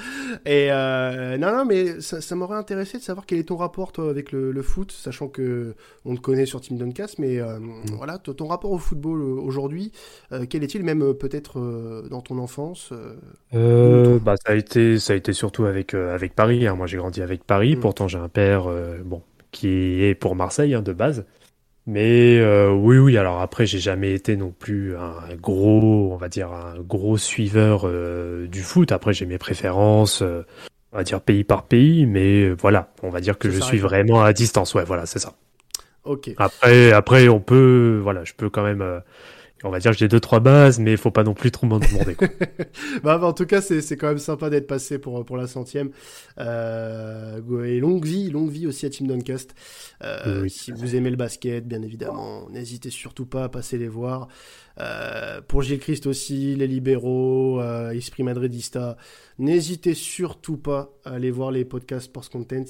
Et 0.46 0.68
euh, 0.72 1.38
non, 1.38 1.56
non, 1.56 1.66
mais 1.66 2.00
ça, 2.02 2.22
ça 2.22 2.36
m'aurait 2.36 2.58
intéressé 2.58 2.98
de 2.98 3.04
savoir 3.04 3.26
quel 3.26 3.40
est 3.40 3.44
ton 3.50 3.56
rapport 3.58 3.92
toi 3.92 4.10
avec 4.10 4.32
le, 4.32 4.52
le 4.52 4.62
foot, 4.62 4.92
sachant 4.92 5.28
que 5.28 5.76
on 6.06 6.16
te 6.16 6.22
connaît 6.22 6.46
sur 6.46 6.62
Team 6.62 6.78
Duncast, 6.78 7.20
mais 7.20 7.40
euh, 7.40 7.60
voilà, 7.98 8.18
t- 8.18 8.34
ton 8.34 8.48
rapport 8.48 8.72
au 8.72 8.78
football 8.78 9.22
euh, 9.22 9.42
aujourd'hui, 9.42 9.92
euh, 10.32 10.46
quel 10.50 10.64
est-il, 10.64 10.84
même 10.84 11.02
euh, 11.04 11.14
peut-être 11.14 11.60
euh, 11.60 12.08
dans 12.10 12.22
ton 12.22 12.38
enfance 12.38 12.90
euh, 12.92 13.16
Euh, 13.54 14.20
bah, 14.20 14.36
ça 14.46 14.54
a 14.54 14.56
été, 14.56 15.00
ça 15.00 15.14
a 15.14 15.16
été 15.16 15.34
surtout 15.34 15.66
avec, 15.66 15.94
euh, 15.94 16.14
avec 16.16 16.34
Paris. 16.36 16.68
hein. 16.68 16.76
Moi, 16.76 16.88
j'ai 16.88 16.98
grandi 16.98 17.22
avec 17.22 17.44
Paris. 17.44 17.76
Mm. 17.76 17.80
Pourtant, 17.80 18.08
j'ai 18.08 18.18
un 18.18 18.30
père, 18.30 18.64
euh, 18.68 18.98
bon, 19.04 19.22
qui 19.52 20.03
est 20.03 20.15
pour 20.15 20.36
Marseille 20.36 20.73
hein, 20.73 20.82
de 20.82 20.94
base. 20.94 21.26
Mais 21.88 22.38
euh, 22.40 22.72
oui, 22.72 22.98
oui. 22.98 23.18
Alors 23.18 23.41
après, 23.41 23.65
j'ai 23.65 23.80
jamais 23.80 24.14
été 24.14 24.38
non 24.38 24.52
plus 24.52 24.95
un 24.95 25.36
gros, 25.36 26.11
on 26.14 26.18
va 26.18 26.30
dire, 26.30 26.52
un 26.52 26.80
gros 26.80 27.18
suiveur 27.18 27.84
euh, 27.86 28.48
du 28.48 28.61
foot. 28.61 28.91
Après, 28.91 29.14
j'ai 29.14 29.26
mes 29.26 29.40
préférences, 29.40 30.22
euh, 30.22 30.45
on 30.94 30.98
va 30.98 31.03
dire 31.03 31.22
pays 31.22 31.44
par 31.44 31.64
pays. 31.64 32.06
Mais 32.06 32.44
euh, 32.44 32.56
voilà, 32.60 32.94
on 33.02 33.10
va 33.10 33.19
dire 33.19 33.38
que 33.38 33.49
je 33.49 33.60
suis 33.60 33.80
vraiment 33.80 34.23
à 34.23 34.32
distance. 34.32 34.73
Ouais, 34.76 34.84
voilà, 34.84 35.06
c'est 35.06 35.19
ça. 35.19 35.34
Ok. 36.03 36.32
Après, 36.38 36.91
après, 36.91 37.28
on 37.30 37.40
peut, 37.40 37.99
voilà, 38.02 38.23
je 38.23 38.34
peux 38.34 38.49
quand 38.49 38.64
même, 38.64 38.82
euh, 38.82 38.99
on 39.64 39.70
va 39.70 39.80
dire, 39.80 39.92
que 39.92 39.98
j'ai 39.98 40.08
deux 40.08 40.20
trois 40.20 40.40
bases, 40.40 40.80
mais 40.80 40.92
il 40.92 40.98
faut 40.98 41.12
pas 41.12 41.24
non 41.24 41.34
plus 41.34 41.52
trop 41.52 41.68
m'en 41.68 41.80
demander. 41.80 42.16
quoi. 42.16 42.28
bah, 43.04 43.18
bah, 43.18 43.28
en 43.28 43.34
tout 43.34 43.46
cas, 43.46 43.62
c'est 43.62 43.96
quand 43.98 44.08
même 44.08 44.18
sympa 44.18 44.50
d'être 44.50 44.68
passé 44.68 44.98
pour, 45.00 45.24
pour 45.26 45.38
la 45.38 45.48
centième. 45.48 45.92
Euh, 46.40 47.64
et 47.66 47.80
longue 47.80 48.06
vie, 48.06 48.30
longue 48.30 48.50
vie 48.52 48.68
aussi 48.68 48.86
à 48.86 48.90
Team 48.90 49.08
Duncast. 49.08 49.54
Euh, 50.04 50.42
Oui, 50.44 50.50
si 50.50 50.72
vous 50.72 50.96
aimez 50.96 51.10
le 51.10 51.16
basket, 51.18 51.68
bien 51.68 51.82
évidemment, 51.82 52.48
n'hésitez 52.50 52.90
surtout 52.90 53.26
pas 53.26 53.44
à 53.46 53.50
passer 53.50 53.78
les 53.78 53.88
voir. 53.88 54.28
euh, 54.80 55.42
pour 55.48 55.62
Gilles 55.64 55.80
Christ 55.80 56.08
aussi, 56.08 56.56
les 56.56 56.66
libéraux, 56.66 57.60
euh, 57.60 57.92
Esprit 57.92 58.24
Madridista. 58.24 58.96
N'hésitez 59.38 59.94
surtout 59.94 60.58
pas 60.58 60.92
à 61.04 61.12
aller 61.16 61.30
voir 61.30 61.52
les 61.52 61.66
podcasts 61.66 62.06
Sports 62.06 62.30
Content. 62.30 62.64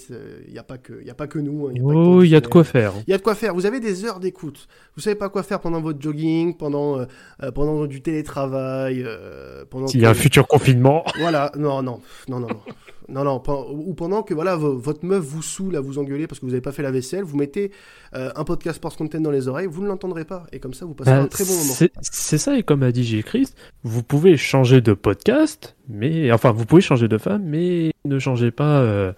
Il 0.47 0.51
n'y 0.51 0.57
a, 0.57 0.63
pas 0.63 0.77
que- 0.79 1.03
y 1.05 1.09
a 1.09 1.13
pas 1.13 1.27
que 1.27 1.37
nous. 1.39 1.67
hein, 1.67 1.73
pas 1.73 1.79
que 1.79 1.83
Oh, 1.83 2.23
il 2.23 2.29
y 2.29 2.35
a 2.35 2.41
de 2.41 2.47
quoi 2.47 2.63
faire. 2.63 2.93
Il 3.07 3.11
y 3.11 3.13
a 3.13 3.17
de 3.17 3.21
quoi 3.23 3.35
faire. 3.35 3.53
Vous 3.53 3.65
avez 3.67 3.79
des 3.79 4.03
heures 4.03 4.19
d'écoute. 4.19 4.67
Vous 4.95 5.01
savez 5.01 5.15
pas 5.15 5.29
quoi 5.29 5.43
faire 5.43 5.59
pendant 5.59 5.79
votre 5.79 6.01
jogging, 6.01 6.57
pendant, 6.57 6.80
euh, 6.99 7.05
euh, 7.43 7.51
pendant 7.51 7.85
du 7.85 8.01
télétravail, 8.01 9.03
euh, 9.05 9.63
pendant 9.69 9.87
S'il 9.87 10.01
y 10.01 10.05
a 10.05 10.09
un 10.09 10.13
futur 10.13 10.47
confinement. 10.47 11.03
Voilà, 11.19 11.51
non, 11.57 11.81
non, 11.81 11.99
non, 12.27 12.39
non, 12.39 12.47
non. 12.47 12.61
Non, 13.09 13.25
non, 13.25 13.43
ou 13.73 13.93
pendant 13.93 14.23
que 14.23 14.33
voilà, 14.33 14.55
vo- 14.55 14.77
votre 14.77 15.03
meuf 15.05 15.21
vous 15.21 15.41
saoule 15.41 15.75
à 15.75 15.81
vous 15.81 15.97
engueuler 15.99 16.27
parce 16.27 16.39
que 16.39 16.45
vous 16.45 16.51
n'avez 16.51 16.61
pas 16.61 16.71
fait 16.71 16.83
la 16.83 16.91
vaisselle, 16.91 17.23
vous 17.25 17.35
mettez 17.35 17.71
euh, 18.15 18.31
un 18.37 18.45
podcast 18.45 18.77
Sports 18.77 18.95
Content 18.95 19.19
dans 19.19 19.31
les 19.31 19.49
oreilles, 19.49 19.67
vous 19.69 19.81
ne 19.83 19.87
l'entendrez 19.89 20.23
pas. 20.23 20.43
Et 20.53 20.59
comme 20.59 20.73
ça, 20.73 20.85
vous 20.85 20.93
passez 20.93 21.11
Bah, 21.11 21.19
un 21.19 21.27
très 21.27 21.43
bon 21.43 21.51
moment. 21.51 21.73
c'est- 21.73 22.37
ça, 22.37 22.57
et 22.57 22.63
comme 22.63 22.83
a 22.83 22.91
dit 22.93 23.03
Gilles 23.03 23.25
Christ, 23.25 23.57
vous 23.83 24.01
pouvez 24.01 24.37
changer 24.37 24.79
de 24.79 24.93
podcast, 24.93 25.75
mais 25.89 26.31
enfin, 26.31 26.51
vous 26.53 26.65
pouvez 26.65 26.81
changer 26.81 27.09
de 27.09 27.17
femme, 27.17 27.43
mais 27.43 27.91
ne 28.05 28.17
changez 28.17 28.51
pas 28.51 28.79
euh, 28.79 29.11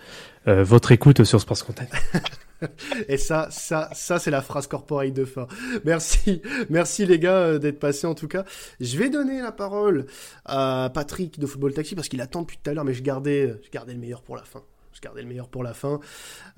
euh, 0.48 0.64
votre 0.64 0.92
écoute 0.92 1.24
sur 1.24 1.40
Sports 1.40 1.64
Content. 1.64 1.86
Et 3.08 3.18
ça, 3.18 3.48
ça, 3.52 3.90
ça, 3.94 4.20
c'est 4.20 4.32
la 4.32 4.42
phrase 4.42 4.68
corporate 4.68 5.14
de 5.14 5.26
fin. 5.26 5.48
Merci, 5.86 6.42
merci 6.70 7.06
les 7.06 7.20
gars 7.20 7.38
euh, 7.38 7.60
d'être 7.60 7.80
passés 7.80 8.08
en 8.08 8.16
tout 8.16 8.28
cas. 8.28 8.46
Je 8.80 8.98
vais 8.98 9.10
donner 9.10 9.42
la 9.42 9.52
parole 9.52 10.06
à 10.46 10.92
Patrick 10.94 11.40
de 11.40 11.46
Football 11.46 11.74
Taxi 11.74 11.96
parce 11.96 12.10
qu'il 12.10 12.22
attend 12.22 12.42
depuis 12.42 12.58
tout 12.62 12.70
à 12.70 12.74
l'heure, 12.74 12.86
mais 12.86 12.94
je 12.94 13.04
gardais, 13.04 13.56
je 13.64 13.70
gardais 13.70 13.94
le 13.94 14.00
meilleur 14.00 14.22
pour 14.22 14.36
la 14.36 14.44
fin. 14.44 14.64
Je 14.94 15.02
gardais 15.02 15.22
le 15.22 15.28
meilleur 15.28 15.50
pour 15.50 15.64
la 15.64 15.74
fin. 15.74 16.00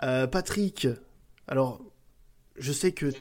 Euh, 0.04 0.28
Patrick, 0.28 0.88
alors, 1.48 1.82
je 2.58 2.72
sais 2.72 2.92
que 2.92 3.12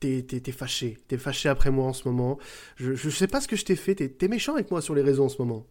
t'es, 0.00 0.22
fâché, 0.52 0.98
t'es 1.08 1.18
fâché 1.18 1.48
après 1.48 1.70
moi 1.70 1.86
en 1.86 1.92
ce 1.92 2.08
moment. 2.08 2.38
Je, 2.76 2.94
je 2.94 3.10
sais 3.10 3.26
pas 3.26 3.40
ce 3.40 3.48
que 3.48 3.56
je 3.56 3.64
t'ai 3.64 3.76
fait. 3.76 3.94
T'es 3.94 4.28
méchant 4.28 4.54
avec 4.54 4.70
moi 4.70 4.80
sur 4.80 4.94
les 4.94 5.02
réseaux 5.02 5.24
en 5.24 5.28
ce 5.28 5.38
moment. 5.38 5.66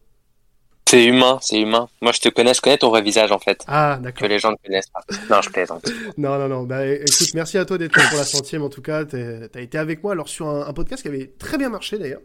C'est 0.88 1.04
humain, 1.06 1.38
c'est 1.42 1.60
humain. 1.60 1.90
Moi, 2.02 2.14
je 2.14 2.22
te 2.22 2.30
connais, 2.30 2.54
je 2.54 2.62
connais 2.62 2.78
ton 2.78 2.90
vrai 2.90 3.02
visage 3.02 3.32
en 3.32 3.40
fait. 3.40 3.64
Ah, 3.68 4.00
d'accord. 4.02 4.22
Que 4.22 4.26
les 4.28 4.40
gens 4.40 4.52
ne 4.52 4.56
connaissent 4.66 4.90
pas. 4.90 5.02
Non, 5.30 5.42
je 5.42 5.50
plaisante. 5.50 5.86
Non, 6.18 6.38
non, 6.40 6.48
non. 6.48 6.64
Bah, 6.64 6.88
écoute, 6.88 7.34
merci 7.36 7.58
à 7.58 7.66
toi 7.66 7.78
d'être 7.78 7.96
là 7.98 8.04
pour 8.10 8.18
la 8.18 8.24
centième. 8.24 8.64
En 8.64 8.70
tout 8.70 8.82
cas, 8.82 9.04
t'as 9.06 9.60
été 9.62 9.78
avec 9.78 10.02
moi 10.02 10.14
alors 10.14 10.30
sur 10.30 10.48
un, 10.48 10.66
un 10.66 10.74
podcast 10.74 11.02
qui 11.02 11.10
avait 11.10 11.30
très 11.38 11.58
bien 11.58 11.70
marché 11.70 11.98
d'ailleurs. 11.98 12.22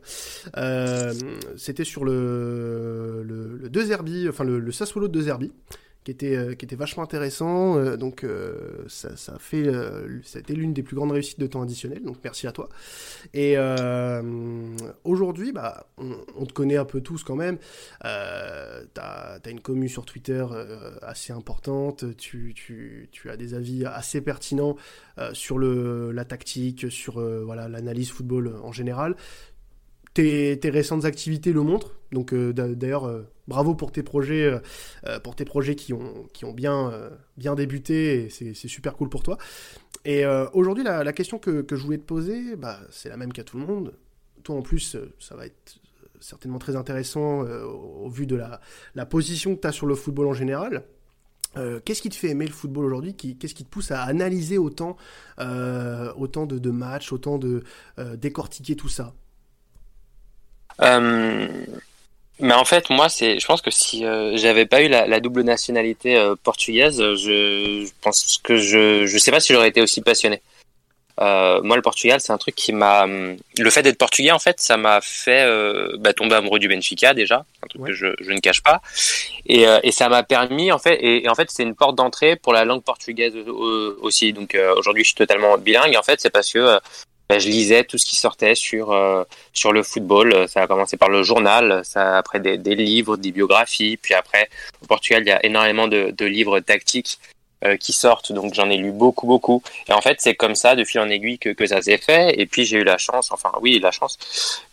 Euh, 0.56 1.12
C'était 1.56 1.84
sur 1.84 2.04
le, 2.04 3.22
le, 3.24 3.58
le 3.62 3.68
De 3.68 3.82
Zerbi, 3.82 4.28
enfin 4.28 4.44
le, 4.44 4.58
le 4.60 4.72
Sassuolo 4.72 5.08
de 5.08 5.18
De 5.18 5.22
Zerbi, 5.24 5.52
qui 6.04 6.10
était, 6.10 6.36
euh, 6.36 6.54
qui 6.54 6.64
était 6.64 6.76
vachement 6.76 7.02
intéressant. 7.02 7.76
Euh, 7.76 7.96
donc, 7.96 8.24
euh, 8.24 8.84
ça, 8.88 9.16
ça 9.16 9.38
fait, 9.38 9.66
euh, 9.66 10.20
ça 10.24 10.38
a 10.38 10.40
été 10.40 10.54
l'une 10.54 10.72
des 10.72 10.82
plus 10.82 10.96
grandes 10.96 11.12
réussites 11.12 11.38
de 11.38 11.46
temps 11.46 11.62
additionnel. 11.62 12.02
Donc, 12.02 12.16
merci 12.24 12.46
à 12.46 12.52
toi. 12.52 12.68
Et 13.34 13.56
aujourd'hui, 15.04 15.52
bah, 15.52 15.86
on, 15.98 16.46
te 16.46 16.52
connaît 16.52 16.76
un 16.76 16.84
peu 16.84 17.00
tous 17.00 17.22
quand 17.22 17.36
même. 17.36 17.58
T'as 18.00 19.38
as 19.44 19.50
une 19.50 19.60
commu 19.60 19.88
sur 19.88 20.04
Twitter 20.04 20.44
assez 21.02 21.32
importante. 21.32 22.16
Tu, 22.16 22.52
tu, 22.54 23.08
tu 23.12 23.30
as 23.30 23.36
des 23.36 23.54
avis 23.54 23.84
assez 23.84 24.20
pertinents 24.20 24.76
sur 25.32 25.58
le, 25.58 26.10
la 26.12 26.24
tactique, 26.24 26.90
sur 26.90 27.20
voilà 27.44 27.68
l'analyse 27.68 28.10
football 28.10 28.54
en 28.62 28.72
général. 28.72 29.16
Tes, 30.14 30.58
tes 30.60 30.70
récentes 30.70 31.04
activités 31.04 31.52
le 31.52 31.62
montrent. 31.62 31.94
Donc 32.12 32.32
euh, 32.34 32.52
d'a- 32.52 32.68
d'ailleurs, 32.68 33.06
euh, 33.06 33.22
bravo 33.48 33.74
pour 33.74 33.92
tes 33.92 34.02
projets, 34.02 34.60
euh, 35.06 35.18
pour 35.20 35.34
tes 35.34 35.44
projets 35.44 35.74
qui 35.74 35.92
ont, 35.92 36.28
bien, 36.54 37.54
débuté. 37.56 38.28
C'est 38.30 38.54
super 38.54 38.96
cool 38.96 39.08
pour 39.08 39.22
toi. 39.22 39.38
Et 40.04 40.24
aujourd'hui, 40.52 40.84
la, 40.84 41.12
question 41.12 41.38
que, 41.38 41.64
je 41.70 41.82
voulais 41.82 41.98
te 41.98 42.04
poser, 42.04 42.56
bah, 42.56 42.80
c'est 42.90 43.08
la 43.08 43.16
même 43.16 43.32
qu'à 43.32 43.44
tout 43.44 43.58
le 43.58 43.66
monde. 43.66 43.94
Toi, 44.42 44.56
en 44.56 44.62
plus, 44.62 44.96
ça 45.18 45.36
va 45.36 45.46
être 45.46 45.80
certainement 46.20 46.58
très 46.58 46.76
intéressant 46.76 47.42
au, 47.42 48.08
vu 48.08 48.26
de 48.26 48.36
la, 48.36 49.06
position 49.06 49.54
que 49.54 49.60
tu 49.60 49.68
as 49.68 49.72
sur 49.72 49.86
le 49.86 49.94
football 49.94 50.26
en 50.26 50.34
général. 50.34 50.84
Qu'est-ce 51.84 52.02
qui 52.02 52.08
te 52.08 52.16
fait 52.16 52.30
aimer 52.30 52.46
le 52.46 52.52
football 52.52 52.84
aujourd'hui? 52.86 53.14
Qu'est-ce 53.14 53.54
qui 53.54 53.64
te 53.64 53.70
pousse 53.70 53.90
à 53.92 54.02
analyser 54.02 54.58
autant, 54.58 54.96
autant 55.38 56.46
de, 56.46 56.58
de 56.58 56.70
matchs, 56.70 57.12
autant 57.12 57.38
de 57.38 57.62
euh, 57.98 58.16
décortiquer 58.16 58.74
tout 58.74 58.88
ça? 58.88 59.14
Euh, 60.80 61.46
mais 62.40 62.54
en 62.54 62.64
fait, 62.64 62.90
moi, 62.90 63.08
c'est, 63.08 63.38
je 63.38 63.46
pense 63.46 63.62
que 63.62 63.70
si 63.70 64.04
euh, 64.04 64.36
j'avais 64.36 64.66
pas 64.66 64.82
eu 64.82 64.88
la, 64.88 65.06
la 65.06 65.20
double 65.20 65.42
nationalité 65.42 66.16
euh, 66.16 66.34
portugaise, 66.42 66.98
je, 66.98 67.84
je 67.86 67.90
pense 68.00 68.38
que 68.42 68.56
je, 68.56 69.06
je 69.06 69.18
sais 69.18 69.30
pas 69.30 69.40
si 69.40 69.52
j'aurais 69.52 69.68
été 69.68 69.80
aussi 69.80 70.00
passionné. 70.00 70.40
Moi, 71.18 71.76
le 71.76 71.82
Portugal, 71.82 72.20
c'est 72.20 72.32
un 72.32 72.38
truc 72.38 72.56
qui 72.56 72.72
m'a, 72.72 73.06
le 73.06 73.70
fait 73.70 73.82
d'être 73.82 73.98
portugais, 73.98 74.32
en 74.32 74.40
fait, 74.40 74.60
ça 74.60 74.76
m'a 74.76 75.00
fait 75.00 75.46
bah, 75.98 76.12
tomber 76.12 76.34
amoureux 76.34 76.58
du 76.58 76.66
Benfica 76.66 77.14
déjà, 77.14 77.44
un 77.62 77.66
truc 77.68 77.84
que 77.84 77.92
je, 77.92 78.08
je 78.18 78.32
ne 78.32 78.40
cache 78.40 78.60
pas, 78.60 78.80
et, 79.46 79.66
et 79.84 79.92
ça 79.92 80.08
m'a 80.08 80.24
permis, 80.24 80.72
en 80.72 80.80
fait, 80.80 80.94
et, 80.94 81.24
et 81.24 81.28
en 81.28 81.36
fait, 81.36 81.48
c'est 81.52 81.62
une 81.62 81.76
porte 81.76 81.94
d'entrée 81.94 82.34
pour 82.34 82.52
la 82.52 82.64
langue 82.64 82.82
portugaise 82.82 83.34
aussi. 84.00 84.32
Donc 84.32 84.58
aujourd'hui, 84.76 85.04
je 85.04 85.10
suis 85.10 85.16
totalement 85.16 85.56
bilingue. 85.58 85.96
En 85.96 86.02
fait, 86.02 86.20
c'est 86.20 86.30
parce 86.30 86.52
que 86.52 86.80
bah, 87.28 87.38
je 87.38 87.48
lisais 87.48 87.84
tout 87.84 87.98
ce 87.98 88.04
qui 88.04 88.16
sortait 88.16 88.54
sur 88.54 88.92
euh, 88.92 89.24
sur 89.52 89.72
le 89.72 89.82
football. 89.82 90.48
Ça 90.48 90.62
a 90.62 90.66
commencé 90.66 90.96
par 90.96 91.08
le 91.08 91.22
journal, 91.22 91.82
ça 91.84 92.18
après 92.18 92.40
des, 92.40 92.58
des 92.58 92.74
livres, 92.74 93.16
des 93.16 93.32
biographies, 93.32 93.96
puis 93.96 94.14
après 94.14 94.48
au 94.82 94.86
Portugal 94.86 95.22
il 95.24 95.28
y 95.28 95.32
a 95.32 95.44
énormément 95.44 95.88
de, 95.88 96.10
de 96.10 96.26
livres 96.26 96.60
tactiques 96.60 97.18
euh, 97.64 97.76
qui 97.76 97.92
sortent, 97.92 98.32
donc 98.32 98.54
j'en 98.54 98.68
ai 98.70 98.76
lu 98.76 98.90
beaucoup 98.90 99.26
beaucoup. 99.26 99.62
Et 99.88 99.92
en 99.92 100.00
fait 100.00 100.16
c'est 100.20 100.34
comme 100.34 100.56
ça 100.56 100.74
de 100.74 100.84
fil 100.84 101.00
en 101.00 101.08
aiguille 101.08 101.38
que, 101.38 101.50
que 101.50 101.66
ça 101.66 101.80
s'est 101.80 101.98
fait. 101.98 102.38
Et 102.38 102.46
puis 102.46 102.64
j'ai 102.64 102.78
eu 102.78 102.84
la 102.84 102.98
chance, 102.98 103.30
enfin 103.32 103.52
oui 103.60 103.78
la 103.78 103.92
chance 103.92 104.18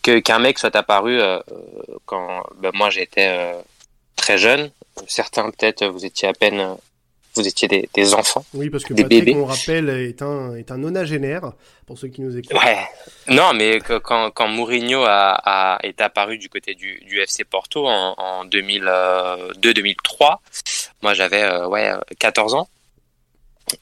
que 0.02 0.18
qu'un 0.18 0.40
mec 0.40 0.58
soit 0.58 0.74
apparu 0.76 1.20
euh, 1.20 1.38
quand 2.06 2.42
bah, 2.60 2.70
moi 2.74 2.90
j'étais 2.90 3.28
euh, 3.28 3.52
très 4.16 4.38
jeune. 4.38 4.70
Certains 5.06 5.50
peut-être 5.50 5.86
vous 5.86 6.04
étiez 6.04 6.28
à 6.28 6.32
peine, 6.34 6.76
vous 7.36 7.46
étiez 7.46 7.68
des, 7.68 7.88
des 7.94 8.14
enfants, 8.14 8.44
Oui, 8.54 8.70
parce 8.70 8.84
que 8.84 8.92
des 8.92 9.02
Patrick, 9.04 9.24
bébés. 9.24 9.38
on 9.38 9.44
rappelle, 9.44 9.88
est 9.88 10.20
un, 10.22 10.54
est 10.56 10.70
un 10.72 10.78
nonagénaire, 10.78 11.52
pour 11.86 11.96
ceux 11.98 12.08
qui 12.08 12.22
nous 12.22 12.36
écoutent. 12.36 12.58
Ouais. 12.62 12.78
Non, 13.28 13.52
mais 13.54 13.78
que, 13.80 13.98
quand, 13.98 14.30
quand 14.32 14.48
Mourinho 14.48 15.02
a, 15.04 15.34
a, 15.44 15.78
est 15.84 16.00
apparu 16.00 16.38
du 16.38 16.48
côté 16.48 16.74
du, 16.74 17.00
du 17.06 17.20
FC 17.20 17.44
Porto 17.44 17.86
en, 17.86 18.14
en 18.18 18.44
2002-2003, 18.46 20.36
moi 21.02 21.14
j'avais 21.14 21.42
euh, 21.42 21.66
ouais 21.68 21.90
14 22.18 22.54
ans. 22.54 22.68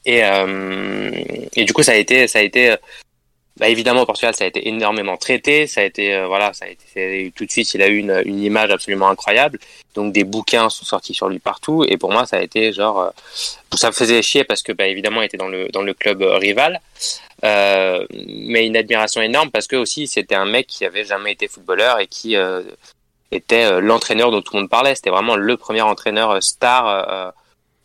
Et, 0.05 0.23
euh, 0.23 1.11
et 1.55 1.65
du 1.65 1.73
coup, 1.73 1.81
ça 1.81 1.93
a 1.93 1.95
été, 1.95 2.27
ça 2.27 2.39
a 2.39 2.41
été, 2.43 2.71
euh, 2.71 2.77
bah, 3.59 3.67
évidemment 3.67 4.01
au 4.03 4.05
Portugal, 4.05 4.33
ça 4.33 4.45
a 4.45 4.47
été 4.47 4.69
énormément 4.69 5.17
traité. 5.17 5.67
Ça 5.67 5.81
a 5.81 5.83
été, 5.83 6.15
euh, 6.15 6.27
voilà, 6.27 6.53
ça 6.53 6.65
a 6.65 6.69
été 6.69 7.31
tout 7.35 7.45
de 7.45 7.51
suite, 7.51 7.73
il 7.73 7.81
a 7.81 7.87
eu 7.87 7.97
une, 7.97 8.21
une 8.25 8.41
image 8.41 8.71
absolument 8.71 9.09
incroyable. 9.09 9.59
Donc 9.95 10.13
des 10.13 10.23
bouquins 10.23 10.69
sont 10.69 10.85
sortis 10.85 11.13
sur 11.13 11.27
lui 11.27 11.39
partout. 11.39 11.83
Et 11.87 11.97
pour 11.97 12.11
moi, 12.11 12.25
ça 12.25 12.37
a 12.37 12.41
été 12.41 12.71
genre, 12.71 13.01
euh, 13.01 13.09
ça 13.75 13.87
me 13.87 13.93
faisait 13.93 14.21
chier 14.21 14.45
parce 14.45 14.61
que, 14.63 14.71
bah, 14.71 14.87
évidemment, 14.87 15.21
il 15.21 15.25
était 15.25 15.37
dans 15.37 15.49
le 15.49 15.67
dans 15.69 15.81
le 15.81 15.93
club 15.93 16.21
euh, 16.21 16.37
rival. 16.37 16.79
Euh, 17.43 18.05
mais 18.27 18.65
une 18.65 18.77
admiration 18.77 19.21
énorme 19.21 19.49
parce 19.49 19.67
que 19.67 19.77
aussi 19.77 20.07
c'était 20.07 20.35
un 20.35 20.45
mec 20.45 20.67
qui 20.67 20.83
avait 20.85 21.05
jamais 21.05 21.31
été 21.31 21.47
footballeur 21.47 21.99
et 21.99 22.07
qui 22.07 22.35
était 23.31 23.79
l'entraîneur 23.79 24.29
dont 24.31 24.41
tout 24.41 24.55
le 24.55 24.61
monde 24.61 24.69
parlait. 24.69 24.93
C'était 24.95 25.09
vraiment 25.09 25.37
le 25.37 25.55
premier 25.55 25.81
entraîneur 25.81 26.43
star 26.43 27.33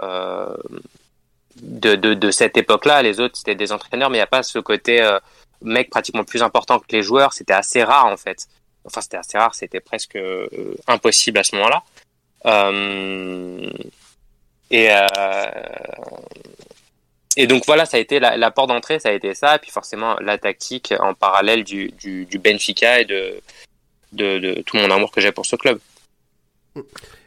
de, 0.02 1.94
de, 1.94 2.14
de 2.14 2.30
cette 2.32 2.56
époque-là. 2.56 3.02
Les 3.02 3.20
autres 3.20 3.36
c'était 3.36 3.54
des 3.54 3.70
entraîneurs, 3.70 4.10
mais 4.10 4.18
il 4.18 4.20
n'y 4.20 4.24
a 4.24 4.26
pas 4.26 4.42
ce 4.42 4.58
côté 4.58 5.00
mec 5.64 5.90
pratiquement 5.90 6.24
plus 6.24 6.42
important 6.42 6.78
que 6.78 6.86
les 6.90 7.02
joueurs. 7.02 7.32
C'était 7.32 7.52
assez 7.52 7.82
rare 7.82 8.06
en 8.06 8.16
fait. 8.16 8.46
Enfin 8.84 9.00
c'était 9.00 9.16
assez 9.16 9.38
rare, 9.38 9.54
c'était 9.54 9.80
presque 9.80 10.16
euh, 10.16 10.46
impossible 10.86 11.38
à 11.38 11.44
ce 11.44 11.56
moment-là. 11.56 11.82
Euh, 12.46 13.70
et 14.70 14.88
euh, 14.90 15.46
et 17.36 17.46
donc 17.46 17.64
voilà, 17.66 17.84
ça 17.84 17.96
a 17.96 18.00
été 18.00 18.20
la, 18.20 18.50
porte 18.52 18.68
d'entrée, 18.68 19.00
ça 19.00 19.08
a 19.08 19.12
été 19.12 19.34
ça, 19.34 19.56
et 19.56 19.58
puis 19.58 19.70
forcément 19.70 20.16
la 20.20 20.38
tactique 20.38 20.94
en 21.00 21.14
parallèle 21.14 21.64
du, 21.64 21.90
Benfica 22.42 23.00
et 23.00 23.04
de, 23.04 24.62
tout 24.62 24.76
mon 24.76 24.90
amour 24.90 25.10
que 25.10 25.20
j'ai 25.20 25.32
pour 25.32 25.44
ce 25.44 25.56
club. 25.56 25.80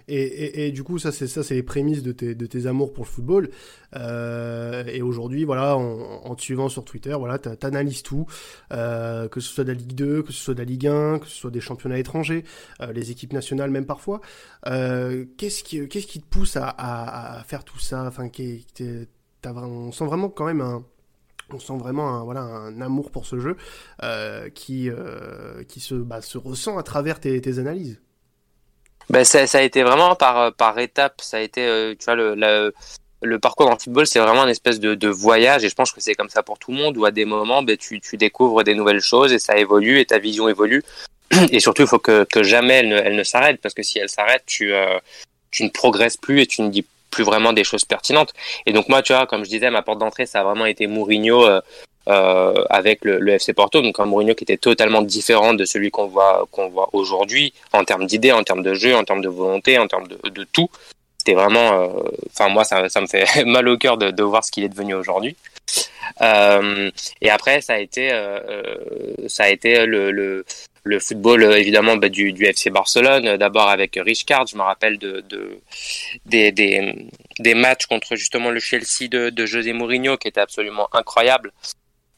Et, 0.09 0.71
du 0.71 0.83
coup, 0.83 0.99
ça, 0.99 1.11
c'est 1.11 1.49
les 1.51 1.63
prémices 1.63 2.01
de 2.01 2.13
tes, 2.13 2.67
amours 2.67 2.93
pour 2.93 3.03
le 3.03 3.09
football. 3.09 3.49
Euh, 3.95 4.85
et 4.87 5.01
aujourd'hui, 5.01 5.43
voilà, 5.43 5.75
en, 5.75 6.33
te 6.35 6.41
suivant 6.41 6.69
sur 6.69 6.85
Twitter, 6.85 7.13
voilà, 7.17 7.37
t'a- 7.39 7.57
t'analyses 7.57 8.03
tout, 8.03 8.25
euh, 8.71 9.27
que 9.27 9.41
ce 9.41 9.53
soit 9.53 9.65
de 9.65 9.71
la 9.71 9.77
Ligue 9.77 9.93
2, 9.93 10.23
que 10.23 10.31
ce 10.31 10.41
soit 10.41 10.53
de 10.53 10.59
la 10.59 10.65
Ligue 10.65 10.87
1, 10.87 11.19
que 11.19 11.27
ce 11.27 11.35
soit 11.35 11.51
des 11.51 11.59
championnats 11.59 11.99
étrangers, 11.99 12.45
euh, 12.81 12.93
les 12.93 13.11
équipes 13.11 13.33
nationales 13.33 13.69
même 13.69 13.85
parfois. 13.85 14.21
Qu'est-ce 14.65 15.63
qui, 15.63 15.87
te 15.87 16.25
pousse 16.25 16.57
à, 16.57 17.43
faire 17.47 17.65
tout 17.65 17.79
ça? 17.79 18.05
Enfin, 18.07 18.29
on 19.43 19.91
sent 19.91 20.07
vraiment 20.07 20.29
quand 20.29 20.45
même 20.45 20.61
un 20.61 20.85
amour 22.81 23.11
pour 23.11 23.25
ce 23.25 23.39
jeu 23.39 23.57
qui, 24.53 24.89
bah, 24.89 26.21
se 26.21 26.37
ressent 26.37 26.77
à 26.77 26.83
travers 26.83 27.19
tes 27.19 27.59
analyses. 27.59 27.99
Ben, 29.09 29.23
ça, 29.23 29.47
ça 29.47 29.59
a 29.59 29.61
été 29.61 29.83
vraiment 29.83 30.15
par, 30.15 30.53
par 30.53 30.77
étapes. 30.79 31.21
Ça 31.21 31.37
a 31.37 31.39
été, 31.41 31.65
euh, 31.65 31.95
tu 31.97 32.05
vois, 32.05 32.15
le, 32.15 32.35
le- 32.35 32.73
le 33.23 33.39
parcours 33.39 33.65
dans 33.65 33.73
le 33.73 33.79
football, 33.79 34.05
c'est 34.05 34.19
vraiment 34.19 34.43
une 34.43 34.49
espèce 34.49 34.79
de, 34.79 34.93
de, 34.93 35.07
voyage, 35.07 35.63
et 35.63 35.69
je 35.69 35.75
pense 35.75 35.91
que 35.91 35.99
c'est 36.01 36.13
comme 36.13 36.29
ça 36.29 36.43
pour 36.43 36.59
tout 36.59 36.71
le 36.71 36.77
monde, 36.77 36.97
où 36.97 37.05
à 37.05 37.11
des 37.11 37.25
moments, 37.25 37.63
ben, 37.63 37.75
tu, 37.75 37.99
tu 37.99 38.15
découvres 38.17 38.63
des 38.63 38.75
nouvelles 38.75 39.01
choses, 39.01 39.33
et 39.33 39.39
ça 39.39 39.57
évolue, 39.57 39.99
et 39.99 40.05
ta 40.05 40.19
vision 40.19 40.47
évolue. 40.47 40.83
Et 41.51 41.59
surtout, 41.59 41.81
il 41.81 41.87
faut 41.87 41.99
que, 41.99 42.23
que 42.23 42.41
jamais 42.41 42.75
elle 42.75 42.87
ne, 42.89 42.95
elle 42.95 43.15
ne 43.15 43.23
s'arrête, 43.23 43.59
parce 43.59 43.73
que 43.73 43.83
si 43.83 43.99
elle 43.99 44.07
s'arrête, 44.07 44.43
tu, 44.45 44.73
euh, 44.73 44.97
tu 45.51 45.63
ne 45.65 45.69
progresses 45.69 46.15
plus 46.15 46.39
et 46.41 46.45
tu 46.45 46.61
ne 46.61 46.69
dis 46.69 46.85
plus 47.11 47.25
vraiment 47.25 47.51
des 47.51 47.65
choses 47.65 47.83
pertinentes. 47.83 48.33
Et 48.65 48.71
donc 48.71 48.87
moi, 48.87 49.01
tu 49.01 49.11
vois, 49.11 49.25
comme 49.27 49.43
je 49.43 49.49
disais, 49.49 49.69
ma 49.69 49.81
porte 49.81 49.99
d'entrée, 49.99 50.25
ça 50.25 50.39
a 50.39 50.43
vraiment 50.43 50.65
été 50.65 50.87
Mourinho 50.87 51.45
euh, 51.45 51.59
euh, 52.07 52.63
avec 52.69 53.03
le, 53.03 53.27
FC 53.27 53.51
Porto, 53.51 53.81
donc 53.81 53.99
un 53.99 54.05
Mourinho 54.05 54.33
qui 54.33 54.45
était 54.45 54.55
totalement 54.55 55.01
différent 55.01 55.53
de 55.53 55.65
celui 55.65 55.91
qu'on 55.91 56.07
voit 56.07 56.47
qu'on 56.51 56.69
voit 56.69 56.87
aujourd'hui 56.93 57.53
en 57.73 57.83
termes 57.83 58.05
d'idées, 58.05 58.31
en 58.31 58.43
termes 58.43 58.63
de 58.63 58.73
jeu, 58.73 58.95
en 58.95 59.03
termes 59.03 59.19
de 59.19 59.27
volonté, 59.27 59.77
en 59.77 59.87
termes 59.87 60.07
de, 60.07 60.43
tout 60.53 60.69
c'était 61.17 61.33
vraiment, 61.33 61.73
euh, 61.73 61.87
enfin 62.29 62.47
moi 62.47 62.63
ça, 62.63 62.81
me 63.01 63.07
fait 63.07 63.25
mal 63.45 63.67
au 63.67 63.77
cœur 63.77 63.97
de, 63.97 64.23
voir 64.23 64.45
ce 64.45 64.51
qu'il 64.51 64.63
est 64.63 64.69
devenu 64.69 64.93
aujourd'hui. 64.93 65.35
Euh, 66.21 66.89
et 67.19 67.29
après 67.29 67.59
ça 67.59 67.73
a 67.73 67.79
été, 67.79 68.09
ça 69.27 69.43
a 69.43 69.49
été 69.49 69.85
le, 69.85 70.11
le, 70.11 70.99
football 71.01 71.43
évidemment 71.57 71.97
bah, 71.97 72.07
du, 72.07 72.33
FC 72.41 72.69
Barcelone. 72.69 73.35
D'abord 73.35 73.67
avec 73.67 73.99
Richcard, 74.01 74.47
je 74.47 74.55
me 74.55 74.61
rappelle 74.61 74.97
de, 74.97 75.25
de 75.27 75.59
des, 76.25 76.53
des, 76.53 77.09
des, 77.39 77.53
matchs 77.53 77.85
contre 77.85 78.15
justement 78.15 78.49
le 78.49 78.61
Chelsea 78.61 79.09
de, 79.11 79.29
de 79.29 79.45
José 79.45 79.73
Mourinho 79.73 80.15
qui 80.15 80.29
était 80.29 80.39
absolument 80.39 80.87
incroyable. 80.93 81.51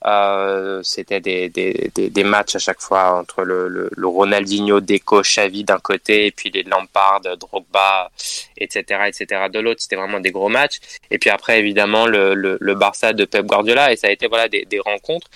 Euh, 0.06 0.82
c'était 0.82 1.20
des, 1.20 1.50
des, 1.50 1.92
des, 1.94 2.10
des, 2.10 2.24
matchs 2.24 2.56
à 2.56 2.60
chaque 2.60 2.80
fois 2.80 3.20
entre 3.20 3.44
le, 3.44 3.68
le, 3.68 3.90
le 3.92 4.08
Ronaldinho, 4.08 4.80
Deco, 4.80 5.22
Xavi 5.22 5.66
d'un 5.66 5.80
côté 5.80 6.28
et 6.28 6.32
puis 6.32 6.50
les 6.52 6.64
Lampard, 6.64 7.22
Drogba, 7.38 8.10
etc., 8.56 9.02
etc. 9.08 9.48
de 9.52 9.60
l'autre. 9.60 9.82
C'était 9.82 9.98
vraiment 9.98 10.22
des 10.22 10.32
gros 10.32 10.48
matchs. 10.48 10.80
Et 11.12 11.18
puis 11.18 11.30
après, 11.30 11.60
évidemment, 11.60 12.06
le, 12.08 12.34
le, 12.34 12.76
Barça 12.76 13.12
de 13.12 13.26
Pep 13.26 13.46
Guardiola 13.46 13.92
et 13.92 13.98
ça 13.98 14.08
a 14.08 14.12
été 14.12 14.28
voilà 14.28 14.48
des, 14.48 14.80
rencontres. 14.80 15.28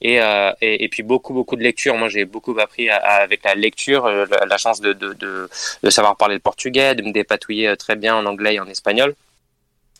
Et, 0.00 0.20
euh, 0.20 0.52
et, 0.60 0.84
et, 0.84 0.88
puis 0.88 1.02
beaucoup 1.02 1.32
beaucoup 1.32 1.56
de 1.56 1.62
lectures. 1.62 1.96
Moi, 1.96 2.08
j'ai 2.08 2.24
beaucoup 2.24 2.56
appris 2.60 2.90
à, 2.90 2.96
à, 2.96 3.22
avec 3.22 3.44
la 3.44 3.54
lecture, 3.56 4.06
euh, 4.06 4.24
la, 4.30 4.46
la 4.46 4.58
chance 4.58 4.80
de, 4.80 4.92
de, 4.92 5.14
de, 5.14 5.48
de, 5.82 5.90
savoir 5.90 6.16
parler 6.16 6.34
le 6.34 6.40
portugais, 6.40 6.94
de 6.94 7.02
me 7.02 7.12
dépatouiller 7.12 7.68
euh, 7.68 7.76
très 7.76 7.96
bien 7.96 8.16
en 8.16 8.26
anglais 8.26 8.54
et 8.54 8.60
en 8.60 8.66
espagnol, 8.66 9.14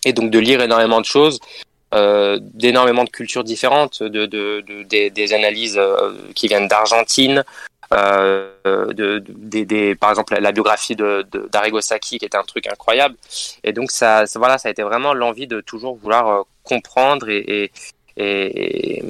et 0.04 0.12
donc 0.12 0.30
de 0.30 0.38
lire 0.40 0.60
énormément 0.60 1.00
de 1.00 1.06
choses 1.06 1.40
euh, 1.94 2.38
d'énormément 2.40 3.04
de 3.04 3.10
cultures 3.10 3.44
différentes, 3.44 4.02
de, 4.02 4.24
de, 4.24 4.62
de 4.66 4.82
des, 4.84 5.10
des, 5.10 5.34
analyses 5.34 5.76
euh, 5.76 6.14
qui 6.34 6.48
viennent 6.48 6.66
d'Argentine, 6.66 7.44
euh, 7.92 8.48
de, 8.64 9.22
des, 9.26 9.94
par 9.94 10.08
exemple 10.08 10.34
la 10.40 10.52
biographie 10.52 10.96
de 10.96 11.26
Sacchi 11.80 12.18
qui 12.18 12.24
était 12.24 12.38
un 12.38 12.44
truc 12.44 12.66
incroyable. 12.66 13.14
Et 13.62 13.74
donc 13.74 13.90
ça, 13.90 14.24
ça 14.24 14.38
voilà, 14.38 14.56
ça 14.56 14.68
a 14.68 14.70
été 14.70 14.82
vraiment 14.82 15.12
l'envie 15.12 15.46
de 15.46 15.60
toujours 15.60 15.96
vouloir 15.96 16.44
comprendre 16.62 17.28
et, 17.28 17.70
et, 18.16 18.96
et, 18.96 19.02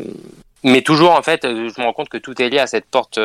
mais 0.64 0.82
toujours 0.82 1.12
en 1.12 1.22
fait, 1.22 1.42
je 1.44 1.80
me 1.80 1.84
rends 1.84 1.92
compte 1.92 2.08
que 2.08 2.18
tout 2.18 2.42
est 2.42 2.48
lié 2.48 2.58
à 2.58 2.66
cette 2.66 2.86
porte 2.86 3.20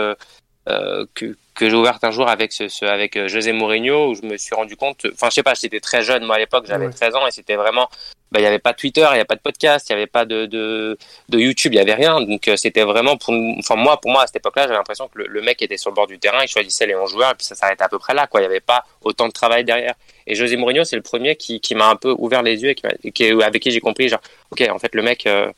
que 1.15 1.35
que 1.55 1.67
j'ai 1.67 1.75
ouverte 1.75 2.03
un 2.03 2.11
jour 2.11 2.29
avec 2.29 2.53
ce, 2.53 2.67
ce, 2.67 2.85
avec 2.85 3.25
José 3.25 3.53
Mourinho 3.53 4.11
où 4.11 4.13
je 4.13 4.21
me 4.21 4.37
suis 4.37 4.53
rendu 4.53 4.75
compte 4.75 5.07
enfin 5.11 5.29
je 5.29 5.35
sais 5.35 5.43
pas 5.43 5.55
j'étais 5.55 5.79
très 5.79 6.03
jeune 6.03 6.23
moi 6.23 6.35
à 6.35 6.37
l'époque 6.37 6.65
j'avais 6.67 6.85
ouais. 6.85 6.93
13 6.93 7.15
ans 7.15 7.25
et 7.25 7.31
c'était 7.31 7.55
vraiment 7.55 7.89
bah, 8.31 8.39
il 8.39 8.43
n'y 8.43 8.47
avait 8.47 8.59
pas 8.59 8.73
de 8.73 8.77
Twitter, 8.77 9.01
il 9.01 9.13
n'y 9.13 9.19
avait 9.19 9.25
pas 9.25 9.35
de 9.35 9.41
podcast, 9.41 9.89
il 9.89 9.93
n'y 9.93 10.01
avait 10.01 10.07
pas 10.07 10.25
de, 10.25 10.45
de, 10.45 10.97
de 11.29 11.39
YouTube, 11.39 11.73
il 11.73 11.77
n'y 11.77 11.81
avait 11.81 11.93
rien. 11.93 12.19
Donc 12.21 12.47
euh, 12.47 12.55
c'était 12.57 12.83
vraiment 12.83 13.17
pour, 13.17 13.33
enfin 13.59 13.75
moi, 13.75 13.99
pour 14.01 14.11
moi 14.11 14.23
à 14.23 14.27
cette 14.27 14.37
époque-là, 14.37 14.63
j'avais 14.63 14.75
l'impression 14.75 15.07
que 15.07 15.19
le, 15.19 15.27
le, 15.27 15.41
mec 15.41 15.61
était 15.61 15.77
sur 15.77 15.89
le 15.91 15.95
bord 15.95 16.07
du 16.07 16.19
terrain, 16.19 16.43
il 16.43 16.47
choisissait 16.47 16.85
les 16.85 16.95
11 16.95 17.09
joueurs 17.09 17.31
et 17.31 17.35
puis 17.35 17.45
ça 17.45 17.55
s'arrêtait 17.55 17.83
à 17.83 17.89
peu 17.89 17.99
près 17.99 18.13
là, 18.13 18.27
quoi. 18.27 18.41
Il 18.41 18.43
n'y 18.43 18.49
avait 18.49 18.59
pas 18.59 18.83
autant 19.01 19.27
de 19.27 19.33
travail 19.33 19.63
derrière. 19.63 19.93
Et 20.25 20.35
José 20.35 20.57
Mourinho, 20.57 20.83
c'est 20.83 20.97
le 20.97 21.01
premier 21.01 21.35
qui, 21.35 21.61
qui 21.61 21.73
m'a 21.75 21.87
un 21.87 21.95
peu 21.95 22.13
ouvert 22.17 22.43
les 22.43 22.61
yeux 22.61 22.69
et 22.71 22.75
qui, 22.75 23.11
qui 23.13 23.31
avec 23.41 23.61
qui 23.61 23.71
j'ai 23.71 23.79
compris, 23.79 24.09
genre, 24.09 24.21
ok, 24.51 24.61
en 24.69 24.79
fait 24.79 24.93
le 24.93 25.01
mec 25.01 25.25
euh, 25.25 25.51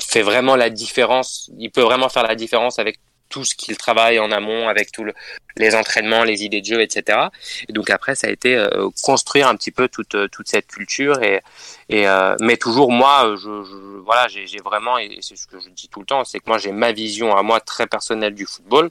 fait 0.00 0.22
vraiment 0.22 0.56
la 0.56 0.70
différence, 0.70 1.50
il 1.58 1.70
peut 1.70 1.82
vraiment 1.82 2.08
faire 2.08 2.22
la 2.22 2.34
différence 2.34 2.78
avec 2.78 2.98
tout 3.28 3.44
ce 3.44 3.54
qu'il 3.54 3.76
travaille 3.76 4.18
en 4.18 4.30
amont 4.30 4.68
avec 4.68 4.92
tous 4.92 5.04
le, 5.04 5.14
les 5.56 5.74
entraînements, 5.74 6.24
les 6.24 6.44
idées 6.44 6.60
de 6.60 6.66
jeu, 6.66 6.80
etc. 6.80 7.28
Et 7.68 7.72
donc 7.72 7.90
après, 7.90 8.14
ça 8.14 8.26
a 8.26 8.30
été 8.30 8.56
euh, 8.56 8.88
construire 9.02 9.48
un 9.48 9.56
petit 9.56 9.70
peu 9.70 9.88
toute, 9.88 10.16
toute 10.30 10.48
cette 10.48 10.66
culture 10.66 11.22
et, 11.22 11.40
et 11.88 12.08
euh, 12.08 12.36
mais 12.40 12.56
toujours 12.56 12.90
moi, 12.90 13.34
je, 13.36 13.64
je 13.64 13.98
voilà, 14.04 14.28
j'ai 14.28 14.58
vraiment 14.64 14.98
et 14.98 15.18
c'est 15.20 15.36
ce 15.36 15.46
que 15.46 15.60
je 15.60 15.68
dis 15.70 15.88
tout 15.88 16.00
le 16.00 16.06
temps, 16.06 16.24
c'est 16.24 16.38
que 16.38 16.48
moi 16.48 16.58
j'ai 16.58 16.72
ma 16.72 16.92
vision 16.92 17.36
à 17.36 17.42
moi 17.42 17.60
très 17.60 17.86
personnelle 17.86 18.34
du 18.34 18.46
football 18.46 18.90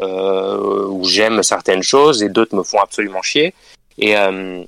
euh, 0.00 0.86
où 0.86 1.04
j'aime 1.04 1.42
certaines 1.42 1.82
choses 1.82 2.22
et 2.22 2.28
d'autres 2.28 2.56
me 2.56 2.62
font 2.62 2.80
absolument 2.80 3.22
chier 3.22 3.54
et 3.98 4.16
euh, 4.16 4.64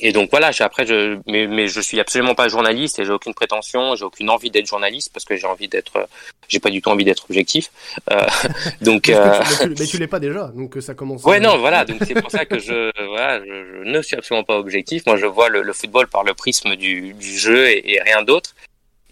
et 0.00 0.12
donc 0.12 0.30
voilà, 0.30 0.50
après, 0.60 0.86
je, 0.86 1.18
mais, 1.26 1.46
mais 1.46 1.68
je 1.68 1.80
suis 1.80 2.00
absolument 2.00 2.34
pas 2.34 2.48
journaliste 2.48 2.98
et 2.98 3.04
j'ai 3.04 3.12
aucune 3.12 3.34
prétention, 3.34 3.94
j'ai 3.94 4.04
aucune 4.04 4.30
envie 4.30 4.50
d'être 4.50 4.66
journaliste 4.66 5.10
parce 5.12 5.24
que 5.24 5.36
j'ai 5.36 5.46
envie 5.46 5.68
d'être, 5.68 6.08
j'ai 6.48 6.60
pas 6.60 6.70
du 6.70 6.80
tout 6.80 6.88
envie 6.88 7.04
d'être 7.04 7.24
objectif. 7.28 7.70
Euh, 8.10 8.20
donc, 8.80 9.08
euh... 9.08 9.40
mais, 9.78 9.86
tu, 9.86 9.98
l'es 9.98 10.06
pas 10.06 10.20
déjà, 10.20 10.50
donc 10.54 10.76
ça 10.80 10.94
commence. 10.94 11.24
Ouais, 11.24 11.40
non, 11.40 11.58
voilà, 11.58 11.84
donc 11.84 11.98
c'est 12.06 12.14
pour 12.14 12.30
ça 12.30 12.46
que 12.46 12.58
je, 12.58 12.90
voilà, 13.08 13.40
je, 13.40 13.84
je, 13.84 13.88
ne 13.88 14.02
suis 14.02 14.16
absolument 14.16 14.44
pas 14.44 14.58
objectif. 14.58 15.04
Moi, 15.06 15.16
je 15.16 15.26
vois 15.26 15.48
le, 15.48 15.62
le 15.62 15.72
football 15.72 16.06
par 16.08 16.24
le 16.24 16.32
prisme 16.32 16.74
du, 16.74 17.12
du 17.12 17.38
jeu 17.38 17.68
et, 17.68 17.94
et 17.94 18.00
rien 18.00 18.22
d'autre. 18.22 18.54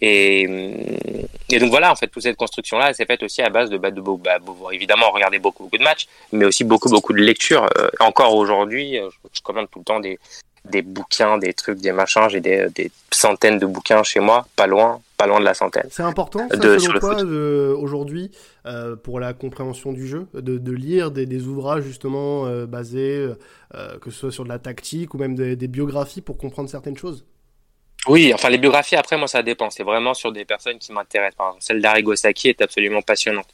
Et, 0.03 0.49
et, 1.51 1.59
donc 1.59 1.69
voilà, 1.69 1.93
en 1.93 1.95
fait, 1.95 2.07
toute 2.07 2.23
cette 2.23 2.37
construction-là, 2.37 2.89
elle 2.89 2.95
s'est 2.95 3.05
faite 3.05 3.23
aussi 3.23 3.43
à 3.43 3.51
base 3.51 3.69
de, 3.69 3.77
bah, 3.77 3.91
de, 3.91 4.01
bah, 4.01 4.39
évidemment, 4.73 5.11
regarder 5.11 5.39
beaucoup, 5.39 5.65
beaucoup 5.65 5.77
de 5.77 5.85
matchs, 5.85 6.07
mais 6.33 6.47
aussi 6.47 6.65
beaucoup, 6.65 6.89
beaucoup 6.89 7.13
de 7.13 7.21
lectures. 7.21 7.69
Euh, 7.77 7.91
encore 8.01 8.35
aujourd'hui, 8.35 8.95
je, 8.95 9.29
je 9.31 9.43
commande 9.43 9.69
tout 9.71 9.81
le 9.81 9.85
temps 9.85 10.01
des, 10.01 10.19
des 10.71 10.83
bouquins, 10.83 11.39
des 11.39 11.53
trucs, 11.53 11.81
des 11.81 11.93
machins. 11.93 12.29
J'ai 12.29 12.41
des, 12.41 12.69
des, 12.75 12.91
centaines 13.13 13.59
de 13.59 13.67
bouquins 13.67 14.03
chez 14.03 14.21
moi, 14.21 14.47
pas 14.57 14.67
loin, 14.67 15.01
pas 15.17 15.27
loin 15.27 15.41
de 15.41 15.45
la 15.45 15.53
centaine. 15.53 15.89
C'est 15.91 16.03
important, 16.03 16.49
ça, 16.49 16.57
de, 16.57 16.79
selon 16.79 16.99
toi, 16.99 17.23
aujourd'hui, 17.75 18.31
euh, 18.67 18.97
pour 18.97 19.21
la 19.21 19.35
compréhension 19.35 19.93
du 19.93 20.07
jeu, 20.07 20.27
de, 20.33 20.57
de 20.59 20.73
lire 20.73 21.11
des, 21.11 21.27
des, 21.27 21.47
ouvrages 21.47 21.83
justement 21.83 22.47
euh, 22.47 22.67
basés, 22.67 23.29
euh, 23.75 23.99
que 23.99 24.11
ce 24.11 24.21
soit 24.21 24.33
sur 24.33 24.45
de 24.45 24.49
la 24.49 24.59
tactique 24.59 25.13
ou 25.13 25.19
même 25.19 25.35
des, 25.35 25.57
des 25.57 25.69
biographies 25.69 26.23
pour 26.23 26.39
comprendre 26.39 26.71
certaines 26.71 26.97
choses? 26.97 27.25
Oui, 28.07 28.33
enfin 28.33 28.49
les 28.49 28.59
biographies 28.59 28.97
après 28.97 29.19
moi 29.19 29.29
ça 29.29 29.43
dépend, 29.43 29.69
c'est 29.69 29.83
vraiment 29.83 30.15
sur 30.15 30.33
des 30.33 30.45
personnes 30.45 30.79
qui 30.79 30.93
m'intéressent. 30.93 31.37
Par 31.37 31.49
exemple, 31.49 31.65
celle 31.65 31.83
d'Arrigo 31.83 32.17
Sacchi 32.17 32.49
est 32.49 32.63
absolument 32.63 33.03
passionnante. 33.03 33.49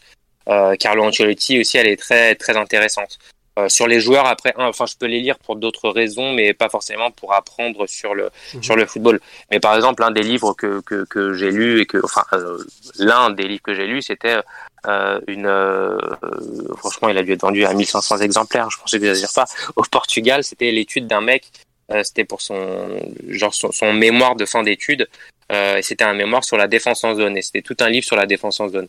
Euh, 0.48 0.76
Carlo 0.76 1.02
Ancelotti 1.02 1.60
aussi 1.60 1.78
elle 1.78 1.88
est 1.88 1.96
très 1.96 2.36
très 2.36 2.56
intéressante. 2.56 3.18
Euh, 3.58 3.70
sur 3.70 3.86
les 3.86 4.00
joueurs. 4.00 4.26
Après 4.26 4.52
enfin 4.58 4.84
je 4.84 4.96
peux 4.96 5.06
les 5.06 5.20
lire 5.20 5.38
pour 5.38 5.56
d'autres 5.56 5.88
raisons 5.88 6.34
mais 6.34 6.52
pas 6.52 6.68
forcément 6.68 7.10
pour 7.10 7.32
apprendre 7.32 7.86
sur 7.86 8.14
le 8.14 8.28
mmh. 8.52 8.62
sur 8.62 8.76
le 8.76 8.84
football. 8.84 9.18
Mais 9.50 9.60
par 9.60 9.74
exemple 9.74 10.02
un 10.02 10.10
des 10.10 10.22
livres 10.22 10.52
que 10.52 10.82
que, 10.82 11.06
que 11.06 11.32
j'ai 11.32 11.50
lu 11.50 11.80
et 11.80 11.86
que 11.86 11.96
enfin 12.04 12.24
euh, 12.34 12.58
l'un 12.98 13.30
des 13.30 13.44
livres 13.48 13.62
que 13.62 13.74
j'ai 13.74 13.86
lu 13.86 14.02
c'était 14.02 14.36
euh, 14.86 15.20
une 15.26 15.46
euh, 15.46 15.96
franchement 16.76 17.08
il 17.08 17.16
a 17.16 17.22
dû 17.22 17.32
être 17.32 17.40
vendu 17.40 17.64
à 17.64 17.72
1500 17.72 18.18
exemplaires. 18.18 18.68
Je 18.70 18.78
pensais 18.78 18.98
que 18.98 19.06
j'exagère 19.06 19.32
pas 19.34 19.46
au 19.74 19.82
Portugal 19.84 20.44
c'était 20.44 20.70
l'étude 20.70 21.06
d'un 21.06 21.22
mec 21.22 21.50
euh, 21.90 22.02
c'était 22.04 22.24
pour 22.24 22.42
son 22.42 23.00
genre 23.28 23.54
son, 23.54 23.72
son, 23.72 23.94
mémoire 23.94 24.36
de 24.36 24.44
fin 24.44 24.64
d'études 24.64 25.08
et 25.48 25.80
c'était 25.80 26.04
un 26.04 26.12
mémoire 26.12 26.44
sur 26.44 26.58
la 26.58 26.66
défense 26.66 27.04
en 27.04 27.14
zone. 27.14 27.38
Et 27.38 27.42
c'était 27.42 27.62
tout 27.62 27.76
un 27.80 27.88
livre 27.88 28.04
sur 28.04 28.16
la 28.16 28.26
défense 28.26 28.60
en 28.60 28.68
zone 28.68 28.88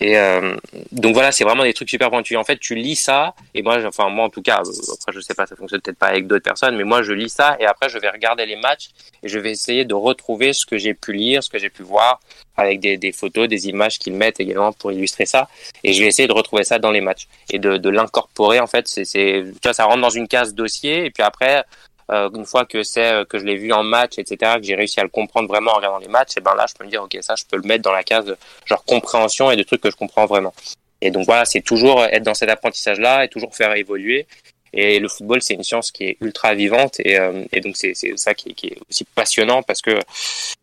et 0.00 0.16
euh, 0.16 0.56
donc 0.92 1.14
voilà, 1.14 1.32
c'est 1.32 1.44
vraiment 1.44 1.64
des 1.64 1.74
trucs 1.74 1.90
super 1.90 2.10
pointus. 2.10 2.36
En 2.36 2.44
fait, 2.44 2.58
tu 2.58 2.74
lis 2.74 2.96
ça, 2.96 3.34
et 3.54 3.62
moi, 3.62 3.78
enfin 3.86 4.08
moi 4.08 4.24
en 4.26 4.30
tout 4.30 4.42
cas, 4.42 4.56
après 4.56 5.12
je 5.12 5.20
sais 5.20 5.34
pas, 5.34 5.46
ça 5.46 5.56
fonctionne 5.56 5.80
peut-être 5.80 5.98
pas 5.98 6.06
avec 6.08 6.26
d'autres 6.26 6.44
personnes, 6.44 6.76
mais 6.76 6.84
moi 6.84 7.02
je 7.02 7.12
lis 7.12 7.28
ça, 7.30 7.56
et 7.58 7.66
après 7.66 7.88
je 7.88 7.98
vais 7.98 8.08
regarder 8.08 8.46
les 8.46 8.56
matchs, 8.56 8.90
et 9.22 9.28
je 9.28 9.38
vais 9.38 9.50
essayer 9.50 9.84
de 9.84 9.94
retrouver 9.94 10.52
ce 10.52 10.66
que 10.66 10.78
j'ai 10.78 10.94
pu 10.94 11.12
lire, 11.12 11.42
ce 11.42 11.50
que 11.50 11.58
j'ai 11.58 11.70
pu 11.70 11.82
voir, 11.82 12.20
avec 12.56 12.80
des, 12.80 12.96
des 12.96 13.12
photos, 13.12 13.48
des 13.48 13.68
images 13.68 13.98
qu'ils 13.98 14.14
mettent 14.14 14.40
également 14.40 14.72
pour 14.72 14.92
illustrer 14.92 15.26
ça, 15.26 15.48
et 15.82 15.92
je 15.92 16.02
vais 16.02 16.08
essayer 16.08 16.28
de 16.28 16.32
retrouver 16.32 16.64
ça 16.64 16.78
dans 16.78 16.90
les 16.90 17.00
matchs, 17.00 17.26
et 17.50 17.58
de, 17.58 17.76
de 17.76 17.90
l'incorporer 17.90 18.60
en 18.60 18.66
fait. 18.66 18.86
C'est, 18.86 19.04
tu 19.04 19.52
vois, 19.64 19.72
ça 19.72 19.84
rentre 19.84 20.00
dans 20.00 20.10
une 20.10 20.28
case 20.28 20.54
dossier, 20.54 21.06
et 21.06 21.10
puis 21.10 21.22
après, 21.22 21.64
euh, 22.10 22.30
une 22.34 22.46
fois 22.46 22.64
que 22.64 22.82
c'est 22.82 23.12
euh, 23.12 23.24
que 23.24 23.38
je 23.38 23.44
l'ai 23.44 23.56
vu 23.56 23.72
en 23.72 23.82
match, 23.82 24.18
etc., 24.18 24.54
que 24.56 24.62
j'ai 24.62 24.74
réussi 24.74 25.00
à 25.00 25.02
le 25.02 25.08
comprendre 25.08 25.48
vraiment 25.48 25.72
en 25.72 25.76
regardant 25.76 25.98
les 25.98 26.08
matchs, 26.08 26.36
et 26.36 26.40
ben 26.40 26.54
là, 26.54 26.66
je 26.68 26.74
peux 26.74 26.84
me 26.84 26.90
dire, 26.90 27.02
ok, 27.02 27.18
ça, 27.20 27.34
je 27.36 27.44
peux 27.44 27.56
le 27.56 27.66
mettre 27.66 27.82
dans 27.82 27.92
la 27.92 28.02
case 28.02 28.36
genre 28.64 28.84
compréhension 28.84 29.50
et 29.50 29.56
des 29.56 29.64
trucs 29.64 29.80
que 29.80 29.90
je 29.90 29.96
comprends 29.96 30.26
vraiment. 30.26 30.54
Et 31.00 31.10
donc 31.10 31.26
voilà, 31.26 31.44
c'est 31.44 31.60
toujours 31.60 32.02
être 32.04 32.24
dans 32.24 32.34
cet 32.34 32.48
apprentissage-là 32.50 33.24
et 33.24 33.28
toujours 33.28 33.54
faire 33.54 33.72
évoluer. 33.74 34.26
Et 34.72 34.98
le 34.98 35.08
football, 35.08 35.40
c'est 35.42 35.54
une 35.54 35.62
science 35.62 35.90
qui 35.90 36.04
est 36.04 36.16
ultra 36.20 36.54
vivante 36.54 37.00
et, 37.00 37.18
euh, 37.18 37.44
et 37.52 37.60
donc 37.60 37.76
c'est 37.76 37.94
ça 38.16 38.34
qui, 38.34 38.54
qui, 38.54 38.68
est 38.68 38.78
aussi 38.88 39.04
passionnant 39.04 39.62
parce 39.62 39.80
que 39.80 39.98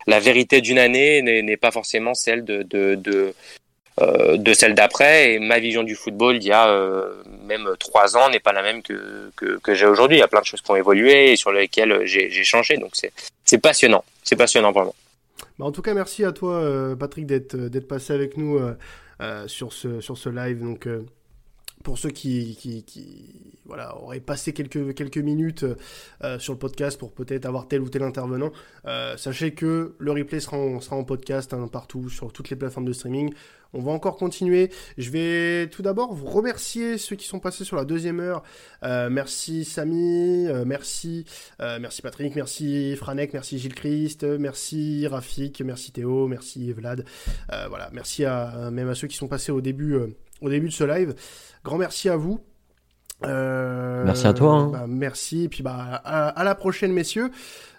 la 0.06 0.20
vérité 0.20 0.62
d'une 0.62 0.78
année 0.78 1.22
n'est 1.22 1.58
pas 1.58 1.72
forcément 1.72 2.14
celle 2.14 2.46
de, 2.46 2.62
de, 2.64 2.96
de, 2.96 3.12
euh, 3.16 3.32
de 3.98 4.54
celle 4.54 4.76
d'après 4.76 5.34
et 5.34 5.40
ma 5.40 5.60
vision 5.60 5.82
du 5.82 5.96
football 5.96 6.36
il 6.36 6.44
y 6.44 6.52
a 6.52 6.68
euh, 6.68 7.14
même 7.48 7.70
trois 7.80 8.18
ans 8.18 8.30
n'est 8.30 8.42
pas 8.42 8.52
la 8.52 8.62
même 8.62 8.82
que, 8.82 9.32
que, 9.38 9.58
que 9.60 9.74
j'ai 9.74 9.86
aujourd'hui. 9.86 10.18
Il 10.18 10.20
y 10.20 10.24
a 10.24 10.28
plein 10.28 10.42
de 10.42 10.46
choses 10.46 10.62
qui 10.62 10.70
ont 10.70 10.76
évolué 10.76 11.32
et 11.32 11.36
sur 11.38 11.52
lesquelles 11.52 12.02
j'ai 12.06 12.44
changé. 12.44 12.78
Donc 12.78 12.92
c'est 13.46 13.58
passionnant. 13.58 14.04
C'est 14.24 14.36
passionnant 14.36 14.72
vraiment. 14.72 14.96
Bah 15.58 15.66
en 15.66 15.72
tout 15.72 15.82
cas, 15.82 15.94
merci 15.94 16.26
à 16.26 16.34
toi, 16.34 16.56
euh, 16.56 16.96
Patrick, 16.96 17.26
d'être 17.26 17.88
passé 17.88 18.12
avec 18.12 18.36
nous 18.36 18.60
euh, 19.22 19.48
sur, 19.48 19.72
ce, 19.72 20.02
sur 20.02 20.18
ce 20.18 20.30
live. 20.30 20.62
Donc, 20.62 20.88
pour 21.86 22.00
ceux 22.00 22.10
qui, 22.10 22.58
voilà, 23.64 23.96
auraient 24.02 24.20
passé 24.20 24.54
quelques, 24.54 25.18
minutes 25.18 25.64
euh, 26.24 26.40
sur 26.40 26.54
le 26.54 26.60
podcast 26.60 27.00
pour 27.00 27.14
peut-être 27.14 27.46
avoir 27.46 27.68
tel 27.68 27.82
ou 27.82 27.90
tel 27.90 28.02
intervenant, 28.02 28.52
euh, 28.88 29.16
sachez 29.18 29.54
que 29.54 29.94
le 30.00 30.12
replay 30.12 30.40
sera 30.40 30.58
en, 30.58 31.04
podcast 31.04 31.54
hein, 31.54 31.70
partout 31.72 32.10
sur 32.10 32.34
toutes 32.34 32.50
les 32.50 32.56
plateformes 32.56 32.86
de 32.86 32.94
streaming. 32.94 33.32
On 33.74 33.82
va 33.82 33.92
encore 33.92 34.16
continuer. 34.16 34.72
Je 34.98 35.12
vais 35.12 35.68
tout 35.68 35.84
d'abord 35.84 36.14
vous 36.14 36.26
remercier 36.26 36.98
ceux 36.98 37.16
qui 37.16 37.28
sont 37.28 37.40
passés 37.40 37.66
sur 37.66 37.76
la 37.76 37.86
deuxième 37.86 38.20
heure. 38.20 38.42
Euh, 38.84 39.10
merci 39.12 39.64
Samy, 39.64 40.48
merci, 40.66 41.26
Patrick, 42.02 42.36
merci 42.36 42.96
Franek, 42.96 43.34
merci 43.34 43.60
Gilles 43.60 43.76
Christ, 43.76 44.24
merci 44.24 45.06
Rafik, 45.06 45.62
merci 45.62 45.92
Théo, 45.92 46.28
merci 46.28 46.72
Vlad. 46.74 47.06
Voilà, 47.48 47.92
merci 47.94 48.24
même 48.72 48.90
à 48.90 48.96
ceux 48.96 49.08
qui 49.08 49.18
sont 49.18 49.28
passés 49.28 49.52
au 49.52 49.62
début, 49.62 50.00
au 50.42 50.50
début 50.50 50.68
de 50.68 50.74
ce 50.74 50.84
live. 50.84 51.16
Grand 51.64 51.78
merci 51.78 52.10
à 52.10 52.16
vous. 52.18 52.40
Euh, 53.24 54.04
Merci 54.06 54.28
à 54.28 54.34
toi, 54.34 54.52
hein. 54.54 54.68
bah, 54.68 54.86
merci 54.90 55.46
et 55.46 55.50
puis 55.50 55.64
bah 55.64 56.02
à, 56.04 56.28
à 56.28 56.44
la 56.44 56.54
prochaine 56.54 56.92
messieurs. 56.92 57.32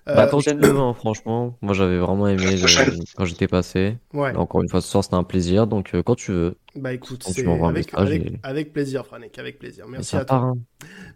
Euh, 0.08 0.14
Bah, 0.14 0.26
continuez, 0.28 0.68
hein, 0.68 0.94
franchement. 0.94 1.56
Moi, 1.62 1.74
j'avais 1.74 1.98
vraiment 1.98 2.28
aimé 2.28 2.44
euh, 2.46 2.90
quand 3.16 3.24
j'étais 3.24 3.48
passé. 3.48 3.96
Ouais. 4.12 4.32
Là, 4.32 4.38
encore 4.38 4.62
une 4.62 4.68
fois, 4.68 4.80
ce 4.80 4.88
soir, 4.88 5.02
c'était 5.02 5.16
un 5.16 5.24
plaisir. 5.24 5.66
Donc, 5.66 5.94
euh, 5.94 6.02
quand 6.02 6.14
tu 6.14 6.30
veux. 6.32 6.56
Bah 6.76 6.92
écoute, 6.92 7.22
quand 7.24 7.32
tu 7.32 7.42
c'est 7.42 7.64
avec, 7.64 7.88
avec, 7.94 8.26
et- 8.26 8.38
avec 8.42 8.72
plaisir, 8.72 9.06
Franek, 9.06 9.38
avec 9.38 9.58
plaisir. 9.58 9.86
Merci 9.88 10.14
à 10.14 10.18
toi. 10.20 10.26
part, 10.26 10.44
hein. 10.44 10.58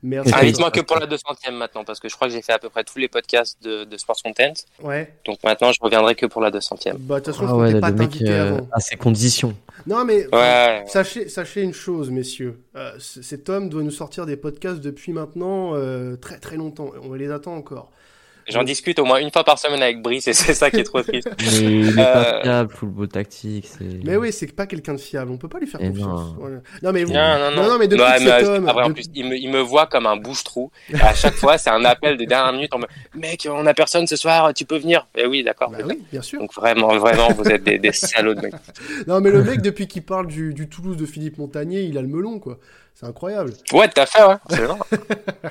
Merci. 0.02 0.32
Invite-moi 0.34 0.70
toi. 0.70 0.80
que 0.80 0.86
pour 0.86 0.98
la 0.98 1.06
200ème 1.06 1.52
maintenant, 1.54 1.84
parce 1.84 2.00
que 2.00 2.08
je 2.08 2.14
crois 2.14 2.28
que 2.28 2.32
j'ai 2.34 2.40
fait 2.42 2.54
à 2.54 2.58
peu 2.58 2.70
près 2.70 2.82
tous 2.82 2.98
les 2.98 3.08
podcasts 3.08 3.62
de, 3.62 3.84
de 3.84 3.96
Sports 3.98 4.16
Content. 4.24 4.54
Ouais. 4.82 5.12
Donc 5.26 5.36
maintenant, 5.44 5.70
je 5.70 5.78
reviendrai 5.82 6.14
que 6.14 6.24
pour 6.24 6.40
la 6.40 6.50
200ème. 6.50 6.96
Bah 6.98 7.20
de 7.20 7.24
toute 7.26 7.34
façon, 7.34 7.46
je 7.46 7.52
Ah 7.52 7.56
ouais, 7.56 7.78
pas 7.78 7.90
le 7.90 7.96
t'inviter 7.96 8.30
euh, 8.30 8.54
avant. 8.56 8.68
à 8.72 8.80
ses 8.80 8.96
conditions. 8.96 9.54
Non 9.86 10.04
mais 10.06 10.26
Ouais. 10.34 10.82
sachez, 10.88 11.28
sachez 11.28 11.60
une 11.62 11.74
chose, 11.74 12.10
messieurs. 12.10 12.58
Euh, 12.76 12.92
cet 12.98 13.50
homme 13.50 13.68
doit 13.68 13.82
nous 13.82 13.90
sortir 13.90 14.24
des 14.24 14.36
podcasts 14.38 14.80
depuis 14.80 15.12
maintenant 15.12 15.72
euh, 15.74 16.16
très 16.16 16.38
très 16.38 16.56
longtemps. 16.56 16.90
On 17.04 17.12
les 17.12 17.30
attend 17.30 17.54
encore. 17.54 17.90
J'en 18.48 18.62
discute 18.64 18.98
au 18.98 19.04
moins 19.04 19.18
une 19.20 19.30
fois 19.30 19.44
par 19.44 19.58
semaine 19.58 19.82
avec 19.82 20.02
Brice 20.02 20.26
et 20.28 20.32
c'est 20.32 20.54
ça 20.54 20.70
qui 20.70 20.78
est 20.80 20.84
trop 20.84 21.02
triste. 21.02 21.28
Mais 21.38 21.58
il 21.62 21.88
est 21.90 21.94
pas 21.94 22.16
Euh, 22.38 22.42
fiable, 22.42 22.72
football 22.74 23.08
tactique. 23.08 23.66
c'est- 23.66 24.00
Mais 24.04 24.16
oui, 24.16 24.32
c'est 24.32 24.48
pas 24.54 24.66
quelqu'un 24.66 24.94
de 24.94 25.00
fiable. 25.00 25.30
On 25.30 25.36
peut 25.36 25.48
pas 25.48 25.58
lui 25.60 25.66
faire 25.66 25.80
Eh 25.82 25.88
confiance. 25.88 26.20
non. 26.20 26.36
Voilà. 26.38 26.56
Non 26.82 26.92
mais 26.92 27.04
vous- 27.04 27.12
Non, 27.12 27.38
non, 27.54 27.62
non. 27.68 27.78
mais 27.78 27.86
depuis 27.88 28.02
Ouais, 28.02 28.18
que 28.18 28.22
mais 28.24 28.30
cet 28.30 28.40
c'est 28.44 28.46
homme, 28.50 28.68
en 28.68 28.92
plus, 28.92 29.04
il 29.14 29.28
me, 29.28 29.36
il 29.36 29.50
me 29.50 29.60
voit 29.60 29.86
comme 29.86 30.06
un 30.06 30.16
bouche-trou. 30.16 30.70
Et 30.92 31.00
à 31.00 31.14
chaque 31.14 31.34
fois, 31.34 31.58
c'est 31.58 31.70
un 31.70 31.84
appel 31.84 32.16
de 32.16 32.24
dernière 32.24 32.52
minute 32.52 32.70
Mec, 33.14 33.46
on 33.50 33.66
a 33.66 33.74
personne 33.74 34.06
ce 34.06 34.16
soir, 34.16 34.52
tu 34.54 34.64
peux 34.64 34.78
venir. 34.78 35.06
Et 35.16 35.26
oui, 35.26 35.42
d'accord. 35.44 35.70
Bah 35.70 35.78
oui, 35.86 36.00
bien 36.10 36.22
sûr. 36.22 36.40
Donc 36.40 36.54
vraiment, 36.54 36.96
vraiment, 36.98 37.28
vous 37.32 37.44
êtes 37.48 37.62
des, 37.64 37.78
des 37.78 37.92
salauds 37.92 38.34
de 38.34 38.40
mecs. 38.40 38.54
Non 39.06 39.20
mais 39.20 39.30
le 39.30 39.42
mec 39.44 39.60
depuis 39.62 39.86
qu'il 39.86 40.02
parle 40.02 40.26
du, 40.26 40.54
du 40.54 40.68
Toulouse 40.68 40.96
de 40.96 41.06
Philippe 41.06 41.38
Montagnier, 41.38 41.82
il 41.82 41.96
a 41.98 42.02
le 42.02 42.08
melon 42.08 42.38
quoi. 42.38 42.58
C'est 43.00 43.06
incroyable. 43.06 43.54
Ouais, 43.72 43.88
t'as 43.88 44.04
fait, 44.04 44.22
ouais. 44.22 44.34
C'est 44.50 44.60
vrai. 44.66 44.78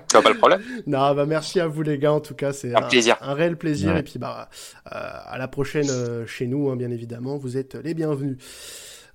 Tu 0.07 0.13
vois 0.13 0.21
pas 0.21 0.29
le 0.29 0.37
problème. 0.37 0.61
Non, 0.85 1.15
bah 1.15 1.25
merci 1.25 1.59
à 1.59 1.67
vous 1.67 1.81
les 1.81 1.97
gars, 1.97 2.13
en 2.13 2.19
tout 2.19 2.35
cas, 2.35 2.53
c'est 2.53 2.75
Un 2.75 2.81
plaisir. 2.83 3.17
un 3.21 3.33
réel 3.33 3.57
plaisir. 3.57 3.93
Ouais. 3.93 4.01
Et 4.01 4.03
puis 4.03 4.19
bah 4.19 4.49
euh, 4.87 4.89
à 4.91 5.37
la 5.39 5.47
prochaine 5.47 5.89
euh, 5.89 6.27
chez 6.27 6.45
nous, 6.45 6.69
hein, 6.69 6.75
bien 6.75 6.91
évidemment, 6.91 7.37
vous 7.37 7.57
êtes 7.57 7.73
les 7.73 7.95
bienvenus. 7.95 8.37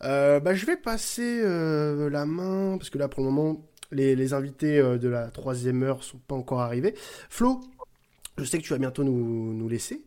Euh, 0.03 0.41
bah 0.41 0.55
je 0.55 0.67
vais 0.67 0.77
passer 0.77 1.41
euh, 1.45 2.11
la 2.11 2.27
main 2.27 2.77
parce 2.77 2.91
que 2.91 2.99
là 2.99 3.07
pour 3.09 3.23
le 3.25 3.31
moment 3.31 3.63
les, 3.93 4.17
les 4.17 4.35
invités 4.35 4.79
euh, 4.79 4.99
de 4.99 5.09
la 5.09 5.29
troisième 5.29 5.83
heure 5.85 6.03
sont 6.03 6.19
pas 6.27 6.35
encore 6.35 6.61
arrivés. 6.61 6.95
Flo, 7.31 7.61
je 8.37 8.43
sais 8.45 8.59
que 8.59 8.65
tu 8.65 8.73
vas 8.73 8.79
bientôt 8.81 9.05
nous, 9.05 9.53
nous 9.55 9.69
laisser, 9.69 10.05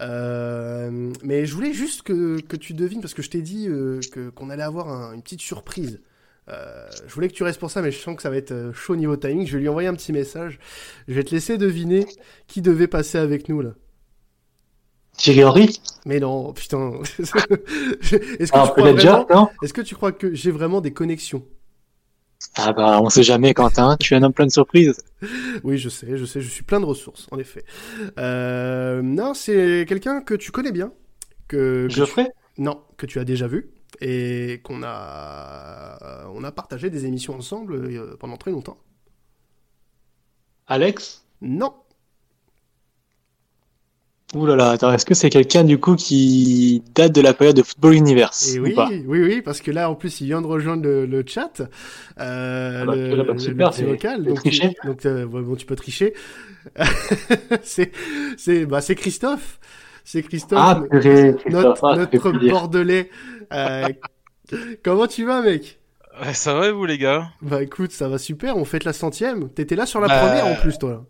Euh, 0.00 1.12
mais 1.22 1.44
je 1.46 1.54
voulais 1.54 1.72
juste 1.72 2.02
que, 2.02 2.40
que 2.40 2.56
tu 2.56 2.72
devines 2.74 3.00
parce 3.02 3.14
que 3.14 3.22
je 3.22 3.30
t'ai 3.30 3.42
dit 3.42 3.66
euh, 3.68 4.00
que 4.12 4.30
qu'on 4.30 4.48
allait 4.50 4.62
avoir 4.62 4.88
un- 4.88 5.12
une 5.12 5.22
petite 5.22 5.42
surprise. 5.42 6.00
Euh, 6.48 6.86
je 7.06 7.12
voulais 7.12 7.28
que 7.28 7.32
tu 7.34 7.42
restes 7.42 7.58
pour 7.58 7.70
ça, 7.70 7.82
mais 7.82 7.90
je 7.90 7.98
sens 7.98 8.14
que 8.16 8.22
ça 8.22 8.30
va 8.30 8.36
être 8.36 8.52
euh, 8.52 8.72
chaud 8.72 8.94
niveau 8.96 9.16
timing. 9.16 9.46
Je 9.46 9.54
vais 9.56 9.60
lui 9.62 9.68
envoyer 9.68 9.88
un 9.88 9.94
petit 9.94 10.12
message. 10.12 10.58
Je 11.08 11.14
vais 11.14 11.24
te 11.24 11.34
laisser 11.34 11.58
deviner 11.58 12.06
qui 12.46 12.62
devait 12.62 12.86
passer 12.86 13.18
avec 13.18 13.48
nous 13.48 13.60
là. 13.62 13.70
Thierry 15.16 15.44
Henry 15.44 15.80
Mais 16.04 16.20
non, 16.20 16.52
putain. 16.52 16.92
Est-ce 17.18 17.32
que, 17.32 17.54
tu 19.00 19.08
Ah, 19.08 19.26
non 19.34 19.48
Est-ce 19.62 19.72
que 19.72 19.80
tu 19.80 19.94
crois 19.94 20.12
que 20.12 20.34
j'ai 20.34 20.50
vraiment 20.50 20.80
des 20.80 20.92
connexions 20.92 21.42
Ah 22.54 22.72
bah 22.74 23.00
on 23.02 23.08
sait 23.08 23.22
jamais 23.22 23.54
Quentin, 23.54 23.96
tu 23.98 24.12
es 24.12 24.16
un 24.18 24.22
homme 24.22 24.34
plein 24.34 24.46
de 24.46 24.52
surprises. 24.52 25.02
Oui, 25.64 25.78
je 25.78 25.88
sais, 25.88 26.16
je 26.18 26.24
sais, 26.26 26.42
je 26.42 26.48
suis 26.50 26.62
plein 26.64 26.80
de 26.80 26.84
ressources, 26.84 27.26
en 27.30 27.38
effet. 27.38 27.64
Euh, 28.18 29.00
non, 29.02 29.32
c'est 29.34 29.86
quelqu'un 29.88 30.20
que 30.20 30.34
tu 30.34 30.52
connais 30.52 30.72
bien. 30.72 30.92
Que, 31.48 31.86
que 31.88 31.94
Geoffrey 31.94 32.30
tu- 32.54 32.62
Non, 32.62 32.82
que 32.98 33.06
tu 33.06 33.18
as 33.18 33.24
déjà 33.24 33.46
vu. 33.48 33.70
Et 34.00 34.60
qu'on 34.64 34.82
a... 34.84 36.26
On 36.34 36.44
a 36.44 36.52
partagé 36.52 36.90
des 36.90 37.06
émissions 37.06 37.34
ensemble 37.36 37.74
euh, 37.74 38.16
pendant 38.18 38.36
très 38.36 38.50
longtemps. 38.50 38.78
Alex? 40.68 41.24
Non. 41.40 41.74
Ouh 44.36 44.46
là 44.46 44.54
là, 44.54 44.70
attends, 44.70 44.92
est-ce 44.92 45.04
que 45.04 45.14
c'est 45.14 45.30
quelqu'un 45.30 45.64
du 45.64 45.78
coup 45.78 45.96
qui 45.96 46.80
date 46.94 47.12
de 47.12 47.20
la 47.20 47.34
période 47.34 47.56
de 47.56 47.62
Football 47.64 47.94
Universe 47.94 48.54
Et 48.54 48.60
ou 48.62 48.66
oui, 48.66 48.74
pas? 48.74 48.88
oui, 49.06 49.20
oui, 49.22 49.40
parce 49.42 49.62
que 49.62 49.70
là, 49.70 49.88
en 49.90 49.94
plus, 49.94 50.20
il 50.20 50.26
vient 50.26 50.42
de 50.42 50.46
rejoindre 50.46 50.82
le, 50.84 51.06
le 51.06 51.24
chat, 51.26 51.62
euh, 52.20 52.84
Ah 52.84 52.86
bah, 52.86 52.96
le, 53.16 53.24
bah, 53.24 53.34
le- 53.34 53.38
super, 53.38 53.72
vocal. 53.84 54.26
Donc, 54.26 54.42
tu, 54.44 54.60
donc 54.84 55.06
euh, 55.06 55.26
bon, 55.26 55.56
tu 55.56 55.64
peux 55.64 55.74
tricher. 55.76 56.12
c'est, 57.62 57.92
c'est, 58.36 58.66
bah, 58.66 58.80
c'est 58.80 58.94
Christophe. 58.94 59.58
C'est 60.04 60.22
Christophe, 60.22 60.68
Ah, 60.68 60.82
purée, 60.90 61.34
Christophe, 61.38 61.78
notre, 61.78 61.84
ah, 61.84 61.96
notre 61.96 62.18
plaisir. 62.30 62.56
Euh, 63.52 63.88
comment 64.82 65.06
tu 65.06 65.24
vas, 65.24 65.42
mec? 65.42 65.78
Ça 66.32 66.54
va 66.54 66.72
vous 66.72 66.86
les 66.86 66.96
gars? 66.96 67.28
Bah 67.42 67.62
écoute, 67.62 67.92
ça 67.92 68.08
va 68.08 68.16
super, 68.16 68.56
on 68.56 68.64
fête 68.64 68.84
la 68.84 68.94
centième. 68.94 69.50
T'étais 69.50 69.76
là 69.76 69.84
sur 69.84 70.00
la 70.00 70.08
Bah, 70.08 70.20
première 70.20 70.46
en 70.46 70.54
plus, 70.54 70.78
toi. 70.78 71.04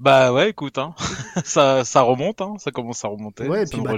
Bah 0.00 0.32
ouais, 0.32 0.50
écoute, 0.50 0.76
hein. 0.78 0.92
ça, 1.44 1.84
ça 1.84 2.00
remonte, 2.00 2.40
hein. 2.40 2.54
ça 2.58 2.72
commence 2.72 3.04
à 3.04 3.08
remonter. 3.08 3.46
Ouais, 3.46 3.62
et 3.62 3.66
puis 3.66 3.80
bah, 3.80 3.92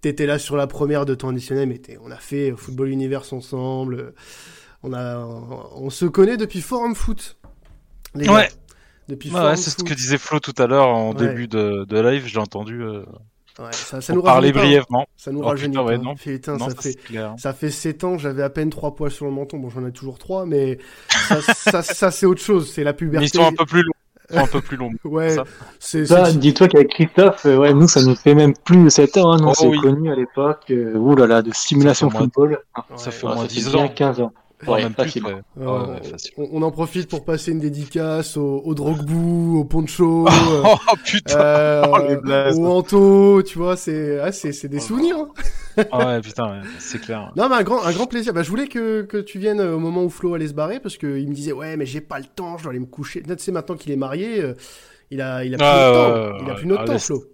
t'étais, 0.00 0.26
là 0.26 0.40
sur 0.40 0.56
la 0.56 0.66
première 0.66 1.06
de 1.06 1.14
ton 1.14 1.28
additionnel, 1.28 1.68
mais 1.68 1.78
t'es- 1.78 1.96
on 2.02 2.10
a 2.10 2.16
fait 2.16 2.50
euh, 2.50 2.56
Football 2.56 2.88
Universe 2.88 3.32
ensemble. 3.32 3.94
euh, 4.00 4.10
On, 4.82 4.92
a, 4.94 5.16
on, 5.76 5.90
se 5.90 6.06
connaît 6.06 6.36
depuis 6.36 6.60
Forum 6.60 6.96
Foot. 6.96 7.36
Les 8.16 8.26
gars. 8.26 8.34
Ouais. 8.34 8.48
Depuis 9.06 9.30
Ouais, 9.30 9.56
c'est 9.56 9.70
ce 9.70 9.84
que 9.84 9.94
disait 9.94 10.18
Flo 10.18 10.40
tout 10.40 10.54
à 10.58 10.66
l'heure 10.66 10.88
en 10.88 11.12
Ouais. 11.14 11.28
début 11.28 11.46
de, 11.46 11.84
de 11.84 12.00
live, 12.00 12.24
j'ai 12.26 12.38
entendu. 12.40 12.82
Euh, 12.82 13.04
Ouais, 13.58 13.66
ça, 13.72 14.00
ça 14.00 14.12
nous 14.12 14.22
parler 14.22 14.48
hein. 14.48 14.52
brièvement. 14.52 15.06
Ça 15.16 15.30
nous 15.30 15.40
Oh, 15.40 15.46
rajeunit 15.46 15.76
putain, 15.76 15.84
ouais, 15.84 15.98
Non, 15.98 16.16
ça, 16.16 16.16
ça, 16.16 16.22
fait, 16.82 16.96
c'est 17.06 17.18
ça 17.38 17.52
fait 17.52 17.70
7 17.70 18.04
ans, 18.04 18.18
j'avais 18.18 18.42
à 18.42 18.50
peine 18.50 18.68
3 18.70 18.94
poils 18.96 19.10
sur 19.12 19.26
le 19.26 19.30
menton. 19.32 19.58
Bon, 19.58 19.70
j'en 19.70 19.86
ai 19.86 19.92
toujours 19.92 20.18
3, 20.18 20.44
mais 20.46 20.78
ça, 21.08 21.40
ça, 21.54 21.82
ça, 21.82 22.10
c'est 22.10 22.26
autre 22.26 22.40
chose. 22.42 22.72
C'est 22.72 22.82
la 22.84 22.92
puberté. 22.92 23.20
Mais 23.20 23.26
ils 23.26 23.32
sont 23.32 23.46
un 23.46 23.52
peu 23.54 23.64
plus 23.64 23.82
longs. 23.82 23.92
Un 24.30 24.46
peu 24.46 24.60
plus 24.60 24.76
longs. 24.76 24.90
Ouais, 25.04 25.30
ça. 25.30 25.44
c'est, 25.78 26.06
Ça, 26.06 26.24
c'est- 26.24 26.38
dis-toi 26.38 26.66
qu'avec 26.66 26.88
Christophe, 26.88 27.44
euh, 27.46 27.58
ouais, 27.58 27.72
nous, 27.74 27.86
ça 27.86 28.02
nous 28.02 28.16
fait 28.16 28.34
même 28.34 28.54
plus 28.64 28.82
de 28.84 28.88
7 28.88 29.18
ans. 29.18 29.32
Hein. 29.32 29.36
Nous, 29.38 29.44
on 29.48 29.50
Oh 29.50 29.54
s'est 29.54 29.66
oui. 29.68 29.78
connus 29.80 30.10
à 30.10 30.16
l'époque, 30.16 30.64
euh, 30.70 31.26
là, 31.26 31.42
de 31.42 31.52
simulation 31.54 32.08
Ça 32.10 32.12
fait 32.12 32.16
au 32.16 32.18
moins- 32.18 32.30
football. 32.34 32.58
Ça 32.96 33.10
fait 33.12 33.26
Ouais, 33.26 33.32
au 33.32 33.34
moins 33.36 33.44
fait 33.46 33.54
10 33.54 33.68
bien 33.70 33.78
ans. 33.84 33.88
15 33.88 34.20
ans. 34.20 34.32
Voire 34.64 34.80
Ouais, 34.80 34.82
même 34.82 34.94
plus, 34.94 34.94
facilement. 34.94 35.30
ouais. 35.32 35.42
Euh, 35.58 35.66
Ouais, 35.66 35.86
ouais, 35.88 36.02
facile. 36.02 36.32
on, 36.36 36.48
on 36.52 36.62
en 36.62 36.70
profite 36.70 37.08
pour 37.08 37.24
passer 37.24 37.52
une 37.52 37.60
dédicace 37.60 38.36
au, 38.36 38.62
au 38.64 38.74
Drogbou, 38.74 39.58
au 39.60 39.64
Poncho, 39.64 40.26
Oh, 40.64 40.76
putain. 41.04 41.38
euh, 41.38 41.82
Oh, 41.86 42.58
au 42.58 42.66
Anto, 42.66 43.42
tu 43.42 43.58
vois, 43.58 43.76
c'est, 43.76 44.18
ah, 44.20 44.32
c'est, 44.32 44.52
c'est 44.52 44.68
des 44.68 44.80
souvenirs. 44.80 45.16
hein. 45.76 45.84
Ah 45.90 46.06
ouais, 46.06 46.20
putain, 46.20 46.44
ouais, 46.46 46.60
c'est 46.78 47.00
clair. 47.00 47.32
Non, 47.36 47.48
mais 47.48 47.56
un 47.56 47.62
grand, 47.62 47.82
un 47.84 47.92
grand 47.92 48.06
plaisir. 48.06 48.32
Bah, 48.32 48.42
je 48.42 48.50
voulais 48.50 48.68
que, 48.68 49.02
que 49.02 49.18
tu 49.18 49.38
viennes 49.38 49.60
au 49.60 49.78
moment 49.78 50.04
où 50.04 50.10
Flo 50.10 50.34
allait 50.34 50.48
se 50.48 50.54
barrer 50.54 50.80
parce 50.80 50.96
qu'il 50.96 51.28
me 51.28 51.34
disait, 51.34 51.52
ouais, 51.52 51.76
mais 51.76 51.86
j'ai 51.86 52.00
pas 52.00 52.18
le 52.18 52.26
temps, 52.26 52.56
je 52.58 52.62
dois 52.64 52.70
aller 52.70 52.80
me 52.80 52.86
coucher. 52.86 53.22
Tu 53.22 53.34
sais, 53.38 53.52
maintenant 53.52 53.76
qu'il 53.76 53.92
est 53.92 53.96
marié, 53.96 54.40
euh, 54.42 54.54
il 55.10 55.20
a, 55.20 55.44
il 55.44 55.54
a 55.54 55.58
plus 55.58 55.66
Ah, 55.66 55.90
notre 55.92 56.14
ouais, 56.32 56.38
temps. 56.38 56.44
Il 56.46 56.50
a 56.50 56.54
plus 56.54 56.66
notre 56.66 56.84
temps, 56.84 56.98
Flo. 56.98 57.24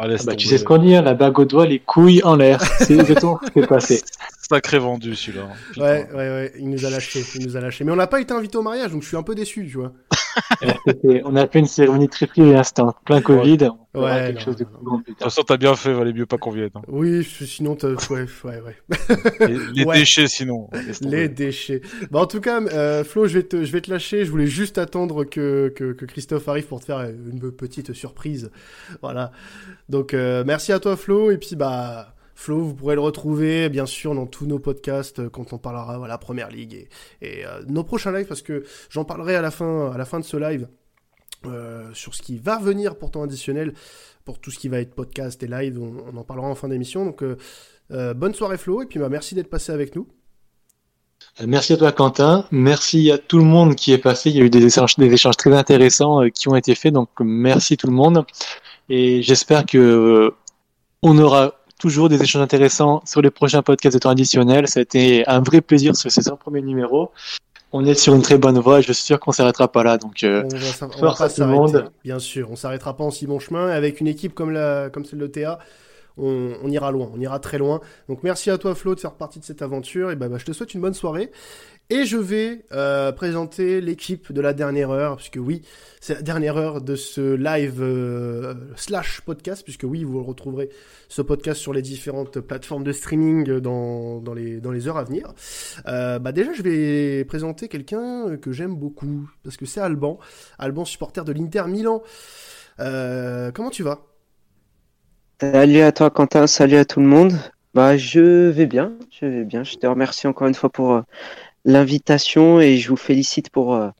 Ah, 0.00 0.06
Ah 0.08 0.16
bah, 0.26 0.36
tu 0.36 0.46
sais 0.46 0.58
ce 0.58 0.64
qu'on 0.64 0.78
dit, 0.78 0.94
hein, 0.94 1.02
la 1.02 1.14
bague 1.14 1.38
au 1.40 1.44
doigt, 1.44 1.66
les 1.66 1.80
couilles 1.80 2.22
en 2.22 2.36
l'air. 2.36 2.62
C'est 2.78 2.94
exactement 2.94 3.40
ce 3.44 3.50
qui 3.50 3.58
est 3.58 3.66
passé. 3.66 4.00
Sacré 4.48 4.78
vendu 4.78 5.14
celui-là. 5.14 5.48
Putain. 5.72 5.82
Ouais, 5.84 6.08
ouais, 6.10 6.16
ouais, 6.16 6.52
il 6.58 6.70
nous 6.70 6.86
a 6.86 6.90
lâché, 6.90 7.22
il 7.34 7.46
nous 7.46 7.56
a 7.56 7.60
lâché. 7.60 7.84
Mais 7.84 7.92
on 7.92 7.96
n'a 7.96 8.06
pas 8.06 8.20
été 8.20 8.32
invité 8.32 8.56
au 8.56 8.62
mariage, 8.62 8.92
donc 8.92 9.02
je 9.02 9.08
suis 9.08 9.16
un 9.16 9.22
peu 9.22 9.34
déçu, 9.34 9.66
tu 9.70 9.76
vois. 9.76 9.92
On 11.24 11.34
a 11.36 11.48
fait 11.48 11.58
une 11.58 11.66
cérémonie 11.66 12.08
très 12.08 12.26
privée, 12.26 12.54
hein, 12.54 12.62
c'était 12.62 12.82
en 12.82 12.92
plein 13.04 13.20
Covid. 13.20 13.70
On 13.94 14.04
Ouais, 14.04 14.26
quelque 14.26 14.38
non, 14.38 14.44
chose 14.44 14.56
de 14.56 14.64
non, 14.64 14.70
plus 14.70 14.84
grand 14.84 14.96
plus 14.98 15.02
De 15.02 15.08
toute 15.08 15.18
tard. 15.18 15.28
façon, 15.30 15.42
t'as 15.42 15.56
bien 15.56 15.74
fait, 15.74 15.92
valait 15.92 16.12
mieux 16.12 16.26
pas 16.26 16.38
qu'on 16.38 16.50
vienne. 16.52 16.70
hein. 16.76 16.82
Oui, 16.86 17.24
sinon, 17.24 17.74
t'as- 17.74 17.88
ouais, 18.10 18.26
ouais, 18.44 18.60
ouais. 18.60 18.76
Les, 19.48 19.58
les 19.74 19.84
Ouais. 19.84 19.98
déchets, 19.98 20.28
sinon. 20.28 20.68
Les 21.00 21.28
déchets. 21.28 21.80
Bah, 22.12 22.20
en 22.20 22.26
tout 22.26 22.40
cas, 22.40 22.60
euh, 22.62 23.02
Flo, 23.02 23.26
je 23.26 23.38
vais, 23.38 23.42
te, 23.42 23.64
je 23.64 23.72
vais 23.72 23.80
te 23.80 23.90
lâcher. 23.90 24.24
Je 24.24 24.30
voulais 24.30 24.46
juste 24.46 24.78
attendre 24.78 25.24
que, 25.24 25.72
que, 25.74 25.92
que 25.92 26.04
Christophe 26.04 26.46
arrive 26.48 26.66
pour 26.66 26.78
te 26.80 26.84
faire 26.84 27.00
une 27.00 27.50
petite 27.50 27.92
surprise. 27.92 28.50
Voilà. 29.02 29.32
Donc, 29.88 30.14
euh, 30.14 30.44
merci 30.46 30.72
à 30.72 30.78
toi, 30.78 30.96
Flo. 30.96 31.30
Et 31.32 31.38
puis, 31.38 31.56
bah, 31.56 32.14
Flo, 32.38 32.60
vous 32.60 32.72
pourrez 32.72 32.94
le 32.94 33.00
retrouver, 33.00 33.68
bien 33.68 33.84
sûr, 33.84 34.14
dans 34.14 34.26
tous 34.26 34.46
nos 34.46 34.60
podcasts 34.60 35.18
euh, 35.18 35.28
quand 35.28 35.52
on 35.52 35.58
parlera 35.58 35.98
voilà, 35.98 36.18
Première 36.18 36.50
Ligue 36.50 36.86
et, 37.20 37.44
euh, 37.44 37.62
nos 37.66 37.82
prochains 37.82 38.16
lives, 38.16 38.28
parce 38.28 38.42
que 38.42 38.62
j'en 38.90 39.04
parlerai 39.04 39.34
à 39.34 39.42
la 39.42 39.50
fin, 39.50 39.90
à 39.90 39.98
la 39.98 40.04
fin 40.04 40.20
de 40.20 40.24
ce 40.24 40.36
live. 40.36 40.68
euh, 41.46 41.90
sur 41.94 42.14
ce 42.14 42.22
qui 42.22 42.38
va 42.38 42.60
venir 42.60 42.96
pour 42.96 43.10
temps 43.10 43.24
additionnel, 43.24 43.74
pour 44.24 44.38
tout 44.38 44.52
ce 44.52 44.58
qui 44.60 44.68
va 44.68 44.78
être 44.78 44.94
podcast 44.94 45.42
et 45.42 45.48
live, 45.48 45.80
on, 45.82 46.16
en 46.16 46.22
parlera 46.22 46.46
en 46.46 46.54
fin 46.54 46.68
d'émission. 46.68 47.06
Donc, 47.06 47.24
bonne 47.90 48.34
soirée 48.34 48.56
Flo, 48.56 48.82
et 48.82 48.86
puis 48.86 49.00
bah, 49.00 49.08
merci 49.08 49.34
d'être 49.34 49.50
passé 49.50 49.72
avec 49.72 49.96
nous. 49.96 50.06
Merci 51.44 51.72
à 51.72 51.76
toi 51.76 51.90
Quentin, 51.90 52.46
merci 52.52 53.10
à 53.10 53.18
tout 53.18 53.38
le 53.38 53.44
monde 53.44 53.74
qui 53.74 53.92
est 53.92 53.98
passé, 53.98 54.30
il 54.30 54.36
y 54.36 54.40
a 54.40 54.44
eu 54.44 54.50
des 54.50 54.64
échanges, 54.64 54.94
des 54.96 55.12
échanges 55.12 55.36
très 55.36 55.52
intéressants 55.52 56.30
qui 56.30 56.48
ont 56.48 56.54
été 56.54 56.76
faits, 56.76 56.94
donc 56.94 57.08
merci 57.18 57.76
tout 57.76 57.88
le 57.88 57.94
monde. 57.94 58.24
Et 58.88 59.22
j'espère 59.22 59.66
que 59.66 60.32
on 61.02 61.18
aura 61.18 61.57
toujours 61.78 62.08
des 62.08 62.22
échanges 62.22 62.42
intéressants 62.42 63.02
sur 63.06 63.22
les 63.22 63.30
prochains 63.30 63.62
podcasts 63.62 63.94
de 63.94 64.00
temps 64.00 64.10
additionnel. 64.10 64.68
Ça 64.68 64.80
a 64.80 64.82
été 64.82 65.26
un 65.28 65.40
vrai 65.40 65.60
plaisir 65.60 65.96
sur 65.96 66.10
ces 66.10 66.22
100 66.22 66.36
premiers 66.36 66.62
numéros. 66.62 67.10
On 67.72 67.84
est 67.84 67.94
sur 67.94 68.14
une 68.14 68.22
très 68.22 68.38
bonne 68.38 68.58
voie 68.58 68.78
et 68.78 68.82
je 68.82 68.92
suis 68.92 69.04
sûr 69.04 69.20
qu'on 69.20 69.32
s'arrêtera 69.32 69.70
pas 69.70 69.82
là. 69.84 69.98
Donc, 69.98 70.24
euh, 70.24 70.42
On 70.44 70.56
va, 70.56 70.60
s'en- 70.60 70.86
on 70.86 70.88
va 70.88 70.96
force 70.98 71.18
pas 71.18 71.24
à 71.24 71.28
tout 71.28 71.34
le 71.40 71.46
s'arrêter, 71.46 71.58
monde. 71.58 71.90
bien 72.02 72.18
sûr. 72.18 72.50
On 72.50 72.56
s'arrêtera 72.56 72.96
pas 72.96 73.04
en 73.04 73.10
si 73.10 73.26
bon 73.26 73.38
chemin. 73.38 73.68
Avec 73.68 74.00
une 74.00 74.06
équipe 74.08 74.34
comme, 74.34 74.50
la, 74.50 74.88
comme 74.90 75.04
celle 75.04 75.18
de 75.18 75.26
Théa, 75.26 75.58
on, 76.16 76.54
on 76.64 76.70
ira 76.70 76.90
loin, 76.90 77.10
on 77.14 77.20
ira 77.20 77.38
très 77.40 77.58
loin. 77.58 77.80
Donc 78.08 78.22
merci 78.22 78.50
à 78.50 78.56
toi 78.58 78.74
Flo 78.74 78.94
de 78.94 79.00
faire 79.00 79.12
partie 79.12 79.38
de 79.38 79.44
cette 79.44 79.60
aventure. 79.62 80.10
Et 80.10 80.16
bah, 80.16 80.28
bah, 80.28 80.38
je 80.38 80.46
te 80.46 80.52
souhaite 80.52 80.72
une 80.74 80.80
bonne 80.80 80.94
soirée. 80.94 81.30
Et 81.90 82.04
je 82.04 82.18
vais 82.18 82.66
euh, 82.72 83.12
présenter 83.12 83.80
l'équipe 83.80 84.30
de 84.30 84.42
la 84.42 84.52
dernière 84.52 84.90
heure, 84.90 85.16
puisque 85.16 85.38
oui, 85.40 85.62
c'est 86.02 86.16
la 86.16 86.20
dernière 86.20 86.58
heure 86.58 86.82
de 86.82 86.96
ce 86.96 87.34
live 87.34 87.78
euh, 87.80 88.54
slash 88.76 89.22
podcast, 89.22 89.64
puisque 89.64 89.84
oui, 89.84 90.04
vous 90.04 90.22
retrouverez 90.22 90.68
ce 91.08 91.22
podcast 91.22 91.58
sur 91.58 91.72
les 91.72 91.80
différentes 91.80 92.40
plateformes 92.40 92.84
de 92.84 92.92
streaming 92.92 93.58
dans, 93.60 94.20
dans, 94.20 94.34
les, 94.34 94.60
dans 94.60 94.70
les 94.70 94.86
heures 94.86 94.98
à 94.98 95.04
venir. 95.04 95.32
Euh, 95.86 96.18
bah 96.18 96.32
déjà, 96.32 96.52
je 96.52 96.62
vais 96.62 97.24
présenter 97.24 97.68
quelqu'un 97.68 98.36
que 98.36 98.52
j'aime 98.52 98.76
beaucoup, 98.76 99.30
parce 99.42 99.56
que 99.56 99.64
c'est 99.64 99.80
Alban, 99.80 100.18
Alban 100.58 100.84
supporter 100.84 101.24
de 101.24 101.32
l'Inter 101.32 101.64
Milan. 101.68 102.02
Euh, 102.80 103.50
comment 103.50 103.70
tu 103.70 103.82
vas? 103.82 104.00
Salut 105.40 105.80
à 105.80 105.92
toi 105.92 106.10
Quentin, 106.10 106.46
salut 106.46 106.76
à 106.76 106.84
tout 106.84 107.00
le 107.00 107.06
monde. 107.06 107.32
Bah 107.74 107.96
je 107.96 108.48
vais 108.48 108.66
bien, 108.66 108.94
je 109.10 109.26
vais 109.26 109.44
bien. 109.44 109.62
Je 109.62 109.76
te 109.76 109.86
remercie 109.86 110.26
encore 110.26 110.48
une 110.48 110.54
fois 110.54 110.70
pour 110.70 110.94
euh, 110.94 111.02
l'invitation 111.68 112.60
et 112.60 112.78
je 112.78 112.88
vous 112.88 112.96
félicite 112.96 113.50
pour 113.50 113.74
euh, 113.76 113.90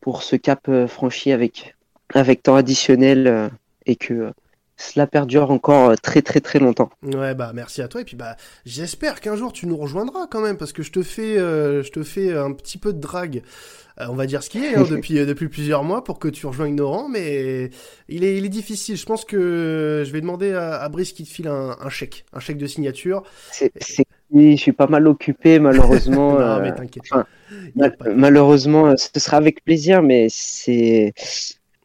pour 0.00 0.22
ce 0.22 0.36
cap 0.36 0.60
euh, 0.68 0.86
franchi 0.86 1.32
avec 1.32 1.74
avec 2.14 2.42
temps 2.42 2.56
additionnel 2.56 3.26
euh, 3.26 3.48
et 3.86 3.96
que 3.96 4.32
cela 4.76 5.06
perdure 5.06 5.50
encore 5.50 5.94
très 6.00 6.22
très 6.22 6.40
très 6.40 6.58
longtemps. 6.58 6.88
Ouais, 7.02 7.34
bah 7.34 7.52
merci 7.54 7.82
à 7.82 7.88
toi. 7.88 8.00
Et 8.00 8.04
puis 8.04 8.16
bah 8.16 8.36
j'espère 8.64 9.20
qu'un 9.20 9.36
jour 9.36 9.52
tu 9.52 9.66
nous 9.66 9.76
rejoindras 9.76 10.26
quand 10.30 10.40
même, 10.40 10.56
parce 10.56 10.72
que 10.72 10.82
je 10.82 10.92
te 10.92 11.02
fais, 11.02 11.36
euh, 11.38 11.82
je 11.82 11.90
te 11.90 12.02
fais 12.02 12.32
un 12.32 12.52
petit 12.52 12.78
peu 12.78 12.92
de 12.94 12.98
drague, 13.00 13.42
euh, 14.00 14.06
on 14.08 14.14
va 14.14 14.24
dire 14.26 14.42
ce 14.42 14.48
qui 14.48 14.64
est, 14.64 14.76
hein, 14.76 14.84
depuis, 14.90 15.14
depuis 15.26 15.48
plusieurs 15.48 15.84
mois 15.84 16.02
pour 16.02 16.18
que 16.18 16.28
tu 16.28 16.46
rejoignes 16.46 16.76
nos 16.76 16.88
rangs, 16.88 17.08
mais 17.10 17.70
il 18.08 18.24
est, 18.24 18.38
il 18.38 18.44
est 18.46 18.48
difficile. 18.50 18.96
Je 18.96 19.04
pense 19.04 19.26
que 19.26 20.02
je 20.06 20.10
vais 20.12 20.20
demander 20.22 20.52
à, 20.54 20.76
à 20.80 20.88
Brice 20.88 21.12
qui 21.12 21.24
te 21.24 21.28
file 21.28 21.48
un, 21.48 21.76
un 21.78 21.90
chèque, 21.90 22.24
un 22.32 22.40
chèque 22.40 22.58
de 22.58 22.66
signature. 22.66 23.22
C'est- 23.50 23.72
oui, 24.32 24.56
je 24.56 24.62
suis 24.62 24.72
pas 24.72 24.86
mal 24.86 25.06
occupé 25.06 25.58
malheureusement. 25.58 26.34
Non, 26.38 26.40
euh, 26.40 26.60
mais 26.62 26.74
t'inquiète 26.74 27.04
enfin, 27.10 27.26
malheureusement, 28.14 28.86
euh, 28.88 28.94
ce 28.96 29.18
sera 29.20 29.36
avec 29.36 29.64
plaisir, 29.64 30.02
mais 30.02 30.28
c'est 30.30 31.12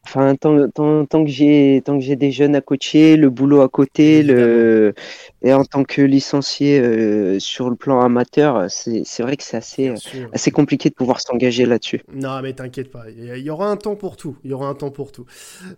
enfin 0.06 0.34
tant, 0.36 0.68
tant, 0.70 1.04
tant 1.06 1.24
que 1.24 1.30
j'ai 1.30 1.82
tant 1.84 1.98
que 1.98 2.04
j'ai 2.04 2.16
des 2.16 2.30
jeunes 2.32 2.54
à 2.56 2.60
coacher, 2.60 3.16
le 3.16 3.30
boulot 3.30 3.60
à 3.62 3.68
côté, 3.68 4.22
le 4.22 4.94
et 5.42 5.52
en 5.52 5.64
tant 5.64 5.84
que 5.84 6.02
licencié 6.02 6.80
euh, 6.80 7.38
sur 7.38 7.70
le 7.70 7.76
plan 7.76 8.00
amateur, 8.00 8.70
c'est 8.70 9.04
vrai 9.22 9.36
que 9.36 9.42
c'est 9.42 9.56
assez 9.56 9.88
euh, 9.88 9.94
assez 10.32 10.50
compliqué 10.50 10.88
de 10.90 10.94
pouvoir 10.94 11.20
s'engager 11.20 11.66
là-dessus. 11.66 12.02
Non, 12.14 12.40
mais 12.42 12.52
t'inquiète 12.52 12.90
pas, 12.90 13.04
il 13.10 13.24
y- 13.24 13.28
il 13.38 13.44
y 13.44 13.50
aura 13.50 13.68
un 13.68 13.76
temps 13.76 13.96
pour 13.96 14.16
tout. 14.16 14.36
Il 14.44 14.50
y 14.50 14.52
aura 14.54 14.68
un 14.68 14.74
temps 14.74 14.90
pour 14.90 15.12
tout. 15.12 15.26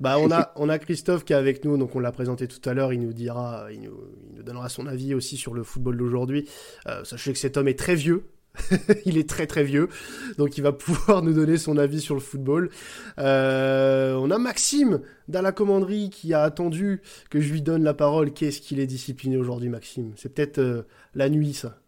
Bah, 0.01 0.17
on 0.21 0.31
a, 0.31 0.53
on 0.57 0.69
a 0.69 0.79
Christophe 0.79 1.25
qui 1.25 1.33
est 1.33 1.37
avec 1.37 1.65
nous, 1.65 1.77
donc 1.77 1.95
on 1.97 2.01
l'a 2.01 2.13
présenté 2.13 2.47
tout 2.49 2.67
à 2.69 2.75
l'heure. 2.75 2.93
Il 2.93 3.01
nous 3.01 3.13
dira, 3.13 3.67
il 3.73 3.81
nous, 3.83 3.97
il 4.31 4.37
nous 4.37 4.43
donnera 4.43 4.69
son 4.69 4.87
avis 4.87 5.15
aussi 5.15 5.37
sur 5.37 5.55
le 5.55 5.63
football 5.63 5.97
d'aujourd'hui. 5.97 6.49
Euh, 6.87 7.05
sachez 7.05 7.33
que 7.33 7.39
cet 7.39 7.57
homme 7.57 7.69
est 7.69 7.79
très 7.79 7.95
vieux. 7.95 8.25
il 9.05 9.19
est 9.19 9.29
très 9.29 9.47
très 9.47 9.65
vieux, 9.65 9.89
donc 10.37 10.59
il 10.59 10.63
va 10.63 10.73
pouvoir 10.73 11.23
nous 11.25 11.33
donner 11.33 11.57
son 11.59 11.77
avis 11.79 12.01
sur 12.01 12.15
le 12.15 12.21
football. 12.21 12.71
Euh, 13.19 14.15
on 14.15 14.31
a 14.31 14.39
Maxime 14.39 15.01
dans 15.29 15.43
la 15.43 15.53
commanderie 15.53 16.11
qui 16.11 16.35
a 16.35 16.43
attendu 16.43 17.01
que 17.31 17.41
je 17.41 17.53
lui 17.53 17.63
donne 17.63 17.85
la 17.85 17.95
parole. 17.95 18.33
Qu'est-ce 18.33 18.61
qu'il 18.61 18.81
est 18.81 18.87
discipliné 18.87 19.37
aujourd'hui, 19.37 19.69
Maxime? 19.69 20.13
C'est 20.17 20.35
peut-être 20.35 20.59
euh, 20.59 20.83
la 21.15 21.29
nuit, 21.29 21.55
ça. 21.55 21.79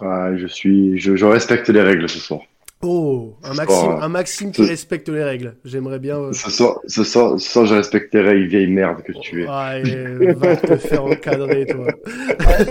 Ouais, 0.00 0.36
je 0.36 0.46
suis, 0.46 0.98
je 0.98 1.24
respecte 1.24 1.68
les 1.68 1.82
règles 1.82 2.08
ce 2.08 2.18
soir. 2.18 2.40
Oh, 2.86 3.34
un 3.42 3.54
Maxime, 3.54 3.96
un 4.00 4.08
Maxime 4.08 4.52
qui 4.52 4.62
respecte 4.62 5.08
les 5.08 5.24
règles. 5.24 5.56
J'aimerais 5.64 5.98
bien. 5.98 6.18
euh, 6.18 6.32
Ce 6.32 6.50
soir, 6.50 6.80
ce 6.86 7.02
soir, 7.02 7.40
ce 7.40 7.50
soir, 7.50 7.64
je 7.66 7.74
respecte 7.74 8.12
les 8.14 8.20
règles, 8.20 8.46
vieille 8.46 8.66
merde 8.66 9.02
que 9.02 9.12
tu 9.12 9.42
es. 9.42 9.46
Ah, 9.48 9.78
et 9.78 10.32
va 10.34 10.54
te 10.56 10.76
faire 10.76 11.04
encadrer, 11.04 11.64
toi. 11.66 11.86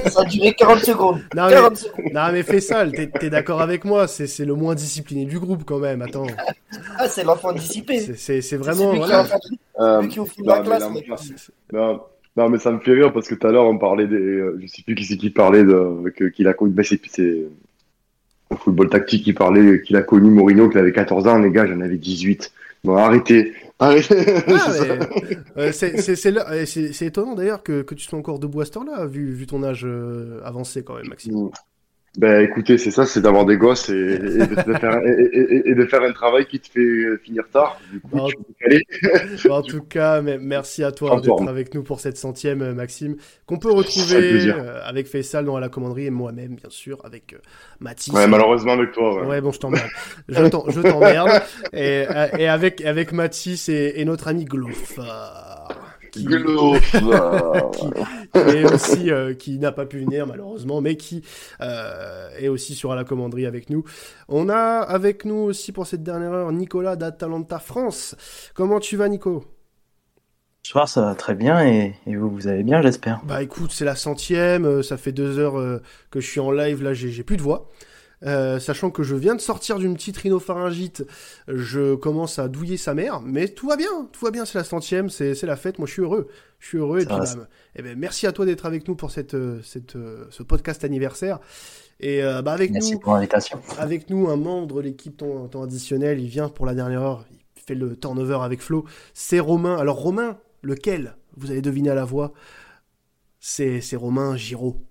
Ça 0.09 0.21
a 0.21 0.25
duré 0.25 0.53
40 0.53 0.79
secondes. 0.79 1.19
Non, 1.35 1.49
40 1.49 1.71
mais, 1.71 1.75
secondes. 1.77 2.13
non, 2.13 2.31
mais 2.31 2.43
fais 2.43 2.61
ça, 2.61 2.85
t'es 2.89 3.07
t'es 3.07 3.29
d'accord 3.31 3.61
avec 3.61 3.85
moi, 3.85 4.07
c'est 4.07 4.27
c'est 4.27 4.45
le 4.45 4.53
moins 4.53 4.75
discipliné 4.75 5.25
du 5.25 5.39
groupe 5.39 5.63
quand 5.65 5.79
même, 5.79 6.01
attends. 6.03 6.27
Ah, 6.97 7.07
c'est 7.07 7.23
l'enfant 7.23 7.51
dissipé. 7.51 7.99
C'est- 7.99 8.13
C'est 8.13 8.41
c'est 8.41 8.41
C'est 8.41 8.57
vraiment. 8.57 8.93
voilà. 8.93 9.25
non, 9.73 10.01
la 10.51 10.61
mais 12.35 12.49
mais 12.49 12.57
ça 12.59 12.71
me 12.71 12.79
fait 12.79 12.93
rire 12.93 13.11
parce 13.13 13.27
que 13.27 13.35
tout 13.35 13.47
à 13.47 13.51
l'heure 13.51 13.65
on 13.65 13.77
parlait 13.77 14.07
des, 14.07 14.15
euh, 14.15 14.59
je 14.61 14.67
sais 14.67 14.81
plus 14.83 14.95
qui 14.95 15.05
c'est 15.05 15.17
qui 15.17 15.29
parlait 15.29 15.63
de, 15.63 16.09
que- 16.15 16.25
qu'il 16.29 16.47
a 16.47 16.53
connu, 16.53 16.73
c'est, 16.83 16.99
c'est 17.07 17.43
au 18.53 18.57
football 18.57 18.89
tactique 18.89 19.23
qui 19.23 19.33
parlait 19.33 19.81
qu'il 19.81 19.95
a 19.95 20.01
connu 20.01 20.29
Mourinho 20.29 20.69
qu'il 20.69 20.79
avait 20.79 20.91
14 20.93 21.27
ans, 21.27 21.37
les 21.39 21.51
gars, 21.51 21.65
j'en 21.65 21.81
avais 21.81 21.97
18. 21.97 22.51
Bon, 22.83 22.95
arrêtez, 22.95 23.53
arrêtez. 23.79 24.15
Ah, 24.47 24.71
c'est- 24.73 24.99
euh, 25.57 25.71
étonnant 27.05 27.35
d'ailleurs 27.35 27.63
que, 27.63 27.81
que 27.81 27.95
tu 27.95 28.05
sois 28.05 28.19
encore 28.19 28.39
debout 28.39 28.61
à 28.61 28.65
cette 28.65 28.77
heure-là, 28.77 29.05
vu, 29.05 29.33
vu 29.33 29.45
ton 29.47 29.63
âge 29.63 29.83
euh, 29.85 30.41
avancé 30.43 30.83
quand 30.83 30.95
même, 30.95 31.07
Maxime. 31.07 31.49
Ben 32.15 32.41
écoutez, 32.43 32.77
c'est 32.77 32.91
ça, 32.91 33.07
c'est 33.07 33.21
d'avoir 33.21 33.43
des 33.45 33.57
gosses 33.57 33.89
et, 33.89 33.93
et 33.93 34.17
de, 34.19 34.73
faire, 34.75 34.99
et, 35.03 35.29
et- 35.33 35.69
et 35.71 35.75
de 35.75 35.85
faire 35.87 36.03
un 36.03 36.13
travail 36.13 36.45
qui 36.45 36.59
te 36.59 36.67
fait 36.69 37.17
finir 37.23 37.43
tard. 37.51 37.79
Du 37.91 37.99
coup, 38.01 38.09
Bon, 38.17 38.27
tu 38.27 38.35
peux 38.37 39.49
en 39.51 39.61
tout 39.63 39.81
cas, 39.81 40.21
merci 40.21 40.83
à 40.83 40.91
toi 40.91 41.13
En 41.13 41.19
d'être 41.19 41.47
avec 41.47 41.73
nous 41.73 41.81
pour 41.83 41.99
cette 41.99 42.17
centième, 42.17 42.61
euh, 42.61 42.73
Maxime, 42.75 43.15
qu'on 43.47 43.57
peut 43.57 43.71
retrouver 43.71 44.47
euh, 44.51 44.79
avec 44.83 45.07
Faisal 45.07 45.45
dans 45.45 45.57
la 45.57 45.69
commanderie 45.69 46.05
et 46.05 46.11
moi-même, 46.11 46.55
bien 46.55 46.69
sûr, 46.69 46.99
avec 47.03 47.33
euh, 47.33 47.37
Mathis. 47.79 48.13
Ouais, 48.13 48.27
malheureusement 48.27 48.73
avec 48.73 48.91
toi. 48.91 49.15
Ouais, 49.21 49.27
Ouais, 49.27 49.41
bon, 49.41 49.51
je 49.51 49.59
t'emmerde. 49.59 49.89
Je 50.29 50.81
t'emmerde. 50.81 51.41
et, 51.73 52.05
euh, 52.09 52.27
et 52.37 52.47
avec, 52.47 52.85
avec 52.85 53.11
Mathis 53.11 53.69
et, 53.69 54.05
notre 54.05 54.27
ami 54.27 54.45
Glofar. 54.45 55.52
Qui, 56.13 56.25
Glofar. 56.25 57.71
qui, 57.71 57.85
qui 58.33 58.39
est 58.39 58.71
aussi, 58.71 59.11
euh, 59.11 59.33
qui 59.33 59.57
n'a 59.57 59.71
pas 59.71 59.87
pu 59.87 59.99
venir 59.99 60.27
malheureusement, 60.27 60.79
mais 60.79 60.95
qui 60.95 61.23
euh, 61.59 62.29
est 62.37 62.49
aussi 62.49 62.75
sur 62.75 62.93
la 62.93 63.03
commanderie 63.03 63.47
avec 63.47 63.71
nous. 63.71 63.83
On 64.29 64.47
a 64.47 64.81
avec 64.81 65.25
nous 65.25 65.35
aussi 65.35 65.71
pour 65.71 65.87
cette 65.87 66.03
dernière 66.03 66.31
heure 66.31 66.51
Nicolas 66.51 66.95
d'Atalanta 66.95 67.57
France. 67.57 68.15
Comment 68.53 68.79
tu 68.79 68.95
vas, 68.95 69.09
Nico? 69.09 69.43
Bonsoir, 70.63 70.87
ça 70.87 71.01
va 71.01 71.15
très 71.15 71.33
bien 71.33 71.65
et, 71.65 71.95
et 72.05 72.15
vous, 72.15 72.29
vous 72.29 72.47
allez 72.47 72.63
bien, 72.63 72.83
j'espère? 72.83 73.19
Bah 73.25 73.41
écoute, 73.41 73.71
c'est 73.71 73.83
la 73.83 73.95
centième, 73.95 74.65
euh, 74.65 74.83
ça 74.83 74.97
fait 74.97 75.11
deux 75.11 75.39
heures 75.39 75.81
que 76.11 76.21
je 76.21 76.27
suis 76.27 76.39
en 76.39 76.51
live, 76.51 76.83
là 76.83 76.93
j'ai 76.93 77.09
j'ai 77.09 77.23
plus 77.23 77.37
de 77.37 77.41
voix. 77.41 77.69
Euh, 78.25 78.59
sachant 78.59 78.89
que 78.89 79.03
je 79.03 79.15
viens 79.15 79.35
de 79.35 79.41
sortir 79.41 79.79
d'une 79.79 79.95
petite 79.95 80.17
rhinopharyngite, 80.17 81.05
je 81.47 81.95
commence 81.95 82.39
à 82.39 82.47
douiller 82.47 82.77
sa 82.77 82.93
mère, 82.93 83.19
mais 83.21 83.49
tout 83.49 83.67
va 83.67 83.75
bien, 83.75 84.07
tout 84.11 84.23
va 84.23 84.31
bien, 84.31 84.45
c'est 84.45 84.57
la 84.57 84.63
centième, 84.63 85.09
c'est 85.09 85.41
la 85.43 85.55
fête, 85.55 85.77
moi 85.77 85.87
je 85.87 85.93
suis 85.93 86.01
heureux, 86.01 86.27
je 86.59 86.67
suis 86.67 86.77
heureux, 86.77 87.01
et 87.01 87.05
puis 87.05 87.15
bah, 87.15 87.25
eh 87.75 87.81
ben, 87.81 87.97
merci 87.97 88.25
à 88.25 88.31
toi 88.31 88.45
d'être 88.45 88.65
avec 88.65 88.87
nous 88.87 88.95
pour 88.95 89.11
cette, 89.11 89.33
euh, 89.33 89.59
cette, 89.63 89.95
euh, 89.95 90.25
ce 90.29 90.43
podcast 90.43 90.83
anniversaire. 90.83 91.39
Et 91.99 92.23
euh, 92.23 92.41
bah, 92.41 92.53
avec 92.53 92.71
Merci 92.71 92.93
nous, 92.93 92.99
pour 92.99 93.13
l'invitation. 93.13 93.59
avec 93.77 94.09
nous, 94.09 94.29
un 94.29 94.35
membre 94.35 94.77
de 94.77 94.81
l'équipe 94.81 95.17
temps, 95.17 95.47
temps 95.47 95.63
additionnel, 95.63 96.19
il 96.19 96.27
vient 96.27 96.49
pour 96.49 96.65
la 96.65 96.73
dernière 96.73 97.01
heure, 97.01 97.25
il 97.31 97.61
fait 97.61 97.75
le 97.75 97.95
turnover 97.95 98.39
avec 98.41 98.61
Flo, 98.61 98.85
c'est 99.13 99.39
Romain. 99.39 99.77
Alors 99.77 99.97
Romain, 99.97 100.37
lequel? 100.61 101.15
Vous 101.35 101.51
allez 101.51 101.61
deviner 101.61 101.89
à 101.89 101.95
la 101.95 102.05
voix, 102.05 102.33
c'est 103.39 103.81
c'est 103.81 103.95
Romain 103.95 104.35
Giraud. 104.35 104.81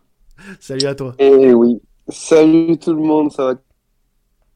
Salut 0.60 0.86
à 0.86 0.94
toi. 0.94 1.14
Eh 1.18 1.52
oui. 1.52 1.80
Salut 2.10 2.78
tout 2.78 2.92
le 2.94 3.02
monde, 3.02 3.32
ça 3.32 3.44
va 3.46 3.54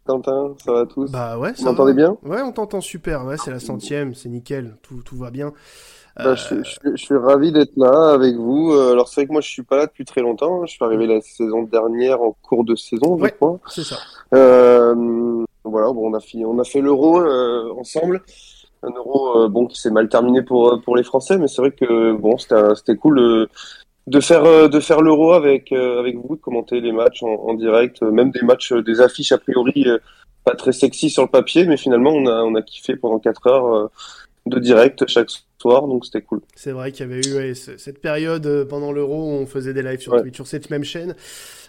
Quentin, 0.05 0.55
ça 0.65 0.73
va 0.73 0.87
tous? 0.87 1.13
Bah 1.13 1.39
ouais, 1.39 1.55
Vous 1.57 1.63
ça 1.63 1.71
m'entendez 1.71 1.93
va. 1.93 1.95
bien? 1.95 2.17
Ouais, 2.23 2.43
on 2.43 2.53
t'entend 2.53 2.81
super, 2.81 3.25
ouais, 3.25 3.39
c'est 3.39 3.51
la 3.51 3.61
centième, 3.61 4.15
c'est 4.15 4.29
nickel, 4.29 4.77
tout, 4.83 5.03
tout 5.03 5.17
va 5.17 5.31
bien. 5.31 5.53
Bah, 6.23 6.35
je, 6.35 6.43
suis- 6.43 6.57
je 6.65 6.71
suis- 6.71 6.81
je 6.97 7.05
suis 7.05 7.17
ravi 7.17 7.53
d'être 7.53 7.77
là 7.77 8.13
avec 8.15 8.37
vous. 8.37 8.73
Euh, 8.73 8.93
Alors 8.93 9.09
c'est 9.09 9.21
vrai 9.23 9.27
que 9.27 9.33
moi 9.33 9.41
je 9.41 9.49
suis 9.49 9.63
pas 9.63 9.77
là 9.77 9.87
depuis 9.87 10.05
très 10.05 10.23
longtemps. 10.23 10.63
hein. 10.63 10.67
Je 10.67 10.73
suis 10.73 10.85
arrivé 10.85 11.07
la 11.07 11.21
saison 11.21 11.63
dernière 11.63 12.23
en 12.23 12.33
cours 12.43 12.65
de 12.65 12.75
saison, 12.75 13.19
je 13.19 13.27
crois. 13.27 13.61
C'est 13.69 13.85
ça. 13.85 13.97
Euh, 14.35 15.45
voilà, 15.65 15.93
bon, 15.93 16.11
on 16.11 16.15
a 16.15 16.21
fait, 16.21 16.45
on 16.45 16.59
a 16.59 16.65
fait 16.65 16.81
l'euro 16.81 17.21
euh, 17.21 17.73
ensemble. 17.79 18.23
Un 18.83 18.91
euro 18.93 19.49
bon 19.49 19.67
qui 19.67 19.81
s'est 19.81 19.91
mal 19.91 20.09
terminé 20.09 20.43
pour 20.43 20.81
pour 20.85 20.97
les 20.97 21.05
Français, 21.05 21.39
mais 21.39 21.49
c'est 21.49 21.63
vrai 21.63 21.73
que 21.73 22.13
bon 22.15 22.39
c'était 22.39 22.75
c'était 22.77 22.97
cool 22.97 23.49
de 24.07 24.21
faire 24.21 24.45
euh, 24.45 24.69
de 24.69 24.81
faire 24.81 25.01
l'euro 25.03 25.33
avec 25.33 25.73
euh, 25.73 25.99
avec 26.01 26.17
vous, 26.17 26.37
de 26.37 26.41
commenter 26.41 26.81
les 26.81 26.93
matchs 26.93 27.23
en, 27.23 27.29
en 27.29 27.55
direct, 27.55 28.03
euh, 28.03 28.11
même 28.11 28.31
des 28.31 28.43
matchs, 28.43 28.73
des 28.73 29.01
affiches 29.01 29.33
a 29.33 29.39
priori 29.39 29.87
pas 30.45 30.55
très 30.55 30.73
sexy 30.73 31.11
sur 31.11 31.23
le 31.23 31.29
papier, 31.29 31.65
mais 31.67 31.77
finalement 31.77 32.11
on 32.11 32.27
a 32.27 32.43
on 32.43 32.55
a 32.55 32.63
kiffé 32.63 32.97
pendant 32.97 33.19
quatre 33.19 33.47
heures. 33.49 33.91
de 34.47 34.61
direct 34.61 35.05
chaque 35.09 35.31
soir, 35.61 35.89
donc 35.89 36.05
c'était 36.07 36.23
cool. 36.23 36.41
C'est 36.55 36.71
vrai 36.71 36.93
qu'il 36.93 37.05
y 37.05 37.13
avait 37.13 37.21
eu 37.27 37.35
ouais, 37.35 37.55
ce- 37.55 37.77
cette 37.79 38.01
période 38.01 38.65
pendant 38.69 38.93
l'Euro 38.93 39.25
où 39.25 39.33
on 39.43 39.47
faisait 39.47 39.75
des 39.75 39.83
lives 39.83 39.99
sur 39.99 40.13
Ouais. 40.13 40.21
Twitch, 40.23 40.37
sur 40.37 40.47
cette 40.47 40.71
même 40.71 40.85
chaîne. 40.85 41.17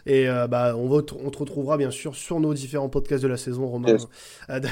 Et 0.05 0.29
euh, 0.29 0.45
bah, 0.45 0.75
on, 0.77 0.87
va, 0.87 0.97
on 1.25 1.29
te 1.31 1.37
retrouvera 1.39 1.77
bien 1.77 1.89
sûr 1.89 2.13
sur 2.15 2.39
nos 2.39 2.53
différents 2.53 2.87
podcasts 2.87 3.23
de 3.23 3.27
la 3.27 3.35
saison, 3.37 3.65
Romain. 3.67 3.87
Yes. 3.93 4.07
Euh, 4.51 4.59
d- 4.59 4.67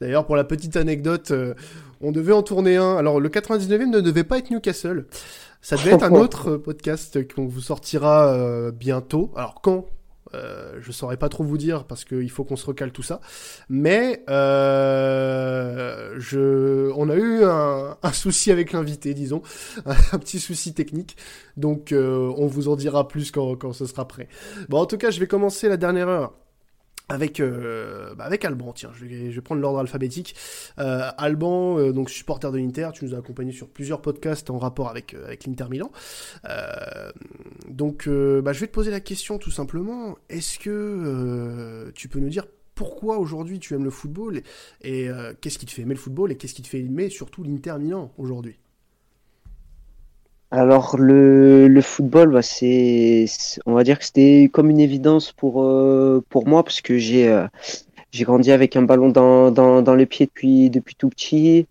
D'ailleurs, 0.00 0.26
pour 0.26 0.34
la 0.34 0.42
petite 0.42 0.76
anecdote, 0.76 1.30
euh, 1.30 1.54
on 2.00 2.10
devait 2.10 2.32
en 2.32 2.42
tourner 2.42 2.74
un. 2.76 2.96
Alors, 2.96 3.20
le 3.20 3.28
99e 3.28 3.88
ne 3.88 4.00
devait 4.00 4.24
pas 4.24 4.38
être 4.38 4.50
Newcastle. 4.50 5.06
Ça 5.64 5.76
devait 5.76 5.92
être 5.92 6.04
un 6.04 6.10
autre 6.14 6.50
euh, 6.50 6.58
podcast 6.58 7.26
qu'on 7.34 7.46
vous 7.46 7.62
sortira 7.62 8.28
euh, 8.28 8.70
bientôt. 8.70 9.32
Alors, 9.34 9.62
quand 9.62 9.86
euh, 10.34 10.78
je 10.80 10.90
saurais 10.92 11.16
pas 11.16 11.28
trop 11.28 11.44
vous 11.44 11.58
dire 11.58 11.84
parce 11.84 12.04
qu'il 12.04 12.30
faut 12.30 12.44
qu'on 12.44 12.56
se 12.56 12.66
recale 12.66 12.92
tout 12.92 13.02
ça. 13.02 13.20
Mais 13.68 14.24
euh, 14.28 16.14
je, 16.18 16.90
on 16.96 17.08
a 17.08 17.14
eu 17.14 17.44
un, 17.44 17.96
un 18.02 18.12
souci 18.12 18.50
avec 18.50 18.72
l'invité, 18.72 19.14
disons, 19.14 19.42
un 19.86 20.18
petit 20.18 20.40
souci 20.40 20.74
technique. 20.74 21.16
Donc 21.56 21.92
euh, 21.92 22.32
on 22.36 22.46
vous 22.46 22.68
en 22.68 22.76
dira 22.76 23.06
plus 23.08 23.30
quand, 23.30 23.56
quand 23.56 23.72
ce 23.72 23.86
sera 23.86 24.08
prêt. 24.08 24.28
Bon, 24.68 24.78
en 24.78 24.86
tout 24.86 24.98
cas, 24.98 25.10
je 25.10 25.20
vais 25.20 25.26
commencer 25.26 25.68
la 25.68 25.76
dernière 25.76 26.08
heure. 26.08 26.32
Avec, 27.10 27.38
euh, 27.38 28.14
bah, 28.14 28.24
avec 28.24 28.46
Alban, 28.46 28.72
tiens, 28.72 28.90
je 28.94 29.04
vais, 29.04 29.40
prendre 29.42 29.60
l'ordre 29.60 29.78
alphabétique. 29.78 30.34
Euh, 30.78 31.10
Alban, 31.18 31.78
euh, 31.78 31.92
donc 31.92 32.08
supporter 32.08 32.50
de 32.50 32.56
l'Inter, 32.56 32.90
tu 32.94 33.04
nous 33.04 33.14
as 33.14 33.18
accompagné 33.18 33.52
sur 33.52 33.68
plusieurs 33.68 34.00
podcasts 34.00 34.48
en 34.48 34.58
rapport 34.58 34.88
avec, 34.88 35.12
avec 35.12 35.44
l'Inter 35.44 35.66
Milan. 35.70 35.90
Donc, 37.68 38.08
bah, 38.08 38.52
je 38.52 38.60
vais 38.60 38.66
te 38.66 38.72
poser 38.72 38.90
la 38.90 39.00
question 39.00 39.38
tout 39.38 39.50
simplement. 39.50 40.16
Est-ce 40.30 40.58
que 40.58 41.90
tu 41.94 42.08
peux 42.08 42.20
nous 42.20 42.30
dire 42.30 42.46
pourquoi 42.74 43.18
aujourd'hui 43.18 43.60
tu 43.60 43.74
aimes 43.74 43.84
le 43.84 43.90
football 43.90 44.40
et, 44.82 45.08
qu'est-ce 45.40 45.58
qui 45.58 45.66
te 45.66 45.72
fait 45.72 45.82
aimer 45.82 45.94
le 45.94 46.00
football 46.00 46.32
et 46.32 46.36
qu'est-ce 46.36 46.54
qui 46.54 46.62
te 46.62 46.68
fait 46.68 46.80
aimer 46.80 47.10
surtout 47.10 47.42
l'Inter 47.42 47.76
Milan 47.78 48.12
aujourd'hui? 48.16 48.58
Alors 50.56 50.96
le, 50.98 51.80
football, 51.80 52.30
bah, 52.30 52.42
c'est, 52.42 53.26
on 53.66 53.72
va 53.72 53.82
dire 53.82 53.98
que 53.98 54.04
c'était 54.04 54.48
comme 54.52 54.70
une 54.70 54.78
évidence 54.78 55.32
pour, 55.32 55.64
euh, 55.64 56.24
pour 56.28 56.46
moi 56.46 56.62
parce 56.62 56.80
que 56.80 56.96
j'ai 56.96 57.28
euh, 57.28 57.48
j'ai 58.12 58.22
grandi 58.22 58.52
avec 58.52 58.76
un 58.76 58.82
ballon 58.82 59.08
dans, 59.08 59.50
dans, 59.50 59.82
dans 59.82 59.96
les 59.96 60.06
pieds 60.06 60.26
depuis, 60.26 60.70
depuis 60.70 60.94
tout 60.94 61.08
petit. 61.08 61.66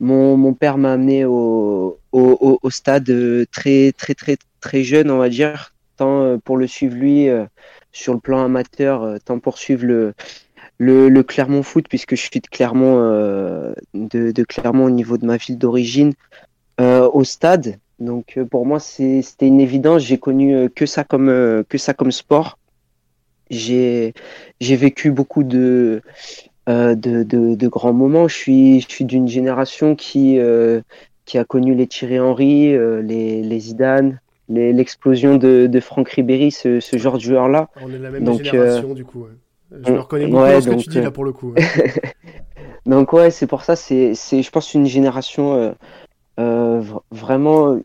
Mon, 0.00 0.38
mon 0.38 0.54
père 0.54 0.78
m'a 0.78 0.94
amené 0.94 1.26
au, 1.26 1.98
au, 2.12 2.70
stade 2.70 3.10
euh, 3.10 3.44
très, 3.52 3.92
très, 3.92 4.14
très, 4.14 4.38
très 4.60 4.82
jeune, 4.82 5.10
on 5.10 5.18
va 5.18 5.28
dire, 5.28 5.74
tant 5.98 6.38
pour 6.38 6.56
le 6.56 6.66
suivre 6.66 6.96
lui 6.96 7.28
sur 7.92 8.14
le 8.14 8.20
plan 8.20 8.42
amateur, 8.42 9.18
tant 9.26 9.40
pour 9.40 9.58
suivre 9.58 9.84
le, 9.84 10.14
le, 10.78 11.10
le 11.10 11.22
Clermont 11.22 11.62
Foot, 11.62 11.84
puisque 11.86 12.16
je 12.16 12.22
suis 12.22 12.40
de 12.40 12.46
Clermont, 12.46 12.98
de, 13.92 14.44
Clermont 14.44 14.86
au 14.86 14.90
niveau 14.90 15.18
de 15.18 15.26
ma 15.26 15.36
ville 15.36 15.58
d'origine, 15.58 16.14
au 16.78 17.24
stade. 17.24 17.78
Donc 18.02 18.34
euh, 18.36 18.44
pour 18.44 18.66
moi, 18.66 18.80
c'était 18.80 19.46
une 19.46 19.60
évidence. 19.60 20.02
J'ai 20.02 20.18
connu 20.18 20.54
euh, 20.54 20.68
que 20.68 20.86
ça 20.86 21.04
comme, 21.04 21.28
euh, 21.28 21.62
que 21.68 21.78
ça 21.78 21.94
comme 21.94 22.12
sport. 22.12 22.58
J'ai 23.50 24.12
vécu 24.60 25.10
beaucoup 25.10 25.44
de, 25.44 26.02
de, 26.66 26.94
de, 26.94 27.54
de 27.54 27.68
grands 27.68 27.92
moments. 27.92 28.26
Je 28.28 28.34
suis, 28.34 28.80
je 28.80 28.88
suis 28.88 29.04
d'une 29.04 29.28
génération 29.28 29.94
qui, 29.94 30.38
qui 31.26 31.38
a 31.38 31.44
connu 31.44 31.74
les 31.74 31.86
Thierry 31.86 32.18
Henry, 32.18 32.70
les, 33.02 33.42
les 33.42 33.60
Zidane, 33.60 34.20
l'explosion 34.48 35.36
de, 35.36 35.66
de 35.66 35.80
Franck 35.80 36.08
Ribéry, 36.08 36.50
ce, 36.50 36.80
ce 36.80 36.96
genre 36.96 37.18
de 37.18 37.22
joueur-là. 37.22 37.68
On 37.82 37.90
est 37.90 37.98
de 37.98 38.02
la 38.02 38.10
même 38.10 38.24
Donc, 38.24 38.38
génération 38.38 38.88
euh, 38.88 38.94
du 38.94 39.04
coup. 39.04 39.26
Je 39.70 39.90
me 39.90 39.98
on- 39.98 40.00
reconnais 40.00 40.26
beaucoup 40.26 40.42
ouais, 40.42 40.52
dans 40.54 40.60
ce 40.60 40.66
que 40.66 40.70
donc, 40.72 40.82
tu 40.84 40.88
dis 40.90 41.00
là 41.00 41.10
pour 41.10 41.24
le 41.24 41.32
coup. 41.32 41.54
Donc 42.86 43.12
ouais, 43.12 43.30
c'est 43.30 43.46
pour 43.46 43.62
ça, 43.62 43.76
c'est, 43.76 44.14
je 44.14 44.50
pense, 44.50 44.74
une 44.74 44.86
génération 44.86 45.54
euh, 45.54 45.72
euh, 46.40 46.82
vraiment, 47.10 47.78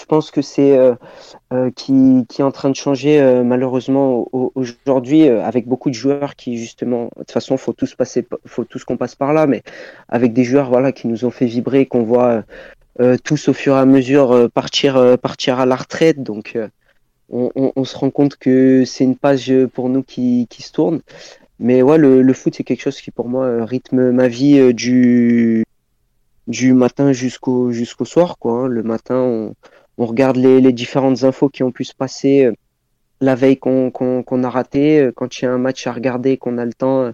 je 0.00 0.04
pense 0.06 0.30
que 0.30 0.42
c'est 0.42 0.76
euh, 0.78 0.94
euh, 1.52 1.70
qui, 1.70 2.24
est 2.38 2.42
en 2.42 2.50
train 2.50 2.70
de 2.70 2.76
changer 2.76 3.20
euh, 3.20 3.44
malheureusement 3.44 4.28
au- 4.32 4.50
aujourd'hui 4.54 5.28
avec 5.28 5.66
beaucoup 5.68 5.90
de 5.90 5.94
joueurs 5.94 6.36
qui 6.36 6.56
justement, 6.56 7.04
de 7.04 7.20
toute 7.20 7.32
façon, 7.32 7.56
faut 7.56 7.74
faut 8.46 8.64
tous 8.64 8.84
qu'on 8.84 8.96
passe 8.96 9.14
par 9.14 9.32
là, 9.32 9.46
mais 9.46 9.62
avec 10.08 10.32
des 10.32 10.44
joueurs 10.44 10.70
voilà 10.70 10.92
qui 10.92 11.06
nous 11.06 11.24
ont 11.24 11.30
fait 11.30 11.46
vibrer, 11.46 11.86
qu'on 11.86 12.02
voit 12.02 12.42
tous 13.24 13.48
au 13.48 13.54
fur 13.54 13.76
et 13.76 13.78
à 13.78 13.86
mesure 13.86 14.50
partir 14.52 15.18
partir 15.18 15.58
à 15.58 15.66
la 15.66 15.76
retraite, 15.76 16.22
donc 16.22 16.58
on, 17.30 17.84
se 17.84 17.96
rend 17.96 18.10
compte 18.10 18.36
que 18.36 18.84
c'est 18.84 19.04
une 19.04 19.16
page 19.16 19.52
pour 19.72 19.88
nous 19.88 20.02
qui, 20.02 20.46
se 20.58 20.72
tourne. 20.72 21.00
Mais 21.58 21.82
ouais, 21.82 21.98
le, 21.98 22.32
foot, 22.32 22.54
c'est 22.54 22.64
quelque 22.64 22.82
chose 22.82 23.00
qui 23.00 23.10
pour 23.10 23.28
moi 23.28 23.64
rythme 23.64 24.10
ma 24.10 24.28
vie 24.28 24.74
du, 24.74 25.64
du 26.50 26.72
matin 26.74 27.12
jusqu'au 27.12 27.70
jusqu'au 27.70 28.04
soir. 28.04 28.36
Quoi. 28.38 28.52
hein. 28.64 28.66
Le 28.66 28.82
matin, 28.82 29.16
on, 29.16 29.54
on 29.98 30.06
regarde 30.06 30.36
les, 30.36 30.60
les 30.60 30.72
différentes 30.72 31.24
infos 31.24 31.48
qui 31.48 31.62
ont 31.62 31.72
pu 31.72 31.84
se 31.84 31.94
passer 31.94 32.44
euh, 32.44 32.52
la 33.20 33.34
veille 33.34 33.56
qu'on 33.58 33.90
qu'on 33.90 34.44
a 34.44 34.50
raté. 34.50 35.00
Euh, 35.00 35.12
Quand 35.14 35.38
il 35.38 35.44
y 35.44 35.48
a 35.48 35.52
un 35.52 35.58
match 35.58 35.86
à 35.86 35.92
regarder, 35.92 36.36
qu'on 36.36 36.58
a 36.58 36.64
le 36.64 36.72
temps, 36.74 37.02
euh, 37.02 37.12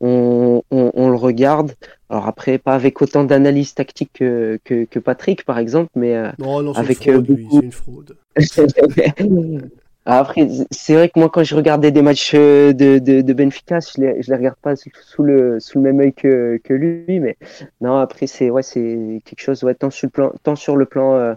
on, 0.00 0.62
on, 0.70 0.90
on 0.94 1.08
le 1.10 1.16
regarde. 1.16 1.72
Alors 2.10 2.26
après, 2.26 2.58
pas 2.58 2.74
avec 2.74 3.00
autant 3.00 3.24
d'analyse 3.24 3.74
tactique 3.74 4.10
que, 4.14 4.58
que, 4.64 4.84
que 4.84 4.98
Patrick, 4.98 5.44
par 5.44 5.58
exemple, 5.58 5.90
mais 5.94 6.14
Non, 6.38 6.62
non, 6.62 6.72
une 6.74 6.78
avec 6.78 7.02
fraude, 7.02 7.26
beaucoup... 7.26 7.60
c'est 7.60 7.64
une 7.66 7.72
fraude. 7.72 8.16
Après, 10.04 10.48
c'est 10.72 10.94
vrai 10.94 11.08
que 11.08 11.18
moi, 11.20 11.30
quand 11.30 11.44
je 11.44 11.54
regardais 11.54 11.92
des 11.92 12.02
matchs 12.02 12.32
euh, 12.34 12.72
de, 12.72 12.98
de, 12.98 13.20
de 13.20 13.32
Benfica, 13.32 13.78
je 13.80 14.00
les, 14.00 14.22
je 14.22 14.30
les 14.32 14.36
regarde 14.36 14.56
pas 14.60 14.74
sous 14.76 15.22
le, 15.22 15.60
sous 15.60 15.78
le 15.78 15.84
même 15.84 16.00
œil 16.00 16.12
que, 16.12 16.58
que 16.64 16.74
lui, 16.74 17.20
mais 17.20 17.36
non, 17.80 17.98
après, 17.98 18.26
c'est 18.26 18.50
ouais, 18.50 18.62
quelque 18.64 19.40
chose, 19.40 19.62
ouais, 19.62 19.74
tant 19.76 19.90
sur 19.90 20.06
le 20.06 20.10
plan, 20.10 20.32
tant 20.42 20.56
sur 20.56 20.76
le 20.76 20.86
plan 20.86 21.14
euh, 21.14 21.34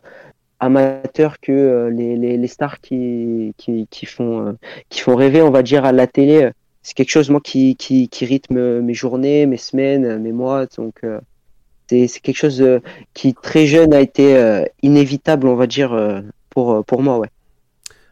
amateur 0.59 1.39
que 1.39 1.51
euh, 1.51 1.89
les, 1.91 2.17
les, 2.17 2.37
les 2.37 2.47
stars 2.47 2.81
qui, 2.81 3.53
qui, 3.57 3.87
qui, 3.91 4.05
font, 4.07 4.47
euh, 4.47 4.53
qui 4.89 5.01
font 5.01 5.15
rêver, 5.15 5.41
on 5.43 5.51
va 5.51 5.61
dire, 5.63 5.85
à 5.85 5.91
la 5.91 6.07
télé. 6.07 6.43
euh, 6.45 6.51
C'est 6.81 6.95
quelque 6.95 7.11
chose, 7.11 7.29
moi, 7.29 7.41
qui, 7.43 7.75
qui, 7.75 8.09
qui 8.09 8.25
rythme 8.25 8.81
mes 8.81 8.93
journées, 8.95 9.45
mes 9.45 9.57
semaines, 9.57 10.17
mes 10.19 10.31
mois. 10.31 10.65
Donc, 10.77 10.95
euh, 11.03 11.19
c'est 11.89 12.07
quelque 12.21 12.37
chose 12.37 12.63
qui, 13.13 13.35
très 13.35 13.67
jeune, 13.67 13.93
a 13.93 14.01
été 14.01 14.63
inévitable, 14.81 15.47
on 15.47 15.55
va 15.55 15.67
dire, 15.67 16.23
pour, 16.49 16.83
pour 16.85 17.03
moi, 17.03 17.19
ouais. 17.19 17.29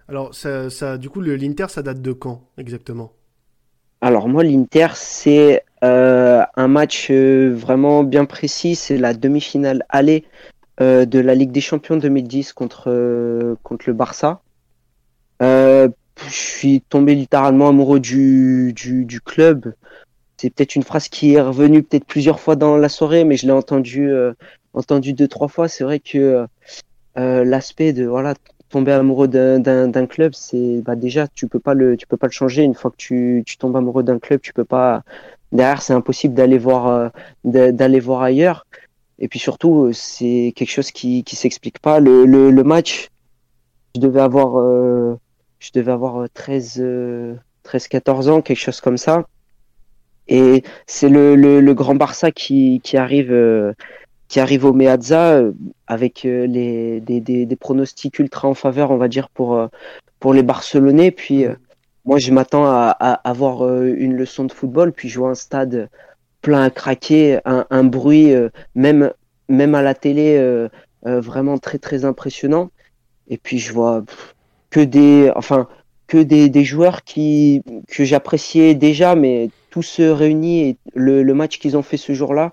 Alors, 0.08 0.36
ça, 0.36 0.70
ça, 0.70 0.98
du 0.98 1.10
coup, 1.10 1.22
l'Inter, 1.22 1.68
ça 1.70 1.82
date 1.82 2.02
de 2.02 2.12
quand 2.12 2.42
exactement? 2.58 3.14
Alors 4.04 4.28
moi, 4.28 4.44
l'Inter, 4.44 4.88
c'est 4.96 5.64
euh, 5.82 6.44
un 6.58 6.68
match 6.68 7.08
euh, 7.10 7.54
vraiment 7.56 8.04
bien 8.04 8.26
précis. 8.26 8.76
C'est 8.76 8.98
la 8.98 9.14
demi-finale 9.14 9.86
aller 9.88 10.26
euh, 10.82 11.06
de 11.06 11.20
la 11.20 11.36
Ligue 11.36 11.52
des 11.52 11.62
Champions 11.62 11.96
2010 11.96 12.52
contre, 12.52 13.56
contre 13.64 13.86
le 13.88 13.94
Barça. 13.94 14.42
Je 15.40 15.90
suis 16.30 16.82
tombé 16.82 17.16
littéralement 17.16 17.70
amoureux 17.70 18.02
du, 18.02 18.74
du, 18.74 19.06
du 19.06 19.22
club. 19.22 19.74
C'est 20.36 20.50
peut-être 20.50 20.76
une 20.76 20.84
phrase 20.84 21.08
qui 21.08 21.36
est 21.36 21.42
revenue 21.42 21.82
peut-être 21.82 22.06
plusieurs 22.06 22.42
fois 22.42 22.58
dans 22.58 22.76
la 22.76 22.90
soirée, 22.90 23.24
mais 23.24 23.38
je 23.38 23.46
l'ai 23.46 23.54
entendu, 23.54 24.12
entendu 24.74 25.14
deux, 25.14 25.30
trois 25.30 25.48
fois. 25.48 25.70
C'est 25.70 25.86
vrai 25.86 26.02
que 26.02 26.46
l'aspect 27.16 27.94
de 27.94 28.06
voilà 28.06 28.36
tomber 28.74 28.92
amoureux 28.94 29.28
d'un- 29.28 30.08
club, 30.08 30.34
c'est 30.34 30.82
bah 30.82 30.96
déjà 30.96 31.28
tu 31.28 31.48
peux 31.48 31.60
pas 31.60 31.76
le 31.76 31.96
tu 31.98 32.08
peux 32.08 32.18
pas 32.18 32.28
le 32.28 32.32
changer 32.32 32.64
une 32.64 32.74
fois 32.74 32.90
que 32.92 32.98
tu, 32.98 33.44
tu 33.46 33.58
tombes 33.58 33.76
amoureux 33.78 34.04
d'un 34.04 34.20
club, 34.20 34.42
tu 34.42 34.52
peux 34.54 34.66
pas 34.66 35.04
derrière 35.52 35.82
c'est 35.84 35.94
impossible 35.94 36.34
d'aller 36.34 36.58
voir 36.58 36.88
euh, 36.88 37.10
d'a- 37.44 37.72
d'aller 37.72 38.00
voir 38.00 38.22
ailleurs. 38.24 38.66
Et 39.20 39.28
puis 39.28 39.40
surtout 39.40 39.86
euh, 39.86 39.94
c'est 39.94 40.54
quelque 40.56 40.72
chose 40.72 40.92
qui 40.92 41.24
qui 41.24 41.36
s'explique 41.36 41.80
pas. 41.80 42.00
Le, 42.00 42.26
le 42.26 42.64
match, 42.64 43.10
je 43.96 44.02
devais 44.02 44.22
avoir 44.22 44.60
euh, 44.60 45.16
je 45.60 45.70
devais 45.76 45.92
avoir 45.92 46.24
euh, 46.24 46.28
13 46.34 46.80
euh, 46.82 47.36
13 47.64 47.88
14 47.88 48.30
ans, 48.30 48.42
quelque 48.42 48.58
chose 48.60 48.82
comme 48.82 48.98
ça. 48.98 49.26
Et 50.28 50.64
c'est 50.88 51.10
le, 51.10 51.36
le 51.62 51.74
grand 51.74 51.96
Barça 51.96 52.32
qui 52.32 52.82
qui 52.84 52.98
arrive 52.98 53.32
qui 54.28 54.40
arrive 54.40 54.66
au 54.66 54.74
Meazza 54.74 55.34
euh, 55.34 55.52
avec 55.88 56.26
euh, 56.26 56.48
les, 56.48 57.02
des, 57.02 57.56
pronostics 57.56 58.20
ultra 58.20 58.48
en 58.48 58.54
faveur, 58.54 58.92
on 58.92 58.98
va 58.98 59.08
dire, 59.08 59.30
pour, 59.30 59.56
euh, 59.56 59.68
pour 60.20 60.34
les 60.34 60.44
Barcelonais. 60.44 61.12
Puis 61.12 61.46
moi, 62.06 62.20
je 62.20 62.32
m'attends 62.32 62.66
à, 62.66 62.90
avoir 63.24 63.64
une 63.84 64.16
leçon 64.16 64.46
de 64.46 64.52
football, 64.52 64.92
puis 64.92 65.10
je 65.10 65.20
vois 65.20 65.30
un 65.30 65.36
stade 65.36 65.90
plein 66.42 66.64
à 66.64 66.70
craquer, 66.70 67.40
un, 67.46 67.66
un 67.70 67.84
bruit, 67.84 68.34
même, 68.76 69.14
même 69.48 69.76
à 69.76 69.82
la 69.82 69.94
télé, 69.94 70.68
vraiment 71.04 71.58
très, 71.58 71.78
très 71.78 72.04
impressionnant. 72.04 72.72
Et 73.30 73.38
puis 73.38 73.58
je 73.60 73.72
vois 73.72 74.04
que 74.70 74.82
des, 74.82 75.32
enfin, 75.36 75.70
que 76.08 76.18
des, 76.18 76.50
des 76.50 76.66
joueurs 76.66 77.04
qui, 77.04 77.64
que 77.88 78.04
j'appréciais 78.04 78.76
déjà, 78.76 79.16
mais 79.16 79.50
tous 79.70 80.02
réunis 80.02 80.62
et 80.62 80.78
le, 80.94 81.24
le 81.24 81.34
match 81.34 81.60
qu'ils 81.60 81.78
ont 81.78 81.84
fait 81.84 81.98
ce 81.98 82.14
jour-là, 82.14 82.52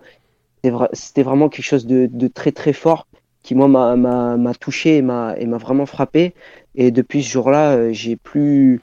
c'était 0.62 0.74
vra- 0.76 0.88
c'était 0.92 1.22
vraiment 1.22 1.48
quelque 1.48 1.64
chose 1.64 1.86
de, 1.86 2.06
de 2.10 2.28
très 2.28 2.52
très 2.52 2.72
fort 2.72 3.06
qui 3.42 3.54
moi 3.54 3.68
m'a- 3.68 4.54
touché 4.60 4.98
et 4.98 5.02
m'a 5.02 5.34
vraiment 5.58 5.86
frappé 5.86 6.34
et 6.74 6.90
depuis 6.90 7.22
ce 7.22 7.30
jour-là 7.30 7.76
euh, 7.76 7.92
j'ai 7.92 8.16
plus 8.16 8.80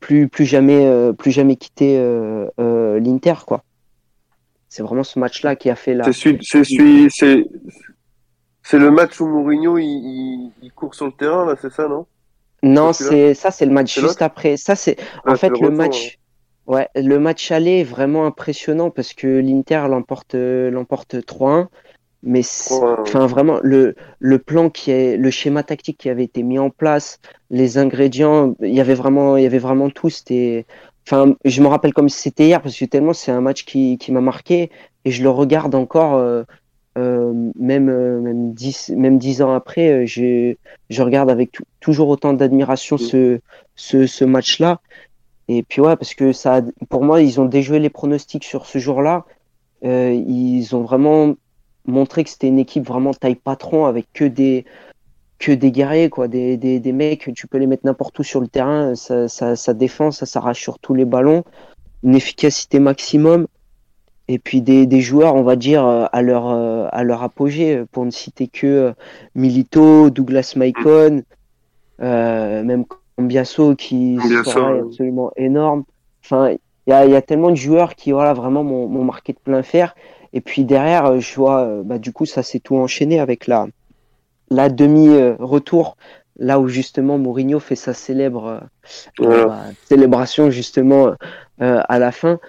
plus 0.00 0.28
plus 0.28 0.44
jamais 0.44 0.86
euh, 0.86 1.12
plus 1.12 1.30
jamais 1.30 1.56
quitté 1.56 1.98
euh, 1.98 2.46
euh, 2.58 2.98
l'Inter 2.98 3.34
quoi 3.46 3.62
c'est 4.68 4.82
vraiment 4.82 5.04
ce 5.04 5.18
match-là 5.18 5.54
qui 5.54 5.68
a 5.70 5.76
fait 5.76 5.94
la. 5.94 6.10
C'est 8.64 8.78
le 8.78 8.90
match 8.90 9.20
où 9.20 9.26
Mourinho 9.26 9.76
il, 9.76 9.84
il, 9.84 10.52
il 10.62 10.72
court 10.72 10.94
sur 10.94 11.06
le 11.06 11.12
terrain 11.12 11.44
là, 11.44 11.56
c'est 11.60 11.70
ça 11.70 11.88
non? 11.88 12.06
Non, 12.62 12.92
C'est 12.92 13.34
ça, 13.34 13.50
c'est 13.50 13.66
le 13.66 13.72
match 13.72 13.98
juste 13.98 14.22
après. 14.22 14.56
Ça, 14.56 14.76
c'est 14.76 14.96
en 15.26 15.32
Ah, 15.32 15.36
fait 15.36 15.48
le 15.48 15.54
le 15.56 15.66
retour, 15.66 15.76
match. 15.76 16.18
Ouais, 16.66 16.88
le 16.94 17.18
match 17.18 17.50
aller 17.50 17.80
est 17.80 17.84
vraiment 17.84 18.24
impressionnant 18.26 18.90
parce 18.90 19.14
que 19.14 19.26
l'Inter 19.26 19.84
l'emporte 19.88 20.34
euh, 20.34 20.70
l'emporte 20.70 21.24
3-1. 21.26 21.68
Mais 22.24 22.42
c'est- 22.42 22.74
3-1, 22.74 22.94
ouais. 22.94 23.02
enfin 23.08 23.26
vraiment 23.26 23.58
le 23.62 23.94
le 24.20 24.38
plan 24.38 24.70
qui 24.70 24.92
est 24.92 25.16
le 25.16 25.30
schéma 25.30 25.64
tactique 25.64 25.98
qui 25.98 26.08
avait 26.08 26.22
été 26.24 26.44
mis 26.44 26.58
en 26.60 26.70
place, 26.70 27.18
les 27.50 27.78
ingrédients, 27.78 28.54
il 28.60 28.72
y 28.74 28.80
avait 28.80 28.94
vraiment 28.94 29.36
il 29.36 29.42
y 29.42 29.46
avait 29.46 29.58
vraiment 29.58 29.90
tout. 29.90 30.08
C'était 30.08 30.64
enfin 31.06 31.34
je 31.44 31.60
me 31.62 31.66
rappelle 31.66 31.92
comme 31.92 32.08
si 32.08 32.20
c'était 32.20 32.46
hier 32.46 32.62
parce 32.62 32.78
que 32.78 32.84
tellement 32.84 33.12
c'est 33.12 33.32
un 33.32 33.40
match 33.40 33.64
qui 33.64 33.98
qui 33.98 34.12
m'a 34.12 34.20
marqué 34.20 34.70
et 35.04 35.10
je 35.10 35.22
le 35.24 35.30
regarde 35.30 35.74
encore. 35.74 36.14
euh, 36.14 36.44
euh, 36.98 37.32
même 37.58 37.88
euh, 37.88 38.20
même 38.20 38.52
dix 38.52 38.90
même 38.90 39.18
dix 39.18 39.40
ans 39.42 39.54
après, 39.54 40.02
euh, 40.04 40.06
je 40.06 40.54
je 40.90 41.02
regarde 41.02 41.30
avec 41.30 41.52
tou- 41.52 41.64
toujours 41.80 42.08
autant 42.08 42.34
d'admiration 42.34 42.98
ce 42.98 43.40
ce 43.76 44.06
ce 44.06 44.24
match-là. 44.24 44.80
Et 45.58 45.62
puis 45.62 45.80
ouais, 45.80 45.96
parce 45.96 46.14
que 46.14 46.32
ça, 46.32 46.62
pour 46.88 47.04
moi, 47.04 47.20
ils 47.20 47.40
ont 47.40 47.44
déjoué 47.44 47.78
les 47.78 47.90
pronostics 47.90 48.44
sur 48.44 48.64
ce 48.66 48.78
jour-là. 48.78 49.26
Euh, 49.84 50.12
ils 50.12 50.74
ont 50.74 50.82
vraiment 50.82 51.34
montré 51.86 52.24
que 52.24 52.30
c'était 52.30 52.48
une 52.48 52.58
équipe 52.58 52.86
vraiment 52.86 53.12
taille 53.12 53.34
patron 53.34 53.86
avec 53.86 54.06
que 54.14 54.24
des 54.24 54.64
que 55.38 55.50
des 55.50 55.72
guerriers 55.72 56.08
quoi, 56.08 56.28
des 56.28 56.56
des 56.56 56.78
des 56.78 56.92
mecs, 56.92 57.28
tu 57.34 57.46
peux 57.48 57.58
les 57.58 57.66
mettre 57.66 57.84
n'importe 57.84 58.18
où 58.20 58.22
sur 58.22 58.40
le 58.40 58.46
terrain, 58.46 58.94
ça 58.94 59.28
ça 59.28 59.74
défend, 59.74 60.10
ça 60.10 60.24
s'arrache 60.24 60.62
sur 60.62 60.78
tous 60.78 60.94
les 60.94 61.04
ballons, 61.04 61.44
une 62.02 62.14
efficacité 62.14 62.78
maximum. 62.78 63.46
Et 64.28 64.38
puis 64.38 64.62
des, 64.62 64.86
des 64.86 65.00
joueurs, 65.00 65.34
on 65.34 65.42
va 65.42 65.56
dire, 65.56 65.84
euh, 65.84 66.06
à 66.12 66.22
leur, 66.22 66.48
euh, 66.48 66.86
à 66.92 67.02
leur 67.02 67.22
apogée, 67.24 67.84
pour 67.90 68.06
ne 68.06 68.10
citer 68.10 68.46
que 68.46 68.94
Milito, 69.34 70.10
Douglas 70.10 70.54
Maicon, 70.56 71.22
même 71.98 72.84
Cambiasso 73.22 73.74
qui 73.76 74.16
Cambiasso, 74.20 74.50
sera 74.50 74.72
ouais. 74.72 74.80
absolument 74.80 75.32
énorme. 75.36 75.84
Enfin, 76.24 76.50
il 76.86 76.90
y 76.90 76.92
a, 76.92 77.04
il 77.06 77.12
y 77.12 77.16
a 77.16 77.22
tellement 77.22 77.50
de 77.50 77.56
joueurs 77.56 77.94
qui 77.94 78.12
voilà, 78.12 78.32
vraiment 78.32 78.64
m'ont 78.64 79.04
marqué 79.04 79.32
de 79.32 79.38
plein 79.38 79.62
fer. 79.62 79.94
Et 80.32 80.40
puis 80.40 80.64
derrière, 80.64 81.06
euh, 81.06 81.20
je 81.20 81.34
vois, 81.34 81.60
euh, 81.60 81.82
bah, 81.84 81.98
du 81.98 82.12
coup, 82.12 82.26
ça 82.26 82.42
s'est 82.42 82.60
tout 82.60 82.76
enchaîné 82.76 83.20
avec 83.20 83.46
la, 83.46 83.66
la 84.50 84.68
demi-retour, 84.68 85.96
là 86.38 86.58
où 86.58 86.68
justement 86.68 87.18
Mourinho 87.18 87.60
fait 87.60 87.76
sa 87.76 87.94
célèbre 87.94 88.46
euh, 88.46 88.60
Voilà. 89.18 89.46
bah, 89.46 89.62
célébration 89.84 90.50
justement 90.50 91.08
euh, 91.60 91.80
à 91.88 91.98
la 91.98 92.12
fin. 92.12 92.40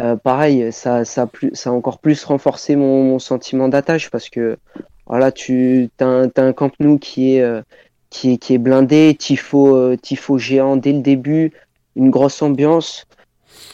Euh, 0.00 0.14
pareil, 0.14 0.72
ça, 0.72 1.04
ça, 1.04 1.22
a 1.22 1.26
plus, 1.26 1.50
ça 1.54 1.70
a 1.70 1.72
encore 1.72 1.98
plus 1.98 2.22
renforcé 2.24 2.76
mon, 2.76 3.02
mon 3.02 3.18
sentiment 3.18 3.68
d'attache 3.68 4.10
parce 4.10 4.28
que 4.28 4.58
voilà, 5.06 5.32
tu 5.32 5.88
as 6.00 6.04
un, 6.04 6.28
t'as 6.28 6.44
un 6.44 6.52
Camp 6.52 6.70
Nou 6.80 6.98
qui 6.98 7.36
est, 7.36 7.62
qui 8.16 8.32
est, 8.32 8.36
qui 8.38 8.54
est 8.54 8.58
blindé, 8.58 9.14
tifo, 9.18 9.76
euh, 9.76 9.96
tifo 9.96 10.38
géant 10.38 10.76
dès 10.76 10.92
le 10.92 11.00
début, 11.00 11.52
une 11.96 12.08
grosse 12.08 12.40
ambiance. 12.40 13.06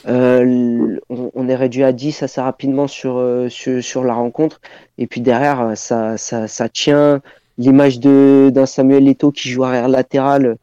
Euh, 0.05 0.99
on, 1.09 1.31
on 1.33 1.47
est 1.47 1.55
réduit 1.55 1.83
à 1.83 1.93
10 1.93 2.23
assez 2.23 2.41
rapidement 2.41 2.87
sur, 2.87 3.17
euh, 3.17 3.47
sur, 3.47 3.81
sur 3.81 4.03
la 4.03 4.13
rencontre. 4.13 4.59
Et 4.97 5.07
puis 5.07 5.21
derrière, 5.21 5.77
ça, 5.77 6.17
ça, 6.17 6.49
ça 6.49 6.67
tient. 6.67 7.21
L'image 7.57 7.99
de 7.99 8.51
d'un 8.53 8.65
Samuel 8.65 9.07
Eto'o 9.07 9.31
qui 9.31 9.47
joue 9.47 9.63
arrière 9.63 9.87
latéral, 9.87 10.57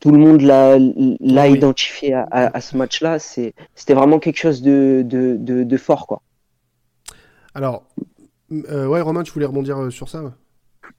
tout 0.00 0.10
le 0.10 0.18
monde 0.18 0.40
l'a 0.40 1.46
identifié 1.48 2.14
à, 2.14 2.26
à, 2.32 2.56
à 2.56 2.60
ce 2.60 2.76
match-là. 2.76 3.20
C'était 3.20 3.94
vraiment 3.94 4.18
quelque 4.18 4.38
chose 4.38 4.60
de, 4.60 5.02
de, 5.06 5.36
de, 5.38 5.62
de 5.62 5.76
fort, 5.76 6.08
quoi. 6.08 6.22
Alors, 7.54 7.84
euh, 8.50 8.86
ouais, 8.86 9.00
Romain, 9.00 9.22
tu 9.22 9.32
voulais 9.32 9.46
rebondir 9.46 9.92
sur 9.92 10.08
ça 10.08 10.32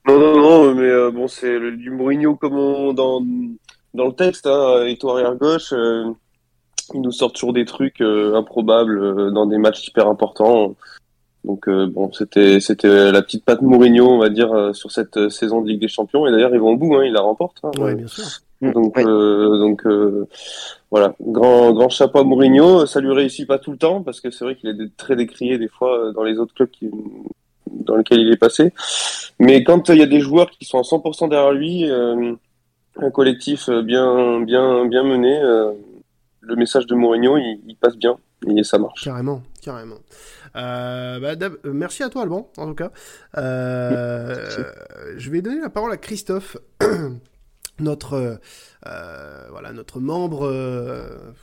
Non, 0.08 0.18
non, 0.18 0.36
non, 0.40 0.74
mais 0.74 0.88
euh, 0.88 1.10
bon, 1.10 1.26
c'est 1.28 1.58
le- 1.58 1.76
du 1.76 1.90
Mourinho 1.90 2.36
comme 2.36 2.54
on- 2.56 2.92
dans, 2.92 3.20
dans 3.94 4.06
le 4.06 4.12
texte, 4.14 4.46
hein, 4.46 4.84
et 4.86 4.96
toi 4.96 5.14
arrière 5.14 5.34
gauche, 5.36 5.72
euh, 5.72 6.04
il 6.94 7.00
nous 7.00 7.10
sort 7.12 7.32
toujours 7.32 7.52
des 7.52 7.64
trucs 7.64 8.00
euh, 8.00 8.34
improbables 8.36 8.98
euh, 8.98 9.30
dans 9.30 9.46
des 9.46 9.58
matchs 9.58 9.88
hyper 9.88 10.06
importants. 10.08 10.74
Donc 11.44 11.68
euh, 11.68 11.86
bon, 11.86 12.12
c'était 12.12 12.58
c'était 12.60 13.12
la 13.12 13.22
petite 13.22 13.44
patte 13.44 13.62
Mourinho, 13.62 14.08
on 14.08 14.18
va 14.18 14.28
dire, 14.30 14.52
euh, 14.52 14.72
sur 14.72 14.90
cette 14.90 15.16
euh, 15.16 15.28
saison 15.30 15.60
de 15.62 15.68
Ligue 15.68 15.80
des 15.80 15.88
Champions. 15.88 16.26
Et 16.26 16.30
d'ailleurs, 16.32 16.52
ils 16.54 16.60
vont 16.60 16.70
au 16.72 16.76
bout, 16.76 16.94
hein, 16.96 17.04
ils 17.04 17.12
la 17.12 17.20
remportent. 17.20 17.58
hein. 17.64 17.70
Ouais, 17.78 17.94
bien 17.94 18.06
sûr. 18.08 18.24
Donc, 18.62 18.96
euh, 18.98 19.58
donc 19.58 19.86
euh, 19.86 20.26
voilà, 20.90 21.14
grand 21.20 21.72
grand 21.72 21.88
chapeau 21.90 22.20
à 22.20 22.24
Mourinho. 22.24 22.86
Ça 22.86 23.00
lui 23.00 23.12
réussit 23.12 23.46
pas 23.46 23.58
tout 23.58 23.70
le 23.70 23.76
temps 23.76 24.02
parce 24.02 24.20
que 24.20 24.30
c'est 24.30 24.44
vrai 24.44 24.56
qu'il 24.56 24.70
est 24.70 24.96
très 24.96 25.14
décrié 25.14 25.58
des 25.58 25.68
fois 25.68 26.06
euh, 26.06 26.12
dans 26.12 26.22
les 26.24 26.38
autres 26.38 26.54
clubs 26.54 26.70
qui, 26.70 26.90
dans 27.70 27.96
lesquels 27.96 28.20
il 28.20 28.32
est 28.32 28.38
passé. 28.38 28.72
Mais 29.38 29.64
quand 29.64 29.90
euh, 29.90 29.94
il 29.94 30.00
y 30.00 30.02
a 30.02 30.06
des 30.06 30.20
joueurs 30.20 30.50
qui 30.50 30.64
sont 30.64 30.78
à 30.78 30.82
100% 30.82 31.28
derrière 31.28 31.52
lui, 31.52 31.90
euh, 31.90 32.34
un 32.96 33.10
collectif 33.10 33.68
euh, 33.68 33.82
bien 33.82 34.40
bien 34.40 34.86
bien 34.86 35.02
mené, 35.04 35.40
le 36.40 36.56
message 36.56 36.86
de 36.86 36.94
Mourinho 36.94 37.36
il, 37.36 37.60
il 37.66 37.76
passe 37.76 37.96
bien 37.96 38.16
et 38.46 38.62
ça 38.62 38.78
marche. 38.78 39.04
Carrément, 39.04 39.42
carrément. 39.62 39.96
Euh, 40.56 41.20
bah, 41.20 41.34
euh, 41.64 41.72
merci 41.72 42.02
à 42.02 42.08
toi, 42.08 42.22
Alban, 42.22 42.50
en 42.56 42.66
tout 42.66 42.74
cas. 42.74 42.90
Euh, 43.36 44.64
je 45.16 45.30
vais 45.30 45.42
donner 45.42 45.60
la 45.60 45.70
parole 45.70 45.92
à 45.92 45.96
Christophe, 45.96 46.56
notre, 47.78 48.38
voilà, 49.50 49.72
notre 49.72 50.00
membre, 50.00 50.50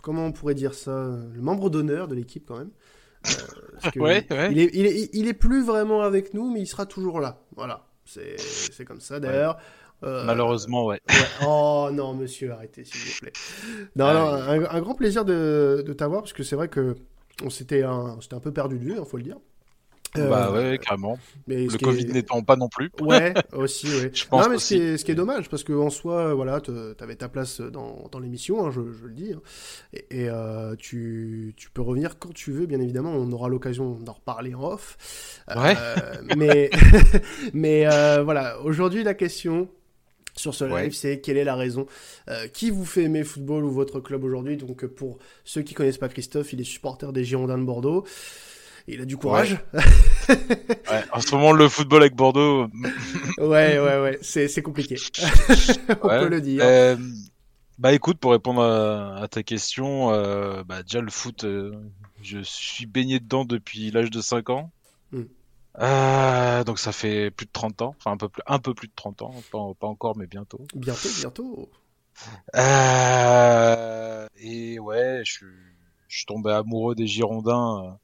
comment 0.01 0.25
on 0.25 0.31
pourrait 0.31 0.55
dire 0.55 0.73
ça, 0.73 1.09
le 1.33 1.41
membre 1.41 1.69
d'honneur 1.69 2.07
de 2.07 2.15
l'équipe 2.15 2.45
quand 2.47 2.57
même. 2.57 2.71
Parce 3.81 3.93
que 3.93 3.99
Ouais, 3.99 4.25
ouais. 4.31 4.51
Il, 4.51 4.59
est, 4.59 4.69
il, 4.73 4.85
est, 4.85 5.09
il 5.13 5.27
est 5.27 5.33
plus 5.33 5.63
vraiment 5.65 6.01
avec 6.01 6.33
nous, 6.33 6.51
mais 6.51 6.61
il 6.61 6.67
sera 6.67 6.85
toujours 6.85 7.19
là. 7.19 7.39
Voilà, 7.55 7.85
c'est 8.05 8.85
comme 8.85 8.99
ça. 9.01 9.19
D'ailleurs. 9.19 9.57
euh, 10.03 10.23
Malheureusement, 10.25 10.85
ouais. 10.85 10.99
Oh 11.45 11.89
non, 11.91 12.13
monsieur, 12.13 12.51
arrêtez, 12.51 12.83
s'il 12.85 12.99
vous 13.01 13.19
plaît. 13.21 13.33
Non, 13.95 14.05
Ah 14.05 14.13
non, 14.13 14.27
un, 14.65 14.69
un 14.69 14.81
grand 14.81 14.95
plaisir 14.95 15.25
de, 15.25 15.83
de 15.85 15.93
t'avoir, 15.93 16.21
parce 16.21 16.33
que 16.33 16.43
c'est 16.43 16.55
vrai 16.55 16.67
que 16.67 16.95
on 17.43 17.49
s'était 17.49 17.83
un, 17.83 18.17
peu 18.41 18.51
perdu 18.53 18.77
de 18.77 18.83
vue, 18.83 18.95
il 18.97 19.05
faut 19.05 19.17
le 19.17 19.23
dire. 19.23 19.37
Bah 20.15 20.51
Euh, 20.53 20.71
ouais, 20.71 20.77
carrément. 20.77 21.17
mais 21.47 21.65
Le 21.65 21.77
Covid 21.77 22.03
est- 22.05 22.13
n'étant 22.13 22.43
pas 22.43 22.55
non 22.55 22.69
plus. 22.69 22.91
Ouais, 23.01 23.33
aussi, 23.53 23.87
ouais. 23.87 24.11
Je 24.13 24.27
pense 24.27 24.43
non, 24.45 24.49
mais 24.51 24.57
ce 24.59 24.63
aussi. 24.63 24.75
qui, 24.75 24.81
est, 24.81 24.97
ce 24.97 25.05
qui 25.05 25.11
est 25.11 25.15
dommage, 25.15 25.49
parce 25.49 25.63
qu'en 25.63 25.89
soi, 25.89 26.33
voilà, 26.35 26.61
t'avais 26.61 27.15
ta 27.15 27.29
place 27.29 27.61
dans, 27.61 28.07
dans 28.11 28.19
l'émission, 28.19 28.65
hein, 28.65 28.71
je, 28.71 28.81
je 28.91 29.05
le 29.07 29.13
dis, 29.13 29.33
hein. 29.33 29.41
et, 29.93 30.05
et, 30.11 30.29
euh, 30.29 30.75
tu, 30.77 31.53
tu 31.57 31.71
peux 31.71 31.81
revenir 31.81 32.19
quand 32.19 32.33
tu 32.33 32.51
veux, 32.51 32.65
bien 32.67 32.79
évidemment, 32.79 33.11
on 33.11 33.31
aura 33.31 33.49
l'occasion 33.49 33.91
d'en 33.99 34.13
reparler 34.13 34.53
en 34.53 34.63
off. 34.73 34.97
Euh, 35.49 35.55
Ouais. 35.61 35.75
mais 36.37 36.69
mais 37.53 37.87
euh, 37.91 38.21
voilà, 38.23 38.59
aujourd'hui, 38.61 39.03
la 39.03 39.13
question 39.13 39.67
sur 40.35 40.55
ce 40.55 40.63
live, 40.65 40.73
Ouais. 40.73 40.89
c'est 40.91 41.21
quelle 41.21 41.37
est 41.37 41.43
la 41.43 41.55
raison 41.55 41.85
euh, 42.27 42.47
qui 42.47 42.71
vous 42.71 42.85
fait 42.85 43.03
aimer 43.03 43.19
le 43.19 43.25
football 43.25 43.63
ou 43.65 43.71
votre 43.71 43.99
club 43.99 44.23
aujourd'hui? 44.23 44.57
Donc, 44.57 44.83
euh, 44.83 44.87
pour 44.87 45.19
ceux 45.43 45.61
qui 45.61 45.73
connaissent 45.75 45.99
pas 45.99 46.09
Christophe, 46.09 46.53
il 46.53 46.61
est 46.61 46.63
supporter 46.63 47.13
des 47.13 47.23
Girondins 47.23 47.57
de 47.59 47.63
Bordeaux. 47.63 48.03
Il 48.87 48.99
a 49.01 49.05
du 49.05 49.15
courage. 49.17 49.57
Ouais, 50.29 51.03
en 51.13 51.21
ce 51.21 51.33
moment, 51.33 51.51
le 51.53 51.69
football 51.69 52.01
avec 52.01 52.15
Bordeaux. 52.15 52.67
Ouais, 53.37 53.79
ouais, 53.79 54.01
ouais, 54.01 54.19
c'est 54.21 54.47
c'est 54.47 54.61
compliqué. 54.61 54.95
On 56.03 56.07
Ouais. 56.07 56.19
peut 56.19 56.27
le 56.29 56.41
dire. 56.41 56.61
Euh, 56.63 56.95
bah 57.79 57.93
écoute, 57.93 58.19
pour 58.19 58.31
répondre 58.31 58.61
à, 58.61 59.21
à 59.23 59.27
ta 59.27 59.41
question, 59.43 60.11
euh, 60.11 60.63
bah 60.63 60.83
déjà 60.83 61.01
le 61.01 61.09
foot, 61.09 61.43
euh, 61.45 61.71
je 62.21 62.39
suis 62.43 62.85
baigné 62.85 63.19
dedans 63.19 63.45
depuis 63.45 63.89
l'âge 63.91 64.11
de 64.11 64.21
5 64.21 64.49
ans. 64.49 64.71
Mm. 65.11 65.21
Euh, 65.79 66.63
donc 66.65 66.77
ça 66.77 66.91
fait 66.91 67.31
plus 67.31 67.47
de 67.47 67.51
30 67.51 67.81
ans, 67.81 67.95
enfin 67.97 68.11
un 68.11 68.17
peu 68.17 68.29
plus, 68.29 68.43
un 68.45 68.59
peu 68.59 68.73
plus 68.75 68.87
de 68.87 68.93
30 68.95 69.23
ans, 69.23 69.33
pas, 69.51 69.59
pas 69.79 69.87
encore 69.87 70.15
mais 70.17 70.27
bientôt. 70.27 70.61
Bientôt, 70.75 71.09
bientôt. 71.19 71.69
Et 74.37 74.79
ouais, 74.79 75.21
je 75.25 75.31
suis, 75.31 75.45
je 76.07 76.17
suis 76.17 76.25
tombé 76.25 76.51
amoureux 76.51 76.93
des 76.95 77.07
Girondins 77.07 77.97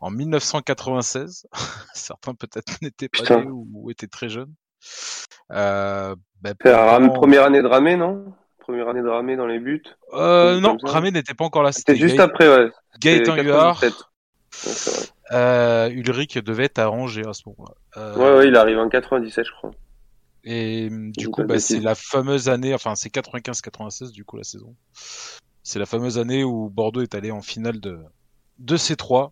en 0.00 0.10
1996. 0.10 1.46
Certains 1.94 2.34
peut-être 2.34 2.72
n'étaient 2.82 3.08
pas 3.08 3.36
nés 3.40 3.46
ou, 3.50 3.66
ou 3.72 3.90
étaient 3.90 4.06
très 4.06 4.28
jeunes. 4.28 4.52
Euh, 5.52 6.14
bah, 6.40 6.50
C'est 6.62 7.12
première 7.14 7.44
année 7.44 7.62
de 7.62 7.66
Ramé, 7.66 7.96
non? 7.96 8.32
Première 8.60 8.88
année 8.88 9.02
de 9.02 9.08
Ramé 9.08 9.36
dans 9.36 9.46
les 9.46 9.58
buts. 9.58 9.82
Euh, 10.12 10.60
non. 10.60 10.76
Ramé 10.82 11.10
n'était 11.10 11.34
pas 11.34 11.44
encore 11.44 11.62
là. 11.62 11.72
C'était 11.72 11.96
juste 11.96 12.16
Gaë- 12.16 12.22
après, 12.22 12.48
ouais. 12.48 12.70
Gaëtan 13.00 13.36
Huard. 13.36 13.80
97. 13.80 13.92
Ouais, 13.92 14.72
c'est 14.74 14.90
vrai. 14.90 15.08
Euh, 15.32 15.90
Ulrich 15.90 16.38
devait 16.38 16.64
être 16.64 16.78
à 16.78 16.90
Angers 16.90 17.26
à 17.26 17.32
ce 17.34 17.42
moment-là. 17.46 17.74
Euh, 17.96 18.16
Ouais, 18.16 18.38
ouais, 18.38 18.48
il 18.48 18.56
arrive 18.56 18.78
en 18.78 18.88
97, 18.88 19.44
je 19.46 19.52
crois. 19.52 19.70
Et 20.44 20.88
du 20.90 21.28
coup, 21.28 21.44
bah, 21.44 21.58
c'est 21.58 21.80
la 21.80 21.94
fameuse 21.94 22.48
année, 22.48 22.72
enfin 22.72 22.94
c'est 22.94 23.10
95-96 23.12 24.12
du 24.12 24.24
coup 24.24 24.36
la 24.38 24.44
saison. 24.44 24.74
C'est 25.62 25.78
la 25.78 25.84
fameuse 25.84 26.18
année 26.18 26.44
où 26.44 26.70
Bordeaux 26.70 27.02
est 27.02 27.14
allé 27.14 27.30
en 27.30 27.42
finale 27.42 27.80
de, 27.80 27.98
de 28.58 28.76
C3, 28.76 29.24
euh, 29.24 29.28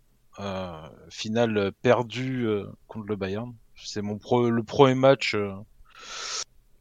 finale 1.10 1.72
perdue 1.82 2.46
euh, 2.46 2.66
contre 2.88 3.06
le 3.06 3.16
Bayern. 3.16 3.54
C'est 3.76 4.02
mon 4.02 4.18
pro, 4.18 4.48
le 4.50 4.62
premier 4.62 4.94
match 4.94 5.34
euh, 5.34 5.52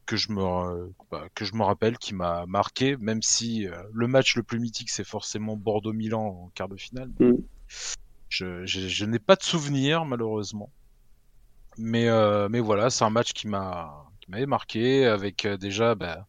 que 0.06 0.16
je 0.16 0.32
me 0.32 0.42
euh, 0.42 0.86
bah, 1.10 1.24
que 1.34 1.44
je 1.44 1.54
me 1.54 1.62
rappelle 1.62 1.98
qui 1.98 2.14
m'a 2.14 2.46
marqué, 2.46 2.96
même 2.96 3.22
si 3.22 3.66
euh, 3.66 3.82
le 3.92 4.06
match 4.06 4.36
le 4.36 4.42
plus 4.42 4.60
mythique 4.60 4.90
c'est 4.90 5.04
forcément 5.04 5.56
Bordeaux-Milan 5.56 6.24
en 6.24 6.50
quart 6.54 6.68
de 6.68 6.76
finale. 6.76 7.10
Mm. 7.20 7.34
Je, 8.28 8.64
je, 8.66 8.88
je 8.88 9.04
n'ai 9.04 9.18
pas 9.18 9.36
de 9.36 9.42
souvenir 9.42 10.04
malheureusement. 10.04 10.70
Mais, 11.78 12.08
euh, 12.08 12.48
mais 12.48 12.60
voilà, 12.60 12.88
c'est 12.88 13.04
un 13.04 13.10
match 13.10 13.32
qui 13.32 13.48
m'a 13.48 14.06
qui 14.20 14.30
m'avait 14.30 14.46
marqué 14.46 15.04
avec 15.04 15.44
euh, 15.44 15.56
déjà 15.56 15.94
bah, 15.94 16.26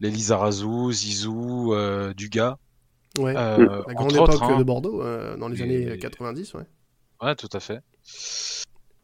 Lizarazu, 0.00 0.92
Zizou, 0.92 1.74
euh, 1.74 2.14
Dugas. 2.14 2.56
Ouais, 3.18 3.34
Euh, 3.36 3.82
la 3.86 3.94
grande 3.94 4.12
autres, 4.16 4.34
époque 4.36 4.50
hein. 4.50 4.58
de 4.58 4.64
Bordeaux 4.64 5.02
euh, 5.02 5.36
dans 5.36 5.48
les 5.48 5.60
Et- 5.60 5.62
années 5.62 5.98
90, 5.98 6.54
ouais. 6.54 6.62
Ouais, 7.20 7.34
tout 7.36 7.48
à 7.52 7.60
fait. 7.60 7.80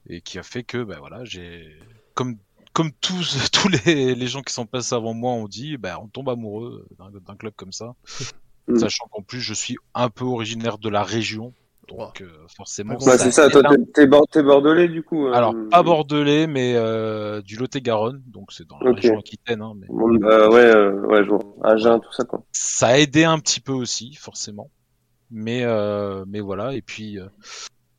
Et 0.08 0.20
qui 0.20 0.38
a 0.38 0.42
fait 0.42 0.62
que, 0.64 0.82
ben 0.84 0.98
voilà, 0.98 1.24
j'ai 1.24 1.68
comme 2.14 2.36
comme 2.72 2.90
tous 3.00 3.50
tous 3.52 3.68
les, 3.86 4.14
les 4.14 4.26
gens 4.26 4.42
qui 4.42 4.52
sont 4.52 4.66
passés 4.66 4.94
avant 4.94 5.14
moi 5.14 5.32
ont 5.32 5.48
dit, 5.48 5.76
ben 5.76 5.96
on 6.02 6.08
tombe 6.08 6.28
amoureux 6.28 6.86
d'un 6.98 7.36
club 7.36 7.52
comme 7.56 7.72
ça, 7.72 7.94
Mm. 8.66 8.78
sachant 8.78 9.04
qu'en 9.10 9.20
plus 9.22 9.40
je 9.40 9.52
suis 9.52 9.76
un 9.94 10.08
peu 10.08 10.24
originaire 10.24 10.78
de 10.78 10.88
la 10.88 11.02
région, 11.02 11.52
donc 11.88 12.20
euh, 12.20 12.28
forcément. 12.56 12.94
Bah, 13.04 13.18
c'est 13.18 13.30
ça, 13.30 13.48
toi, 13.50 13.62
t'es- 13.62 13.84
t'es 13.94 14.06
bor- 14.06 14.26
t'es 14.30 14.42
bordelais 14.42 14.88
du 14.88 15.02
coup. 15.02 15.26
euh, 15.26 15.32
Alors 15.32 15.54
pas 15.70 15.82
bordelais, 15.82 16.46
mais 16.46 16.74
euh, 16.76 17.40
du 17.42 17.56
Lot-et-Garonne, 17.56 18.22
donc 18.26 18.52
c'est 18.52 18.66
dans 18.66 18.78
la 18.80 18.92
région 18.92 19.18
aquitaine. 19.18 19.62
Hein, 19.62 19.72
mais 19.76 19.86
bon, 19.88 20.14
bah, 20.16 20.48
ouais, 20.48 20.60
euh, 20.74 20.92
ouais, 21.06 21.24
je 21.24 21.30
vois. 21.30 21.40
Agen, 21.62 21.98
tout 22.00 22.12
ça 22.12 22.24
quoi. 22.24 22.42
ça 22.52 22.88
a 22.88 22.98
aidé 22.98 23.24
un 23.24 23.38
petit 23.38 23.60
peu 23.60 23.72
aussi, 23.72 24.14
forcément. 24.14 24.70
Mais 25.30 25.64
euh, 25.64 26.24
mais 26.28 26.40
voilà, 26.40 26.74
et 26.74 26.82
puis. 26.82 27.18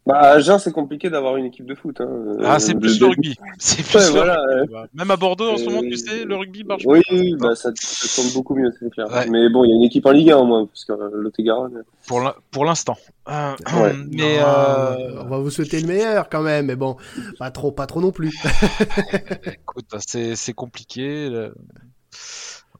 Bah, 0.05 0.19
à 0.19 0.27
Agen, 0.35 0.59
c'est 0.59 0.71
compliqué 0.71 1.09
d'avoir 1.09 1.35
une 1.37 1.45
équipe 1.45 1.65
de 1.65 1.73
foot. 1.73 1.99
Hein. 1.99 2.37
Ah, 2.43 2.59
c'est 2.59 2.75
Euh, 2.75 2.79
plus 2.79 2.99
le 2.99 3.07
rugby. 3.07 3.35
C'est 3.57 3.81
plus 3.83 3.95
Ouais, 3.97 4.05
le 4.05 4.11
voilà, 4.11 4.37
rugby. 4.59 4.73
ouais. 4.73 4.81
Même 4.93 5.09
à 5.09 5.15
Bordeaux, 5.17 5.49
en 5.49 5.57
ce 5.57 5.65
moment, 5.65 5.81
tu 5.81 5.97
sais, 5.97 6.25
le 6.25 6.35
rugby 6.35 6.63
marche 6.63 6.83
Oui, 6.85 7.01
oui, 7.11 7.35
bah, 7.39 7.55
ça, 7.55 7.71
ça 7.75 8.07
tourne 8.21 8.31
beaucoup 8.35 8.53
mieux, 8.53 8.71
c'est 8.79 8.89
clair. 8.91 9.07
Ouais. 9.11 9.27
Mais 9.29 9.49
bon, 9.49 9.63
il 9.63 9.69
y 9.69 9.73
a 9.73 9.75
une 9.75 9.81
équipe 9.83 10.05
en 10.05 10.11
Ligue 10.11 10.29
1 10.29 10.37
au 10.37 10.45
moins, 10.45 10.67
parce 10.67 10.85
que 10.85 10.91
euh, 10.91 11.09
Lot-et-Garonne. 11.13 11.83
Pour 12.07 12.19
l'in- 12.21 12.35
pour 12.51 12.65
l'instant. 12.65 12.97
Euh, 13.29 13.53
Ouais. 13.81 13.93
Mais 14.11 14.37
Non, 14.37 14.45
euh, 14.47 15.21
on 15.21 15.25
va 15.25 15.37
vous 15.39 15.49
souhaiter 15.49 15.79
le 15.81 15.87
meilleur 15.87 16.29
quand 16.29 16.43
même, 16.43 16.67
mais 16.67 16.75
bon, 16.75 16.97
pas 17.39 17.49
trop, 17.49 17.71
pas 17.71 17.87
trop 17.87 17.99
non 18.01 18.11
plus. 18.11 18.31
écoute, 19.47 19.85
c'est 20.05 20.35
c'est 20.35 20.53
compliqué. 20.53 21.29
là. 21.29 21.49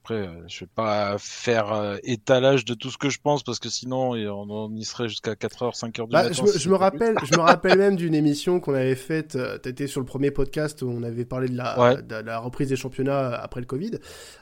Après, 0.05 0.27
euh, 0.27 0.27
je 0.47 0.59
vais 0.59 0.69
pas 0.75 1.15
faire 1.17 1.73
euh, 1.73 1.97
étalage 2.03 2.63
de 2.63 2.75
tout 2.75 2.91
ce 2.91 2.97
que 2.99 3.09
je 3.09 3.17
pense 3.19 3.41
parce 3.41 3.57
que 3.57 3.69
sinon, 3.69 4.11
on, 4.11 4.71
y 4.75 4.83
serait 4.85 5.09
jusqu'à 5.09 5.33
4h, 5.33 5.75
5h 5.75 5.91
du 6.05 6.11
Bah, 6.11 6.21
matin. 6.25 6.29
je, 6.31 6.41
me, 6.43 6.47
si 6.47 6.53
je 6.53 6.53
me 6.53 6.59
c'était 6.59 6.67
plus. 6.69 6.73
rappelle, 6.75 7.15
je 7.23 7.35
me 7.35 7.41
rappelle 7.41 7.77
même 7.79 7.95
d'une 7.95 8.13
émission 8.13 8.59
qu'on 8.59 8.75
avait 8.75 8.93
faite. 8.95 9.35
euh, 9.35 9.57
T'étais 9.57 9.87
sur 9.87 9.99
le 10.01 10.05
premier 10.05 10.29
podcast 10.29 10.83
où 10.83 10.89
on 10.95 11.01
avait 11.01 11.25
parlé 11.25 11.49
de 11.49 11.57
la, 11.57 11.79
Ouais. 11.79 12.01
de 12.03 12.15
la 12.17 12.37
reprise 12.37 12.69
des 12.69 12.75
championnats 12.75 13.29
après 13.33 13.61
le 13.61 13.65
Covid. 13.65 13.93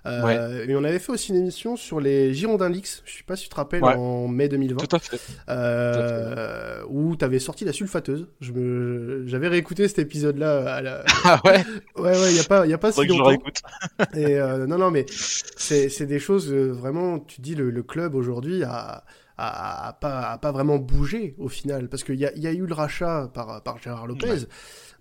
Euh, 0.06 0.22
Ouais. 0.24 0.66
Et 0.70 0.76
on 0.76 0.84
avait 0.84 1.00
fait 1.00 1.14
aussi 1.14 1.30
une 1.32 1.38
émission 1.38 1.78
sur 1.78 2.02
les 2.02 2.34
Girondins 2.34 2.68
Lix. 2.68 3.02
Je 3.06 3.18
sais 3.20 3.24
pas 3.26 3.38
si 3.38 3.44
tu 3.44 3.50
te 3.50 3.56
rappelles 3.56 3.84
Ouais. 3.86 3.96
en 3.96 4.28
mai 4.28 4.50
2020. 4.50 4.86
Tout 4.86 4.96
à 4.98 5.00
fait. 5.00 5.18
Euh, 5.48 6.84
où 6.90 7.16
t'avais 7.16 7.40
sorti 7.40 7.64
la 7.64 7.72
sulfateuse. 7.72 8.28
Je 8.42 8.52
me, 8.52 9.24
j'avais 9.28 9.48
réécouté 9.48 9.88
cet 9.88 10.00
épisode-là. 10.00 10.82
la- 10.82 11.04
Ah 11.24 11.40
ouais. 11.46 11.64
Ouais, 11.96 12.12
ouais. 12.12 12.32
Il 12.32 12.36
y 12.36 12.40
a 12.42 12.44
pas, 12.44 12.66
il 12.66 12.70
y 12.70 12.74
a 12.74 12.78
pas 12.78 12.92
si 12.92 13.00
que 13.08 13.14
je 13.14 13.22
réécoute. 13.22 13.62
Et 14.14 14.38
euh, 14.40 14.68
non, 14.68 14.78
non, 14.78 14.92
mais 14.92 15.06
c'est 15.58 16.06
des 16.06 16.20
choses 16.20 16.52
euh, 16.52 16.72
vraiment. 16.72 17.20
Tu 17.20 17.42
dis 17.42 17.56
le, 17.56 17.70
le 17.70 17.84
club 17.84 18.16
aujourd'hui 18.16 18.64
a, 18.64 19.04
a, 19.38 19.88
a 19.88 19.94
pas, 19.94 20.32
a 20.32 20.38
pas 20.38 20.52
vraiment 20.52 20.78
bougé 20.78 21.36
au 21.38 21.48
final 21.50 21.90
parce 21.90 22.04
qu'il 22.04 22.16
y 22.16 22.20
y 22.40 22.48
a 22.48 22.52
eu 22.52 22.66
le 22.66 22.74
rachat 22.74 23.30
par, 23.34 23.62
par 23.64 23.78
Gérard 23.80 24.08
Lopez, 24.08 24.30
Ouais. 24.32 24.38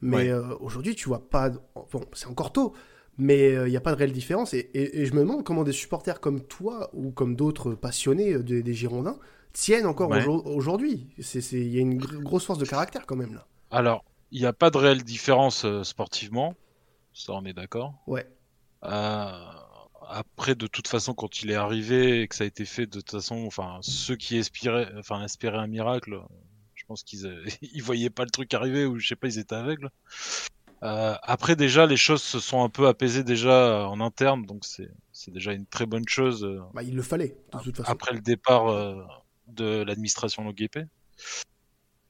mais 0.00 0.16
Ouais. 0.16 0.28
euh, 0.30 0.54
aujourd'hui 0.60 0.94
tu 0.94 1.08
vois 1.08 1.28
pas. 1.28 1.50
Bon, 1.50 2.00
c'est 2.12 2.26
encore 2.28 2.52
tôt. 2.52 2.74
Mais 3.18 3.54
euh, 3.54 3.68
il 3.68 3.70
n'y 3.70 3.76
a 3.76 3.80
pas 3.82 3.92
de 3.92 3.96
réelle 3.98 4.12
différence. 4.12 4.54
Et, 4.54 4.70
et- 4.72 5.00
et 5.02 5.06
je 5.06 5.12
me 5.12 5.20
demande 5.20 5.44
comment 5.44 5.64
des 5.64 5.72
supporters 5.72 6.18
comme 6.18 6.40
toi 6.40 6.88
ou 6.94 7.10
comme 7.10 7.36
d'autres 7.36 7.74
passionnés 7.74 8.32
euh, 8.32 8.42
des, 8.42 8.62
des 8.62 8.72
Girondins 8.72 9.18
tiennent 9.52 9.84
encore 9.84 10.08
Ouais. 10.08 10.24
aujourd'hui. 10.26 11.08
C'est- 11.20 11.42
c'est- 11.42 11.60
Il 11.60 11.68
y 11.74 11.78
a 11.78 11.82
une 11.82 11.98
gr- 12.00 12.22
grosse 12.22 12.46
force 12.46 12.58
de 12.58 12.64
caractère 12.64 13.04
quand 13.04 13.16
même 13.16 13.34
là. 13.34 13.46
Alors, 13.70 14.02
il 14.30 14.40
n'y 14.40 14.46
a 14.46 14.54
pas 14.54 14.70
de 14.70 14.78
réelle 14.78 15.02
différence 15.02 15.66
euh, 15.66 15.82
sportivement. 15.84 16.54
Ça, 17.12 17.34
on 17.34 17.44
est 17.44 17.52
d'accord. 17.52 17.92
Ouais. 18.06 18.26
Euh, 18.84 19.30
après, 20.12 20.54
de 20.54 20.66
toute 20.66 20.88
façon, 20.88 21.14
quand 21.14 21.42
il 21.42 21.50
est 21.50 21.54
arrivé 21.56 22.22
et 22.22 22.28
que 22.28 22.34
ça 22.34 22.44
a 22.44 22.46
été 22.46 22.64
fait, 22.64 22.86
de 22.86 23.00
toute 23.00 23.10
façon, 23.10 23.44
enfin, 23.46 23.78
ceux 23.82 24.16
qui 24.16 24.36
espéraient, 24.36 24.90
enfin, 24.98 25.24
espéraient 25.24 25.58
un 25.58 25.66
miracle, 25.66 26.20
je 26.74 26.84
pense 26.86 27.02
qu'ils 27.02 27.26
euh, 27.26 27.44
ils 27.62 27.82
voyaient 27.82 28.10
pas 28.10 28.24
le 28.24 28.30
truc 28.30 28.52
arriver 28.54 28.84
ou 28.86 28.98
je 28.98 29.08
sais 29.08 29.16
pas, 29.16 29.28
ils 29.28 29.38
étaient 29.38 29.54
aveugles. 29.54 29.90
Euh, 30.82 31.14
après, 31.22 31.54
déjà, 31.54 31.86
les 31.86 31.96
choses 31.96 32.22
se 32.22 32.40
sont 32.40 32.64
un 32.64 32.68
peu 32.68 32.88
apaisées 32.88 33.22
déjà 33.22 33.50
euh, 33.50 33.84
en 33.84 34.00
interne, 34.00 34.44
donc 34.46 34.64
c'est 34.64 34.90
c'est 35.12 35.30
déjà 35.30 35.52
une 35.52 35.66
très 35.66 35.86
bonne 35.86 36.08
chose. 36.08 36.42
euh, 36.44 36.60
Bah, 36.74 36.82
il 36.82 36.96
le 36.96 37.02
fallait 37.02 37.36
de 37.52 37.58
toute 37.60 37.76
façon. 37.76 37.90
après 37.90 38.12
le 38.14 38.20
départ 38.20 38.66
de 39.46 39.82
l'administration 39.84 40.42
Loguépé. 40.44 40.84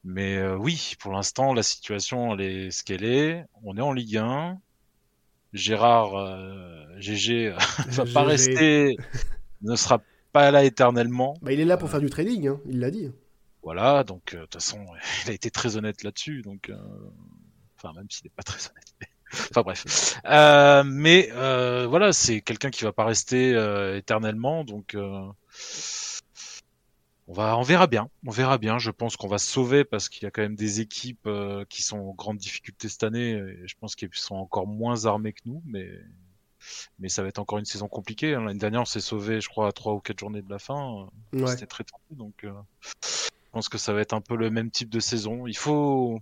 Mais 0.05 0.44
oui, 0.55 0.94
pour 0.98 1.12
l'instant, 1.12 1.52
la 1.52 1.62
situation 1.62 2.34
elle 2.34 2.40
est 2.40 2.70
ce 2.70 2.82
qu'elle 2.82 3.05
est. 3.05 3.44
On 3.62 3.76
est 3.76 3.82
en 3.82 3.92
Ligue 3.92 4.16
1. 4.16 4.58
Gérard 5.52 6.14
euh, 6.16 6.84
GG 6.98 7.48
euh, 7.48 7.56
va 7.89 8.05
pas 8.06 8.22
rester, 8.24 8.97
ne 9.62 9.76
sera 9.76 10.00
pas 10.32 10.50
là 10.50 10.64
éternellement. 10.64 11.34
Bah, 11.42 11.52
il 11.52 11.60
est 11.60 11.64
là 11.64 11.76
pour 11.76 11.90
faire 11.90 12.00
du 12.00 12.10
trading, 12.10 12.48
hein, 12.48 12.60
il 12.68 12.78
l'a 12.81 12.90
dit. 12.90 13.10
Voilà, 13.62 14.02
donc 14.05 14.34
euh, 14.34 14.39
de 14.39 14.42
toute 14.44 14.55
façon, 14.55 14.84
il 15.26 15.31
a 15.31 15.34
été 15.34 15.50
très 15.50 15.76
honnête 15.76 16.02
là-dessus, 16.02 16.42
donc 16.42 16.68
euh, 16.70 16.76
enfin 17.76 17.92
même 17.94 18.06
s'il 18.10 18.26
n'est 18.26 18.32
pas 18.34 18.42
très 18.42 18.58
honnête. 18.70 18.94
mais- 19.00 19.06
Enfin 19.50 19.62
bref, 19.62 20.20
Euh, 20.26 20.82
mais 20.84 21.31
euh, 21.32 21.86
voilà, 21.89 22.12
c'est 22.12 22.42
quelqu'un 22.42 22.68
qui 22.70 22.84
va 22.84 22.92
pas 22.92 23.06
rester 23.06 23.55
euh, 23.55 23.97
éternellement, 23.97 24.62
donc 24.64 24.94
euh, 24.94 25.22
on 27.32 27.34
va, 27.34 27.56
on 27.56 27.62
verra 27.62 27.86
bien, 27.86 28.10
on 28.26 28.30
verra 28.30 28.58
bien. 28.58 28.78
Je 28.78 28.90
pense 28.90 29.16
qu'on 29.16 29.26
va 29.26 29.38
se 29.38 29.46
sauver 29.46 29.84
parce 29.84 30.10
qu'il 30.10 30.22
y 30.24 30.26
a 30.26 30.30
quand 30.30 30.42
même 30.42 30.54
des 30.54 30.80
équipes 30.80 31.26
euh, 31.26 31.64
qui 31.70 31.82
sont 31.82 31.96
en 31.96 32.12
grande 32.12 32.36
difficulté 32.36 32.90
cette 32.90 33.04
année, 33.04 33.30
et 33.30 33.66
je 33.66 33.74
pense 33.80 33.96
qu'ils 33.96 34.10
sont 34.12 34.34
encore 34.34 34.66
moins 34.66 35.06
armés 35.06 35.32
que 35.32 35.40
nous, 35.46 35.62
mais 35.64 35.88
mais 36.98 37.08
ça 37.08 37.22
va 37.22 37.28
être 37.28 37.38
encore 37.38 37.58
une 37.58 37.64
saison 37.64 37.88
compliquée. 37.88 38.34
hein. 38.34 38.42
L'année 38.44 38.58
dernière, 38.58 38.82
on 38.82 38.84
s'est 38.84 39.00
sauvé, 39.00 39.40
je 39.40 39.48
crois, 39.48 39.68
à 39.68 39.72
trois 39.72 39.94
ou 39.94 40.00
quatre 40.00 40.18
journées 40.20 40.42
de 40.42 40.50
la 40.50 40.58
fin. 40.58 41.08
Ouais. 41.32 41.46
C'était 41.46 41.66
très 41.66 41.84
tendu, 41.84 42.02
donc 42.10 42.44
euh, 42.44 42.52
je 43.02 43.50
pense 43.50 43.70
que 43.70 43.78
ça 43.78 43.94
va 43.94 44.02
être 44.02 44.12
un 44.12 44.20
peu 44.20 44.36
le 44.36 44.50
même 44.50 44.70
type 44.70 44.90
de 44.90 45.00
saison. 45.00 45.46
Il 45.46 45.56
faut, 45.56 46.20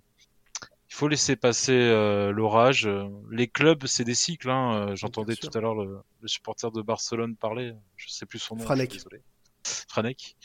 il 0.89 0.95
faut 0.95 1.09
laisser 1.09 1.35
passer 1.35 1.73
euh, 1.73 2.31
l'orage. 2.31 2.89
Les 3.33 3.49
clubs, 3.49 3.85
c'est 3.87 4.05
des 4.05 4.15
cycles. 4.15 4.49
Hein. 4.49 4.91
Euh, 4.91 4.97
J'entendais 4.97 5.35
tout 5.35 5.51
à 5.53 5.61
l'heure 5.61 5.75
le, 5.75 5.99
le 6.23 6.29
supporter 6.29 6.71
de 6.71 6.83
Barcelone 6.83 7.35
parler. 7.35 7.73
Je 7.97 8.09
sais 8.09 8.27
plus 8.27 8.39
son 8.39 8.55
nom. 8.55 8.63
Franek. 8.65 8.91
je 8.93 8.99
suis 9.01 9.05
désolé. 9.09 9.23
Franek. 9.65 10.37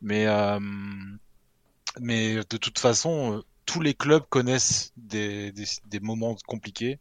Mais, 0.00 0.26
euh, 0.26 0.58
mais 2.00 2.36
de 2.36 2.56
toute 2.56 2.78
façon, 2.78 3.38
euh, 3.38 3.42
tous 3.66 3.80
les 3.80 3.94
clubs 3.94 4.24
connaissent 4.28 4.92
des, 4.96 5.52
des, 5.52 5.64
des 5.86 6.00
moments 6.00 6.36
compliqués. 6.46 6.98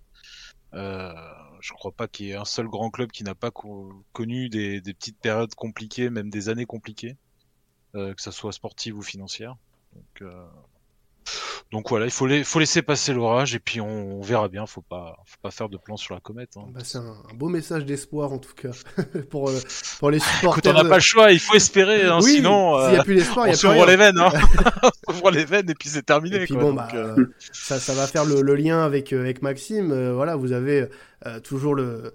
Euh, 0.73 1.14
je 1.61 1.73
crois 1.73 1.91
pas 1.91 2.07
qu'il 2.07 2.27
y 2.27 2.32
ait 2.32 2.35
un 2.35 2.45
seul 2.45 2.67
grand 2.67 2.90
club 2.90 3.11
qui 3.11 3.23
n'a 3.23 3.35
pas 3.35 3.51
co- 3.51 4.06
connu 4.11 4.49
des, 4.49 4.82
des 4.82 4.93
petites 4.93 5.19
périodes 5.19 5.53
compliquées, 5.56 6.09
même 6.09 6.30
des 6.30 6.49
années 6.49 6.65
compliquées, 6.65 7.17
euh, 7.95 8.14
que 8.14 8.22
ça 8.22 8.32
soit 8.32 8.53
sportive 8.53 8.98
ou 8.98 9.01
financière. 9.01 9.56
Donc, 9.93 10.22
euh, 10.22 10.48
donc 11.72 11.90
voilà, 11.90 12.06
il 12.06 12.11
faut, 12.11 12.27
la- 12.27 12.43
faut 12.43 12.60
laisser 12.60 12.82
passer 12.82 13.14
l'orage 13.14 13.56
et 13.56 13.60
puis 13.60 13.82
on, 13.82 14.19
on 14.19 14.22
verra 14.22 14.48
bien. 14.50 14.66
Faut 14.66 14.82
pas, 14.82 15.18
faut 15.26 15.38
pas 15.42 15.52
faire 15.52 15.69
de 15.69 15.77
plan 15.77 15.98
sur 15.98 16.14
la 16.14 16.19
comète. 16.19 16.52
Hein. 16.58 16.66
Bah, 16.74 16.82
c'est 16.84 16.98
un, 17.00 17.16
un 17.30 17.34
beau 17.35 17.50
message 17.50 17.85
d'espoir 17.85 18.32
en 18.32 18.38
tout 18.40 18.53
cas 18.53 18.72
pour, 19.30 19.50
euh, 19.50 19.60
pour 20.00 20.11
les 20.11 20.18
Écoute, 20.24 20.30
supporters. 20.40 20.76
on 20.76 20.84
n'a 20.84 20.90
pas 20.90 20.95
le 20.95 21.02
choix, 21.02 21.32
il 21.32 21.40
faut 21.40 21.56
espérer, 21.56 22.03
hein, 22.03 22.19
Oui, 22.22 22.35
sinon 22.35 22.80
s'il 22.85 22.93
y 22.93 22.98
a 22.98 23.00
euh, 23.02 23.03
plus 23.03 23.16
il 23.16 23.24
y 23.26 23.30
on 23.38 23.42
a 23.42 23.45
plus 23.48 23.56
s'ouvre 23.56 23.74
rien. 23.74 23.85
les 23.85 23.95
veines, 23.98 24.19
hein. 24.19 24.32
on 25.08 25.14
s'ouvre 25.14 25.32
les 25.32 25.45
veines 25.45 25.69
et 25.69 25.76
puis 25.76 25.90
c'est 25.90 26.03
terminé. 26.03 26.38
Et 26.38 26.45
puis 26.45 26.53
quoi. 26.56 26.64
bon, 26.64 26.69
Donc, 26.69 26.77
bah, 26.77 26.88
euh, 26.95 27.26
ça, 27.52 27.80
ça 27.80 27.93
va 27.93 28.08
faire 28.08 28.26
le, 28.26 28.42
le 28.42 28.56
lien 28.56 28.84
avec, 28.84 29.14
euh, 29.14 29.22
avec 29.22 29.42
Maxime. 29.42 29.92
Euh, 29.92 30.14
voilà, 30.14 30.35
vous 30.35 30.52
avez 30.52 30.88
toujours 31.43 31.76
le 31.76 32.14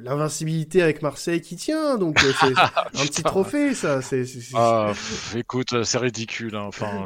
l'invincibilité 0.00 0.80
avec 0.82 1.02
Marseille 1.02 1.42
qui 1.42 1.56
tient, 1.56 1.98
donc 1.98 2.24
euh, 2.24 2.32
c'est 2.40 2.58
un 2.58 3.04
petit 3.06 3.22
trophée, 3.22 3.74
ça. 3.74 4.00
C'est, 4.00 4.24
Ah, 4.54 4.92
écoute, 5.36 5.82
c'est 5.84 5.98
ridicule. 5.98 6.56
hein. 6.56 6.64
Enfin, 6.68 7.04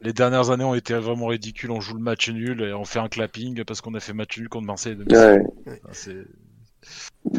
les 0.00 0.12
dernières 0.12 0.50
années 0.50 0.64
ont 0.64 0.74
été 0.74 0.94
vraiment 0.94 1.26
ridicules. 1.26 1.70
On 1.70 1.80
joue 1.80 1.94
le 1.94 2.02
match 2.02 2.28
nul 2.28 2.62
et 2.62 2.72
on 2.72 2.84
fait 2.84 2.98
un 2.98 3.08
clapping 3.08 3.64
parce 3.64 3.80
qu'on 3.80 3.94
a 3.94 4.00
fait 4.00 4.12
match 4.12 4.36
nul 4.38 4.48
contre 4.48 4.66
Marseille. 4.66 4.96
Ouais. 5.10 5.42
Enfin, 5.66 5.78
c'est- 5.92 6.26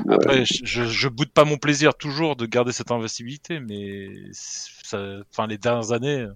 Après, 0.09 0.43
je, 0.45 0.65
je, 0.65 0.83
je 0.85 1.07
boude 1.07 1.31
pas 1.31 1.45
mon 1.45 1.57
plaisir 1.57 1.95
toujours 1.95 2.35
de 2.35 2.45
garder 2.45 2.71
cette 2.71 2.91
invincibilité, 2.91 3.59
mais 3.59 4.09
ça, 4.31 4.99
enfin, 5.31 5.47
les 5.47 5.57
dernières 5.57 5.91
années, 5.91 6.27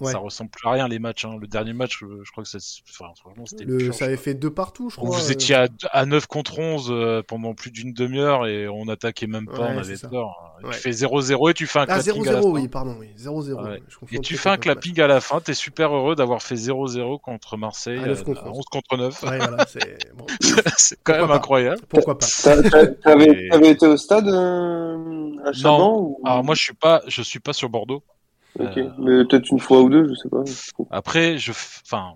Ouais. 0.00 0.12
ça 0.12 0.18
ressemble 0.18 0.50
plus 0.50 0.66
à 0.68 0.72
rien 0.72 0.88
les 0.88 0.98
matchs. 0.98 1.24
hein. 1.24 1.36
Le 1.40 1.46
dernier 1.46 1.72
match, 1.72 2.02
euh, 2.02 2.20
je 2.24 2.30
crois 2.32 2.42
que 2.44 2.48
c'est, 2.50 2.58
enfin, 2.90 3.12
franchement, 3.20 3.44
c'était 3.46 3.64
le- 3.64 3.92
ça 3.92 4.06
avait 4.06 4.16
fait 4.16 4.34
deux 4.34 4.50
partout, 4.50 4.90
je 4.90 4.96
crois. 4.96 5.10
vous 5.10 5.28
euh. 5.28 5.32
étiez 5.32 5.54
à, 5.54 5.68
à 5.92 6.06
9 6.06 6.26
contre 6.26 6.58
11 6.58 6.88
euh, 6.90 7.22
pendant 7.26 7.54
plus 7.54 7.70
d'une 7.70 7.92
demi-heure 7.92 8.46
et 8.46 8.66
on 8.68 8.88
attaquait 8.88 9.26
même 9.26 9.46
pas, 9.46 9.60
Ouais, 9.60 9.68
on 9.74 9.78
avait 9.78 9.96
ça. 9.96 10.08
peur. 10.08 10.56
Ouais. 10.62 10.70
Tu 10.72 10.78
fais 10.80 10.90
0-0 10.92 11.50
et 11.50 11.54
tu 11.54 11.66
fais 11.66 11.78
un 11.78 11.82
Ah, 11.88 12.00
clapping 12.02 12.28
à 12.28 12.32
la 12.32 12.40
0-0, 12.40 12.42
fin. 12.42 12.48
oui, 12.60 12.68
pardon, 12.68 12.96
oui. 12.98 13.08
0-0. 13.16 13.62
Ouais. 13.62 13.82
je 13.88 13.96
confonds 13.98 14.16
Et 14.16 14.18
tu 14.20 14.36
fais 14.36 14.48
un 14.48 14.52
match. 14.52 14.60
clapping 14.60 15.00
à 15.00 15.06
la 15.06 15.20
fin, 15.20 15.40
t'es 15.40 15.54
super 15.54 15.94
heureux 15.94 16.14
d'avoir 16.14 16.42
fait 16.42 16.54
0-0 16.56 17.18
contre 17.20 17.56
Marseille 17.56 17.98
À 17.98 18.06
9 18.06 18.20
euh, 18.20 18.24
contre 18.24 18.42
à 18.44 18.48
11. 18.50 18.56
11 18.58 18.64
contre 18.66 18.96
9. 18.96 19.22
Ouais, 19.22 19.38
voilà, 19.38 19.66
c'est 19.68 19.98
bon. 20.14 20.26
c'est 20.76 20.98
quand 21.02 21.12
même 21.18 21.28
pas? 21.28 21.34
incroyable. 21.34 21.80
Pourquoi 21.88 22.18
pas? 22.18 22.26
T'a- 22.42 22.62
t'a- 22.62 22.86
T'avais 22.88 23.24
Et- 23.26 23.48
t'avais 23.50 23.70
été 23.70 23.86
au 23.86 23.96
stade 23.96 24.28
euh, 24.28 25.30
à 25.44 25.52
Chaban 25.52 25.78
Non, 25.78 26.00
ou... 26.00 26.20
alors 26.24 26.44
moi 26.44 26.54
je 26.54 26.62
suis 26.62 26.74
pas, 26.74 27.02
je 27.06 27.22
suis 27.22 27.40
pas 27.40 27.52
sur 27.52 27.68
Bordeaux. 27.68 28.02
Ok, 28.58 28.76
Euh, 28.76 28.90
mais 28.98 29.24
peut-être 29.24 29.50
une 29.50 29.60
fois 29.60 29.80
ou 29.82 29.88
deux, 29.88 30.08
je 30.08 30.14
sais 30.14 30.28
pas. 30.28 30.42
Après, 30.90 31.38
je, 31.38 31.52
f- 31.52 31.80
enfin, 31.84 32.14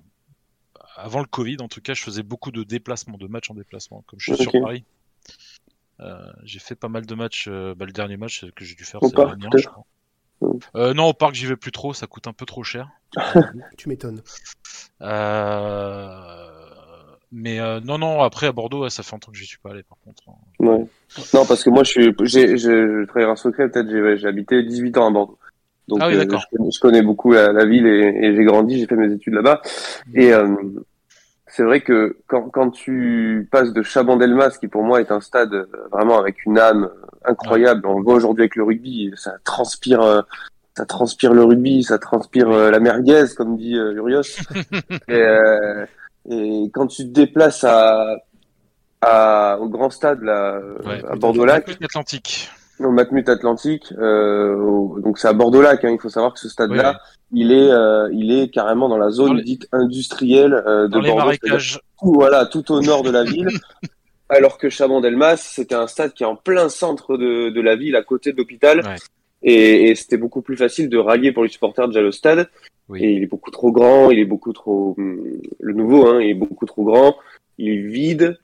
avant 0.97 1.21
le 1.21 1.27
Covid, 1.27 1.59
en 1.61 1.69
tout 1.69 1.81
cas, 1.81 1.95
je 1.95 2.03
faisais 2.03 2.23
beaucoup 2.23 2.51
de 2.51 2.63
déplacements, 2.63 3.17
de 3.17 3.27
matchs 3.27 3.51
en 3.51 3.55
déplacement, 3.55 4.03
comme 4.07 4.21
je 4.21 4.33
suis 4.35 4.43
sur 4.43 4.53
Paris. 4.63 4.85
Euh, 6.01 6.19
j'ai 6.43 6.59
fait 6.59 6.75
pas 6.75 6.89
mal 6.89 7.07
de 7.07 7.15
matchs. 7.15 7.47
euh, 7.49 7.75
bah, 7.77 7.85
le 7.87 7.93
dernier 7.93 8.17
match 8.17 8.45
que 8.57 8.65
j'ai 8.65 8.75
dû 8.75 8.85
faire, 8.85 9.03
Au 9.03 9.09
c'est 9.09 9.15
peut-être 9.15 9.59
je 9.59 9.69
crois. 9.69 9.85
Euh, 10.77 10.93
non, 10.93 11.07
au 11.09 11.15
parc, 11.15 11.35
j'y 11.35 11.47
vais 11.47 11.57
plus 11.57 11.73
trop, 11.73 11.95
ça 11.95 12.07
coûte 12.07 12.27
un 12.27 12.33
peu 12.33 12.47
trop 12.47 12.65
cher. 12.65 12.89
Tu 13.79 13.89
m'étonnes. 13.89 14.21
Euh, 15.01 16.67
Mais 17.33 17.61
euh, 17.61 17.81
non, 17.81 17.99
non, 17.99 18.23
après 18.23 18.47
à 18.47 18.53
Bordeaux, 18.53 18.83
ouais, 18.83 18.91
ça 18.91 19.03
fait 19.03 19.13
longtemps 19.13 19.33
que 19.33 19.39
j'y 19.39 19.47
suis 19.47 19.59
pas 19.59 19.71
allé 19.71 19.83
par 19.83 19.99
contre. 20.05 20.23
Ouais. 20.59 20.87
Non, 21.33 21.47
parce 21.47 21.63
que 21.65 21.71
moi, 21.71 21.83
je 21.85 21.91
suis, 21.91 22.15
j'ai, 22.23 22.57
je 22.57 23.05
trahir 23.07 23.31
un 23.31 23.37
secret, 23.37 23.69
peut-être, 23.69 23.89
j'ai, 23.91 24.17
j'ai 24.17 24.27
habité 24.29 24.63
18 24.63 24.97
ans 24.99 25.09
à 25.09 25.11
Bordeaux. 25.11 25.39
Donc, 25.89 25.99
Ah 26.03 26.09
oui, 26.09 26.15
euh, 26.17 26.21
je, 26.23 26.57
connais- 26.57 26.71
je 26.71 26.81
connais 26.81 27.03
beaucoup 27.03 27.33
la, 27.33 27.53
la 27.53 27.65
ville 27.67 27.87
et, 27.87 28.19
et 28.23 28.35
j'ai 28.37 28.45
grandi, 28.45 28.79
j'ai 28.79 28.87
fait 28.87 28.97
mes 28.97 29.13
études 29.13 29.35
là-bas. 29.35 29.61
Et 30.15 30.33
euh, 30.33 30.49
c'est 31.47 31.63
vrai 31.63 31.83
que 31.83 32.17
quand, 32.27 32.49
quand 32.51 32.71
tu 32.71 33.49
passes 33.53 33.73
de 33.73 33.83
Chabandelmas, 33.83 34.57
qui 34.59 34.69
pour 34.69 34.83
moi 34.83 35.01
est 35.01 35.13
un 35.13 35.21
stade 35.21 35.53
euh, 35.55 35.67
vraiment 35.93 36.19
avec 36.19 36.45
une 36.47 36.59
âme 36.59 36.89
incroyable, 37.25 37.87
on 37.87 37.99
le 37.99 38.05
voit 38.05 38.15
aujourd'hui 38.15 38.43
avec 38.45 38.57
le 38.57 38.65
rugby, 38.65 39.13
ça 39.17 39.35
transpire, 39.45 40.01
euh, 40.01 40.23
ça 40.77 40.87
transpire 40.87 41.33
le 41.35 41.45
rugby, 41.45 41.83
ça 41.85 41.99
transpire 41.99 42.49
euh, 42.51 42.71
la 42.71 42.81
merguez, 42.81 43.25
comme 43.37 43.57
dit 43.57 43.77
euh, 43.77 43.93
Urios. 43.93 44.23
et, 45.09 45.13
euh, 45.13 45.85
et 46.31 46.71
quand 46.73 46.87
tu 46.87 47.03
te 47.05 47.09
déplaces 47.11 47.63
à, 47.65 48.17
à, 49.03 49.59
au 49.61 49.69
grand 49.69 49.91
stade 49.91 50.23
là, 50.23 50.59
Ouais. 50.87 51.03
à 51.09 51.15
Bordeaux-Lac, 51.15 51.69
Atlantique. 51.83 52.51
Au 52.81 52.91
Matmut 52.91 53.29
Atlantique, 53.29 53.93
euh, 53.99 54.57
au- 54.57 55.01
donc 55.01 55.19
c'est 55.19 55.29
à 55.29 55.33
Bordeaux-Lac. 55.33 55.85
Hein, 55.85 55.91
il 55.93 56.01
faut 56.01 56.09
savoir 56.09 56.33
que 56.35 56.41
ce 56.41 56.49
stade-là, 56.49 57.01
il 57.33 57.53
est, 57.53 57.71
euh, 57.71 58.09
il 58.13 58.33
est 58.33 58.49
carrément 58.49 58.89
dans 58.89 58.99
la 58.99 59.11
zone 59.11 59.41
dite 59.43 59.69
industrielle 59.73 60.55
euh, 60.67 60.87
de 60.89 60.93
Dans 60.93 61.01
les 61.01 61.09
Bordeaux, 61.11 61.25
marécages. 61.27 61.81
tout, 62.01 62.13
voilà, 62.15 62.47
tout 62.47 62.71
au 62.73 62.81
nord 62.81 63.03
de 63.03 63.11
la 63.11 63.25
ville. 63.25 63.49
alors 64.29 64.59
que 64.59 64.69
Chabandelmas, 64.69 65.37
c'était 65.37 65.75
un 65.75 65.87
stade 65.87 66.13
qui 66.15 66.23
est 66.23 66.27
en 66.27 66.37
plein 66.37 66.69
centre 66.69 67.17
de, 67.17 67.51
de 67.51 67.61
la 67.61 67.77
ville, 67.77 67.95
à 67.97 68.03
côté 68.03 68.33
de 68.33 68.39
l'hôpital. 68.39 68.83
Et, 69.43 69.91
et 69.91 69.95
c'était 69.95 70.17
beaucoup 70.17 70.41
plus 70.43 70.57
facile 70.57 70.89
de 70.89 70.97
rallier 70.97 71.31
pour 71.33 71.43
les 71.45 71.51
supporters 71.51 71.87
déjà 71.89 72.01
le 72.01 72.13
stade. 72.13 72.49
Et 73.03 73.13
il 73.13 73.23
est 73.23 73.27
beaucoup 73.27 73.51
trop 73.51 73.71
grand, 73.73 74.11
il 74.11 74.19
est 74.19 74.25
beaucoup 74.25 74.53
trop 74.53 74.95
hum, 74.99 75.23
le 75.61 75.73
nouveau, 75.75 76.07
hein, 76.07 76.21
il 76.23 76.31
est 76.31 76.35
beaucoup 76.35 76.67
trop 76.67 76.85
grand, 76.85 77.17
il 77.59 77.69
est 77.71 77.83
vide. 77.83 78.39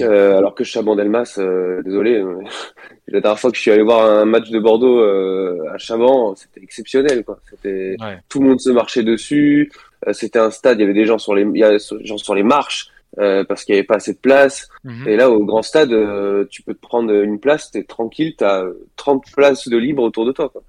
Euh, 0.00 0.36
alors 0.38 0.54
que 0.54 0.64
Chaban-Delmas, 0.64 1.36
euh, 1.38 1.82
désolé, 1.82 2.22
la 3.08 3.20
dernière 3.20 3.38
fois 3.40 3.50
que 3.50 3.56
je 3.56 3.62
suis 3.62 3.70
allé 3.70 3.82
voir 3.82 4.04
un 4.04 4.24
match 4.26 4.50
de 4.50 4.58
Bordeaux 4.58 5.00
euh, 5.00 5.58
à 5.72 5.78
Chaban, 5.78 6.34
c'était 6.36 6.62
exceptionnel. 6.62 7.24
Quoi. 7.24 7.38
C'était 7.48 7.96
Ouais. 8.00 8.18
tout 8.28 8.40
le 8.40 8.48
monde 8.48 8.60
se 8.60 8.70
marchait 8.70 9.02
dessus. 9.02 9.72
Euh, 10.06 10.12
c'était 10.12 10.38
un 10.38 10.50
stade, 10.50 10.78
il 10.78 10.82
y 10.82 10.84
avait 10.84 10.92
des 10.94 11.06
gens 11.06 11.18
sur 11.18 11.34
les, 11.34 11.42
il 11.42 11.56
y 11.58 11.64
a 11.64 11.70
des 11.70 11.78
gens 12.04 12.18
sur 12.18 12.34
les 12.34 12.42
marches 12.42 12.88
euh, 13.18 13.44
parce 13.44 13.64
qu'il 13.64 13.74
n'y 13.74 13.78
avait 13.78 13.86
pas 13.86 13.96
assez 13.96 14.12
de 14.12 14.18
place. 14.18 14.68
Mhm. 14.84 15.08
Et 15.08 15.16
là, 15.16 15.30
au 15.30 15.42
grand 15.44 15.62
stade, 15.62 15.92
euh, 15.92 16.44
tu 16.50 16.62
peux 16.62 16.74
te 16.74 16.80
prendre 16.80 17.12
une 17.12 17.40
place, 17.40 17.70
t'es 17.70 17.82
tranquille, 17.84 18.34
t'as 18.36 18.64
30 18.96 19.24
places 19.34 19.68
de 19.68 19.76
libre 19.78 20.02
autour 20.02 20.26
de 20.26 20.32
toi. 20.32 20.50
quoi. 20.50 20.62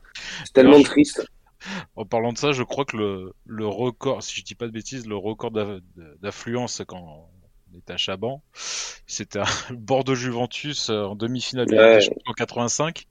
C'est 0.46 0.54
tellement 0.54 0.76
Alors, 0.76 0.86
je- 0.86 0.92
triste. 0.92 1.28
En 1.98 2.06
parlant 2.06 2.32
de 2.32 2.38
ça, 2.38 2.54
je 2.54 2.64
crois 2.64 2.86
que 2.86 2.96
le, 2.96 3.34
le 3.46 3.68
record, 3.68 4.24
si 4.24 4.40
je 4.40 4.46
dis 4.46 4.56
pas 4.56 4.66
de 4.66 4.72
bêtises, 4.72 5.06
le 5.06 5.18
record 5.18 5.52
d'aff- 5.52 5.82
d'affluence 6.22 6.82
quand 6.88 7.29
on 7.74 7.78
était 7.80 7.94
à 7.94 7.98
Chaban, 7.98 8.42
c'était 9.08 9.40
un 9.40 9.44
Bordeaux-Juventus 9.72 10.90
euh, 10.90 11.04
en 11.04 11.16
demi-finale 11.16 11.68
de 11.68 11.76
la 11.76 11.98
Ligue 11.98 12.10
Ouais. 12.10 12.18
en 12.26 12.34
85. 12.34 13.06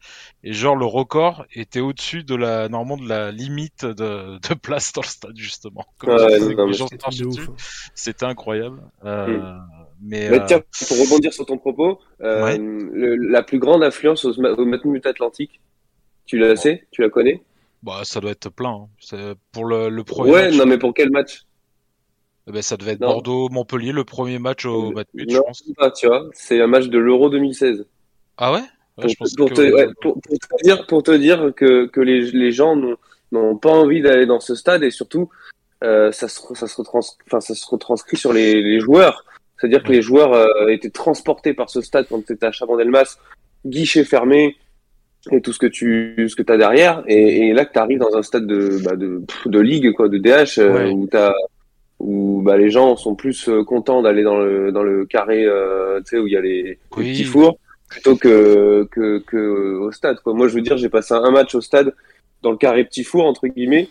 Et 0.44 0.52
genre, 0.52 0.76
le 0.76 0.84
record 0.86 1.46
était 1.52 1.80
au-dessus 1.80 2.24
de 2.24 2.34
la, 2.34 2.68
normalement, 2.68 3.02
de 3.02 3.08
la 3.08 3.30
limite 3.32 3.84
de, 3.84 4.38
de 4.48 4.54
place 4.54 4.92
dans 4.92 5.02
le 5.02 5.06
stade, 5.06 5.36
justement. 5.36 5.84
Se 6.00 7.40
c'était 7.94 8.26
incroyable. 8.26 8.82
Euh, 9.04 9.26
Mm. 9.28 9.58
mais, 10.02 10.30
Mais 10.30 10.38
euh, 10.38 10.44
tiens, 10.46 10.62
pour 10.88 11.00
rebondir 11.00 11.32
sur 11.32 11.46
ton 11.46 11.58
propos, 11.58 12.00
euh, 12.22 12.56
le- 12.58 13.16
la 13.16 13.42
plus 13.42 13.58
grande 13.58 13.82
influence 13.82 14.24
au, 14.24 14.32
au 14.32 14.64
Matmut 14.64 15.04
Atlantique, 15.06 15.60
tu 16.26 16.38
la 16.38 16.56
sais, 16.56 16.86
tu 16.90 17.02
la 17.02 17.08
connais? 17.08 17.42
Bah, 17.82 18.00
ça 18.04 18.20
doit 18.20 18.32
être 18.32 18.50
plein. 18.50 18.70
hein. 18.70 18.88
C'est- 19.00 19.34
Pour 19.52 19.64
le, 19.64 19.88
le 19.88 20.04
premier 20.04 20.32
Ouais, 20.32 20.44
match, 20.46 20.56
non, 20.58 20.66
mais 20.66 20.78
pour 20.78 20.94
quel 20.94 21.10
match? 21.10 21.42
Ben, 22.52 22.62
ça 22.62 22.76
devait 22.76 22.92
être 22.92 23.00
Non. 23.00 23.08
Bordeaux-Montpellier, 23.08 23.92
le 23.92 24.04
premier 24.04 24.38
match 24.38 24.64
au 24.66 24.90
Matmut, 24.92 25.30
je 25.30 25.36
Non, 25.36 25.42
pense. 25.46 25.62
pas, 25.76 25.90
tu 25.90 26.06
vois, 26.06 26.26
c'est 26.32 26.60
un 26.60 26.66
match 26.66 26.86
de 26.88 26.98
l'Euro 26.98 27.30
2016. 27.30 27.84
Ah 28.36 28.52
ouais, 28.52 28.60
Ouais, 28.98 29.06
pour, 29.16 29.26
je 29.26 29.34
pour 29.36 29.48
que- 29.50 29.54
te, 29.54 29.60
ouais, 29.60 29.86
pour, 30.00 30.14
pour 30.20 30.22
te 30.38 30.62
dire, 30.64 30.86
pour 30.86 31.02
te 31.02 31.10
dire 31.16 31.52
que, 31.56 31.86
que 31.86 32.00
les, 32.00 32.22
les 32.32 32.50
gens 32.52 32.74
n'ont- 32.76 33.56
pas 33.56 33.70
envie 33.70 34.00
d'aller 34.02 34.26
dans 34.26 34.40
ce 34.40 34.54
stade 34.54 34.82
et 34.82 34.90
surtout, 34.90 35.28
euh, 35.84 36.10
ça, 36.12 36.26
se, 36.28 36.40
ça, 36.54 36.66
se 36.66 36.76
retrans, 36.76 37.00
ça 37.02 37.40
se 37.40 37.66
retranscrit 37.68 38.16
sur 38.16 38.32
les, 38.32 38.60
les 38.62 38.80
joueurs. 38.80 39.24
C'est-à-dire 39.60 39.82
que 39.82 39.92
les 39.92 40.02
joueurs 40.02 40.32
euh, 40.32 40.68
étaient 40.68 40.90
transportés 40.90 41.52
par 41.54 41.68
ce 41.70 41.80
stade 41.80 42.06
quand 42.08 42.24
tu 42.24 42.32
étais 42.32 42.46
à 42.46 42.52
Chabandelmas, 42.52 43.18
guichet 43.66 44.04
fermé 44.04 44.56
et 45.32 45.40
tout 45.42 45.52
ce 45.52 45.58
que 45.58 45.66
tu 45.66 46.28
ce 46.28 46.34
que 46.36 46.50
as 46.52 46.56
derrière. 46.56 47.02
Et, 47.06 47.48
et 47.48 47.52
là 47.52 47.64
que 47.64 47.72
tu 47.72 47.78
arrives 47.78 47.98
dans 47.98 48.14
un 48.16 48.22
stade 48.22 48.46
de, 48.46 48.78
bah, 48.84 48.96
de, 48.96 49.22
de 49.46 49.58
ligue, 49.60 49.92
quoi, 49.92 50.08
de 50.08 50.18
DH, 50.18 50.58
euh, 50.58 50.72
Ouais. 50.86 50.90
où 50.90 51.06
t'as 51.06 51.34
où 52.00 52.42
bah, 52.42 52.56
les 52.56 52.70
gens 52.70 52.96
sont 52.96 53.14
plus 53.14 53.48
euh, 53.48 53.64
contents 53.64 54.02
d'aller 54.02 54.22
dans 54.22 54.38
le, 54.38 54.70
dans 54.72 54.82
le 54.82 55.04
carré 55.04 55.44
euh, 55.44 56.00
où 56.12 56.26
il 56.26 56.32
y 56.32 56.36
a 56.36 56.40
les, 56.40 56.78
petits 56.90 57.24
fours 57.24 57.58
plutôt 57.88 58.16
que, 58.16 58.86
que, 58.90 59.18
que 59.18 59.76
au 59.78 59.90
stade. 59.92 60.20
Quoi. 60.20 60.34
Moi, 60.34 60.48
je 60.48 60.54
veux 60.54 60.60
dire, 60.60 60.76
j'ai 60.76 60.88
passé 60.88 61.14
un 61.14 61.30
match 61.30 61.54
au 61.54 61.60
stade 61.60 61.94
dans 62.42 62.50
le 62.50 62.56
carré 62.56 62.84
petit 62.84 63.04
four, 63.04 63.24
entre 63.24 63.46
guillemets. 63.48 63.88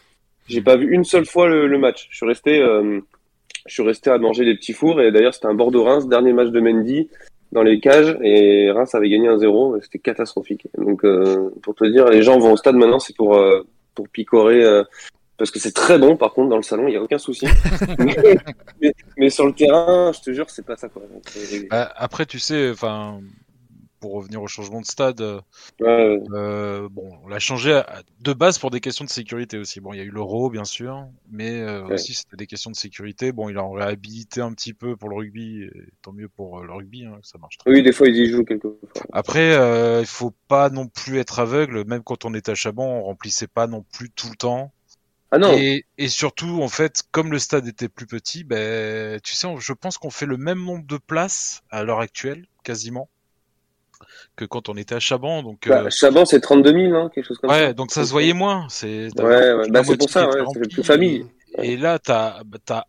J'ai 0.48 0.61
pas 0.61 0.77
vu 0.77 0.94
une 0.94 1.03
seule 1.03 1.26
fois 1.26 1.48
le, 1.48 1.68
le 1.68 1.77
match. 1.77 2.08
Je 2.11 2.18
suis 2.18 2.26
resté, 2.26 2.60
euh, 2.61 3.00
je 3.66 3.74
suis 3.74 3.84
resté 3.84 4.10
à 4.10 4.18
manger 4.18 4.45
des 4.45 4.56
petits 4.56 4.74
fours. 4.74 5.02
Et 5.02 5.11
d'ailleurs, 5.11 5.34
c'était 5.34 5.48
un 5.48 5.53
Bordeaux-Reims, 5.53 6.08
dernier 6.08 6.32
match 6.32 6.50
de 6.50 6.60
Mendy 6.60 7.10
dans 7.52 7.64
les 7.64 7.80
cages. 7.80 8.18
Et 8.24 8.72
Reims 8.72 8.94
avait 8.95 9.10
gagné 9.10 9.27
un 9.27 9.38
0 9.38 9.80
C'était 9.82 10.00
catastrophique. 10.00 10.68
Donc, 10.77 11.03
euh, 11.03 11.50
pour 11.64 11.76
te 11.76 11.86
dire, 11.86 12.08
les 12.08 12.22
gens 12.22 12.38
vont 12.40 12.53
au 12.53 12.58
stade 12.58 12.76
maintenant, 12.76 13.00
c'est 13.00 13.16
pour, 13.16 13.36
euh, 13.36 13.66
pour 13.95 14.08
picorer. 14.08 14.64
euh, 14.64 14.84
parce 15.38 15.51
que 15.51 15.59
c'est 15.59 15.72
très 15.74 15.98
bon, 15.99 16.17
par 16.17 16.33
contre, 16.33 16.49
dans 16.49 16.57
le 16.57 16.64
salon, 16.64 16.88
il 16.88 16.91
n'y 16.91 16.98
a 16.98 17.01
aucun 17.01 17.17
souci. 17.19 17.45
mais, 17.99 18.16
mais- 18.82 18.93
mais 19.17 19.30
sur 19.30 19.45
le 19.45 19.53
terrain, 19.53 20.11
je 20.14 20.22
te 20.22 20.32
jure, 20.33 20.49
c'est 20.49 20.66
pas 20.66 20.75
ça. 20.77 20.90
Quoi. 20.90 21.03
Donc, 21.03 21.24
Euh, 21.74 21.85
après, 21.95 22.25
tu 22.25 22.40
sais, 22.40 22.72
enfin, 22.72 23.19
pour 23.99 24.14
revenir 24.14 24.43
au 24.43 24.48
changement 24.48 24.80
de 24.80 24.85
stade, 24.85 25.22
euh, 25.22 25.41
Ouais, 25.80 26.19
euh, 26.32 26.88
bon, 26.91 27.17
on 27.24 27.27
l'a 27.27 27.40
changé 27.40 27.74
à- 27.74 28.03
de 28.22 28.32
base 28.33 28.59
pour 28.59 28.69
des 28.69 28.80
questions 28.80 29.06
de 29.06 29.09
sécurité 29.09 29.57
aussi. 29.57 29.80
Bon, 29.80 29.91
il 29.91 29.98
y 29.98 30.01
a 30.01 30.03
eu 30.03 30.11
l'euro, 30.11 30.51
bien 30.51 30.66
sûr, 30.66 31.07
mais 31.32 31.61
euh, 31.61 31.83
Ouais. 31.85 31.93
aussi 31.95 32.14
c'était 32.14 32.35
des 32.38 32.45
questions 32.45 32.69
de 32.69 32.75
sécurité. 32.75 33.32
Bon, 33.32 33.49
il 33.49 33.57
a 33.57 33.67
réhabilité 33.67 34.41
un 34.41 34.53
petit 34.53 34.74
peu 34.75 34.95
pour 34.95 35.09
le 35.09 35.16
rugby, 35.16 35.64
et 35.64 35.72
tant 36.03 36.14
mieux 36.14 36.30
pour 36.30 36.59
euh, 36.59 36.66
le 36.66 36.74
rugby, 36.74 37.06
hein, 37.06 37.17
ça 37.24 37.40
marche 37.40 37.57
très 37.57 37.72
Oui, 37.72 37.82
des 37.82 37.91
fois, 37.91 38.07
ils 38.07 38.16
y 38.17 38.30
jouent 38.32 38.45
quelquefois. 38.45 38.77
Après, 39.14 39.53
euh, 39.57 40.01
il 40.01 40.06
faut 40.07 40.33
pas 40.48 40.69
non 40.69 40.88
plus 40.88 41.17
être 41.17 41.40
aveugle. 41.40 41.83
Même 41.88 42.03
quand 42.03 42.24
on 42.24 42.35
était 42.35 42.51
à 42.51 42.56
Chaban, 42.56 42.85
on 42.85 43.01
remplissait 43.03 43.48
pas 43.48 43.66
non 43.66 43.83
plus 43.93 44.11
tout 44.11 44.30
le 44.30 44.35
temps. 44.35 44.72
Ah 45.32 45.38
non. 45.38 45.54
Et, 45.54 45.86
et 45.98 46.08
surtout, 46.10 46.62
en 46.62 46.68
fait, 46.68 47.04
comme 47.12 47.32
le 47.32 47.40
stade 47.40 47.68
était 47.68 47.90
plus 47.90 48.08
petit, 48.08 48.44
ben, 48.44 49.20
tu 49.22 49.34
sais, 49.36 49.48
on- 49.48 49.60
je 49.60 49.74
pense 49.74 49.98
qu'on 49.98 50.10
fait 50.10 50.26
le 50.26 50.38
même 50.38 50.64
nombre 50.64 50.86
de 50.86 50.98
places 50.98 51.62
à 51.70 51.84
l'heure 51.84 52.00
actuelle, 52.00 52.46
quasiment, 52.64 53.10
que 54.36 54.46
quand 54.46 54.70
on 54.70 54.78
était 54.78 54.96
à 54.96 55.00
Chaban. 55.00 55.44
Donc, 55.44 55.68
Bah, 55.68 55.82
euh, 55.84 55.90
Chaban, 55.90 56.26
c'est 56.26 56.40
32 56.40 56.74
000, 56.74 56.94
hein, 56.96 57.10
quelque 57.14 57.26
chose 57.26 57.38
comme 57.40 57.52
ça. 57.52 57.58
ouais, 57.58 57.74
donc 57.74 57.92
ça 57.92 58.06
se 58.06 58.12
voyait 58.12 58.34
moins. 58.34 58.68
C'est 58.70 59.10
Ouais, 59.18 59.54
ouais, 59.54 59.70
bah, 59.70 59.84
c'est 59.84 59.98
pour 59.98 60.10
ça, 60.10 60.30
ouais, 60.30 60.46
ça 60.46 60.60
fait 60.60 60.68
plus 60.68 60.84
famille. 60.84 61.26
Et 61.62 61.78
là, 61.78 62.00
t'as, 62.00 62.44
bah, 62.44 62.86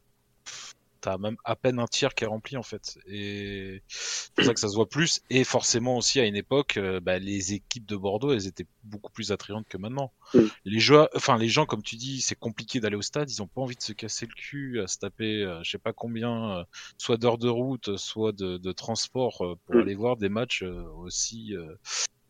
t'as, 1.09 1.19
même 1.19 1.37
à 1.45 1.57
peine 1.57 1.79
un 1.79 1.87
tiers 1.87 2.15
qui 2.15 2.25
est 2.25 2.27
rempli 2.27 2.57
en 2.57 2.63
fait. 2.63 2.99
Et 3.07 3.83
c'est 3.89 4.33
pour 4.35 4.45
ça 4.45 4.55
que 4.55 4.61
ça 4.61 4.69
se 4.69 4.75
voit 4.75 4.89
plus. 4.89 5.21
Et 5.31 5.45
forcément 5.45 5.97
aussi 5.97 6.21
à 6.21 6.27
une 6.27 6.37
époque, 6.37 6.77
euh, 6.77 7.01
bah, 7.01 7.19
les 7.19 7.55
équipes 7.55 7.87
de 7.87 7.97
Bordeaux, 7.97 8.33
elles 8.33 8.47
étaient 8.47 8.67
beaucoup 8.85 9.13
plus 9.13 9.33
attrayantes 9.33 9.67
que 9.69 9.79
maintenant. 9.79 10.13
Mm. 10.35 10.41
Les 10.65 10.81
joueurs, 10.81 11.09
enfin 11.15 11.39
les 11.39 11.49
gens, 11.49 11.67
comme 11.67 11.83
tu 11.83 11.97
dis, 11.97 12.21
c'est 12.21 12.39
compliqué 12.39 12.81
d'aller 12.81 12.97
au 12.97 13.03
stade. 13.03 13.31
Ils 13.31 13.43
ont 13.43 13.47
pas 13.47 13.61
envie 13.61 13.77
de 13.77 13.83
se 13.83 13.93
casser 13.93 14.27
le 14.27 14.35
cul, 14.35 14.81
à 14.81 14.87
se 14.87 14.99
taper, 14.99 15.43
euh, 15.43 15.61
je 15.63 15.71
sais 15.71 15.79
pas 15.79 15.93
combien, 15.93 16.59
euh, 16.59 16.63
soit 16.99 17.17
d'heures 17.17 17.39
de 17.39 17.49
route, 17.49 17.97
soit 17.97 18.33
de, 18.33 18.59
de 18.59 18.73
transport 18.73 19.43
euh, 19.43 19.55
pour 19.65 19.77
Mm. 19.77 19.81
aller 19.81 19.95
voir 19.95 20.17
des 20.17 20.29
matchs 20.29 20.65
aussi 21.05 21.55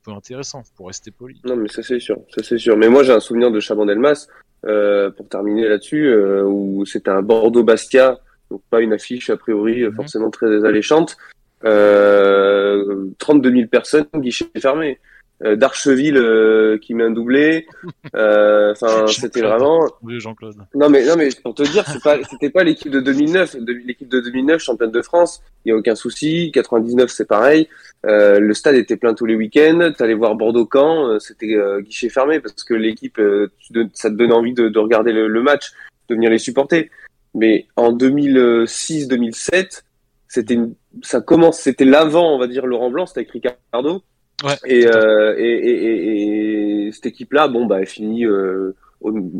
peu 0.04 0.12
intéressants, 0.12 0.62
pour 0.76 0.88
rester 0.88 1.10
poli. 1.10 1.40
Non, 1.44 1.56
mais 1.56 1.68
ça 1.68 1.82
c'est 1.82 2.00
sûr, 2.00 2.18
ça 2.34 2.42
c'est 2.42 2.58
sûr. 2.58 2.76
Mais 2.76 2.88
moi 2.88 3.02
j'ai 3.02 3.12
un 3.12 3.20
souvenir 3.20 3.50
de 3.50 3.60
Chaban-Delmas, 3.60 4.26
euh, 4.66 5.10
pour 5.10 5.28
terminer 5.28 5.68
là-dessus, 5.68 6.06
euh, 6.06 6.42
où 6.42 6.84
c'était 6.84 7.10
un 7.10 7.22
Bordeaux-Bastia, 7.22 8.18
donc 8.50 8.62
pas 8.70 8.80
une 8.80 8.92
affiche 8.92 9.30
a 9.30 9.36
priori 9.36 9.82
euh, 9.82 9.92
forcément 9.92 10.30
très 10.30 10.64
alléchante. 10.64 11.16
Euh, 11.64 13.06
32 13.18 13.50
000 13.50 13.66
personnes, 13.68 14.06
guichet 14.16 14.46
fermé. 14.58 14.98
euh, 15.44 15.54
Darcheville 15.54 16.16
euh, 16.16 16.78
qui 16.78 16.94
met 16.94 17.04
un 17.04 17.10
doublé. 17.10 17.66
Euh, 18.14 18.72
Enfin, 18.72 19.06
c'était 19.06 19.40
vraiment. 19.40 19.86
Oui, 20.02 20.18
Jean-Claude. 20.20 20.56
Non 20.74 20.88
mais 20.90 21.04
non 21.06 21.14
mais 21.16 21.28
pour 21.42 21.54
te 21.54 21.62
dire, 21.62 21.84
c'est 21.86 22.02
pas, 22.02 22.18
c'était 22.28 22.50
pas 22.50 22.64
l'équipe 22.64 22.90
de 22.90 23.00
2009. 23.00 23.56
De- 23.56 23.72
L'équipe 23.72 24.08
de 24.08 24.20
2009, 24.20 24.60
championne 24.60 24.90
de 24.90 25.02
France, 25.02 25.40
il 25.64 25.68
y 25.70 25.72
a 25.72 25.76
aucun 25.76 25.94
souci. 25.94 26.50
99, 26.52 27.08
c'est 27.10 27.26
pareil. 27.28 27.68
Euh, 28.06 28.38
le 28.40 28.52
stade 28.54 28.74
était 28.76 28.96
plein 28.96 29.14
tous 29.14 29.26
les 29.26 29.34
week-ends. 29.36 29.92
T'allais 29.96 30.14
voir 30.14 30.34
Bordeaux-Camp, 30.34 31.06
euh, 31.08 31.18
c'était 31.18 31.54
euh, 31.54 31.80
guichet 31.80 32.08
fermé 32.08 32.40
parce 32.40 32.62
que 32.64 32.74
l'équipe, 32.74 33.18
euh, 33.18 33.48
ça 33.94 34.10
te 34.10 34.14
donne 34.14 34.32
envie 34.32 34.54
de, 34.54 34.68
de 34.68 34.78
regarder 34.78 35.12
le, 35.12 35.26
le 35.28 35.42
match, 35.42 35.72
de 36.08 36.14
venir 36.14 36.30
les 36.30 36.38
supporter. 36.38 36.90
Mais 37.34 37.66
en 37.76 37.92
2006-2007, 37.92 39.82
c'était 40.28 40.54
une, 40.54 40.74
ça 41.02 41.20
commence, 41.20 41.58
c'était 41.58 41.84
l'avant, 41.84 42.34
on 42.34 42.38
va 42.38 42.46
dire 42.46 42.66
Laurent 42.66 42.90
Blanc, 42.90 43.06
c'était 43.06 43.20
avec 43.20 43.32
Ricardo. 43.32 44.02
Ouais, 44.44 44.54
Et, 44.66 44.86
euh, 44.86 45.34
et, 45.36 45.44
et, 45.48 45.84
et, 45.84 46.86
et 46.88 46.92
cette 46.92 47.06
équipe-là, 47.06 47.48
bon 47.48 47.66
bah, 47.66 47.80
elle 47.80 47.86
finit, 47.86 48.24
euh, 48.24 48.74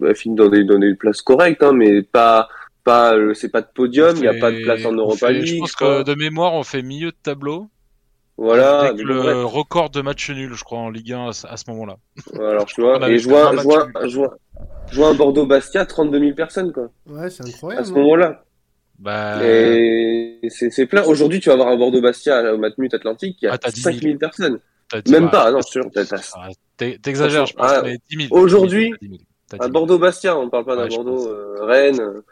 elle 0.06 0.16
finit 0.16 0.34
dans 0.34 0.48
des 0.48 0.64
dans 0.64 0.78
des 0.78 0.94
places 0.94 1.22
correctes, 1.22 1.62
hein, 1.62 1.72
mais 1.72 2.02
pas 2.02 2.48
pas, 2.84 3.14
euh, 3.14 3.34
c'est 3.34 3.50
pas 3.50 3.60
de 3.60 3.68
podium, 3.72 4.16
il 4.16 4.24
y 4.24 4.28
a 4.28 4.34
pas 4.34 4.50
de 4.50 4.60
place 4.62 4.84
en 4.86 4.92
Europa 4.92 5.30
League. 5.30 5.44
Je 5.46 5.58
pense 5.58 5.72
crois. 5.72 6.02
que 6.02 6.10
de 6.10 6.14
mémoire, 6.14 6.54
on 6.54 6.62
fait 6.64 6.82
milieu 6.82 7.10
de 7.10 7.16
tableau. 7.22 7.68
Voilà, 8.38 8.80
Avec 8.82 9.04
le 9.04 9.14
bref. 9.20 9.36
record 9.46 9.90
de 9.90 10.00
match 10.00 10.30
nul, 10.30 10.54
je 10.54 10.62
crois, 10.62 10.78
en 10.78 10.90
Ligue 10.90 11.12
1 11.12 11.28
à, 11.28 11.32
ce- 11.32 11.70
moment-là. 11.70 11.96
Alors 12.38 12.66
tu 12.66 12.80
vois, 12.80 13.10
et 13.10 13.18
je 13.18 13.28
vois, 13.28 13.52
je 13.56 13.62
vois, 13.62 13.88
je 14.06 14.16
vois, 14.16 14.38
je 14.90 14.96
vois 14.96 15.08
un 15.08 15.14
Bordeaux-Bastia, 15.14 15.86
32 15.86 16.18
000 16.18 16.32
personnes 16.34 16.72
quoi. 16.72 16.90
Ouais, 17.06 17.30
c'est 17.30 17.42
À 17.44 17.46
incroyable. 17.46 17.86
ce 17.86 17.90
hein. 17.92 17.94
moment-là. 17.94 18.44
Bah, 18.98 19.44
Et 19.46 20.40
c'est 20.50 20.70
c'est 20.70 20.86
plein. 20.86 21.04
Aujourd'hui, 21.04 21.38
tu 21.40 21.48
vas 21.48 21.54
avoir 21.54 21.68
un 21.68 21.76
Bordeaux-Bastia 21.76 22.52
au 22.54 22.58
Matmut 22.58 22.92
Atlantique, 22.94 23.38
il 23.40 23.44
y 23.44 23.48
a 23.48 23.52
Ah, 23.52 23.58
t'as 23.58 23.70
10 23.70 23.80
5 23.82 23.92
000. 23.92 24.02
000 24.02 24.18
personnes. 24.18 24.58
Dit- 25.04 25.12
Même 25.12 25.30
pas, 25.30 25.50
non, 25.52 25.60
jure, 25.70 25.84
t'as- 25.92 26.04
t'as- 26.06 26.16
ah, 26.34 26.48
t'es- 26.76 26.98
T'exagères, 26.98 27.46
je 27.46 27.52
pense, 27.54 27.70
Ah, 27.70 27.82
mais 27.84 27.98
10 28.10 28.26
000. 28.28 28.36
Aujourd'hui, 28.40 28.94
10 29.02 29.08
000, 29.08 29.20
t'as 29.48 29.56
10 29.58 29.62
à 29.62 29.64
000. 29.66 29.72
Bordeaux-Bastia, 29.72 30.36
on 30.38 30.48
parle 30.50 30.64
pas 30.64 30.76
d'un 30.76 30.84
Ouais, 30.84 30.90
je 30.90 30.96
Bordeaux 30.96 31.28
euh, 31.28 31.56
Rennes. 31.64 32.00
euh, 32.00 32.22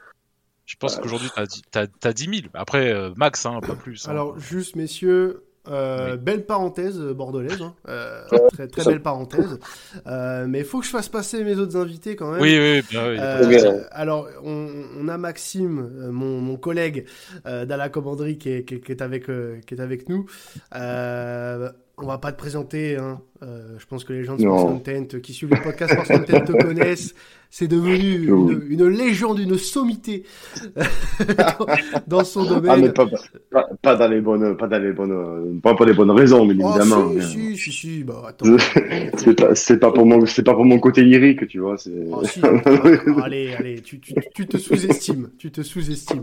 Je 0.64 0.74
pense 0.76 0.96
qu'aujourd'hui, 0.96 1.28
t'as 1.36 1.46
dix- 1.46 1.62
t'as 1.70 1.86
t'as 1.86 2.12
10 2.12 2.24
000. 2.24 2.36
Après, 2.54 2.90
euh, 2.92 3.10
max, 3.16 3.46
hein, 3.46 3.60
pas 3.64 3.76
plus. 3.76 4.08
hein. 4.08 4.10
Alors, 4.10 4.36
juste, 4.40 4.74
messieurs, 4.74 5.44
euh, 5.70 6.16
belle 6.16 6.44
parenthèse 6.46 6.98
euh, 7.00 7.14
bordelaise. 7.14 7.60
hein. 7.62 7.74
Euh, 7.88 8.22
très 8.52 8.66
très 8.68 8.84
belle 8.84 9.02
parenthèse. 9.02 9.58
Euh, 10.06 10.46
mais 10.48 10.60
il 10.60 10.64
faut 10.64 10.80
que 10.80 10.86
je 10.86 10.90
fasse 10.90 11.08
passer 11.08 11.42
mes 11.44 11.56
autres 11.56 11.76
invités 11.76 12.16
quand 12.16 12.30
même. 12.32 12.40
Oui, 12.40 12.56
oui, 12.58 12.82
bien, 12.90 13.08
oui, 13.08 13.16
Euh, 13.18 13.46
bien. 13.46 13.74
alors, 13.90 14.28
on, 14.44 14.68
on 15.00 15.08
a 15.08 15.18
Maxime, 15.18 16.08
mon, 16.10 16.40
mon 16.40 16.56
collègue 16.56 17.06
euh, 17.46 17.64
dans 17.66 17.76
la 17.76 17.88
commanderie 17.88 18.38
qui 18.38 18.50
est, 18.50 18.64
qui 18.64 18.74
est- 18.76 18.80
qui 18.80 18.92
est 18.92 19.02
avec, 19.02 19.28
euh, 19.28 19.58
qui 19.66 19.74
est 19.74 19.80
avec 19.80 20.08
nous. 20.08 20.26
Euh, 20.74 21.70
on 21.98 22.06
va 22.06 22.18
pas 22.18 22.30
te 22.32 22.36
présenter. 22.36 22.96
Hein. 22.96 23.20
Euh, 23.42 23.76
je 23.78 23.86
pense 23.86 24.04
que 24.04 24.12
les 24.12 24.22
gens 24.24 24.36
de 24.36 24.42
Sports. 24.42 24.66
Content 24.66 25.18
qui 25.22 25.32
suivent 25.32 25.50
le 25.50 25.62
podcast 25.62 25.92
Sports 25.94 26.06
Content 26.06 26.40
te 26.44 26.52
connaissent. 26.62 27.14
C'est 27.50 27.68
devenu 27.68 28.26
une, 28.26 28.62
une 28.68 28.88
légende, 28.88 29.38
une 29.38 29.56
sommité 29.56 30.24
dans, 30.76 31.66
dans 32.06 32.24
son 32.24 32.44
domaine. 32.44 32.70
Ah, 32.72 32.76
mais 32.76 32.92
pas, 32.92 33.06
pas, 33.50 33.66
pas 33.80 33.94
dans 33.96 34.08
les 34.08 34.20
bonnes, 34.20 34.56
pas 34.56 34.66
dans 34.66 34.78
les 34.82 34.92
bonnes, 34.92 35.60
pas 35.62 35.74
pour 35.74 35.86
les 35.86 35.94
bonnes 35.94 36.10
raisons, 36.10 36.44
bien 36.46 36.56
Oh, 36.60 36.68
évidemment. 36.78 37.08
si, 37.10 37.16
mais- 37.16 37.54
si, 37.54 37.56
si, 37.56 37.72
si, 37.72 38.04
bah 38.04 38.22
attends. 38.28 38.46
c'est 39.16 39.34
pas, 39.34 39.54
c'est 39.54 39.78
pas 39.78 39.90
pour 39.92 40.04
mon, 40.06 40.26
c'est 40.26 40.42
pas 40.42 40.54
pour 40.54 40.64
mon 40.64 40.78
côté 40.78 41.02
lyrique, 41.02 41.46
tu 41.48 41.60
vois. 41.60 41.76
Oh, 42.10 42.24
si. 42.24 42.40
Ah, 42.46 43.24
allez, 43.24 43.54
allez, 43.54 43.80
tu, 43.80 44.00
tu, 44.00 44.14
tu 44.34 44.46
te 44.46 44.58
sous-estimes, 44.58 45.30
tu 45.38 45.50
te 45.50 45.62
sous-estimes. 45.62 46.22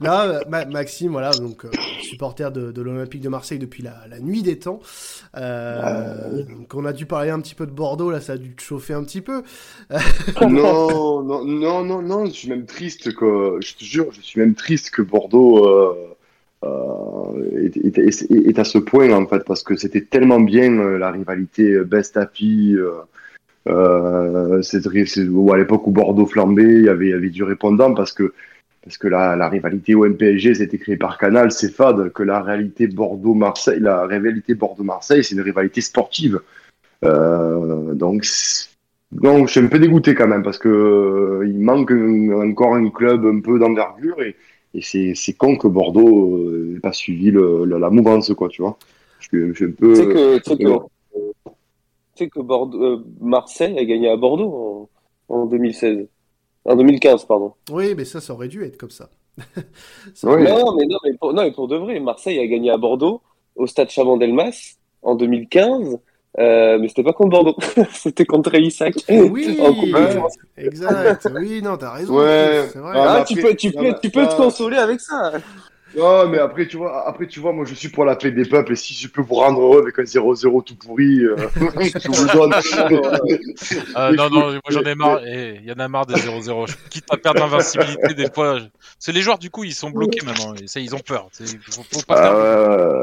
Là, 0.00 0.40
Ma- 0.48 0.64
Maxime, 0.64 1.12
voilà, 1.12 1.30
donc 1.32 1.64
euh, 1.64 1.70
supporter 2.02 2.50
de, 2.50 2.72
de 2.72 2.82
l'Olympique 2.82 3.20
de 3.20 3.28
Marseille 3.28 3.58
depuis 3.58 3.82
la, 3.82 3.94
la 4.08 4.20
nuit 4.20 4.42
des 4.42 4.58
temps. 4.58 4.80
Euh, 5.36 6.42
donc 6.44 6.74
on 6.74 6.84
a 6.84 6.92
dû 6.92 7.06
parler 7.06 7.30
un 7.30 7.40
petit 7.40 7.54
peu 7.54 7.66
de 7.66 7.72
Bordeaux, 7.72 8.10
là, 8.10 8.20
ça 8.20 8.34
a 8.34 8.36
dû 8.36 8.54
te 8.54 8.62
chauffer 8.62 8.94
un 8.94 9.04
petit 9.04 9.20
peu. 9.20 9.42
Non, 10.52 11.44
non, 11.44 11.84
non, 11.84 12.02
non, 12.02 12.26
je 12.26 12.30
suis 12.32 12.48
même 12.48 12.66
triste 12.66 13.14
que, 13.14 13.58
je 13.60 13.74
te 13.74 13.84
jure, 13.84 14.12
je 14.12 14.20
suis 14.20 14.40
même 14.40 14.54
triste 14.54 14.90
que 14.90 15.02
Bordeaux 15.02 15.66
euh, 15.66 15.94
euh, 16.64 17.70
est, 17.74 18.58
à 18.58 18.64
ce 18.64 18.78
point 18.78 19.10
en 19.12 19.26
fait, 19.26 19.44
parce 19.44 19.62
que 19.62 19.76
c'était 19.76 20.02
tellement 20.02 20.40
bien 20.40 20.78
euh, 20.78 20.98
la 20.98 21.10
rivalité 21.10 21.80
best 21.84 22.16
happy. 22.16 22.76
Cette 24.62 24.86
ri- 24.86 25.06
c'est- 25.06 25.28
ou 25.28 25.52
à 25.52 25.58
l'époque 25.58 25.86
où 25.86 25.90
Bordeaux 25.92 26.26
flambait, 26.26 26.62
il 26.80 26.84
y 26.84 26.88
avait, 26.88 27.08
y 27.08 27.12
avait 27.12 27.30
du 27.30 27.44
répondant 27.44 27.94
parce 27.94 28.12
que 28.12 28.32
parce 28.84 28.98
que 28.98 29.06
la, 29.06 29.48
rivalité 29.48 29.94
OM-PSG 29.94 30.56
c'était 30.56 30.78
créé 30.78 30.96
par 30.96 31.16
Canal, 31.18 31.52
c'est 31.52 31.70
fade. 31.70 32.12
Que 32.12 32.24
la 32.24 32.42
réalité 32.42 32.88
Bordeaux-Marseille, 32.88 33.78
la 33.80 34.06
rivalité 34.06 34.54
Bordeaux-Marseille, 34.54 35.22
c'est 35.22 35.36
une 35.36 35.40
rivalité 35.40 35.80
sportive. 35.80 36.40
Euh, 37.04 37.94
donc 39.12 39.46
je 39.48 39.52
suis 39.52 39.60
un 39.60 39.68
peu 39.68 39.78
dégoûté 39.78 40.14
quand 40.14 40.26
même 40.26 40.42
parce 40.42 40.58
que 40.58 40.68
euh, 40.68 41.46
il 41.46 41.58
manque 41.60 41.90
un- 41.92 42.50
encore 42.50 42.74
un 42.74 42.88
club 42.90 43.24
un 43.26 43.40
peu 43.40 43.58
d'envergure 43.58 44.20
et, 44.22 44.36
et 44.74 44.82
c'est 44.82 45.14
c'est 45.14 45.34
con 45.34 45.56
que 45.56 45.68
Bordeaux 45.68 46.38
n'ait 46.38 46.80
pas 46.80 46.92
suivi 46.92 47.30
le, 47.30 47.64
la, 47.64 47.78
la 47.78 47.90
mouvance 47.90 48.32
quoi, 48.34 48.48
tu 48.48 48.62
vois. 48.62 48.78
Je 49.20 49.28
suis, 49.28 49.48
je 49.48 49.52
suis 49.54 49.64
un 49.66 49.70
peu. 49.72 49.92
Tu 49.92 49.96
sais 49.96 50.06
que, 50.06 50.38
tu 50.38 50.50
sais 50.50 50.56
que, 50.56 50.68
euh, 50.68 50.78
tu 52.14 52.24
sais 52.24 52.28
que 52.28 52.40
Bordeaux, 52.40 52.82
euh, 52.82 53.04
Marseille 53.20 53.78
a 53.78 53.84
gagné 53.84 54.08
à 54.08 54.16
Bordeaux 54.16 54.88
en, 55.28 55.34
en 55.34 55.46
2016. 55.46 56.06
En 56.64 56.76
2015, 56.76 57.24
pardon. 57.24 57.52
Oui, 57.72 57.94
mais 57.96 58.04
ça, 58.04 58.20
ça 58.20 58.32
aurait 58.34 58.48
dû 58.48 58.62
être 58.64 58.76
comme 58.76 58.90
ça. 58.90 59.10
Non, 60.24 60.36
mais 60.76 60.84
non, 60.86 60.98
mais 61.04 61.14
pour, 61.18 61.32
non, 61.32 61.42
mais 61.42 61.52
pour 61.52 61.68
de 61.68 61.76
vrai, 61.76 61.98
Marseille 62.00 62.38
a 62.38 62.46
gagné 62.46 62.70
à 62.70 62.76
Bordeaux, 62.76 63.22
au 63.56 63.66
stade 63.66 63.88
Chaban-Delmas, 63.90 64.76
en 65.02 65.14
2015. 65.14 65.98
Euh, 66.38 66.78
mais 66.80 66.88
c'était 66.88 67.02
pas 67.02 67.12
contre 67.12 67.30
Bordeaux, 67.30 67.56
c'était 67.92 68.24
contre 68.24 68.54
Isaac. 68.54 68.94
Oui, 69.10 69.58
exact. 70.56 71.28
Oui, 71.34 71.60
non, 71.62 71.76
t'as 71.76 71.92
raison. 71.92 72.18
Ouais. 72.18 72.68
c'est 72.72 72.78
vrai. 72.78 72.92
Ah, 72.96 73.18
mais 73.18 73.24
tu 73.24 73.38
après- 73.38 73.50
peux, 73.50 73.56
tu 73.56 73.66
non, 73.68 73.72
peux, 73.74 73.82
mais- 73.82 73.94
tu 74.02 74.10
peux 74.10 74.26
te 74.26 74.32
ah. 74.32 74.36
consoler 74.36 74.78
avec 74.78 75.00
ça. 75.00 75.32
Non, 75.96 76.28
mais 76.28 76.38
après, 76.38 76.66
tu 76.66 76.76
vois, 76.78 77.06
après, 77.06 77.26
tu 77.26 77.40
vois, 77.40 77.52
moi, 77.52 77.64
je 77.66 77.74
suis 77.74 77.88
pour 77.88 78.04
la 78.04 78.16
paix 78.16 78.30
des 78.30 78.44
peuples, 78.44 78.72
et 78.72 78.76
si 78.76 78.94
je 78.94 79.08
peux 79.08 79.20
vous 79.22 79.34
rendre 79.34 79.60
heureux 79.60 79.82
avec 79.82 79.98
un 79.98 80.04
0-0 80.04 80.62
tout 80.64 80.74
pourri, 80.76 81.20
euh, 81.20 81.36
je 81.56 82.08
vous 82.08 82.26
donne. 82.38 82.54
Ah, 83.94 84.10
non, 84.12 84.30
non, 84.30 84.50
moi 84.52 84.60
j'en 84.70 84.82
ai 84.82 84.94
marre. 84.94 85.20
Eh, 85.26 85.56
Il 85.62 85.68
y 85.68 85.72
en 85.72 85.78
a 85.78 85.88
marre 85.88 86.06
des 86.06 86.14
0-0. 86.14 86.66
Je 86.70 86.74
quitte 86.90 87.04
à 87.10 87.16
perdre 87.16 87.40
l'invincibilité 87.40 88.14
des 88.14 88.30
fois. 88.32 88.58
je- 88.58 88.64
C'est 88.98 89.12
les 89.12 89.20
joueurs, 89.20 89.38
du 89.38 89.50
coup, 89.50 89.64
ils 89.64 89.74
sont 89.74 89.90
bloqués 89.90 90.24
maintenant. 90.24 90.54
Et 90.54 90.66
ça, 90.66 90.80
ils 90.80 90.94
ont 90.94 90.98
peur. 91.00 91.28
C'est- 91.32 91.44
Faut, 91.70 91.82
faut 91.92 92.00
pas 92.06 92.14
Ah 92.16 92.22
faire. 92.22 92.34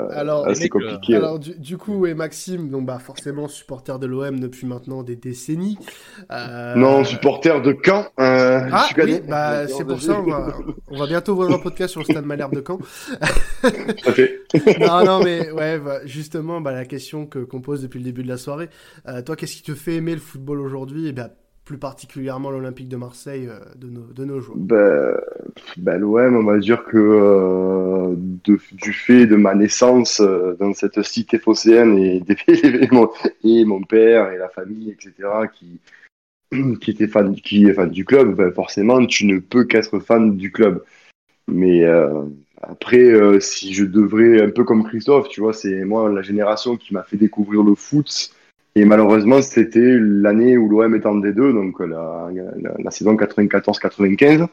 ouais, 0.10 0.16
Alors, 0.16 0.46
ah, 0.48 0.56
c'est 0.56 0.70
compliqué. 0.70 1.16
Alors 1.16 1.40
du, 1.40 1.58
du 1.58 1.78
coup, 1.78 2.06
et 2.06 2.14
Maxime, 2.14 2.70
donc 2.70 2.86
bah 2.86 3.00
forcément 3.00 3.48
supporter 3.48 4.00
de 4.00 4.08
l'OM 4.08 4.40
depuis 4.40 4.66
maintenant 4.68 5.04
des 5.04 5.16
décennies. 5.16 5.78
Euh, 6.32 6.76
Non, 6.76 7.04
supporter 7.04 7.62
de 7.62 7.76
Caen, 7.84 8.06
euh, 8.20 8.62
Ah 8.72 8.80
je 8.82 8.86
suis 8.86 8.96
cadet. 8.96 9.14
oui, 9.14 9.22
bah 9.28 9.68
c'est 9.68 9.86
pour 9.86 10.02
ça 10.02 10.20
on 10.20 10.24
va, 10.30 10.54
on 10.90 10.98
va 10.98 11.08
bientôt 11.08 11.36
voir 11.36 11.52
un 11.52 11.60
podcast 11.60 11.92
sur 11.92 12.00
le 12.02 12.06
stade 12.06 12.26
Malherbe 12.26 12.56
de 12.56 12.64
Caen. 12.66 12.79
Tout 12.80 14.10
à 14.10 14.14
fait. 14.14 14.42
non, 14.80 15.04
non, 15.04 15.24
mais 15.24 15.52
ouais, 15.52 15.80
bah, 15.80 16.06
justement, 16.06 16.62
bah, 16.62 16.72
la 16.72 16.86
question 16.86 17.26
que 17.26 17.40
qu'on 17.40 17.62
pose 17.62 17.82
depuis 17.82 18.00
le 18.00 18.06
début 18.06 18.24
de 18.24 18.28
la 18.30 18.38
soirée. 18.38 18.70
Euh, 19.08 19.22
toi, 19.22 19.36
qu'est-ce 19.36 19.58
qui 19.58 19.64
te 19.64 19.76
fait 19.76 19.96
aimer 19.96 20.14
le 20.14 20.22
football 20.22 20.62
aujourd'hui? 20.62 21.08
Et 21.08 21.12
bien 21.12 21.30
plus 21.70 21.78
particulièrement 21.78 22.50
l'Olympique 22.50 22.90
de 22.90 22.96
Marseille 22.96 23.48
euh, 23.48 23.60
de 23.76 23.92
nos 23.92 24.12
de 24.12 24.26
nos 24.26 24.40
jours. 24.40 24.56
Ben, 24.58 25.14
ben, 25.78 26.00
l'OM, 26.00 26.36
on 26.36 26.44
va 26.44 26.58
dire 26.58 26.84
que 26.84 26.98
euh, 26.98 28.16
de- 28.18 28.60
du 28.72 28.92
fait 28.92 29.28
de 29.28 29.36
ma 29.36 29.54
naissance 29.54 30.20
euh, 30.20 30.56
dans 30.60 30.74
cette 30.74 31.04
cité 31.04 31.38
phocéenne 31.38 31.96
et, 32.00 32.24
et, 32.48 32.88
mon, 32.92 33.08
et 33.44 33.66
mon 33.66 33.84
père 33.84 34.32
et 34.32 34.40
la 34.40 34.50
famille, 34.50 34.90
etc., 34.90 35.14
qui, 35.54 35.80
qui 36.82 36.90
était 36.90 37.08
fan, 37.08 37.36
qui 37.36 37.68
est 37.68 37.74
fan 37.74 37.92
du 37.92 38.04
club, 38.04 38.36
ben, 38.36 38.52
forcément, 38.52 39.06
tu 39.06 39.28
ne 39.28 39.38
peux 39.38 39.66
qu'être 39.66 40.00
fan 40.00 40.38
du 40.38 40.52
club. 40.52 40.84
Mais 41.48 41.86
après, 42.62 43.04
euh, 43.04 43.40
si 43.40 43.74
je 43.74 43.86
devrais, 43.86 44.42
un 44.42 44.50
peu 44.50 44.64
comme 44.64 44.84
Christophe, 44.84 45.30
tu 45.30 45.42
vois, 45.42 45.54
c'est 45.54 45.84
moi 45.86 46.12
la 46.12 46.22
génération 46.22 46.78
qui 46.78 46.94
m'a 46.94 47.04
fait 47.04 47.18
découvrir 47.18 47.64
le 47.64 47.76
foot. 47.76 48.32
Et 48.76 48.86
malheureusement, 48.86 49.42
c'était 49.42 49.98
l'année 50.00 50.58
où 50.58 50.70
l'OM 50.70 50.94
est 50.96 51.06
en 51.06 51.18
D2, 51.18 51.54
donc 51.54 51.80
la, 51.80 52.30
la, 52.78 52.92
saison 52.92 53.16
94-95, 53.16 54.48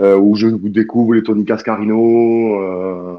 euh, 0.00 0.16
où 0.16 0.34
je 0.34 0.48
découvre 0.48 1.14
les 1.14 1.22
Tony 1.22 1.44
Cascarino, 1.44 2.60
euh, 2.60 3.16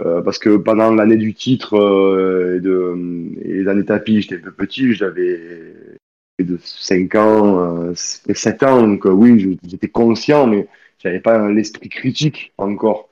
euh, 0.00 0.22
parce 0.22 0.38
que 0.38 0.56
pendant 0.56 0.94
l'année 0.94 1.16
du 1.16 1.34
titre 1.34 1.74
euh, 1.74 2.56
et, 2.56 2.60
de, 2.60 2.96
et 3.44 3.52
les 3.62 3.68
années 3.68 3.84
tapis, 3.84 4.22
j'étais 4.22 4.36
un 4.36 4.40
peu 4.40 4.52
petit, 4.52 4.94
j'avais 4.94 5.38
de 6.42 6.58
5 6.62 7.14
ans, 7.16 7.90
euh, 7.90 7.92
7 7.94 8.62
ans, 8.62 8.82
donc 8.86 9.06
euh, 9.06 9.10
oui, 9.10 9.58
j'étais 9.66 9.88
conscient, 9.88 10.46
mais 10.46 10.66
j'avais 10.98 11.20
pas 11.20 11.50
l'esprit 11.50 11.88
critique 11.88 12.52
encore. 12.58 13.09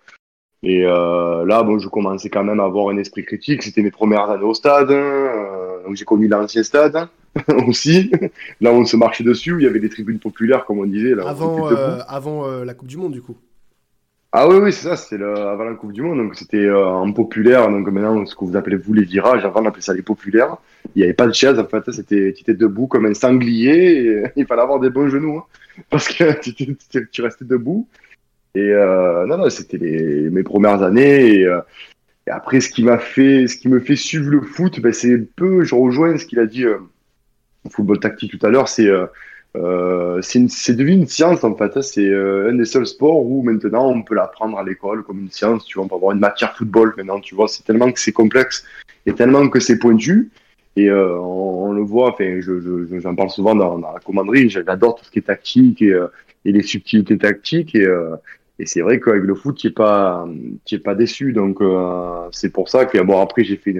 Et 0.62 0.84
euh, 0.84 1.44
là, 1.46 1.62
bon, 1.62 1.78
je 1.78 1.88
commençais 1.88 2.30
quand 2.30 2.42
même 2.44 2.60
à 2.60 2.64
avoir 2.64 2.88
un 2.88 2.96
esprit 2.98 3.24
critique. 3.24 3.62
C'était 3.62 3.82
mes 3.82 3.90
premières 3.92 4.28
années 4.30 4.44
au 4.44 4.54
stade. 4.54 4.90
euh, 4.90 5.82
donc 5.84 5.94
j'ai 5.96 6.04
connu 6.04 6.26
l'ancien 6.28 6.62
stade 6.62 7.08
aussi. 7.68 8.10
Là, 8.60 8.72
on 8.72 8.84
se 8.84 8.96
marchait 8.96 9.24
dessus. 9.24 9.56
Il 9.58 9.64
y 9.64 9.66
avait 9.68 9.78
des 9.80 9.88
tribunes 9.88 10.18
populaires, 10.18 10.64
comme 10.64 10.80
on 10.80 10.86
disait. 10.86 11.14
Là, 11.14 11.28
Avant, 11.28 11.70
euh, 11.70 12.00
avant 12.08 12.46
euh, 12.46 12.64
la 12.64 12.74
Coupe 12.74 12.88
du 12.88 12.96
Monde, 12.96 13.12
du 13.12 13.22
coup. 13.22 13.36
Ah 14.30 14.46
oui, 14.46 14.56
oui, 14.60 14.72
c'est 14.74 14.88
ça, 14.88 14.96
c'était 14.96 15.24
avant 15.24 15.64
la 15.64 15.72
Coupe 15.74 15.92
du 15.92 16.02
Monde, 16.02 16.18
donc 16.18 16.34
c'était 16.34 16.70
en 16.70 17.10
populaire, 17.14 17.70
donc 17.70 17.88
maintenant 17.88 18.26
ce 18.26 18.34
que 18.34 18.44
vous 18.44 18.56
appelez 18.58 18.76
vous 18.76 18.92
les 18.92 19.02
virages, 19.04 19.42
avant 19.42 19.62
on 19.62 19.66
appelait 19.66 19.80
ça 19.80 19.94
les 19.94 20.02
populaires. 20.02 20.58
Il 20.94 20.98
n'y 20.98 21.04
avait 21.04 21.14
pas 21.14 21.26
de 21.26 21.32
chaise, 21.32 21.58
en 21.58 21.64
fait, 21.64 21.90
c'était, 21.92 22.34
tu 22.34 22.42
étais 22.42 22.52
debout 22.52 22.88
comme 22.88 23.06
un 23.06 23.14
sanglier, 23.14 24.02
et 24.02 24.22
il 24.36 24.44
fallait 24.44 24.60
avoir 24.60 24.80
des 24.80 24.90
bons 24.90 25.08
genoux, 25.08 25.38
hein, 25.38 25.44
parce 25.88 26.08
que 26.08 26.38
tu, 26.42 26.52
tu- 26.52 26.76
tu- 26.90 27.08
tu 27.10 27.22
restais 27.22 27.46
debout. 27.46 27.88
Et 28.54 28.70
euh, 28.72 29.26
non, 29.26 29.38
non, 29.38 29.50
c'était 29.50 29.78
mes 29.78 30.42
premières 30.42 30.82
années, 30.82 31.34
et, 31.34 31.46
euh, 31.46 31.60
et 32.26 32.30
après 32.30 32.60
ce 32.60 32.70
qui 32.70 32.82
m'a 32.82 32.98
fait, 32.98 33.46
ce 33.46 33.56
qui 33.56 33.68
me 33.68 33.80
fait 33.80 33.96
suivre 33.96 34.30
le 34.30 34.40
foot, 34.40 34.80
ben, 34.80 34.92
c'est 34.92 35.18
peu, 35.36 35.64
je 35.64 35.74
rejoins 35.74 36.16
ce 36.16 36.24
qu'il 36.24 36.38
a 36.38 36.46
dit 36.46 36.64
euh, 36.64 36.78
au 37.64 37.70
football 37.70 38.00
tactique 38.00 38.38
tout 38.38 38.46
à 38.46 38.50
l'heure, 38.50 38.68
c'est 38.68 38.88
euh, 39.56 40.20
c'est 40.22 40.76
devenu 40.76 40.92
une 40.92 41.06
science 41.06 41.42
en 41.42 41.54
fait. 41.54 41.76
hein. 41.76 41.82
C'est 41.82 42.14
un 42.14 42.52
des 42.54 42.64
seuls 42.64 42.86
sports 42.86 43.24
où 43.24 43.42
maintenant 43.42 43.88
on 43.88 44.02
peut 44.02 44.14
l'apprendre 44.14 44.58
à 44.58 44.62
l'école 44.62 45.02
comme 45.02 45.20
une 45.20 45.30
science. 45.30 45.64
Tu 45.64 45.74
vois, 45.74 45.84
on 45.84 45.88
peut 45.88 45.94
avoir 45.96 46.12
une 46.12 46.20
matière 46.20 46.56
football 46.56 46.94
maintenant. 46.96 47.18
Tu 47.20 47.34
vois, 47.34 47.48
c'est 47.48 47.64
tellement 47.64 47.90
que 47.90 47.98
c'est 47.98 48.12
complexe 48.12 48.64
et 49.06 49.14
tellement 49.14 49.48
que 49.48 49.58
c'est 49.58 49.78
pointu. 49.78 50.30
Et 50.76 50.92
on, 50.92 51.72
le 51.72 51.82
voit. 51.82 52.10
Enfin, 52.10 52.40
je, 52.40 52.60
je- 52.60 53.00
j'en 53.00 53.14
parle 53.16 53.30
souvent 53.30 53.54
dans, 53.54 53.78
la 53.78 53.98
commanderie. 54.04 54.48
J'adore 54.50 54.96
tout 54.96 55.04
ce 55.04 55.10
qui 55.10 55.18
est 55.18 55.22
tactique 55.22 55.82
et 56.44 56.52
les 56.52 56.62
subtilités 56.62 57.18
tactiques. 57.18 57.74
Et, 57.74 57.84
euh, 57.86 58.16
et 58.58 58.66
c'est 58.66 58.80
vrai 58.80 59.00
qu'avec 59.00 59.22
le 59.22 59.34
foot, 59.34 59.56
tu 59.56 59.68
n'es 59.68 59.72
pas, 59.72 60.26
es 60.72 60.78
pas 60.78 60.94
déçu. 60.94 61.32
Donc 61.32 61.60
euh, 61.60 62.28
c'est 62.32 62.50
pour 62.52 62.68
ça 62.68 62.86
que 62.86 62.98
bon 62.98 63.20
après 63.20 63.44
j'ai 63.44 63.56
fait 63.56 63.70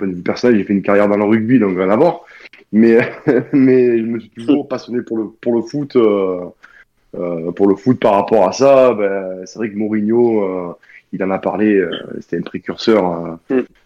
une, 0.00 0.22
personnel, 0.22 0.58
j'ai 0.58 0.64
fait 0.64 0.72
une 0.72 0.82
carrière 0.82 1.08
dans 1.08 1.16
le 1.16 1.24
rugby, 1.24 1.58
donc 1.58 1.76
rien 1.76 1.90
à 1.90 1.96
voir. 1.96 2.20
Mais, 2.72 2.98
mais 3.52 3.98
je 3.98 4.04
me 4.04 4.18
suis 4.20 4.30
toujours 4.30 4.68
passionné 4.68 5.02
pour 5.02 5.18
le, 5.18 5.28
pour 5.40 5.54
le 5.54 5.62
foot. 5.62 5.96
euh, 5.96 7.52
pour 7.52 7.68
le 7.68 7.76
foot 7.76 8.00
par 8.00 8.14
rapport 8.14 8.48
à 8.48 8.52
ça, 8.52 8.92
ben, 8.94 9.42
c'est 9.46 9.58
vrai 9.58 9.70
que 9.70 9.76
Mourinho, 9.76 10.42
euh, 10.42 10.72
il 11.12 11.22
en 11.22 11.30
a 11.30 11.38
parlé, 11.38 11.76
euh, 11.76 11.90
c'était 12.20 12.38
un 12.38 12.42
précurseur. 12.42 13.38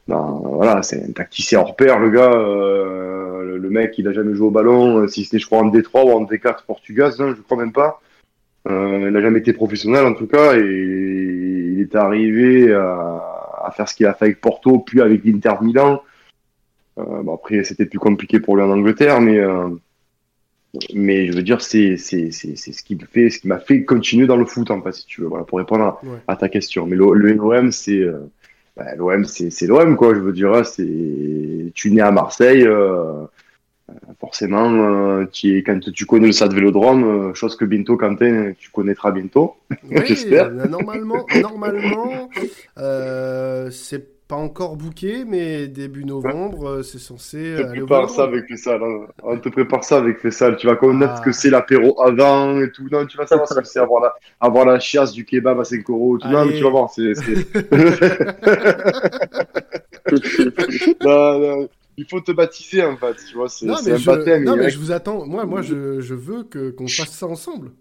dans- 0.06 0.38
voilà, 0.38 0.82
c'est 0.82 1.04
un 1.04 1.12
tacticien 1.12 1.60
hors 1.60 1.76
pair, 1.76 1.98
le 1.98 2.08
gars. 2.10 2.30
le, 2.30 3.58
le 3.58 3.70
mec, 3.70 3.98
il 3.98 4.08
a 4.08 4.12
jamais 4.12 4.34
joué 4.34 4.46
au 4.46 4.50
ballon, 4.50 5.06
si 5.08 5.24
c'était, 5.24 5.38
je 5.38 5.44
crois, 5.46 5.58
en 5.58 5.68
D3 5.70 6.04
ou 6.06 6.10
en 6.12 6.24
D4 6.24 6.64
portugaise, 6.66 7.20
hein, 7.20 7.34
je 7.36 7.42
crois 7.42 7.58
même 7.58 7.72
pas. 7.72 8.00
Euh, 8.66 9.04
il 9.06 9.12
n'a 9.12 9.20
jamais 9.22 9.38
été 9.38 9.52
professionnel 9.52 10.04
en 10.04 10.14
tout 10.14 10.26
cas, 10.26 10.56
et 10.56 10.60
il 10.60 11.80
est 11.80 11.94
arrivé 11.94 12.72
à, 12.74 13.60
à 13.64 13.70
faire 13.70 13.88
ce 13.88 13.94
qu'il 13.94 14.06
a 14.06 14.14
fait 14.14 14.26
avec 14.26 14.40
Porto, 14.40 14.78
puis 14.80 15.00
avec 15.00 15.24
l'Inter 15.24 15.54
Milan. 15.62 16.02
Euh, 16.98 17.22
bon, 17.22 17.34
après, 17.34 17.62
c'était 17.64 17.86
plus 17.86 17.98
compliqué 18.00 18.40
pour 18.40 18.56
lui 18.56 18.62
en 18.64 18.70
Angleterre, 18.70 19.20
mais, 19.20 19.38
euh, 19.38 19.68
mais 20.94 21.26
je 21.26 21.32
veux 21.32 21.42
dire, 21.42 21.62
c'est, 21.62 21.96
c'est, 21.96 22.30
ce 22.32 22.82
qui 22.82 22.98
fait, 23.10 23.30
ce 23.30 23.38
qui 23.38 23.48
m'a 23.48 23.58
fait 23.60 23.84
continuer 23.84 24.26
dans 24.26 24.36
le 24.36 24.44
foot, 24.44 24.70
en 24.70 24.82
fait, 24.82 24.92
si 24.92 25.06
tu 25.06 25.20
veux, 25.22 25.28
voilà, 25.28 25.44
pour 25.44 25.58
répondre 25.58 25.84
à, 25.84 26.00
Ouais. 26.02 26.18
à 26.26 26.36
ta 26.36 26.48
question. 26.48 26.86
Mais 26.86 26.96
le, 26.96 27.14
le 27.14 27.32
l'OM, 27.32 27.70
c'est, 27.72 28.00
euh, 28.00 28.18
bah, 28.76 28.94
l'OM, 28.96 29.24
c'est, 29.24 29.66
l'OM, 29.66 29.96
quoi, 29.96 30.14
je 30.14 30.20
veux 30.20 30.32
dire, 30.32 30.52
hein, 30.52 30.64
c'est, 30.64 31.72
tu 31.74 31.90
nais 31.90 32.02
à 32.02 32.10
Marseille, 32.10 32.64
euh, 32.66 33.24
forcément, 34.20 34.70
euh, 34.72 35.24
tu 35.32 35.58
quand 35.58 35.78
tu 35.92 36.04
connais 36.06 36.26
le 36.26 36.32
stade 36.32 36.52
Vélodrome, 36.54 37.04
euh, 37.30 37.34
chose 37.34 37.56
que 37.56 37.64
bientôt, 37.64 37.96
Quentin, 37.96 38.52
tu 38.58 38.70
connaîtras 38.70 39.12
bientôt, 39.12 39.54
Oui, 39.90 40.00
j'espère. 40.04 40.46
euh, 40.46 40.66
normalement, 40.66 41.24
normalement, 41.42 42.28
euh, 42.78 43.70
c'est 43.70 44.18
pas 44.28 44.36
encore 44.36 44.76
booké, 44.76 45.24
mais 45.26 45.68
début 45.68 46.04
novembre, 46.04 46.68
euh, 46.68 46.82
c'est 46.82 46.98
censé 46.98 47.54
On 47.58 47.62
te 47.62 47.68
prépare 47.78 48.10
ça 48.10 48.24
avec 48.24 48.44
Fessal. 48.46 48.82
hein. 48.82 49.06
On 49.22 49.38
te 49.38 49.48
prépare 49.48 49.82
ça 49.84 49.96
avec 49.96 50.18
Fessal. 50.18 50.56
Tu 50.58 50.66
vas 50.66 50.76
connaître 50.76 51.12
Ah. 51.14 51.16
ce 51.16 51.22
que 51.22 51.32
c'est 51.32 51.48
l'apéro 51.48 51.98
avant 52.02 52.60
et 52.60 52.70
tout. 52.70 52.86
Non, 52.92 53.06
tu 53.06 53.16
vas 53.16 53.26
savoir 53.26 53.48
ce 53.48 53.54
que 53.58 53.64
c'est 53.66 53.78
avoir 53.80 54.02
la, 54.02 54.12
avoir 54.38 54.66
la 54.66 54.78
chiasse 54.80 55.12
du 55.12 55.24
kebab 55.24 55.58
à 55.60 55.64
5 55.64 55.88
euros. 55.88 56.18
Non, 56.26 56.44
mais 56.44 56.58
tu 56.58 56.62
vas 56.62 56.68
voir. 56.68 56.90
C'est... 56.90 57.14
non, 61.04 61.38
non, 61.38 61.68
Il 61.98 62.04
faut 62.04 62.20
te 62.20 62.30
baptiser 62.32 62.84
en 62.84 62.96
fait. 62.96 63.16
Tu 63.28 63.34
vois, 63.34 63.48
c'est, 63.48 63.66
mais, 63.66 63.72
un 63.92 63.96
je, 63.96 64.06
baptême. 64.06 64.44
non, 64.44 64.56
mais 64.56 64.70
je 64.70 64.78
vous 64.78 64.92
attends. 64.92 65.26
Moi, 65.26 65.44
moi 65.44 65.62
je, 65.62 66.00
je 66.00 66.14
veux 66.14 66.44
que, 66.44 66.70
qu'on 66.70 66.86
fasse 66.86 67.10
ça 67.10 67.26
ensemble. 67.26 67.72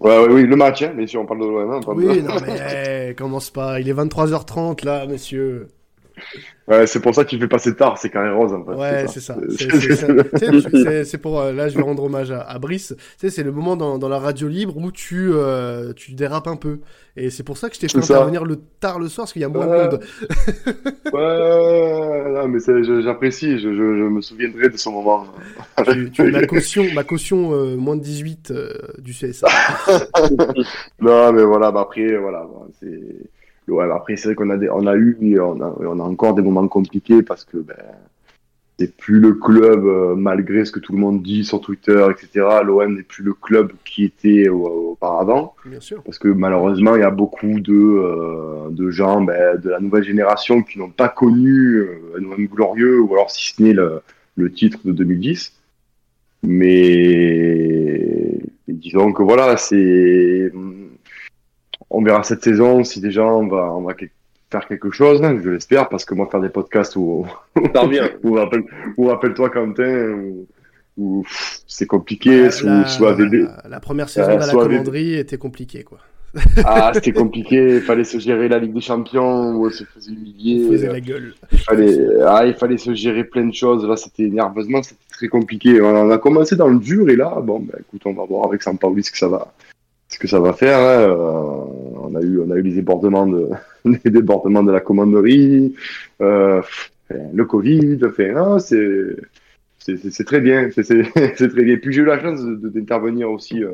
Ouais, 0.00 0.18
ouais, 0.18 0.32
oui, 0.32 0.46
le 0.46 0.56
match, 0.56 0.80
hein. 0.80 0.94
Bien 0.96 1.06
sûr, 1.06 1.20
on 1.20 1.26
parle 1.26 1.40
de 1.40 1.44
l'OM. 1.46 1.74
on 1.74 1.80
parle 1.82 2.02
de- 2.02 2.08
Oui, 2.08 2.22
non, 2.22 2.34
mais 2.46 3.08
eh, 3.10 3.14
commence 3.14 3.50
pas. 3.50 3.80
Il 3.80 3.88
est 3.88 3.92
23h30 3.92 4.82
là, 4.86 5.06
monsieur. 5.06 5.68
Ouais, 6.68 6.86
c'est 6.86 7.00
pour 7.00 7.14
ça 7.14 7.24
qu'il 7.24 7.40
fait 7.40 7.48
passer 7.48 7.74
tard. 7.74 7.98
C'est 7.98 8.10
carré 8.10 8.30
rose 8.30 8.52
en 8.52 8.64
fait. 8.64 8.72
Ouais, 8.74 9.06
c'est 9.08 9.18
ça. 9.20 9.36
C'est- 11.04 11.18
pour. 11.18 11.40
euh, 11.40 11.52
Là, 11.52 11.68
je 11.68 11.76
vais 11.76 11.82
rendre 11.82 12.04
hommage 12.04 12.30
à, 12.30 12.40
à 12.42 12.58
Brice. 12.60 12.94
Tu 12.96 13.04
sais, 13.18 13.30
c'est 13.30 13.42
le 13.42 13.50
moment 13.50 13.76
dans, 13.76 13.98
dans 13.98 14.08
la 14.08 14.18
radio 14.20 14.46
libre 14.46 14.76
où 14.76 14.92
tu, 14.92 15.30
euh, 15.32 15.92
tu 15.94 16.12
dérapes 16.12 16.46
un 16.46 16.54
peu. 16.56 16.78
Et 17.16 17.28
c'est 17.30 17.42
pour 17.42 17.56
ça 17.56 17.68
que 17.68 17.74
je 17.74 17.80
t'ai 17.80 17.88
fait 17.88 17.98
intervenir 17.98 18.44
le 18.44 18.56
tard 18.78 19.00
le 19.00 19.08
soir 19.08 19.24
parce 19.24 19.32
qu'il 19.32 19.42
y 19.42 19.44
a 19.44 19.48
moins 19.48 19.66
Ouais. 19.66 19.88
de 19.88 19.92
monde. 19.92 20.00
Ouais, 21.12 22.32
non, 22.34 22.48
mais 22.48 22.58
j'apprécie. 23.02 23.58
Je, 23.58 23.68
je, 23.70 23.74
je 23.74 24.04
me 24.08 24.20
souviendrai 24.20 24.68
de 24.68 24.76
ce 24.76 24.88
moment. 24.88 25.26
tu, 25.84 26.10
tu 26.12 26.22
ma 26.30 26.46
caution, 26.46 26.84
ma 26.94 27.02
caution 27.04 27.52
euh, 27.52 27.76
moins 27.76 27.96
de 27.96 28.02
18 28.02 28.50
euh, 28.52 28.72
du 28.98 29.12
CSA. 29.12 29.48
non, 31.00 31.32
mais 31.32 31.42
voilà, 31.44 31.70
bah 31.72 31.80
après, 31.80 32.16
voilà, 32.16 32.40
bah, 32.50 32.66
c'est. 32.80 33.00
Ouais, 33.68 33.86
bah 33.86 33.96
après, 33.96 34.16
c'est 34.16 34.28
vrai 34.28 34.34
qu'on 34.34 34.50
a, 34.50 34.56
des, 34.56 34.68
on 34.70 34.86
a 34.86 34.96
eu, 34.96 35.16
et 35.22 35.38
on 35.38 35.60
a, 35.60 35.74
on 35.80 36.00
a 36.00 36.02
encore 36.02 36.34
des 36.34 36.42
moments 36.42 36.66
compliqués 36.66 37.22
parce 37.22 37.44
que 37.44 37.58
ben, 37.58 37.76
c'est 38.78 38.96
plus 38.96 39.20
le 39.20 39.34
club, 39.34 39.84
euh, 39.84 40.14
malgré 40.16 40.64
ce 40.64 40.72
que 40.72 40.80
tout 40.80 40.92
le 40.92 40.98
monde 40.98 41.22
dit 41.22 41.44
sur 41.44 41.60
Twitter, 41.60 42.04
etc. 42.10 42.46
L'OM 42.64 42.96
n'est 42.96 43.02
plus 43.02 43.22
le 43.22 43.34
club 43.34 43.72
qui 43.84 44.04
était 44.04 44.48
au- 44.48 44.92
auparavant. 44.92 45.54
Bien 45.66 45.80
sûr. 45.80 46.02
Parce 46.02 46.18
que 46.18 46.28
malheureusement, 46.28 46.96
il 46.96 47.00
y 47.00 47.04
a 47.04 47.10
beaucoup 47.10 47.60
de, 47.60 47.72
euh, 47.74 48.70
de 48.70 48.90
gens 48.90 49.20
ben, 49.20 49.60
de 49.60 49.68
la 49.70 49.80
nouvelle 49.80 50.04
génération 50.04 50.62
qui 50.62 50.78
n'ont 50.78 50.88
pas 50.90 51.08
connu 51.10 51.76
euh, 51.76 52.18
un 52.18 52.24
OM 52.24 52.46
glorieux, 52.46 53.00
ou 53.00 53.12
alors 53.12 53.30
si 53.30 53.54
ce 53.54 53.62
n'est 53.62 53.74
le, 53.74 54.00
le 54.36 54.50
titre 54.50 54.78
de 54.84 54.92
2010. 54.92 55.52
Mais 56.42 58.40
disons 58.68 59.12
que 59.12 59.22
voilà, 59.22 59.56
c'est. 59.56 60.52
On 61.90 62.02
verra 62.02 62.22
cette 62.22 62.42
saison 62.44 62.84
si 62.84 63.00
déjà 63.00 63.24
on 63.24 63.46
va, 63.48 63.72
on 63.72 63.82
va 63.82 63.94
que- 63.94 64.06
faire 64.50 64.66
quelque 64.66 64.90
chose, 64.90 65.22
hein, 65.22 65.38
je 65.42 65.48
l'espère, 65.48 65.88
parce 65.88 66.04
que 66.04 66.14
moi, 66.14 66.26
faire 66.30 66.40
des 66.40 66.48
podcasts 66.48 66.96
où. 66.96 67.26
Bien. 67.88 68.10
Ou 68.24 68.34
rappelle, 68.36 68.64
ou 68.96 69.06
rappelle-toi, 69.06 69.50
Quentin, 69.50 70.10
où, 70.10 70.46
où, 70.96 71.24
c'est 71.66 71.86
compliqué, 71.86 72.50
sous, 72.50 72.66
la, 72.66 72.84
la- 73.00 73.62
la 73.68 73.80
première 73.80 74.08
saison 74.08 74.30
Euh, 74.32 74.36
de 74.38 74.46
la 74.46 74.52
commanderie 74.52 75.14
était 75.14 75.38
compliquée, 75.38 75.82
quoi. 75.84 75.98
Ah, 76.64 76.92
c'était 76.94 77.12
compliqué, 77.12 77.76
il 77.76 77.80
fallait 77.80 78.04
se 78.04 78.18
gérer 78.18 78.48
la 78.48 78.58
Ligue 78.60 78.72
des 78.74 78.80
Champions, 78.80 79.52
où 79.56 79.66
on 79.66 79.70
se 79.70 79.82
faisait 79.84 80.12
humilier. 80.12 80.64
On 80.68 80.72
faisait 80.72 80.86
la 80.92 81.00
gueule. 81.00 81.34
Il 81.50 81.58
fallait, 81.58 81.98
ah, 82.24 82.46
il 82.46 82.54
fallait 82.54 82.78
se 82.78 82.94
gérer 82.94 83.24
plein 83.24 83.46
de 83.46 83.54
choses. 83.54 83.84
Là, 83.84 83.96
c'était 83.96 84.28
nerveusement, 84.28 84.80
c'était 84.82 85.00
très 85.12 85.26
compliqué. 85.28 85.80
On 85.80 86.08
a 86.10 86.18
commencé 86.18 86.54
dans 86.54 86.68
le 86.68 86.78
dur 86.78 87.08
et 87.10 87.16
là, 87.16 87.40
bon, 87.40 87.58
bah, 87.60 87.74
écoute, 87.80 88.02
on 88.04 88.12
va 88.14 88.24
voir 88.24 88.46
avec 88.46 88.62
Sampaoli 88.62 89.02
ce 89.02 89.10
que 89.10 89.18
ça 89.18 89.26
va, 89.28 89.52
que 90.20 90.28
ça 90.28 90.38
va 90.40 90.52
faire. 90.52 90.78
hein. 90.78 91.00
Euh, 91.08 91.64
on 92.02 92.14
a 92.14 92.20
eu, 92.22 92.40
on 92.40 92.50
a 92.50 92.56
eu 92.56 92.62
les 92.62 92.72
débordements 92.74 93.26
de, 93.26 93.48
les 93.84 94.10
débordements 94.10 94.62
de 94.62 94.72
la 94.72 94.80
commanderie, 94.80 95.74
euh, 96.20 96.60
le 97.32 97.44
Covid. 97.44 97.98
Enfin, 98.04 98.32
non, 98.32 98.58
c'est, 98.58 100.24
très 100.24 100.40
bien, 100.40 100.68
c'est, 100.74 100.84
très 100.84 101.62
bien. 101.64 101.76
Puis 101.78 101.92
j'ai 101.92 102.02
eu 102.02 102.04
la 102.04 102.20
chance 102.20 102.42
d'intervenir 102.44 103.30
aussi 103.30 103.62
euh, 103.64 103.72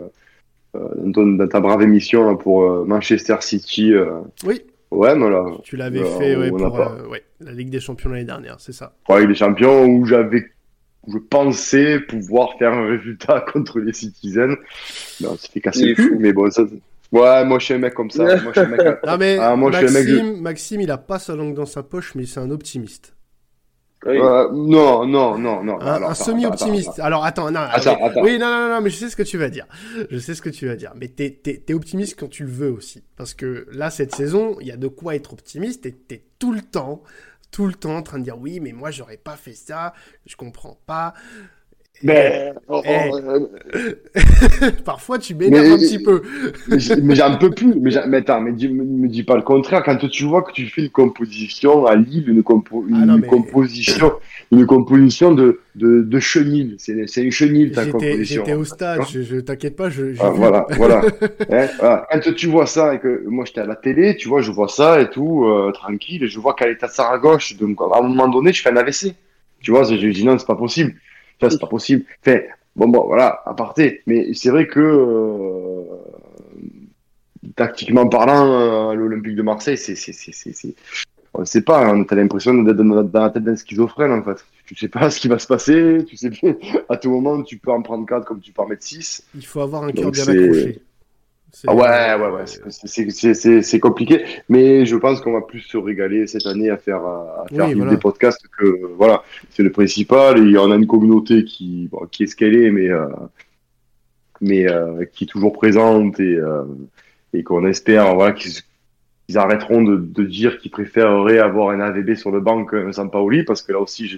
dans, 0.75 1.13
ton- 1.13 1.27
dans 1.27 1.49
ta 1.49 1.61
brave 1.61 1.83
émission 1.83 2.29
hein, 2.29 2.35
pour 2.37 2.63
euh, 2.65 2.85
Manchester 2.85 3.37
City. 3.41 3.93
Oui. 4.47 4.63
Ouais, 4.93 5.19
voilà. 5.19 5.45
Tu 5.65 5.77
l'avais 5.77 6.05
fait 6.05 6.37
ouais, 6.37 6.49
pour 6.51 6.73
pas- 6.73 6.97
ouais, 7.11 7.23
la 7.41 7.53
Ligue 7.53 7.71
des 7.71 7.81
Champions 7.81 8.11
l'année 8.11 8.25
dernière, 8.25 8.61
c'est 8.61 8.73
ça. 8.73 8.95
la 9.09 9.19
Ligue 9.21 9.31
des 9.31 9.35
Champions 9.35 9.85
où 9.85 10.07
j'avais, 10.07 10.47
je 11.09 11.19
pensais 11.19 12.01
pouvoir 12.01 12.51
faire 12.59 12.73
un 12.73 12.87
résultat 12.89 13.45
contre 13.53 13.79
les 13.81 13.93
Citizens. 13.93 14.57
Non, 15.21 15.31
on 15.33 15.37
s'est 15.37 15.49
fait 15.49 15.61
casser 15.61 15.87
le 15.87 15.95
fou. 15.95 16.17
mais 16.19 16.33
bon, 16.33 16.51
ça, 16.51 16.63
ouais, 17.13 17.45
moi 17.45 17.59
je 17.59 17.65
suis 17.65 17.75
un 17.75 17.79
mec 17.79 17.95
comme 17.95 18.11
ça. 18.11 18.25
Moi 18.43 18.53
je 18.55 18.61
suis 18.61 18.61
un 18.61 18.77
mec. 18.77 18.81
Non 19.07 19.17
mais 19.19 19.39
Ah, 19.41 19.57
moi, 19.57 19.71
je 19.73 19.79
suis 19.79 19.87
un 19.87 19.91
mec 19.93 20.07
de- 20.07 20.13
Maxime, 20.17 20.41
Maxime, 20.43 20.81
il 20.81 20.91
a 20.91 20.99
pas 20.99 21.19
sa 21.19 21.35
langue 21.37 21.55
dans 21.55 21.67
sa 21.67 21.83
poche, 21.83 22.15
mais 22.15 22.27
c'est 22.27 22.41
un 22.41 22.51
optimiste. 22.51 23.13
Euh, 24.07 24.49
non, 24.53 25.05
non, 25.05 25.37
non, 25.37 25.65
non. 25.65 25.81
Un, 25.81 26.15
semi-optimiste. 26.15 27.01
Alors 27.01 27.25
attends, 27.25 27.51
non, 27.51 27.61
Attends, 27.61 27.97
oui, 27.99 28.05
attends. 28.07 28.23
oui, 28.23 28.39
non, 28.39 28.47
non, 28.51 28.69
non, 28.69 28.81
mais 28.81 28.91
je 28.91 28.97
sais 28.97 29.09
ce 29.09 29.17
que 29.17 29.25
tu 29.25 29.37
vas 29.37 29.49
dire. 29.49 29.67
Je 30.11 30.19
sais 30.19 30.35
ce 30.37 30.43
que 30.43 30.51
tu 30.51 30.67
vas 30.69 30.77
dire. 30.77 30.93
Mais 30.97 31.09
t'es, 31.09 31.31
t'es, 31.43 31.57
t'es 31.57 31.75
optimiste 31.75 32.17
quand 32.21 32.29
tu 32.29 32.45
le 32.45 32.51
veux 32.51 32.71
aussi. 32.71 33.03
Parce 33.17 33.35
que 33.35 33.67
là, 33.73 33.91
cette 33.91 34.15
saison, 34.15 34.59
il 34.61 34.69
y 34.69 34.71
a 34.71 34.77
de 34.77 34.87
quoi 34.87 35.17
être 35.17 35.33
optimiste 35.33 35.87
et 35.87 35.93
t'es 35.93 36.23
tout 36.39 36.53
le 36.53 36.61
temps, 36.61 37.03
tout 37.57 37.67
le 37.67 37.73
temps 37.73 37.97
en 37.97 38.03
train 38.03 38.19
de 38.19 38.25
dire 38.25 38.37
oui, 38.39 38.61
mais 38.61 38.73
moi, 38.73 38.91
j'aurais 38.91 39.17
pas 39.17 39.35
fait 39.37 39.55
ça, 39.55 39.95
je 40.27 40.37
comprends 40.37 40.77
pas. 40.85 41.15
Mais, 42.03 42.53
oh, 42.69 42.83
Eh. 42.85 43.09
oh, 43.11 43.19
euh, 43.75 43.95
Parfois, 44.85 45.19
tu 45.19 45.35
m'énerves 45.35 45.65
un 45.73 45.79
petit 45.79 45.99
peu. 45.99 46.21
mais 47.03 47.15
j'en 47.15 47.39
peux 47.39 47.51
plus. 47.53 47.75
Mais, 47.81 47.91
mais 48.07 48.19
attends, 48.19 48.43
mais 48.43 48.53
dis, 48.53 48.69
me, 48.69 48.85
me 48.85 49.09
dis 49.09 49.23
pas 49.23 49.37
le 49.37 49.43
contraire. 49.43 49.83
Quand 49.83 49.97
tu 49.97 50.25
vois 50.25 50.43
que 50.43 50.53
tu 50.53 50.67
fais 50.67 50.83
une 50.83 50.91
composition 50.91 51.87
à 51.87 51.97
Lille, 51.97 52.29
une, 52.29 52.43
compo- 52.43 52.87
une 52.87 52.97
Ah 53.03 53.07
non, 53.07 53.17
mais- 53.17 53.27
composition, 53.27 54.13
une 54.53 54.67
composition 54.67 55.33
de, 55.33 55.61
de, 55.75 56.03
de 56.03 56.19
chenille. 56.21 56.77
C'est 56.79 57.23
une 57.23 57.33
chenille 57.33 57.73
ta 57.73 57.87
composition. 57.87 58.45
j'étais 58.45 58.57
au 58.57 58.65
stade, 58.65 59.03
je, 59.11 59.23
je 59.23 59.37
t'inquiète 59.37 59.77
pas, 59.77 59.91
je. 59.91 60.15
Ah, 60.21 60.31
voilà, 60.31 60.67
voilà. 60.77 61.03
Hein, 61.51 61.69
voilà. 61.79 62.07
Quand 62.11 62.33
tu 62.35 62.47
vois 62.47 62.67
ça 62.67 62.95
et 62.95 63.01
que 63.01 63.25
moi 63.27 63.45
j'étais 63.45 63.61
à 63.61 63.67
la 63.67 63.77
télé, 63.77 64.17
tu 64.17 64.29
vois, 64.29 64.43
je 64.43 64.53
vois 64.53 64.69
ça 64.69 65.01
et 65.01 65.11
tout, 65.11 65.45
euh, 65.45 65.73
tranquille, 65.73 66.23
et 66.23 66.29
je 66.29 66.39
vois 66.39 66.55
qu'elle 66.55 66.71
est 66.71 66.85
à 66.85 66.89
sa 66.89 67.17
gauche, 67.19 67.57
donc 67.57 67.81
à 67.81 67.99
un 67.99 68.03
moment 68.03 68.29
donné, 68.29 68.53
je 68.53 68.63
fais 68.63 68.71
un 68.71 68.77
AVC. 68.77 69.15
Tu 69.61 69.71
vois, 69.71 69.83
je 69.85 69.97
je 69.97 70.09
dis 70.09 70.25
non, 70.25 70.39
c'est 70.39 70.47
pas 70.47 70.55
possible. 70.55 70.93
Tu 70.93 71.01
vois, 71.41 71.51
c'est 71.51 71.61
pas 71.61 71.67
possible. 71.67 72.05
Fait, 72.23 72.49
bon, 72.77 72.89
bon, 72.89 73.05
voilà, 73.07 73.43
à 73.45 73.55
parté. 73.55 74.03
Mais 74.07 74.33
c'est 74.35 74.51
vrai 74.51 74.67
que, 74.67 74.81
euh, 74.81 75.83
tactiquement 77.57 78.09
parlant, 78.09 78.93
euh, 78.93 78.95
l'Olympique 78.95 79.37
de 79.37 79.43
Marseille, 79.43 79.77
c'est, 79.77 79.95
on 81.37 81.41
ne 81.41 81.45
sait 81.47 81.63
pas, 81.63 81.85
hein, 81.87 82.05
t'as 82.05 82.17
l'impression 82.17 82.55
d'être 82.63 82.77
dans 82.77 83.03
dans 83.03 83.21
la 83.23 83.31
tête 83.31 83.45
d'un 83.45 83.57
schizophrène, 83.57 84.13
en 84.13 84.23
fait. 84.23 84.45
Tu 84.65 84.75
sais 84.75 84.89
pas 84.89 85.11
ce 85.11 85.21
qui 85.21 85.29
va 85.29 85.39
se 85.39 85.47
passer, 85.47 86.05
tu 86.09 86.17
sais 86.17 86.31
pas, 86.31 86.49
à 86.89 86.97
tout 86.97 87.11
moment, 87.11 87.43
tu 87.43 87.59
peux 87.59 87.71
en 87.71 87.83
prendre 87.83 88.07
4 88.07 88.25
comme 88.25 88.41
tu 88.41 88.53
peux 88.53 88.63
en 88.63 88.69
mettre 88.69 88.85
6. 88.85 89.25
Il 89.35 89.45
faut 89.45 89.61
avoir 89.61 89.85
un 89.85 89.93
cœur 89.93 90.11
bien 90.11 90.27
accroché. 90.27 90.81
Ah 91.67 91.75
ouais, 91.75 92.23
ouais, 92.23 92.31
ouais, 92.37 93.63
c'est- 93.63 93.81
compliqué, 93.81 94.25
mais 94.49 94.85
je 94.85 94.97
pense 94.97 95.21
qu'on 95.23 95.33
va 95.33 95.41
plus 95.41 95.61
se 95.61 95.79
régaler 95.79 96.27
cette 96.27 96.45
année 96.45 96.69
à 96.69 96.77
faire, 96.77 97.03
à 97.05 97.45
faire 97.49 97.65
Oui, 97.65 97.69
vivre 97.69 97.79
voilà. 97.79 97.93
des 97.93 97.99
podcasts 98.01 98.47
que, 98.59 98.93
voilà, 98.97 99.23
c'est 99.51 99.63
le 99.63 99.73
principal, 99.73 100.39
et 100.39 100.59
on 100.59 100.71
a 100.71 100.77
une 100.77 100.87
communauté 100.87 101.45
qui, 101.45 101.89
bon, 101.91 102.07
qui 102.11 102.25
est 102.25 102.27
ce 102.27 102.37
qu'elle 102.37 102.57
est, 102.57 102.71
mais, 102.71 102.91
euh, 102.91 103.07
mais 104.43 104.71
euh, 104.71 105.05
qui 105.07 105.25
est 105.25 105.27
toujours 105.29 105.53
présente, 105.53 106.21
et, 106.21 106.35
euh, 106.37 106.65
et 107.33 107.43
qu'on 107.43 107.65
espère, 107.67 108.15
voilà, 108.15 108.35
ils 109.29 109.39
arrêteront 109.39 109.83
de, 109.83 109.97
de 109.97 110.23
dire 110.25 110.59
qu'ils 110.59 110.71
préféreraient 110.71 111.39
avoir 111.39 111.71
un 111.71 111.81
AVB 111.81 112.15
sur 112.15 112.31
le 112.31 112.41
banc 112.41 112.65
qu'un 112.65 112.93
Sampaoli, 112.93 113.43
parce 113.45 113.63
que 113.63 113.73
là 113.73 113.81
aussi, 113.81 114.09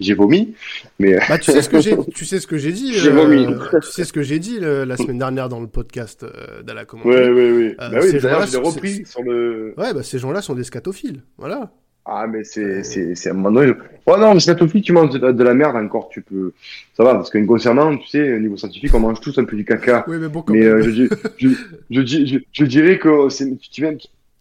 j'ai 0.00 0.14
vomi, 0.14 0.54
mais... 0.98 1.18
Bah, 1.28 1.38
tu 1.38 1.52
sais 1.52 1.60
ce 1.62 1.68
que 1.68 1.80
j'ai, 1.80 1.96
tu 2.14 2.24
sais 2.24 2.40
ce 2.40 2.46
que 2.46 2.56
j'ai 2.56 2.72
dit. 2.72 2.92
J'ai 2.94 3.10
euh, 3.10 3.12
vomi. 3.12 3.46
tu 3.82 3.90
sais 3.90 4.04
ce 4.04 4.12
que 4.12 4.22
j'ai 4.22 4.38
dit 4.38 4.58
le- 4.60 4.84
la 4.84 4.96
semaine 4.96 5.18
dernière 5.18 5.48
dans 5.48 5.60
le 5.60 5.66
podcast 5.66 6.22
euh, 6.24 6.62
d'Ala 6.62 6.84
Commande. 6.84 7.06
Ouais, 7.06 7.28
ouais, 7.30 7.52
ouais. 7.52 7.76
Euh, 7.80 7.90
Bah 7.90 7.98
oui, 8.02 8.08
ces 8.10 8.18
d'ailleurs, 8.20 8.40
gens-là 8.40 8.46
je 8.46 8.52
l'ai 8.52 8.62
repris 8.66 9.06
sur 9.06 9.22
le... 9.22 9.74
Ouais, 9.76 9.92
bah 9.94 10.02
ces 10.02 10.18
gens-là 10.18 10.40
sont 10.42 10.54
des 10.54 10.64
scatophiles. 10.64 11.22
Voilà. 11.38 11.70
Ah, 12.08 12.26
mais 12.28 12.44
c'est, 12.44 12.84
c'est, 12.84 13.14
c'est 13.16 13.30
un 13.30 13.34
moment 13.34 13.50
donné. 13.50 13.72
Ouais, 14.06 14.16
non, 14.18 14.32
mais 14.32 14.38
scatophile, 14.40 14.80
tu 14.80 14.92
manges 14.92 15.10
de, 15.10 15.18
la- 15.18 15.32
de 15.32 15.42
la 15.44 15.54
merde 15.54 15.74
encore, 15.76 16.08
tu 16.08 16.22
peux. 16.22 16.52
Ça 16.96 17.02
va, 17.02 17.14
parce 17.14 17.30
qu'inconsciemment, 17.30 17.96
tu 17.96 18.06
sais, 18.06 18.34
au 18.36 18.38
niveau 18.38 18.56
scientifique, 18.56 18.94
on 18.94 19.00
mange 19.00 19.20
tous 19.20 19.36
un 19.38 19.44
peu 19.44 19.56
du 19.56 19.64
caca. 19.64 20.04
Oui, 20.06 20.16
mais 20.20 20.28
bon, 20.28 20.42
quand 20.42 20.52
Mais 20.54 20.64
euh, 20.64 20.82
je, 20.82 21.08
je, 21.36 21.48
je, 21.90 22.06
je, 22.06 22.38
je 22.52 22.64
dirais 22.64 22.98
que 22.98 23.28
c'est, 23.28 23.46
tu, 23.58 23.68
tu, 23.70 23.80
viens- 23.82 23.96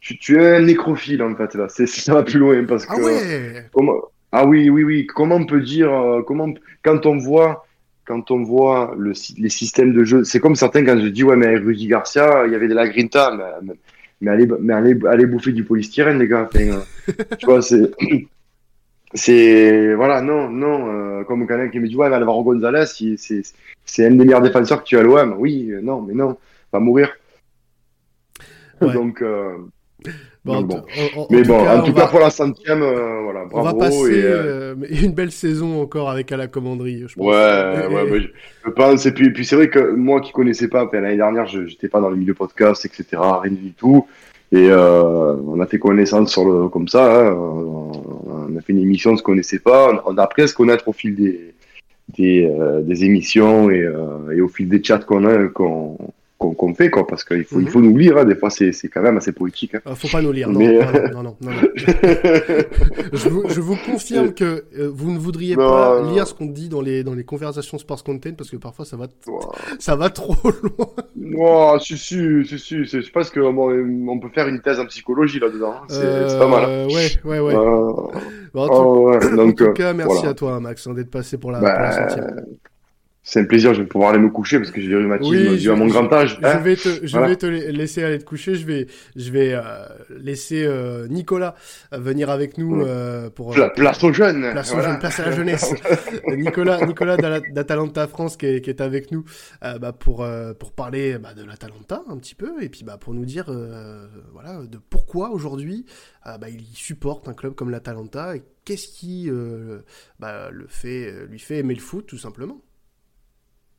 tu, 0.05 0.17
tu 0.19 0.39
es 0.39 0.55
un 0.57 0.61
nécrophile, 0.61 1.23
en 1.23 1.35
fait, 1.35 1.55
là. 1.55 1.65
C'est, 1.67 1.87
ça 1.87 2.13
va 2.13 2.23
plus 2.23 2.37
loin, 2.37 2.63
parce 2.65 2.85
que. 2.85 2.93
Ah 2.95 3.03
ouais 3.03 3.65
Comment... 3.73 4.01
Ah 4.31 4.45
oui, 4.45 4.69
oui, 4.69 4.83
oui. 4.83 5.07
Comment 5.07 5.35
on 5.35 5.45
peut 5.45 5.61
dire, 5.61 5.91
euh, 5.91 6.21
comment, 6.21 6.53
quand 6.83 7.07
on 7.07 7.17
voit, 7.17 7.65
quand 8.05 8.29
on 8.29 8.43
voit 8.43 8.93
le, 8.97 9.13
les 9.37 9.49
systèmes 9.49 9.93
de 9.93 10.03
jeu, 10.03 10.23
c'est 10.23 10.39
comme 10.39 10.55
certains 10.55 10.85
quand 10.85 10.99
je 10.99 11.07
dis, 11.07 11.23
ouais, 11.23 11.35
mais 11.35 11.55
Rudy 11.57 11.87
Garcia, 11.87 12.43
il 12.45 12.51
y 12.51 12.55
avait 12.55 12.67
de 12.67 12.75
la 12.75 12.87
grinta, 12.87 13.33
mais, 13.35 13.43
mais, 13.63 13.73
mais 14.21 14.31
allez, 14.31 14.47
mais 14.59 14.73
allez, 14.73 14.99
allez 15.07 15.25
bouffer 15.25 15.53
du 15.53 15.63
polystyrène, 15.63 16.19
les 16.19 16.27
gars. 16.27 16.49
Enfin, 16.53 16.59
euh, 16.59 17.13
tu 17.39 17.45
vois, 17.47 17.63
c'est, 17.63 17.91
c'est, 19.15 19.95
voilà, 19.95 20.21
non, 20.21 20.49
non, 20.49 20.91
euh, 20.91 21.23
comme 21.23 21.47
quelqu'un 21.47 21.69
qui 21.69 21.79
me 21.79 21.87
dit, 21.87 21.95
ouais, 21.95 22.09
mais 22.09 22.15
Alvaro 22.15 22.43
Gonzalez, 22.43 22.85
c'est, 22.85 23.15
c'est 23.85 24.05
un 24.05 24.11
des 24.11 24.25
meilleurs 24.25 24.41
défenseurs 24.41 24.83
que 24.83 24.87
tu 24.87 24.97
as 24.97 24.99
à 24.99 25.03
l'OM. 25.03 25.35
Oui, 25.39 25.71
non, 25.81 26.03
mais 26.03 26.13
non, 26.13 26.37
va 26.71 26.79
mourir. 26.79 27.09
Donc, 28.81 29.23
Bon, 30.43 30.61
donc 30.61 30.63
en 30.63 30.75
bon. 30.75 30.75
tout- 30.81 31.19
en- 31.19 31.21
en 31.23 31.27
mais 31.31 31.41
bon, 31.43 31.63
cas, 31.63 31.77
en 31.77 31.83
tout 31.83 31.93
cas, 31.93 32.01
va- 32.01 32.07
pour 32.07 32.19
la 32.19 32.29
centième, 32.29 32.83
euh, 32.83 33.21
voilà, 33.23 33.45
On 33.51 33.61
va 33.63 33.73
bravo. 33.73 33.79
passer 33.79 34.11
et, 34.19 34.23
euh, 34.25 34.75
euh, 34.75 34.75
une 35.03 35.11
belle 35.13 35.31
saison 35.31 35.81
encore 35.81 36.09
avec 36.09 36.31
à 36.31 36.37
la 36.37 36.45
commanderie, 36.47 37.03
je 37.07 37.15
pense. 37.15 37.25
Ouais, 37.25 37.33
Et- 37.89 38.11
ouais, 38.11 38.21
je, 38.63 38.69
pense. 38.71 39.05
Et 39.07 39.11
puis, 39.11 39.31
puis 39.33 39.43
c'est 39.43 39.55
vrai 39.55 39.69
que 39.69 39.79
moi 39.95 40.21
qui 40.21 40.31
connaissais 40.31 40.67
pas, 40.67 40.87
l'année 40.93 41.15
dernière, 41.17 41.47
je 41.47 41.61
n'étais 41.61 41.87
pas 41.87 41.99
dans 41.99 42.09
le 42.11 42.15
milieu 42.15 42.35
podcast, 42.35 42.85
etc., 42.85 43.05
rien 43.41 43.51
du 43.53 43.71
tout. 43.73 44.05
Et 44.51 44.67
euh, 44.69 45.33
on 45.47 45.59
a 45.59 45.65
fait 45.65 45.79
connaissance 45.79 46.31
sur 46.31 46.45
le, 46.45 46.69
comme 46.69 46.87
ça. 46.87 47.27
hein, 47.27 47.33
on, 47.33 47.91
on 48.53 48.55
a 48.57 48.61
fait 48.61 48.73
une 48.73 48.79
émission, 48.79 49.11
on 49.13 49.17
se 49.17 49.23
connaissait 49.23 49.59
pas. 49.59 49.91
On, 50.05 50.13
on 50.13 50.17
a 50.19 50.21
appris 50.23 50.43
à 50.43 50.47
se 50.47 50.53
connaître 50.53 50.87
au 50.87 50.93
fil 50.93 51.15
des, 51.15 51.55
des, 52.15 52.47
des 52.83 53.03
émissions 53.03 53.71
et, 53.71 53.89
et 54.31 54.41
au 54.41 54.47
fil 54.47 54.69
des 54.69 54.83
chats 54.83 54.99
qu'on 54.99 55.25
a, 55.25 55.47
qu'on 55.47 55.97
qu'on 56.37 56.73
fait, 56.75 56.89
quoi. 56.89 57.07
Parce 57.07 57.23
qu'il 57.23 57.43
faut, 57.45 57.59
il 57.59 57.69
faut 57.69 57.81
nous 57.81 57.95
lire. 57.97 58.17
hein, 58.17 58.25
des 58.25 58.35
fois, 58.35 58.49
c'est 58.49 58.71
quand 58.93 59.01
même 59.01 59.17
assez 59.17 59.31
poétique. 59.31 59.75
Hein. 59.75 59.81
Euh, 59.87 59.95
faut 59.95 60.07
pas 60.09 60.21
nous 60.21 60.31
lire, 60.31 60.49
non, 60.49 60.59
Mais- 60.59 60.79
non, 61.11 61.23
non, 61.23 61.35
je, 63.13 63.29
vous, 63.29 63.43
je 63.49 63.61
vous 63.61 63.75
confirme 63.85 64.33
que 64.33 64.65
euh, 64.77 64.89
vous 64.93 65.11
ne 65.11 65.17
voudriez 65.17 65.55
pas 65.55 66.01
lire 66.11 66.27
ce 66.27 66.33
qu'on 66.33 66.45
dit 66.47 66.69
dans 66.69 66.81
les, 66.81 67.03
dans 67.03 67.13
les 67.13 67.23
conversations 67.23 67.77
sports 67.77 68.03
content 68.03 68.31
parce 68.37 68.49
que 68.49 68.57
parfois 68.57 68.85
ça 68.85 68.97
va, 68.97 69.07
ça 69.79 69.95
va 69.95 70.09
trop 70.09 70.35
loin. 70.77 70.87
Oh, 71.37 71.77
si, 71.79 71.97
si, 71.97 72.45
si, 72.45 72.59
si, 72.59 72.85
c'est- 72.87 73.01
je 73.01 73.11
pense 73.11 73.29
qu'on 73.31 73.57
on 73.57 74.19
peut 74.19 74.29
faire 74.29 74.47
une 74.47 74.61
thèse 74.61 74.79
en 74.79 74.85
psychologie 74.85 75.39
là-dedans. 75.39 75.73
hein. 75.81 75.85
C'est 75.89 76.37
pas 76.37 76.47
mal. 76.47 76.63
hein. 76.63 76.67
Euh, 76.69 76.87
ouais, 76.87 77.09
ouais, 77.23 77.39
ouais. 77.39 77.55
Euh, 77.55 77.91
Bon, 78.53 78.61
en, 78.69 78.69
oh, 78.71 79.19
tout, 79.19 79.65
en 79.65 79.73
cas, 79.73 79.91
merci 79.93 80.13
voilà. 80.15 80.29
à 80.29 80.33
toi, 80.33 80.59
Max, 80.61 80.87
hein, 80.87 80.93
d'être 80.93 81.11
passé 81.11 81.37
pour 81.37 81.51
la, 81.51 81.59
Bah, 81.59 81.71
pour 81.73 81.81
la 81.81 81.91
centième. 82.09 82.45
C'est 83.27 83.39
un 83.39 83.45
plaisir, 83.45 83.73
je 83.73 83.81
vais 83.81 83.87
pouvoir 83.87 84.11
aller 84.11 84.19
me 84.19 84.29
coucher 84.29 84.59
parce 84.59 84.69
que 84.69 84.79
j'ai 84.79 84.87
des 84.87 84.95
rhumatismes 84.95 85.57
dû 85.57 85.71
à 85.71 85.75
mon 85.75 85.87
grand 85.87 86.13
âge. 86.13 86.37
je 86.39 86.45
hein. 86.47 86.59
vais 86.59 86.75
te, 86.75 86.89
je 87.03 87.11
Voilà. 87.11 87.29
vais 87.29 87.35
te 87.35 87.47
la- 87.47 87.71
laisser 87.71 88.03
aller 88.03 88.19
te 88.19 88.23
coucher. 88.23 88.53
Je 88.53 88.67
vais, 88.67 88.85
je 89.15 89.31
vais 89.31 89.53
euh, 89.55 89.61
laisser 90.11 90.63
euh, 90.63 91.07
Nicolas 91.07 91.55
euh, 91.91 91.97
venir 91.97 92.29
avec 92.29 92.59
nous 92.59 92.81
euh, 92.85 93.31
pour 93.31 93.51
Pla- 93.53 93.71
place 93.71 94.03
aux 94.03 94.13
jeunes, 94.13 94.51
place, 94.51 94.71
aux 94.75 94.79
jeunes, 94.79 94.99
place 94.99 95.19
à 95.19 95.25
la 95.25 95.31
jeunesse. 95.31 95.73
Nicolas, 96.37 96.85
Nicolas 96.85 97.17
d'Atalanta 97.17 98.07
France 98.07 98.37
qui 98.37 98.45
est, 98.45 98.61
qui 98.61 98.69
est 98.69 98.79
avec 98.79 99.11
nous 99.11 99.23
bah, 99.61 99.91
pour 99.91 100.23
pour 100.59 100.71
parler 100.73 101.17
bah, 101.17 101.33
de 101.33 101.43
l'Atalanta 101.43 102.03
un 102.07 102.17
petit 102.17 102.35
peu 102.35 102.61
et 102.61 102.69
puis 102.69 102.83
bah 102.83 102.97
pour 102.99 103.15
nous 103.15 103.25
dire 103.25 103.45
voilà 104.33 104.61
de 104.67 104.77
pourquoi 104.77 105.31
aujourd'hui 105.31 105.85
bah, 106.25 106.47
il 106.47 106.63
supporte 106.75 107.27
un 107.27 107.33
club 107.33 107.55
comme 107.55 107.71
l'Atalanta 107.71 108.35
et 108.35 108.43
qu'est-ce 108.65 108.87
qui 108.87 109.31
bah, 110.19 110.49
le 110.51 110.67
fait 110.69 111.11
lui 111.27 111.39
fait 111.39 111.57
aimer 111.57 111.73
le 111.73 111.81
foot 111.81 112.05
tout 112.05 112.19
simplement. 112.19 112.61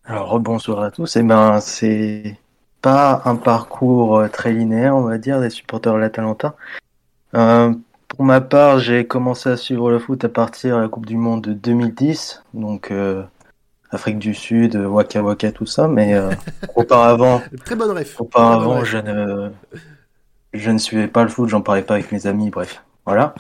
Alors 0.09 0.39
bonsoir 0.39 0.83
à 0.85 0.93
tous. 0.93 1.17
Eh 1.17 1.23
ben 1.25 1.59
c'est 1.61 2.39
pas 2.81 3.23
un 3.25 3.35
parcours 3.35 4.19
euh, 4.19 4.29
très 4.29 4.53
linéaire, 4.53 4.95
on 4.95 5.03
va 5.03 5.19
dire, 5.19 5.41
des 5.41 5.51
supporters 5.51 5.95
de 5.95 5.99
l'Atalanta. 5.99 6.55
Euh, 7.35 7.75
pour 8.07 8.25
ma 8.25 8.41
part, 8.41 8.79
j'ai 8.79 9.05
commencé 9.05 9.49
à 9.49 9.57
suivre 9.57 9.91
le 9.91 9.99
foot 9.99 10.25
à 10.25 10.29
partir 10.29 10.77
de 10.77 10.83
la 10.83 10.89
Coupe 10.89 11.07
du 11.07 11.17
Monde 11.17 11.43
de 11.43 11.53
2010, 11.55 12.45
donc 12.55 12.93
euh, 12.93 13.25
Afrique 13.91 14.21
du 14.21 14.33
Sud, 14.33 14.77
Waka 14.77 15.25
Waka, 15.25 15.51
tout 15.51 15.67
ça. 15.67 15.89
Mais 15.89 16.15
euh, 16.15 16.31
auparavant, 16.77 17.43
Très 17.65 17.75
bonne 17.75 17.91
ref. 17.91 18.15
Très 18.15 18.19
bonne 18.19 18.27
auparavant, 18.29 18.79
ref. 18.79 18.85
je 18.85 18.99
ne, 18.99 19.51
je 20.53 20.71
ne 20.71 20.79
suivais 20.79 21.09
pas 21.09 21.25
le 21.25 21.31
foot, 21.31 21.49
j'en 21.49 21.63
parlais 21.63 21.83
pas 21.83 21.95
avec 21.95 22.13
mes 22.13 22.29
amis, 22.29 22.51
bref, 22.51 22.81
voilà. 23.07 23.35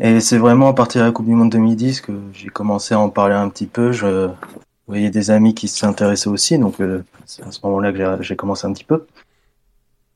Et 0.00 0.18
c'est 0.18 0.38
vraiment 0.38 0.70
à 0.70 0.74
partir 0.74 1.02
de 1.02 1.06
la 1.06 1.12
Coupe 1.12 1.26
du 1.26 1.34
Monde 1.36 1.50
2010 1.50 2.00
que 2.00 2.12
j'ai 2.32 2.48
commencé 2.48 2.94
à 2.94 2.98
en 2.98 3.10
parler 3.10 3.36
un 3.36 3.48
petit 3.48 3.66
peu. 3.66 3.92
Je 3.92 4.28
voyais 4.88 5.10
des 5.10 5.30
amis 5.30 5.54
qui 5.54 5.68
s'intéressaient 5.68 6.28
aussi, 6.30 6.58
donc 6.58 6.80
euh, 6.80 7.04
c'est 7.26 7.42
à 7.46 7.50
ce 7.52 7.60
moment-là 7.64 7.92
que 7.92 8.22
j'ai- 8.22 8.36
commencé 8.36 8.66
un 8.66 8.72
petit 8.72 8.84
peu. 8.84 9.06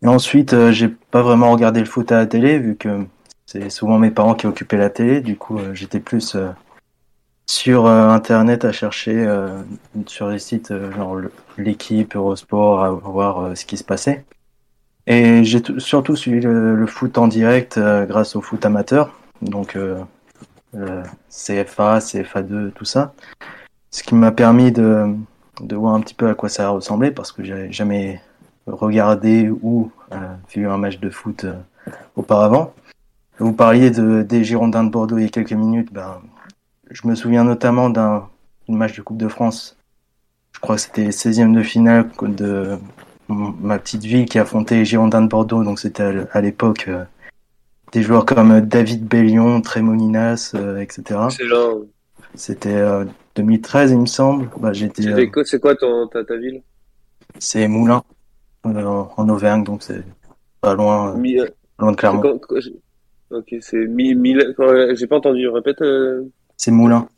Et 0.02 0.08
ensuite, 0.08 0.52
euh, 0.54 0.72
j'ai 0.72 0.88
pas 0.88 1.22
vraiment 1.22 1.52
regardé 1.52 1.80
le 1.80 1.86
foot 1.86 2.10
à 2.10 2.16
la 2.16 2.26
télé, 2.26 2.58
vu 2.58 2.74
que 2.76 3.04
c'est 3.46 3.70
souvent 3.70 3.98
mes 3.98 4.10
parents 4.10 4.34
qui 4.34 4.46
occupaient 4.46 4.76
la 4.78 4.90
télé. 4.90 5.20
Du 5.20 5.36
coup, 5.36 5.58
euh, 5.58 5.74
j'étais 5.74 6.00
plus 6.00 6.34
euh, 6.34 6.48
sur 7.46 7.86
euh, 7.86 8.08
Internet 8.08 8.64
à 8.64 8.72
chercher 8.72 9.14
euh, 9.14 9.62
sur 10.06 10.28
les 10.28 10.38
sites 10.38 10.72
genre 10.94 11.18
l'équipe, 11.58 12.16
Eurosport, 12.16 12.82
à 12.82 12.90
voir 12.90 13.56
ce 13.56 13.64
qui 13.64 13.76
se 13.76 13.84
passait. 13.84 14.24
Et 15.06 15.44
j'ai 15.44 15.60
tout- 15.62 15.78
surtout 15.80 16.16
suivi 16.16 16.40
le, 16.40 16.74
le 16.76 16.86
foot 16.86 17.18
en 17.18 17.28
direct 17.28 17.78
grâce 18.08 18.36
au 18.36 18.40
foot 18.40 18.64
amateur, 18.64 19.12
donc 19.42 19.76
CFA, 21.28 21.98
CFA2, 22.00 22.70
tout 22.72 22.84
ça. 22.84 23.14
Ce 23.92 24.02
qui 24.02 24.14
m'a 24.14 24.32
permis 24.32 24.72
de, 24.72 25.14
de 25.60 25.76
voir 25.76 25.94
un 25.94 26.00
petit 26.00 26.14
peu 26.14 26.28
à 26.28 26.34
quoi 26.34 26.48
ça 26.48 26.70
ressemblait 26.70 27.12
parce 27.12 27.30
que 27.30 27.44
j'avais 27.44 27.70
jamais 27.70 28.20
regardé 28.66 29.50
ou 29.50 29.92
euh, 30.12 30.16
vu 30.52 30.66
un 30.66 30.78
match 30.78 30.98
de 30.98 31.10
foot 31.10 31.44
euh, 31.44 31.54
auparavant. 32.16 32.74
Vous 33.38 33.52
parliez 33.52 33.90
de, 33.90 34.22
des 34.22 34.44
Girondins 34.44 34.84
de 34.84 34.90
Bordeaux 34.90 35.18
il 35.18 35.24
y 35.24 35.26
a 35.26 35.30
quelques 35.30 35.52
minutes. 35.52 35.92
Ben, 35.92 36.20
je 36.90 37.06
me 37.06 37.14
souviens 37.14 37.44
notamment 37.44 37.90
d'un 37.90 38.28
match 38.68 38.96
de 38.96 39.02
Coupe 39.02 39.18
de 39.18 39.28
France. 39.28 39.76
Je 40.52 40.60
crois 40.60 40.76
que 40.76 40.82
c'était 40.82 41.08
16e 41.08 41.52
de 41.52 41.62
finale 41.62 42.08
de 42.22 42.78
ma 43.28 43.78
petite 43.78 44.04
ville 44.04 44.26
qui 44.26 44.38
affrontait 44.38 44.76
les 44.76 44.84
Girondins 44.84 45.22
de 45.22 45.28
Bordeaux. 45.28 45.64
Donc 45.64 45.80
c'était 45.80 46.26
à 46.32 46.40
l'époque 46.40 46.86
euh, 46.88 47.04
des 47.92 48.02
joueurs 48.02 48.24
comme 48.24 48.60
David 48.60 49.06
Bellion, 49.06 49.60
Trémoninas, 49.60 50.52
euh, 50.54 50.80
etc. 50.80 51.20
Excellent. 51.26 51.80
C'était 52.34 52.82
2013, 53.34 53.92
il 53.92 53.98
me 53.98 54.06
semble. 54.06 54.48
Bah, 54.58 54.72
j'étais. 54.72 55.28
Quoi- 55.30 55.44
C'est 55.44 55.60
quoi 55.60 55.74
ton, 55.74 56.06
ta, 56.08 56.24
ta 56.24 56.36
ville? 56.36 56.62
C'est 57.38 57.66
Moulins, 57.68 58.02
euh, 58.66 58.84
en 59.16 59.28
Auvergne, 59.28 59.64
donc 59.64 59.82
c'est 59.82 60.02
pas 60.60 60.74
loin, 60.74 61.12
euh, 61.14 61.16
Mi- 61.16 61.40
euh, 61.40 61.46
loin 61.78 61.92
de 61.92 61.96
Clermont. 61.96 62.20
quand- 62.20 62.38
quand- 62.38 62.60
j'ai- 62.60 62.76
Ok, 63.30 63.54
c'est 63.62 63.86
mi, 63.86 64.14
Mil- 64.14 64.52
quand- 64.58 64.94
J'ai 64.94 65.06
pas 65.06 65.16
entendu. 65.16 65.48
Répète. 65.48 65.80
euh, 65.80 66.24
C'est 66.58 66.70
Moulins. 66.70 67.08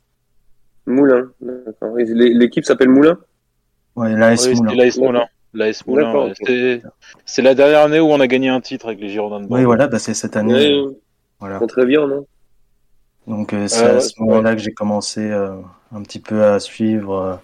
Moulin. 0.86 1.28
D'accord. 1.40 1.96
L'équipe 1.96 2.64
s'appelle 2.64 2.88
Moulin. 2.90 3.18
Ouais, 3.96 4.12
l'AS 4.14 4.46
Oui, 4.46 4.54
Moulins. 4.54 4.74
l'AS 4.74 4.96
Moulin. 4.98 5.26
L'AS 5.54 5.84
Moulin, 5.86 6.04
D'accord, 6.04 6.24
ouais. 6.26 6.30
ok. 6.30 6.46
C'est- 6.46 6.82
C'est 7.24 7.42
la 7.42 7.54
dernière 7.54 7.80
année 7.80 7.98
où 8.00 8.06
on 8.06 8.20
a 8.20 8.26
gagné 8.28 8.48
un 8.48 8.60
titre 8.60 8.86
avec 8.86 9.00
les 9.00 9.08
Girondins 9.08 9.40
de 9.40 9.46
Bordeaux. 9.46 9.56
Oui, 9.60 9.64
voilà, 9.64 9.88
bah, 9.88 9.98
c'est 9.98 10.14
cette 10.14 10.36
année. 10.36 10.52
Ouais, 10.54 10.72
euh, 10.72 10.90
voilà. 11.40 11.60
Bien, 11.84 12.06
non? 12.06 12.26
Donc 13.26 13.52
euh, 13.54 13.66
c'est 13.68 13.84
Ah 13.84 13.90
à 13.90 13.94
ouais, 13.94 14.00
ce 14.00 14.20
moment-là 14.20 14.54
que 14.54 14.60
j'ai 14.60 14.72
commencé 14.72 15.20
euh, 15.30 15.56
un 15.94 16.02
petit 16.02 16.20
peu 16.20 16.44
à 16.44 16.58
suivre, 16.60 17.14
euh, 17.14 17.36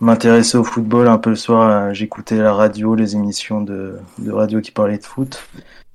m'intéresser 0.00 0.58
au 0.58 0.64
football. 0.64 1.08
Un 1.08 1.18
peu 1.18 1.30
le 1.30 1.36
soir, 1.36 1.70
euh, 1.70 1.92
j'écoutais 1.92 2.36
la 2.36 2.52
radio, 2.52 2.94
les 2.94 3.14
émissions 3.14 3.60
de, 3.60 3.98
de 4.18 4.32
radio 4.32 4.60
qui 4.60 4.70
parlaient 4.70 4.98
de 4.98 5.04
foot. 5.04 5.48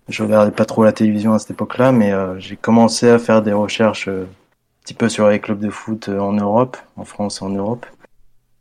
Je 0.10 0.24
regardais 0.24 0.52
pas 0.52 0.66
trop 0.66 0.84
la 0.84 0.92
télévision 0.92 1.34
à 1.34 1.40
cette 1.40 1.52
époque-là, 1.52 1.92
mais 1.92 2.12
euh, 2.12 2.38
j'ai 2.40 2.58
commencé 2.58 3.10
à 3.10 3.20
faire 3.20 3.42
des 3.42 3.54
recherches 3.54 4.08
euh, 4.08 4.24
un 4.24 4.84
petit 4.84 4.94
peu 4.94 5.10
sur 5.10 5.30
les 5.30 5.40
clubs 5.40 5.60
de 5.60 5.70
foot 5.70 6.10
euh, 6.10 6.20
en 6.20 6.34
Europe, 6.34 6.78
en 6.98 7.06
France 7.06 7.42
et 7.42 7.46
en 7.46 7.50
Europe. 7.50 7.86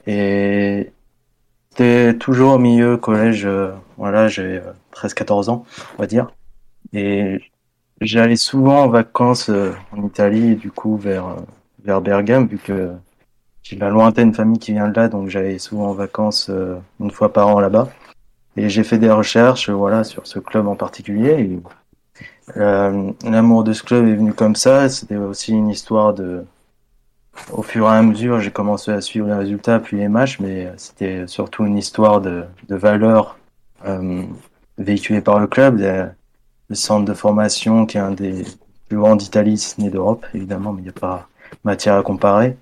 Et 0.07 0.93
c'était 1.71 2.17
toujours 2.19 2.55
au 2.55 2.59
milieu 2.59 2.97
collège, 2.97 3.47
euh, 3.47 3.73
voilà, 3.97 4.29
j'ai 4.29 4.61
13-14 4.95 5.51
ans, 5.51 5.65
on 5.99 6.03
va 6.03 6.07
dire. 6.07 6.31
Et 6.93 7.41
J'allais 8.01 8.37
souvent 8.37 8.85
en 8.85 8.89
vacances 8.89 9.51
en 9.51 10.07
Italie, 10.07 10.57
du 10.57 10.71
coup 10.71 10.97
vers 10.97 11.37
vers 11.85 12.01
Bergame, 12.01 12.47
vu 12.47 12.57
que 12.57 12.93
j'ai 13.71 13.77
la 13.77 13.89
lointaine 13.89 14.35
famille 14.35 14.59
qui 14.59 14.73
vient 14.73 14.89
de 14.89 14.97
là, 14.97 15.09
donc 15.09 15.29
j'allais 15.29 15.61
souvent 15.61 15.91
en 15.91 15.93
vacances 15.93 16.49
euh, 16.51 16.77
une 16.99 17.13
fois 17.13 17.33
par 17.33 17.47
an 17.47 17.61
là-bas. 17.61 17.89
Et 18.57 18.69
j'ai 18.69 18.83
fait 18.83 18.99
des 18.99 19.11
recherches, 19.11 19.71
voilà, 19.71 20.03
sur 20.03 20.27
ce 20.27 20.41
club 20.41 20.67
en 20.67 20.75
particulier. 20.75 21.61
Euh, 22.57 23.13
L'amour 23.23 23.63
de 23.63 23.73
ce 23.73 23.85
club 23.85 24.09
est 24.09 24.17
venu 24.17 24.33
comme 24.33 24.57
ça. 24.57 24.89
C'était 24.89 25.15
aussi 25.15 25.53
une 25.53 25.69
histoire 25.69 26.15
de. 26.15 26.45
Au 27.53 27.63
fur 27.63 27.87
et 27.87 27.91
à 27.91 28.03
mesure, 28.03 28.41
j'ai 28.41 28.51
commencé 28.51 28.91
à 28.91 29.01
suivre 29.01 29.29
les 29.29 29.35
résultats 29.35 29.79
puis 29.79 29.99
les 29.99 30.09
matchs, 30.09 30.41
mais 30.41 30.73
c'était 30.77 31.29
surtout 31.29 31.65
une 31.65 31.79
histoire 31.79 32.21
de, 32.21 32.43
de 32.69 32.75
valeurs 32.75 33.39
euh, 33.87 34.25
véhiculées 34.79 35.21
par 35.21 35.39
le 35.39 35.47
club, 35.47 35.79
le 35.79 36.75
centre 36.75 37.05
de 37.05 37.15
formation 37.15 37.87
qui 37.87 37.99
est 37.99 38.01
un 38.01 38.11
des 38.11 38.45
plus 38.89 38.99
grands 38.99 39.15
d'Italie, 39.15 39.57
si 39.59 39.71
ce 39.71 39.81
n'est 39.81 39.91
d'Europe, 39.91 40.27
évidemment, 40.35 40.73
mais 40.73 40.81
il 40.81 40.85
n'y 40.85 40.91
a 40.91 40.93
pas 40.93 41.29
matière 41.63 41.95
à 41.95 42.03
comparer. 42.03 42.57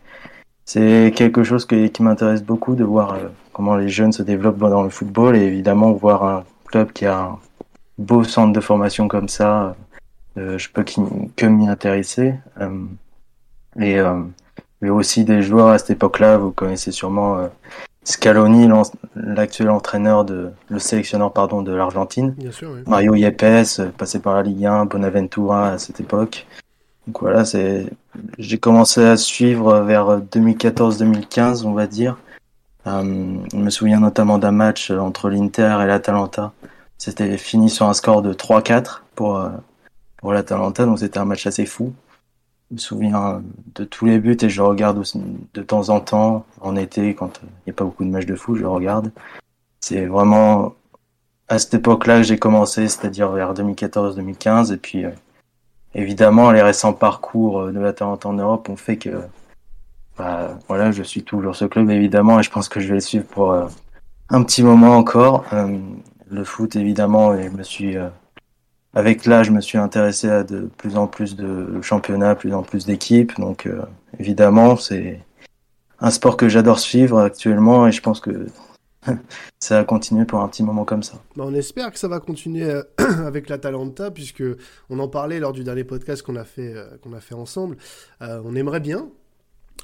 C'est 0.68 1.14
quelque 1.16 1.44
chose 1.44 1.64
qui 1.64 2.02
m'intéresse 2.02 2.42
beaucoup 2.42 2.74
de 2.74 2.84
voir 2.84 3.14
euh, 3.14 3.28
comment 3.55 3.74
les 3.74 3.88
jeunes 3.88 4.12
se 4.12 4.22
développent 4.22 4.58
dans 4.58 4.82
le 4.82 4.90
football 4.90 5.34
et 5.34 5.40
évidemment 5.40 5.92
voir 5.92 6.24
un 6.24 6.44
club 6.66 6.92
qui 6.92 7.06
a 7.06 7.18
un 7.18 7.38
beau 7.97 8.22
centre 8.22 8.52
de 8.52 8.60
formation 8.60 9.08
comme 9.08 9.30
ça, 9.30 9.74
euh, 10.36 10.58
je 10.58 10.68
peux 10.68 10.84
que 10.84 11.47
m'y 11.47 11.68
intéresser. 11.68 12.34
Euh, 12.60 12.84
et, 13.80 13.98
euh, 13.98 14.20
et 14.82 14.90
aussi 14.90 15.24
des 15.24 15.40
joueurs 15.40 15.68
à 15.68 15.78
cette 15.78 15.90
époque-là, 15.90 16.36
vous 16.36 16.50
connaissez 16.50 16.92
sûrement 16.92 17.38
euh, 17.38 17.47
Scaloni, 18.05 18.68
l'actuel 19.14 19.70
entraîneur 19.70 20.26
de, 20.26 20.50
le 20.68 20.78
sélectionneur 20.78 21.32
pardon 21.32 21.62
de 21.62 21.72
l'Argentine. 21.72 22.34
Bien 22.38 22.52
sûr, 22.52 22.72
oui. 22.74 22.80
Mario 22.86 23.14
Yepes, 23.14 23.80
euh, 23.80 23.88
passé 23.97 24.18
par 24.18 24.34
la 24.34 24.42
Ligue 24.42 24.66
1, 24.66 24.84
Bonaventura 24.84 25.70
à 25.70 25.78
cette 25.78 26.00
époque. 26.00 26.47
Donc 27.08 27.22
voilà, 27.22 27.46
c'est, 27.46 27.86
j'ai 28.38 28.58
commencé 28.58 29.02
à 29.02 29.16
suivre 29.16 29.80
vers 29.80 30.20
2014-2015, 30.20 31.64
on 31.64 31.72
va 31.72 31.86
dire. 31.86 32.18
Euh, 32.86 33.38
je 33.50 33.56
me 33.56 33.70
souviens 33.70 33.98
notamment 33.98 34.36
d'un 34.36 34.52
match 34.52 34.90
entre 34.90 35.30
l'Inter 35.30 35.78
et 35.82 35.86
l'Atalanta. 35.86 36.52
C'était 36.98 37.38
fini 37.38 37.70
sur 37.70 37.88
un 37.88 37.94
score 37.94 38.20
de 38.20 38.34
3-4 38.34 39.04
pour, 39.14 39.38
euh, 39.38 39.48
pour 40.18 40.34
l'Atalanta, 40.34 40.84
donc 40.84 40.98
c'était 40.98 41.18
un 41.18 41.24
match 41.24 41.46
assez 41.46 41.64
fou. 41.64 41.94
Je 42.68 42.74
me 42.74 42.78
souviens 42.78 43.42
de 43.74 43.84
tous 43.84 44.04
les 44.04 44.18
buts 44.18 44.36
et 44.42 44.50
je 44.50 44.60
regarde 44.60 45.02
de 45.54 45.62
temps 45.62 45.88
en 45.88 46.00
temps, 46.00 46.44
en 46.60 46.76
été, 46.76 47.14
quand 47.14 47.40
il 47.42 47.48
n'y 47.68 47.70
a 47.70 47.72
pas 47.72 47.84
beaucoup 47.84 48.04
de 48.04 48.10
matchs 48.10 48.26
de 48.26 48.34
foot, 48.34 48.58
je 48.58 48.66
regarde. 48.66 49.12
C'est 49.80 50.04
vraiment 50.04 50.74
à 51.48 51.58
cette 51.58 51.72
époque-là 51.72 52.18
que 52.18 52.24
j'ai 52.24 52.38
commencé, 52.38 52.86
c'est-à-dire 52.86 53.30
vers 53.30 53.54
2014-2015. 53.54 54.74
Et 54.74 54.76
puis, 54.76 55.06
euh, 55.06 55.10
évidemment, 55.98 56.50
les 56.52 56.62
récents 56.62 56.92
parcours 56.92 57.60
euh, 57.60 57.72
de 57.72 57.80
l'Atalanta 57.80 58.28
en 58.28 58.34
Europe 58.34 58.68
ont 58.68 58.76
fait 58.76 58.96
que, 58.96 59.10
bah, 60.16 60.58
voilà, 60.68 60.92
je 60.92 61.02
suis 61.02 61.24
toujours 61.24 61.56
ce 61.56 61.64
club, 61.64 61.90
évidemment, 61.90 62.38
et 62.38 62.42
je 62.42 62.50
pense 62.50 62.68
que 62.68 62.80
je 62.80 62.88
vais 62.88 62.94
le 62.94 63.00
suivre 63.00 63.26
pour 63.26 63.52
euh, 63.52 63.66
un 64.30 64.42
petit 64.42 64.62
moment 64.62 64.96
encore. 64.96 65.44
Euh, 65.52 65.78
le 66.30 66.44
foot, 66.44 66.76
évidemment, 66.76 67.34
et 67.34 67.50
avec 68.94 69.24
l'âge, 69.24 69.46
je 69.46 69.52
me 69.52 69.62
suis 69.62 69.78
intéressé 69.78 70.28
à 70.28 70.44
de 70.44 70.68
plus 70.76 70.96
en 70.96 71.06
plus 71.06 71.36
de 71.36 71.80
championnats, 71.80 72.34
plus 72.34 72.52
en 72.52 72.62
plus 72.62 72.84
d'équipes. 72.84 73.38
Donc, 73.38 73.66
évidemment, 74.18 74.76
c'est 74.76 75.20
un 76.00 76.10
sport 76.10 76.36
que 76.36 76.50
j'adore 76.50 76.80
suivre 76.80 77.18
actuellement, 77.18 77.86
et 77.86 77.92
je 77.92 78.02
pense 78.02 78.20
que 78.20 78.46
ça 79.58 79.78
va 79.78 79.84
continuer 79.84 80.24
pour 80.24 80.40
un 80.40 80.48
petit 80.48 80.62
moment 80.62 80.84
comme 80.84 81.02
ça. 81.02 81.22
Bah, 81.36 81.44
on 81.46 81.54
espère 81.54 81.92
que 81.92 81.98
ça 81.98 82.08
va 82.08 82.20
continuer 82.20 82.64
euh, 82.70 82.82
avec 83.26 83.48
l'Atalanta, 83.48 84.10
puisque 84.10 84.42
on 84.90 84.98
en 84.98 85.08
parlait 85.08 85.40
lors 85.40 85.52
du 85.52 85.64
dernier 85.64 85.84
podcast 85.84 86.22
qu'on 86.22 86.36
a 86.36 86.44
fait, 86.44 86.74
euh, 86.74 86.96
qu'on 87.02 87.12
a 87.12 87.20
fait 87.20 87.34
ensemble. 87.34 87.76
Euh, 88.22 88.40
on 88.44 88.54
aimerait 88.54 88.80
bien, 88.80 89.10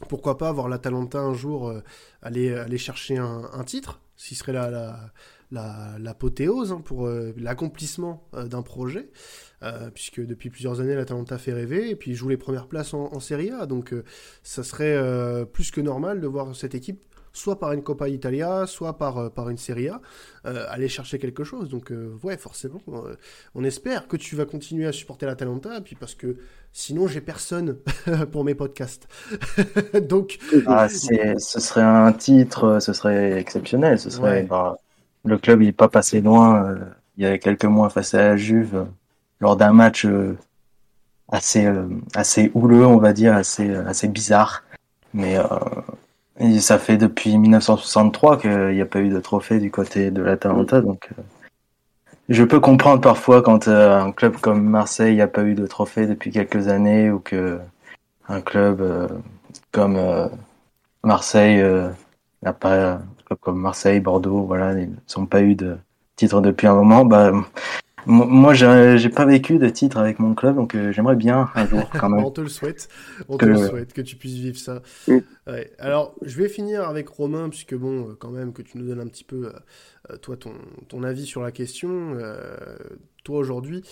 pourquoi 0.08 0.38
pas, 0.38 0.52
voir 0.52 0.68
l'Atalanta 0.68 1.18
un 1.20 1.34
jour 1.34 1.68
euh, 1.68 1.82
aller, 2.22 2.54
aller 2.54 2.78
chercher 2.78 3.16
un, 3.18 3.64
titre, 3.64 4.00
ce 4.16 4.28
qui 4.28 4.34
serait 4.34 4.52
la, 4.52 4.70
la, 4.70 4.98
la- 5.50 5.98
l'apothéose 5.98 6.72
hein, 6.72 6.80
pour 6.84 7.08
l'accomplissement 7.36 8.24
d'un 8.32 8.62
projet, 8.62 9.10
puisque 9.94 10.20
depuis 10.24 10.50
plusieurs 10.50 10.80
années, 10.80 10.94
l'Atalanta 10.94 11.38
fait 11.38 11.52
rêver, 11.52 11.90
et 11.90 11.96
puis 11.96 12.14
joue 12.14 12.28
les 12.28 12.36
premières 12.36 12.66
places 12.66 12.92
en, 12.92 13.10
en 13.12 13.20
Serie 13.20 13.50
A, 13.50 13.66
donc 13.66 13.94
ça 14.42 14.62
serait 14.64 15.46
plus 15.52 15.70
que 15.70 15.80
normal 15.80 16.20
de 16.20 16.26
voir 16.26 16.54
cette 16.56 16.74
équipe 16.74 17.02
soit 17.34 17.58
par 17.58 17.72
une 17.72 17.82
Coppa 17.82 18.08
Italia, 18.08 18.66
soit 18.66 18.96
par, 18.96 19.18
euh, 19.18 19.28
par 19.28 19.50
une 19.50 19.58
Serie 19.58 19.88
A, 19.90 20.00
euh, 20.46 20.64
aller 20.70 20.88
chercher 20.88 21.18
quelque 21.18 21.44
chose. 21.44 21.68
Donc, 21.68 21.92
euh, 21.92 22.16
ouais, 22.22 22.38
forcément, 22.38 22.80
euh, 22.88 23.16
on 23.54 23.64
espère 23.64 24.08
que 24.08 24.16
tu 24.16 24.36
vas 24.36 24.46
continuer 24.46 24.86
à 24.86 24.92
supporter 24.92 25.26
l'Atalanta, 25.26 25.80
puis 25.82 25.96
parce 25.96 26.14
que 26.14 26.36
sinon, 26.72 27.06
j'ai 27.08 27.20
personne 27.20 27.76
pour 28.32 28.44
mes 28.44 28.54
podcasts. 28.54 29.06
Donc, 30.08 30.38
Ah, 30.66 30.88
ce 30.88 31.60
serait 31.60 31.82
un 31.82 32.12
titre, 32.14 32.78
ce 32.80 32.92
serait 32.94 33.38
exceptionnel. 33.38 33.98
Ce 33.98 34.10
serait, 34.10 34.40
Ouais. 34.40 34.42
bah, 34.44 34.76
le 35.24 35.38
club 35.38 35.62
il 35.62 35.68
est 35.68 35.72
pas 35.72 35.88
passé 35.88 36.20
loin. 36.22 36.76
il 37.16 37.24
y 37.24 37.26
a 37.26 37.38
quelques 37.38 37.64
mois 37.66 37.90
face 37.90 38.14
à 38.14 38.18
la 38.18 38.36
Juve, 38.36 38.86
lors 39.40 39.56
d'un 39.56 39.72
match 39.72 40.06
assez, 41.28 41.68
assez 42.14 42.50
houleux, 42.54 42.86
on 42.86 42.98
va 42.98 43.12
dire, 43.12 43.34
assez, 43.34 43.74
assez 43.74 44.08
bizarre. 44.08 44.62
Mais 45.12 45.36
et 46.38 46.60
ça 46.60 46.78
fait 46.78 46.96
depuis 46.96 47.36
1963 47.38 48.38
qu'il 48.38 48.68
n'y 48.68 48.80
a 48.80 48.86
pas 48.86 49.00
eu 49.00 49.08
de 49.08 49.20
trophée 49.20 49.58
du 49.58 49.70
côté 49.70 50.10
de 50.10 50.22
l'Atalanta, 50.22 50.80
donc 50.80 51.10
euh, 51.18 51.22
je 52.30 52.42
peux 52.42 52.58
comprendre 52.60 53.02
parfois 53.02 53.42
quand 53.42 53.68
euh, 53.68 54.00
un 54.00 54.10
club 54.10 54.36
comme 54.38 54.62
Marseille 54.62 55.16
n'a 55.16 55.28
pas 55.28 55.42
eu 55.42 55.54
de 55.54 55.66
trophée 55.66 56.06
depuis 56.06 56.30
quelques 56.30 56.68
années 56.68 57.10
ou 57.10 57.18
que 57.18 57.60
un 58.28 58.40
club 58.40 58.80
euh, 58.80 59.08
comme 59.72 59.96
euh, 59.96 60.28
Marseille 61.02 61.62
n'a 62.42 62.52
pas 62.54 62.92
un 62.94 63.02
club 63.26 63.38
comme 63.40 63.60
Marseille, 63.60 64.00
Bordeaux, 64.00 64.44
voilà, 64.44 64.72
ils 64.72 64.90
n'ont 65.16 65.26
pas 65.26 65.42
eu 65.42 65.54
de 65.54 65.76
titre 66.16 66.40
depuis 66.40 66.66
un 66.66 66.74
moment. 66.74 67.04
Bah, 67.04 67.32
moi, 68.06 68.54
j'ai 68.54 69.08
pas 69.08 69.24
vécu 69.24 69.58
de 69.58 69.68
titre 69.68 69.98
avec 69.98 70.18
mon 70.18 70.34
club, 70.34 70.56
donc 70.56 70.74
euh, 70.74 70.92
j'aimerais 70.92 71.16
bien 71.16 71.50
un 71.54 71.66
jour 71.66 71.88
quand 71.98 72.08
même. 72.08 72.24
on 72.24 72.30
te 72.30 72.40
le 72.40 72.48
souhaite. 72.48 72.88
On 73.28 73.36
Que- 73.36 73.46
te 73.46 73.50
le 73.50 73.56
souhaite, 73.56 73.92
que 73.92 74.02
tu 74.02 74.16
puisses 74.16 74.34
vivre 74.38 74.58
ça. 74.58 74.82
Ouais. 75.46 75.72
Alors, 75.78 76.14
je 76.22 76.36
vais 76.36 76.48
finir 76.48 76.88
avec 76.88 77.08
Romain, 77.08 77.48
puisque 77.48 77.74
bon, 77.74 78.10
euh, 78.10 78.14
quand 78.18 78.30
même, 78.30 78.52
que 78.52 78.62
tu 78.62 78.78
nous 78.78 78.86
donnes 78.86 79.00
un 79.00 79.06
petit 79.08 79.24
peu, 79.24 79.52
euh, 80.10 80.16
toi, 80.18 80.36
ton, 80.36 80.52
ton 80.88 81.02
avis 81.02 81.26
sur 81.26 81.42
la 81.42 81.52
question. 81.52 82.14
Euh, 82.16 82.76
toi, 83.24 83.38
aujourd'hui, 83.38 83.82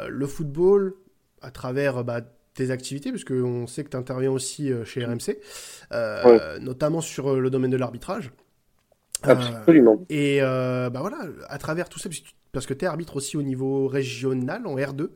euh, 0.00 0.08
le 0.08 0.26
football, 0.26 0.94
à 1.42 1.50
travers 1.50 2.02
bah, 2.04 2.20
tes 2.54 2.70
activités, 2.70 3.10
puisque 3.10 3.30
on 3.32 3.66
sait 3.66 3.84
que 3.84 3.90
tu 3.90 3.96
interviens 3.96 4.30
aussi 4.32 4.72
euh, 4.72 4.84
chez 4.84 5.04
RMC, 5.04 5.38
euh, 5.92 6.58
notamment 6.58 7.00
sur 7.00 7.30
euh, 7.32 7.38
le 7.40 7.50
domaine 7.50 7.70
de 7.70 7.76
l'arbitrage. 7.76 8.32
Euh, 9.26 9.32
Absolument. 9.32 10.00
et 10.08 10.38
euh, 10.40 10.88
bah 10.88 11.00
voilà, 11.00 11.18
à 11.50 11.58
travers 11.58 11.90
tout 11.90 11.98
ça, 11.98 12.08
parce 12.08 12.20
que 12.20 12.24
tu- 12.28 12.32
parce 12.52 12.66
que 12.66 12.74
tu 12.74 12.84
es 12.84 12.88
arbitre 12.88 13.16
aussi 13.16 13.36
au 13.36 13.42
niveau 13.42 13.86
régional, 13.86 14.66
en 14.66 14.76
R2. 14.76 15.10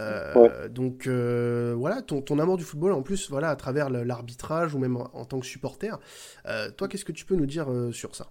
Euh, 0.00 0.68
Donc 0.68 1.06
euh, 1.06 1.74
voilà, 1.76 2.02
ton, 2.02 2.20
ton 2.20 2.38
amour 2.38 2.56
du 2.56 2.64
football, 2.64 2.92
en 2.92 3.02
plus, 3.02 3.30
voilà, 3.30 3.50
à 3.50 3.56
travers 3.56 3.90
l'arbitrage 3.90 4.74
ou 4.74 4.78
même 4.78 4.96
en, 4.96 5.10
en 5.14 5.24
tant 5.24 5.40
que 5.40 5.46
supporter. 5.46 5.98
Euh, 6.46 6.70
toi, 6.76 6.88
qu'est-ce 6.88 7.04
que 7.04 7.12
tu 7.12 7.24
peux 7.24 7.36
nous 7.36 7.46
dire 7.46 7.68
sur 7.92 8.14
ça? 8.14 8.30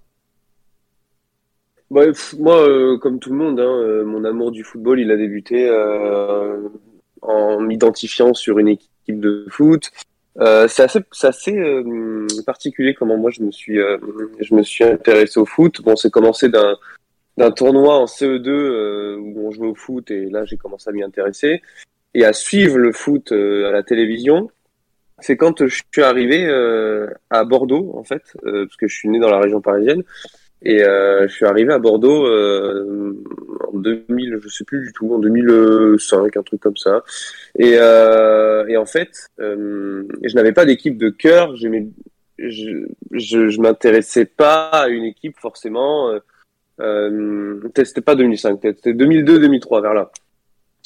Pff, 1.94 2.34
moi, 2.40 2.68
comme 3.00 3.20
tout 3.20 3.30
le 3.30 3.36
monde, 3.38 3.60
hein, 3.60 4.04
mon 4.04 4.24
amour 4.26 4.52
du 4.52 4.64
football, 4.64 5.00
il 5.00 5.12
a 5.12 5.18
débuté 5.18 5.70
en 7.22 7.60
m'identifiant 7.62 8.34
sur 8.34 8.60
une 8.60 8.68
équipe 8.68 9.20
de 9.20 9.46
foot. 9.50 9.92
C'est 10.36 10.82
assez, 10.82 11.00
assez 11.22 11.56
particulier 12.46 12.96
comment 12.96 13.18
moi 13.18 13.30
je 13.30 13.44
me 13.44 13.52
suis, 13.52 13.78
je 14.40 14.56
me 14.56 14.64
suis 14.64 14.84
intéressé 14.84 15.40
au 15.40 15.46
foot. 15.46 15.82
Bon, 15.84 15.96
c'est 15.96 16.10
commencé 16.10 16.50
d'un 16.50 16.78
d'un 17.38 17.52
tournoi 17.52 17.98
en 17.98 18.06
CE2 18.06 18.50
euh, 18.50 19.18
où 19.18 19.48
on 19.48 19.52
jouait 19.52 19.68
au 19.68 19.76
foot 19.76 20.12
et 20.12 20.30
là 20.30 20.46
j'ai 20.46 20.58
commencé 20.58 20.90
à 20.90 20.94
m'y 20.94 21.04
intéresser 21.04 21.62
et 22.14 22.26
à 22.26 22.34
suivre 22.34 22.78
le 22.78 22.92
foot 22.92 23.32
euh, 23.32 23.68
à 23.70 23.72
la 23.72 23.84
télévision. 23.84 24.50
C'est 25.20 25.38
quand 25.38 25.66
je 25.66 25.82
suis 25.94 26.04
arrivé 26.04 26.46
euh, 26.46 27.08
à 27.30 27.44
Bordeaux 27.44 27.94
en 27.96 28.04
fait, 28.04 28.24
euh, 28.46 28.66
parce 28.66 28.76
que 28.78 28.88
je 28.88 28.96
suis 28.96 29.10
né 29.10 29.20
dans 29.20 29.30
la 29.30 29.40
région 29.40 29.62
parisienne 29.62 30.04
et 30.64 30.82
euh, 30.84 31.28
je 31.28 31.34
suis 31.34 31.46
arrivé 31.46 31.74
à 31.74 31.80
Bordeaux 31.80 32.26
euh, 32.26 33.22
en 33.74 33.78
2000, 33.78 34.40
je 34.42 34.50
sais 34.50 34.64
plus 34.64 34.82
du 34.82 34.94
tout, 34.94 35.14
en 35.14 35.20
2005, 35.20 36.38
un 36.38 36.44
truc 36.44 36.62
comme 36.62 36.78
ça. 36.78 37.04
Et, 37.60 37.74
euh, 37.78 38.66
et 38.68 38.78
en 38.78 38.86
fait, 38.86 39.30
euh, 39.40 40.04
je 40.24 40.36
n'avais 40.36 40.54
pas 40.54 40.66
d'équipe 40.66 40.98
de 40.98 41.10
cœur. 41.10 41.56
Je, 41.58 41.68
je, 42.40 43.50
je 43.50 43.62
m'intéressais 43.62 44.26
pas 44.26 44.68
à 44.68 44.88
une 44.88 45.04
équipe 45.04 45.38
forcément. 45.38 46.14
Euh, 46.80 47.60
c'était 47.84 48.02
pas 48.02 48.16
2005, 48.16 48.60
peut-être 48.60 48.78
c'était 48.78 48.94
2002-2003 48.94 49.82
vers 49.82 49.94
là. 49.94 50.12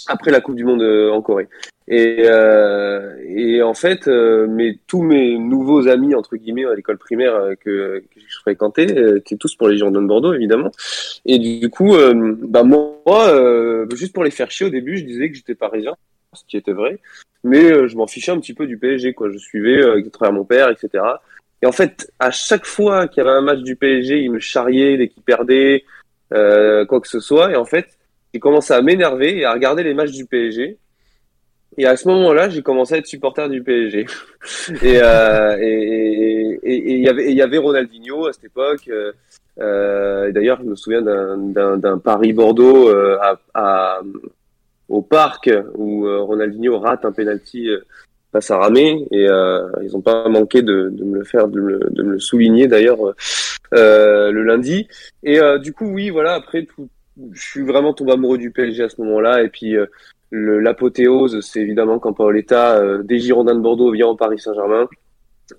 Après 0.07 0.32
la 0.32 0.41
Coupe 0.41 0.56
du 0.56 0.64
Monde 0.64 0.82
euh, 0.82 1.11
en 1.11 1.22
Corée. 1.22 1.48
Et, 1.90 2.24
euh, 2.25 3.16
et 3.25 3.61
en 3.64 3.74
fait, 3.74 4.07
euh, 4.09 4.45
mes, 4.48 4.77
tous 4.88 5.01
mes 5.01 5.38
nouveaux 5.38 5.88
amis 5.88 6.16
entre 6.16 6.35
guillemets 6.35 6.66
à 6.66 6.75
l'école 6.75 6.98
primaire 6.98 7.33
euh, 7.35 7.56
que, 7.56 8.03
que 8.14 8.19
je 8.19 8.40
fréquentais 8.40 8.93
euh, 8.98 9.17
étaient 9.17 9.38
tous 9.38 9.56
pour 9.56 9.69
les 9.69 9.77
Girondins 9.77 10.01
de 10.01 10.07
Bordeaux 10.07 10.33
évidemment. 10.33 10.72
Et 11.25 11.40
du 11.40 11.69
coup, 11.69 11.95
bah 12.43 12.64
moi, 12.64 13.01
juste 13.95 14.14
pour 14.14 14.24
les 14.24 14.32
faire 14.32 14.51
chier 14.51 14.66
au 14.66 14.69
début, 14.69 14.98
je 14.98 15.06
disais 15.06 15.30
que 15.30 15.35
j'étais 15.35 15.56
parisien, 15.56 15.95
ce 16.33 16.43
qui 16.45 16.57
était 16.57 16.74
vrai, 16.74 16.99
mais 17.43 17.88
je 17.88 17.95
m'en 17.95 18.07
fichais 18.07 18.32
un 18.32 18.40
petit 18.40 18.53
peu 18.53 18.67
du 18.67 18.77
PSG 18.77 19.14
quoi. 19.14 19.30
Je 19.30 19.38
suivais 19.38 19.82
à 19.82 20.09
travers 20.11 20.33
mon 20.33 20.45
père, 20.45 20.69
etc. 20.69 21.03
Et 21.61 21.66
en 21.66 21.72
fait, 21.72 22.11
à 22.19 22.30
chaque 22.32 22.66
fois 22.66 23.08
qu'il 23.08 23.24
y 23.24 23.27
avait 23.27 23.36
un 23.38 23.42
match 23.42 23.60
du 23.61 23.76
PSG, 23.76 24.19
il 24.19 24.32
me 24.32 24.40
charriait 24.40 24.98
dès 24.98 25.08
qu'il 25.08 25.24
perdait, 25.24 25.84
euh, 26.34 26.86
quoi 26.86 27.02
que 27.02 27.08
ce 27.08 27.19
soit. 27.19 27.52
Et 27.52 27.56
en 27.56 27.66
fait, 27.66 27.88
j'ai 28.34 28.40
commencé 28.40 28.74
à 28.74 28.82
m'énerver 28.82 29.38
et 29.40 29.45
à 29.45 29.53
regarder 29.53 29.84
les 29.84 29.94
matchs 29.95 30.11
du 30.11 30.26
PSG. 30.26 30.77
Et 31.80 31.86
à 31.86 31.95
ce 31.98 32.08
moment-là, 32.10 32.50
j'ai 32.50 32.61
commencé 32.61 32.95
à 32.95 32.98
être 32.98 33.06
supporter 33.08 33.50
du 33.50 33.61
PSG. 33.64 34.06
et 34.84 35.00
euh, 35.02 35.58
et 35.60 36.94
il 36.95 37.00
y 37.00 37.10
avait 37.10 37.34
y 37.34 37.42
avait 37.42 37.58
Ronaldinho 37.58 38.27
à 38.27 38.34
cette 38.34 38.45
époque. 38.45 38.88
Euh, 38.90 39.11
euh, 39.60 40.32
D'ailleurs, 40.32 40.60
je 40.61 40.68
me 40.69 40.76
souviens 40.76 41.02
d'un- 41.02 41.77
d'un 41.77 41.98
Paris-Bordeaux 41.98 42.90
euh, 42.90 43.18
à, 43.22 43.40
à- 43.53 44.02
au 44.90 45.02
parc 45.02 45.50
où 45.76 46.06
euh, 46.08 46.22
Ronaldinho 46.22 46.80
rate 46.80 47.03
un 47.06 47.11
penalty 47.11 47.69
face 48.38 48.51
à 48.51 48.57
Ramé 48.57 49.07
et 49.09 49.27
euh, 49.27 49.67
ils 49.82 49.91
n'ont 49.93 50.01
pas 50.01 50.30
manqué 50.30 50.61
de, 50.61 50.90
de 50.91 51.03
me 51.03 51.17
le 51.17 51.24
faire, 51.24 51.48
de 51.48 51.59
me, 51.59 51.69
le- 51.72 51.90
de 51.90 52.03
me 52.03 52.11
le 52.11 52.19
souligner 52.19 52.67
d'ailleurs 52.67 52.99
euh, 53.74 54.32
le 54.32 54.43
lundi. 54.43 54.88
Et 55.24 55.40
euh, 55.40 55.57
du 55.57 55.74
coup, 55.74 55.88
oui, 55.88 56.09
voilà. 56.11 56.35
Après, 56.35 56.66
tout, 56.66 56.88
je 57.33 57.41
suis 57.41 57.64
vraiment 57.64 57.93
tombé 57.93 58.11
amoureux 58.14 58.38
du 58.38 58.51
PSG 58.51 58.83
à 58.83 58.90
ce 58.90 59.01
moment-là. 59.01 59.41
Et 59.41 59.49
puis 59.49 59.75
euh, 59.75 59.88
l'apothéose, 60.32 61.40
c'est 61.41 61.61
évidemment 61.61 61.98
quand 61.98 62.14
Paoletta 62.14 62.77
euh, 62.77 63.01
des 63.01 63.17
Girondins 63.19 63.56
de 63.56 63.59
Bordeaux 63.61 63.91
vient 63.91 64.07
au 64.07 64.16
Paris 64.16 64.38
Saint-Germain. 64.40 64.88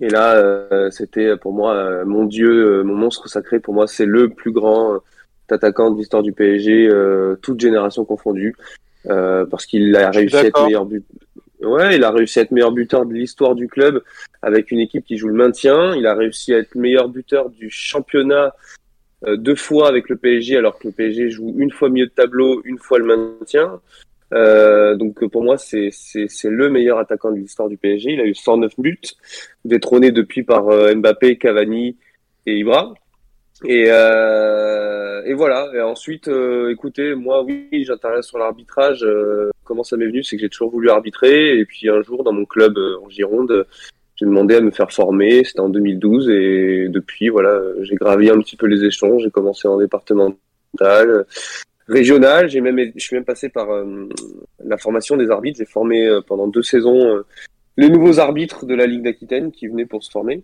Et 0.00 0.08
là, 0.08 0.36
euh, 0.36 0.90
c'était 0.90 1.36
pour 1.36 1.52
moi 1.52 1.74
euh, 1.74 2.04
mon 2.04 2.24
dieu, 2.26 2.50
euh, 2.80 2.82
mon 2.84 2.94
monstre 2.94 3.28
sacré. 3.28 3.58
Pour 3.58 3.74
moi, 3.74 3.86
c'est 3.88 4.06
le 4.06 4.28
plus 4.28 4.52
grand 4.52 4.94
euh, 4.94 4.98
attaquant 5.50 5.90
de 5.90 5.98
l'histoire 5.98 6.22
du 6.22 6.32
PSG, 6.32 6.88
euh, 6.88 7.34
toute 7.42 7.58
génération 7.58 8.04
confondue, 8.04 8.54
euh, 9.08 9.46
parce 9.46 9.64
qu'il 9.66 9.96
a 9.96 10.10
réussi 10.10 10.36
à 10.36 10.40
être 10.48 10.58
meilleur 10.66 10.84
but. 10.84 11.04
Ouais, 11.60 11.96
il 11.96 12.04
a 12.04 12.10
réussi 12.10 12.38
à 12.38 12.42
être 12.42 12.52
meilleur 12.52 12.72
buteur 12.72 13.04
de 13.04 13.14
l'histoire 13.14 13.54
du 13.54 13.66
club 13.66 14.02
avec 14.42 14.70
une 14.70 14.78
équipe 14.78 15.04
qui 15.04 15.16
joue 15.16 15.28
le 15.28 15.34
maintien. 15.34 15.94
Il 15.96 16.06
a 16.06 16.14
réussi 16.14 16.54
à 16.54 16.58
être 16.58 16.74
meilleur 16.76 17.08
buteur 17.08 17.50
du 17.50 17.68
championnat 17.70 18.54
euh, 19.26 19.36
deux 19.36 19.56
fois 19.56 19.88
avec 19.88 20.08
le 20.08 20.16
PSG, 20.16 20.56
alors 20.56 20.78
que 20.78 20.86
le 20.86 20.92
PSG 20.92 21.30
joue 21.30 21.54
une 21.58 21.72
fois 21.72 21.88
milieu 21.88 22.06
de 22.06 22.12
tableau, 22.12 22.62
une 22.64 22.78
fois 22.78 22.98
le 22.98 23.04
maintien. 23.04 23.80
Euh, 24.32 24.94
donc 24.94 25.26
pour 25.26 25.42
moi, 25.42 25.56
c'est 25.58 25.90
le 26.44 26.68
meilleur 26.68 26.98
attaquant 26.98 27.32
de 27.32 27.36
l'histoire 27.38 27.68
du 27.68 27.76
PSG. 27.76 28.12
Il 28.12 28.20
a 28.20 28.24
eu 28.24 28.34
109 28.34 28.72
buts, 28.78 29.00
détrôné 29.64 30.12
depuis 30.12 30.44
par 30.44 30.68
euh, 30.68 30.94
Mbappé, 30.94 31.38
Cavani 31.38 31.96
et 32.46 32.58
Ibra. 32.58 32.94
Et, 33.64 33.86
euh, 33.88 35.22
et 35.24 35.34
voilà. 35.34 35.70
Et 35.74 35.80
ensuite, 35.80 36.28
euh, 36.28 36.70
écoutez, 36.70 37.14
moi, 37.14 37.42
oui, 37.42 37.68
j'intéresse 37.84 38.26
sur 38.26 38.38
l'arbitrage. 38.38 39.02
Euh, 39.02 39.50
comment 39.64 39.82
ça 39.82 39.96
m'est 39.96 40.06
venu, 40.06 40.22
c'est 40.22 40.36
que 40.36 40.42
j'ai 40.42 40.48
toujours 40.48 40.70
voulu 40.70 40.90
arbitrer. 40.90 41.58
Et 41.58 41.64
puis 41.64 41.88
un 41.88 42.02
jour, 42.02 42.22
dans 42.24 42.32
mon 42.32 42.44
club 42.44 42.78
euh, 42.78 42.98
en 43.04 43.08
Gironde, 43.08 43.66
j'ai 44.16 44.26
demandé 44.26 44.54
à 44.54 44.60
me 44.60 44.70
faire 44.70 44.92
former. 44.92 45.42
C'était 45.44 45.60
en 45.60 45.68
2012. 45.68 46.30
Et 46.30 46.88
depuis, 46.88 47.28
voilà, 47.28 47.60
j'ai 47.82 47.96
gravi 47.96 48.30
un 48.30 48.38
petit 48.40 48.56
peu 48.56 48.66
les 48.66 48.84
échelons. 48.84 49.18
J'ai 49.18 49.30
commencé 49.30 49.66
en 49.66 49.78
départemental, 49.78 51.26
régional. 51.88 52.48
J'ai 52.48 52.60
même, 52.60 52.92
je 52.94 53.02
suis 53.02 53.16
même 53.16 53.24
passé 53.24 53.48
par 53.48 53.70
euh, 53.70 54.08
la 54.64 54.78
formation 54.78 55.16
des 55.16 55.30
arbitres. 55.30 55.58
J'ai 55.58 55.66
formé 55.66 56.06
euh, 56.06 56.20
pendant 56.20 56.46
deux 56.46 56.62
saisons 56.62 57.22
les 57.76 57.88
nouveaux 57.88 58.18
arbitres 58.18 58.66
de 58.66 58.74
la 58.74 58.86
Ligue 58.86 59.02
d'Aquitaine 59.02 59.52
qui 59.52 59.68
venaient 59.68 59.86
pour 59.86 60.02
se 60.02 60.10
former 60.10 60.42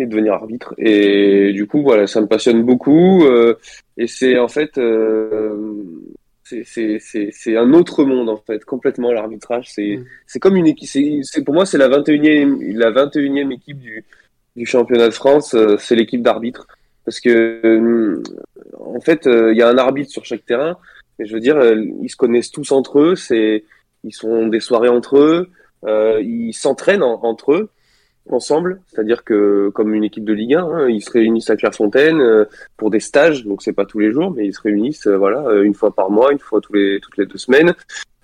et 0.00 0.06
devenir 0.06 0.34
arbitre. 0.34 0.74
Et 0.78 1.52
du 1.52 1.66
coup, 1.66 1.82
voilà, 1.82 2.06
ça 2.06 2.20
me 2.20 2.26
passionne 2.26 2.62
beaucoup. 2.62 3.24
euh, 3.24 3.54
et 3.96 4.06
c'est 4.06 4.38
en 4.38 4.48
fait, 4.48 4.76
euh, 4.78 5.74
c'est 6.44 7.56
un 7.56 7.72
autre 7.72 8.04
monde 8.04 8.28
en 8.28 8.36
fait, 8.36 8.64
complètement 8.64 9.12
l'arbitrage. 9.12 9.70
C'est 9.72 10.00
c'est 10.26 10.38
comme 10.38 10.56
une 10.56 10.66
équipe. 10.66 10.88
C'est 11.22 11.44
pour 11.44 11.54
moi, 11.54 11.66
c'est 11.66 11.78
la 11.78 11.88
21e 11.88 12.76
la 12.76 12.90
21e 12.90 13.52
équipe 13.52 13.78
du 13.78 14.04
du 14.56 14.64
championnat 14.66 15.06
de 15.08 15.14
France. 15.14 15.54
euh, 15.54 15.76
c'est 15.78 15.96
l'équipe 15.96 16.22
d'arbitres 16.22 16.66
parce 17.04 17.20
que 17.20 18.22
en 18.78 19.00
fait, 19.00 19.22
il 19.26 19.56
y 19.56 19.62
a 19.62 19.68
un 19.68 19.78
arbitre 19.78 20.10
sur 20.10 20.24
chaque 20.24 20.44
terrain. 20.46 20.76
Et 21.18 21.24
je 21.26 21.32
veux 21.34 21.40
dire, 21.40 21.58
ils 22.02 22.10
se 22.10 22.16
connaissent 22.16 22.50
tous 22.50 22.72
entre 22.72 22.98
eux. 23.00 23.14
C'est 23.16 23.64
ils 24.04 24.12
sont 24.14 24.46
des 24.48 24.60
soirées 24.60 24.88
entre 24.88 25.18
eux. 25.18 25.48
ils 26.22 26.52
s'entraînent 26.52 27.02
en- 27.02 27.20
entre 27.24 27.52
eux 27.54 27.70
ensemble, 28.32 28.80
c'est-à-dire 28.86 29.24
que 29.24 29.70
comme 29.70 29.94
une 29.94 30.04
équipe 30.04 30.24
de 30.24 30.32
Ligue 30.32 30.54
1, 30.54 30.64
hein, 30.64 30.88
ils 30.88 31.02
se 31.02 31.10
réunissent 31.10 31.50
à 31.50 31.56
Clairefontaine 31.56 32.20
euh, 32.20 32.44
pour 32.76 32.90
des 32.90 33.00
stages, 33.00 33.44
donc 33.44 33.62
c'est 33.62 33.72
pas 33.72 33.84
tous 33.84 33.98
les 33.98 34.12
jours, 34.12 34.32
mais 34.32 34.46
ils 34.46 34.54
se 34.54 34.60
réunissent 34.60 35.06
euh, 35.06 35.16
voilà 35.16 35.40
euh, 35.46 35.62
une 35.62 35.74
fois 35.74 35.94
par 35.94 36.10
mois, 36.10 36.32
une 36.32 36.38
fois 36.38 36.60
tous 36.60 36.72
les 36.72 37.00
toutes 37.00 37.16
les 37.16 37.26
deux 37.26 37.38
semaines, 37.38 37.74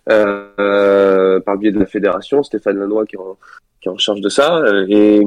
euh, 0.09 1.41
par 1.41 1.55
le 1.55 1.61
biais 1.61 1.73
de 1.73 1.79
la 1.79 1.87
fédération, 1.87 2.43
Stéphane 2.43 2.79
Lanois 2.79 3.07
qui 3.07 3.17
est 3.17 3.21
en, 3.21 3.37
qui 3.81 3.89
est 3.89 3.93
en 3.93 3.99
charge 3.99 4.21
de 4.21 4.29
ça, 4.29 4.59
euh, 4.59 4.87
et 4.89 5.23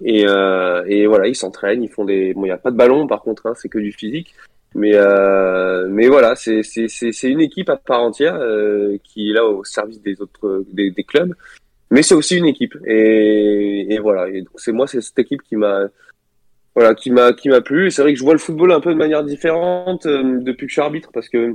et, 0.00 0.22
et 0.22 1.06
voilà, 1.06 1.28
ils 1.28 1.36
s'entraînent, 1.36 1.82
ils 1.82 1.90
font 1.90 2.06
des, 2.06 2.32
bon, 2.32 2.46
il 2.46 2.48
y 2.48 2.52
a 2.52 2.56
pas 2.56 2.70
de 2.70 2.76
ballon 2.76 3.06
par 3.06 3.20
contre, 3.20 3.46
hein, 3.46 3.52
c'est 3.54 3.68
que 3.68 3.78
du 3.78 3.92
physique, 3.92 4.34
mais 4.74 4.92
mais 5.88 6.08
voilà, 6.08 6.34
c'est 6.34 6.62
c'est 6.62 6.88
c'est 6.88 7.28
une 7.28 7.40
équipe 7.40 7.68
à 7.68 7.76
part 7.76 8.02
entière 8.02 8.38
qui 9.04 9.30
est 9.30 9.34
là 9.34 9.44
au 9.44 9.64
service 9.64 10.00
des 10.00 10.20
autres 10.20 10.64
des 10.72 11.04
clubs 11.04 11.34
mais 11.92 12.02
c'est 12.02 12.14
aussi 12.14 12.38
une 12.38 12.46
équipe. 12.46 12.74
Et, 12.86 13.98
voilà. 14.00 14.26
Donc 14.30 14.48
c'est 14.56 14.72
moi 14.72 14.86
c'est 14.86 15.02
cette 15.02 15.18
équipe 15.18 15.42
qui 15.42 15.56
m'a 15.56 15.88
voilà 16.74 16.94
qui 16.94 17.10
m'a 17.10 17.34
qui 17.34 17.50
m'a 17.50 17.60
plu. 17.60 17.90
C'est 17.90 18.00
vrai 18.00 18.14
que 18.14 18.18
je 18.18 18.24
vois 18.24 18.32
le 18.32 18.38
football 18.38 18.72
un 18.72 18.80
peu 18.80 18.92
de 18.94 18.98
manière 18.98 19.22
différente 19.22 20.06
euh, 20.06 20.38
depuis 20.40 20.66
que 20.66 20.72
je 20.72 20.80
arbitre 20.80 21.10
parce 21.12 21.28
que 21.28 21.54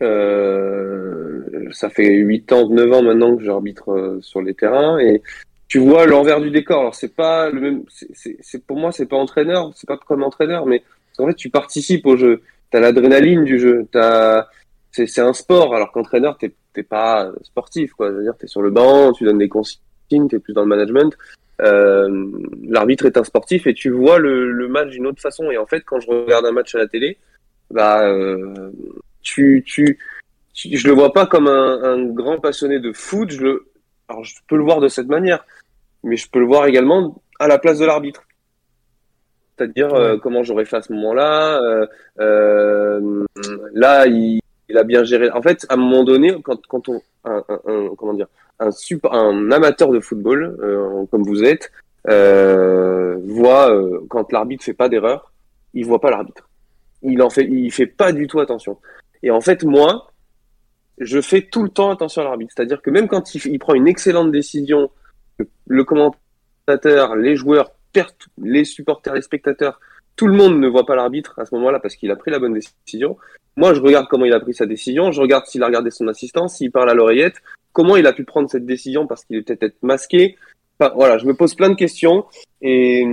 euh, 0.00 1.40
ça 1.72 1.90
fait 1.90 2.08
8 2.08 2.52
ans 2.52 2.68
9 2.68 2.92
ans 2.92 3.02
maintenant 3.02 3.36
que 3.36 3.42
j'arbitre 3.42 3.90
euh, 3.90 4.20
sur 4.22 4.42
les 4.42 4.54
terrains. 4.54 5.00
Et 5.00 5.22
tu 5.66 5.80
vois 5.80 6.06
l'envers 6.06 6.40
du 6.40 6.52
décor. 6.52 6.78
Alors 6.80 6.94
c'est 6.94 7.16
pas 7.16 7.50
le 7.50 7.60
même 7.60 7.82
c'est 7.88 8.64
pour 8.64 8.76
moi 8.76 8.92
c'est 8.92 9.06
pas 9.06 9.16
entraîneur 9.16 9.72
c'est 9.74 9.88
pas 9.88 9.96
comme 9.98 10.22
entraîneur 10.22 10.66
mais 10.66 10.84
en 11.18 11.26
fait 11.26 11.34
tu 11.34 11.50
participes 11.50 12.06
au 12.06 12.16
jeu. 12.16 12.42
T'as 12.70 12.78
l'adrénaline 12.78 13.42
du 13.42 13.58
jeu. 13.58 13.88
T'as 13.90 14.46
c'est 14.92 15.18
un 15.18 15.32
sport 15.32 15.74
alors 15.74 15.90
qu'entraîneur 15.90 16.38
t'es 16.38 16.52
t'es 16.74 16.82
pas 16.82 17.32
sportif 17.42 17.94
quoi. 17.94 18.10
Je 18.10 18.16
veux 18.16 18.22
dire 18.22 18.36
t'es 18.38 18.46
sur 18.46 18.62
le 18.62 18.70
banc 18.70 19.12
tu 19.12 19.24
donnes 19.24 19.38
des 19.38 19.48
consignes 19.48 20.28
t'es 20.28 20.38
plus 20.38 20.52
dans 20.52 20.62
le 20.62 20.68
management. 20.68 21.16
Euh, 21.62 22.26
l'arbitre 22.68 23.06
est 23.06 23.16
un 23.16 23.24
sportif 23.24 23.66
et 23.66 23.74
tu 23.74 23.90
vois 23.90 24.18
le, 24.18 24.50
le 24.50 24.68
match 24.68 24.90
d'une 24.90 25.06
autre 25.06 25.22
façon. 25.22 25.50
Et 25.50 25.56
en 25.58 25.66
fait 25.66 25.80
quand 25.80 26.00
je 26.00 26.10
regarde 26.10 26.44
un 26.44 26.52
match 26.52 26.74
à 26.74 26.78
la 26.78 26.86
télé 26.86 27.16
bah 27.70 28.06
euh, 28.06 28.70
tu, 29.22 29.64
tu 29.66 29.98
tu 30.52 30.76
je 30.76 30.86
le 30.86 30.94
vois 30.94 31.12
pas 31.12 31.26
comme 31.26 31.48
un, 31.48 31.82
un 31.82 32.04
grand 32.04 32.38
passionné 32.40 32.78
de 32.80 32.92
foot. 32.92 33.30
Je 33.30 33.40
le 33.40 33.66
alors 34.08 34.24
je 34.24 34.34
peux 34.48 34.56
le 34.56 34.64
voir 34.64 34.80
de 34.80 34.88
cette 34.88 35.08
manière 35.08 35.46
mais 36.02 36.16
je 36.16 36.28
peux 36.30 36.38
le 36.38 36.46
voir 36.46 36.66
également 36.66 37.22
à 37.38 37.48
la 37.48 37.58
place 37.58 37.78
de 37.78 37.86
l'arbitre. 37.86 38.22
C'est-à-dire 39.56 39.94
euh, 39.94 40.16
comment 40.18 40.42
j'aurais 40.42 40.64
fait 40.64 40.76
à 40.76 40.82
ce 40.82 40.92
moment-là. 40.92 41.60
euh, 41.62 41.86
euh, 42.20 43.24
là, 43.72 44.06
il, 44.06 44.40
il 44.68 44.78
a 44.78 44.84
bien 44.84 45.04
géré. 45.04 45.30
En 45.30 45.42
fait, 45.42 45.66
à 45.68 45.74
un 45.74 45.76
moment 45.76 46.04
donné, 46.04 46.34
quand, 46.42 46.64
quand 46.66 46.88
on, 46.88 47.02
un, 47.24 47.44
un- 47.48 47.88
comment 47.96 48.14
dire, 48.14 48.28
un, 48.58 48.70
sup- 48.70 49.06
un 49.10 49.50
amateur 49.50 49.90
de 49.90 50.00
football 50.00 50.56
euh, 50.62 51.04
comme 51.10 51.22
vous 51.22 51.42
êtes 51.44 51.70
euh, 52.08 53.16
voit 53.24 53.74
euh, 53.74 54.00
quand 54.08 54.32
l'arbitre 54.32 54.64
fait 54.64 54.74
pas 54.74 54.88
d'erreur, 54.88 55.32
il 55.74 55.84
voit 55.84 56.00
pas 56.00 56.10
l'arbitre. 56.10 56.48
Il 57.02 57.20
en 57.22 57.30
fait, 57.30 57.44
il 57.44 57.70
fait 57.72 57.86
pas 57.86 58.12
du 58.12 58.26
tout 58.26 58.40
attention. 58.40 58.78
Et 59.22 59.30
en 59.30 59.40
fait, 59.40 59.64
moi, 59.64 60.10
je 60.98 61.20
fais 61.20 61.42
tout 61.42 61.62
le 61.62 61.68
temps 61.68 61.90
attention 61.90 62.22
à 62.22 62.24
l'arbitre. 62.24 62.52
C'est-à-dire 62.56 62.80
que 62.80 62.90
même 62.90 63.08
quand 63.08 63.34
il, 63.34 63.44
il 63.46 63.58
prend 63.58 63.74
une 63.74 63.88
excellente 63.88 64.30
décision 64.30 64.90
le 65.66 65.84
commentateur, 65.84 67.16
les 67.16 67.36
joueurs, 67.36 67.72
les 68.42 68.64
supporters, 68.64 69.14
les 69.14 69.22
spectateurs, 69.22 69.80
tout 70.16 70.26
le 70.26 70.34
monde 70.34 70.58
ne 70.58 70.68
voit 70.68 70.86
pas 70.86 70.96
l'arbitre 70.96 71.38
à 71.38 71.44
ce 71.44 71.54
moment-là 71.54 71.80
parce 71.80 71.96
qu'il 71.96 72.10
a 72.10 72.16
pris 72.16 72.30
la 72.30 72.38
bonne 72.38 72.54
décision. 72.54 73.16
Moi, 73.56 73.74
je 73.74 73.80
regarde 73.80 74.06
comment 74.08 74.24
il 74.24 74.32
a 74.32 74.40
pris 74.40 74.54
sa 74.54 74.66
décision, 74.66 75.12
je 75.12 75.20
regarde 75.20 75.46
s'il 75.46 75.62
a 75.62 75.66
regardé 75.66 75.90
son 75.90 76.08
assistant, 76.08 76.48
s'il 76.48 76.72
parle 76.72 76.90
à 76.90 76.94
l'oreillette, 76.94 77.36
comment 77.72 77.96
il 77.96 78.06
a 78.06 78.12
pu 78.12 78.24
prendre 78.24 78.48
cette 78.50 78.66
décision 78.66 79.06
parce 79.06 79.24
qu'il 79.24 79.36
est 79.36 79.42
peut-être 79.42 79.76
masqué. 79.82 80.36
Enfin, 80.78 80.92
voilà, 80.96 81.18
je 81.18 81.26
me 81.26 81.34
pose 81.34 81.54
plein 81.54 81.68
de 81.68 81.74
questions 81.74 82.24
et, 82.62 83.06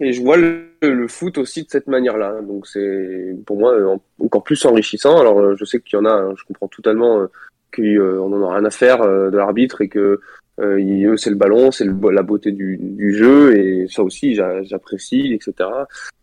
et 0.00 0.12
je 0.12 0.22
vois 0.22 0.36
le, 0.36 0.70
le 0.82 1.08
foot 1.08 1.38
aussi 1.38 1.62
de 1.64 1.70
cette 1.70 1.86
manière-là. 1.86 2.40
Donc 2.42 2.66
c'est 2.66 3.36
pour 3.46 3.58
moi 3.58 3.74
encore 4.20 4.42
plus 4.42 4.64
enrichissant. 4.64 5.18
Alors 5.20 5.56
je 5.56 5.64
sais 5.64 5.80
qu'il 5.80 5.98
y 5.98 6.02
en 6.02 6.06
a, 6.06 6.32
je 6.36 6.44
comprends 6.44 6.68
totalement 6.68 7.20
euh, 7.20 7.30
qu'on 7.74 8.32
en 8.32 8.50
a 8.50 8.54
rien 8.54 8.64
à 8.64 8.70
faire 8.70 9.02
euh, 9.02 9.30
de 9.30 9.36
l'arbitre 9.36 9.80
et 9.80 9.88
que 9.88 10.20
euh, 10.60 11.12
eux 11.12 11.16
c'est 11.16 11.30
le 11.30 11.36
ballon, 11.36 11.70
c'est 11.70 11.86
la 11.86 12.22
beauté 12.22 12.52
du, 12.52 12.78
du, 12.80 13.14
jeu 13.14 13.56
et 13.56 13.86
ça 13.88 14.02
aussi 14.02 14.34
j'apprécie, 14.34 15.32
etc. 15.34 15.68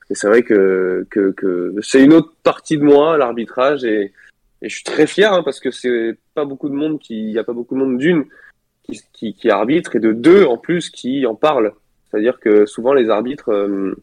Et 0.10 0.16
c'est 0.16 0.27
vrai 0.27 0.43
que, 0.43 1.06
que, 1.10 1.32
que 1.32 1.76
c'est 1.82 2.03
une 2.03 2.14
autre 2.14 2.34
partie 2.43 2.77
de 2.77 2.84
moi, 2.84 3.18
l'arbitrage, 3.18 3.84
et, 3.84 4.11
et 4.61 4.69
je 4.69 4.76
suis 4.76 4.84
très 4.84 5.08
fier 5.08 5.34
hein, 5.34 5.42
parce 5.43 5.60
que 5.60 5.72
c'est 5.72 6.18
pas 6.34 6.45
beaucoup 6.45 6.69
de 6.69 6.74
monde 6.74 7.00
qui, 7.00 7.30
il 7.30 7.32
y 7.32 7.40
a 7.40 7.43
pas 7.43 7.53
beaucoup 7.53 7.76
de 7.76 7.80
monde 7.80 7.98
d'une 7.98 8.26
qui, 8.84 9.01
qui, 9.14 9.34
qui, 9.34 9.50
arbitre 9.50 9.95
et 9.95 10.00
de 10.00 10.11
deux 10.11 10.45
en 10.45 10.58
plus 10.58 10.90
qui 10.90 11.26
en 11.26 11.35
parlent. 11.35 11.74
C'est-à-dire 12.10 12.40
que 12.40 12.66
souvent 12.66 12.93
les 12.93 13.10
arbitres 13.10 13.51
euh, 13.51 13.95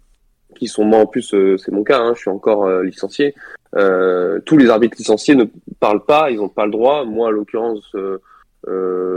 qui 0.57 0.67
sont 0.67 0.85
moi 0.85 1.01
en 1.01 1.07
plus, 1.07 1.35
euh, 1.35 1.57
c'est 1.59 1.73
mon 1.73 1.85
cas, 1.85 2.01
hein, 2.01 2.15
je 2.15 2.21
suis 2.21 2.31
encore 2.31 2.67
euh, 2.67 2.83
licencié. 2.83 3.35
tous 3.73 4.57
les 4.57 4.71
arbitres 4.71 4.97
licenciés 4.99 5.35
ne 5.35 5.45
parlent 5.79 6.05
pas, 6.05 6.31
ils 6.31 6.39
n'ont 6.39 6.49
pas 6.49 6.65
le 6.65 6.73
droit. 6.73 7.05
Moi, 7.05 7.29
en 7.29 7.31
l'occurrence, 7.31 7.95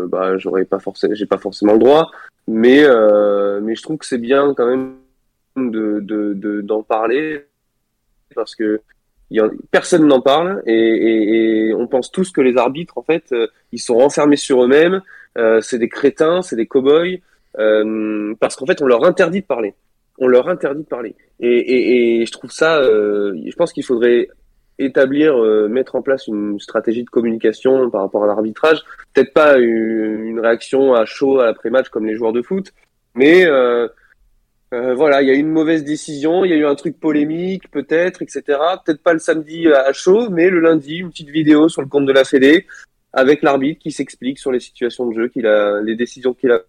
bah, 0.09 0.37
j'aurais 0.37 0.65
pas 0.65 0.79
forcément, 0.79 1.13
j'ai 1.15 1.25
pas 1.25 1.37
forcément 1.37 1.73
le 1.73 1.79
droit, 1.79 2.11
mais 2.47 2.85
mais 3.61 3.75
je 3.75 3.81
trouve 3.81 3.97
que 3.97 4.05
c'est 4.05 4.17
bien 4.17 4.53
quand 4.55 4.65
même 4.65 4.95
de 5.55 5.99
d'en 6.61 6.79
de, 6.79 6.83
parler. 6.83 7.45
Parce 8.35 8.55
que 8.55 8.81
personne 9.71 10.07
n'en 10.07 10.21
parle. 10.21 10.61
Et, 10.65 11.73
on 11.77 11.87
pense 11.87 12.11
tous 12.11 12.31
que 12.31 12.41
les 12.41 12.57
arbitres 12.57 12.97
en 12.97 13.03
fait 13.03 13.33
ils 13.71 13.79
sont 13.79 13.97
renfermés 13.97 14.37
sur 14.37 14.63
eux-mêmes. 14.63 15.01
Euh, 15.37 15.61
c'est 15.61 15.79
des 15.79 15.89
crétins 15.89 16.41
c'est 16.41 16.55
des 16.55 16.67
cow-boys. 16.67 17.17
Euh, 17.59 18.33
parce 18.39 18.55
qu'en 18.55 18.65
fait 18.65 18.81
on 18.81 18.85
leur 18.85 19.03
interdit 19.05 19.41
de 19.41 19.45
parler. 19.45 19.73
On 20.17 20.27
leur 20.27 20.47
interdit 20.49 20.83
de 20.83 20.87
parler. 20.87 21.15
Et, 21.39 22.23
je 22.25 22.31
trouve 22.31 22.51
ça 22.51 22.77
euh, 22.77 23.35
je 23.45 23.55
pense 23.55 23.73
qu'il 23.73 23.83
faudrait 23.83 24.29
établir 24.85 25.35
euh, 25.35 25.67
mettre 25.67 25.95
en 25.95 26.01
place 26.01 26.27
une 26.27 26.59
stratégie 26.59 27.03
de 27.03 27.09
communication 27.09 27.89
par 27.89 28.01
rapport 28.01 28.23
à 28.23 28.27
l'arbitrage 28.27 28.83
peut-être 29.13 29.33
pas 29.33 29.57
une, 29.57 30.39
réaction 30.39 30.93
à 30.93 31.05
chaud 31.05 31.39
à 31.39 31.45
l'après-match 31.45 31.89
comme 31.89 32.05
les 32.05 32.15
joueurs 32.15 32.33
de 32.33 32.41
foot 32.41 32.71
mais 33.15 33.45
euh, 33.45 33.87
euh, 34.73 34.95
voilà, 34.95 35.21
il 35.21 35.27
y 35.27 35.31
a 35.31 35.33
eu 35.33 35.39
une 35.39 35.49
mauvaise 35.49 35.83
décision, 35.83 36.45
il 36.45 36.51
y 36.51 36.53
a 36.53 36.57
eu 36.57 36.65
un 36.65 36.75
truc 36.75 36.97
polémique, 36.97 37.69
peut-être, 37.71 38.21
etc. 38.21 38.41
Peut-être 38.85 39.03
pas 39.03 39.11
le 39.11 39.19
samedi 39.19 39.67
à 39.67 39.91
chaud, 39.91 40.29
mais 40.29 40.49
le 40.49 40.61
lundi, 40.61 40.97
une 40.97 41.09
petite 41.09 41.29
vidéo 41.29 41.67
sur 41.67 41.81
le 41.81 41.89
compte 41.89 42.05
de 42.05 42.13
la 42.13 42.23
Fédé 42.23 42.65
avec 43.11 43.41
l'arbitre 43.41 43.81
qui 43.81 43.91
s'explique 43.91 44.39
sur 44.39 44.51
les 44.51 44.61
situations 44.61 45.07
de 45.07 45.13
jeu, 45.13 45.27
qu'il 45.27 45.45
a, 45.45 45.81
les 45.81 45.95
décisions 45.95 46.33
qu'il 46.33 46.51
a 46.51 46.61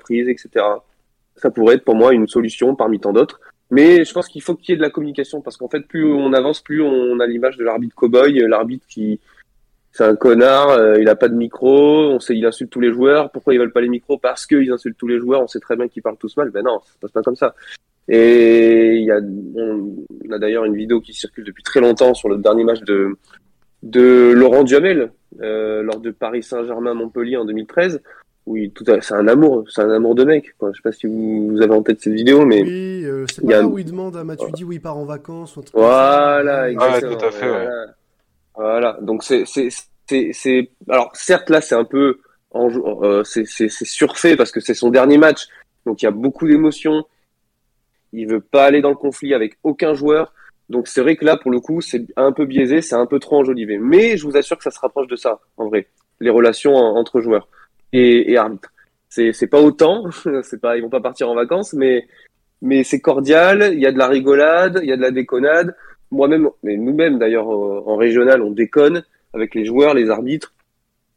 prises, 0.00 0.28
etc. 0.28 0.64
Ça 1.34 1.50
pourrait 1.50 1.74
être 1.74 1.84
pour 1.84 1.96
moi 1.96 2.12
une 2.14 2.28
solution 2.28 2.76
parmi 2.76 3.00
tant 3.00 3.12
d'autres. 3.12 3.40
Mais 3.72 4.04
je 4.04 4.12
pense 4.12 4.28
qu'il 4.28 4.42
faut 4.42 4.54
qu'il 4.54 4.70
y 4.70 4.72
ait 4.74 4.76
de 4.76 4.82
la 4.82 4.90
communication 4.90 5.40
parce 5.40 5.56
qu'en 5.56 5.68
fait, 5.68 5.80
plus 5.80 6.04
on 6.04 6.34
avance, 6.34 6.60
plus 6.60 6.82
on 6.82 7.18
a 7.20 7.26
l'image 7.26 7.56
de 7.56 7.64
l'arbitre 7.64 7.96
cow-boy, 7.96 8.46
l'arbitre 8.46 8.86
qui, 8.86 9.18
c'est 9.92 10.04
un 10.04 10.14
connard, 10.14 10.68
euh, 10.68 11.00
il 11.00 11.08
a 11.08 11.16
pas 11.16 11.28
de 11.28 11.34
micro, 11.34 12.10
on 12.10 12.20
sait 12.20 12.36
il 12.36 12.44
insulte 12.44 12.70
tous 12.70 12.80
les 12.80 12.92
joueurs. 12.92 13.30
Pourquoi 13.30 13.54
ils 13.54 13.58
veulent 13.58 13.72
pas 13.72 13.80
les 13.80 13.88
micros? 13.88 14.18
Parce 14.18 14.44
qu'ils 14.44 14.70
insultent 14.70 14.98
tous 14.98 15.08
les 15.08 15.18
joueurs. 15.18 15.42
On 15.42 15.46
sait 15.46 15.58
très 15.58 15.76
bien 15.76 15.88
qu'ils 15.88 16.02
parlent 16.02 16.18
tous 16.18 16.36
mal. 16.36 16.50
Ben 16.50 16.62
non, 16.62 16.80
ça 16.84 16.92
passe 17.00 17.12
pas 17.12 17.22
comme 17.22 17.36
ça. 17.36 17.54
Et 18.08 18.96
il 18.96 19.04
y 19.04 19.10
a, 19.10 19.20
on, 19.54 20.04
a 20.30 20.38
d'ailleurs 20.38 20.66
une 20.66 20.76
vidéo 20.76 21.00
qui 21.00 21.14
circule 21.14 21.44
depuis 21.44 21.62
très 21.62 21.80
longtemps 21.80 22.12
sur 22.12 22.28
le 22.28 22.36
dernier 22.36 22.64
match 22.64 22.80
de 22.80 23.16
de 23.82 24.32
Laurent 24.32 24.64
Duhamel 24.64 25.12
euh, 25.40 25.82
lors 25.82 25.98
de 25.98 26.10
Paris 26.10 26.42
Saint-Germain 26.42 26.94
Montpellier 26.94 27.36
en 27.38 27.46
2013 27.46 28.02
oui, 28.46 28.70
tout 28.70 28.84
à... 28.88 29.00
c'est 29.00 29.14
un 29.14 29.28
amour, 29.28 29.64
c'est 29.68 29.82
un 29.82 29.90
amour 29.90 30.14
de 30.14 30.24
mec. 30.24 30.56
Quoi. 30.58 30.70
Je 30.72 30.78
sais 30.78 30.82
pas 30.82 30.92
si 30.92 31.06
vous, 31.06 31.48
vous 31.50 31.62
avez 31.62 31.72
en 31.72 31.82
tête 31.82 32.00
cette 32.00 32.12
vidéo, 32.12 32.44
mais 32.44 32.62
oui, 32.62 33.04
euh, 33.04 33.24
c'est 33.32 33.46
pas 33.46 33.58
a... 33.58 33.60
là 33.60 33.66
où 33.66 33.78
il 33.78 33.84
demande 33.84 34.16
à 34.16 34.24
Matuidi 34.24 34.64
où 34.64 34.72
il 34.72 34.80
part 34.80 34.96
en 34.96 35.04
vacances. 35.04 35.56
Ou 35.56 35.62
voilà, 35.72 36.70
exactement. 36.70 37.12
Ouais, 37.12 37.16
tout 37.16 37.24
à 37.24 37.30
fait. 37.30 37.48
Voilà. 37.48 37.64
Ouais. 37.64 37.92
Voilà, 38.54 38.98
donc 39.00 39.24
c'est 39.24 39.44
c'est 39.46 39.70
c'est 40.32 40.70
alors 40.90 41.10
certes 41.14 41.48
là 41.48 41.62
c'est 41.62 41.74
un 41.74 41.84
peu 41.84 42.18
en, 42.50 42.68
euh, 43.02 43.24
c'est 43.24 43.46
c'est 43.46 43.68
surfait 43.70 44.36
parce 44.36 44.52
que 44.52 44.60
c'est 44.60 44.74
son 44.74 44.90
dernier 44.90 45.16
match, 45.16 45.46
donc 45.86 46.02
il 46.02 46.04
y 46.04 46.08
a 46.08 46.10
beaucoup 46.10 46.46
d'émotions. 46.46 47.04
Il 48.12 48.28
veut 48.28 48.42
pas 48.42 48.66
aller 48.66 48.82
dans 48.82 48.90
le 48.90 48.96
conflit 48.96 49.32
avec 49.32 49.56
aucun 49.62 49.94
joueur, 49.94 50.34
donc 50.68 50.86
c'est 50.86 51.00
vrai 51.00 51.16
que 51.16 51.24
là 51.24 51.38
pour 51.38 51.50
le 51.50 51.60
coup 51.60 51.80
c'est 51.80 52.04
un 52.16 52.32
peu 52.32 52.44
biaisé, 52.44 52.82
c'est 52.82 52.94
un 52.94 53.06
peu 53.06 53.18
trop 53.18 53.38
enjolivé. 53.38 53.78
Mais 53.78 54.18
je 54.18 54.26
vous 54.26 54.36
assure 54.36 54.58
que 54.58 54.64
ça 54.64 54.70
se 54.70 54.80
rapproche 54.80 55.06
de 55.06 55.16
ça 55.16 55.40
en 55.56 55.68
vrai, 55.68 55.88
les 56.20 56.28
relations 56.28 56.74
entre 56.74 57.22
joueurs 57.22 57.48
et, 57.92 58.32
et 58.32 58.36
arbitres. 58.36 58.72
C'est 59.08 59.32
c'est 59.32 59.46
pas 59.46 59.60
autant, 59.60 60.04
c'est 60.42 60.60
pas 60.60 60.76
ils 60.76 60.82
vont 60.82 60.90
pas 60.90 61.00
partir 61.00 61.28
en 61.28 61.34
vacances, 61.34 61.72
mais 61.74 62.06
mais 62.60 62.84
c'est 62.84 63.00
cordial. 63.00 63.70
Il 63.72 63.80
y 63.80 63.86
a 63.86 63.92
de 63.92 63.98
la 63.98 64.08
rigolade, 64.08 64.80
il 64.82 64.88
y 64.88 64.92
a 64.92 64.96
de 64.96 65.02
la 65.02 65.10
déconnade 65.10 65.74
moi-même, 66.12 66.48
mais 66.62 66.76
nous-mêmes 66.76 67.18
d'ailleurs 67.18 67.48
en 67.48 67.96
régional, 67.96 68.42
on 68.42 68.50
déconne 68.50 69.02
avec 69.34 69.54
les 69.54 69.64
joueurs, 69.64 69.94
les 69.94 70.10
arbitres. 70.10 70.52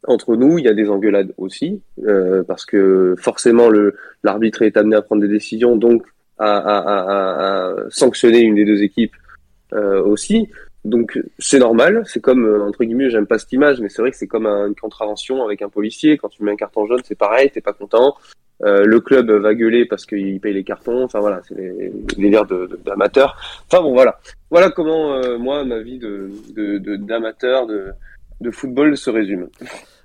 Entre 0.08 0.36
nous, 0.36 0.58
il 0.58 0.64
y 0.64 0.68
a 0.68 0.74
des 0.74 0.88
engueulades 0.88 1.32
aussi, 1.36 1.82
euh, 2.04 2.42
parce 2.44 2.64
que 2.64 3.14
forcément 3.18 3.68
le 3.68 3.96
l'arbitre 4.22 4.62
est 4.62 4.76
amené 4.76 4.96
à 4.96 5.02
prendre 5.02 5.22
des 5.22 5.28
décisions, 5.28 5.76
donc 5.76 6.02
à, 6.38 6.56
à, 6.56 6.78
à, 6.78 7.70
à 7.70 7.90
sanctionner 7.90 8.40
une 8.40 8.54
des 8.54 8.64
deux 8.64 8.82
équipes 8.82 9.14
euh, 9.72 10.02
aussi. 10.02 10.48
Donc 10.86 11.20
c'est 11.40 11.58
normal, 11.58 12.04
c'est 12.06 12.20
comme 12.20 12.44
euh, 12.44 12.62
entre 12.62 12.84
guillemets, 12.84 13.10
j'aime 13.10 13.26
pas 13.26 13.38
cette 13.38 13.52
image, 13.52 13.80
mais 13.80 13.88
c'est 13.88 14.02
vrai 14.02 14.12
que 14.12 14.16
c'est 14.16 14.28
comme 14.28 14.46
une 14.46 14.76
contravention 14.76 15.42
avec 15.44 15.60
un 15.60 15.68
policier. 15.68 16.16
Quand 16.16 16.28
tu 16.28 16.44
mets 16.44 16.52
un 16.52 16.56
carton 16.56 16.86
jaune, 16.86 17.00
c'est 17.04 17.18
pareil, 17.18 17.50
t'es 17.50 17.60
pas 17.60 17.72
content. 17.72 18.14
Euh, 18.62 18.84
le 18.84 19.00
club 19.00 19.28
va 19.32 19.54
gueuler 19.54 19.84
parce 19.84 20.06
qu'il 20.06 20.40
paye 20.40 20.54
les 20.54 20.62
cartons. 20.62 21.02
Enfin 21.02 21.18
voilà, 21.18 21.40
c'est 21.48 21.56
les, 21.56 21.92
les 22.16 22.30
d'amateurs. 22.84 23.36
Enfin 23.66 23.82
bon 23.82 23.94
voilà, 23.94 24.20
voilà 24.48 24.70
comment 24.70 25.14
euh, 25.14 25.38
moi 25.38 25.64
ma 25.64 25.80
vie 25.80 25.98
de 25.98 26.30
d'amateur 26.98 27.66
de, 27.66 27.86
de, 28.40 28.50
football 28.52 28.96
se 28.96 29.10
résume. 29.10 29.48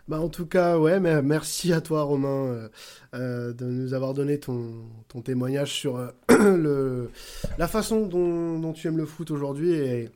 Bah 0.07 0.19
en 0.19 0.29
tout 0.29 0.47
cas 0.47 0.79
ouais, 0.79 0.99
mais 0.99 1.21
merci 1.21 1.73
à 1.73 1.81
toi 1.81 2.01
Romain 2.01 2.69
de 3.13 3.65
nous 3.65 3.93
avoir 3.93 4.15
donné 4.15 4.39
ton, 4.39 4.65
ton 5.09 5.21
témoignage 5.21 5.73
sur 5.73 6.11
le 6.29 7.11
la 7.59 7.67
façon 7.67 8.07
dont, 8.07 8.73
tu 8.73 8.87
aimes 8.87 8.97
le 8.97 9.05
foot 9.05 9.29
aujourd'hui 9.29 10.09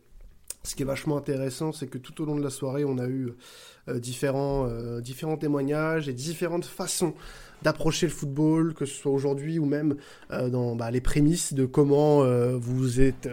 ce 0.65 0.75
qui 0.75 0.83
est 0.83 0.85
vachement 0.85 1.17
intéressant, 1.17 1.71
c'est 1.71 1.87
que 1.87 1.97
tout 1.97 2.21
au 2.21 2.25
long 2.25 2.35
de 2.35 2.43
la 2.43 2.49
soirée, 2.49 2.83
on 2.83 2.97
a 2.97 3.07
eu 3.07 3.33
différents, 3.87 4.67
différents 4.99 5.37
témoignages 5.37 6.09
et 6.09 6.13
différentes 6.13 6.65
façons 6.65 7.13
d'approcher 7.65 8.05
le 8.05 8.11
football, 8.11 8.73
que 8.73 8.85
ce 8.85 8.95
soit 8.95 9.11
aujourd'hui 9.11 9.59
ou 9.59 9.65
même 9.65 9.95
euh, 10.31 10.49
dans 10.49 10.75
bah, 10.75 10.91
les 10.91 11.01
prémices 11.01 11.53
de 11.53 11.65
comment 11.65 12.23
euh, 12.23 12.55
vous 12.57 13.01
êtes. 13.01 13.29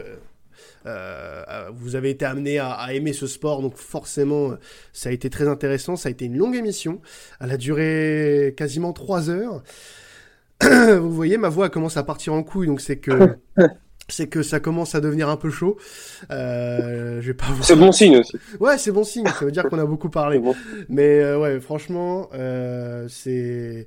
Euh, 0.87 1.71
vous 1.75 1.95
avez 1.97 2.11
été 2.11 2.25
amené 2.25 2.59
à, 2.59 2.71
à, 2.71 2.93
aimer 2.93 3.13
ce 3.13 3.27
sport, 3.27 3.63
donc 3.63 3.77
forcément, 3.77 4.55
ça 4.93 5.11
a 5.11 5.13
été 5.13 5.31
très 5.31 5.49
intéressant. 5.49 5.97
Ça 5.97 6.09
a 6.09 6.13
été 6.13 6.25
une 6.25 6.37
longue 6.37 6.57
émission. 6.57 7.01
Elle 7.41 7.53
a 7.53 7.57
duré 7.57 8.55
quasiment 8.57 8.93
trois 8.93 9.31
heures. 9.31 9.63
vous 10.63 11.13
voyez, 11.13 11.39
ma 11.39 11.49
voix 11.49 11.69
commence 11.69 11.97
à 11.97 12.03
partir 12.03 12.33
en 12.35 12.43
couille, 12.43 12.67
donc 12.67 12.81
c'est 12.81 12.99
que 12.99 13.37
c'est 14.13 14.29
que 14.29 14.43
ça 14.43 14.61
commence 14.61 14.95
à 14.95 15.01
devenir 15.01 15.29
un 15.29 15.37
peu 15.37 15.51
chaud. 15.51 15.77
Euh, 16.31 17.21
je 17.21 17.27
vais 17.29 17.35
pas. 17.35 17.47
C'est 17.63 17.77
bon 17.77 17.93
signe 17.93 18.19
aussi. 18.19 18.37
Ouais, 18.61 18.79
c'est 18.79 18.93
bon 18.93 19.05
signe. 19.05 19.27
Ça 19.27 19.45
veut 19.45 19.53
dire 19.53 19.65
qu'on 19.65 19.79
a 19.79 19.87
beaucoup 19.87 20.11
parlé. 20.11 20.39
Bon. 20.39 20.55
Mais 20.89 21.21
euh, 21.21 21.39
ouais, 21.39 21.61
franchement, 21.61 22.29
euh, 22.35 23.07
c'est 23.09 23.87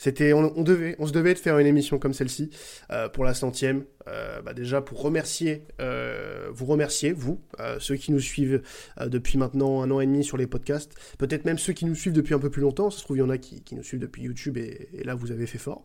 c'était, 0.00 0.32
on, 0.32 0.50
on, 0.56 0.62
devait, 0.62 0.96
on 0.98 1.06
se 1.06 1.12
devait 1.12 1.34
de 1.34 1.38
faire 1.38 1.58
une 1.58 1.66
émission 1.66 1.98
comme 1.98 2.14
celle-ci 2.14 2.48
euh, 2.90 3.10
pour 3.10 3.22
la 3.22 3.34
centième. 3.34 3.84
Euh, 4.10 4.40
bah 4.42 4.54
déjà 4.54 4.80
pour 4.80 5.02
remercier, 5.02 5.62
euh, 5.80 6.48
vous 6.52 6.66
remercier, 6.66 7.12
vous, 7.12 7.40
euh, 7.60 7.76
ceux 7.78 7.96
qui 7.96 8.12
nous 8.12 8.20
suivent 8.20 8.62
depuis 9.06 9.38
maintenant 9.38 9.82
un 9.82 9.90
an 9.90 10.00
et 10.00 10.06
demi 10.06 10.24
sur 10.24 10.36
les 10.36 10.46
podcasts, 10.46 10.94
peut-être 11.18 11.44
même 11.44 11.58
ceux 11.58 11.72
qui 11.72 11.84
nous 11.84 11.94
suivent 11.94 12.12
depuis 12.12 12.34
un 12.34 12.38
peu 12.38 12.50
plus 12.50 12.62
longtemps. 12.62 12.90
Ça 12.90 12.98
se 12.98 13.04
trouve, 13.04 13.18
il 13.18 13.20
y 13.20 13.22
en 13.22 13.30
a 13.30 13.38
qui, 13.38 13.62
qui 13.62 13.74
nous 13.74 13.82
suivent 13.82 14.00
depuis 14.00 14.22
YouTube 14.22 14.56
et, 14.56 14.88
là 15.04 15.14
vous 15.14 15.30
avez 15.30 15.46
fait 15.46 15.58
fort. 15.58 15.82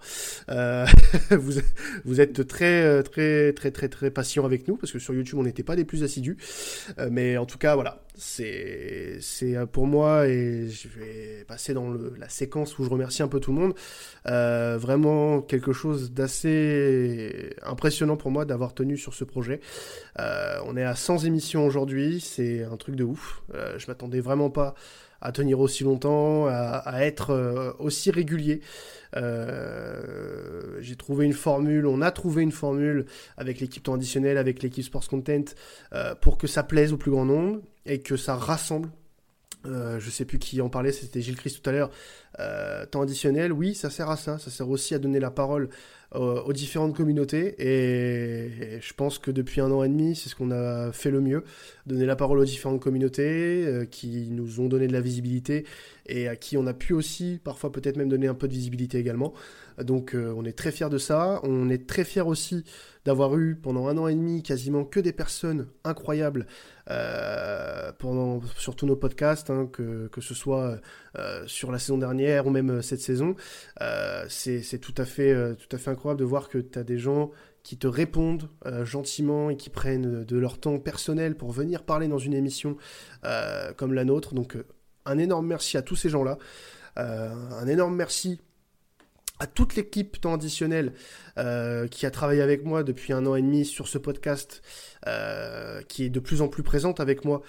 vous, 1.32 1.54
vous 2.04 2.22
êtes 2.22 2.48
très, 2.48 3.04
très, 3.04 3.54
très, 3.54 3.72
très, 3.72 3.90
très 3.90 4.12
patient 4.12 4.46
avec 4.46 4.68
nous 4.68 4.78
parce 4.78 4.92
que 4.92 5.00
sur 5.00 5.14
YouTube 5.14 5.40
on 5.40 5.44
n'était 5.44 5.64
pas 5.64 5.76
des 5.76 5.86
plus 5.86 6.04
assidus. 6.04 6.38
mais 7.12 7.38
en 7.38 7.46
tout 7.46 7.58
cas, 7.58 7.76
voilà, 7.76 8.04
c'est, 8.16 9.20
pour 9.72 9.88
moi 9.88 10.28
et 10.28 10.70
je 10.70 10.88
vais 10.88 11.44
passer 11.48 11.74
dans 11.74 11.94
la 12.18 12.30
séquence 12.30 12.80
où 12.80 12.84
je 12.84 12.90
remercie 12.90 13.24
un 13.24 13.28
peu 13.28 13.40
tout 13.40 13.54
le 13.54 13.60
monde. 13.60 13.74
Vraiment 14.26 15.42
quelque 15.42 15.74
chose 15.74 16.12
d'assez 16.12 17.56
impressionnant 17.62 18.15
pour 18.16 18.32
moi 18.32 18.46
d'avoir 18.46 18.74
tenu 18.74 18.98
sur 18.98 19.14
ce 19.14 19.24
projet. 19.24 19.60
Euh, 20.20 20.58
on 20.66 20.78
est 20.78 20.84
à 20.84 20.96
100 20.96 21.26
émissions 21.26 21.66
aujourd'hui, 21.66 22.20
c'est 22.20 22.64
un 22.64 22.78
truc 22.78 22.96
de 22.96 23.04
ouf. 23.04 23.42
Euh, 23.54 23.78
je 23.78 23.88
m'attendais 23.88 24.20
vraiment 24.20 24.50
pas 24.50 24.76
à 25.22 25.32
tenir 25.32 25.60
aussi 25.60 25.84
longtemps, 25.84 26.46
à, 26.48 27.00
être 27.00 27.32
euh, 27.32 27.72
aussi 27.80 28.12
régulier. 28.12 28.62
J'ai 29.16 30.96
trouvé 30.98 31.26
une 31.26 31.34
formule, 31.34 31.88
on 31.88 32.02
a 32.02 32.12
trouvé 32.12 32.44
une 32.44 32.52
formule 32.52 33.06
avec 33.38 33.60
l'équipe 33.60 33.82
traditionnelle, 33.82 34.38
avec 34.38 34.62
l'équipe 34.62 34.84
Sports 34.84 35.08
Content, 35.08 35.46
pour 36.22 36.38
que 36.38 36.48
ça 36.48 36.64
plaise 36.64 36.92
au 36.94 36.98
plus 36.98 37.12
grand 37.12 37.26
nombre 37.26 37.62
et 37.86 38.02
que 38.02 38.18
ça 38.18 38.36
rassemble. 38.36 38.90
Euh, 39.66 40.00
je 40.00 40.10
sais 40.10 40.26
plus 40.26 40.40
qui 40.40 40.62
en 40.62 40.70
parlait, 40.70 40.92
c'était 40.92 41.22
Gilles 41.22 41.38
Christ 41.38 41.62
tout 41.62 41.70
à 41.70 41.74
l'heure. 41.74 41.92
Euh, 42.40 42.86
temps 42.86 43.02
additionnel, 43.02 43.54
oui, 43.54 43.76
ça 43.76 43.90
sert 43.90 44.10
à 44.10 44.18
ça. 44.18 44.38
Ça 44.40 44.52
sert 44.52 44.70
aussi 44.70 44.94
à 44.94 45.00
donner 45.00 45.20
la 45.20 45.32
parole 45.32 45.70
euh, 46.16 46.42
aux 46.44 46.54
différentes 46.54 46.96
communautés. 46.96 47.56
Et, 47.60 48.80
je 48.80 48.94
pense 48.94 49.20
que 49.20 49.32
depuis 49.32 49.62
un 49.62 49.72
an 49.72 49.84
et 49.84 49.90
demi, 49.90 50.16
c'est 50.16 50.30
ce 50.30 50.36
qu'on 50.36 50.52
a 50.52 50.92
fait 50.92 51.12
le 51.12 51.22
mieux. 51.22 51.44
Donner 51.88 52.06
la 52.06 52.16
parole 52.16 52.40
aux 52.40 52.46
différentes 52.46 52.82
communautés 52.82 53.66
euh, 53.66 53.86
qui 53.86 54.28
nous 54.30 54.60
ont 54.60 54.68
donné 54.68 54.88
de 54.88 54.94
la 54.94 55.02
visibilité 55.02 55.66
et 56.06 56.28
à 56.28 56.36
qui 56.36 56.58
on 56.58 56.68
a 56.68 56.74
pu 56.74 56.94
aussi 56.94 57.40
parfois 57.44 57.72
peut-être 57.72 57.98
même 57.98 58.10
donner 58.10 58.28
un 58.28 58.34
peu 58.34 58.48
de 58.48 58.54
visibilité 58.54 58.98
également. 58.98 59.34
Donc 59.84 60.16
euh, 60.16 60.34
on 60.36 60.46
est 60.46 60.58
très 60.58 60.72
fiers 60.72 60.90
de 60.90 60.98
ça. 60.98 61.40
On 61.44 61.70
est 61.70 61.88
très 61.88 62.04
fiers 62.04 62.22
aussi 62.22 62.64
d'avoir 63.04 63.38
eu 63.38 63.56
pendant 63.56 63.88
un 63.88 63.98
an 63.98 64.08
et 64.08 64.16
demi 64.16 64.42
quasiment 64.42 64.84
que 64.84 65.00
des 65.00 65.14
personnes 65.14 65.68
incroyables 65.84 66.48
euh, 66.90 67.92
pendant 68.00 68.42
sur 68.58 68.76
tous 68.76 68.86
nos 68.86 68.96
podcasts, 68.96 69.50
hein, 69.50 69.70
que, 69.72 70.08
que 70.08 70.22
ce 70.22 70.34
soit 70.34 70.80
euh, 71.18 71.44
sur 71.46 71.72
la 71.72 71.78
saison 71.78 71.98
dernière 71.98 72.48
ou 72.48 72.50
même 72.50 72.82
cette 72.82 73.02
saison. 73.02 73.36
C'est 74.30 74.80
tout 74.80 74.96
à 74.98 75.06
fait 75.06 75.56
tout 75.56 75.76
à 75.76 75.78
fait 75.78 75.92
incroyable 75.92 76.20
de 76.20 76.26
voir 76.26 76.50
que 76.50 76.58
tu 76.58 76.80
as 76.80 76.84
des 76.84 76.98
gens 76.98 77.32
qui 77.64 77.78
te 77.78 77.88
répondent 77.88 78.50
gentiment 78.84 79.50
et 79.50 79.58
qui 79.58 79.70
prennent 79.70 80.24
de 80.24 80.38
leur 80.38 80.60
temps 80.60 80.78
personnel 80.80 81.36
pour 81.36 81.52
venir 81.52 81.84
parler 81.84 82.08
dans 82.08 82.20
une 82.20 82.34
émission 82.34 82.78
comme 83.78 83.94
la 83.94 84.04
nôtre. 84.04 84.34
Donc 84.34 84.58
un 85.06 85.18
énorme 85.18 85.48
merci 85.48 85.78
à 85.78 85.82
tous 85.82 85.96
ces 85.96 86.10
gens-là. 86.10 86.38
Un 86.96 87.68
énorme 87.68 87.96
merci 87.96 88.40
à 89.40 89.48
toute 89.48 89.76
l'équipe 89.76 90.20
temps 90.22 90.36
additionnel 90.36 90.94
euh, 91.38 91.88
qui 91.88 92.06
a 92.06 92.12
travaillé 92.12 92.42
avec 92.42 92.64
moi 92.64 92.84
depuis 92.84 93.14
un 93.14 93.26
an 93.26 93.36
et 93.36 93.42
demi 93.42 93.66
sur 93.66 93.88
ce 93.88 93.98
podcast, 93.98 94.62
euh, 95.08 95.82
qui 95.88 96.06
est 96.06 96.10
de 96.10 96.20
plus 96.20 96.42
en 96.42 96.48
plus 96.48 96.64
présente 96.64 97.00
avec 97.00 97.26
moi. 97.26 97.42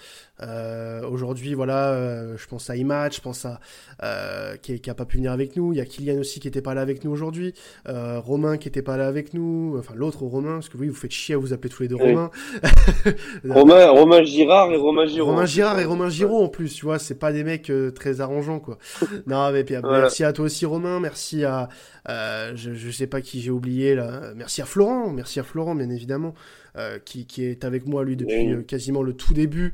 Euh, 0.43 1.07
Aujourd'hui, 1.09 1.55
voilà, 1.55 1.93
euh, 1.93 2.37
je 2.37 2.47
pense 2.47 2.69
à 2.69 2.77
Imad, 2.77 3.15
je 3.15 3.21
pense 3.21 3.45
à 3.45 3.61
euh, 4.03 4.57
qui, 4.57 4.81
qui 4.81 4.91
a 4.91 4.95
pas 4.95 5.05
pu 5.07 5.17
venir 5.17 5.33
avec 5.33 5.57
nous. 5.57 5.73
Il 5.73 5.79
y 5.79 5.81
a 5.81 5.87
Kylian 5.87 6.19
aussi 6.19 6.41
qui 6.41 6.49
était 6.49 6.61
pas 6.63 6.75
là 6.75 6.83
avec 6.83 7.05
nous 7.05 7.11
aujourd'hui. 7.11 7.55
Euh, 7.89 8.21
Romain 8.21 8.57
qui 8.59 8.69
était 8.69 8.83
pas 8.83 8.97
là 8.97 9.07
avec 9.07 9.33
nous. 9.35 9.77
Enfin, 9.79 9.95
l'autre 9.97 10.25
Romain, 10.25 10.55
parce 10.55 10.69
que 10.69 10.77
oui, 10.77 10.89
vous 10.89 10.95
faites 10.95 11.13
chier 11.13 11.35
à 11.35 11.39
vous 11.39 11.53
appeler 11.53 11.71
tous 11.71 11.83
les 11.83 11.89
deux 11.89 11.97
Oui. 11.97 12.11
Romain. 12.15 12.31
Romain, 13.49 13.89
Romain 13.89 14.23
Girard 14.25 14.71
et 14.73 14.77
Romain 14.77 15.07
Giraud. 15.07 15.31
Romain 15.31 15.47
Girard 15.47 15.79
et 15.81 15.85
Romain 15.85 16.09
Giraud 16.09 16.43
en 16.43 16.49
plus, 16.49 16.75
tu 16.75 16.85
vois, 16.85 16.99
c'est 16.99 17.15
pas 17.19 17.33
des 17.33 17.45
mecs 17.45 17.73
très 17.95 18.21
arrangeants 18.21 18.61
quoi. 18.61 18.79
non, 19.27 19.51
mais 19.53 19.65
puis, 19.65 19.77
Voilà. 19.77 20.01
merci 20.03 20.25
à 20.25 20.33
toi 20.33 20.45
aussi 20.47 20.67
Romain, 20.67 21.01
merci 21.01 21.45
à 21.45 21.69
euh, 22.09 22.53
je, 22.55 22.75
je 22.75 22.91
sais 22.91 23.07
pas 23.07 23.21
qui 23.21 23.41
j'ai 23.41 23.51
oublié 23.51 23.95
là, 23.95 24.33
merci 24.37 24.63
à 24.63 24.65
Florent, 24.65 25.11
merci 25.11 25.41
à 25.41 25.43
Florent 25.43 25.75
bien 25.75 25.91
évidemment, 25.91 26.35
euh, 26.77 26.99
qui, 26.99 27.27
qui 27.27 27.45
est 27.45 27.65
avec 27.65 27.87
moi 27.87 28.05
lui 28.05 28.17
depuis 28.17 28.47
Oui. 28.47 28.53
euh, 28.53 28.63
quasiment 28.63 29.03
le 29.03 29.13
tout 29.15 29.35
début. 29.35 29.73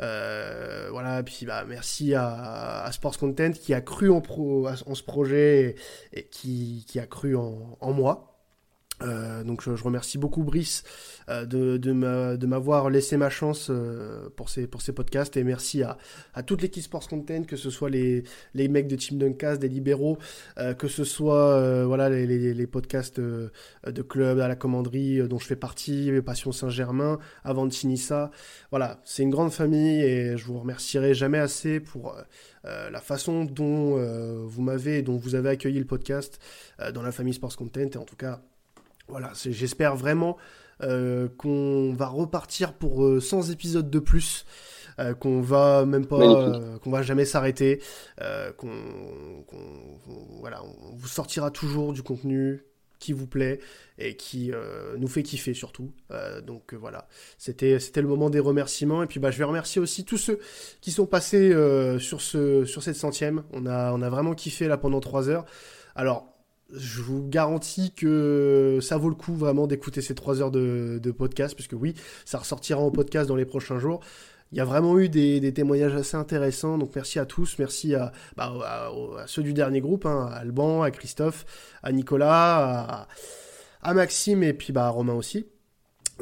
Euh, 0.00 0.88
voilà, 0.90 1.22
puis 1.22 1.46
bah 1.46 1.64
merci 1.68 2.14
à, 2.14 2.82
à 2.84 2.92
Sports 2.92 3.18
Content 3.18 3.52
qui 3.52 3.74
a 3.74 3.80
cru 3.80 4.10
en 4.10 4.20
pro 4.20 4.68
en 4.68 4.94
ce 4.94 5.02
projet 5.02 5.76
et, 6.12 6.20
et 6.20 6.22
qui, 6.24 6.84
qui 6.88 6.98
a 6.98 7.06
cru 7.06 7.36
en, 7.36 7.76
en 7.80 7.92
moi. 7.92 8.29
Euh, 9.02 9.44
donc 9.44 9.62
je, 9.62 9.76
je 9.76 9.82
remercie 9.84 10.18
beaucoup 10.18 10.42
Brice 10.42 10.82
euh, 11.30 11.46
de, 11.46 11.78
de 11.78 11.92
m'a- 11.92 12.36
de 12.36 12.46
m'avoir 12.46 12.90
laissé 12.90 13.16
ma 13.16 13.30
chance 13.30 13.68
euh, 13.70 14.28
pour, 14.36 14.50
ces, 14.50 14.66
pour 14.66 14.82
ces 14.82 14.92
podcasts 14.92 15.36
et 15.38 15.44
merci 15.44 15.82
à, 15.82 15.96
à 16.34 16.42
toute 16.42 16.60
l'équipe 16.60 16.82
Sports 16.82 17.08
Content, 17.08 17.44
que 17.44 17.56
ce 17.56 17.70
soit 17.70 17.88
les, 17.90 18.24
les 18.54 18.68
mecs 18.68 18.88
de 18.88 18.96
Team 18.96 19.18
Duncast, 19.18 19.60
des 19.60 19.68
libéraux, 19.68 20.18
euh, 20.58 20.74
que 20.74 20.86
ce 20.88 21.04
soit 21.04 21.54
euh, 21.54 21.84
voilà, 21.86 22.10
les, 22.10 22.26
les, 22.26 22.52
les 22.52 22.66
podcasts 22.66 23.20
de 23.20 24.02
club 24.02 24.38
à 24.40 24.48
la 24.48 24.56
commanderie 24.56 25.26
dont 25.28 25.38
je 25.38 25.46
fais 25.46 25.56
partie, 25.56 26.10
Passion 26.24 26.52
Saint-Germain, 26.52 27.18
avant 27.44 27.66
de 27.66 27.72
Sinissa. 27.72 28.30
Voilà, 28.70 29.00
c'est 29.04 29.22
une 29.22 29.30
grande 29.30 29.52
famille 29.52 30.02
et 30.02 30.36
je 30.36 30.44
vous 30.44 30.58
remercierai 30.60 31.14
jamais 31.14 31.38
assez 31.38 31.80
pour 31.80 32.14
euh, 32.66 32.90
la 32.90 33.00
façon 33.00 33.44
dont 33.44 33.96
euh, 33.98 34.44
vous 34.46 34.62
m'avez, 34.62 35.02
dont 35.02 35.16
vous 35.16 35.34
avez 35.34 35.48
accueilli 35.50 35.78
le 35.78 35.86
podcast 35.86 36.38
euh, 36.80 36.92
dans 36.92 37.02
la 37.02 37.12
famille 37.12 37.34
Sports 37.34 37.56
Content 37.56 37.88
et 37.92 37.96
en 37.96 38.04
tout 38.04 38.16
cas 38.16 38.42
voilà, 39.10 39.32
j'espère 39.34 39.96
vraiment 39.96 40.36
euh, 40.82 41.28
qu'on 41.36 41.92
va 41.92 42.06
repartir 42.06 42.72
pour 42.72 43.04
euh, 43.04 43.20
100 43.20 43.50
épisodes 43.50 43.90
de 43.90 43.98
plus, 43.98 44.46
euh, 44.98 45.14
qu'on 45.14 45.40
va 45.40 45.84
même 45.84 46.06
pas, 46.06 46.16
euh, 46.16 46.78
qu'on 46.78 46.90
va 46.90 47.02
jamais 47.02 47.24
s'arrêter, 47.24 47.82
euh, 48.20 48.52
qu'on, 48.52 48.70
voilà, 50.40 50.62
on 50.64 50.94
vous 50.96 51.08
sortira 51.08 51.50
toujours 51.50 51.92
du 51.92 52.02
contenu 52.02 52.64
qui 52.98 53.12
vous 53.12 53.26
plaît 53.26 53.58
et 53.98 54.14
qui 54.14 54.52
euh, 54.52 54.96
nous 54.98 55.08
fait 55.08 55.22
kiffer 55.22 55.54
surtout. 55.54 55.90
Euh, 56.10 56.40
donc 56.40 56.72
euh, 56.72 56.76
voilà, 56.76 57.08
c'était 57.38 57.80
c'était 57.80 58.02
le 58.02 58.08
moment 58.08 58.30
des 58.30 58.40
remerciements 58.40 59.02
et 59.02 59.06
puis 59.06 59.18
bah 59.18 59.30
je 59.30 59.38
vais 59.38 59.44
remercier 59.44 59.80
aussi 59.80 60.04
tous 60.04 60.18
ceux 60.18 60.38
qui 60.80 60.92
sont 60.92 61.06
passés 61.06 61.52
euh, 61.52 61.98
sur 61.98 62.20
ce 62.20 62.64
sur 62.64 62.82
cette 62.82 62.96
centième. 62.96 63.42
On 63.52 63.66
a 63.66 63.92
on 63.92 64.02
a 64.02 64.08
vraiment 64.10 64.34
kiffé 64.34 64.68
là 64.68 64.76
pendant 64.76 65.00
trois 65.00 65.28
heures. 65.28 65.46
Alors 65.96 66.29
je 66.74 67.02
vous 67.02 67.26
garantis 67.26 67.92
que 67.92 68.78
ça 68.82 68.96
vaut 68.96 69.08
le 69.08 69.14
coup 69.14 69.34
vraiment 69.34 69.66
d'écouter 69.66 70.02
ces 70.02 70.14
trois 70.14 70.40
heures 70.40 70.50
de, 70.50 71.10
podcast, 71.16 71.54
puisque 71.54 71.74
oui, 71.74 71.94
ça 72.24 72.38
ressortira 72.38 72.80
en 72.80 72.90
podcast 72.90 73.28
dans 73.28 73.36
les 73.36 73.44
prochains 73.44 73.78
jours. 73.78 74.00
Il 74.52 74.58
y 74.58 74.60
a 74.60 74.64
vraiment 74.64 74.98
eu 74.98 75.08
des, 75.08 75.52
témoignages 75.52 75.94
assez 75.94 76.16
intéressants, 76.16 76.78
donc 76.78 76.90
merci 76.94 77.18
à 77.18 77.26
tous, 77.26 77.56
merci 77.58 77.94
à, 77.94 78.12
bah, 78.36 78.90
ceux 79.26 79.42
du 79.42 79.52
dernier 79.52 79.80
groupe, 79.80 80.06
hein, 80.06 80.28
à 80.32 80.38
Alban, 80.38 80.82
à 80.82 80.90
Christophe, 80.90 81.44
à 81.82 81.92
Nicolas, 81.92 82.80
à, 82.80 83.08
à 83.82 83.94
Maxime 83.94 84.42
et 84.42 84.52
puis 84.52 84.72
bah, 84.72 84.86
à 84.86 84.88
Romain 84.88 85.14
aussi. 85.14 85.46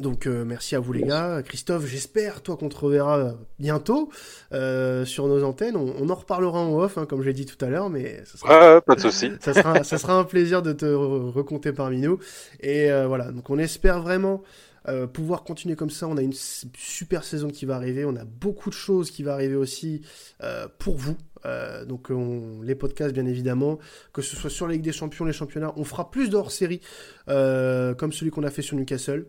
Donc 0.01 0.27
euh, 0.27 0.45
merci 0.45 0.77
à 0.77 0.81
vous 0.81 0.93
les 0.93 1.03
gars. 1.03 1.43
Christophe, 1.43 1.87
j'espère 1.87 2.43
toi 2.43 2.57
qu'on 2.57 2.69
te 2.69 2.77
reverra 2.77 3.19
euh, 3.19 3.33
bientôt 3.59 4.11
euh, 4.53 5.05
sur 5.05 5.27
nos 5.27 5.43
antennes. 5.45 5.77
On, 5.77 5.95
on 5.99 6.09
en 6.09 6.15
reparlera 6.15 6.61
en 6.61 6.79
off, 6.79 6.99
hein, 6.99 7.07
comme 7.07 7.23
j'ai 7.23 7.33
dit 7.33 7.47
tout 7.47 7.63
à 7.65 7.69
l'heure, 7.69 7.91
mais 7.91 8.23
ça 8.25 8.39
sera, 8.39 8.49
Ouais, 8.69 8.75
ouais, 8.75 8.81
pas 8.81 8.95
de 8.95 9.01
souci. 9.01 9.31
ça 9.41 9.55
sera, 9.55 9.83
ça 9.85 9.99
sera 9.99 10.15
un 10.19 10.25
plaisir 10.25 10.63
de 10.63 10.73
te 10.73 10.87
re- 10.87 11.31
recompter 11.31 11.73
parmi 11.73 11.99
nous. 12.01 12.19
Et 12.61 12.91
euh, 12.91 13.07
voilà, 13.09 13.33
donc 13.33 13.51
on 13.51 13.59
espère 13.59 14.01
vraiment 14.01 14.43
euh, 14.89 15.07
pouvoir 15.07 15.43
continuer 15.43 15.75
comme 15.77 15.91
ça. 15.91 16.07
On 16.07 16.17
a 16.17 16.23
une 16.23 16.33
super 16.33 17.25
saison 17.25 17.49
qui 17.49 17.65
va 17.67 17.75
arriver. 17.77 18.05
On 18.05 18.17
a 18.17 18.25
beaucoup 18.25 18.71
de 18.71 18.75
choses 18.75 19.11
qui 19.11 19.23
vont 19.23 19.33
arriver 19.33 19.57
aussi 19.57 20.03
euh, 20.43 20.69
pour 20.79 20.97
vous. 20.97 21.17
Euh, 21.47 21.85
donc 21.85 22.11
on, 22.11 22.63
les 22.63 22.75
podcasts 22.75 23.15
bien 23.15 23.27
évidemment, 23.27 23.79
que 24.13 24.23
ce 24.23 24.35
soit 24.37 24.51
sur 24.51 24.67
la 24.67 24.73
Ligue 24.75 24.83
des 24.83 24.93
Champions, 24.93 25.25
les 25.25 25.33
championnats, 25.33 25.73
on 25.77 25.85
fera 25.85 26.11
plus 26.11 26.31
de 26.31 26.37
hors-série 26.37 26.81
euh, 27.29 27.95
comme 27.95 28.13
celui 28.13 28.31
qu'on 28.33 28.43
a 28.43 28.51
fait 28.51 28.63
sur 28.63 28.77
Newcastle. 28.77 29.27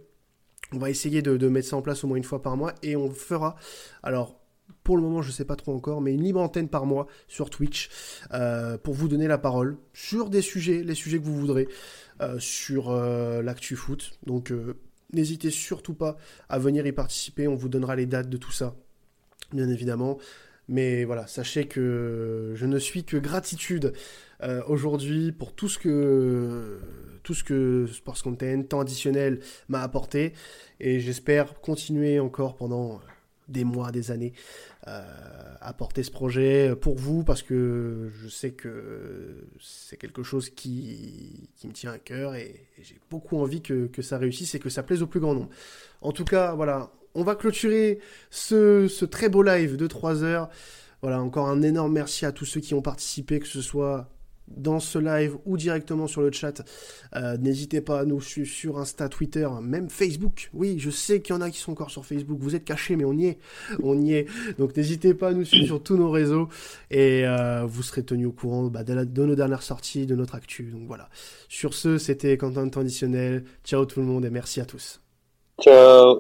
On 0.72 0.78
va 0.78 0.90
essayer 0.90 1.22
de, 1.22 1.48
mettre 1.48 1.68
ça 1.68 1.78
en 1.78 1.82
place 1.82 2.04
au 2.04 2.08
moins 2.08 2.18
une 2.18 2.24
fois 2.24 2.42
par 2.42 2.56
mois 2.56 2.74
et 2.84 2.96
on 2.96 3.10
fera. 3.10 3.56
Alors 4.04 4.40
pour 4.84 4.98
le 4.98 5.04
moment, 5.04 5.22
je 5.22 5.32
sais 5.32 5.46
pas 5.46 5.56
trop 5.56 5.74
encore, 5.74 6.00
mais 6.02 6.14
une 6.14 6.24
libre 6.24 6.40
antenne 6.40 6.70
par 6.70 6.86
mois 6.86 7.08
sur 7.28 7.50
Twitch 7.50 7.90
euh, 8.34 8.78
pour 8.78 8.94
vous 8.94 9.08
donner 9.08 9.28
la 9.28 9.38
parole 9.38 9.78
sur 9.94 10.30
des 10.30 10.42
sujets, 10.42 10.84
les 10.84 10.96
sujets 10.96 11.18
que 11.20 11.24
vous 11.24 11.36
voudrez, 11.36 11.68
euh, 12.22 12.38
sur 12.40 12.92
euh, 12.92 13.42
l'actu 13.42 13.76
foot. 13.76 14.20
Donc 14.26 14.54
n'hésitez 15.14 15.50
surtout 15.50 15.96
pas 15.96 16.18
à 16.50 16.60
venir 16.60 16.86
y 16.86 16.92
participer. 16.92 17.48
On 17.48 17.56
vous 17.56 17.70
donnera 17.70 17.96
les 17.96 18.06
dates 18.06 18.30
de 18.30 18.38
tout 18.38 18.52
ça, 18.52 18.76
bien 19.54 19.70
évidemment. 19.70 20.20
Mais 20.68 21.04
voilà, 21.04 21.26
sachez 21.26 21.66
que 21.66 22.54
je 22.56 22.66
ne 22.68 22.78
suis 22.78 23.04
que 23.04 23.18
gratitude 23.18 23.94
euh, 24.44 24.62
aujourd'hui 24.68 25.32
pour 25.32 25.54
tout 25.54 25.70
ce 25.70 25.78
que 25.78 26.80
tout 27.24 27.34
ce 27.34 27.44
que 27.44 27.86
Sports 27.92 28.24
Content, 28.24 28.64
temps 28.64 28.80
additionnel 28.80 29.40
m'a 29.68 29.82
apporté, 29.82 30.34
et 30.80 31.00
j'espère 31.00 31.60
continuer 31.62 32.20
encore 32.20 32.56
pendant 32.56 33.02
des 33.50 33.64
mois, 33.64 33.92
des 33.92 34.12
années 34.12 34.34
euh, 34.88 35.04
à 35.60 35.74
porter 35.74 36.04
ce 36.04 36.12
projet 36.12 36.76
pour 36.80 36.96
vous 36.96 37.24
parce 37.24 37.44
que 37.44 38.10
je 38.22 38.30
sais 38.30 38.52
que 38.52 39.48
c'est 39.60 39.98
quelque 39.98 40.24
chose 40.24 40.50
qui, 40.50 41.50
qui 41.56 41.68
me 41.68 41.74
tient 41.74 41.92
à 41.92 41.98
cœur 41.98 42.36
et, 42.36 42.68
et 42.78 42.84
j'ai 42.84 42.98
beaucoup 43.10 43.38
envie 43.38 43.62
que, 43.62 43.88
que 43.88 44.02
ça 44.02 44.18
réussisse 44.18 44.56
et 44.56 44.60
que 44.60 44.70
ça 44.70 44.84
plaise 44.84 45.02
au 45.02 45.08
plus 45.08 45.20
grand 45.20 45.34
nombre. 45.34 45.50
En 46.02 46.12
tout 46.12 46.26
cas, 46.26 46.54
voilà, 46.54 46.92
on 47.16 47.24
va 47.24 47.36
clôturer 47.36 48.00
ce, 48.30 48.88
ce 48.88 49.06
très 49.06 49.30
beau 49.30 49.44
live 49.44 49.76
de 49.76 49.88
3 49.88 50.24
heures. 50.24 50.50
Voilà, 51.02 51.22
encore 51.22 51.48
un 51.48 51.62
énorme 51.62 51.94
merci 51.94 52.26
à 52.26 52.32
tous 52.32 52.46
ceux 52.46 52.60
qui 52.60 52.74
ont 52.74 52.82
participé, 52.82 53.40
que 53.40 53.48
ce 53.48 53.62
soit 53.62 54.10
dans 54.56 54.80
ce 54.80 55.00
live 55.00 55.38
ou 55.46 55.58
directement 55.58 56.08
sur 56.08 56.22
le 56.22 56.32
chat. 56.32 56.64
Euh, 57.16 57.38
N'hésitez 57.38 57.82
pas 57.82 58.00
à 58.00 58.06
nous 58.06 58.22
suivre 58.22 58.50
sur 58.50 58.80
Insta, 58.80 59.10
Twitter, 59.10 59.48
même 59.62 59.90
Facebook. 59.90 60.50
Oui, 60.54 60.78
je 60.80 60.90
sais 60.90 61.22
qu'il 61.22 61.36
y 61.36 61.38
en 61.38 61.42
a 61.42 61.50
qui 61.50 61.60
sont 61.60 61.72
encore 61.72 61.92
sur 61.92 62.06
Facebook. 62.06 62.38
Vous 62.40 62.56
êtes 62.56 62.66
cachés, 62.66 62.96
mais 62.96 63.06
on 63.06 63.14
y 63.14 63.28
est. 63.28 63.38
On 63.84 64.00
y 64.00 64.14
est. 64.14 64.28
Donc 64.58 64.76
n'hésitez 64.76 65.14
pas 65.14 65.30
à 65.30 65.34
nous 65.34 65.46
suivre 65.46 65.66
sur 65.66 65.84
tous 65.84 65.98
nos 65.98 66.12
réseaux 66.12 66.50
et 66.92 67.26
euh, 67.26 67.66
vous 67.66 67.84
serez 67.84 68.04
tenus 68.04 68.28
au 68.28 68.32
courant 68.32 68.64
bah, 68.66 68.84
de, 68.84 68.94
nos 68.94 69.36
dernières 69.36 69.64
sorties, 69.64 70.06
de 70.06 70.16
notre 70.16 70.36
actu. 70.36 70.64
Donc 70.64 70.84
voilà. 70.88 71.10
Sur 71.48 71.74
ce, 71.74 71.98
c'était 71.98 72.38
Quentin 72.38 72.68
Traditionnel. 72.70 73.44
Ciao 73.64 73.86
tout 73.86 74.00
le 74.00 74.06
monde 74.06 74.26
et 74.26 74.30
merci 74.30 74.62
à 74.62 74.66
tous. 74.66 75.02
Ciao. 75.62 76.20